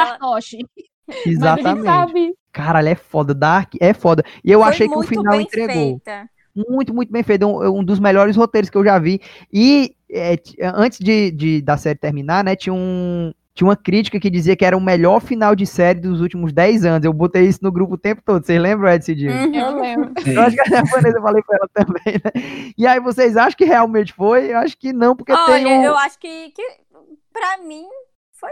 Bartoshi. 1.08 1.36
Mas 1.38 1.44
a 1.44 1.56
gente 1.56 1.60
Exatamente. 1.60 1.86
sabe. 1.86 2.34
Caralho, 2.52 2.88
é 2.90 2.96
foda. 2.96 3.34
Dark 3.34 3.74
é 3.80 3.94
foda. 3.94 4.24
E 4.44 4.52
eu 4.52 4.60
Foi 4.62 4.70
achei 4.70 4.88
que 4.88 4.96
o 4.98 5.04
final 5.04 5.34
bem 5.38 5.42
entregou. 5.42 5.74
feita. 5.74 6.30
Muito, 6.56 6.94
muito 6.94 7.12
bem 7.12 7.24
feito. 7.24 7.48
Um, 7.48 7.80
um 7.80 7.84
dos 7.84 8.00
melhores 8.00 8.36
roteiros 8.36 8.70
que 8.70 8.78
eu 8.78 8.86
já 8.86 9.00
vi. 9.00 9.20
E 9.52 9.96
é, 10.10 10.38
t- 10.38 10.56
antes 10.62 11.00
de, 11.00 11.32
de- 11.32 11.62
da 11.64 11.78
série 11.78 11.98
terminar, 11.98 12.44
né, 12.44 12.56
tinha, 12.56 12.72
um, 12.74 13.34
tinha 13.56 13.68
uma 13.68 13.76
crítica 13.76 14.20
que 14.20 14.30
dizia 14.30 14.56
que 14.56 14.64
era 14.64 14.78
o 14.78 14.82
melhor 14.82 15.20
final 15.20 15.56
de 15.56 15.66
série 15.66 16.00
dos 16.00 16.22
últimos 16.22 16.54
10 16.54 16.86
anos. 16.86 17.04
Eu 17.06 17.12
botei 17.12 17.48
isso 17.48 17.58
no 17.64 17.72
grupo 17.72 17.96
o 17.96 17.98
tempo 17.98 18.22
todo. 18.24 18.46
Vocês 18.46 18.62
lembram, 18.62 18.88
Ed 18.92 19.04
Cidinho? 19.04 19.32
Uhum. 19.34 19.56
Eu 19.56 19.80
lembro. 19.82 20.14
Eu 20.28 20.42
acho 20.44 20.56
que 20.56 20.62
a 20.76 20.84
Vanessa 20.84 21.18
eu 21.18 21.22
falei 21.24 21.42
pra 21.42 21.58
ela 21.58 21.70
também, 21.74 22.22
né? 22.24 22.72
E 22.78 22.86
aí, 22.86 23.00
vocês 23.00 23.36
acham 23.36 23.58
que 23.58 23.66
realmente 23.66 24.14
foi? 24.14 24.52
Eu 24.52 24.58
acho 24.60 24.78
que 24.78 24.94
não, 24.94 25.16
porque 25.16 25.34
tem 25.34 25.42
Olha, 25.42 25.68
um... 25.70 25.84
eu 25.84 25.98
acho 25.98 26.20
que, 26.20 26.52
que 26.52 26.62
pra 27.34 27.58
mim 27.66 27.84
foi, 28.34 28.52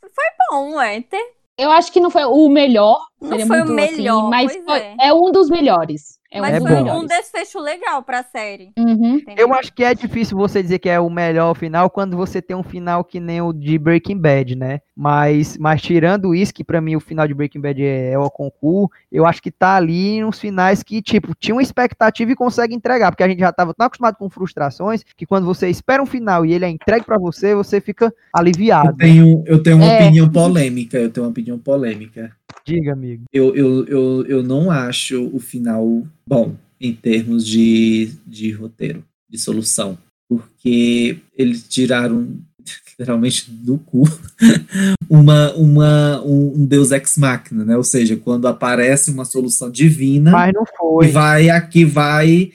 foi 0.00 0.24
bom, 0.50 0.76
ué. 0.76 1.02
Ter- 1.02 1.34
Eu 1.56 1.70
acho 1.70 1.92
que 1.92 2.00
não 2.00 2.10
foi 2.10 2.24
o 2.24 2.48
melhor. 2.48 2.98
Não 3.20 3.38
foi 3.46 3.60
o 3.62 3.66
muito 3.66 3.80
assim, 3.84 3.96
melhor, 3.96 4.28
mas 4.28 4.52
foi- 4.64 4.80
é. 4.80 4.96
é 5.08 5.14
um 5.14 5.30
dos 5.30 5.48
melhores. 5.48 6.18
É 6.34 6.38
um 6.38 6.40
Mas 6.40 6.54
É 6.56 6.60
foi 6.60 6.82
bom. 6.82 7.00
um 7.00 7.06
desfecho 7.06 7.60
legal 7.60 8.02
pra 8.02 8.24
série. 8.24 8.72
Uhum. 8.76 9.20
Eu 9.36 9.54
acho 9.54 9.72
que 9.72 9.84
é 9.84 9.94
difícil 9.94 10.36
você 10.36 10.60
dizer 10.60 10.80
que 10.80 10.88
é 10.88 10.98
o 10.98 11.08
melhor 11.08 11.54
final 11.54 11.88
quando 11.88 12.16
você 12.16 12.42
tem 12.42 12.56
um 12.56 12.62
final 12.64 13.04
que 13.04 13.20
nem 13.20 13.40
o 13.40 13.52
de 13.52 13.78
Breaking 13.78 14.18
Bad, 14.18 14.56
né? 14.56 14.80
Mas, 14.96 15.56
mas 15.56 15.80
tirando 15.80 16.34
isso, 16.34 16.52
que 16.52 16.64
pra 16.64 16.80
mim 16.80 16.96
o 16.96 17.00
final 17.00 17.28
de 17.28 17.34
Breaking 17.34 17.60
Bad 17.60 17.80
é, 17.84 18.10
é 18.12 18.18
o 18.18 18.28
concurso, 18.28 18.90
eu 19.12 19.24
acho 19.24 19.40
que 19.40 19.50
tá 19.52 19.76
ali 19.76 20.20
nos 20.22 20.40
finais 20.40 20.82
que, 20.82 21.00
tipo, 21.00 21.34
tinha 21.38 21.54
uma 21.54 21.62
expectativa 21.62 22.32
e 22.32 22.36
consegue 22.36 22.74
entregar, 22.74 23.12
porque 23.12 23.22
a 23.22 23.28
gente 23.28 23.38
já 23.40 23.52
tava 23.52 23.72
tão 23.72 23.86
acostumado 23.86 24.16
com 24.16 24.28
frustrações 24.28 25.04
que 25.16 25.24
quando 25.26 25.44
você 25.46 25.68
espera 25.68 26.02
um 26.02 26.06
final 26.06 26.44
e 26.44 26.52
ele 26.52 26.64
é 26.64 26.68
entregue 26.68 27.06
pra 27.06 27.16
você, 27.18 27.54
você 27.54 27.80
fica 27.80 28.06
Eu 28.06 28.12
aliviado. 28.32 28.96
tenho, 28.96 29.44
eu 29.46 29.62
tenho 29.62 29.76
uma 29.76 29.86
É. 29.86 30.02
opinião 30.02 30.28
polêmica, 30.28 30.98
eu 30.98 31.10
tenho 31.10 31.26
uma 31.26 31.30
opinião 31.30 31.58
polêmica. 31.58 32.32
Diga, 32.66 32.92
amigo. 32.92 33.24
Eu, 33.32 33.54
eu, 33.54 33.84
eu, 33.86 34.26
eu 34.26 34.42
não 34.42 34.70
acho 34.70 35.28
o 35.32 35.38
final 35.38 36.06
bom 36.26 36.56
em 36.80 36.94
termos 36.94 37.46
de, 37.46 38.10
de 38.26 38.50
roteiro, 38.52 39.04
de 39.28 39.38
solução. 39.38 39.98
Porque 40.28 41.18
eles 41.36 41.68
tiraram 41.68 42.38
literalmente 42.88 43.50
do 43.50 43.76
cu 43.78 44.04
uma, 45.08 45.52
uma, 45.54 46.22
um, 46.24 46.64
deus 46.64 46.90
ex 46.90 47.18
machina, 47.18 47.64
né? 47.64 47.76
Ou 47.76 47.84
seja, 47.84 48.16
quando 48.16 48.48
aparece 48.48 49.10
uma 49.10 49.24
solução 49.24 49.70
divina 49.70 50.30
Mas 50.30 50.52
não 50.54 50.64
foi. 50.76 51.08
vai 51.08 51.50
aqui 51.50 51.84
vai 51.84 52.50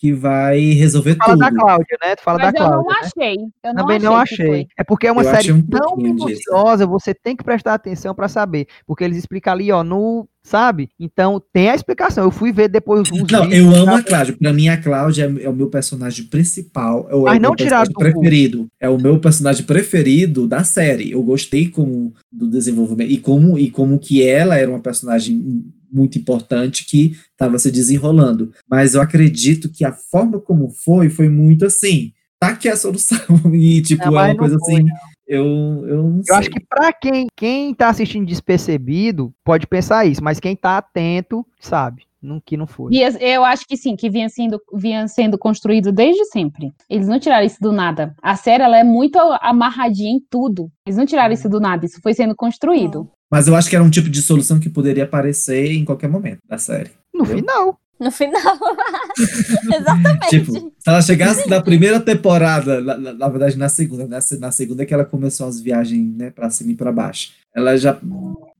que 0.00 0.14
vai 0.14 0.58
resolver 0.70 1.14
Fala 1.16 1.36
da 1.36 1.48
tudo. 1.50 1.60
Cláudia, 1.60 1.98
né? 2.02 2.16
Tu 2.16 2.22
fala 2.22 2.38
Mas 2.38 2.52
da 2.54 2.58
eu 2.58 2.66
Cláudia. 2.66 2.82
não 2.82 2.88
né? 2.90 3.00
achei. 3.02 3.36
Eu 3.36 3.74
não 3.74 3.74
Também 3.74 3.98
não 3.98 4.16
achei. 4.16 4.36
que 4.38 4.42
achei. 4.42 4.66
É 4.78 4.82
porque 4.82 5.06
é 5.06 5.12
uma 5.12 5.22
Eu 5.22 5.30
série 5.30 5.52
um 5.52 5.60
tão 5.60 5.94
minuciosa, 5.94 6.86
você 6.86 7.12
tem 7.12 7.36
que 7.36 7.44
prestar 7.44 7.74
atenção 7.74 8.14
pra 8.14 8.26
saber. 8.26 8.66
Porque 8.86 9.04
eles 9.04 9.18
explicam 9.18 9.52
ali, 9.52 9.70
ó, 9.70 9.84
no. 9.84 10.26
Sabe? 10.42 10.88
Então 10.98 11.38
tem 11.52 11.68
a 11.68 11.74
explicação. 11.74 12.24
Eu 12.24 12.30
fui 12.30 12.50
ver 12.50 12.68
depois 12.68 13.02
os 13.10 13.30
Não, 13.30 13.52
eu 13.52 13.66
amo 13.68 13.84
sabe? 13.84 14.00
a 14.00 14.02
Cláudia. 14.02 14.36
Pra 14.38 14.52
mim, 14.54 14.68
a 14.70 14.78
Cláudia 14.82 15.24
é, 15.38 15.44
é 15.44 15.48
o 15.50 15.52
meu 15.52 15.68
personagem 15.68 16.24
principal. 16.24 17.06
É 17.10 17.14
o, 17.14 17.24
Mas 17.24 17.36
é 17.36 17.38
não 17.38 17.50
meu 17.50 17.56
tiraram 17.56 17.84
personagem 17.84 17.92
do 17.92 17.94
cu. 17.94 18.00
preferido. 18.20 18.66
É 18.80 18.88
o 18.88 18.98
meu 18.98 19.18
personagem 19.20 19.64
preferido 19.66 20.48
da 20.48 20.64
série. 20.64 21.10
Eu 21.12 21.22
gostei 21.22 21.68
como 21.68 22.14
do 22.32 22.48
desenvolvimento 22.48 23.10
e 23.10 23.18
como 23.18 23.58
e 23.58 23.70
como 23.70 23.98
que 23.98 24.26
ela 24.26 24.56
era 24.56 24.70
uma 24.70 24.80
personagem 24.80 25.62
muito 25.92 26.18
importante 26.18 26.84
que 26.84 27.16
estava 27.32 27.58
se 27.58 27.70
desenrolando. 27.70 28.52
Mas 28.68 28.94
eu 28.94 29.00
acredito 29.02 29.68
que 29.70 29.84
a 29.84 29.92
forma 29.92 30.40
como 30.40 30.70
foi 30.70 31.08
foi 31.08 31.28
muito 31.28 31.64
assim. 31.66 32.12
Tá 32.38 32.48
aqui 32.50 32.68
a 32.68 32.76
solução 32.76 33.18
e 33.54 33.82
tipo 33.82 34.10
Não, 34.10 34.18
é 34.18 34.22
uma 34.22 34.28
não 34.28 34.36
coisa 34.36 34.56
foi, 34.58 34.74
assim. 34.76 34.86
Eu 35.26 35.44
eu 35.86 36.02
não 36.02 36.22
Eu 36.28 36.34
sei. 36.34 36.36
acho 36.36 36.50
que 36.50 36.60
pra 36.60 36.92
quem, 36.92 37.26
quem 37.36 37.74
tá 37.74 37.88
assistindo 37.88 38.26
despercebido, 38.26 39.32
pode 39.44 39.66
pensar 39.66 40.04
isso, 40.06 40.22
mas 40.22 40.40
quem 40.40 40.56
tá 40.56 40.78
atento, 40.78 41.46
sabe. 41.60 42.04
não, 42.22 42.40
que 42.40 42.56
não 42.56 42.66
foi. 42.66 42.92
E 42.94 43.00
eu 43.20 43.44
acho 43.44 43.66
que 43.66 43.76
sim, 43.76 43.96
que 43.96 44.10
vinha 44.10 44.28
sendo, 44.28 44.60
vinha 44.74 45.06
sendo 45.08 45.38
construído 45.38 45.92
desde 45.92 46.24
sempre. 46.26 46.72
Eles 46.88 47.06
não 47.08 47.18
tiraram 47.20 47.46
isso 47.46 47.58
do 47.60 47.72
nada. 47.72 48.14
A 48.22 48.36
série 48.36 48.62
ela 48.62 48.78
é 48.78 48.84
muito 48.84 49.18
amarradinha 49.40 50.10
em 50.10 50.20
tudo. 50.30 50.70
Eles 50.86 50.96
não 50.98 51.06
tiraram 51.06 51.32
isso 51.32 51.48
do 51.48 51.60
nada, 51.60 51.86
isso 51.86 52.00
foi 52.02 52.12
sendo 52.14 52.34
construído. 52.34 53.08
Mas 53.30 53.46
eu 53.46 53.54
acho 53.54 53.68
que 53.70 53.76
era 53.76 53.84
um 53.84 53.90
tipo 53.90 54.08
de 54.08 54.20
solução 54.20 54.58
que 54.58 54.68
poderia 54.68 55.04
aparecer 55.04 55.72
em 55.72 55.84
qualquer 55.84 56.08
momento 56.08 56.40
da 56.48 56.58
série. 56.58 56.90
No 57.14 57.24
final. 57.24 57.78
No 58.00 58.10
final. 58.10 58.40
Exatamente. 59.76 60.28
Tipo, 60.30 60.52
se 60.54 60.88
ela 60.88 61.02
chegasse 61.02 61.48
na 61.48 61.60
primeira 61.60 62.00
temporada, 62.00 62.80
na, 62.80 62.96
na, 62.96 63.12
na 63.12 63.28
verdade 63.28 63.58
na 63.58 63.68
segunda, 63.68 64.08
na, 64.08 64.18
na 64.38 64.50
segunda 64.50 64.82
é 64.82 64.86
que 64.86 64.94
ela 64.94 65.04
começou 65.04 65.46
as 65.46 65.60
viagens, 65.60 66.16
né, 66.16 66.30
pra 66.30 66.48
cima 66.48 66.72
e 66.72 66.74
pra 66.74 66.90
baixo. 66.90 67.32
Ela 67.54 67.76
já, 67.76 67.98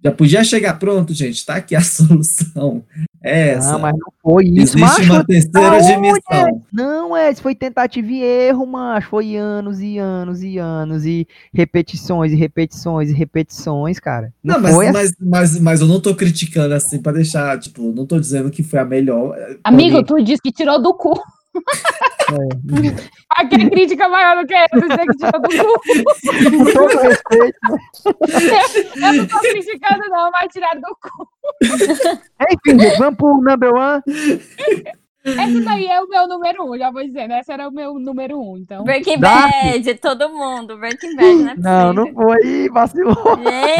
já 0.04 0.12
podia 0.12 0.44
chegar, 0.44 0.78
pronto, 0.78 1.14
gente, 1.14 1.44
tá 1.46 1.54
aqui 1.54 1.74
a 1.74 1.80
solução. 1.82 2.84
É 3.22 3.50
essa. 3.50 3.72
Não, 3.72 3.78
mas 3.80 3.92
não 3.92 4.12
foi 4.22 4.44
isso, 4.46 4.78
Existe 4.78 4.80
macho. 4.80 5.12
uma 5.12 5.24
terceira 5.24 5.68
Aonde? 5.72 5.86
dimensão. 5.94 6.62
Não, 6.72 7.16
é, 7.16 7.30
isso 7.30 7.42
foi 7.42 7.54
tentativa 7.54 8.10
e 8.10 8.22
erro, 8.22 8.66
macho. 8.66 9.08
Foi 9.10 9.36
anos 9.36 9.80
e 9.80 9.98
anos 9.98 10.42
e 10.42 10.56
anos 10.56 11.04
e 11.04 11.28
repetições 11.52 12.32
e 12.32 12.36
repetições 12.36 13.10
e 13.10 13.12
repetições, 13.12 14.00
cara. 14.00 14.32
Não, 14.42 14.54
Não, 14.54 14.62
mas, 14.62 14.74
foi 14.74 14.86
assim. 14.86 14.92
mas, 14.94 15.12
mas, 15.20 15.60
mas 15.60 15.80
eu 15.82 15.86
não 15.86 16.00
tô 16.00 16.14
criticando 16.14 16.74
assim 16.74 17.00
pra 17.00 17.12
deixar, 17.12 17.58
tipo, 17.58 17.92
não 17.92 18.06
tô 18.06 18.18
dizendo 18.18 18.50
que 18.50 18.62
foi 18.62 18.78
a 18.78 18.84
melhor. 18.84 19.36
Amigo, 19.64 20.02
tu 20.02 20.22
disse 20.22 20.40
que 20.42 20.50
tirou 20.52 20.80
do 20.80 20.94
cu. 20.94 21.12
É. 22.30 23.10
Aqui 23.30 23.54
é 23.56 23.70
crítica 23.70 24.08
maior 24.08 24.40
do 24.40 24.46
que 24.46 24.54
essa, 24.54 24.80
dizer 24.80 25.06
que 25.06 25.16
tirou 25.16 25.42
do 25.42 25.48
cu. 25.48 26.64
Com 26.64 26.72
todo 26.72 26.98
respeito. 27.00 27.58
Eu 29.06 29.12
não 29.14 29.26
tô 29.26 29.38
criticando, 29.40 30.08
não, 30.08 30.30
mas 30.30 30.52
tiraram 30.52 30.80
do 30.80 30.96
cu. 31.00 31.28
Enfim, 32.50 32.76
vamos 32.98 33.16
pro 33.16 33.40
number 33.40 33.72
one. 33.74 34.02
Esse 35.22 35.60
daí 35.64 35.86
é 35.86 36.00
o 36.00 36.08
meu 36.08 36.26
número 36.26 36.64
um, 36.64 36.78
já 36.78 36.90
vou 36.90 37.04
dizendo. 37.04 37.34
Esse 37.34 37.52
era 37.52 37.68
o 37.68 37.72
meu 37.72 37.94
número 37.98 38.40
um, 38.40 38.56
então. 38.56 38.84
Breaking. 38.84 39.18
Bad, 39.18 39.94
todo 39.96 40.30
mundo. 40.30 40.78
Breaking 40.78 41.14
Bad, 41.14 41.34
né? 41.42 41.54
Não, 41.58 41.92
não 41.92 42.12
foi, 42.14 42.68
vacilou. 42.70 43.16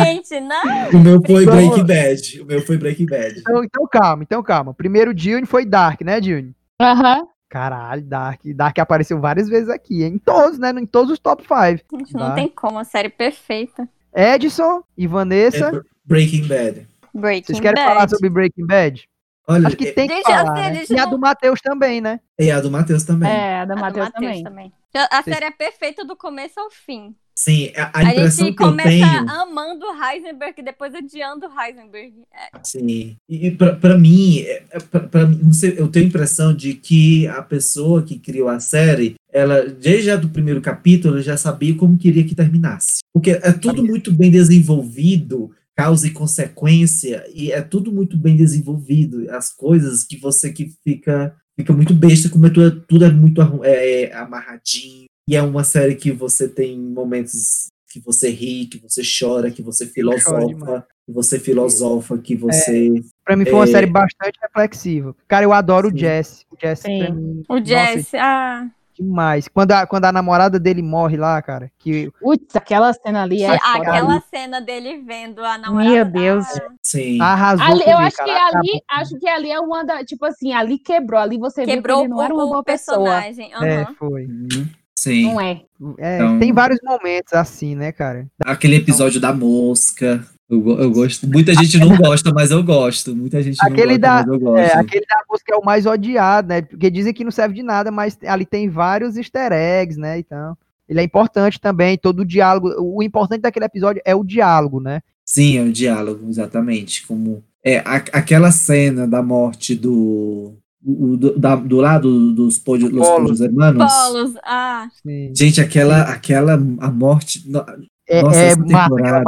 Gente, 0.04 0.38
não. 0.40 0.90
O 0.92 0.98
meu 0.98 1.20
foi 1.24 1.44
Então- 1.44 1.54
Breaking 1.54 1.86
Bad. 1.86 2.40
O 2.42 2.46
meu 2.46 2.60
foi 2.62 2.76
Breaking 2.76 3.06
Bad. 3.06 3.38
Então, 3.40 3.64
então 3.64 3.88
calma, 3.90 4.22
então 4.22 4.42
calma. 4.42 4.74
Primeiro 4.74 5.14
Dune 5.14 5.46
foi 5.46 5.64
Dark, 5.64 6.02
né, 6.02 6.20
Dune? 6.20 6.54
Aham. 6.80 7.26
Caralho, 7.50 8.02
Dark. 8.02 8.40
Dark 8.54 8.78
apareceu 8.78 9.20
várias 9.20 9.48
vezes 9.48 9.68
aqui, 9.68 10.04
hein? 10.04 10.14
em 10.14 10.18
todos, 10.18 10.56
né? 10.58 10.70
Em 10.70 10.86
todos 10.86 11.10
os 11.12 11.18
top 11.18 11.42
5. 11.42 11.98
Gente, 11.98 12.14
não 12.14 12.28
Tá. 12.28 12.34
tem 12.36 12.48
como, 12.48 12.78
a 12.78 12.84
série 12.84 13.08
perfeita. 13.08 13.88
Edson 14.14 14.82
e 14.96 15.06
Vanessa, 15.06 15.66
É 15.76 15.80
Breaking 16.04 16.46
Bad. 16.46 16.88
Breaking 17.12 17.46
vocês 17.46 17.60
querem 17.60 17.74
Bad. 17.84 17.88
falar 17.94 18.08
sobre 18.08 18.30
Breaking 18.30 18.66
Bad? 18.66 19.04
Olha, 19.48 19.66
Acho 19.66 19.76
que 19.76 19.90
tem 19.90 20.06
que 20.06 20.14
Gente, 20.14 20.24
falar, 20.26 20.52
assim, 20.52 20.62
a 20.62 20.70
né? 20.70 20.84
E 20.88 20.98
a 21.00 21.04
do 21.06 21.18
Matheus 21.18 21.60
também, 21.60 22.00
né? 22.00 22.20
é 22.38 22.52
a 22.52 22.60
do 22.60 22.70
Matheus 22.70 23.02
também. 23.02 23.28
É, 23.28 23.58
a 23.60 23.64
do 23.64 23.74
Matheus 23.76 24.10
Matheus 24.14 24.42
também. 24.42 24.72
A 25.10 25.22
série 25.24 25.44
é 25.46 25.50
perfeita 25.50 26.04
do 26.04 26.14
começo 26.16 26.58
ao 26.60 26.70
fim. 26.70 27.16
Sim, 27.42 27.72
a, 27.74 27.84
a 27.84 27.98
A, 28.00 28.10
impressão 28.12 28.46
gente 28.48 28.56
que 28.56 28.62
eu 28.62 28.66
começa 28.68 28.88
tenho. 28.88 29.30
amando 29.30 29.86
o 29.86 29.94
Heisenberg 30.04 30.54
e 30.60 30.62
depois 30.62 30.92
odiando 30.94 31.46
o 31.46 31.60
Heisenberg. 31.60 32.12
É, 32.34 32.58
Sim. 32.62 33.16
E, 33.26 33.46
e 33.46 33.50
pra, 33.50 33.74
pra 33.76 33.96
mim, 33.96 34.40
é- 34.40 34.62
é- 34.70 34.78
pra, 34.78 35.00
pra 35.00 35.26
mim, 35.26 35.40
não 35.42 35.52
sei, 35.52 35.74
eu 35.78 35.88
tenho 35.88 36.04
a 36.04 36.08
impressão 36.08 36.52
de 36.54 36.74
que 36.74 37.26
a 37.28 37.40
pessoa 37.42 38.02
que 38.02 38.18
criou 38.18 38.48
a 38.50 38.60
série, 38.60 39.14
ela, 39.32 39.64
desde 39.64 40.14
do 40.18 40.28
primeiro 40.28 40.60
capítulo, 40.60 41.22
já 41.22 41.34
sabia 41.38 41.74
como 41.74 41.96
queria 41.96 42.24
que 42.24 42.34
terminasse. 42.34 42.98
Porque 43.14 43.30
é 43.30 43.52
tudo 43.52 43.82
muito 43.82 44.12
bem 44.12 44.30
desenvolvido, 44.30 45.50
causa 45.74 46.06
e 46.06 46.10
consequência, 46.10 47.24
e 47.34 47.50
é 47.52 47.62
tudo 47.62 47.90
muito 47.90 48.18
bem 48.18 48.36
desenvolvido. 48.36 49.30
As 49.30 49.50
coisas 49.50 50.04
que 50.04 50.18
você 50.18 50.52
que 50.52 50.74
fica, 50.84 51.34
fica 51.58 51.72
muito 51.72 51.94
besta, 51.94 52.28
como 52.28 52.46
é 52.46 52.50
tudo, 52.50 52.80
tudo 52.82 53.04
é 53.06 53.10
muito 53.10 53.40
é, 53.64 54.02
é 54.02 54.14
amarradinho. 54.14 55.08
E 55.30 55.36
é 55.36 55.42
uma 55.42 55.62
série 55.62 55.94
que 55.94 56.10
você 56.10 56.48
tem 56.48 56.76
momentos 56.76 57.68
que 57.88 58.00
você 58.00 58.28
ri, 58.30 58.66
que 58.66 58.78
você 58.78 59.00
chora, 59.00 59.48
que 59.48 59.62
você 59.62 59.86
filosofa, 59.86 60.84
que 61.06 61.12
você 61.12 61.38
filosofa, 61.38 62.18
que 62.18 62.34
você. 62.34 63.00
Pra 63.24 63.36
mim 63.36 63.44
foi 63.44 63.54
uma 63.54 63.62
É. 63.64 63.68
série 63.68 63.86
bastante 63.86 64.40
reflexiva. 64.42 65.14
Cara, 65.28 65.44
eu 65.44 65.52
adoro 65.52 65.86
o 65.86 65.90
Sim. 65.92 65.98
Jesse. 65.98 66.44
O 66.50 66.56
Jesse 66.60 66.82
Sim. 66.82 66.98
pra 66.98 67.10
mim. 67.14 67.42
O 67.48 67.54
nossa, 67.54 67.64
Jesse, 67.64 68.16
ah, 68.16 68.66
demais. 68.98 69.46
Quando 69.46 69.70
a, 69.70 69.86
quando 69.86 70.04
a 70.06 70.12
namorada 70.12 70.58
dele 70.58 70.82
morre 70.82 71.16
lá, 71.16 71.40
cara, 71.40 71.70
que 71.78 72.10
Putz, 72.20 72.56
aquela 72.56 72.92
cena 72.92 73.22
ali 73.22 73.44
é 73.44 73.50
aquela 73.56 74.20
cena 74.22 74.60
dele 74.60 74.98
vendo 75.06 75.44
a 75.44 75.56
namorada. 75.58 75.90
Meu 75.90 76.04
da- 76.04 76.10
Deus. 76.10 76.44
Sim. 76.82 77.20
arrasou 77.20 77.66
Ali, 77.66 77.82
eu 77.88 77.98
acho 77.98 78.16
cara. 78.16 78.28
que 78.32 78.36
ali, 78.36 78.68
Acabou. 78.68 78.82
acho 78.90 79.16
que 79.18 79.28
ali 79.28 79.50
é 79.52 79.60
uma 79.60 79.84
da, 79.84 80.04
tipo 80.04 80.24
assim, 80.26 80.52
ali 80.52 80.76
quebrou, 80.76 81.20
ali 81.20 81.38
você 81.38 81.64
Quebrou 81.64 81.98
viu 82.00 82.06
que 82.06 82.10
ele 82.12 82.14
não 82.16 82.22
era 82.24 82.34
uma 82.34 82.44
o, 82.44 82.48
boa 82.48 82.60
o 82.60 82.64
pessoa. 82.64 82.96
personagem. 82.98 83.52
É, 83.52 83.82
aham. 83.82 83.94
foi. 83.96 84.24
Uhum. 84.26 84.66
Sim. 85.00 85.22
Não 85.32 85.40
é. 85.40 85.62
É, 85.98 86.16
Então- 86.16 86.38
Tem 86.38 86.52
vários 86.52 86.78
momentos 86.84 87.32
assim, 87.32 87.74
né, 87.74 87.90
cara? 87.90 88.26
Aquele 88.44 88.76
episódio 88.76 89.18
da 89.20 89.32
mosca. 89.32 90.22
Eu, 90.48 90.78
eu 90.78 90.90
gosto. 90.90 91.26
Muita 91.26 91.54
gente 91.54 91.78
não 91.78 91.96
gosta, 91.96 92.30
mas 92.34 92.50
eu 92.50 92.62
gosto. 92.62 93.16
Muita 93.16 93.40
gente 93.42 93.56
Aquele 93.62 93.92
não 93.92 93.98
da- 93.98 94.16
gosta, 94.22 94.30
mas 94.30 94.32
eu 94.34 94.40
gosto. 94.40 94.58
É, 94.58 94.74
aquele 94.78 95.06
da 95.06 95.22
música 95.30 95.54
é 95.54 95.56
o 95.56 95.64
mais 95.64 95.86
odiado, 95.86 96.48
né? 96.48 96.60
Porque 96.60 96.90
dizem 96.90 97.14
que 97.14 97.24
não 97.24 97.30
serve 97.30 97.54
de 97.54 97.62
nada, 97.62 97.90
mas 97.90 98.18
ali 98.26 98.44
tem 98.44 98.68
vários 98.68 99.16
easter 99.16 99.52
eggs, 99.52 99.98
né? 99.98 100.18
Então, 100.18 100.54
ele 100.88 101.00
é 101.00 101.02
importante 101.04 101.58
também, 101.60 101.96
todo 101.96 102.20
o 102.20 102.24
diálogo. 102.26 102.68
O 102.78 103.02
importante 103.02 103.40
daquele 103.40 103.64
episódio 103.64 104.02
é 104.04 104.14
o 104.14 104.22
diálogo, 104.24 104.80
né? 104.80 105.00
Sim, 105.24 105.56
é 105.56 105.62
o 105.62 105.72
diálogo, 105.72 106.28
exatamente. 106.28 107.06
Como 107.06 107.42
é 107.64 107.78
a- 107.78 108.04
aquela 108.12 108.50
cena 108.50 109.06
da 109.06 109.22
morte 109.22 109.74
do 109.74 110.52
o- 110.84 111.16
do, 111.16 111.38
da- 111.38 111.56
do 111.56 111.76
lado 111.76 112.32
dos 112.32 112.58
Polos. 112.58 112.90
Polos 112.90 113.40
hermanos. 113.40 113.92
Polos, 113.92 114.34
ah, 114.44 114.88
Sim. 115.06 115.32
Gente, 115.36 115.60
aquela 115.60 116.02
aquela 116.02 116.54
a 116.54 116.90
morte. 116.90 117.42
no- 117.50 117.64
É, 118.08 118.22
Nossa, 118.22 118.38
é 118.40 118.52
aquela 118.52 118.88
temporada. 118.88 119.22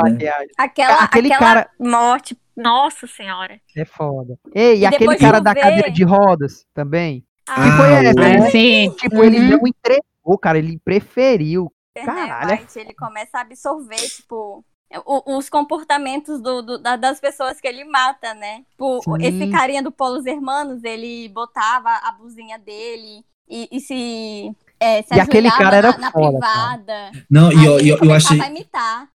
aquela, 0.59 0.95
Aquele 1.05 1.33
aquela 1.33 1.39
cara- 1.55 1.71
morte. 1.79 2.37
Nossa 2.57 3.07
senhora. 3.07 3.59
É 3.77 3.85
foda. 3.85 4.37
Ei, 4.55 4.77
e, 4.77 4.81
E 4.81 4.87
aquele 4.87 5.17
cara 5.17 5.41
da 5.41 5.55
ver- 5.55 5.61
cadeira 5.61 5.91
de 5.91 6.03
rodas 6.05 6.67
também. 6.75 7.25
Ah, 7.49 7.55
Que 7.65 7.71
foi 7.77 7.87
Ah, 7.87 8.03
essa, 8.05 8.21
né? 8.21 8.51
sim. 8.51 8.91
Tipo, 8.99 9.23
ele 9.25 9.39
Uhum. 9.41 9.49
não 9.51 9.67
entregou, 9.69 10.39
cara, 10.39 10.59
ele 10.59 10.79
preferiu. 10.85 11.73
Caralho, 11.95 12.53
é 12.53 12.81
ele 12.81 12.95
começa 12.95 13.39
a 13.39 13.41
absorver, 13.43 13.97
tipo, 13.97 14.65
os 15.05 15.49
comportamentos 15.49 16.41
do, 16.41 16.63
do- 16.63 16.79
da- 16.79 16.97
das 16.97 17.21
pessoas 17.21 17.61
que 17.61 17.67
ele 17.69 17.85
mata, 17.85 18.35
né? 18.35 18.63
Tipo, 18.71 19.01
esse 19.21 19.47
carinha 19.51 19.83
do 19.83 19.93
Polos 19.93 20.27
Hermanos, 20.27 20.85
ele 20.85 21.29
botava 21.29 21.89
a 21.91 22.13
blusinha 22.13 22.59
dele 22.59 23.25
e, 23.49 23.69
e 23.71 23.81
se, 23.81 24.51
é, 24.81 25.03
se 25.03 25.15
E 25.15 25.21
aquele 25.21 25.51
cara 25.51 25.77
era 25.77 25.93
na, 25.93 25.99
na 25.99 26.11
privada. 26.13 27.11
Não, 27.31 27.53
e 27.53 27.65
eu, 27.65 27.79
ele 27.79 27.89
eu, 27.91 27.99
eu 27.99 28.13
achei. 28.13 28.39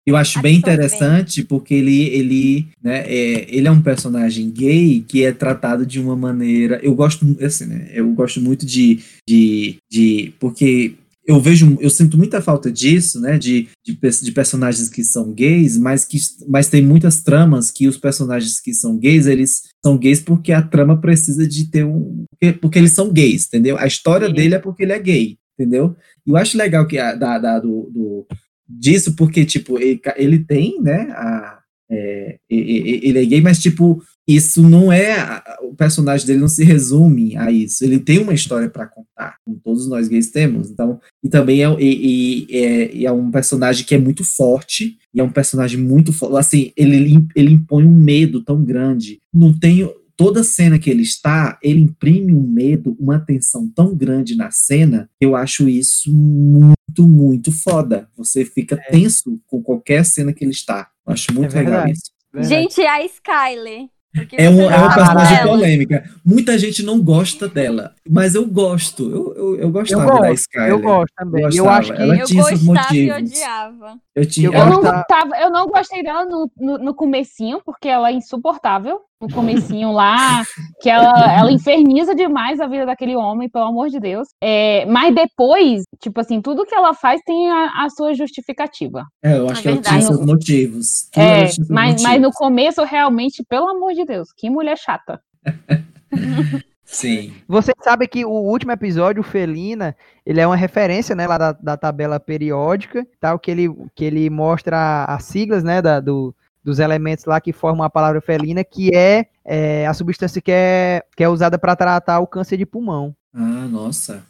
Eu 0.05 0.15
acho 0.17 0.41
bem 0.41 0.57
interessante 0.57 1.43
porque 1.43 1.73
ele, 1.73 2.03
ele, 2.09 2.67
né, 2.83 2.99
é, 3.07 3.45
ele 3.55 3.67
é 3.67 3.71
um 3.71 3.81
personagem 3.81 4.49
gay 4.51 5.03
que 5.07 5.23
é 5.25 5.31
tratado 5.31 5.85
de 5.85 5.99
uma 5.99 6.15
maneira. 6.15 6.79
Eu 6.83 6.93
gosto, 6.95 7.25
assim, 7.43 7.65
né? 7.65 7.89
Eu 7.93 8.07
gosto 8.13 8.41
muito 8.41 8.65
de, 8.65 9.01
de, 9.27 9.77
de 9.89 10.33
porque 10.39 10.95
eu 11.27 11.39
vejo, 11.41 11.77
eu 11.81 11.89
sinto 11.89 12.17
muita 12.17 12.41
falta 12.41 12.71
disso, 12.71 13.19
né? 13.19 13.37
De, 13.37 13.67
de, 13.83 13.97
de 14.21 14.31
personagens 14.31 14.89
que 14.89 15.03
são 15.03 15.31
gays, 15.33 15.77
mas 15.77 16.05
que 16.05 16.17
mas 16.47 16.69
tem 16.69 16.85
muitas 16.85 17.21
tramas 17.23 17.71
que 17.71 17.87
os 17.87 17.97
personagens 17.97 18.59
que 18.59 18.73
são 18.73 18.97
gays 18.97 19.25
eles 19.25 19.63
são 19.83 19.97
gays 19.97 20.19
porque 20.19 20.51
a 20.51 20.61
trama 20.61 20.99
precisa 21.01 21.47
de 21.47 21.69
ter 21.69 21.83
um, 21.83 22.25
porque, 22.29 22.51
porque 22.53 22.79
eles 22.79 22.91
são 22.91 23.11
gays, 23.11 23.47
entendeu? 23.47 23.77
A 23.77 23.87
história 23.87 24.27
Sim. 24.27 24.33
dele 24.33 24.55
é 24.55 24.59
porque 24.59 24.83
ele 24.83 24.93
é 24.93 24.99
gay, 24.99 25.37
entendeu? 25.57 25.95
E 26.25 26.29
eu 26.29 26.37
acho 26.37 26.57
legal 26.57 26.85
que 26.87 26.97
a, 26.97 27.15
da, 27.15 27.39
da- 27.39 27.59
do, 27.59 27.89
do 27.91 28.27
disso 28.67 29.15
porque, 29.15 29.45
tipo, 29.45 29.79
ele, 29.79 29.99
ele 30.17 30.39
tem, 30.39 30.81
né, 30.81 31.07
a, 31.11 31.59
é, 31.89 32.37
ele 32.49 33.19
é 33.19 33.25
gay, 33.25 33.41
mas, 33.41 33.59
tipo, 33.59 34.01
isso 34.27 34.67
não 34.67 34.91
é, 34.91 35.43
o 35.61 35.75
personagem 35.75 36.25
dele 36.25 36.39
não 36.39 36.47
se 36.47 36.63
resume 36.63 37.37
a 37.37 37.51
isso, 37.51 37.83
ele 37.83 37.99
tem 37.99 38.19
uma 38.19 38.33
história 38.33 38.69
para 38.69 38.87
contar, 38.87 39.37
como 39.45 39.59
todos 39.63 39.87
nós 39.87 40.07
gays 40.07 40.31
temos, 40.31 40.69
então, 40.71 40.99
e 41.23 41.29
também 41.29 41.63
é, 41.63 41.69
e, 41.79 42.45
e- 42.49 42.57
é, 42.57 42.95
e 42.95 43.05
é 43.05 43.11
um 43.11 43.29
personagem 43.29 43.85
que 43.85 43.93
é 43.93 43.99
muito 43.99 44.23
forte, 44.23 44.97
e 45.13 45.19
é 45.19 45.23
um 45.23 45.29
personagem 45.31 45.79
muito 45.79 46.11
forte, 46.11 46.37
assim, 46.37 46.71
ele, 46.75 47.23
ele 47.35 47.51
impõe 47.53 47.85
um 47.85 47.95
medo 47.95 48.41
tão 48.43 48.63
grande, 48.63 49.19
não 49.33 49.57
tem, 49.57 49.87
toda 50.17 50.43
cena 50.45 50.79
que 50.79 50.89
ele 50.89 51.01
está, 51.03 51.59
ele 51.61 51.81
imprime 51.81 52.33
um 52.33 52.41
medo, 52.47 52.95
uma 52.99 53.19
tensão 53.19 53.69
tão 53.69 53.93
grande 53.93 54.35
na 54.35 54.49
cena, 54.49 55.09
que 55.19 55.25
eu 55.25 55.35
acho 55.35 55.67
isso 55.67 56.09
muito, 56.15 57.05
muito 57.05 57.51
foda. 57.51 58.07
Você 58.15 58.45
fica 58.45 58.77
tenso 58.89 59.37
com 59.45 59.61
qualquer 59.61 60.05
cena 60.05 60.31
que 60.31 60.41
ele 60.45 60.51
está. 60.51 60.89
Eu 61.05 61.11
acho 61.13 61.33
muito 61.33 61.53
É 61.53 61.59
legal 61.59 61.83
verdade. 61.83 61.91
isso. 61.99 62.49
Gente, 62.49 62.81
a 62.81 63.03
Skyler. 63.03 63.87
É, 64.33 64.49
um, 64.49 64.61
é 64.69 64.77
uma 64.77 64.93
personagem 64.93 65.43
polêmica. 65.43 66.09
Muita 66.23 66.57
gente 66.57 66.81
não 66.83 67.01
gosta 67.01 67.47
dela, 67.47 67.93
mas 68.09 68.33
eu 68.35 68.45
gosto. 68.45 69.09
Eu, 69.09 69.33
eu, 69.35 69.59
eu 69.59 69.69
gostava 69.69 70.05
da 70.05 70.11
gosto, 70.19 70.33
Skyler. 70.35 70.69
Eu 70.69 70.79
gosto 70.79 71.13
também. 71.17 71.43
Eu, 71.43 71.49
gostava. 71.49 71.77
acho 71.77 71.93
que 71.93 72.01
Ela 72.01 72.17
Eu 72.17 72.25
tinha 72.25 72.41
gostava 72.43 72.61
e 72.61 72.65
motivos. 72.65 73.17
odiava. 73.17 73.97
Eu 74.15 74.25
tinha. 74.25 74.47
Eu 74.47 74.53
Eu 74.53 74.65
não, 74.67 74.81
gostava, 74.81 75.37
eu 75.37 75.49
não 75.51 75.67
gostei 75.67 76.03
dela 76.03 76.25
no, 76.25 76.51
no, 76.57 76.77
no 76.77 76.93
comecinho, 76.93 77.61
porque 77.65 77.87
ela 77.87 78.09
é 78.09 78.13
insuportável. 78.13 79.01
No 79.21 79.29
comecinho 79.31 79.91
lá, 79.91 80.43
que 80.81 80.89
ela, 80.89 81.33
ela 81.33 81.51
inferniza 81.51 82.13
demais 82.13 82.59
a 82.59 82.67
vida 82.67 82.85
daquele 82.85 83.15
homem, 83.15 83.49
pelo 83.49 83.65
amor 83.65 83.89
de 83.89 83.99
Deus. 83.99 84.27
É, 84.41 84.85
mas 84.85 85.13
depois, 85.15 85.83
tipo 85.99 86.19
assim, 86.19 86.41
tudo 86.41 86.65
que 86.65 86.75
ela 86.75 86.93
faz 86.93 87.21
tem 87.25 87.49
a, 87.49 87.85
a 87.85 87.89
sua 87.89 88.13
justificativa. 88.13 89.05
É, 89.23 89.37
eu 89.37 89.49
acho 89.49 89.59
É 89.59 89.61
que 89.61 89.67
ela 89.69 89.81
tinha 89.81 89.91
verdade. 89.93 90.05
seus 90.05 90.25
motivos. 90.25 91.09
Tudo 91.11 91.23
É, 91.23 91.27
ela 91.27 91.47
tinha 91.47 91.53
seus 91.53 91.69
mas, 91.69 92.01
mas 92.01 92.15
no 92.21 92.27
motivos. 92.27 92.35
começo, 92.37 92.83
realmente, 92.83 93.43
pelo 93.47 93.69
amor 93.69 93.93
de 93.93 94.05
Deus, 94.05 94.29
que 94.35 94.49
mulher 94.49 94.77
chata. 94.77 95.21
Sim. 96.83 97.33
Você 97.47 97.73
sabe 97.81 98.07
que 98.07 98.23
o 98.23 98.29
último 98.29 98.71
episódio, 98.71 99.21
o 99.21 99.23
Felina, 99.23 99.95
ele 100.25 100.39
é 100.39 100.45
uma 100.45 100.55
referência, 100.55 101.15
né, 101.15 101.25
lá 101.25 101.37
da, 101.37 101.51
da 101.51 101.75
tabela 101.75 102.19
periódica, 102.19 103.05
tal, 103.19 103.39
que 103.39 103.49
ele, 103.49 103.69
que 103.95 104.05
ele 104.05 104.29
mostra 104.29 105.03
as 105.05 105.23
siglas, 105.23 105.63
né, 105.63 105.81
da, 105.81 105.99
do, 105.99 106.33
dos 106.65 106.79
elementos 106.79 107.23
lá 107.25 107.39
que 107.39 107.53
formam 107.53 107.85
a 107.85 107.89
palavra 107.89 108.19
felina, 108.19 108.63
que 108.63 108.89
é, 108.93 109.27
é 109.45 109.85
a 109.87 109.93
substância 109.93 110.41
que 110.41 110.51
é, 110.51 111.03
que 111.15 111.23
é 111.23 111.29
usada 111.29 111.57
para 111.59 111.75
tratar 111.75 112.19
o 112.19 112.27
câncer 112.27 112.57
de 112.57 112.65
pulmão. 112.65 113.15
Ah, 113.33 113.67
nossa. 113.69 114.23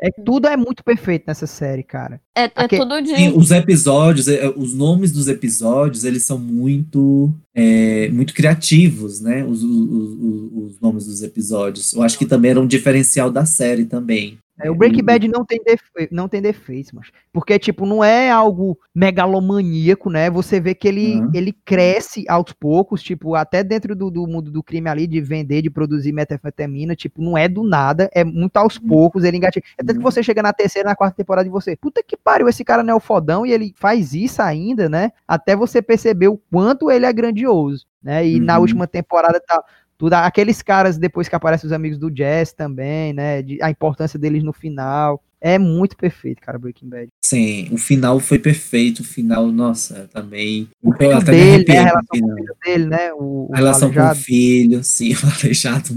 É, 0.00 0.10
tudo 0.24 0.46
é 0.48 0.56
muito 0.56 0.82
perfeito 0.84 1.24
nessa 1.26 1.46
série, 1.46 1.82
cara. 1.82 2.20
É, 2.36 2.44
é 2.44 2.50
Aque- 2.54 2.76
tudo 2.78 3.00
de. 3.00 3.14
Sim, 3.16 3.32
os 3.36 3.50
episódios, 3.50 4.28
é, 4.28 4.48
os 4.56 4.74
nomes 4.74 5.10
dos 5.12 5.28
episódios, 5.28 6.04
eles 6.04 6.24
são 6.24 6.38
muito, 6.38 7.32
é, 7.54 8.08
muito 8.10 8.32
criativos, 8.34 9.20
né? 9.20 9.44
Os, 9.44 9.62
os, 9.62 9.70
os- 9.90 10.52
os 10.72 10.80
nomes 10.80 11.06
dos 11.06 11.22
episódios. 11.22 11.92
Eu 11.94 12.02
acho 12.02 12.18
que 12.18 12.26
também 12.26 12.50
era 12.52 12.60
um 12.60 12.66
diferencial 12.66 13.30
da 13.30 13.44
série 13.44 13.84
também. 13.84 14.38
É, 14.60 14.70
o 14.70 14.74
Breaking 14.74 15.04
Bad 15.04 15.28
não 15.28 15.44
tem, 15.44 15.62
defe 15.64 15.84
não 16.10 16.28
tem 16.28 16.42
defeitos, 16.42 16.90
mas 16.92 17.08
porque 17.32 17.58
tipo 17.58 17.86
não 17.86 18.02
é 18.02 18.30
algo 18.30 18.76
megalomaníaco, 18.94 20.10
né? 20.10 20.30
Você 20.30 20.58
vê 20.60 20.74
que 20.74 20.88
ele, 20.88 21.20
Uhum. 21.20 21.30
ele 21.32 21.52
cresce 21.52 22.24
aos 22.28 22.52
poucos, 22.52 23.02
tipo 23.02 23.34
até 23.34 23.62
dentro 23.62 23.94
do, 23.94 24.10
do 24.10 24.26
mundo 24.26 24.50
do 24.50 24.62
crime 24.62 24.88
ali 24.88 25.06
de 25.06 25.20
vender, 25.20 25.62
de 25.62 25.70
produzir 25.70 26.12
metanfetamina, 26.12 26.96
tipo 26.96 27.22
não 27.22 27.36
é 27.38 27.48
do 27.48 27.62
nada, 27.62 28.10
é 28.12 28.24
muito 28.24 28.56
aos 28.56 28.78
poucos. 28.78 29.24
Ele 29.24 29.36
engatilha. 29.36 29.62
É 29.78 29.82
tanto 29.82 29.98
que 29.98 30.04
Uhum. 30.04 30.10
você 30.10 30.22
chega 30.22 30.42
na 30.42 30.52
terceira, 30.52 30.88
na 30.88 30.96
quarta 30.96 31.16
temporada 31.16 31.46
e 31.46 31.50
você, 31.50 31.76
puta 31.76 32.02
que 32.02 32.16
pariu, 32.16 32.48
esse 32.48 32.64
cara 32.64 32.82
não 32.82 32.94
é 32.94 32.96
o 32.96 33.00
fodão 33.00 33.44
e 33.46 33.52
ele 33.52 33.72
faz 33.76 34.12
isso 34.14 34.42
ainda, 34.42 34.88
né? 34.88 35.12
Até 35.26 35.54
você 35.54 35.80
perceber 35.82 36.28
o 36.28 36.36
quanto 36.50 36.90
ele 36.90 37.06
é 37.06 37.12
grandioso, 37.12 37.86
né? 38.02 38.26
E 38.26 38.40
na 38.40 38.56
Uhum. 38.56 38.62
última 38.62 38.86
temporada 38.86 39.40
tá 39.40 39.62
tudo, 39.98 40.14
aqueles 40.14 40.62
caras, 40.62 40.96
depois 40.98 41.28
que 41.28 41.34
aparecem 41.36 41.66
os 41.66 41.72
amigos 41.72 41.98
do 41.98 42.10
Jazz 42.10 42.52
também, 42.52 43.12
né? 43.12 43.42
de- 43.42 43.62
a 43.62 43.70
importância 43.70 44.18
deles 44.18 44.44
no 44.44 44.52
final. 44.52 45.22
É 45.40 45.58
muito 45.58 45.96
perfeito, 45.96 46.40
cara, 46.42 46.58
Breaking 46.58 46.88
Bad. 46.88 47.08
Sim, 47.24 47.68
o 47.70 47.78
final 47.78 48.18
foi 48.18 48.38
perfeito. 48.38 49.00
O 49.00 49.04
final, 49.04 49.46
nossa, 49.52 50.08
também. 50.12 50.68
Eu 50.82 50.92
filho 50.94 51.16
até 51.16 51.32
me 51.32 51.64
dele, 51.64 51.64
né, 51.68 51.78
a 51.80 51.82
com 51.82 51.88
relação 51.88 52.02
o 52.02 52.16
final. 52.16 52.36
filho 52.36 52.56
dele, 52.64 52.86
né? 52.86 53.12
O, 53.12 53.18
o 53.18 53.50
A 53.52 53.56
relação 53.56 53.92
com 53.92 54.00
o 54.00 54.14
filho, 54.14 54.82
sim, 54.84 55.12
o 55.22 55.40
aleijado. 55.40 55.88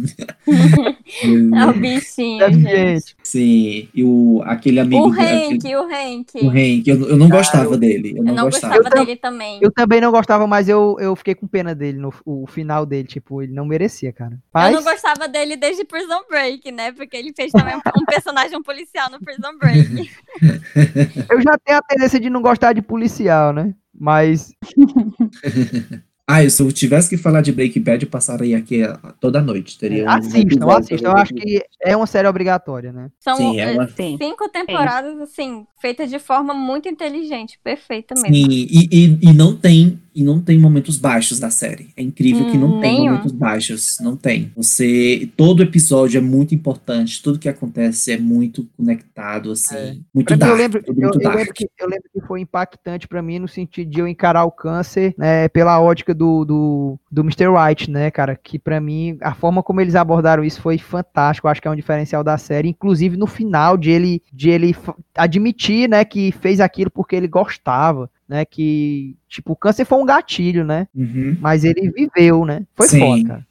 É 1.13 1.65
o 1.65 1.73
bichinho, 1.73 2.41
É, 2.43 2.51
gente. 2.53 3.15
Sim, 3.22 3.89
e 3.93 4.03
o, 4.03 4.41
aquele 4.45 4.80
amigo. 4.80 5.09
O 5.09 5.11
aquele- 5.11 5.55
Hank, 5.55 5.76
o 5.76 5.81
Hank. 5.84 6.30
o 6.45 6.49
Hank, 6.49 6.88
eu, 6.88 7.09
eu 7.09 7.18
não 7.18 7.27
Cara, 7.27 7.41
gostava 7.41 7.73
eu- 7.73 7.77
dele. 7.77 8.13
Eu 8.18 8.23
não, 8.23 8.31
Eu 8.31 8.35
não 8.35 8.43
gostava. 8.45 8.76
gostava 8.77 8.97
Eu 9.01 9.05
dele 9.05 9.18
também. 9.19 9.59
Eu 9.61 9.72
também 9.72 9.99
não 10.01 10.11
gostava, 10.11 10.47
mas 10.47 10.69
eu, 10.69 10.95
eu 10.99 11.15
fiquei 11.15 11.35
com 11.35 11.47
pena 11.47 11.76
dele 11.76 11.97
no 11.97 12.13
o 12.26 12.47
final 12.47 12.85
dele. 12.85 13.07
Tipo, 13.07 13.41
ele 13.41 13.51
não 13.53 13.65
merecia, 13.65 14.13
cara. 14.13 14.34
Eu 14.35 14.39
Mas, 14.53 14.73
não 14.73 14.84
gostava 14.84 15.27
dele 15.27 15.57
desde 15.57 15.84
Prison 15.84 16.22
Break, 16.30 16.72
né? 16.72 16.91
Porque 16.93 17.18
ele 17.18 17.34
fez 17.35 17.51
também 17.51 17.76
um, 17.76 17.80
um 18.01 18.05
personagem 18.05 18.57
um 18.57 18.63
policial 18.63 19.09
no 19.11 19.19
Prison 19.32 19.58
Break. 19.58 20.10
eu 21.30 21.41
já 21.41 21.58
tenho 21.64 21.78
a 21.78 21.82
tendência 21.82 22.20
de 22.20 22.30
não 22.30 22.41
gostar 22.41 22.74
de 22.74 22.82
policial, 22.82 23.53
né? 23.53 23.74
Mas 23.94 24.53
Ah, 26.28 26.48
se 26.49 26.64
eu 26.64 26.72
tivesse 26.72 27.10
que 27.10 27.18
falar 27.18 27.41
de 27.41 27.52
Breaking 27.52 27.82
Bad, 27.82 28.06
eu 28.06 28.10
passaria 28.10 28.58
aqui 28.58 28.84
a- 28.84 28.95
toda 29.20 29.41
noite. 29.41 29.78
Teria 29.78 30.06
um 30.06 30.10
assistam, 30.10 30.40
episódio 30.40 30.78
assistam. 30.78 31.10
Eu 31.10 31.18
acho 31.18 31.34
que 31.34 31.62
é 31.82 31.98
uma 31.98 32.08
série 32.08 32.26
obrigatória, 32.28 32.94
né? 32.94 33.10
São 33.20 33.36
Sim, 33.36 33.60
é 33.60 33.64
eh, 33.64 33.72
uma- 33.74 33.88
Sim. 33.90 34.16
cinco 34.18 34.48
temporadas, 34.48 35.20
assim, 35.20 35.66
feitas 35.82 36.10
de 36.10 36.20
forma 36.20 36.53
muito 36.53 36.88
inteligente, 36.88 37.60
perfeita 37.62 38.16
mesmo. 38.16 38.34
Sim, 38.34 38.48
e, 38.49 38.88
e, 38.91 39.20
e 39.30 39.34
não 39.34 39.58
tem 39.58 39.99
e 40.13 40.23
não 40.23 40.41
tem 40.41 40.59
momentos 40.59 40.97
baixos 40.97 41.39
da 41.39 41.49
série. 41.49 41.89
É 41.95 42.01
incrível 42.01 42.45
que 42.45 42.57
não 42.57 42.69
Hum, 42.69 42.79
tem 42.79 42.91
nenhum. 42.99 43.05
momentos 43.05 43.31
baixos, 43.31 43.97
não 44.01 44.15
tem. 44.15 44.51
Você 44.55 45.29
todo 45.38 45.63
episódio 45.63 46.17
é 46.17 46.21
muito 46.21 46.53
importante, 46.55 47.21
tudo 47.21 47.39
que 47.39 47.49
acontece 47.49 48.11
é 48.11 48.17
muito 48.17 48.67
conectado 48.77 49.51
assim, 49.51 49.75
É. 49.75 49.95
muito 50.13 50.27
Pra 50.27 50.35
mim, 50.38 50.39
dark, 50.39 50.51
eu, 50.51 50.55
lembro, 50.57 50.83
tudo 50.83 50.97
eu, 51.01 51.01
muito 51.01 51.17
eu 51.17 51.21
dark. 51.21 51.35
lembro 51.38 51.53
que, 51.53 51.67
eu 51.79 51.88
lembro 51.89 52.09
que 52.13 52.21
foi 52.27 52.41
impactante 52.41 53.07
pra 53.07 53.21
mim 53.21 53.39
no 53.39 53.47
sentido 53.47 53.89
de 53.89 53.99
eu 53.99 54.07
encarar 54.07 54.43
o 54.45 54.51
câncer 54.51 55.13
né, 55.17 55.47
pela 55.49 55.79
ótica 55.81 56.13
do, 56.13 56.43
do, 56.45 56.99
do 57.11 57.21
Mr. 57.21 57.47
White, 57.47 57.89
né, 57.89 58.11
cara? 58.11 58.35
Que 58.35 58.59
pra 58.59 58.79
mim, 58.81 59.17
a 59.21 59.33
forma 59.33 59.63
como 59.63 59.81
eles 59.81 59.95
abordaram 59.95 60.43
isso 60.43 60.61
foi 60.61 60.77
fantástico. 60.77 61.47
Eu 61.47 61.51
acho 61.51 61.61
que 61.61 61.67
é 61.67 61.71
um 61.71 61.75
diferencial 61.75 62.23
da 62.23 62.38
série. 62.38 62.69
Inclusive 62.69 63.15
no 63.17 63.27
final, 63.27 63.77
de 63.77 63.89
ele, 63.91 64.21
de 64.33 64.49
ele 64.49 64.75
admitir, 65.15 65.89
né, 65.89 66.03
que 66.05 66.31
fez 66.31 66.59
aquilo 66.59 66.89
porque 66.91 67.15
ele 67.15 67.27
gostava, 67.27 68.09
né? 68.32 68.45
Que, 68.45 69.14
tipo, 69.28 69.52
o 69.52 69.56
câncer 69.58 69.84
foi 69.84 69.99
um 69.99 70.06
gatilho, 70.06 70.64
né? 70.64 70.88
Uhum. 70.95 71.36
Mas 71.41 71.66
ele 71.66 71.91
viveu, 71.91 72.45
né? 72.45 72.64
Foi 72.74 72.88
Sim. 72.88 72.99
foda, 72.99 73.28
cara. 73.28 73.48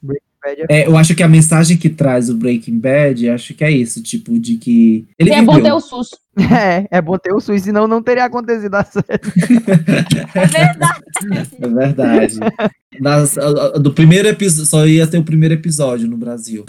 É 0.46 0.66
É, 0.70 0.86
eu 0.86 0.96
acho 0.96 1.14
que 1.14 1.22
a 1.22 1.28
mensagem 1.28 1.76
que 1.76 1.90
traz 1.90 2.30
o 2.30 2.34
Breaking 2.34 2.78
Bad, 2.78 3.28
acho 3.28 3.52
que 3.52 3.62
é 3.62 3.70
isso, 3.70 4.02
tipo, 4.02 4.38
de 4.38 4.56
que 4.56 5.06
ele 5.18 5.28
E 5.28 5.32
é 5.34 5.42
bom 5.42 5.52
ter 5.52 5.58
viveu. 5.64 5.76
o 5.76 5.80
SUS. 5.80 6.08
É, 6.38 6.86
é 6.90 7.02
bom 7.02 7.18
ter 7.18 7.32
o 7.34 7.40
SUS, 7.40 7.62
senão 7.62 7.88
não 7.88 8.00
teria 8.02 8.24
acontecido 8.24 8.74
a 8.76 8.84
série. 8.84 9.06
É 10.34 10.46
verdade. 10.46 11.04
É 11.60 11.68
verdade. 11.68 12.38
A- 13.74 13.78
do 13.78 13.92
primeiro 13.92 14.28
episódio, 14.28 14.66
só 14.66 14.86
ia 14.86 15.06
ter 15.06 15.18
o 15.18 15.24
primeiro 15.24 15.54
episódio 15.54 16.06
no 16.08 16.16
Brasil. 16.16 16.64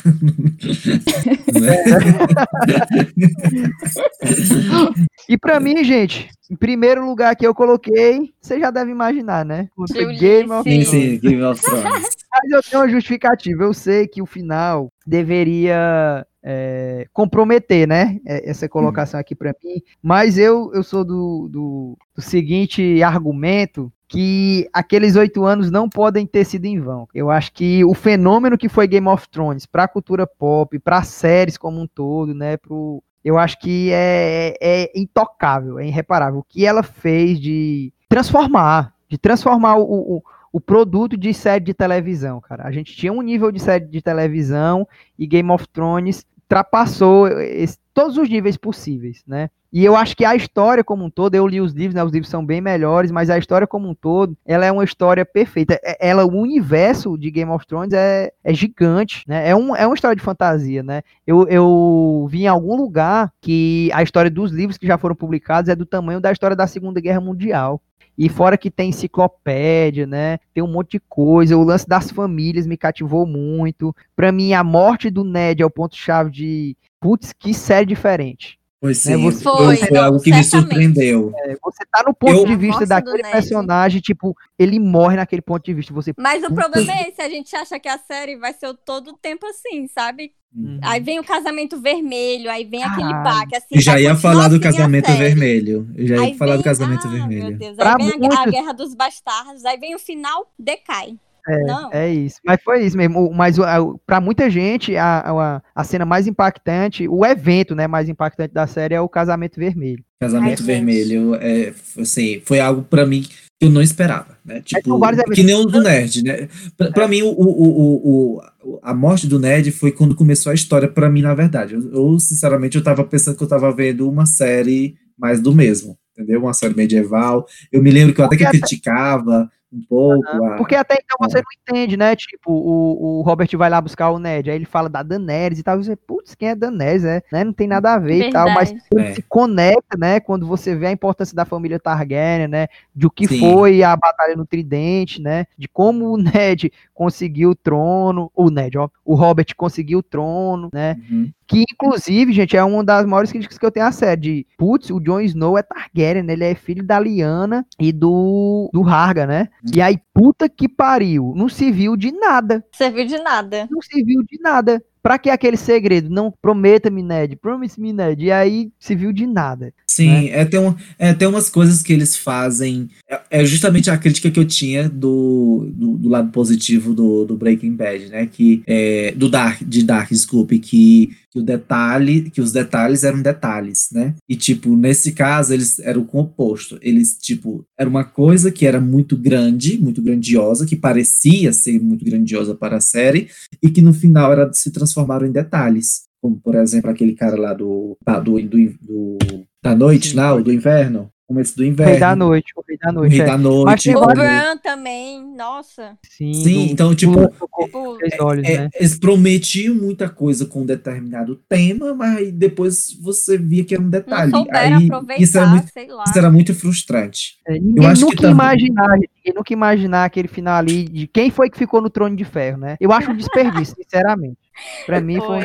E 5.29 5.37
pra 5.37 5.59
mim, 5.59 5.83
gente, 5.83 6.29
em 6.49 6.55
primeiro 6.55 7.05
lugar 7.05 7.35
que 7.35 7.45
eu 7.45 7.53
coloquei, 7.53 8.31
você 8.41 8.59
já 8.59 8.71
deve 8.71 8.91
imaginar, 8.91 9.45
né? 9.45 9.67
O 9.77 9.85
Julice. 9.87 10.19
Game 10.19 10.51
of 10.51 10.63
Sim, 10.69 10.83
Thrones. 10.83 10.87
sim, 10.89 11.19
Game 11.19 11.43
of 11.43 11.61
Thrones. 11.61 11.83
Mas 11.83 12.51
eu 12.51 12.63
tenho 12.63 12.81
uma 12.81 12.89
justificativa. 12.89 13.63
Eu 13.63 13.73
sei 13.73 14.07
que 14.07 14.21
o 14.21 14.25
final 14.25 14.89
deveria 15.05 16.25
é, 16.43 17.07
comprometer, 17.13 17.87
né? 17.87 18.19
é, 18.25 18.49
Essa 18.49 18.67
colocação 18.67 19.19
aqui 19.19 19.35
pra 19.35 19.53
mim. 19.63 19.81
Mas 20.01 20.37
eu, 20.37 20.71
eu 20.73 20.83
sou 20.83 21.03
do, 21.03 21.47
do, 21.49 21.97
do 22.15 22.21
seguinte 22.21 23.01
argumento. 23.03 23.91
Que 24.07 24.67
aqueles 24.73 25.15
oito 25.15 25.45
anos 25.45 25.71
não 25.71 25.87
podem 25.87 26.27
ter 26.27 26.43
sido 26.43 26.65
em 26.65 26.77
vão. 26.77 27.07
Eu 27.13 27.31
acho 27.31 27.53
que 27.53 27.85
o 27.85 27.93
fenômeno 27.93 28.57
que 28.57 28.67
foi 28.67 28.85
Game 28.85 29.07
of 29.07 29.29
Thrones 29.29 29.65
para 29.65 29.85
a 29.85 29.87
cultura 29.87 30.27
pop, 30.27 30.77
para 30.79 31.01
séries 31.01 31.57
como 31.57 31.79
um 31.79 31.87
todo, 31.87 32.33
né? 32.33 32.57
Pro, 32.57 33.01
eu 33.23 33.37
acho 33.37 33.57
que 33.57 33.89
é, 33.93 34.57
é 34.59 34.99
intocável, 34.99 35.79
é 35.79 35.87
irreparável. 35.87 36.39
O 36.39 36.43
que 36.43 36.65
ela 36.65 36.83
fez 36.83 37.39
de 37.39 37.93
transformar, 38.09 38.93
de 39.07 39.17
transformar 39.17 39.77
o, 39.77 40.17
o, 40.17 40.23
o 40.51 40.59
produto 40.59 41.15
de 41.15 41.33
série 41.33 41.63
de 41.63 41.73
televisão, 41.73 42.41
cara. 42.41 42.67
A 42.67 42.71
gente 42.71 42.93
tinha 42.95 43.13
um 43.13 43.21
nível 43.21 43.51
de 43.51 43.59
série 43.61 43.85
de 43.85 44.01
televisão 44.01 44.85
e 45.17 45.25
Game 45.25 45.49
of 45.49 45.67
Thrones 45.69 46.25
ultrapassou 46.51 47.27
esse- 47.27 47.77
todos 47.93 48.17
os 48.17 48.29
níveis 48.29 48.57
possíveis, 48.57 49.23
né? 49.27 49.49
E 49.73 49.85
eu 49.85 49.95
acho 49.95 50.17
que 50.17 50.25
a 50.25 50.35
história 50.35 50.83
como 50.83 51.05
um 51.05 51.09
todo, 51.09 51.33
eu 51.33 51.47
li 51.47 51.61
os 51.61 51.71
livros, 51.71 51.95
né? 51.95 52.03
Os 52.03 52.11
livros 52.11 52.29
são 52.29 52.45
bem 52.45 52.59
melhores, 52.59 53.09
mas 53.09 53.29
a 53.29 53.37
história 53.37 53.65
como 53.65 53.87
um 53.89 53.93
todo, 53.95 54.35
ela 54.45 54.65
é 54.65 54.71
uma 54.71 54.83
história 54.83 55.25
perfeita. 55.25 55.79
É- 55.83 56.09
Ela, 56.09 56.25
o 56.25 56.35
universo 56.35 57.17
de 57.17 57.31
Game 57.31 57.49
of 57.51 57.65
Thrones 57.65 57.93
é, 57.93 58.33
é 58.43 58.53
gigante, 58.53 59.23
né? 59.27 59.47
É, 59.47 59.55
um, 59.55 59.73
é 59.75 59.85
uma 59.87 59.95
história 59.95 60.15
de 60.15 60.21
fantasia, 60.21 60.83
né? 60.83 61.01
Eu, 61.25 61.47
eu 61.47 62.27
vi 62.29 62.43
em 62.43 62.47
algum 62.47 62.75
lugar 62.75 63.31
que 63.41 63.89
a 63.93 64.03
história 64.03 64.29
dos 64.29 64.51
livros 64.51 64.77
que 64.77 64.87
já 64.87 64.97
foram 64.97 65.15
publicados 65.15 65.69
é 65.69 65.75
do 65.75 65.85
tamanho 65.85 66.19
da 66.19 66.31
história 66.31 66.55
da 66.55 66.67
Segunda 66.67 66.99
Guerra 66.99 67.21
Mundial. 67.21 67.81
E 68.17 68.27
fora 68.27 68.57
que 68.57 68.69
tem 68.69 68.89
enciclopédia, 68.89 70.05
né? 70.05 70.37
Tem 70.53 70.61
um 70.63 70.67
monte 70.71 70.91
de 70.91 70.99
coisa. 70.99 71.57
O 71.57 71.63
lance 71.63 71.87
das 71.87 72.11
famílias 72.11 72.67
me 72.67 72.75
cativou 72.77 73.25
muito. 73.25 73.95
Pra 74.15 74.31
mim, 74.31 74.53
a 74.53 74.63
morte 74.63 75.09
do 75.09 75.23
Ned 75.23 75.61
é 75.63 75.65
o 75.65 75.69
ponto-chave 75.69 76.29
de. 76.29 76.77
Putz, 77.01 77.33
que 77.33 77.53
série 77.53 77.85
diferente. 77.87 78.57
Foi 78.79 78.95
sim, 78.95 79.15
você- 79.21 79.43
foi, 79.43 79.77
Foi, 79.77 79.87
foi 79.89 79.97
algo 79.97 80.19
que 80.19 80.31
me 80.31 80.43
certamente. 80.43 80.69
surpreendeu. 80.95 81.31
É, 81.45 81.55
você 81.61 81.83
tá 81.91 82.03
no 82.05 82.13
ponto 82.15 82.33
Eu- 82.33 82.45
de 82.45 82.55
vista 82.55 82.79
do 82.83 82.89
daquele 82.89 83.21
personagem, 83.23 84.01
tipo, 84.01 84.35
ele 84.57 84.79
morre 84.79 85.17
naquele 85.17 85.41
ponto 85.41 85.63
de 85.63 85.71
vista. 85.73 85.93
Você. 85.93 86.13
Mas 86.17 86.43
o 86.43 86.51
problema 86.51 86.91
é 86.93 87.09
esse, 87.09 87.21
a 87.21 87.29
gente 87.29 87.55
acha 87.55 87.79
que 87.79 87.87
a 87.87 87.99
série 87.99 88.37
vai 88.37 88.53
ser 88.53 88.73
todo 88.85 89.09
o 89.11 89.13
tempo 89.17 89.45
assim, 89.45 89.87
sabe? 89.87 90.31
Uhum. 90.55 90.79
Aí 90.81 90.99
vem 90.99 91.19
o 91.19 91.23
casamento 91.23 91.79
vermelho, 91.79 92.49
aí 92.51 92.65
vem 92.65 92.83
aquele 92.83 93.11
Caralho. 93.11 93.23
baque, 93.39 93.55
assim. 93.55 93.67
Eu 93.75 93.81
já 93.81 93.99
ia 93.99 94.15
falar 94.15 94.47
do 94.47 94.55
assim 94.55 94.63
casamento 94.63 95.11
vermelho. 95.11 95.87
Eu 95.95 96.07
já 96.07 96.15
ia 96.15 96.21
Aí 96.23 96.33
falar 96.35 96.53
do 96.53 96.57
vem- 96.57 96.63
casamento 96.63 97.07
ah, 97.07 97.09
Meu 97.11 97.19
vermelho. 97.19 97.57
Deus. 97.59 97.75
Pra 97.75 97.95
Aí 97.99 98.05
vem 98.19 98.29
a- 98.35 98.41
a, 98.41 98.45
guerra 98.47 98.71
dos 98.73 98.93
bastardos, 98.95 99.63
aí 99.63 99.77
vem 99.77 99.93
o 99.95 99.99
final, 99.99 100.51
decai. 100.57 101.15
Não. 101.47 101.89
É 101.91 102.09
isso. 102.09 102.37
Mas 102.45 102.61
foi 102.63 102.85
isso 102.85 102.97
mesmo. 102.97 103.31
Mas 103.33 103.57
o- 103.57 103.63
a- 103.63 103.79
pra 104.05 104.21
muita 104.21 104.49
gente, 104.49 104.95
a, 104.95 105.19
a, 105.19 105.61
a 105.75 105.83
cena 105.83 106.05
mais 106.05 106.27
impactante, 106.27 107.07
o 107.07 107.25
evento 107.25 107.75
né, 107.75 107.87
mais 107.87 108.09
impactante 108.09 108.53
da 108.53 108.67
série 108.67 108.95
é 108.95 109.01
o 109.01 109.09
casamento 109.09 109.59
vermelho. 109.59 110.03
Casamento 110.19 110.61
Ai, 110.61 110.65
vermelho, 110.65 111.35
é, 111.35 111.73
assim, 111.99 112.41
foi 112.45 112.59
algo 112.59 112.83
pra 112.83 113.05
mim 113.05 113.25
eu 113.61 113.69
não 113.69 113.81
esperava, 113.81 114.39
né? 114.43 114.59
Tipo, 114.59 114.99
que 115.31 115.43
nem 115.43 115.53
o 115.53 115.65
do 115.65 115.83
Nerd, 115.83 116.23
né? 116.23 116.49
Pra, 116.75 116.91
pra 116.91 117.07
mim, 117.07 117.21
o, 117.21 117.27
o, 117.27 117.43
o, 117.43 118.41
o, 118.63 118.79
a 118.81 118.91
morte 118.91 119.27
do 119.27 119.39
Ned 119.39 119.71
foi 119.71 119.91
quando 119.91 120.15
começou 120.15 120.51
a 120.51 120.55
história, 120.55 120.87
pra 120.87 121.07
mim, 121.07 121.21
na 121.21 121.35
verdade. 121.35 121.75
Eu, 121.75 121.93
eu, 121.93 122.19
sinceramente, 122.19 122.75
eu 122.75 122.83
tava 122.83 123.03
pensando 123.03 123.37
que 123.37 123.43
eu 123.43 123.47
tava 123.47 123.71
vendo 123.71 124.09
uma 124.09 124.25
série 124.25 124.95
mais 125.15 125.39
do 125.39 125.53
mesmo, 125.53 125.95
entendeu? 126.17 126.41
Uma 126.41 126.55
série 126.55 126.75
medieval. 126.75 127.45
Eu 127.71 127.83
me 127.83 127.91
lembro 127.91 128.15
que 128.15 128.21
eu 128.21 128.25
até 128.25 128.35
que 128.35 128.47
criticava 128.47 129.47
um 129.71 129.81
pouco. 129.87 130.37
Uhum. 130.37 130.57
Porque 130.57 130.75
até 130.75 130.95
então 130.95 131.17
você 131.19 131.37
não 131.37 131.43
entende, 131.61 131.95
né? 131.95 132.15
Tipo, 132.15 132.51
o, 132.51 133.19
o 133.19 133.21
Robert 133.21 133.47
vai 133.57 133.69
lá 133.69 133.79
buscar 133.79 134.09
o 134.09 134.19
Ned, 134.19 134.49
aí 134.49 134.55
ele 134.55 134.65
fala 134.65 134.89
da 134.89 135.01
Daenerys 135.01 135.59
e 135.59 135.63
tal, 135.63 135.79
e 135.79 135.83
você, 135.83 135.95
putz, 135.95 136.35
quem 136.35 136.49
é 136.49 136.55
Daenerys, 136.55 137.05
é? 137.05 137.23
Né? 137.31 137.43
Não 137.43 137.53
tem 137.53 137.67
nada 137.67 137.93
a 137.93 137.99
ver 137.99 138.19
Verdade. 138.19 138.29
e 138.29 138.31
tal, 138.31 138.49
mas 138.53 138.73
é. 138.97 139.13
se 139.13 139.21
conecta, 139.21 139.97
né? 139.97 140.19
Quando 140.19 140.45
você 140.45 140.75
vê 140.75 140.87
a 140.87 140.91
importância 140.91 141.35
da 141.35 141.45
família 141.45 141.79
Targaryen, 141.79 142.47
né? 142.47 142.67
De 142.93 143.07
o 143.07 143.11
que 143.11 143.27
Sim. 143.27 143.39
foi 143.39 143.81
a 143.81 143.95
batalha 143.95 144.35
no 144.35 144.45
Tridente, 144.45 145.21
né? 145.21 145.45
De 145.57 145.67
como 145.67 146.11
o 146.11 146.17
Ned 146.19 146.71
conseguiu 146.93 147.51
o 147.51 147.55
trono, 147.55 148.29
o 148.35 148.49
Ned, 148.49 148.77
ó, 148.77 148.89
o 149.05 149.15
Robert 149.15 149.55
conseguiu 149.55 149.99
o 149.99 150.03
trono, 150.03 150.69
né? 150.73 150.97
Uhum. 151.09 151.31
Que, 151.51 151.65
inclusive, 151.69 152.31
gente, 152.31 152.55
é 152.55 152.63
uma 152.63 152.81
das 152.81 153.05
maiores 153.05 153.29
críticas 153.29 153.57
que 153.57 153.65
eu 153.65 153.71
tenho 153.71 153.85
a 153.85 153.91
série. 153.91 154.21
De, 154.21 154.47
putz, 154.57 154.89
o 154.89 155.01
Jon 155.01 155.19
Snow 155.19 155.57
é 155.57 155.61
Targaryen, 155.61 156.25
ele 156.29 156.45
é 156.45 156.55
filho 156.55 156.81
da 156.81 156.97
Lyanna 156.97 157.65
e 157.77 157.91
do, 157.91 158.69
do 158.71 158.87
Harga, 158.87 159.27
né? 159.27 159.49
E 159.75 159.81
aí, 159.81 159.99
puta 160.13 160.47
que 160.47 160.69
pariu, 160.69 161.33
não 161.35 161.49
serviu 161.49 161.97
de 161.97 162.09
nada. 162.13 162.63
Serviu 162.71 163.05
de 163.05 163.17
nada. 163.17 163.67
Não 163.69 163.81
serviu 163.81 164.23
de 164.23 164.39
nada. 164.39 164.81
Pra 165.01 165.17
que 165.17 165.31
aquele 165.31 165.57
segredo? 165.57 166.09
Não 166.09 166.31
prometa-me, 166.31 167.01
Ned, 167.01 167.35
promise-me, 167.35 167.91
Ned. 167.91 168.23
E 168.23 168.31
aí 168.31 168.71
se 168.79 168.95
viu 168.95 169.11
de 169.11 169.25
nada. 169.25 169.73
Sim, 169.87 170.07
né? 170.07 170.29
é, 170.29 170.45
tem 170.45 170.59
um, 170.59 170.75
é, 170.99 171.13
tem 171.13 171.27
umas 171.27 171.49
coisas 171.49 171.81
que 171.81 171.91
eles 171.91 172.15
fazem. 172.15 172.87
É, 173.09 173.19
é 173.31 173.45
justamente 173.45 173.89
a 173.89 173.97
crítica 173.97 174.29
que 174.29 174.39
eu 174.39 174.45
tinha 174.45 174.87
do, 174.87 175.67
do, 175.73 175.97
do, 175.97 176.09
lado 176.09 176.29
positivo 176.29 176.93
do, 176.93 177.25
do 177.25 177.35
Breaking 177.35 177.75
Bad, 177.75 178.09
né? 178.09 178.27
Que, 178.27 178.61
é, 178.67 179.11
do 179.15 179.27
Dark, 179.27 179.63
de 179.63 179.83
Dark, 179.83 180.09
desculpe, 180.09 180.59
que, 180.59 181.09
que 181.31 181.39
o 181.39 181.43
detalhe, 181.43 182.29
que 182.29 182.41
os 182.41 182.51
detalhes 182.51 183.03
eram 183.03 183.21
detalhes, 183.21 183.89
né? 183.91 184.15
E, 184.27 184.35
tipo, 184.35 184.75
nesse 184.75 185.13
caso, 185.13 185.53
eles 185.53 185.79
eram 185.79 186.01
o 186.01 186.05
composto. 186.05 186.77
Eles, 186.81 187.17
tipo, 187.17 187.65
era 187.77 187.89
uma 187.89 188.03
coisa 188.03 188.51
que 188.51 188.65
era 188.65 188.79
muito 188.79 189.17
grande, 189.17 189.77
muito 189.77 190.01
grandiosa, 190.01 190.65
que 190.65 190.75
parecia 190.75 191.53
ser 191.53 191.79
muito 191.81 192.05
grandiosa 192.05 192.53
para 192.53 192.77
a 192.77 192.81
série, 192.81 193.29
e 193.61 193.69
que 193.69 193.81
no 193.81 193.93
final 193.93 194.31
era 194.31 194.51
se 194.53 194.71
transformar 194.71 195.01
transformaram 195.01 195.27
em 195.27 195.31
detalhes. 195.31 196.03
Como, 196.21 196.39
por 196.39 196.55
exemplo, 196.55 196.89
aquele 196.89 197.13
cara 197.13 197.35
lá 197.35 197.53
do, 197.53 197.97
do, 198.23 198.41
do, 198.41 198.73
do 198.81 199.17
da 199.63 199.75
noite, 199.75 200.09
Sim, 200.09 200.17
lá, 200.17 200.35
o 200.35 200.43
do 200.43 200.53
inverno. 200.53 201.09
Começo 201.31 201.55
do 201.55 201.63
inverno. 201.63 201.91
Rei 201.91 201.99
da 202.01 202.13
noite, 202.13 202.51
o 202.57 202.63
Rei 202.67 202.77
da 202.77 202.91
Noite. 202.91 203.07
O 203.07 203.09
Rei 203.09 203.21
é. 203.21 203.25
da 203.25 203.37
Noite. 203.37 203.95
o 203.95 204.05
Bran 204.05 204.57
também, 204.57 205.25
nossa. 205.33 205.97
Sim, 206.05 206.33
Sim 206.33 206.67
do, 206.67 206.71
então, 206.73 206.93
tipo, 206.93 207.13
do, 207.13 207.97
é, 208.01 208.21
olhos, 208.21 208.45
é, 208.45 208.57
né? 208.57 208.69
eles 208.73 208.99
prometiam 208.99 209.73
muita 209.73 210.09
coisa 210.09 210.45
com 210.45 210.63
um 210.63 210.65
determinado 210.65 211.37
tema, 211.47 211.93
mas 211.93 212.33
depois 212.33 212.93
você 213.01 213.37
via 213.37 213.63
que 213.63 213.73
era 213.73 213.81
um 213.81 213.89
detalhe. 213.89 214.29
Não 214.29 214.45
Aí, 214.51 214.89
isso 215.19 215.37
era 215.37 215.47
muito, 215.47 215.71
sei 215.71 215.87
lá. 215.87 216.03
Isso 216.05 216.17
era 216.17 216.29
muito 216.29 216.53
frustrante. 216.53 217.37
É, 217.47 217.53
ninguém 217.53 217.85
Eu 217.85 217.89
acho 217.89 218.01
nunca 218.01 218.17
que 218.17 218.25
imaginar, 218.25 218.89
ninguém 218.89 219.33
nunca 219.33 219.53
imaginar 219.53 220.03
aquele 220.03 220.27
final 220.27 220.57
ali 220.57 220.83
de 220.83 221.07
quem 221.07 221.31
foi 221.31 221.49
que 221.49 221.57
ficou 221.57 221.81
no 221.81 221.89
trono 221.89 222.13
de 222.13 222.25
ferro, 222.25 222.57
né? 222.57 222.75
Eu 222.77 222.91
acho 222.91 223.09
um 223.09 223.15
desperdício, 223.15 223.73
sinceramente. 223.81 224.40
Para 224.85 225.01
mim 225.01 225.17
foi. 225.17 225.41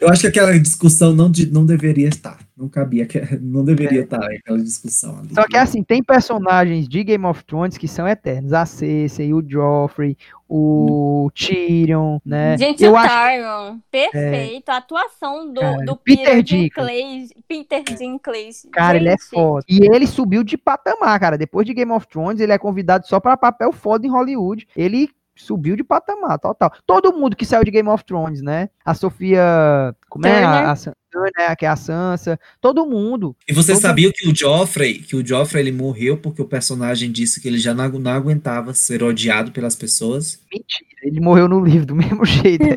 Eu 0.00 0.08
acho 0.08 0.22
que 0.22 0.26
aquela 0.26 0.58
discussão 0.58 1.14
não, 1.14 1.30
de, 1.30 1.50
não 1.50 1.64
deveria 1.64 2.08
estar. 2.08 2.38
Não 2.56 2.68
cabia, 2.68 3.08
não 3.40 3.64
deveria 3.64 4.00
é. 4.00 4.04
estar 4.04 4.24
aquela 4.24 4.58
discussão 4.58 5.18
ali. 5.18 5.34
Só 5.34 5.44
que 5.44 5.56
assim, 5.56 5.82
tem 5.82 6.02
personagens 6.02 6.88
de 6.88 7.02
Game 7.02 7.24
of 7.24 7.44
Thrones 7.44 7.76
que 7.76 7.88
são 7.88 8.06
eternos. 8.06 8.52
A 8.52 8.66
Cersei, 8.66 9.32
o 9.32 9.42
Joffrey, 9.46 10.16
o 10.48 11.30
Tyrion, 11.34 12.18
né? 12.24 12.56
Gente, 12.58 12.84
eu 12.84 12.92
o 12.92 12.96
acho... 12.96 13.08
Tyrion, 13.08 13.78
perfeito. 13.90 14.70
É... 14.70 14.74
A 14.74 14.76
atuação 14.76 15.52
do, 15.52 15.60
cara, 15.60 15.84
do 15.84 15.96
Peter, 15.96 16.42
Dinklage. 16.42 17.30
Peter 17.48 17.82
Dinklage. 17.82 18.68
Cara, 18.70 18.98
Gente. 18.98 19.06
ele 19.06 19.14
é 19.14 19.18
foda. 19.18 19.64
E 19.68 19.78
ele 19.90 20.06
subiu 20.06 20.44
de 20.44 20.58
patamar, 20.58 21.18
cara. 21.18 21.38
Depois 21.38 21.66
de 21.66 21.72
Game 21.72 21.90
of 21.90 22.06
Thrones, 22.06 22.40
ele 22.40 22.52
é 22.52 22.58
convidado 22.58 23.06
só 23.06 23.18
para 23.18 23.36
papel 23.36 23.72
foda 23.72 24.06
em 24.06 24.10
Hollywood. 24.10 24.68
Ele 24.76 25.08
subiu 25.34 25.74
de 25.76 25.84
patamar, 25.84 26.38
total. 26.38 26.72
Todo 26.86 27.12
mundo 27.12 27.36
que 27.36 27.44
saiu 27.44 27.64
de 27.64 27.70
Game 27.70 27.88
of 27.88 28.02
Thrones, 28.04 28.40
né? 28.42 28.70
A 28.84 28.94
Sofia, 28.94 29.94
como 30.08 30.26
é? 30.26 30.44
A, 30.44 30.72
a 30.72 30.76
Turner, 31.10 31.56
que 31.56 31.66
é 31.66 31.68
a 31.68 31.76
Sansa, 31.76 32.40
todo 32.60 32.86
mundo. 32.86 33.36
E 33.48 33.52
você 33.52 33.72
todo 33.72 33.82
sabia 33.82 34.06
mundo. 34.06 34.14
que 34.16 34.28
o 34.28 34.34
Joffrey, 34.34 34.94
que 34.94 35.14
o 35.16 35.26
Joffrey 35.26 35.62
ele 35.62 35.72
morreu 35.72 36.16
porque 36.16 36.40
o 36.40 36.46
personagem 36.46 37.12
disse 37.12 37.40
que 37.40 37.48
ele 37.48 37.58
já 37.58 37.74
não, 37.74 37.88
não 37.88 38.10
aguentava 38.10 38.72
ser 38.74 39.02
odiado 39.02 39.52
pelas 39.52 39.76
pessoas? 39.76 40.40
Mentira, 40.52 40.90
ele 41.02 41.20
morreu 41.20 41.48
no 41.48 41.62
livro 41.62 41.86
do 41.86 41.94
mesmo 41.94 42.24
jeito. 42.24 42.64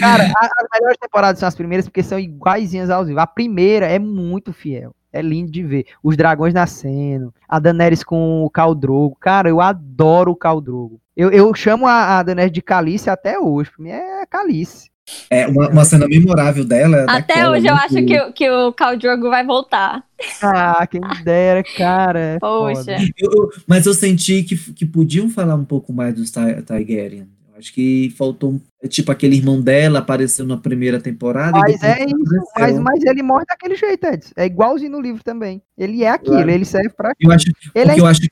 Cara, 0.00 0.32
as 0.38 0.48
melhores 0.72 0.96
temporadas 0.98 1.38
são 1.38 1.46
as 1.46 1.54
primeiras 1.54 1.86
porque 1.86 2.02
são 2.02 2.18
iguaizinhas 2.18 2.88
aos 2.88 3.06
livros. 3.06 3.22
A 3.22 3.26
primeira 3.26 3.86
é 3.86 3.98
muito 3.98 4.50
fiel 4.52 4.94
é 5.14 5.22
lindo 5.22 5.50
de 5.50 5.62
ver. 5.62 5.86
Os 6.02 6.16
dragões 6.16 6.52
nascendo, 6.52 7.32
a 7.48 7.60
Daenerys 7.60 8.02
com 8.02 8.44
o 8.44 8.50
Caldrogo. 8.50 9.16
Cara, 9.20 9.48
eu 9.48 9.60
adoro 9.60 10.32
o 10.32 10.36
Caldrogo. 10.36 11.00
Eu, 11.16 11.30
eu 11.30 11.54
chamo 11.54 11.86
a, 11.86 12.18
a 12.18 12.22
Daenerys 12.22 12.52
de 12.52 12.60
Calice 12.60 13.08
até 13.08 13.38
hoje. 13.38 13.70
Pra 13.70 13.82
mim 13.82 13.90
é 13.90 14.26
Calice. 14.26 14.92
É, 15.30 15.46
uma, 15.46 15.68
uma 15.68 15.84
cena 15.84 16.08
memorável 16.08 16.64
dela. 16.64 16.98
É 16.98 17.04
até 17.08 17.48
hoje 17.48 17.66
eu 17.66 17.74
acho 17.74 17.94
que, 17.94 18.32
que 18.32 18.50
o 18.50 18.72
Caldrogo 18.72 19.28
vai 19.28 19.44
voltar. 19.44 20.02
Ah, 20.42 20.86
quem 20.86 21.00
dera, 21.22 21.62
cara. 21.76 22.18
É 22.18 22.38
Poxa. 22.38 22.96
Eu, 23.16 23.30
eu, 23.30 23.50
mas 23.66 23.86
eu 23.86 23.94
senti 23.94 24.42
que, 24.42 24.56
que 24.72 24.86
podiam 24.86 25.28
falar 25.28 25.54
um 25.54 25.64
pouco 25.64 25.92
mais 25.92 26.14
dos 26.14 26.30
Targaryen. 26.30 27.28
Acho 27.56 27.72
que 27.72 28.12
faltou 28.18 28.60
é 28.82 28.88
tipo 28.88 29.10
aquele 29.10 29.36
irmão 29.36 29.62
dela 29.62 30.00
apareceu 30.00 30.44
na 30.44 30.58
primeira 30.58 31.00
temporada. 31.00 31.58
Mas 31.58 31.82
é 31.82 32.04
isso, 32.04 32.16
mas, 32.58 32.78
mas 32.78 33.04
ele 33.04 33.22
morre 33.22 33.44
daquele 33.48 33.76
jeito, 33.76 34.04
Edson. 34.06 34.32
É 34.36 34.44
igualzinho 34.44 34.90
no 34.90 35.00
livro 35.00 35.22
também. 35.24 35.62
Ele 35.78 36.02
é 36.02 36.10
aquilo, 36.10 36.34
claro. 36.34 36.50
ele 36.50 36.64
serve 36.64 36.90
pra 36.90 37.12
eu 37.18 37.30
acho, 37.30 37.46
ele 37.74 37.92
é 37.92 37.98
eu 37.98 38.04
acho 38.06 38.20
que, 38.20 38.28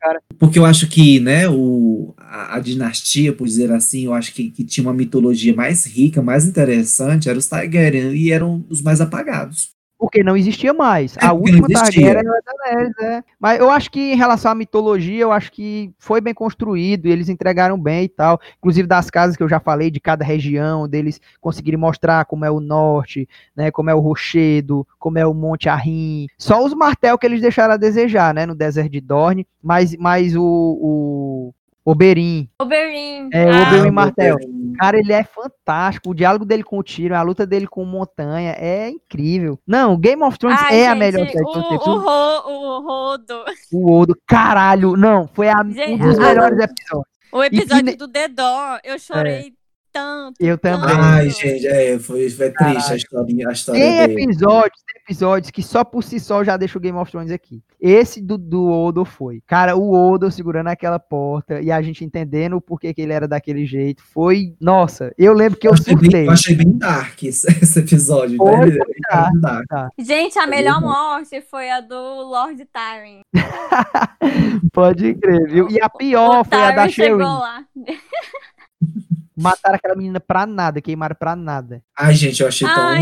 cara. 0.00 0.20
Porque 0.38 0.58
eu 0.58 0.64
acho 0.64 0.88
que, 0.88 1.20
né, 1.20 1.48
o, 1.48 2.14
a, 2.18 2.56
a, 2.56 2.58
dinastia, 2.58 3.32
por 3.32 3.46
dizer 3.46 3.70
assim, 3.70 4.06
eu 4.06 4.14
acho 4.14 4.34
que, 4.34 4.50
que 4.50 4.64
tinha 4.64 4.84
uma 4.84 4.92
mitologia 4.94 5.54
mais 5.54 5.84
rica, 5.86 6.20
mais 6.20 6.46
interessante, 6.46 7.28
era 7.28 7.38
os 7.38 7.46
Targaryen, 7.46 8.12
e 8.12 8.32
eram 8.32 8.64
os 8.68 8.82
mais 8.82 9.00
apagados. 9.00 9.75
Porque 9.98 10.22
não 10.22 10.36
existia 10.36 10.74
mais. 10.74 11.16
É, 11.16 11.26
a 11.26 11.32
última 11.32 11.66
Targaryen 11.68 12.08
era 12.08 12.22
Daenerys, 12.22 12.92
né? 13.00 13.24
Mas 13.40 13.58
eu 13.58 13.70
acho 13.70 13.90
que 13.90 14.12
em 14.12 14.16
relação 14.16 14.50
à 14.50 14.54
mitologia, 14.54 15.22
eu 15.22 15.32
acho 15.32 15.50
que 15.50 15.90
foi 15.98 16.20
bem 16.20 16.34
construído, 16.34 17.06
e 17.06 17.10
eles 17.10 17.30
entregaram 17.30 17.80
bem 17.80 18.04
e 18.04 18.08
tal. 18.08 18.38
Inclusive 18.58 18.86
das 18.86 19.08
casas 19.08 19.36
que 19.36 19.42
eu 19.42 19.48
já 19.48 19.58
falei, 19.58 19.90
de 19.90 19.98
cada 19.98 20.24
região, 20.24 20.86
deles 20.86 21.20
conseguirem 21.40 21.80
mostrar 21.80 22.26
como 22.26 22.44
é 22.44 22.50
o 22.50 22.60
norte, 22.60 23.26
né? 23.56 23.70
Como 23.70 23.88
é 23.88 23.94
o 23.94 24.00
Rochedo, 24.00 24.86
como 24.98 25.18
é 25.18 25.26
o 25.26 25.32
Monte 25.32 25.68
Arrim. 25.68 26.26
Só 26.36 26.62
os 26.62 26.74
martel 26.74 27.16
que 27.16 27.26
eles 27.26 27.40
deixaram 27.40 27.74
a 27.74 27.78
desejar, 27.78 28.34
né? 28.34 28.44
No 28.44 28.54
deserto 28.54 28.92
de 28.92 29.00
Dorne. 29.00 29.46
Mas, 29.62 29.96
mas 29.96 30.36
o, 30.36 30.42
o 30.42 31.54
Oberyn. 31.86 32.48
Oberyn. 32.60 33.30
É, 33.32 33.48
ah, 33.48 33.68
Oberyn 33.68 33.92
Martel. 33.92 34.34
Oberyn. 34.34 34.72
Cara, 34.76 34.98
ele 34.98 35.12
é 35.12 35.22
fantástico. 35.22 36.10
O 36.10 36.14
diálogo 36.14 36.44
dele 36.44 36.64
com 36.64 36.78
o 36.78 36.82
Tiro, 36.82 37.14
a 37.14 37.22
luta 37.22 37.46
dele 37.46 37.68
com 37.68 37.84
Montanha 37.84 38.56
é 38.58 38.90
incrível. 38.90 39.56
Não, 39.64 39.96
Game 39.96 40.20
of 40.24 40.36
Thrones 40.36 40.58
Ai, 40.60 40.74
é 40.74 40.78
gente, 40.80 40.88
a 40.88 40.94
melhor 40.96 41.26
série. 41.28 41.44
O, 41.44 41.48
o, 41.48 41.98
Ro, 41.98 42.50
o 42.50 42.80
Rodo. 42.80 43.44
O 43.72 43.86
Rodo, 43.88 44.18
caralho. 44.26 44.96
Não, 44.96 45.28
foi 45.28 45.48
a, 45.48 45.62
gente, 45.62 45.92
um 46.02 46.08
dos 46.08 46.18
melhores 46.18 46.58
episódios. 46.58 47.16
O 47.30 47.44
episódio 47.44 47.92
que... 47.92 47.96
do 47.96 48.08
The 48.08 48.28
Door, 48.28 48.80
eu 48.82 48.98
chorei 48.98 49.48
é 49.48 49.65
tanto. 49.96 50.36
Eu 50.38 50.58
também. 50.58 50.90
Ai, 50.90 51.30
gente, 51.30 51.66
é, 51.66 51.98
foi, 51.98 52.28
foi 52.28 52.50
triste 52.50 52.92
a 52.92 52.96
história, 52.96 53.48
a 53.48 53.52
história 53.52 53.80
tem 53.80 54.08
dele. 54.08 54.22
episódios, 54.24 54.82
tem 54.86 55.02
episódios 55.02 55.50
que 55.50 55.62
só 55.62 55.82
por 55.82 56.04
si 56.04 56.20
só 56.20 56.44
já 56.44 56.56
deixa 56.56 56.76
o 56.76 56.80
Game 56.80 56.98
of 56.98 57.10
Thrones 57.10 57.30
aqui. 57.30 57.62
Esse 57.80 58.20
do, 58.20 58.36
do 58.36 58.70
Odo 58.70 59.04
foi. 59.04 59.42
Cara, 59.46 59.76
o 59.76 59.92
Odo 59.92 60.30
segurando 60.30 60.68
aquela 60.68 60.98
porta 60.98 61.60
e 61.60 61.70
a 61.70 61.80
gente 61.80 62.04
entendendo 62.04 62.56
o 62.56 62.60
porquê 62.60 62.92
que 62.92 63.00
ele 63.00 63.12
era 63.12 63.26
daquele 63.26 63.64
jeito. 63.64 64.02
Foi. 64.02 64.54
Nossa, 64.60 65.12
eu 65.16 65.32
lembro 65.32 65.58
que 65.58 65.66
eu, 65.66 65.72
eu 65.72 65.76
surtei. 65.76 66.10
Bem, 66.10 66.26
eu 66.26 66.32
achei 66.32 66.54
bem 66.54 66.76
dark 66.76 67.22
esse, 67.22 67.46
esse 67.62 67.78
episódio. 67.78 68.36
Foi, 68.36 68.70
né? 68.70 68.76
foi 68.76 68.94
dark, 69.10 69.40
dark. 69.40 69.64
Dark. 69.70 69.92
Gente, 69.98 70.38
a 70.38 70.46
melhor 70.46 70.80
morte 70.80 71.40
foi 71.40 71.70
a 71.70 71.80
do 71.80 71.94
Lord 71.94 72.66
Tyrion. 72.66 73.22
Pode 74.72 75.14
crer, 75.14 75.48
viu? 75.48 75.68
E 75.70 75.80
a 75.80 75.88
pior 75.88 76.40
o 76.40 76.44
foi 76.44 76.58
Tyrion 76.58 76.68
a 76.68 76.72
da 76.72 76.88
Sherry. 76.88 77.16
mataram 79.36 79.76
aquela 79.76 79.94
menina 79.94 80.18
pra 80.18 80.46
nada, 80.46 80.80
queimaram 80.80 81.14
pra 81.14 81.36
nada. 81.36 81.82
Ai, 81.96 82.14
gente, 82.14 82.40
eu 82.40 82.48
achei 82.48 82.66
tão 82.66 82.94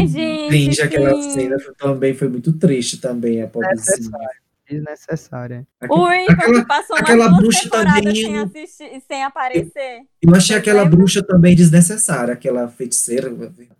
cringe 0.48 0.82
aquela 0.82 1.22
cena. 1.22 1.56
Também 1.78 2.14
foi 2.14 2.28
muito 2.28 2.52
triste 2.52 3.00
também, 3.00 3.42
a 3.42 3.48
pobrezinha. 3.48 4.10
Desnecessária. 4.68 5.66
Ui, 5.90 6.24
aquela, 6.26 6.64
passou 6.64 6.96
aquela 6.96 7.28
bruxa 7.28 7.68
também 7.68 8.14
sem, 8.14 8.38
assistir, 8.38 9.02
sem 9.06 9.22
aparecer. 9.22 10.00
Eu 10.22 10.34
achei 10.34 10.56
aquela 10.56 10.86
bruxa 10.86 11.22
também 11.22 11.54
desnecessária, 11.54 12.32
aquela 12.32 12.66
feiticeira. 12.68 13.30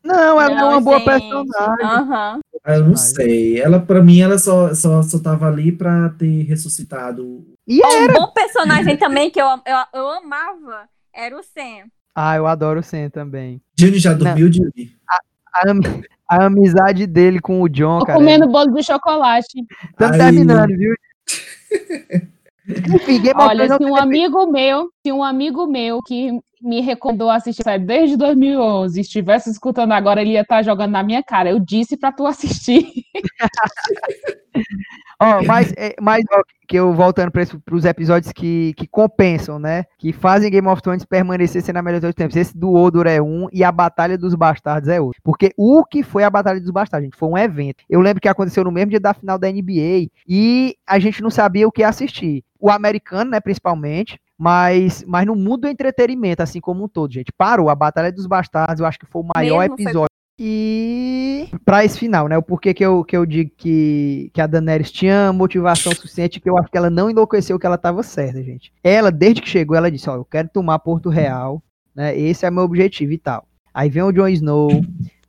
Não, 0.05 0.41
ela 0.41 0.55
não, 0.55 0.59
é 0.59 0.75
uma 0.75 0.81
boa 0.83 1.03
personagem. 1.03 1.55
Uhum. 1.55 2.41
Eu 2.67 2.85
não 2.87 2.97
sei. 2.97 3.61
Ela, 3.61 3.81
pra 3.81 4.03
mim, 4.03 4.21
ela 4.21 4.39
só, 4.39 4.75
só, 4.75 5.03
só 5.03 5.19
tava 5.19 5.49
ali 5.49 5.73
pra 5.73 6.11
ter 6.11 6.43
ressuscitado. 6.43 7.47
E 7.67 7.81
Um 7.83 8.03
era. 8.05 8.13
bom 8.13 8.31
personagem 8.33 8.99
também 8.99 9.31
que 9.31 9.41
eu, 9.41 9.47
eu, 9.47 9.77
eu 9.95 10.09
amava 10.11 10.87
era 11.15 11.39
o 11.39 11.43
Sam. 11.43 11.89
Ah, 12.15 12.37
eu 12.37 12.47
adoro 12.47 12.81
o 12.81 12.83
Sen 12.83 13.11
também. 13.11 13.61
Juni 13.79 13.99
já 13.99 14.13
dormiu, 14.13 14.53
Juni? 14.53 14.95
A, 15.53 15.71
am- 15.71 15.81
a 16.29 16.45
amizade 16.47 17.07
dele 17.07 17.41
com 17.41 17.61
o 17.61 17.69
John, 17.69 17.99
Tô 18.01 18.07
cara. 18.07 18.19
comendo 18.19 18.49
bolo 18.49 18.73
de 18.73 18.83
chocolate. 18.85 19.65
Estamos 19.91 20.17
terminando, 20.17 20.77
viu? 20.77 20.95
Enfim, 22.95 23.21
Game 23.21 23.35
Olha, 23.37 23.69
se 23.77 23.85
um 23.85 23.95
amigo 23.97 24.51
meu, 24.51 24.89
se 25.05 25.13
um 25.13 25.23
amigo 25.23 25.67
meu 25.67 25.99
que 26.07 26.31
me 26.63 26.81
recomendou 26.81 27.29
assistir 27.29 27.61
a 27.61 27.65
série 27.65 27.85
desde 27.85 28.17
2011 28.17 28.99
estivesse 29.01 29.51
escutando 29.51 29.93
agora, 29.93 30.23
ele 30.23 30.31
ia 30.31 30.41
estar 30.41 30.63
jogando 30.63 30.93
na 30.93 31.03
minha 31.03 31.23
cara. 31.23 31.51
Eu 31.51 31.59
disse 31.59 31.95
pra 31.97 32.11
tu 32.11 32.27
assistir. 32.27 32.87
Ó, 35.25 35.43
mas, 35.45 35.73
é, 35.77 35.95
mas 36.01 36.25
ó, 36.33 36.43
que 36.67 36.77
eu 36.77 36.93
voltando 36.93 37.31
para 37.31 37.45
os 37.73 37.85
episódios 37.85 38.33
que, 38.33 38.75
que 38.77 38.87
compensam, 38.87 39.59
né? 39.59 39.85
Que 39.99 40.13
fazem 40.13 40.51
Game 40.51 40.67
of 40.69 40.83
Thrones 40.83 41.05
permanecer 41.05 41.63
sendo 41.63 41.79
a 41.79 41.83
melhor 41.83 41.99
de 41.99 42.03
todos 42.03 42.13
os 42.13 42.17
tempos. 42.17 42.37
Esse 42.37 42.57
do 42.57 42.73
Odor 42.73 43.07
é 43.07 43.21
um 43.21 43.49
e 43.53 43.63
a 43.63 43.73
Batalha 43.73 44.19
dos 44.19 44.35
Bastardos 44.35 44.89
é 44.89 45.01
outro. 45.01 45.21
Porque 45.23 45.53
o 45.57 45.85
que 45.85 46.03
foi 46.03 46.25
a 46.25 46.31
Batalha 46.31 46.61
dos 46.61 46.71
Bastardos, 46.71 47.07
gente, 47.07 47.19
foi 47.19 47.29
um 47.29 47.39
evento. 47.39 47.85
Eu 47.89 48.01
lembro 48.01 48.21
que 48.21 48.29
aconteceu 48.29 48.65
no 48.65 48.73
mesmo 48.73 48.91
dia 48.91 49.01
da 49.01 49.15
final 49.15 49.39
da 49.39 49.51
NBA 49.51 50.09
e 50.27 50.77
a 50.87 50.99
gente 50.99 51.23
não 51.23 51.31
sabia 51.31 51.67
o 51.67 51.73
que 51.73 51.83
assistir. 51.83 52.45
O 52.61 52.71
americano, 52.71 53.31
né, 53.31 53.41
principalmente. 53.41 54.19
Mas, 54.37 55.05
mas 55.07 55.27
no 55.27 55.37
mundo 55.37 55.63
do 55.63 55.69
entretenimento, 55.69 56.43
assim 56.43 56.61
como 56.61 56.85
um 56.85 56.89
todo, 56.89 57.13
gente, 57.13 57.33
parou. 57.33 57.71
A 57.71 57.75
Batalha 57.75 58.11
dos 58.11 58.27
Bastardos, 58.27 58.81
eu 58.81 58.87
acho 58.87 58.99
que 58.99 59.07
foi 59.07 59.23
o 59.23 59.29
maior 59.35 59.61
Mesmo, 59.61 59.75
episódio. 59.75 60.14
E 60.39 61.49
pra 61.65 61.85
esse 61.85 61.99
final, 61.99 62.27
né? 62.27 62.37
O 62.37 62.43
porquê 62.43 62.75
que 62.75 62.85
eu, 62.85 63.05
que 63.05 63.17
eu 63.17 63.25
digo 63.25 63.53
que, 63.57 64.31
que 64.35 64.41
a 64.41 64.47
Daenerys 64.47 64.91
tinha 64.91 65.33
motivação 65.33 65.95
suficiente, 65.95 66.41
que 66.41 66.51
eu 66.51 66.59
acho 66.59 66.69
que 66.69 66.77
ela 66.77 66.91
não 66.91 67.09
enlouqueceu 67.09 67.59
que 67.59 67.67
ela 67.67 67.79
tava 67.79 68.03
certa, 68.03 68.43
gente. 68.43 68.73
Ela, 68.83 69.13
desde 69.13 69.41
que 69.41 69.49
chegou, 69.49 69.77
ela 69.77 69.91
disse, 69.91 70.11
ó, 70.11 70.17
eu 70.17 70.25
quero 70.25 70.49
tomar 70.49 70.81
Porto 70.81 71.09
Real, 71.09 71.63
né? 71.95 72.19
Esse 72.19 72.45
é 72.45 72.51
meu 72.51 72.65
objetivo 72.65 73.13
e 73.13 73.19
tal. 73.19 73.47
Aí 73.73 73.89
vem 73.89 74.03
o 74.03 74.13
Jon 74.13 74.29
Snow, 74.29 74.71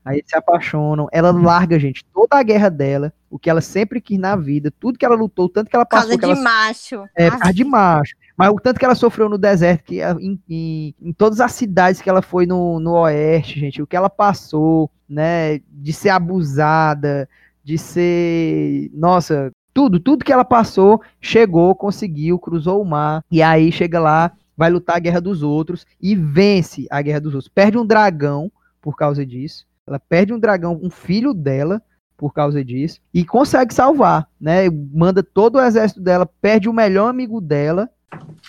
aí 0.04 0.18
eles 0.18 0.30
se 0.30 0.36
apaixonam, 0.36 1.08
ela 1.12 1.32
larga, 1.32 1.80
gente, 1.80 2.04
toda 2.06 2.38
a 2.38 2.44
guerra 2.44 2.70
dela, 2.70 3.14
o 3.30 3.38
que 3.38 3.50
ela 3.50 3.62
sempre 3.62 4.02
quis 4.02 4.18
na 4.18 4.36
vida, 4.36 4.72
tudo 4.80 4.98
que 4.98 5.06
ela 5.06 5.16
lutou, 5.16 5.50
tanto 5.50 5.70
que 5.70 5.76
ela 5.76 5.86
passou, 5.86 6.12
que 6.12 6.18
de 6.18 6.32
ela 6.32 6.42
macho. 6.42 7.04
é, 7.16 7.30
causa 7.30 7.54
de 7.54 7.64
macho. 7.64 8.16
Mas 8.38 8.50
o 8.50 8.60
tanto 8.60 8.80
que 8.80 8.86
ela 8.86 8.96
sofreu 8.96 9.30
no 9.30 9.38
deserto, 9.38 9.86
que 9.86 10.02
em, 10.02 10.40
em, 10.50 10.96
em 11.02 11.14
todas 11.14 11.40
as 11.40 11.54
cidades 11.54 12.02
que 12.02 12.10
ela 12.10 12.22
foi 12.22 12.46
no, 12.46 12.80
no 12.80 12.94
oeste, 12.94 13.60
gente, 13.60 13.82
o 13.82 13.88
que 13.88 13.96
ela 13.96 14.10
passou, 14.10 14.92
né, 15.08 15.60
de 15.70 15.94
ser 15.94 16.10
abusada, 16.10 17.30
de 17.64 17.78
ser, 17.78 18.90
nossa, 18.94 19.52
tudo, 19.74 20.00
tudo 20.00 20.24
que 20.26 20.34
ela 20.34 20.46
passou, 20.46 21.02
chegou, 21.20 21.74
conseguiu, 21.76 22.38
cruzou 22.38 22.82
o 22.82 22.86
mar, 22.86 23.24
e 23.32 23.42
aí 23.42 23.72
chega 23.72 24.00
lá, 24.00 24.32
vai 24.56 24.70
lutar 24.70 24.98
a 24.98 25.00
guerra 25.00 25.20
dos 25.20 25.44
outros 25.44 25.86
e 26.02 26.16
vence 26.16 26.88
a 26.90 27.02
guerra 27.02 27.22
dos 27.22 27.34
outros. 27.36 27.52
Perde 27.54 27.78
um 27.78 27.86
dragão 27.86 28.52
por 28.82 28.96
causa 28.96 29.26
disso. 29.26 29.66
Ela 29.88 30.00
perde 30.00 30.34
um 30.34 30.40
dragão, 30.40 30.80
um 30.82 30.90
filho 30.90 31.34
dela, 31.34 31.82
por 32.18 32.34
causa 32.34 32.64
disso, 32.64 33.02
e 33.14 33.26
consegue 33.26 33.74
salvar, 33.74 34.28
né? 34.40 34.70
Manda 34.70 35.22
todo 35.22 35.58
o 35.58 35.62
exército 35.62 36.00
dela, 36.00 36.26
perde 36.26 36.70
o 36.70 36.74
melhor 36.74 37.10
amigo 37.10 37.42
dela, 37.42 37.90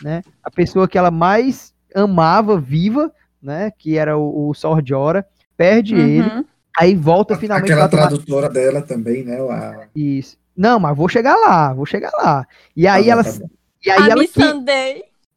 né? 0.02 0.22
A 0.42 0.50
pessoa 0.50 0.88
que 0.88 0.98
ela 0.98 1.10
mais 1.10 1.74
amava, 1.94 2.58
viva, 2.58 3.12
né? 3.42 3.70
Que 3.76 3.96
era 3.96 4.16
o, 4.16 4.50
o 4.50 4.54
Sordiora, 4.54 5.26
perde 5.56 5.94
ele, 5.94 6.28
uhum. 6.28 6.44
aí 6.76 6.94
volta 6.94 7.36
finalmente 7.36 7.72
Aquela 7.72 7.88
tomar 7.88 8.08
tradutora 8.08 8.48
dela 8.48 8.82
também, 8.82 9.24
né? 9.24 9.38
A... 9.40 9.86
isso. 9.94 10.36
Não, 10.56 10.80
mas 10.80 10.96
vou 10.96 11.08
chegar 11.08 11.36
lá, 11.36 11.72
vou 11.74 11.84
chegar 11.84 12.12
lá. 12.16 12.46
E 12.74 12.86
aí 12.86 13.06
Tá 13.06 13.14
bom, 13.14 13.20
ela, 13.20 13.24
tá 13.24 13.38
bom. 13.38 13.50
e 13.84 13.90
aí 13.90 14.02
A 14.02 14.08
ela 14.08 14.22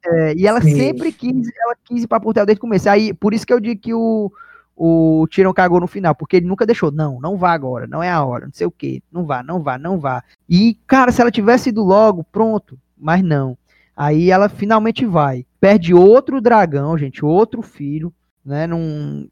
é, 0.06 0.34
e 0.34 0.47
ela 0.47 0.61
Sim. 0.61 0.76
sempre 0.76 1.11
quis, 1.11 1.49
ela 1.61 1.76
quis 1.84 2.03
ir 2.03 2.07
pra 2.07 2.19
Portel 2.19 2.45
desde 2.45 2.60
o 2.60 2.61
começo. 2.61 2.89
Aí, 2.89 3.14
por 3.14 3.34
isso 3.34 3.45
que 3.45 3.53
eu 3.53 3.60
digo 3.60 3.81
que 3.81 3.93
o, 3.93 4.31
o 4.76 5.27
Tyrion 5.30 5.53
cagou 5.53 5.80
no 5.80 5.88
final, 5.88 6.15
porque 6.15 6.38
ele 6.38 6.47
nunca 6.47 6.65
deixou, 6.65 6.91
não, 6.91 7.19
não 7.19 7.38
vá 7.38 7.51
agora, 7.51 7.85
não 7.85 8.01
é 8.01 8.10
a 8.10 8.23
hora, 8.23 8.45
não 8.45 8.53
sei 8.53 8.65
o 8.65 8.72
que, 8.72 9.03
não 9.11 9.26
vá, 9.26 9.43
não 9.43 9.61
vá, 9.61 9.77
não 9.77 9.99
vá. 9.99 10.23
E, 10.49 10.77
cara, 10.88 11.11
se 11.11 11.22
ela 11.22 11.31
tivesse 11.31 11.69
ido 11.69 11.84
logo, 11.84 12.23
pronto, 12.23 12.80
mas 12.97 13.22
não. 13.22 13.57
Aí 14.00 14.32
ela 14.32 14.48
finalmente 14.48 15.06
vai. 15.06 15.46
Perde 15.60 15.94
outro 15.94 16.40
dragão, 16.40 16.98
gente, 16.98 17.26
outro 17.26 17.62
filho, 17.62 18.14
né, 18.46 18.66
num... 18.66 19.28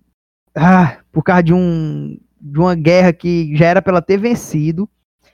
Ah, 0.54 0.98
por 1.10 1.24
causa 1.24 1.44
de 1.44 1.54
um 1.54 2.20
de 2.40 2.60
uma 2.60 2.76
guerra 2.76 3.14
que 3.14 3.56
já 3.56 3.68
era 3.68 3.82
pra 3.82 3.94
ela 3.94 4.02
ter 4.02 4.18
vencido. 4.18 4.90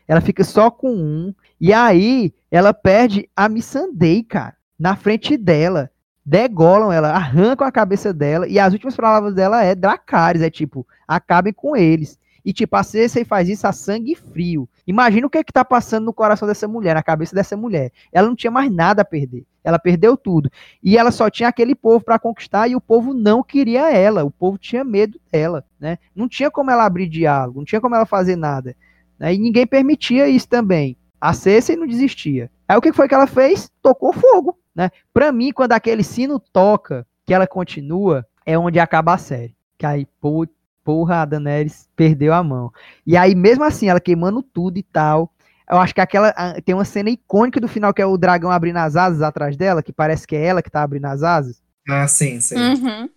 Ela 0.08 0.22
fica 0.22 0.44
só 0.44 0.70
com 0.70 0.92
um. 0.94 1.34
E 1.60 1.74
aí, 1.74 2.32
ela 2.52 2.76
perde 2.76 3.28
a 3.36 3.50
Missandei, 3.50 4.22
cara, 4.22 4.56
na 4.78 4.96
frente 4.96 5.36
dela. 5.36 5.90
Degolam 6.24 6.92
ela, 6.92 7.10
arrancam 7.10 7.66
a 7.66 7.72
cabeça 7.72 8.14
dela. 8.14 8.48
E 8.48 8.60
as 8.60 8.72
últimas 8.72 8.96
palavras 8.96 9.34
dela 9.34 9.64
é 9.64 9.74
Dracarys, 9.74 10.44
é 10.44 10.50
tipo, 10.52 10.86
acabem 11.08 11.54
com 11.54 11.76
eles. 11.76 12.20
E 12.46 12.52
tipo, 12.52 12.76
a 12.76 12.84
Cersei 12.84 13.24
faz 13.24 13.48
isso 13.48 13.66
a 13.66 13.72
sangue 13.72 14.16
frio. 14.16 14.68
Imagina 14.86 15.28
o 15.28 15.30
que 15.30 15.38
é 15.38 15.44
que 15.44 15.54
tá 15.54 15.64
passando 15.64 16.06
no 16.06 16.14
coração 16.14 16.48
dessa 16.48 16.68
mulher, 16.68 16.94
na 16.94 17.04
cabeça 17.04 17.34
dessa 17.34 17.56
mulher. 17.56 17.92
Ela 18.12 18.28
não 18.28 18.36
tinha 18.36 18.52
mais 18.52 18.72
nada 18.72 19.02
a 19.02 19.06
perder. 19.06 19.46
Ela 19.64 19.80
perdeu 19.80 20.18
tudo. 20.18 20.52
E 20.84 20.98
ela 20.98 21.10
só 21.10 21.30
tinha 21.30 21.48
aquele 21.48 21.74
povo 21.74 22.04
para 22.04 22.20
conquistar 22.20 22.68
e 22.68 22.76
o 22.76 22.82
povo 22.82 23.14
não 23.14 23.42
queria 23.42 23.92
ela. 23.94 24.26
O 24.26 24.32
povo 24.32 24.58
tinha 24.58 24.84
medo 24.84 25.20
dela, 25.32 25.64
né? 25.80 25.98
Não 26.14 26.28
tinha 26.28 26.52
como 26.52 26.70
ela 26.70 26.86
abrir 26.86 27.08
diálogo, 27.08 27.60
não 27.60 27.66
tinha 27.66 27.80
como 27.80 27.96
ela 27.96 28.06
fazer 28.06 28.36
nada. 28.36 28.76
né? 29.18 29.34
E 29.34 29.38
ninguém 29.38 29.66
permitia 29.66 30.28
isso 30.28 30.50
também. 30.50 30.98
A 31.20 31.32
Cersei 31.34 31.78
não 31.78 31.88
desistia. 31.88 32.52
Aí 32.68 32.76
o 32.78 32.82
que 32.82 32.92
foi 32.92 33.08
que 33.08 33.16
ela 33.16 33.28
fez? 33.28 33.72
Tocou 33.82 34.12
fogo, 34.12 34.58
né? 34.76 34.92
Pra 35.14 35.32
mim, 35.32 35.54
quando 35.54 35.72
aquele 35.72 36.04
sino 36.04 36.38
toca, 36.40 37.08
que 37.26 37.34
ela 37.34 37.48
continua, 37.48 38.26
é 38.46 38.58
onde 38.58 38.80
acaba 38.80 39.14
a 39.14 39.18
série. 39.18 39.56
Que 39.78 39.86
aí, 39.86 40.06
pô, 40.20 40.46
porra, 40.84 41.22
a 41.22 41.26
Daenerys 41.26 41.88
perdeu 41.96 42.34
a 42.34 42.44
mão. 42.44 42.72
E 43.06 43.16
aí, 43.16 43.34
mesmo 43.36 43.64
assim, 43.64 43.90
ela 43.90 44.00
queimando 44.00 44.42
tudo 44.42 44.78
e 44.78 44.84
tal. 44.84 45.32
Eu 45.70 45.78
acho 45.78 45.94
que 45.94 46.02
aquela. 46.02 46.34
Tem 46.64 46.76
uma 46.76 46.86
cena 46.86 47.10
icônica 47.10 47.60
do 47.60 47.68
final 47.68 47.94
que 47.94 48.02
é 48.02 48.06
o 48.06 48.18
dragão 48.18 48.52
abrindo 48.52 48.78
as 48.78 48.96
asas 48.96 49.22
atrás 49.22 49.56
dela, 49.56 49.82
que 49.82 49.94
parece 49.94 50.28
que 50.28 50.36
é 50.36 50.46
ela 50.46 50.62
que 50.62 50.70
tá 50.70 50.84
abrindo 50.84 51.06
as 51.06 51.24
asas. 51.24 51.62
Ah, 51.88 52.08
sim, 52.08 52.40
sim. 52.40 52.56
Uhum. 52.58 53.10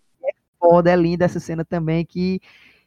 Foda, 0.58 0.90
é 0.90 0.96
linda 0.96 1.24
essa 1.24 1.38
cena 1.38 1.64
também, 1.64 2.04
que, 2.04 2.40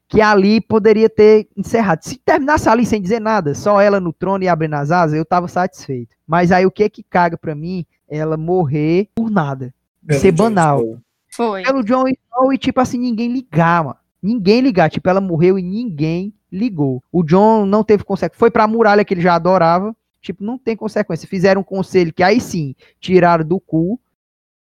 que 0.07 0.21
ali 0.21 0.59
poderia 0.59 1.09
ter 1.09 1.47
encerrado. 1.55 2.03
Se 2.03 2.17
terminasse 2.17 2.67
ali 2.67 2.85
sem 2.85 3.01
dizer 3.01 3.19
nada, 3.19 3.53
só 3.53 3.79
ela 3.79 3.99
no 3.99 4.11
trono 4.11 4.43
e 4.43 4.47
abrindo 4.47 4.73
as 4.73 4.91
asas, 4.91 5.17
eu 5.17 5.25
tava 5.25 5.47
satisfeito. 5.47 6.15
Mas 6.25 6.51
aí 6.51 6.65
o 6.65 6.71
que 6.71 6.89
que 6.89 7.03
caga 7.03 7.37
pra 7.37 7.53
mim? 7.53 7.85
Ela 8.07 8.37
morrer 8.37 9.09
por 9.13 9.29
nada. 9.29 9.73
Pelo 10.05 10.19
ser 10.19 10.31
banal. 10.31 10.97
Foi. 11.31 11.63
Pelo 11.63 11.83
John 11.83 12.05
Snow 12.07 12.51
e, 12.51 12.57
tipo 12.57 12.81
assim, 12.81 12.97
ninguém 12.97 13.31
ligar, 13.31 13.83
mano. 13.83 13.97
Ninguém 14.21 14.61
ligar. 14.61 14.89
Tipo, 14.89 15.09
ela 15.09 15.21
morreu 15.21 15.57
e 15.57 15.63
ninguém 15.63 16.33
ligou. 16.51 17.03
O 17.11 17.23
John 17.23 17.65
não 17.65 17.83
teve 17.83 18.03
consequência. 18.03 18.39
Foi 18.39 18.51
pra 18.51 18.67
muralha 18.67 19.05
que 19.05 19.13
ele 19.13 19.21
já 19.21 19.35
adorava. 19.35 19.95
Tipo, 20.21 20.43
não 20.43 20.57
tem 20.57 20.75
consequência. 20.75 21.27
Fizeram 21.27 21.61
um 21.61 21.63
conselho 21.63 22.13
que 22.13 22.23
aí 22.23 22.41
sim 22.41 22.75
tiraram 22.99 23.45
do 23.45 23.59
cu. 23.59 23.99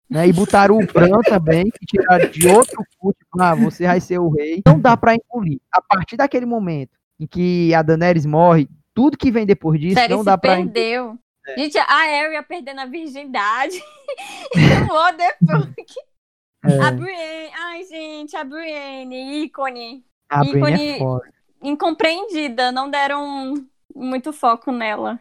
Né, 0.07 0.27
e 0.27 0.34
botaram 0.34 0.77
o 0.77 0.86
Bran 0.86 1.19
também, 1.26 1.64
que 1.64 1.84
tiraram 1.84 2.30
de 2.30 2.48
outro 2.48 2.77
cu, 2.99 3.11
tipo, 3.11 3.41
ah, 3.41 3.56
você 3.56 3.88
vai 3.88 3.99
ser 3.99 4.19
o 4.19 4.30
rei. 4.30 4.61
Não 4.64 4.80
dá 4.80 4.95
pra 4.95 5.15
engolir. 5.15 5.60
A 5.72 5.82
partir 5.82 6.15
daquele 6.15 6.45
momento 6.45 6.91
em 7.19 7.26
que 7.26 7.73
a 7.73 7.82
Daenerys 7.82 8.23
morre, 8.23 8.69
tudo 8.94 9.18
que 9.18 9.32
vem 9.32 9.48
depois 9.48 9.80
disso 9.80 9.95
Sério, 9.95 10.18
não 10.18 10.23
dá 10.23 10.38
pra 10.38 10.60
engolir. 10.60 10.73
perdeu. 10.73 11.18
É. 11.48 11.57
Gente, 11.57 11.77
a 11.77 11.86
Arya 11.86 12.44
perdendo 12.44 12.82
a 12.82 12.86
virgindade. 12.86 13.77
e 14.56 14.91
o 14.91 15.07
Odepook. 15.07 15.73
É. 16.68 16.82
A 16.82 16.92
Brienne. 16.92 17.52
Ai, 17.58 17.84
gente, 17.86 18.36
a 18.36 18.44
Brienne, 18.44 19.44
ícone. 19.44 20.04
A 20.30 20.40
Brienne 20.40 20.72
é 20.72 20.76
ícone- 20.96 21.00
foda. 21.00 21.26
Incompreendida, 21.64 22.72
não 22.72 22.90
deram 22.90 23.53
muito 23.95 24.32
foco 24.32 24.72
nela. 24.72 25.19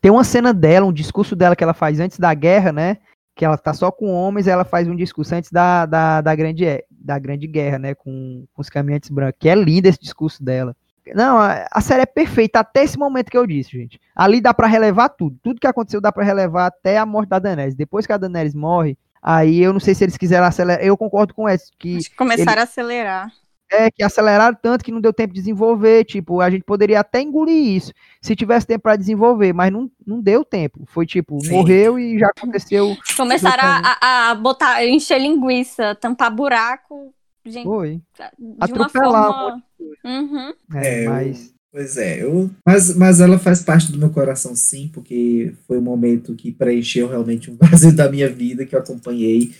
Tem 0.00 0.10
uma 0.10 0.22
cena 0.24 0.52
dela, 0.54 0.86
um 0.86 0.92
discurso 0.92 1.34
dela 1.34 1.56
que 1.56 1.64
ela 1.64 1.74
faz 1.74 1.98
antes 1.98 2.18
da 2.18 2.32
guerra, 2.34 2.72
né? 2.72 2.98
Que 3.34 3.44
ela 3.44 3.56
tá 3.56 3.72
só 3.72 3.90
com 3.90 4.12
homens, 4.12 4.46
ela 4.46 4.64
faz 4.64 4.86
um 4.88 4.94
discurso 4.94 5.34
antes 5.34 5.50
da, 5.50 5.86
da, 5.86 6.20
da, 6.20 6.34
grande, 6.34 6.64
é- 6.64 6.84
da 6.90 7.18
grande 7.18 7.46
guerra, 7.46 7.78
né? 7.78 7.94
Com, 7.94 8.44
com 8.52 8.62
os 8.62 8.68
caminhantes 8.68 9.08
brancos. 9.10 9.38
Que 9.40 9.48
é 9.48 9.54
lindo 9.54 9.88
esse 9.88 9.98
discurso 10.00 10.42
dela. 10.44 10.76
Não, 11.14 11.38
a, 11.38 11.66
a 11.72 11.80
série 11.80 12.02
é 12.02 12.06
perfeita 12.06 12.60
até 12.60 12.82
esse 12.84 12.98
momento 12.98 13.30
que 13.30 13.38
eu 13.38 13.46
disse, 13.46 13.70
gente. 13.70 13.98
Ali 14.14 14.40
dá 14.42 14.52
pra 14.52 14.66
relevar 14.66 15.08
tudo. 15.08 15.38
Tudo 15.42 15.58
que 15.60 15.66
aconteceu 15.66 16.00
dá 16.02 16.12
pra 16.12 16.22
relevar 16.22 16.66
até 16.66 16.98
a 16.98 17.06
morte 17.06 17.30
da 17.30 17.38
Daenerys. 17.38 17.74
Depois 17.74 18.06
que 18.06 18.12
a 18.12 18.18
Daenerys 18.18 18.54
morre, 18.54 18.98
aí 19.22 19.60
eu 19.60 19.72
não 19.72 19.80
sei 19.80 19.94
se 19.94 20.04
eles 20.04 20.16
quiseram 20.16 20.46
acelerar. 20.46 20.84
Eu 20.84 20.96
concordo 20.96 21.34
com 21.34 21.48
esse, 21.48 21.70
que 21.78 21.98
começaram 22.16 22.60
a 22.60 22.64
acelerar. 22.64 23.30
é, 23.70 23.90
que 23.90 24.02
aceleraram 24.02 24.56
tanto 24.60 24.82
que 24.84 24.90
não 24.90 25.00
deu 25.00 25.12
tempo 25.12 25.34
de 25.34 25.40
desenvolver. 25.40 26.04
Tipo, 26.04 26.40
a 26.40 26.48
gente 26.48 26.64
poderia 26.64 27.00
até 27.00 27.20
engolir 27.20 27.76
isso 27.76 27.92
se 28.22 28.34
tivesse 28.34 28.66
tempo 28.66 28.82
para 28.84 28.96
desenvolver, 28.96 29.52
mas 29.52 29.70
não, 29.70 29.90
não 30.06 30.20
deu 30.22 30.42
tempo. 30.44 30.84
Foi 30.86 31.04
tipo, 31.04 31.38
Sim. 31.40 31.50
morreu 31.52 31.98
e 31.98 32.18
já 32.18 32.28
aconteceu. 32.28 32.96
Começaram 33.16 33.62
a, 33.64 34.30
a- 34.30 34.34
botar, 34.34 34.84
encher 34.86 35.20
linguiça, 35.20 35.94
tampar 35.94 36.30
buraco. 36.34 37.12
Gente, 37.44 37.64
Foi. 37.64 38.00
de 38.38 38.44
uma 38.44 38.56
Atropelar 38.60 39.30
um 39.30 39.32
forma. 39.32 39.62
Uhum. 40.04 40.54
É, 40.74 40.88
É, 41.02 41.06
eu- 41.06 41.10
mas 41.10 41.54
Pois 41.70 41.98
é, 41.98 42.22
eu, 42.22 42.50
mas, 42.66 42.96
mas 42.96 43.20
ela 43.20 43.38
faz 43.38 43.62
parte 43.62 43.92
do 43.92 43.98
meu 43.98 44.10
coração 44.10 44.56
sim, 44.56 44.88
porque 44.88 45.54
foi 45.66 45.78
um 45.78 45.82
momento 45.82 46.34
que 46.34 46.50
preencheu 46.50 47.06
realmente 47.06 47.50
um 47.50 47.56
vazio 47.60 47.94
da 47.94 48.10
minha 48.10 48.28
vida, 48.28 48.64
que 48.64 48.74
eu 48.74 48.80
acompanhei. 48.80 49.52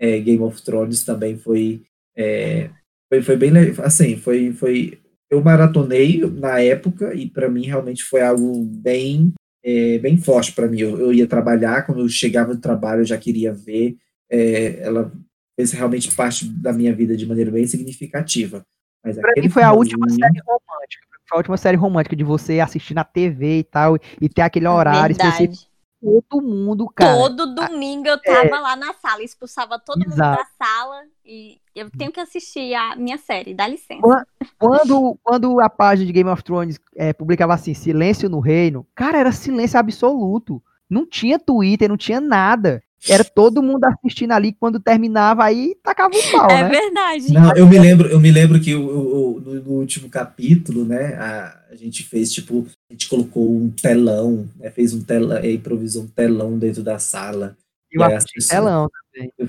É, 0.00 0.20
Game 0.20 0.42
of 0.42 0.62
Thrones 0.62 1.04
também 1.04 1.36
foi, 1.36 1.82
é, 2.16 2.70
foi, 3.08 3.22
foi 3.22 3.36
bem, 3.36 3.50
assim, 3.82 4.16
foi, 4.16 4.52
foi, 4.52 5.00
eu 5.28 5.42
maratonei 5.42 6.20
na 6.30 6.60
época 6.60 7.12
e 7.12 7.28
para 7.28 7.50
mim 7.50 7.66
realmente 7.66 8.04
foi 8.04 8.22
algo 8.22 8.64
bem, 8.64 9.34
é, 9.64 9.98
bem 9.98 10.16
forte 10.16 10.52
para 10.52 10.68
mim. 10.68 10.78
Eu, 10.78 11.00
eu 11.00 11.12
ia 11.12 11.26
trabalhar, 11.26 11.84
quando 11.84 12.02
eu 12.02 12.08
chegava 12.08 12.54
do 12.54 12.60
trabalho 12.60 13.00
eu 13.00 13.06
já 13.06 13.18
queria 13.18 13.52
ver, 13.52 13.96
ela 14.30 15.12
fez 15.58 15.72
realmente 15.72 16.14
parte 16.14 16.44
da 16.44 16.72
minha 16.72 16.94
vida 16.94 17.16
de 17.16 17.26
maneira 17.26 17.50
bem 17.50 17.66
significativa. 17.66 18.64
Mas 19.04 19.18
aquele 19.18 19.48
mim 19.48 19.52
foi 19.52 19.64
a 19.64 19.72
última 19.72 20.08
série 20.08 20.40
romântica. 20.46 21.07
Foi 21.28 21.36
a 21.36 21.40
última 21.40 21.56
série 21.56 21.76
romântica 21.76 22.16
de 22.16 22.24
você 22.24 22.60
assistir 22.60 22.94
na 22.94 23.04
TV 23.04 23.58
e 23.58 23.64
tal, 23.64 23.96
e 24.20 24.28
ter 24.28 24.42
aquele 24.42 24.66
horário 24.66 25.12
específico. 25.12 25.54
Verdade. 25.54 25.68
Todo 26.00 26.40
mundo, 26.40 26.88
cara. 26.88 27.12
Todo 27.12 27.54
domingo 27.54 28.06
eu 28.06 28.22
tava 28.22 28.60
lá 28.60 28.76
na 28.76 28.94
sala, 28.94 29.22
expulsava 29.22 29.80
todo 29.80 29.98
mundo 29.98 30.12
Exato. 30.12 30.42
da 30.42 30.64
sala 30.64 31.02
e 31.24 31.58
eu 31.74 31.90
tenho 31.90 32.12
que 32.12 32.20
assistir 32.20 32.72
a 32.74 32.94
minha 32.94 33.18
série, 33.18 33.52
dá 33.52 33.66
licença. 33.66 34.24
Quando, 34.58 35.18
quando 35.24 35.60
a 35.60 35.68
página 35.68 36.06
de 36.06 36.12
Game 36.12 36.30
of 36.30 36.42
Thrones 36.44 36.78
é, 36.96 37.12
publicava 37.12 37.54
assim, 37.54 37.74
silêncio 37.74 38.28
no 38.28 38.38
reino, 38.38 38.86
cara, 38.94 39.18
era 39.18 39.32
silêncio 39.32 39.78
absoluto. 39.78 40.62
Não 40.88 41.04
tinha 41.04 41.38
Twitter, 41.38 41.88
não 41.88 41.96
tinha 41.96 42.20
nada. 42.20 42.80
Era 43.08 43.22
todo 43.22 43.62
mundo 43.62 43.84
assistindo 43.84 44.32
ali, 44.32 44.52
quando 44.52 44.80
terminava, 44.80 45.44
aí 45.44 45.74
tacava 45.82 46.14
o 46.16 46.30
pau, 46.32 46.50
É 46.50 46.62
né? 46.64 46.68
verdade. 46.68 47.32
Não, 47.32 47.54
eu 47.56 47.66
me 47.68 47.78
lembro, 47.78 48.08
eu 48.08 48.18
me 48.18 48.30
lembro 48.30 48.60
que 48.60 48.74
o, 48.74 48.80
o- 48.86 49.36
o- 49.36 49.40
no, 49.40 49.54
no 49.62 49.70
último 49.72 50.08
capítulo, 50.08 50.84
né, 50.84 51.14
a, 51.14 51.60
a 51.70 51.74
gente 51.76 52.02
fez 52.02 52.32
tipo, 52.32 52.66
a 52.90 52.92
gente 52.92 53.08
colocou 53.08 53.48
um 53.56 53.70
telão, 53.70 54.48
né, 54.56 54.70
fez 54.70 54.92
um 54.94 55.02
telão, 55.02 55.36
é, 55.36 55.52
improvisou 55.52 56.02
um 56.04 56.08
telão 56.08 56.58
dentro 56.58 56.82
da 56.82 56.98
sala. 56.98 57.56
E 57.92 58.02
aí 58.02 58.12
as 58.12 58.24
assisti 58.24 58.34
pessoas- 58.34 58.50
telão. 58.50 58.88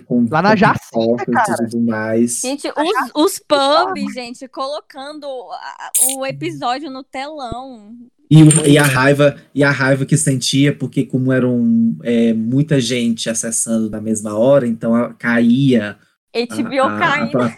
com- 0.06 0.28
Lá 0.32 0.42
na 0.42 0.56
Jacinta, 0.56 1.26
e 1.28 1.56
tudo 1.70 1.82
mais. 1.82 2.40
Gente, 2.42 2.68
os, 2.70 3.12
os 3.16 3.40
pubs, 3.40 4.14
gente, 4.14 4.48
colocando 4.48 5.26
a- 5.52 5.92
o 6.16 6.26
episódio 6.26 6.90
no 6.90 7.04
telão. 7.04 7.94
E, 8.32 8.44
e 8.74 8.78
a 8.78 8.84
raiva 8.84 9.36
e 9.56 9.64
a 9.64 9.72
raiva 9.72 10.06
que 10.06 10.16
sentia 10.16 10.72
porque 10.76 11.04
como 11.04 11.34
eram 11.34 11.96
é, 12.04 12.32
muita 12.34 12.80
gente 12.80 13.30
acessando 13.30 13.90
na 13.90 14.00
mesma 14.00 14.38
hora, 14.38 14.68
então 14.68 14.94
a- 14.94 15.14
caía. 15.14 15.98
HBO 16.34 16.82
a- 16.84 16.96
a- 16.96 17.00
caindo. 17.00 17.42
a- 17.42 17.58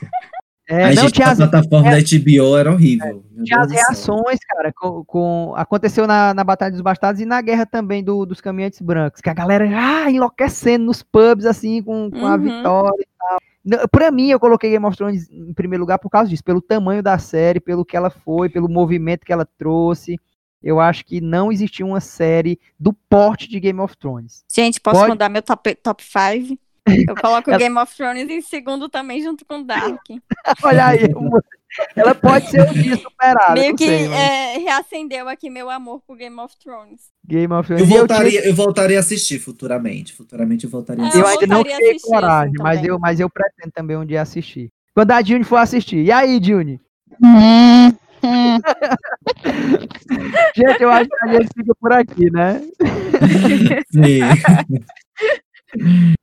É, 0.69 0.85
a 0.85 0.93
não, 0.95 1.01
gente, 1.03 1.11
tinha 1.15 1.27
a 1.27 1.31
as, 1.31 1.37
plataforma 1.37 1.91
da 1.91 1.97
HBO 1.99 2.55
era 2.57 2.71
horrível. 2.71 3.21
Meu 3.35 3.43
tinha 3.43 3.59
as 3.59 3.69
reações, 3.69 4.39
cara, 4.47 4.71
com, 4.73 5.03
com- 5.03 5.53
aconteceu 5.57 6.07
na, 6.07 6.33
na 6.33 6.45
Batalha 6.45 6.71
dos 6.71 6.79
Bastardos 6.79 7.21
e 7.21 7.25
na 7.25 7.41
guerra 7.41 7.65
também 7.65 8.01
do- 8.01 8.25
dos 8.25 8.39
caminhantes 8.39 8.79
brancos, 8.79 9.19
que 9.19 9.29
a 9.29 9.33
galera 9.33 9.65
ah, 9.69 10.09
enlouquecendo 10.09 10.85
nos 10.85 11.03
pubs, 11.03 11.45
assim, 11.45 11.83
com, 11.83 12.09
com 12.09 12.25
a 12.25 12.35
Uhum. 12.35 12.41
vitória 12.43 13.01
e 13.01 13.07
tal. 13.19 13.89
Pra 13.91 14.09
mim, 14.11 14.29
eu 14.29 14.39
coloquei 14.39 14.69
Game 14.71 14.85
of 14.85 14.95
Thrones 14.95 15.29
em 15.29 15.53
primeiro 15.53 15.81
lugar 15.83 15.99
por 15.99 16.09
causa 16.09 16.29
disso, 16.29 16.43
pelo 16.45 16.61
tamanho 16.61 17.03
da 17.03 17.17
série, 17.19 17.59
pelo 17.59 17.83
que 17.83 17.97
ela 17.97 18.09
foi, 18.09 18.47
pelo 18.47 18.69
movimento 18.69 19.25
que 19.25 19.33
ela 19.33 19.45
trouxe. 19.57 20.17
Eu 20.63 20.79
acho 20.79 21.05
que 21.05 21.19
não 21.21 21.51
existia 21.51 21.85
uma 21.85 21.99
série 21.99 22.59
do 22.79 22.93
porte 22.93 23.47
de 23.49 23.59
Game 23.59 23.79
of 23.79 23.97
Thrones. 23.97 24.43
Gente, 24.53 24.79
posso 24.79 24.97
Pode- 24.99 25.09
mudar 25.11 25.29
meu 25.29 25.41
top 25.41 25.69
5? 25.69 25.81
Top 25.81 26.03
five? 26.03 26.59
eu 27.07 27.15
coloco 27.15 27.49
Ela- 27.51 27.57
Game 27.59 27.77
of 27.77 27.95
Thrones 27.95 28.29
em 28.29 28.41
segundo 28.41 28.87
também, 28.89 29.21
junto 29.21 29.45
com 29.45 29.63
Dark. 29.63 30.01
Olha 30.63 30.87
aí, 30.87 30.99
ela 31.95 32.13
pode 32.13 32.49
ser 32.49 32.61
um 32.69 32.73
dia 32.73 32.97
superada. 32.97 33.53
Meio 33.53 33.75
que 33.75 33.85
sei, 33.85 34.07
mas 34.09 34.19
é, 34.19 34.57
reacendeu 34.57 35.29
aqui 35.29 35.49
meu 35.49 35.69
amor 35.69 36.01
por 36.05 36.17
Game 36.17 36.37
of 36.39 36.53
Thrones. 36.57 37.01
Game 37.25 37.53
of 37.53 37.71
Eu 37.71 37.77
Thrones. 37.77 37.81
Eu 37.93 37.97
voltaria, 37.99 38.47
eu 38.47 38.53
voltaria 38.53 38.97
a 38.97 38.99
assistir 38.99 39.39
futuramente. 39.39 40.13
Futuramente 40.13 40.65
eu 40.65 40.69
voltaria 40.69 41.03
a 41.03 41.07
Eu 41.07 41.25
assistir. 41.25 41.43
ainda 41.43 41.47
não 41.47 41.61
assistir, 41.61 42.07
coragem, 42.07 42.53
mas, 42.59 42.83
eu, 42.83 42.99
mas 42.99 43.19
eu 43.19 43.29
pretendo 43.29 43.71
também 43.73 43.95
um 43.97 44.05
dia 44.05 44.21
assistir. 44.21 44.69
Quando 44.93 45.11
a 45.11 45.21
Juni 45.23 45.43
for 45.45 45.55
assistir. 45.57 46.03
E 46.03 46.11
aí, 46.11 46.39
Juni? 46.43 46.79
Hum, 47.23 47.87
hum. 47.87 47.91
Gente, 50.55 50.81
eu 50.81 50.91
acho 50.91 51.09
que 51.09 51.23
a 51.23 51.27
gente 51.33 51.47
fica 51.55 51.73
por 51.79 51.91
aqui, 51.91 52.31
né? 52.31 52.61
Sim. 53.91 54.21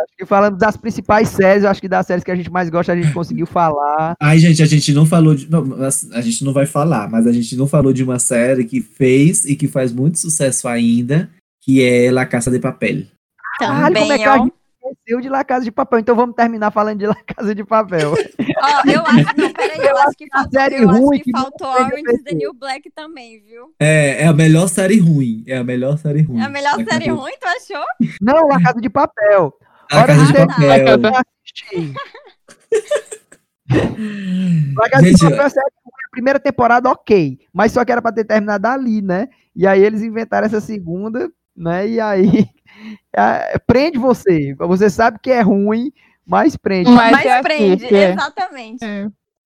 Acho 0.00 0.16
que 0.16 0.24
falando 0.24 0.56
das 0.56 0.78
principais 0.78 1.28
séries, 1.28 1.64
eu 1.64 1.68
acho 1.68 1.80
que 1.80 1.88
das 1.88 2.06
séries 2.06 2.24
que 2.24 2.30
a 2.30 2.34
gente 2.34 2.50
mais 2.50 2.70
gosta, 2.70 2.92
a 2.92 2.96
gente 2.96 3.12
conseguiu 3.12 3.46
falar. 3.46 4.14
Ai, 4.20 4.38
gente, 4.38 4.62
a 4.62 4.66
gente 4.66 4.94
não 4.94 5.04
falou 5.04 5.34
de. 5.34 5.50
Não, 5.50 5.64
mas 5.64 6.10
a 6.12 6.22
gente 6.22 6.42
não 6.42 6.54
vai 6.54 6.64
falar, 6.64 7.10
mas 7.10 7.26
a 7.26 7.32
gente 7.32 7.54
não 7.54 7.66
falou 7.66 7.92
de 7.92 8.02
uma 8.02 8.18
série 8.18 8.64
que 8.64 8.80
fez 8.80 9.44
e 9.44 9.54
que 9.54 9.68
faz 9.68 9.92
muito 9.92 10.18
sucesso 10.18 10.66
ainda, 10.68 11.28
que 11.62 11.84
é 11.84 12.10
La 12.10 12.24
Caça 12.24 12.50
de 12.50 12.58
Papel. 12.58 13.02
Caralho, 13.58 13.94
como 13.94 14.12
é 14.12 14.16
Também, 14.16 14.18
que 14.18 14.24
a 14.24 14.34
ó. 14.34 14.44
gente 14.44 14.54
esqueceu 14.90 15.20
de 15.20 15.28
La 15.28 15.44
Casa 15.44 15.64
de 15.64 15.72
Papel? 15.72 16.00
Então 16.00 16.14
vamos 16.14 16.34
terminar 16.34 16.70
falando 16.70 16.98
de 16.98 17.06
La 17.06 17.16
Casa 17.26 17.54
de 17.54 17.64
Papel. 17.64 18.12
Ó, 18.62 18.82
eu 18.90 19.00
acho, 19.02 19.36
não, 19.36 19.52
peraí, 19.52 19.86
eu 19.86 19.96
acho 19.98 20.16
que 20.16 20.24
a 20.24 20.38
faltou, 20.38 20.60
série 20.60 20.82
eu 20.82 20.88
ruim 20.88 21.18
que 21.18 21.24
que 21.24 21.30
faltou 21.32 21.68
Orange 21.68 22.14
is 22.14 22.24
the. 22.24 22.34
New 22.34 22.52
Black 22.54 22.90
também, 22.90 23.40
viu? 23.40 23.74
É, 23.78 24.24
é 24.24 24.26
a 24.26 24.32
melhor 24.32 24.68
série 24.68 24.98
ruim. 24.98 25.44
É 25.46 25.58
a 25.58 25.64
melhor 25.64 25.98
série 25.98 26.22
ruim. 26.22 26.40
É 26.40 26.44
a 26.44 26.48
melhor 26.48 26.78
La 26.78 26.84
série 26.84 27.10
ruim, 27.10 27.32
tu 27.40 27.46
achou? 27.46 27.84
Não, 28.20 28.48
La 28.48 28.60
Casa 28.62 28.80
de 28.80 28.90
Papel. 28.90 29.52
La 29.92 30.06
Casa 30.06 30.26
de. 30.26 30.32
Papel. 30.32 30.86
Eu 30.88 30.98
não 30.98 31.12
assisti. 31.14 31.94
La 34.76 34.88
Casa 34.90 35.04
Gente, 35.04 35.18
de 35.18 35.24
Papel, 35.24 35.42
a 35.42 35.50
série 35.50 35.72
ruim, 35.84 36.10
primeira 36.10 36.40
temporada, 36.40 36.90
ok. 36.90 37.38
Mas 37.52 37.72
só 37.72 37.84
que 37.84 37.92
era 37.92 38.02
pra 38.02 38.12
ter 38.12 38.24
terminado 38.24 38.66
ali, 38.66 39.00
né? 39.00 39.28
E 39.54 39.66
aí 39.66 39.82
eles 39.82 40.02
inventaram 40.02 40.46
essa 40.46 40.60
segunda, 40.60 41.30
né? 41.56 41.88
E 41.88 42.00
aí 42.00 42.46
é, 43.16 43.58
prende 43.66 43.98
você. 43.98 44.54
Você 44.58 44.88
sabe 44.90 45.18
que 45.22 45.30
é 45.30 45.40
ruim, 45.40 45.92
mas 46.26 46.56
prende. 46.56 46.90
Mas 46.90 47.12
Mas 47.12 47.26
é 47.26 47.42
prende, 47.42 47.84
assiste, 47.86 47.94
é. 47.94 48.12
exatamente. 48.12 48.84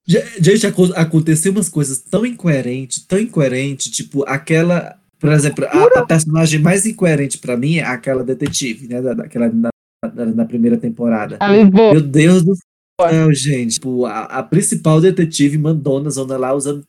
Ge- 0.07 0.25
Gente, 0.41 0.67
aco- 0.67 0.93
aconteceu 0.95 1.51
umas 1.53 1.69
coisas 1.69 1.99
tão 1.99 2.27
incoerentes, 2.27 3.05
tão 3.07 3.19
incoerentes, 3.19 3.91
tipo, 3.91 4.23
aquela. 4.29 4.97
Por 5.19 5.33
exemplo, 5.33 5.65
a, 5.67 6.01
a 6.01 6.05
personagem 6.07 6.61
mais 6.61 6.85
incoerente 6.85 7.39
pra 7.39 7.57
mim 7.57 7.77
é 7.77 7.83
aquela 7.85 8.23
detetive, 8.23 8.87
né? 8.89 9.01
Da, 9.01 9.15
daquela, 9.15 9.49
na, 9.49 9.71
da, 10.13 10.25
da 10.27 10.45
primeira 10.45 10.77
temporada. 10.77 11.39
Meu 11.93 12.01
Deus 12.03 12.45
do 12.45 12.53
céu, 13.01 13.33
gente. 13.33 13.75
Tipo, 13.75 14.05
a, 14.05 14.25
a 14.25 14.43
principal 14.43 15.01
detetive 15.01 15.57
mandona 15.57 16.11
zona 16.11 16.37
lá 16.37 16.53
usando 16.53 16.85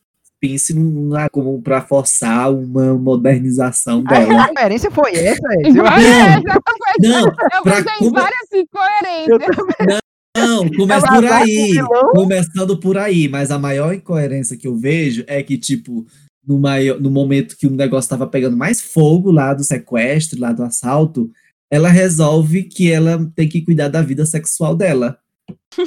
pince 0.47 0.73
num- 0.73 1.09
como 1.31 1.61
pra 1.61 1.81
forçar 1.81 2.51
uma 2.53 2.93
modernização 2.93 4.03
A 4.07 4.13
dela. 4.13 4.45
referência 4.45 4.91
foi 4.91 5.11
essa, 5.15 5.41
Várias, 5.41 6.43
eu 6.45 6.61
tô 6.61 7.07
Não, 7.09 7.19
eu 7.25 7.63
pra 7.63 7.75
pensei 7.83 7.97
como- 7.99 8.11
várias 8.11 8.47
incoerências. 8.53 9.99
Não, 10.37 10.69
começa 10.69 11.07
por 11.07 11.25
aí. 11.25 11.71
Começando 12.13 12.77
por 12.79 12.97
aí, 12.97 13.27
mas 13.29 13.51
a 13.51 13.57
maior 13.57 13.93
incoerência 13.93 14.57
que 14.57 14.67
eu 14.67 14.75
vejo 14.77 15.23
é 15.27 15.41
que, 15.41 15.57
tipo, 15.57 16.05
no, 16.45 16.59
maior, 16.59 16.99
no 16.99 17.09
momento 17.09 17.57
que 17.57 17.65
o 17.65 17.71
negócio 17.71 18.09
tava 18.09 18.27
pegando 18.27 18.55
mais 18.57 18.81
fogo 18.81 19.31
lá 19.31 19.53
do 19.53 19.63
sequestro, 19.63 20.39
lá 20.39 20.51
do 20.51 20.61
assalto, 20.63 21.29
ela 21.71 21.89
resolve 21.89 22.63
que 22.63 22.91
ela 22.91 23.31
tem 23.35 23.47
que 23.47 23.61
cuidar 23.61 23.87
da 23.87 24.01
vida 24.01 24.25
sexual 24.25 24.75
dela. 24.75 25.17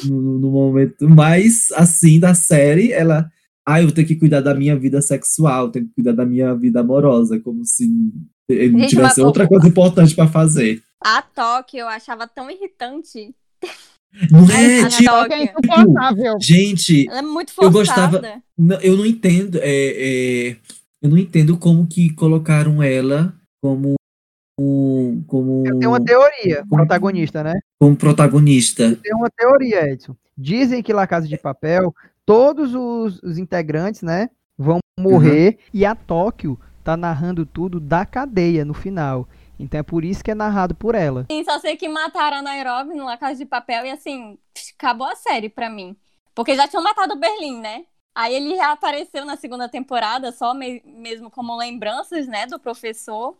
No, 0.05 0.39
no 0.39 0.51
momento 0.51 1.09
mais 1.09 1.67
assim 1.77 2.19
da 2.19 2.35
série, 2.35 2.93
ela. 2.93 3.31
Ah, 3.71 3.81
eu 3.81 3.87
vou 3.89 3.95
ter 3.95 4.05
que 4.05 4.17
cuidar 4.17 4.41
da 4.41 4.55
minha 4.55 4.75
vida 4.77 5.03
sexual, 5.03 5.71
tenho 5.71 5.87
que 5.87 5.95
cuidar 5.97 6.13
da 6.13 6.25
minha 6.25 6.55
vida 6.55 6.81
amorosa, 6.81 7.39
como 7.39 7.65
se 7.67 7.85
ele 8.49 8.71
não 8.73 8.81
Gente, 8.81 8.91
tivesse 8.91 9.19
mas- 9.21 9.27
outra 9.27 9.47
coisa 9.47 9.69
importante 9.69 10.15
pra 10.15 10.27
fazer. 10.27 10.83
A 11.03 11.21
Tóquio 11.21 11.81
eu 11.81 11.89
achava 11.89 12.27
tão 12.27 12.51
irritante. 12.51 13.35
Não 14.31 14.47
Ai, 14.51 14.81
é, 14.81 14.83
a 14.85 14.89
tipo, 14.89 15.15
é 15.33 15.45
insuportável. 15.45 16.39
gente, 16.41 17.07
Ela 17.11 17.19
é 17.19 17.23
muito 17.23 17.53
Eu 17.61 17.71
forçada. 17.71 18.19
gostava- 18.19 18.43
Não, 18.57 18.81
eu 18.81 18.97
não 18.97 19.05
entendo. 19.05 19.59
é, 19.61 19.61
é, 20.51 20.57
eu 21.03 21.11
não 21.11 21.19
entendo 21.19 21.59
como 21.59 21.87
que 21.87 22.09
colocaram 22.15 22.83
ela 22.83 23.35
como 23.63 23.97
como 25.27 25.63
Tem 25.79 25.87
uma 25.87 26.03
teoria, 26.03 26.65
protagonista, 26.69 27.45
né? 27.45 27.53
como 27.79 27.95
protagonista. 27.95 28.97
Tem 28.97 29.15
uma 29.15 29.31
teoria, 29.31 29.89
Edson. 29.93 30.17
Dizem 30.37 30.83
que 30.83 30.93
La 30.93 31.07
Casa 31.07 31.29
de 31.29 31.37
Papel, 31.39 31.95
todos 32.29 32.75
os, 32.75 33.23
os 33.23 33.39
integrantes, 33.39 34.03
né, 34.03 34.29
vão 34.57 34.79
morrer 34.99 35.59
e 35.73 35.85
a 35.87 35.95
Tóquio 35.95 36.59
tá 36.85 36.97
narrando 36.97 37.47
tudo 37.47 37.81
da 37.81 38.05
cadeia 38.05 38.65
no 38.65 38.75
final. 38.75 39.27
Então 39.59 39.81
é 39.81 39.83
por 39.83 40.05
isso 40.05 40.23
que 40.23 40.31
é 40.31 40.35
narrado 40.35 40.75
por 40.75 40.95
ela. 40.95 41.27
Sim, 41.31 41.43
só 41.45 41.59
sei 41.59 41.77
que 41.77 41.89
mataram 41.89 42.39
a 42.39 42.43
Nairobi 42.43 42.95
no 42.95 43.05
La 43.05 43.17
Casa 43.17 43.37
de 43.39 43.47
Papel 43.47 43.87
e 43.87 43.91
assim, 43.91 44.39
acabou 44.79 45.07
a 45.07 45.17
série 45.17 45.49
pra 45.49 45.69
mim. 45.69 45.97
Porque 46.35 46.55
já 46.55 46.69
tinham 46.69 46.83
matado 46.83 47.15
o 47.15 47.19
Berlim, 47.19 47.61
né? 47.61 47.85
Aí 48.15 48.35
ele 48.35 48.55
reapareceu 48.55 49.25
na 49.25 49.37
segunda 49.37 49.69
temporada, 49.69 50.31
só 50.33 50.53
me- 50.55 50.83
mesmo 50.85 51.31
como 51.31 51.57
lembranças, 51.57 52.27
né, 52.27 52.47
do 52.47 52.59
professor. 52.59 53.37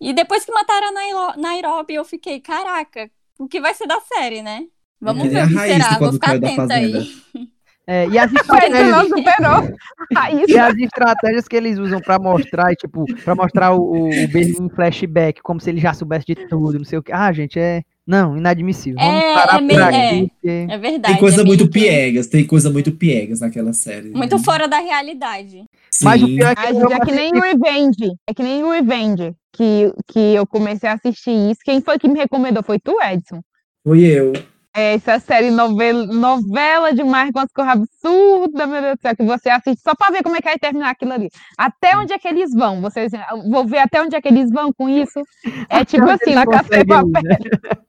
E 0.00 0.12
depois 0.12 0.44
que 0.44 0.52
mataram 0.52 0.88
a 0.88 0.92
Nairo- 0.92 1.40
Nairobi, 1.40 1.94
eu 1.94 2.04
fiquei, 2.04 2.40
caraca, 2.40 3.10
o 3.38 3.46
que 3.46 3.60
vai 3.60 3.74
ser 3.74 3.86
da 3.86 4.00
série, 4.00 4.42
né? 4.42 4.66
Vamos 5.00 5.22
nem 5.24 5.32
ver 5.32 5.40
a 5.40 5.44
o 5.44 5.48
que 5.48 5.58
será, 5.58 5.98
vou 5.98 6.12
ficar 6.12 6.36
atenta 6.36 6.74
aí. 6.74 6.92
É, 7.86 8.06
e 8.08 8.16
as 8.18 8.30
histórias, 8.32 9.08
superou. 9.08 9.68
E 10.48 10.58
as 10.58 10.76
estratégias 10.76 11.48
que 11.48 11.56
eles 11.56 11.78
usam 11.78 12.00
pra 12.00 12.18
mostrar, 12.18 12.74
tipo, 12.74 13.04
pra 13.24 13.34
mostrar 13.34 13.72
o, 13.74 14.04
o 14.08 14.28
Berlim 14.28 14.66
em 14.66 14.68
flashback, 14.68 15.40
como 15.42 15.60
se 15.60 15.70
ele 15.70 15.80
já 15.80 15.92
soubesse 15.94 16.26
de 16.26 16.34
tudo, 16.48 16.78
não 16.78 16.84
sei 16.84 16.98
o 16.98 17.02
que. 17.02 17.12
Ah, 17.12 17.32
gente, 17.32 17.58
é. 17.58 17.82
Não, 18.06 18.36
inadmissível. 18.36 18.98
Vamos 19.00 19.22
É, 19.22 19.34
parar 19.34 19.62
é 19.62 19.66
por 19.68 19.82
aqui. 19.82 19.96
é. 19.96 20.20
porque- 20.28 20.66
É 20.70 20.78
verdade. 20.78 21.14
Tem 21.14 21.16
coisa 21.20 21.40
é 21.40 21.44
muito 21.44 21.64
que- 21.66 21.70
piegas, 21.80 22.26
tem 22.26 22.44
coisa 22.46 22.68
muito 22.70 22.92
piegas 22.92 23.40
naquela 23.40 23.72
série. 23.72 24.08
né? 24.08 24.16
Muito 24.18 24.38
fora 24.40 24.66
da 24.68 24.78
realidade. 24.78 25.64
Mas 26.02 26.20
o 26.22 26.26
Sim. 26.26 26.36
pior 26.36 26.50
é 26.50 26.54
que 26.54 26.60
Ai, 26.60 26.66
é 26.76 27.00
que 27.00 27.12
nem 27.12 27.30
assistir- 27.30 27.40
Revenge. 27.40 28.12
É 28.28 28.34
que 28.34 28.42
nem 28.42 28.64
Revenge. 28.68 29.32
Que, 29.52 29.92
que 30.08 30.18
eu 30.34 30.46
comecei 30.46 30.88
a 30.88 30.94
assistir 30.94 31.30
isso. 31.50 31.60
Quem 31.64 31.80
foi 31.80 31.98
que 31.98 32.08
me 32.08 32.18
recomendou? 32.18 32.62
Foi 32.62 32.78
tu, 32.78 32.96
Edson. 33.02 33.40
Foi 33.84 34.00
eu. 34.00 34.32
É, 34.74 34.94
essa 34.94 35.18
série 35.18 35.50
novela, 35.50 36.06
novela 36.06 36.94
demais, 36.94 37.30
com 37.30 37.40
as 37.40 37.52
coisas 37.52 37.74
absurdas, 37.74 38.68
meu 38.68 38.80
Deus 38.80 38.96
do 38.96 39.00
céu, 39.02 39.16
que 39.16 39.22
você 39.22 39.50
assiste 39.50 39.82
só 39.82 39.94
pra 39.94 40.10
ver 40.10 40.22
como 40.22 40.34
é 40.34 40.40
que 40.40 40.48
vai 40.48 40.58
terminar 40.58 40.90
aquilo 40.90 41.12
ali. 41.12 41.28
Até 41.58 41.94
onde 41.96 42.14
é 42.14 42.18
que 42.18 42.26
eles 42.26 42.54
vão? 42.54 42.80
Vocês 42.80 43.12
vou 43.50 43.66
ver 43.66 43.80
até 43.80 44.00
onde 44.00 44.16
é 44.16 44.20
que 44.22 44.28
eles 44.28 44.50
vão 44.50 44.72
com 44.72 44.88
isso. 44.88 45.20
É 45.68 45.84
tipo 45.84 46.04
onde 46.04 46.12
assim, 46.14 46.34
na 46.34 46.46
casa 46.46 46.68
de 46.70 46.84
papel. 46.86 47.06
né? 47.06 47.36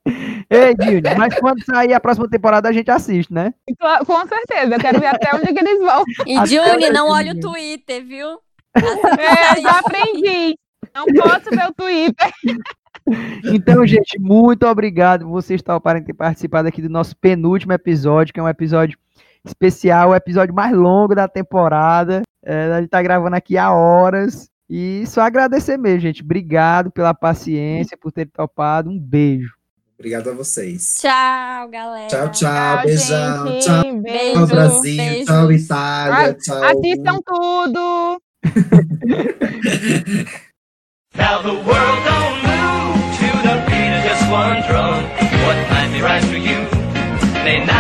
Ei, 0.50 0.76
Dilne, 0.76 1.16
mas 1.18 1.34
quando 1.40 1.64
sair 1.64 1.94
a 1.94 2.00
próxima 2.02 2.30
temporada 2.30 2.68
a 2.68 2.74
gente 2.74 2.92
assiste, 2.92 3.34
né? 3.34 3.54
Claro, 3.80 4.06
Com 4.06 4.28
certeza, 4.28 4.76
eu 4.76 4.80
quero 4.80 5.00
ver 5.00 5.08
até 5.08 5.34
onde 5.36 5.50
é 5.50 5.54
que 5.54 5.60
eles 5.60 5.80
vão. 5.80 6.04
E 6.28 6.38
Até 6.38 6.48
Juni, 6.48 6.90
não 6.90 7.06
hoje, 7.06 7.30
olha 7.30 7.32
o. 7.32 7.40
Twitter, 7.40 8.06
viu? 8.06 8.28
É, 9.56 9.62
já 9.62 9.80
aprendi. 9.80 10.58
Não 10.94 11.06
posso 11.06 11.50
ver 11.50 11.68
o 11.70 11.74
Twitter. 11.74 12.32
Então, 13.46 13.86
gente, 13.86 14.20
muito 14.20 14.66
obrigado 14.66 15.26
por 15.26 15.32
vocês 15.32 15.62
estarem 15.62 16.04
ter 16.04 16.14
participado 16.14 16.68
aqui 16.68 16.82
do 16.82 16.90
nosso 16.90 17.16
penúltimo 17.18 17.74
episódio, 17.74 18.34
que 18.34 18.40
é 18.40 18.44
um 18.44 18.50
episódio 18.50 18.98
especial, 19.46 20.10
o 20.10 20.16
episódio 20.16 20.54
mais 20.54 20.76
longo 20.76 21.14
da 21.14 21.28
temporada. 21.28 22.22
É, 22.46 22.72
a 22.72 22.80
gente 22.80 22.90
tá 22.90 23.02
gravando 23.02 23.36
aqui 23.36 23.58
há 23.58 23.72
horas. 23.74 24.50
E 24.70 25.04
só 25.06 25.22
agradecer 25.22 25.78
mesmo, 25.78 26.00
gente. 26.00 26.24
Obrigado 26.24 26.90
pela 26.92 27.14
paciência, 27.14 27.98
por 27.98 28.12
ter 28.12 28.26
topado. 28.28 28.90
Um 28.90 28.98
beijo. 28.98 29.54
Obrigado 30.00 30.32
a 30.32 30.34
vocês. 30.34 30.96
Tchau, 31.00 31.70
galera. 31.70 32.08
Tchau, 32.08 32.32
tchau. 32.32 32.52
Tchau, 32.52 32.84
beijão. 32.84 33.48
gente. 33.48 33.66
Tchau, 33.66 34.02
Beijo. 34.02 34.48
Brasil. 34.48 34.98
beijo. 34.98 35.26
Tchau, 35.26 35.52
Itália. 35.52 36.34
Tchau. 36.34 36.64
Assistam 36.64 37.20
tudo. 37.26 38.22
Now 41.16 41.44
the 41.44 41.54
world 41.54 41.64
don't 41.64 42.38
move 42.42 42.98
to 43.18 43.30
the 43.46 43.64
beat 43.68 43.92
of 43.98 44.04
just 44.04 44.32
one 44.32 44.64
drum. 44.68 45.04
What 45.46 45.70
might 45.70 45.92
be 45.94 46.02
right 46.02 46.24
for 46.24 46.38
you 46.38 46.58
may 47.44 47.64
not. 47.64 47.74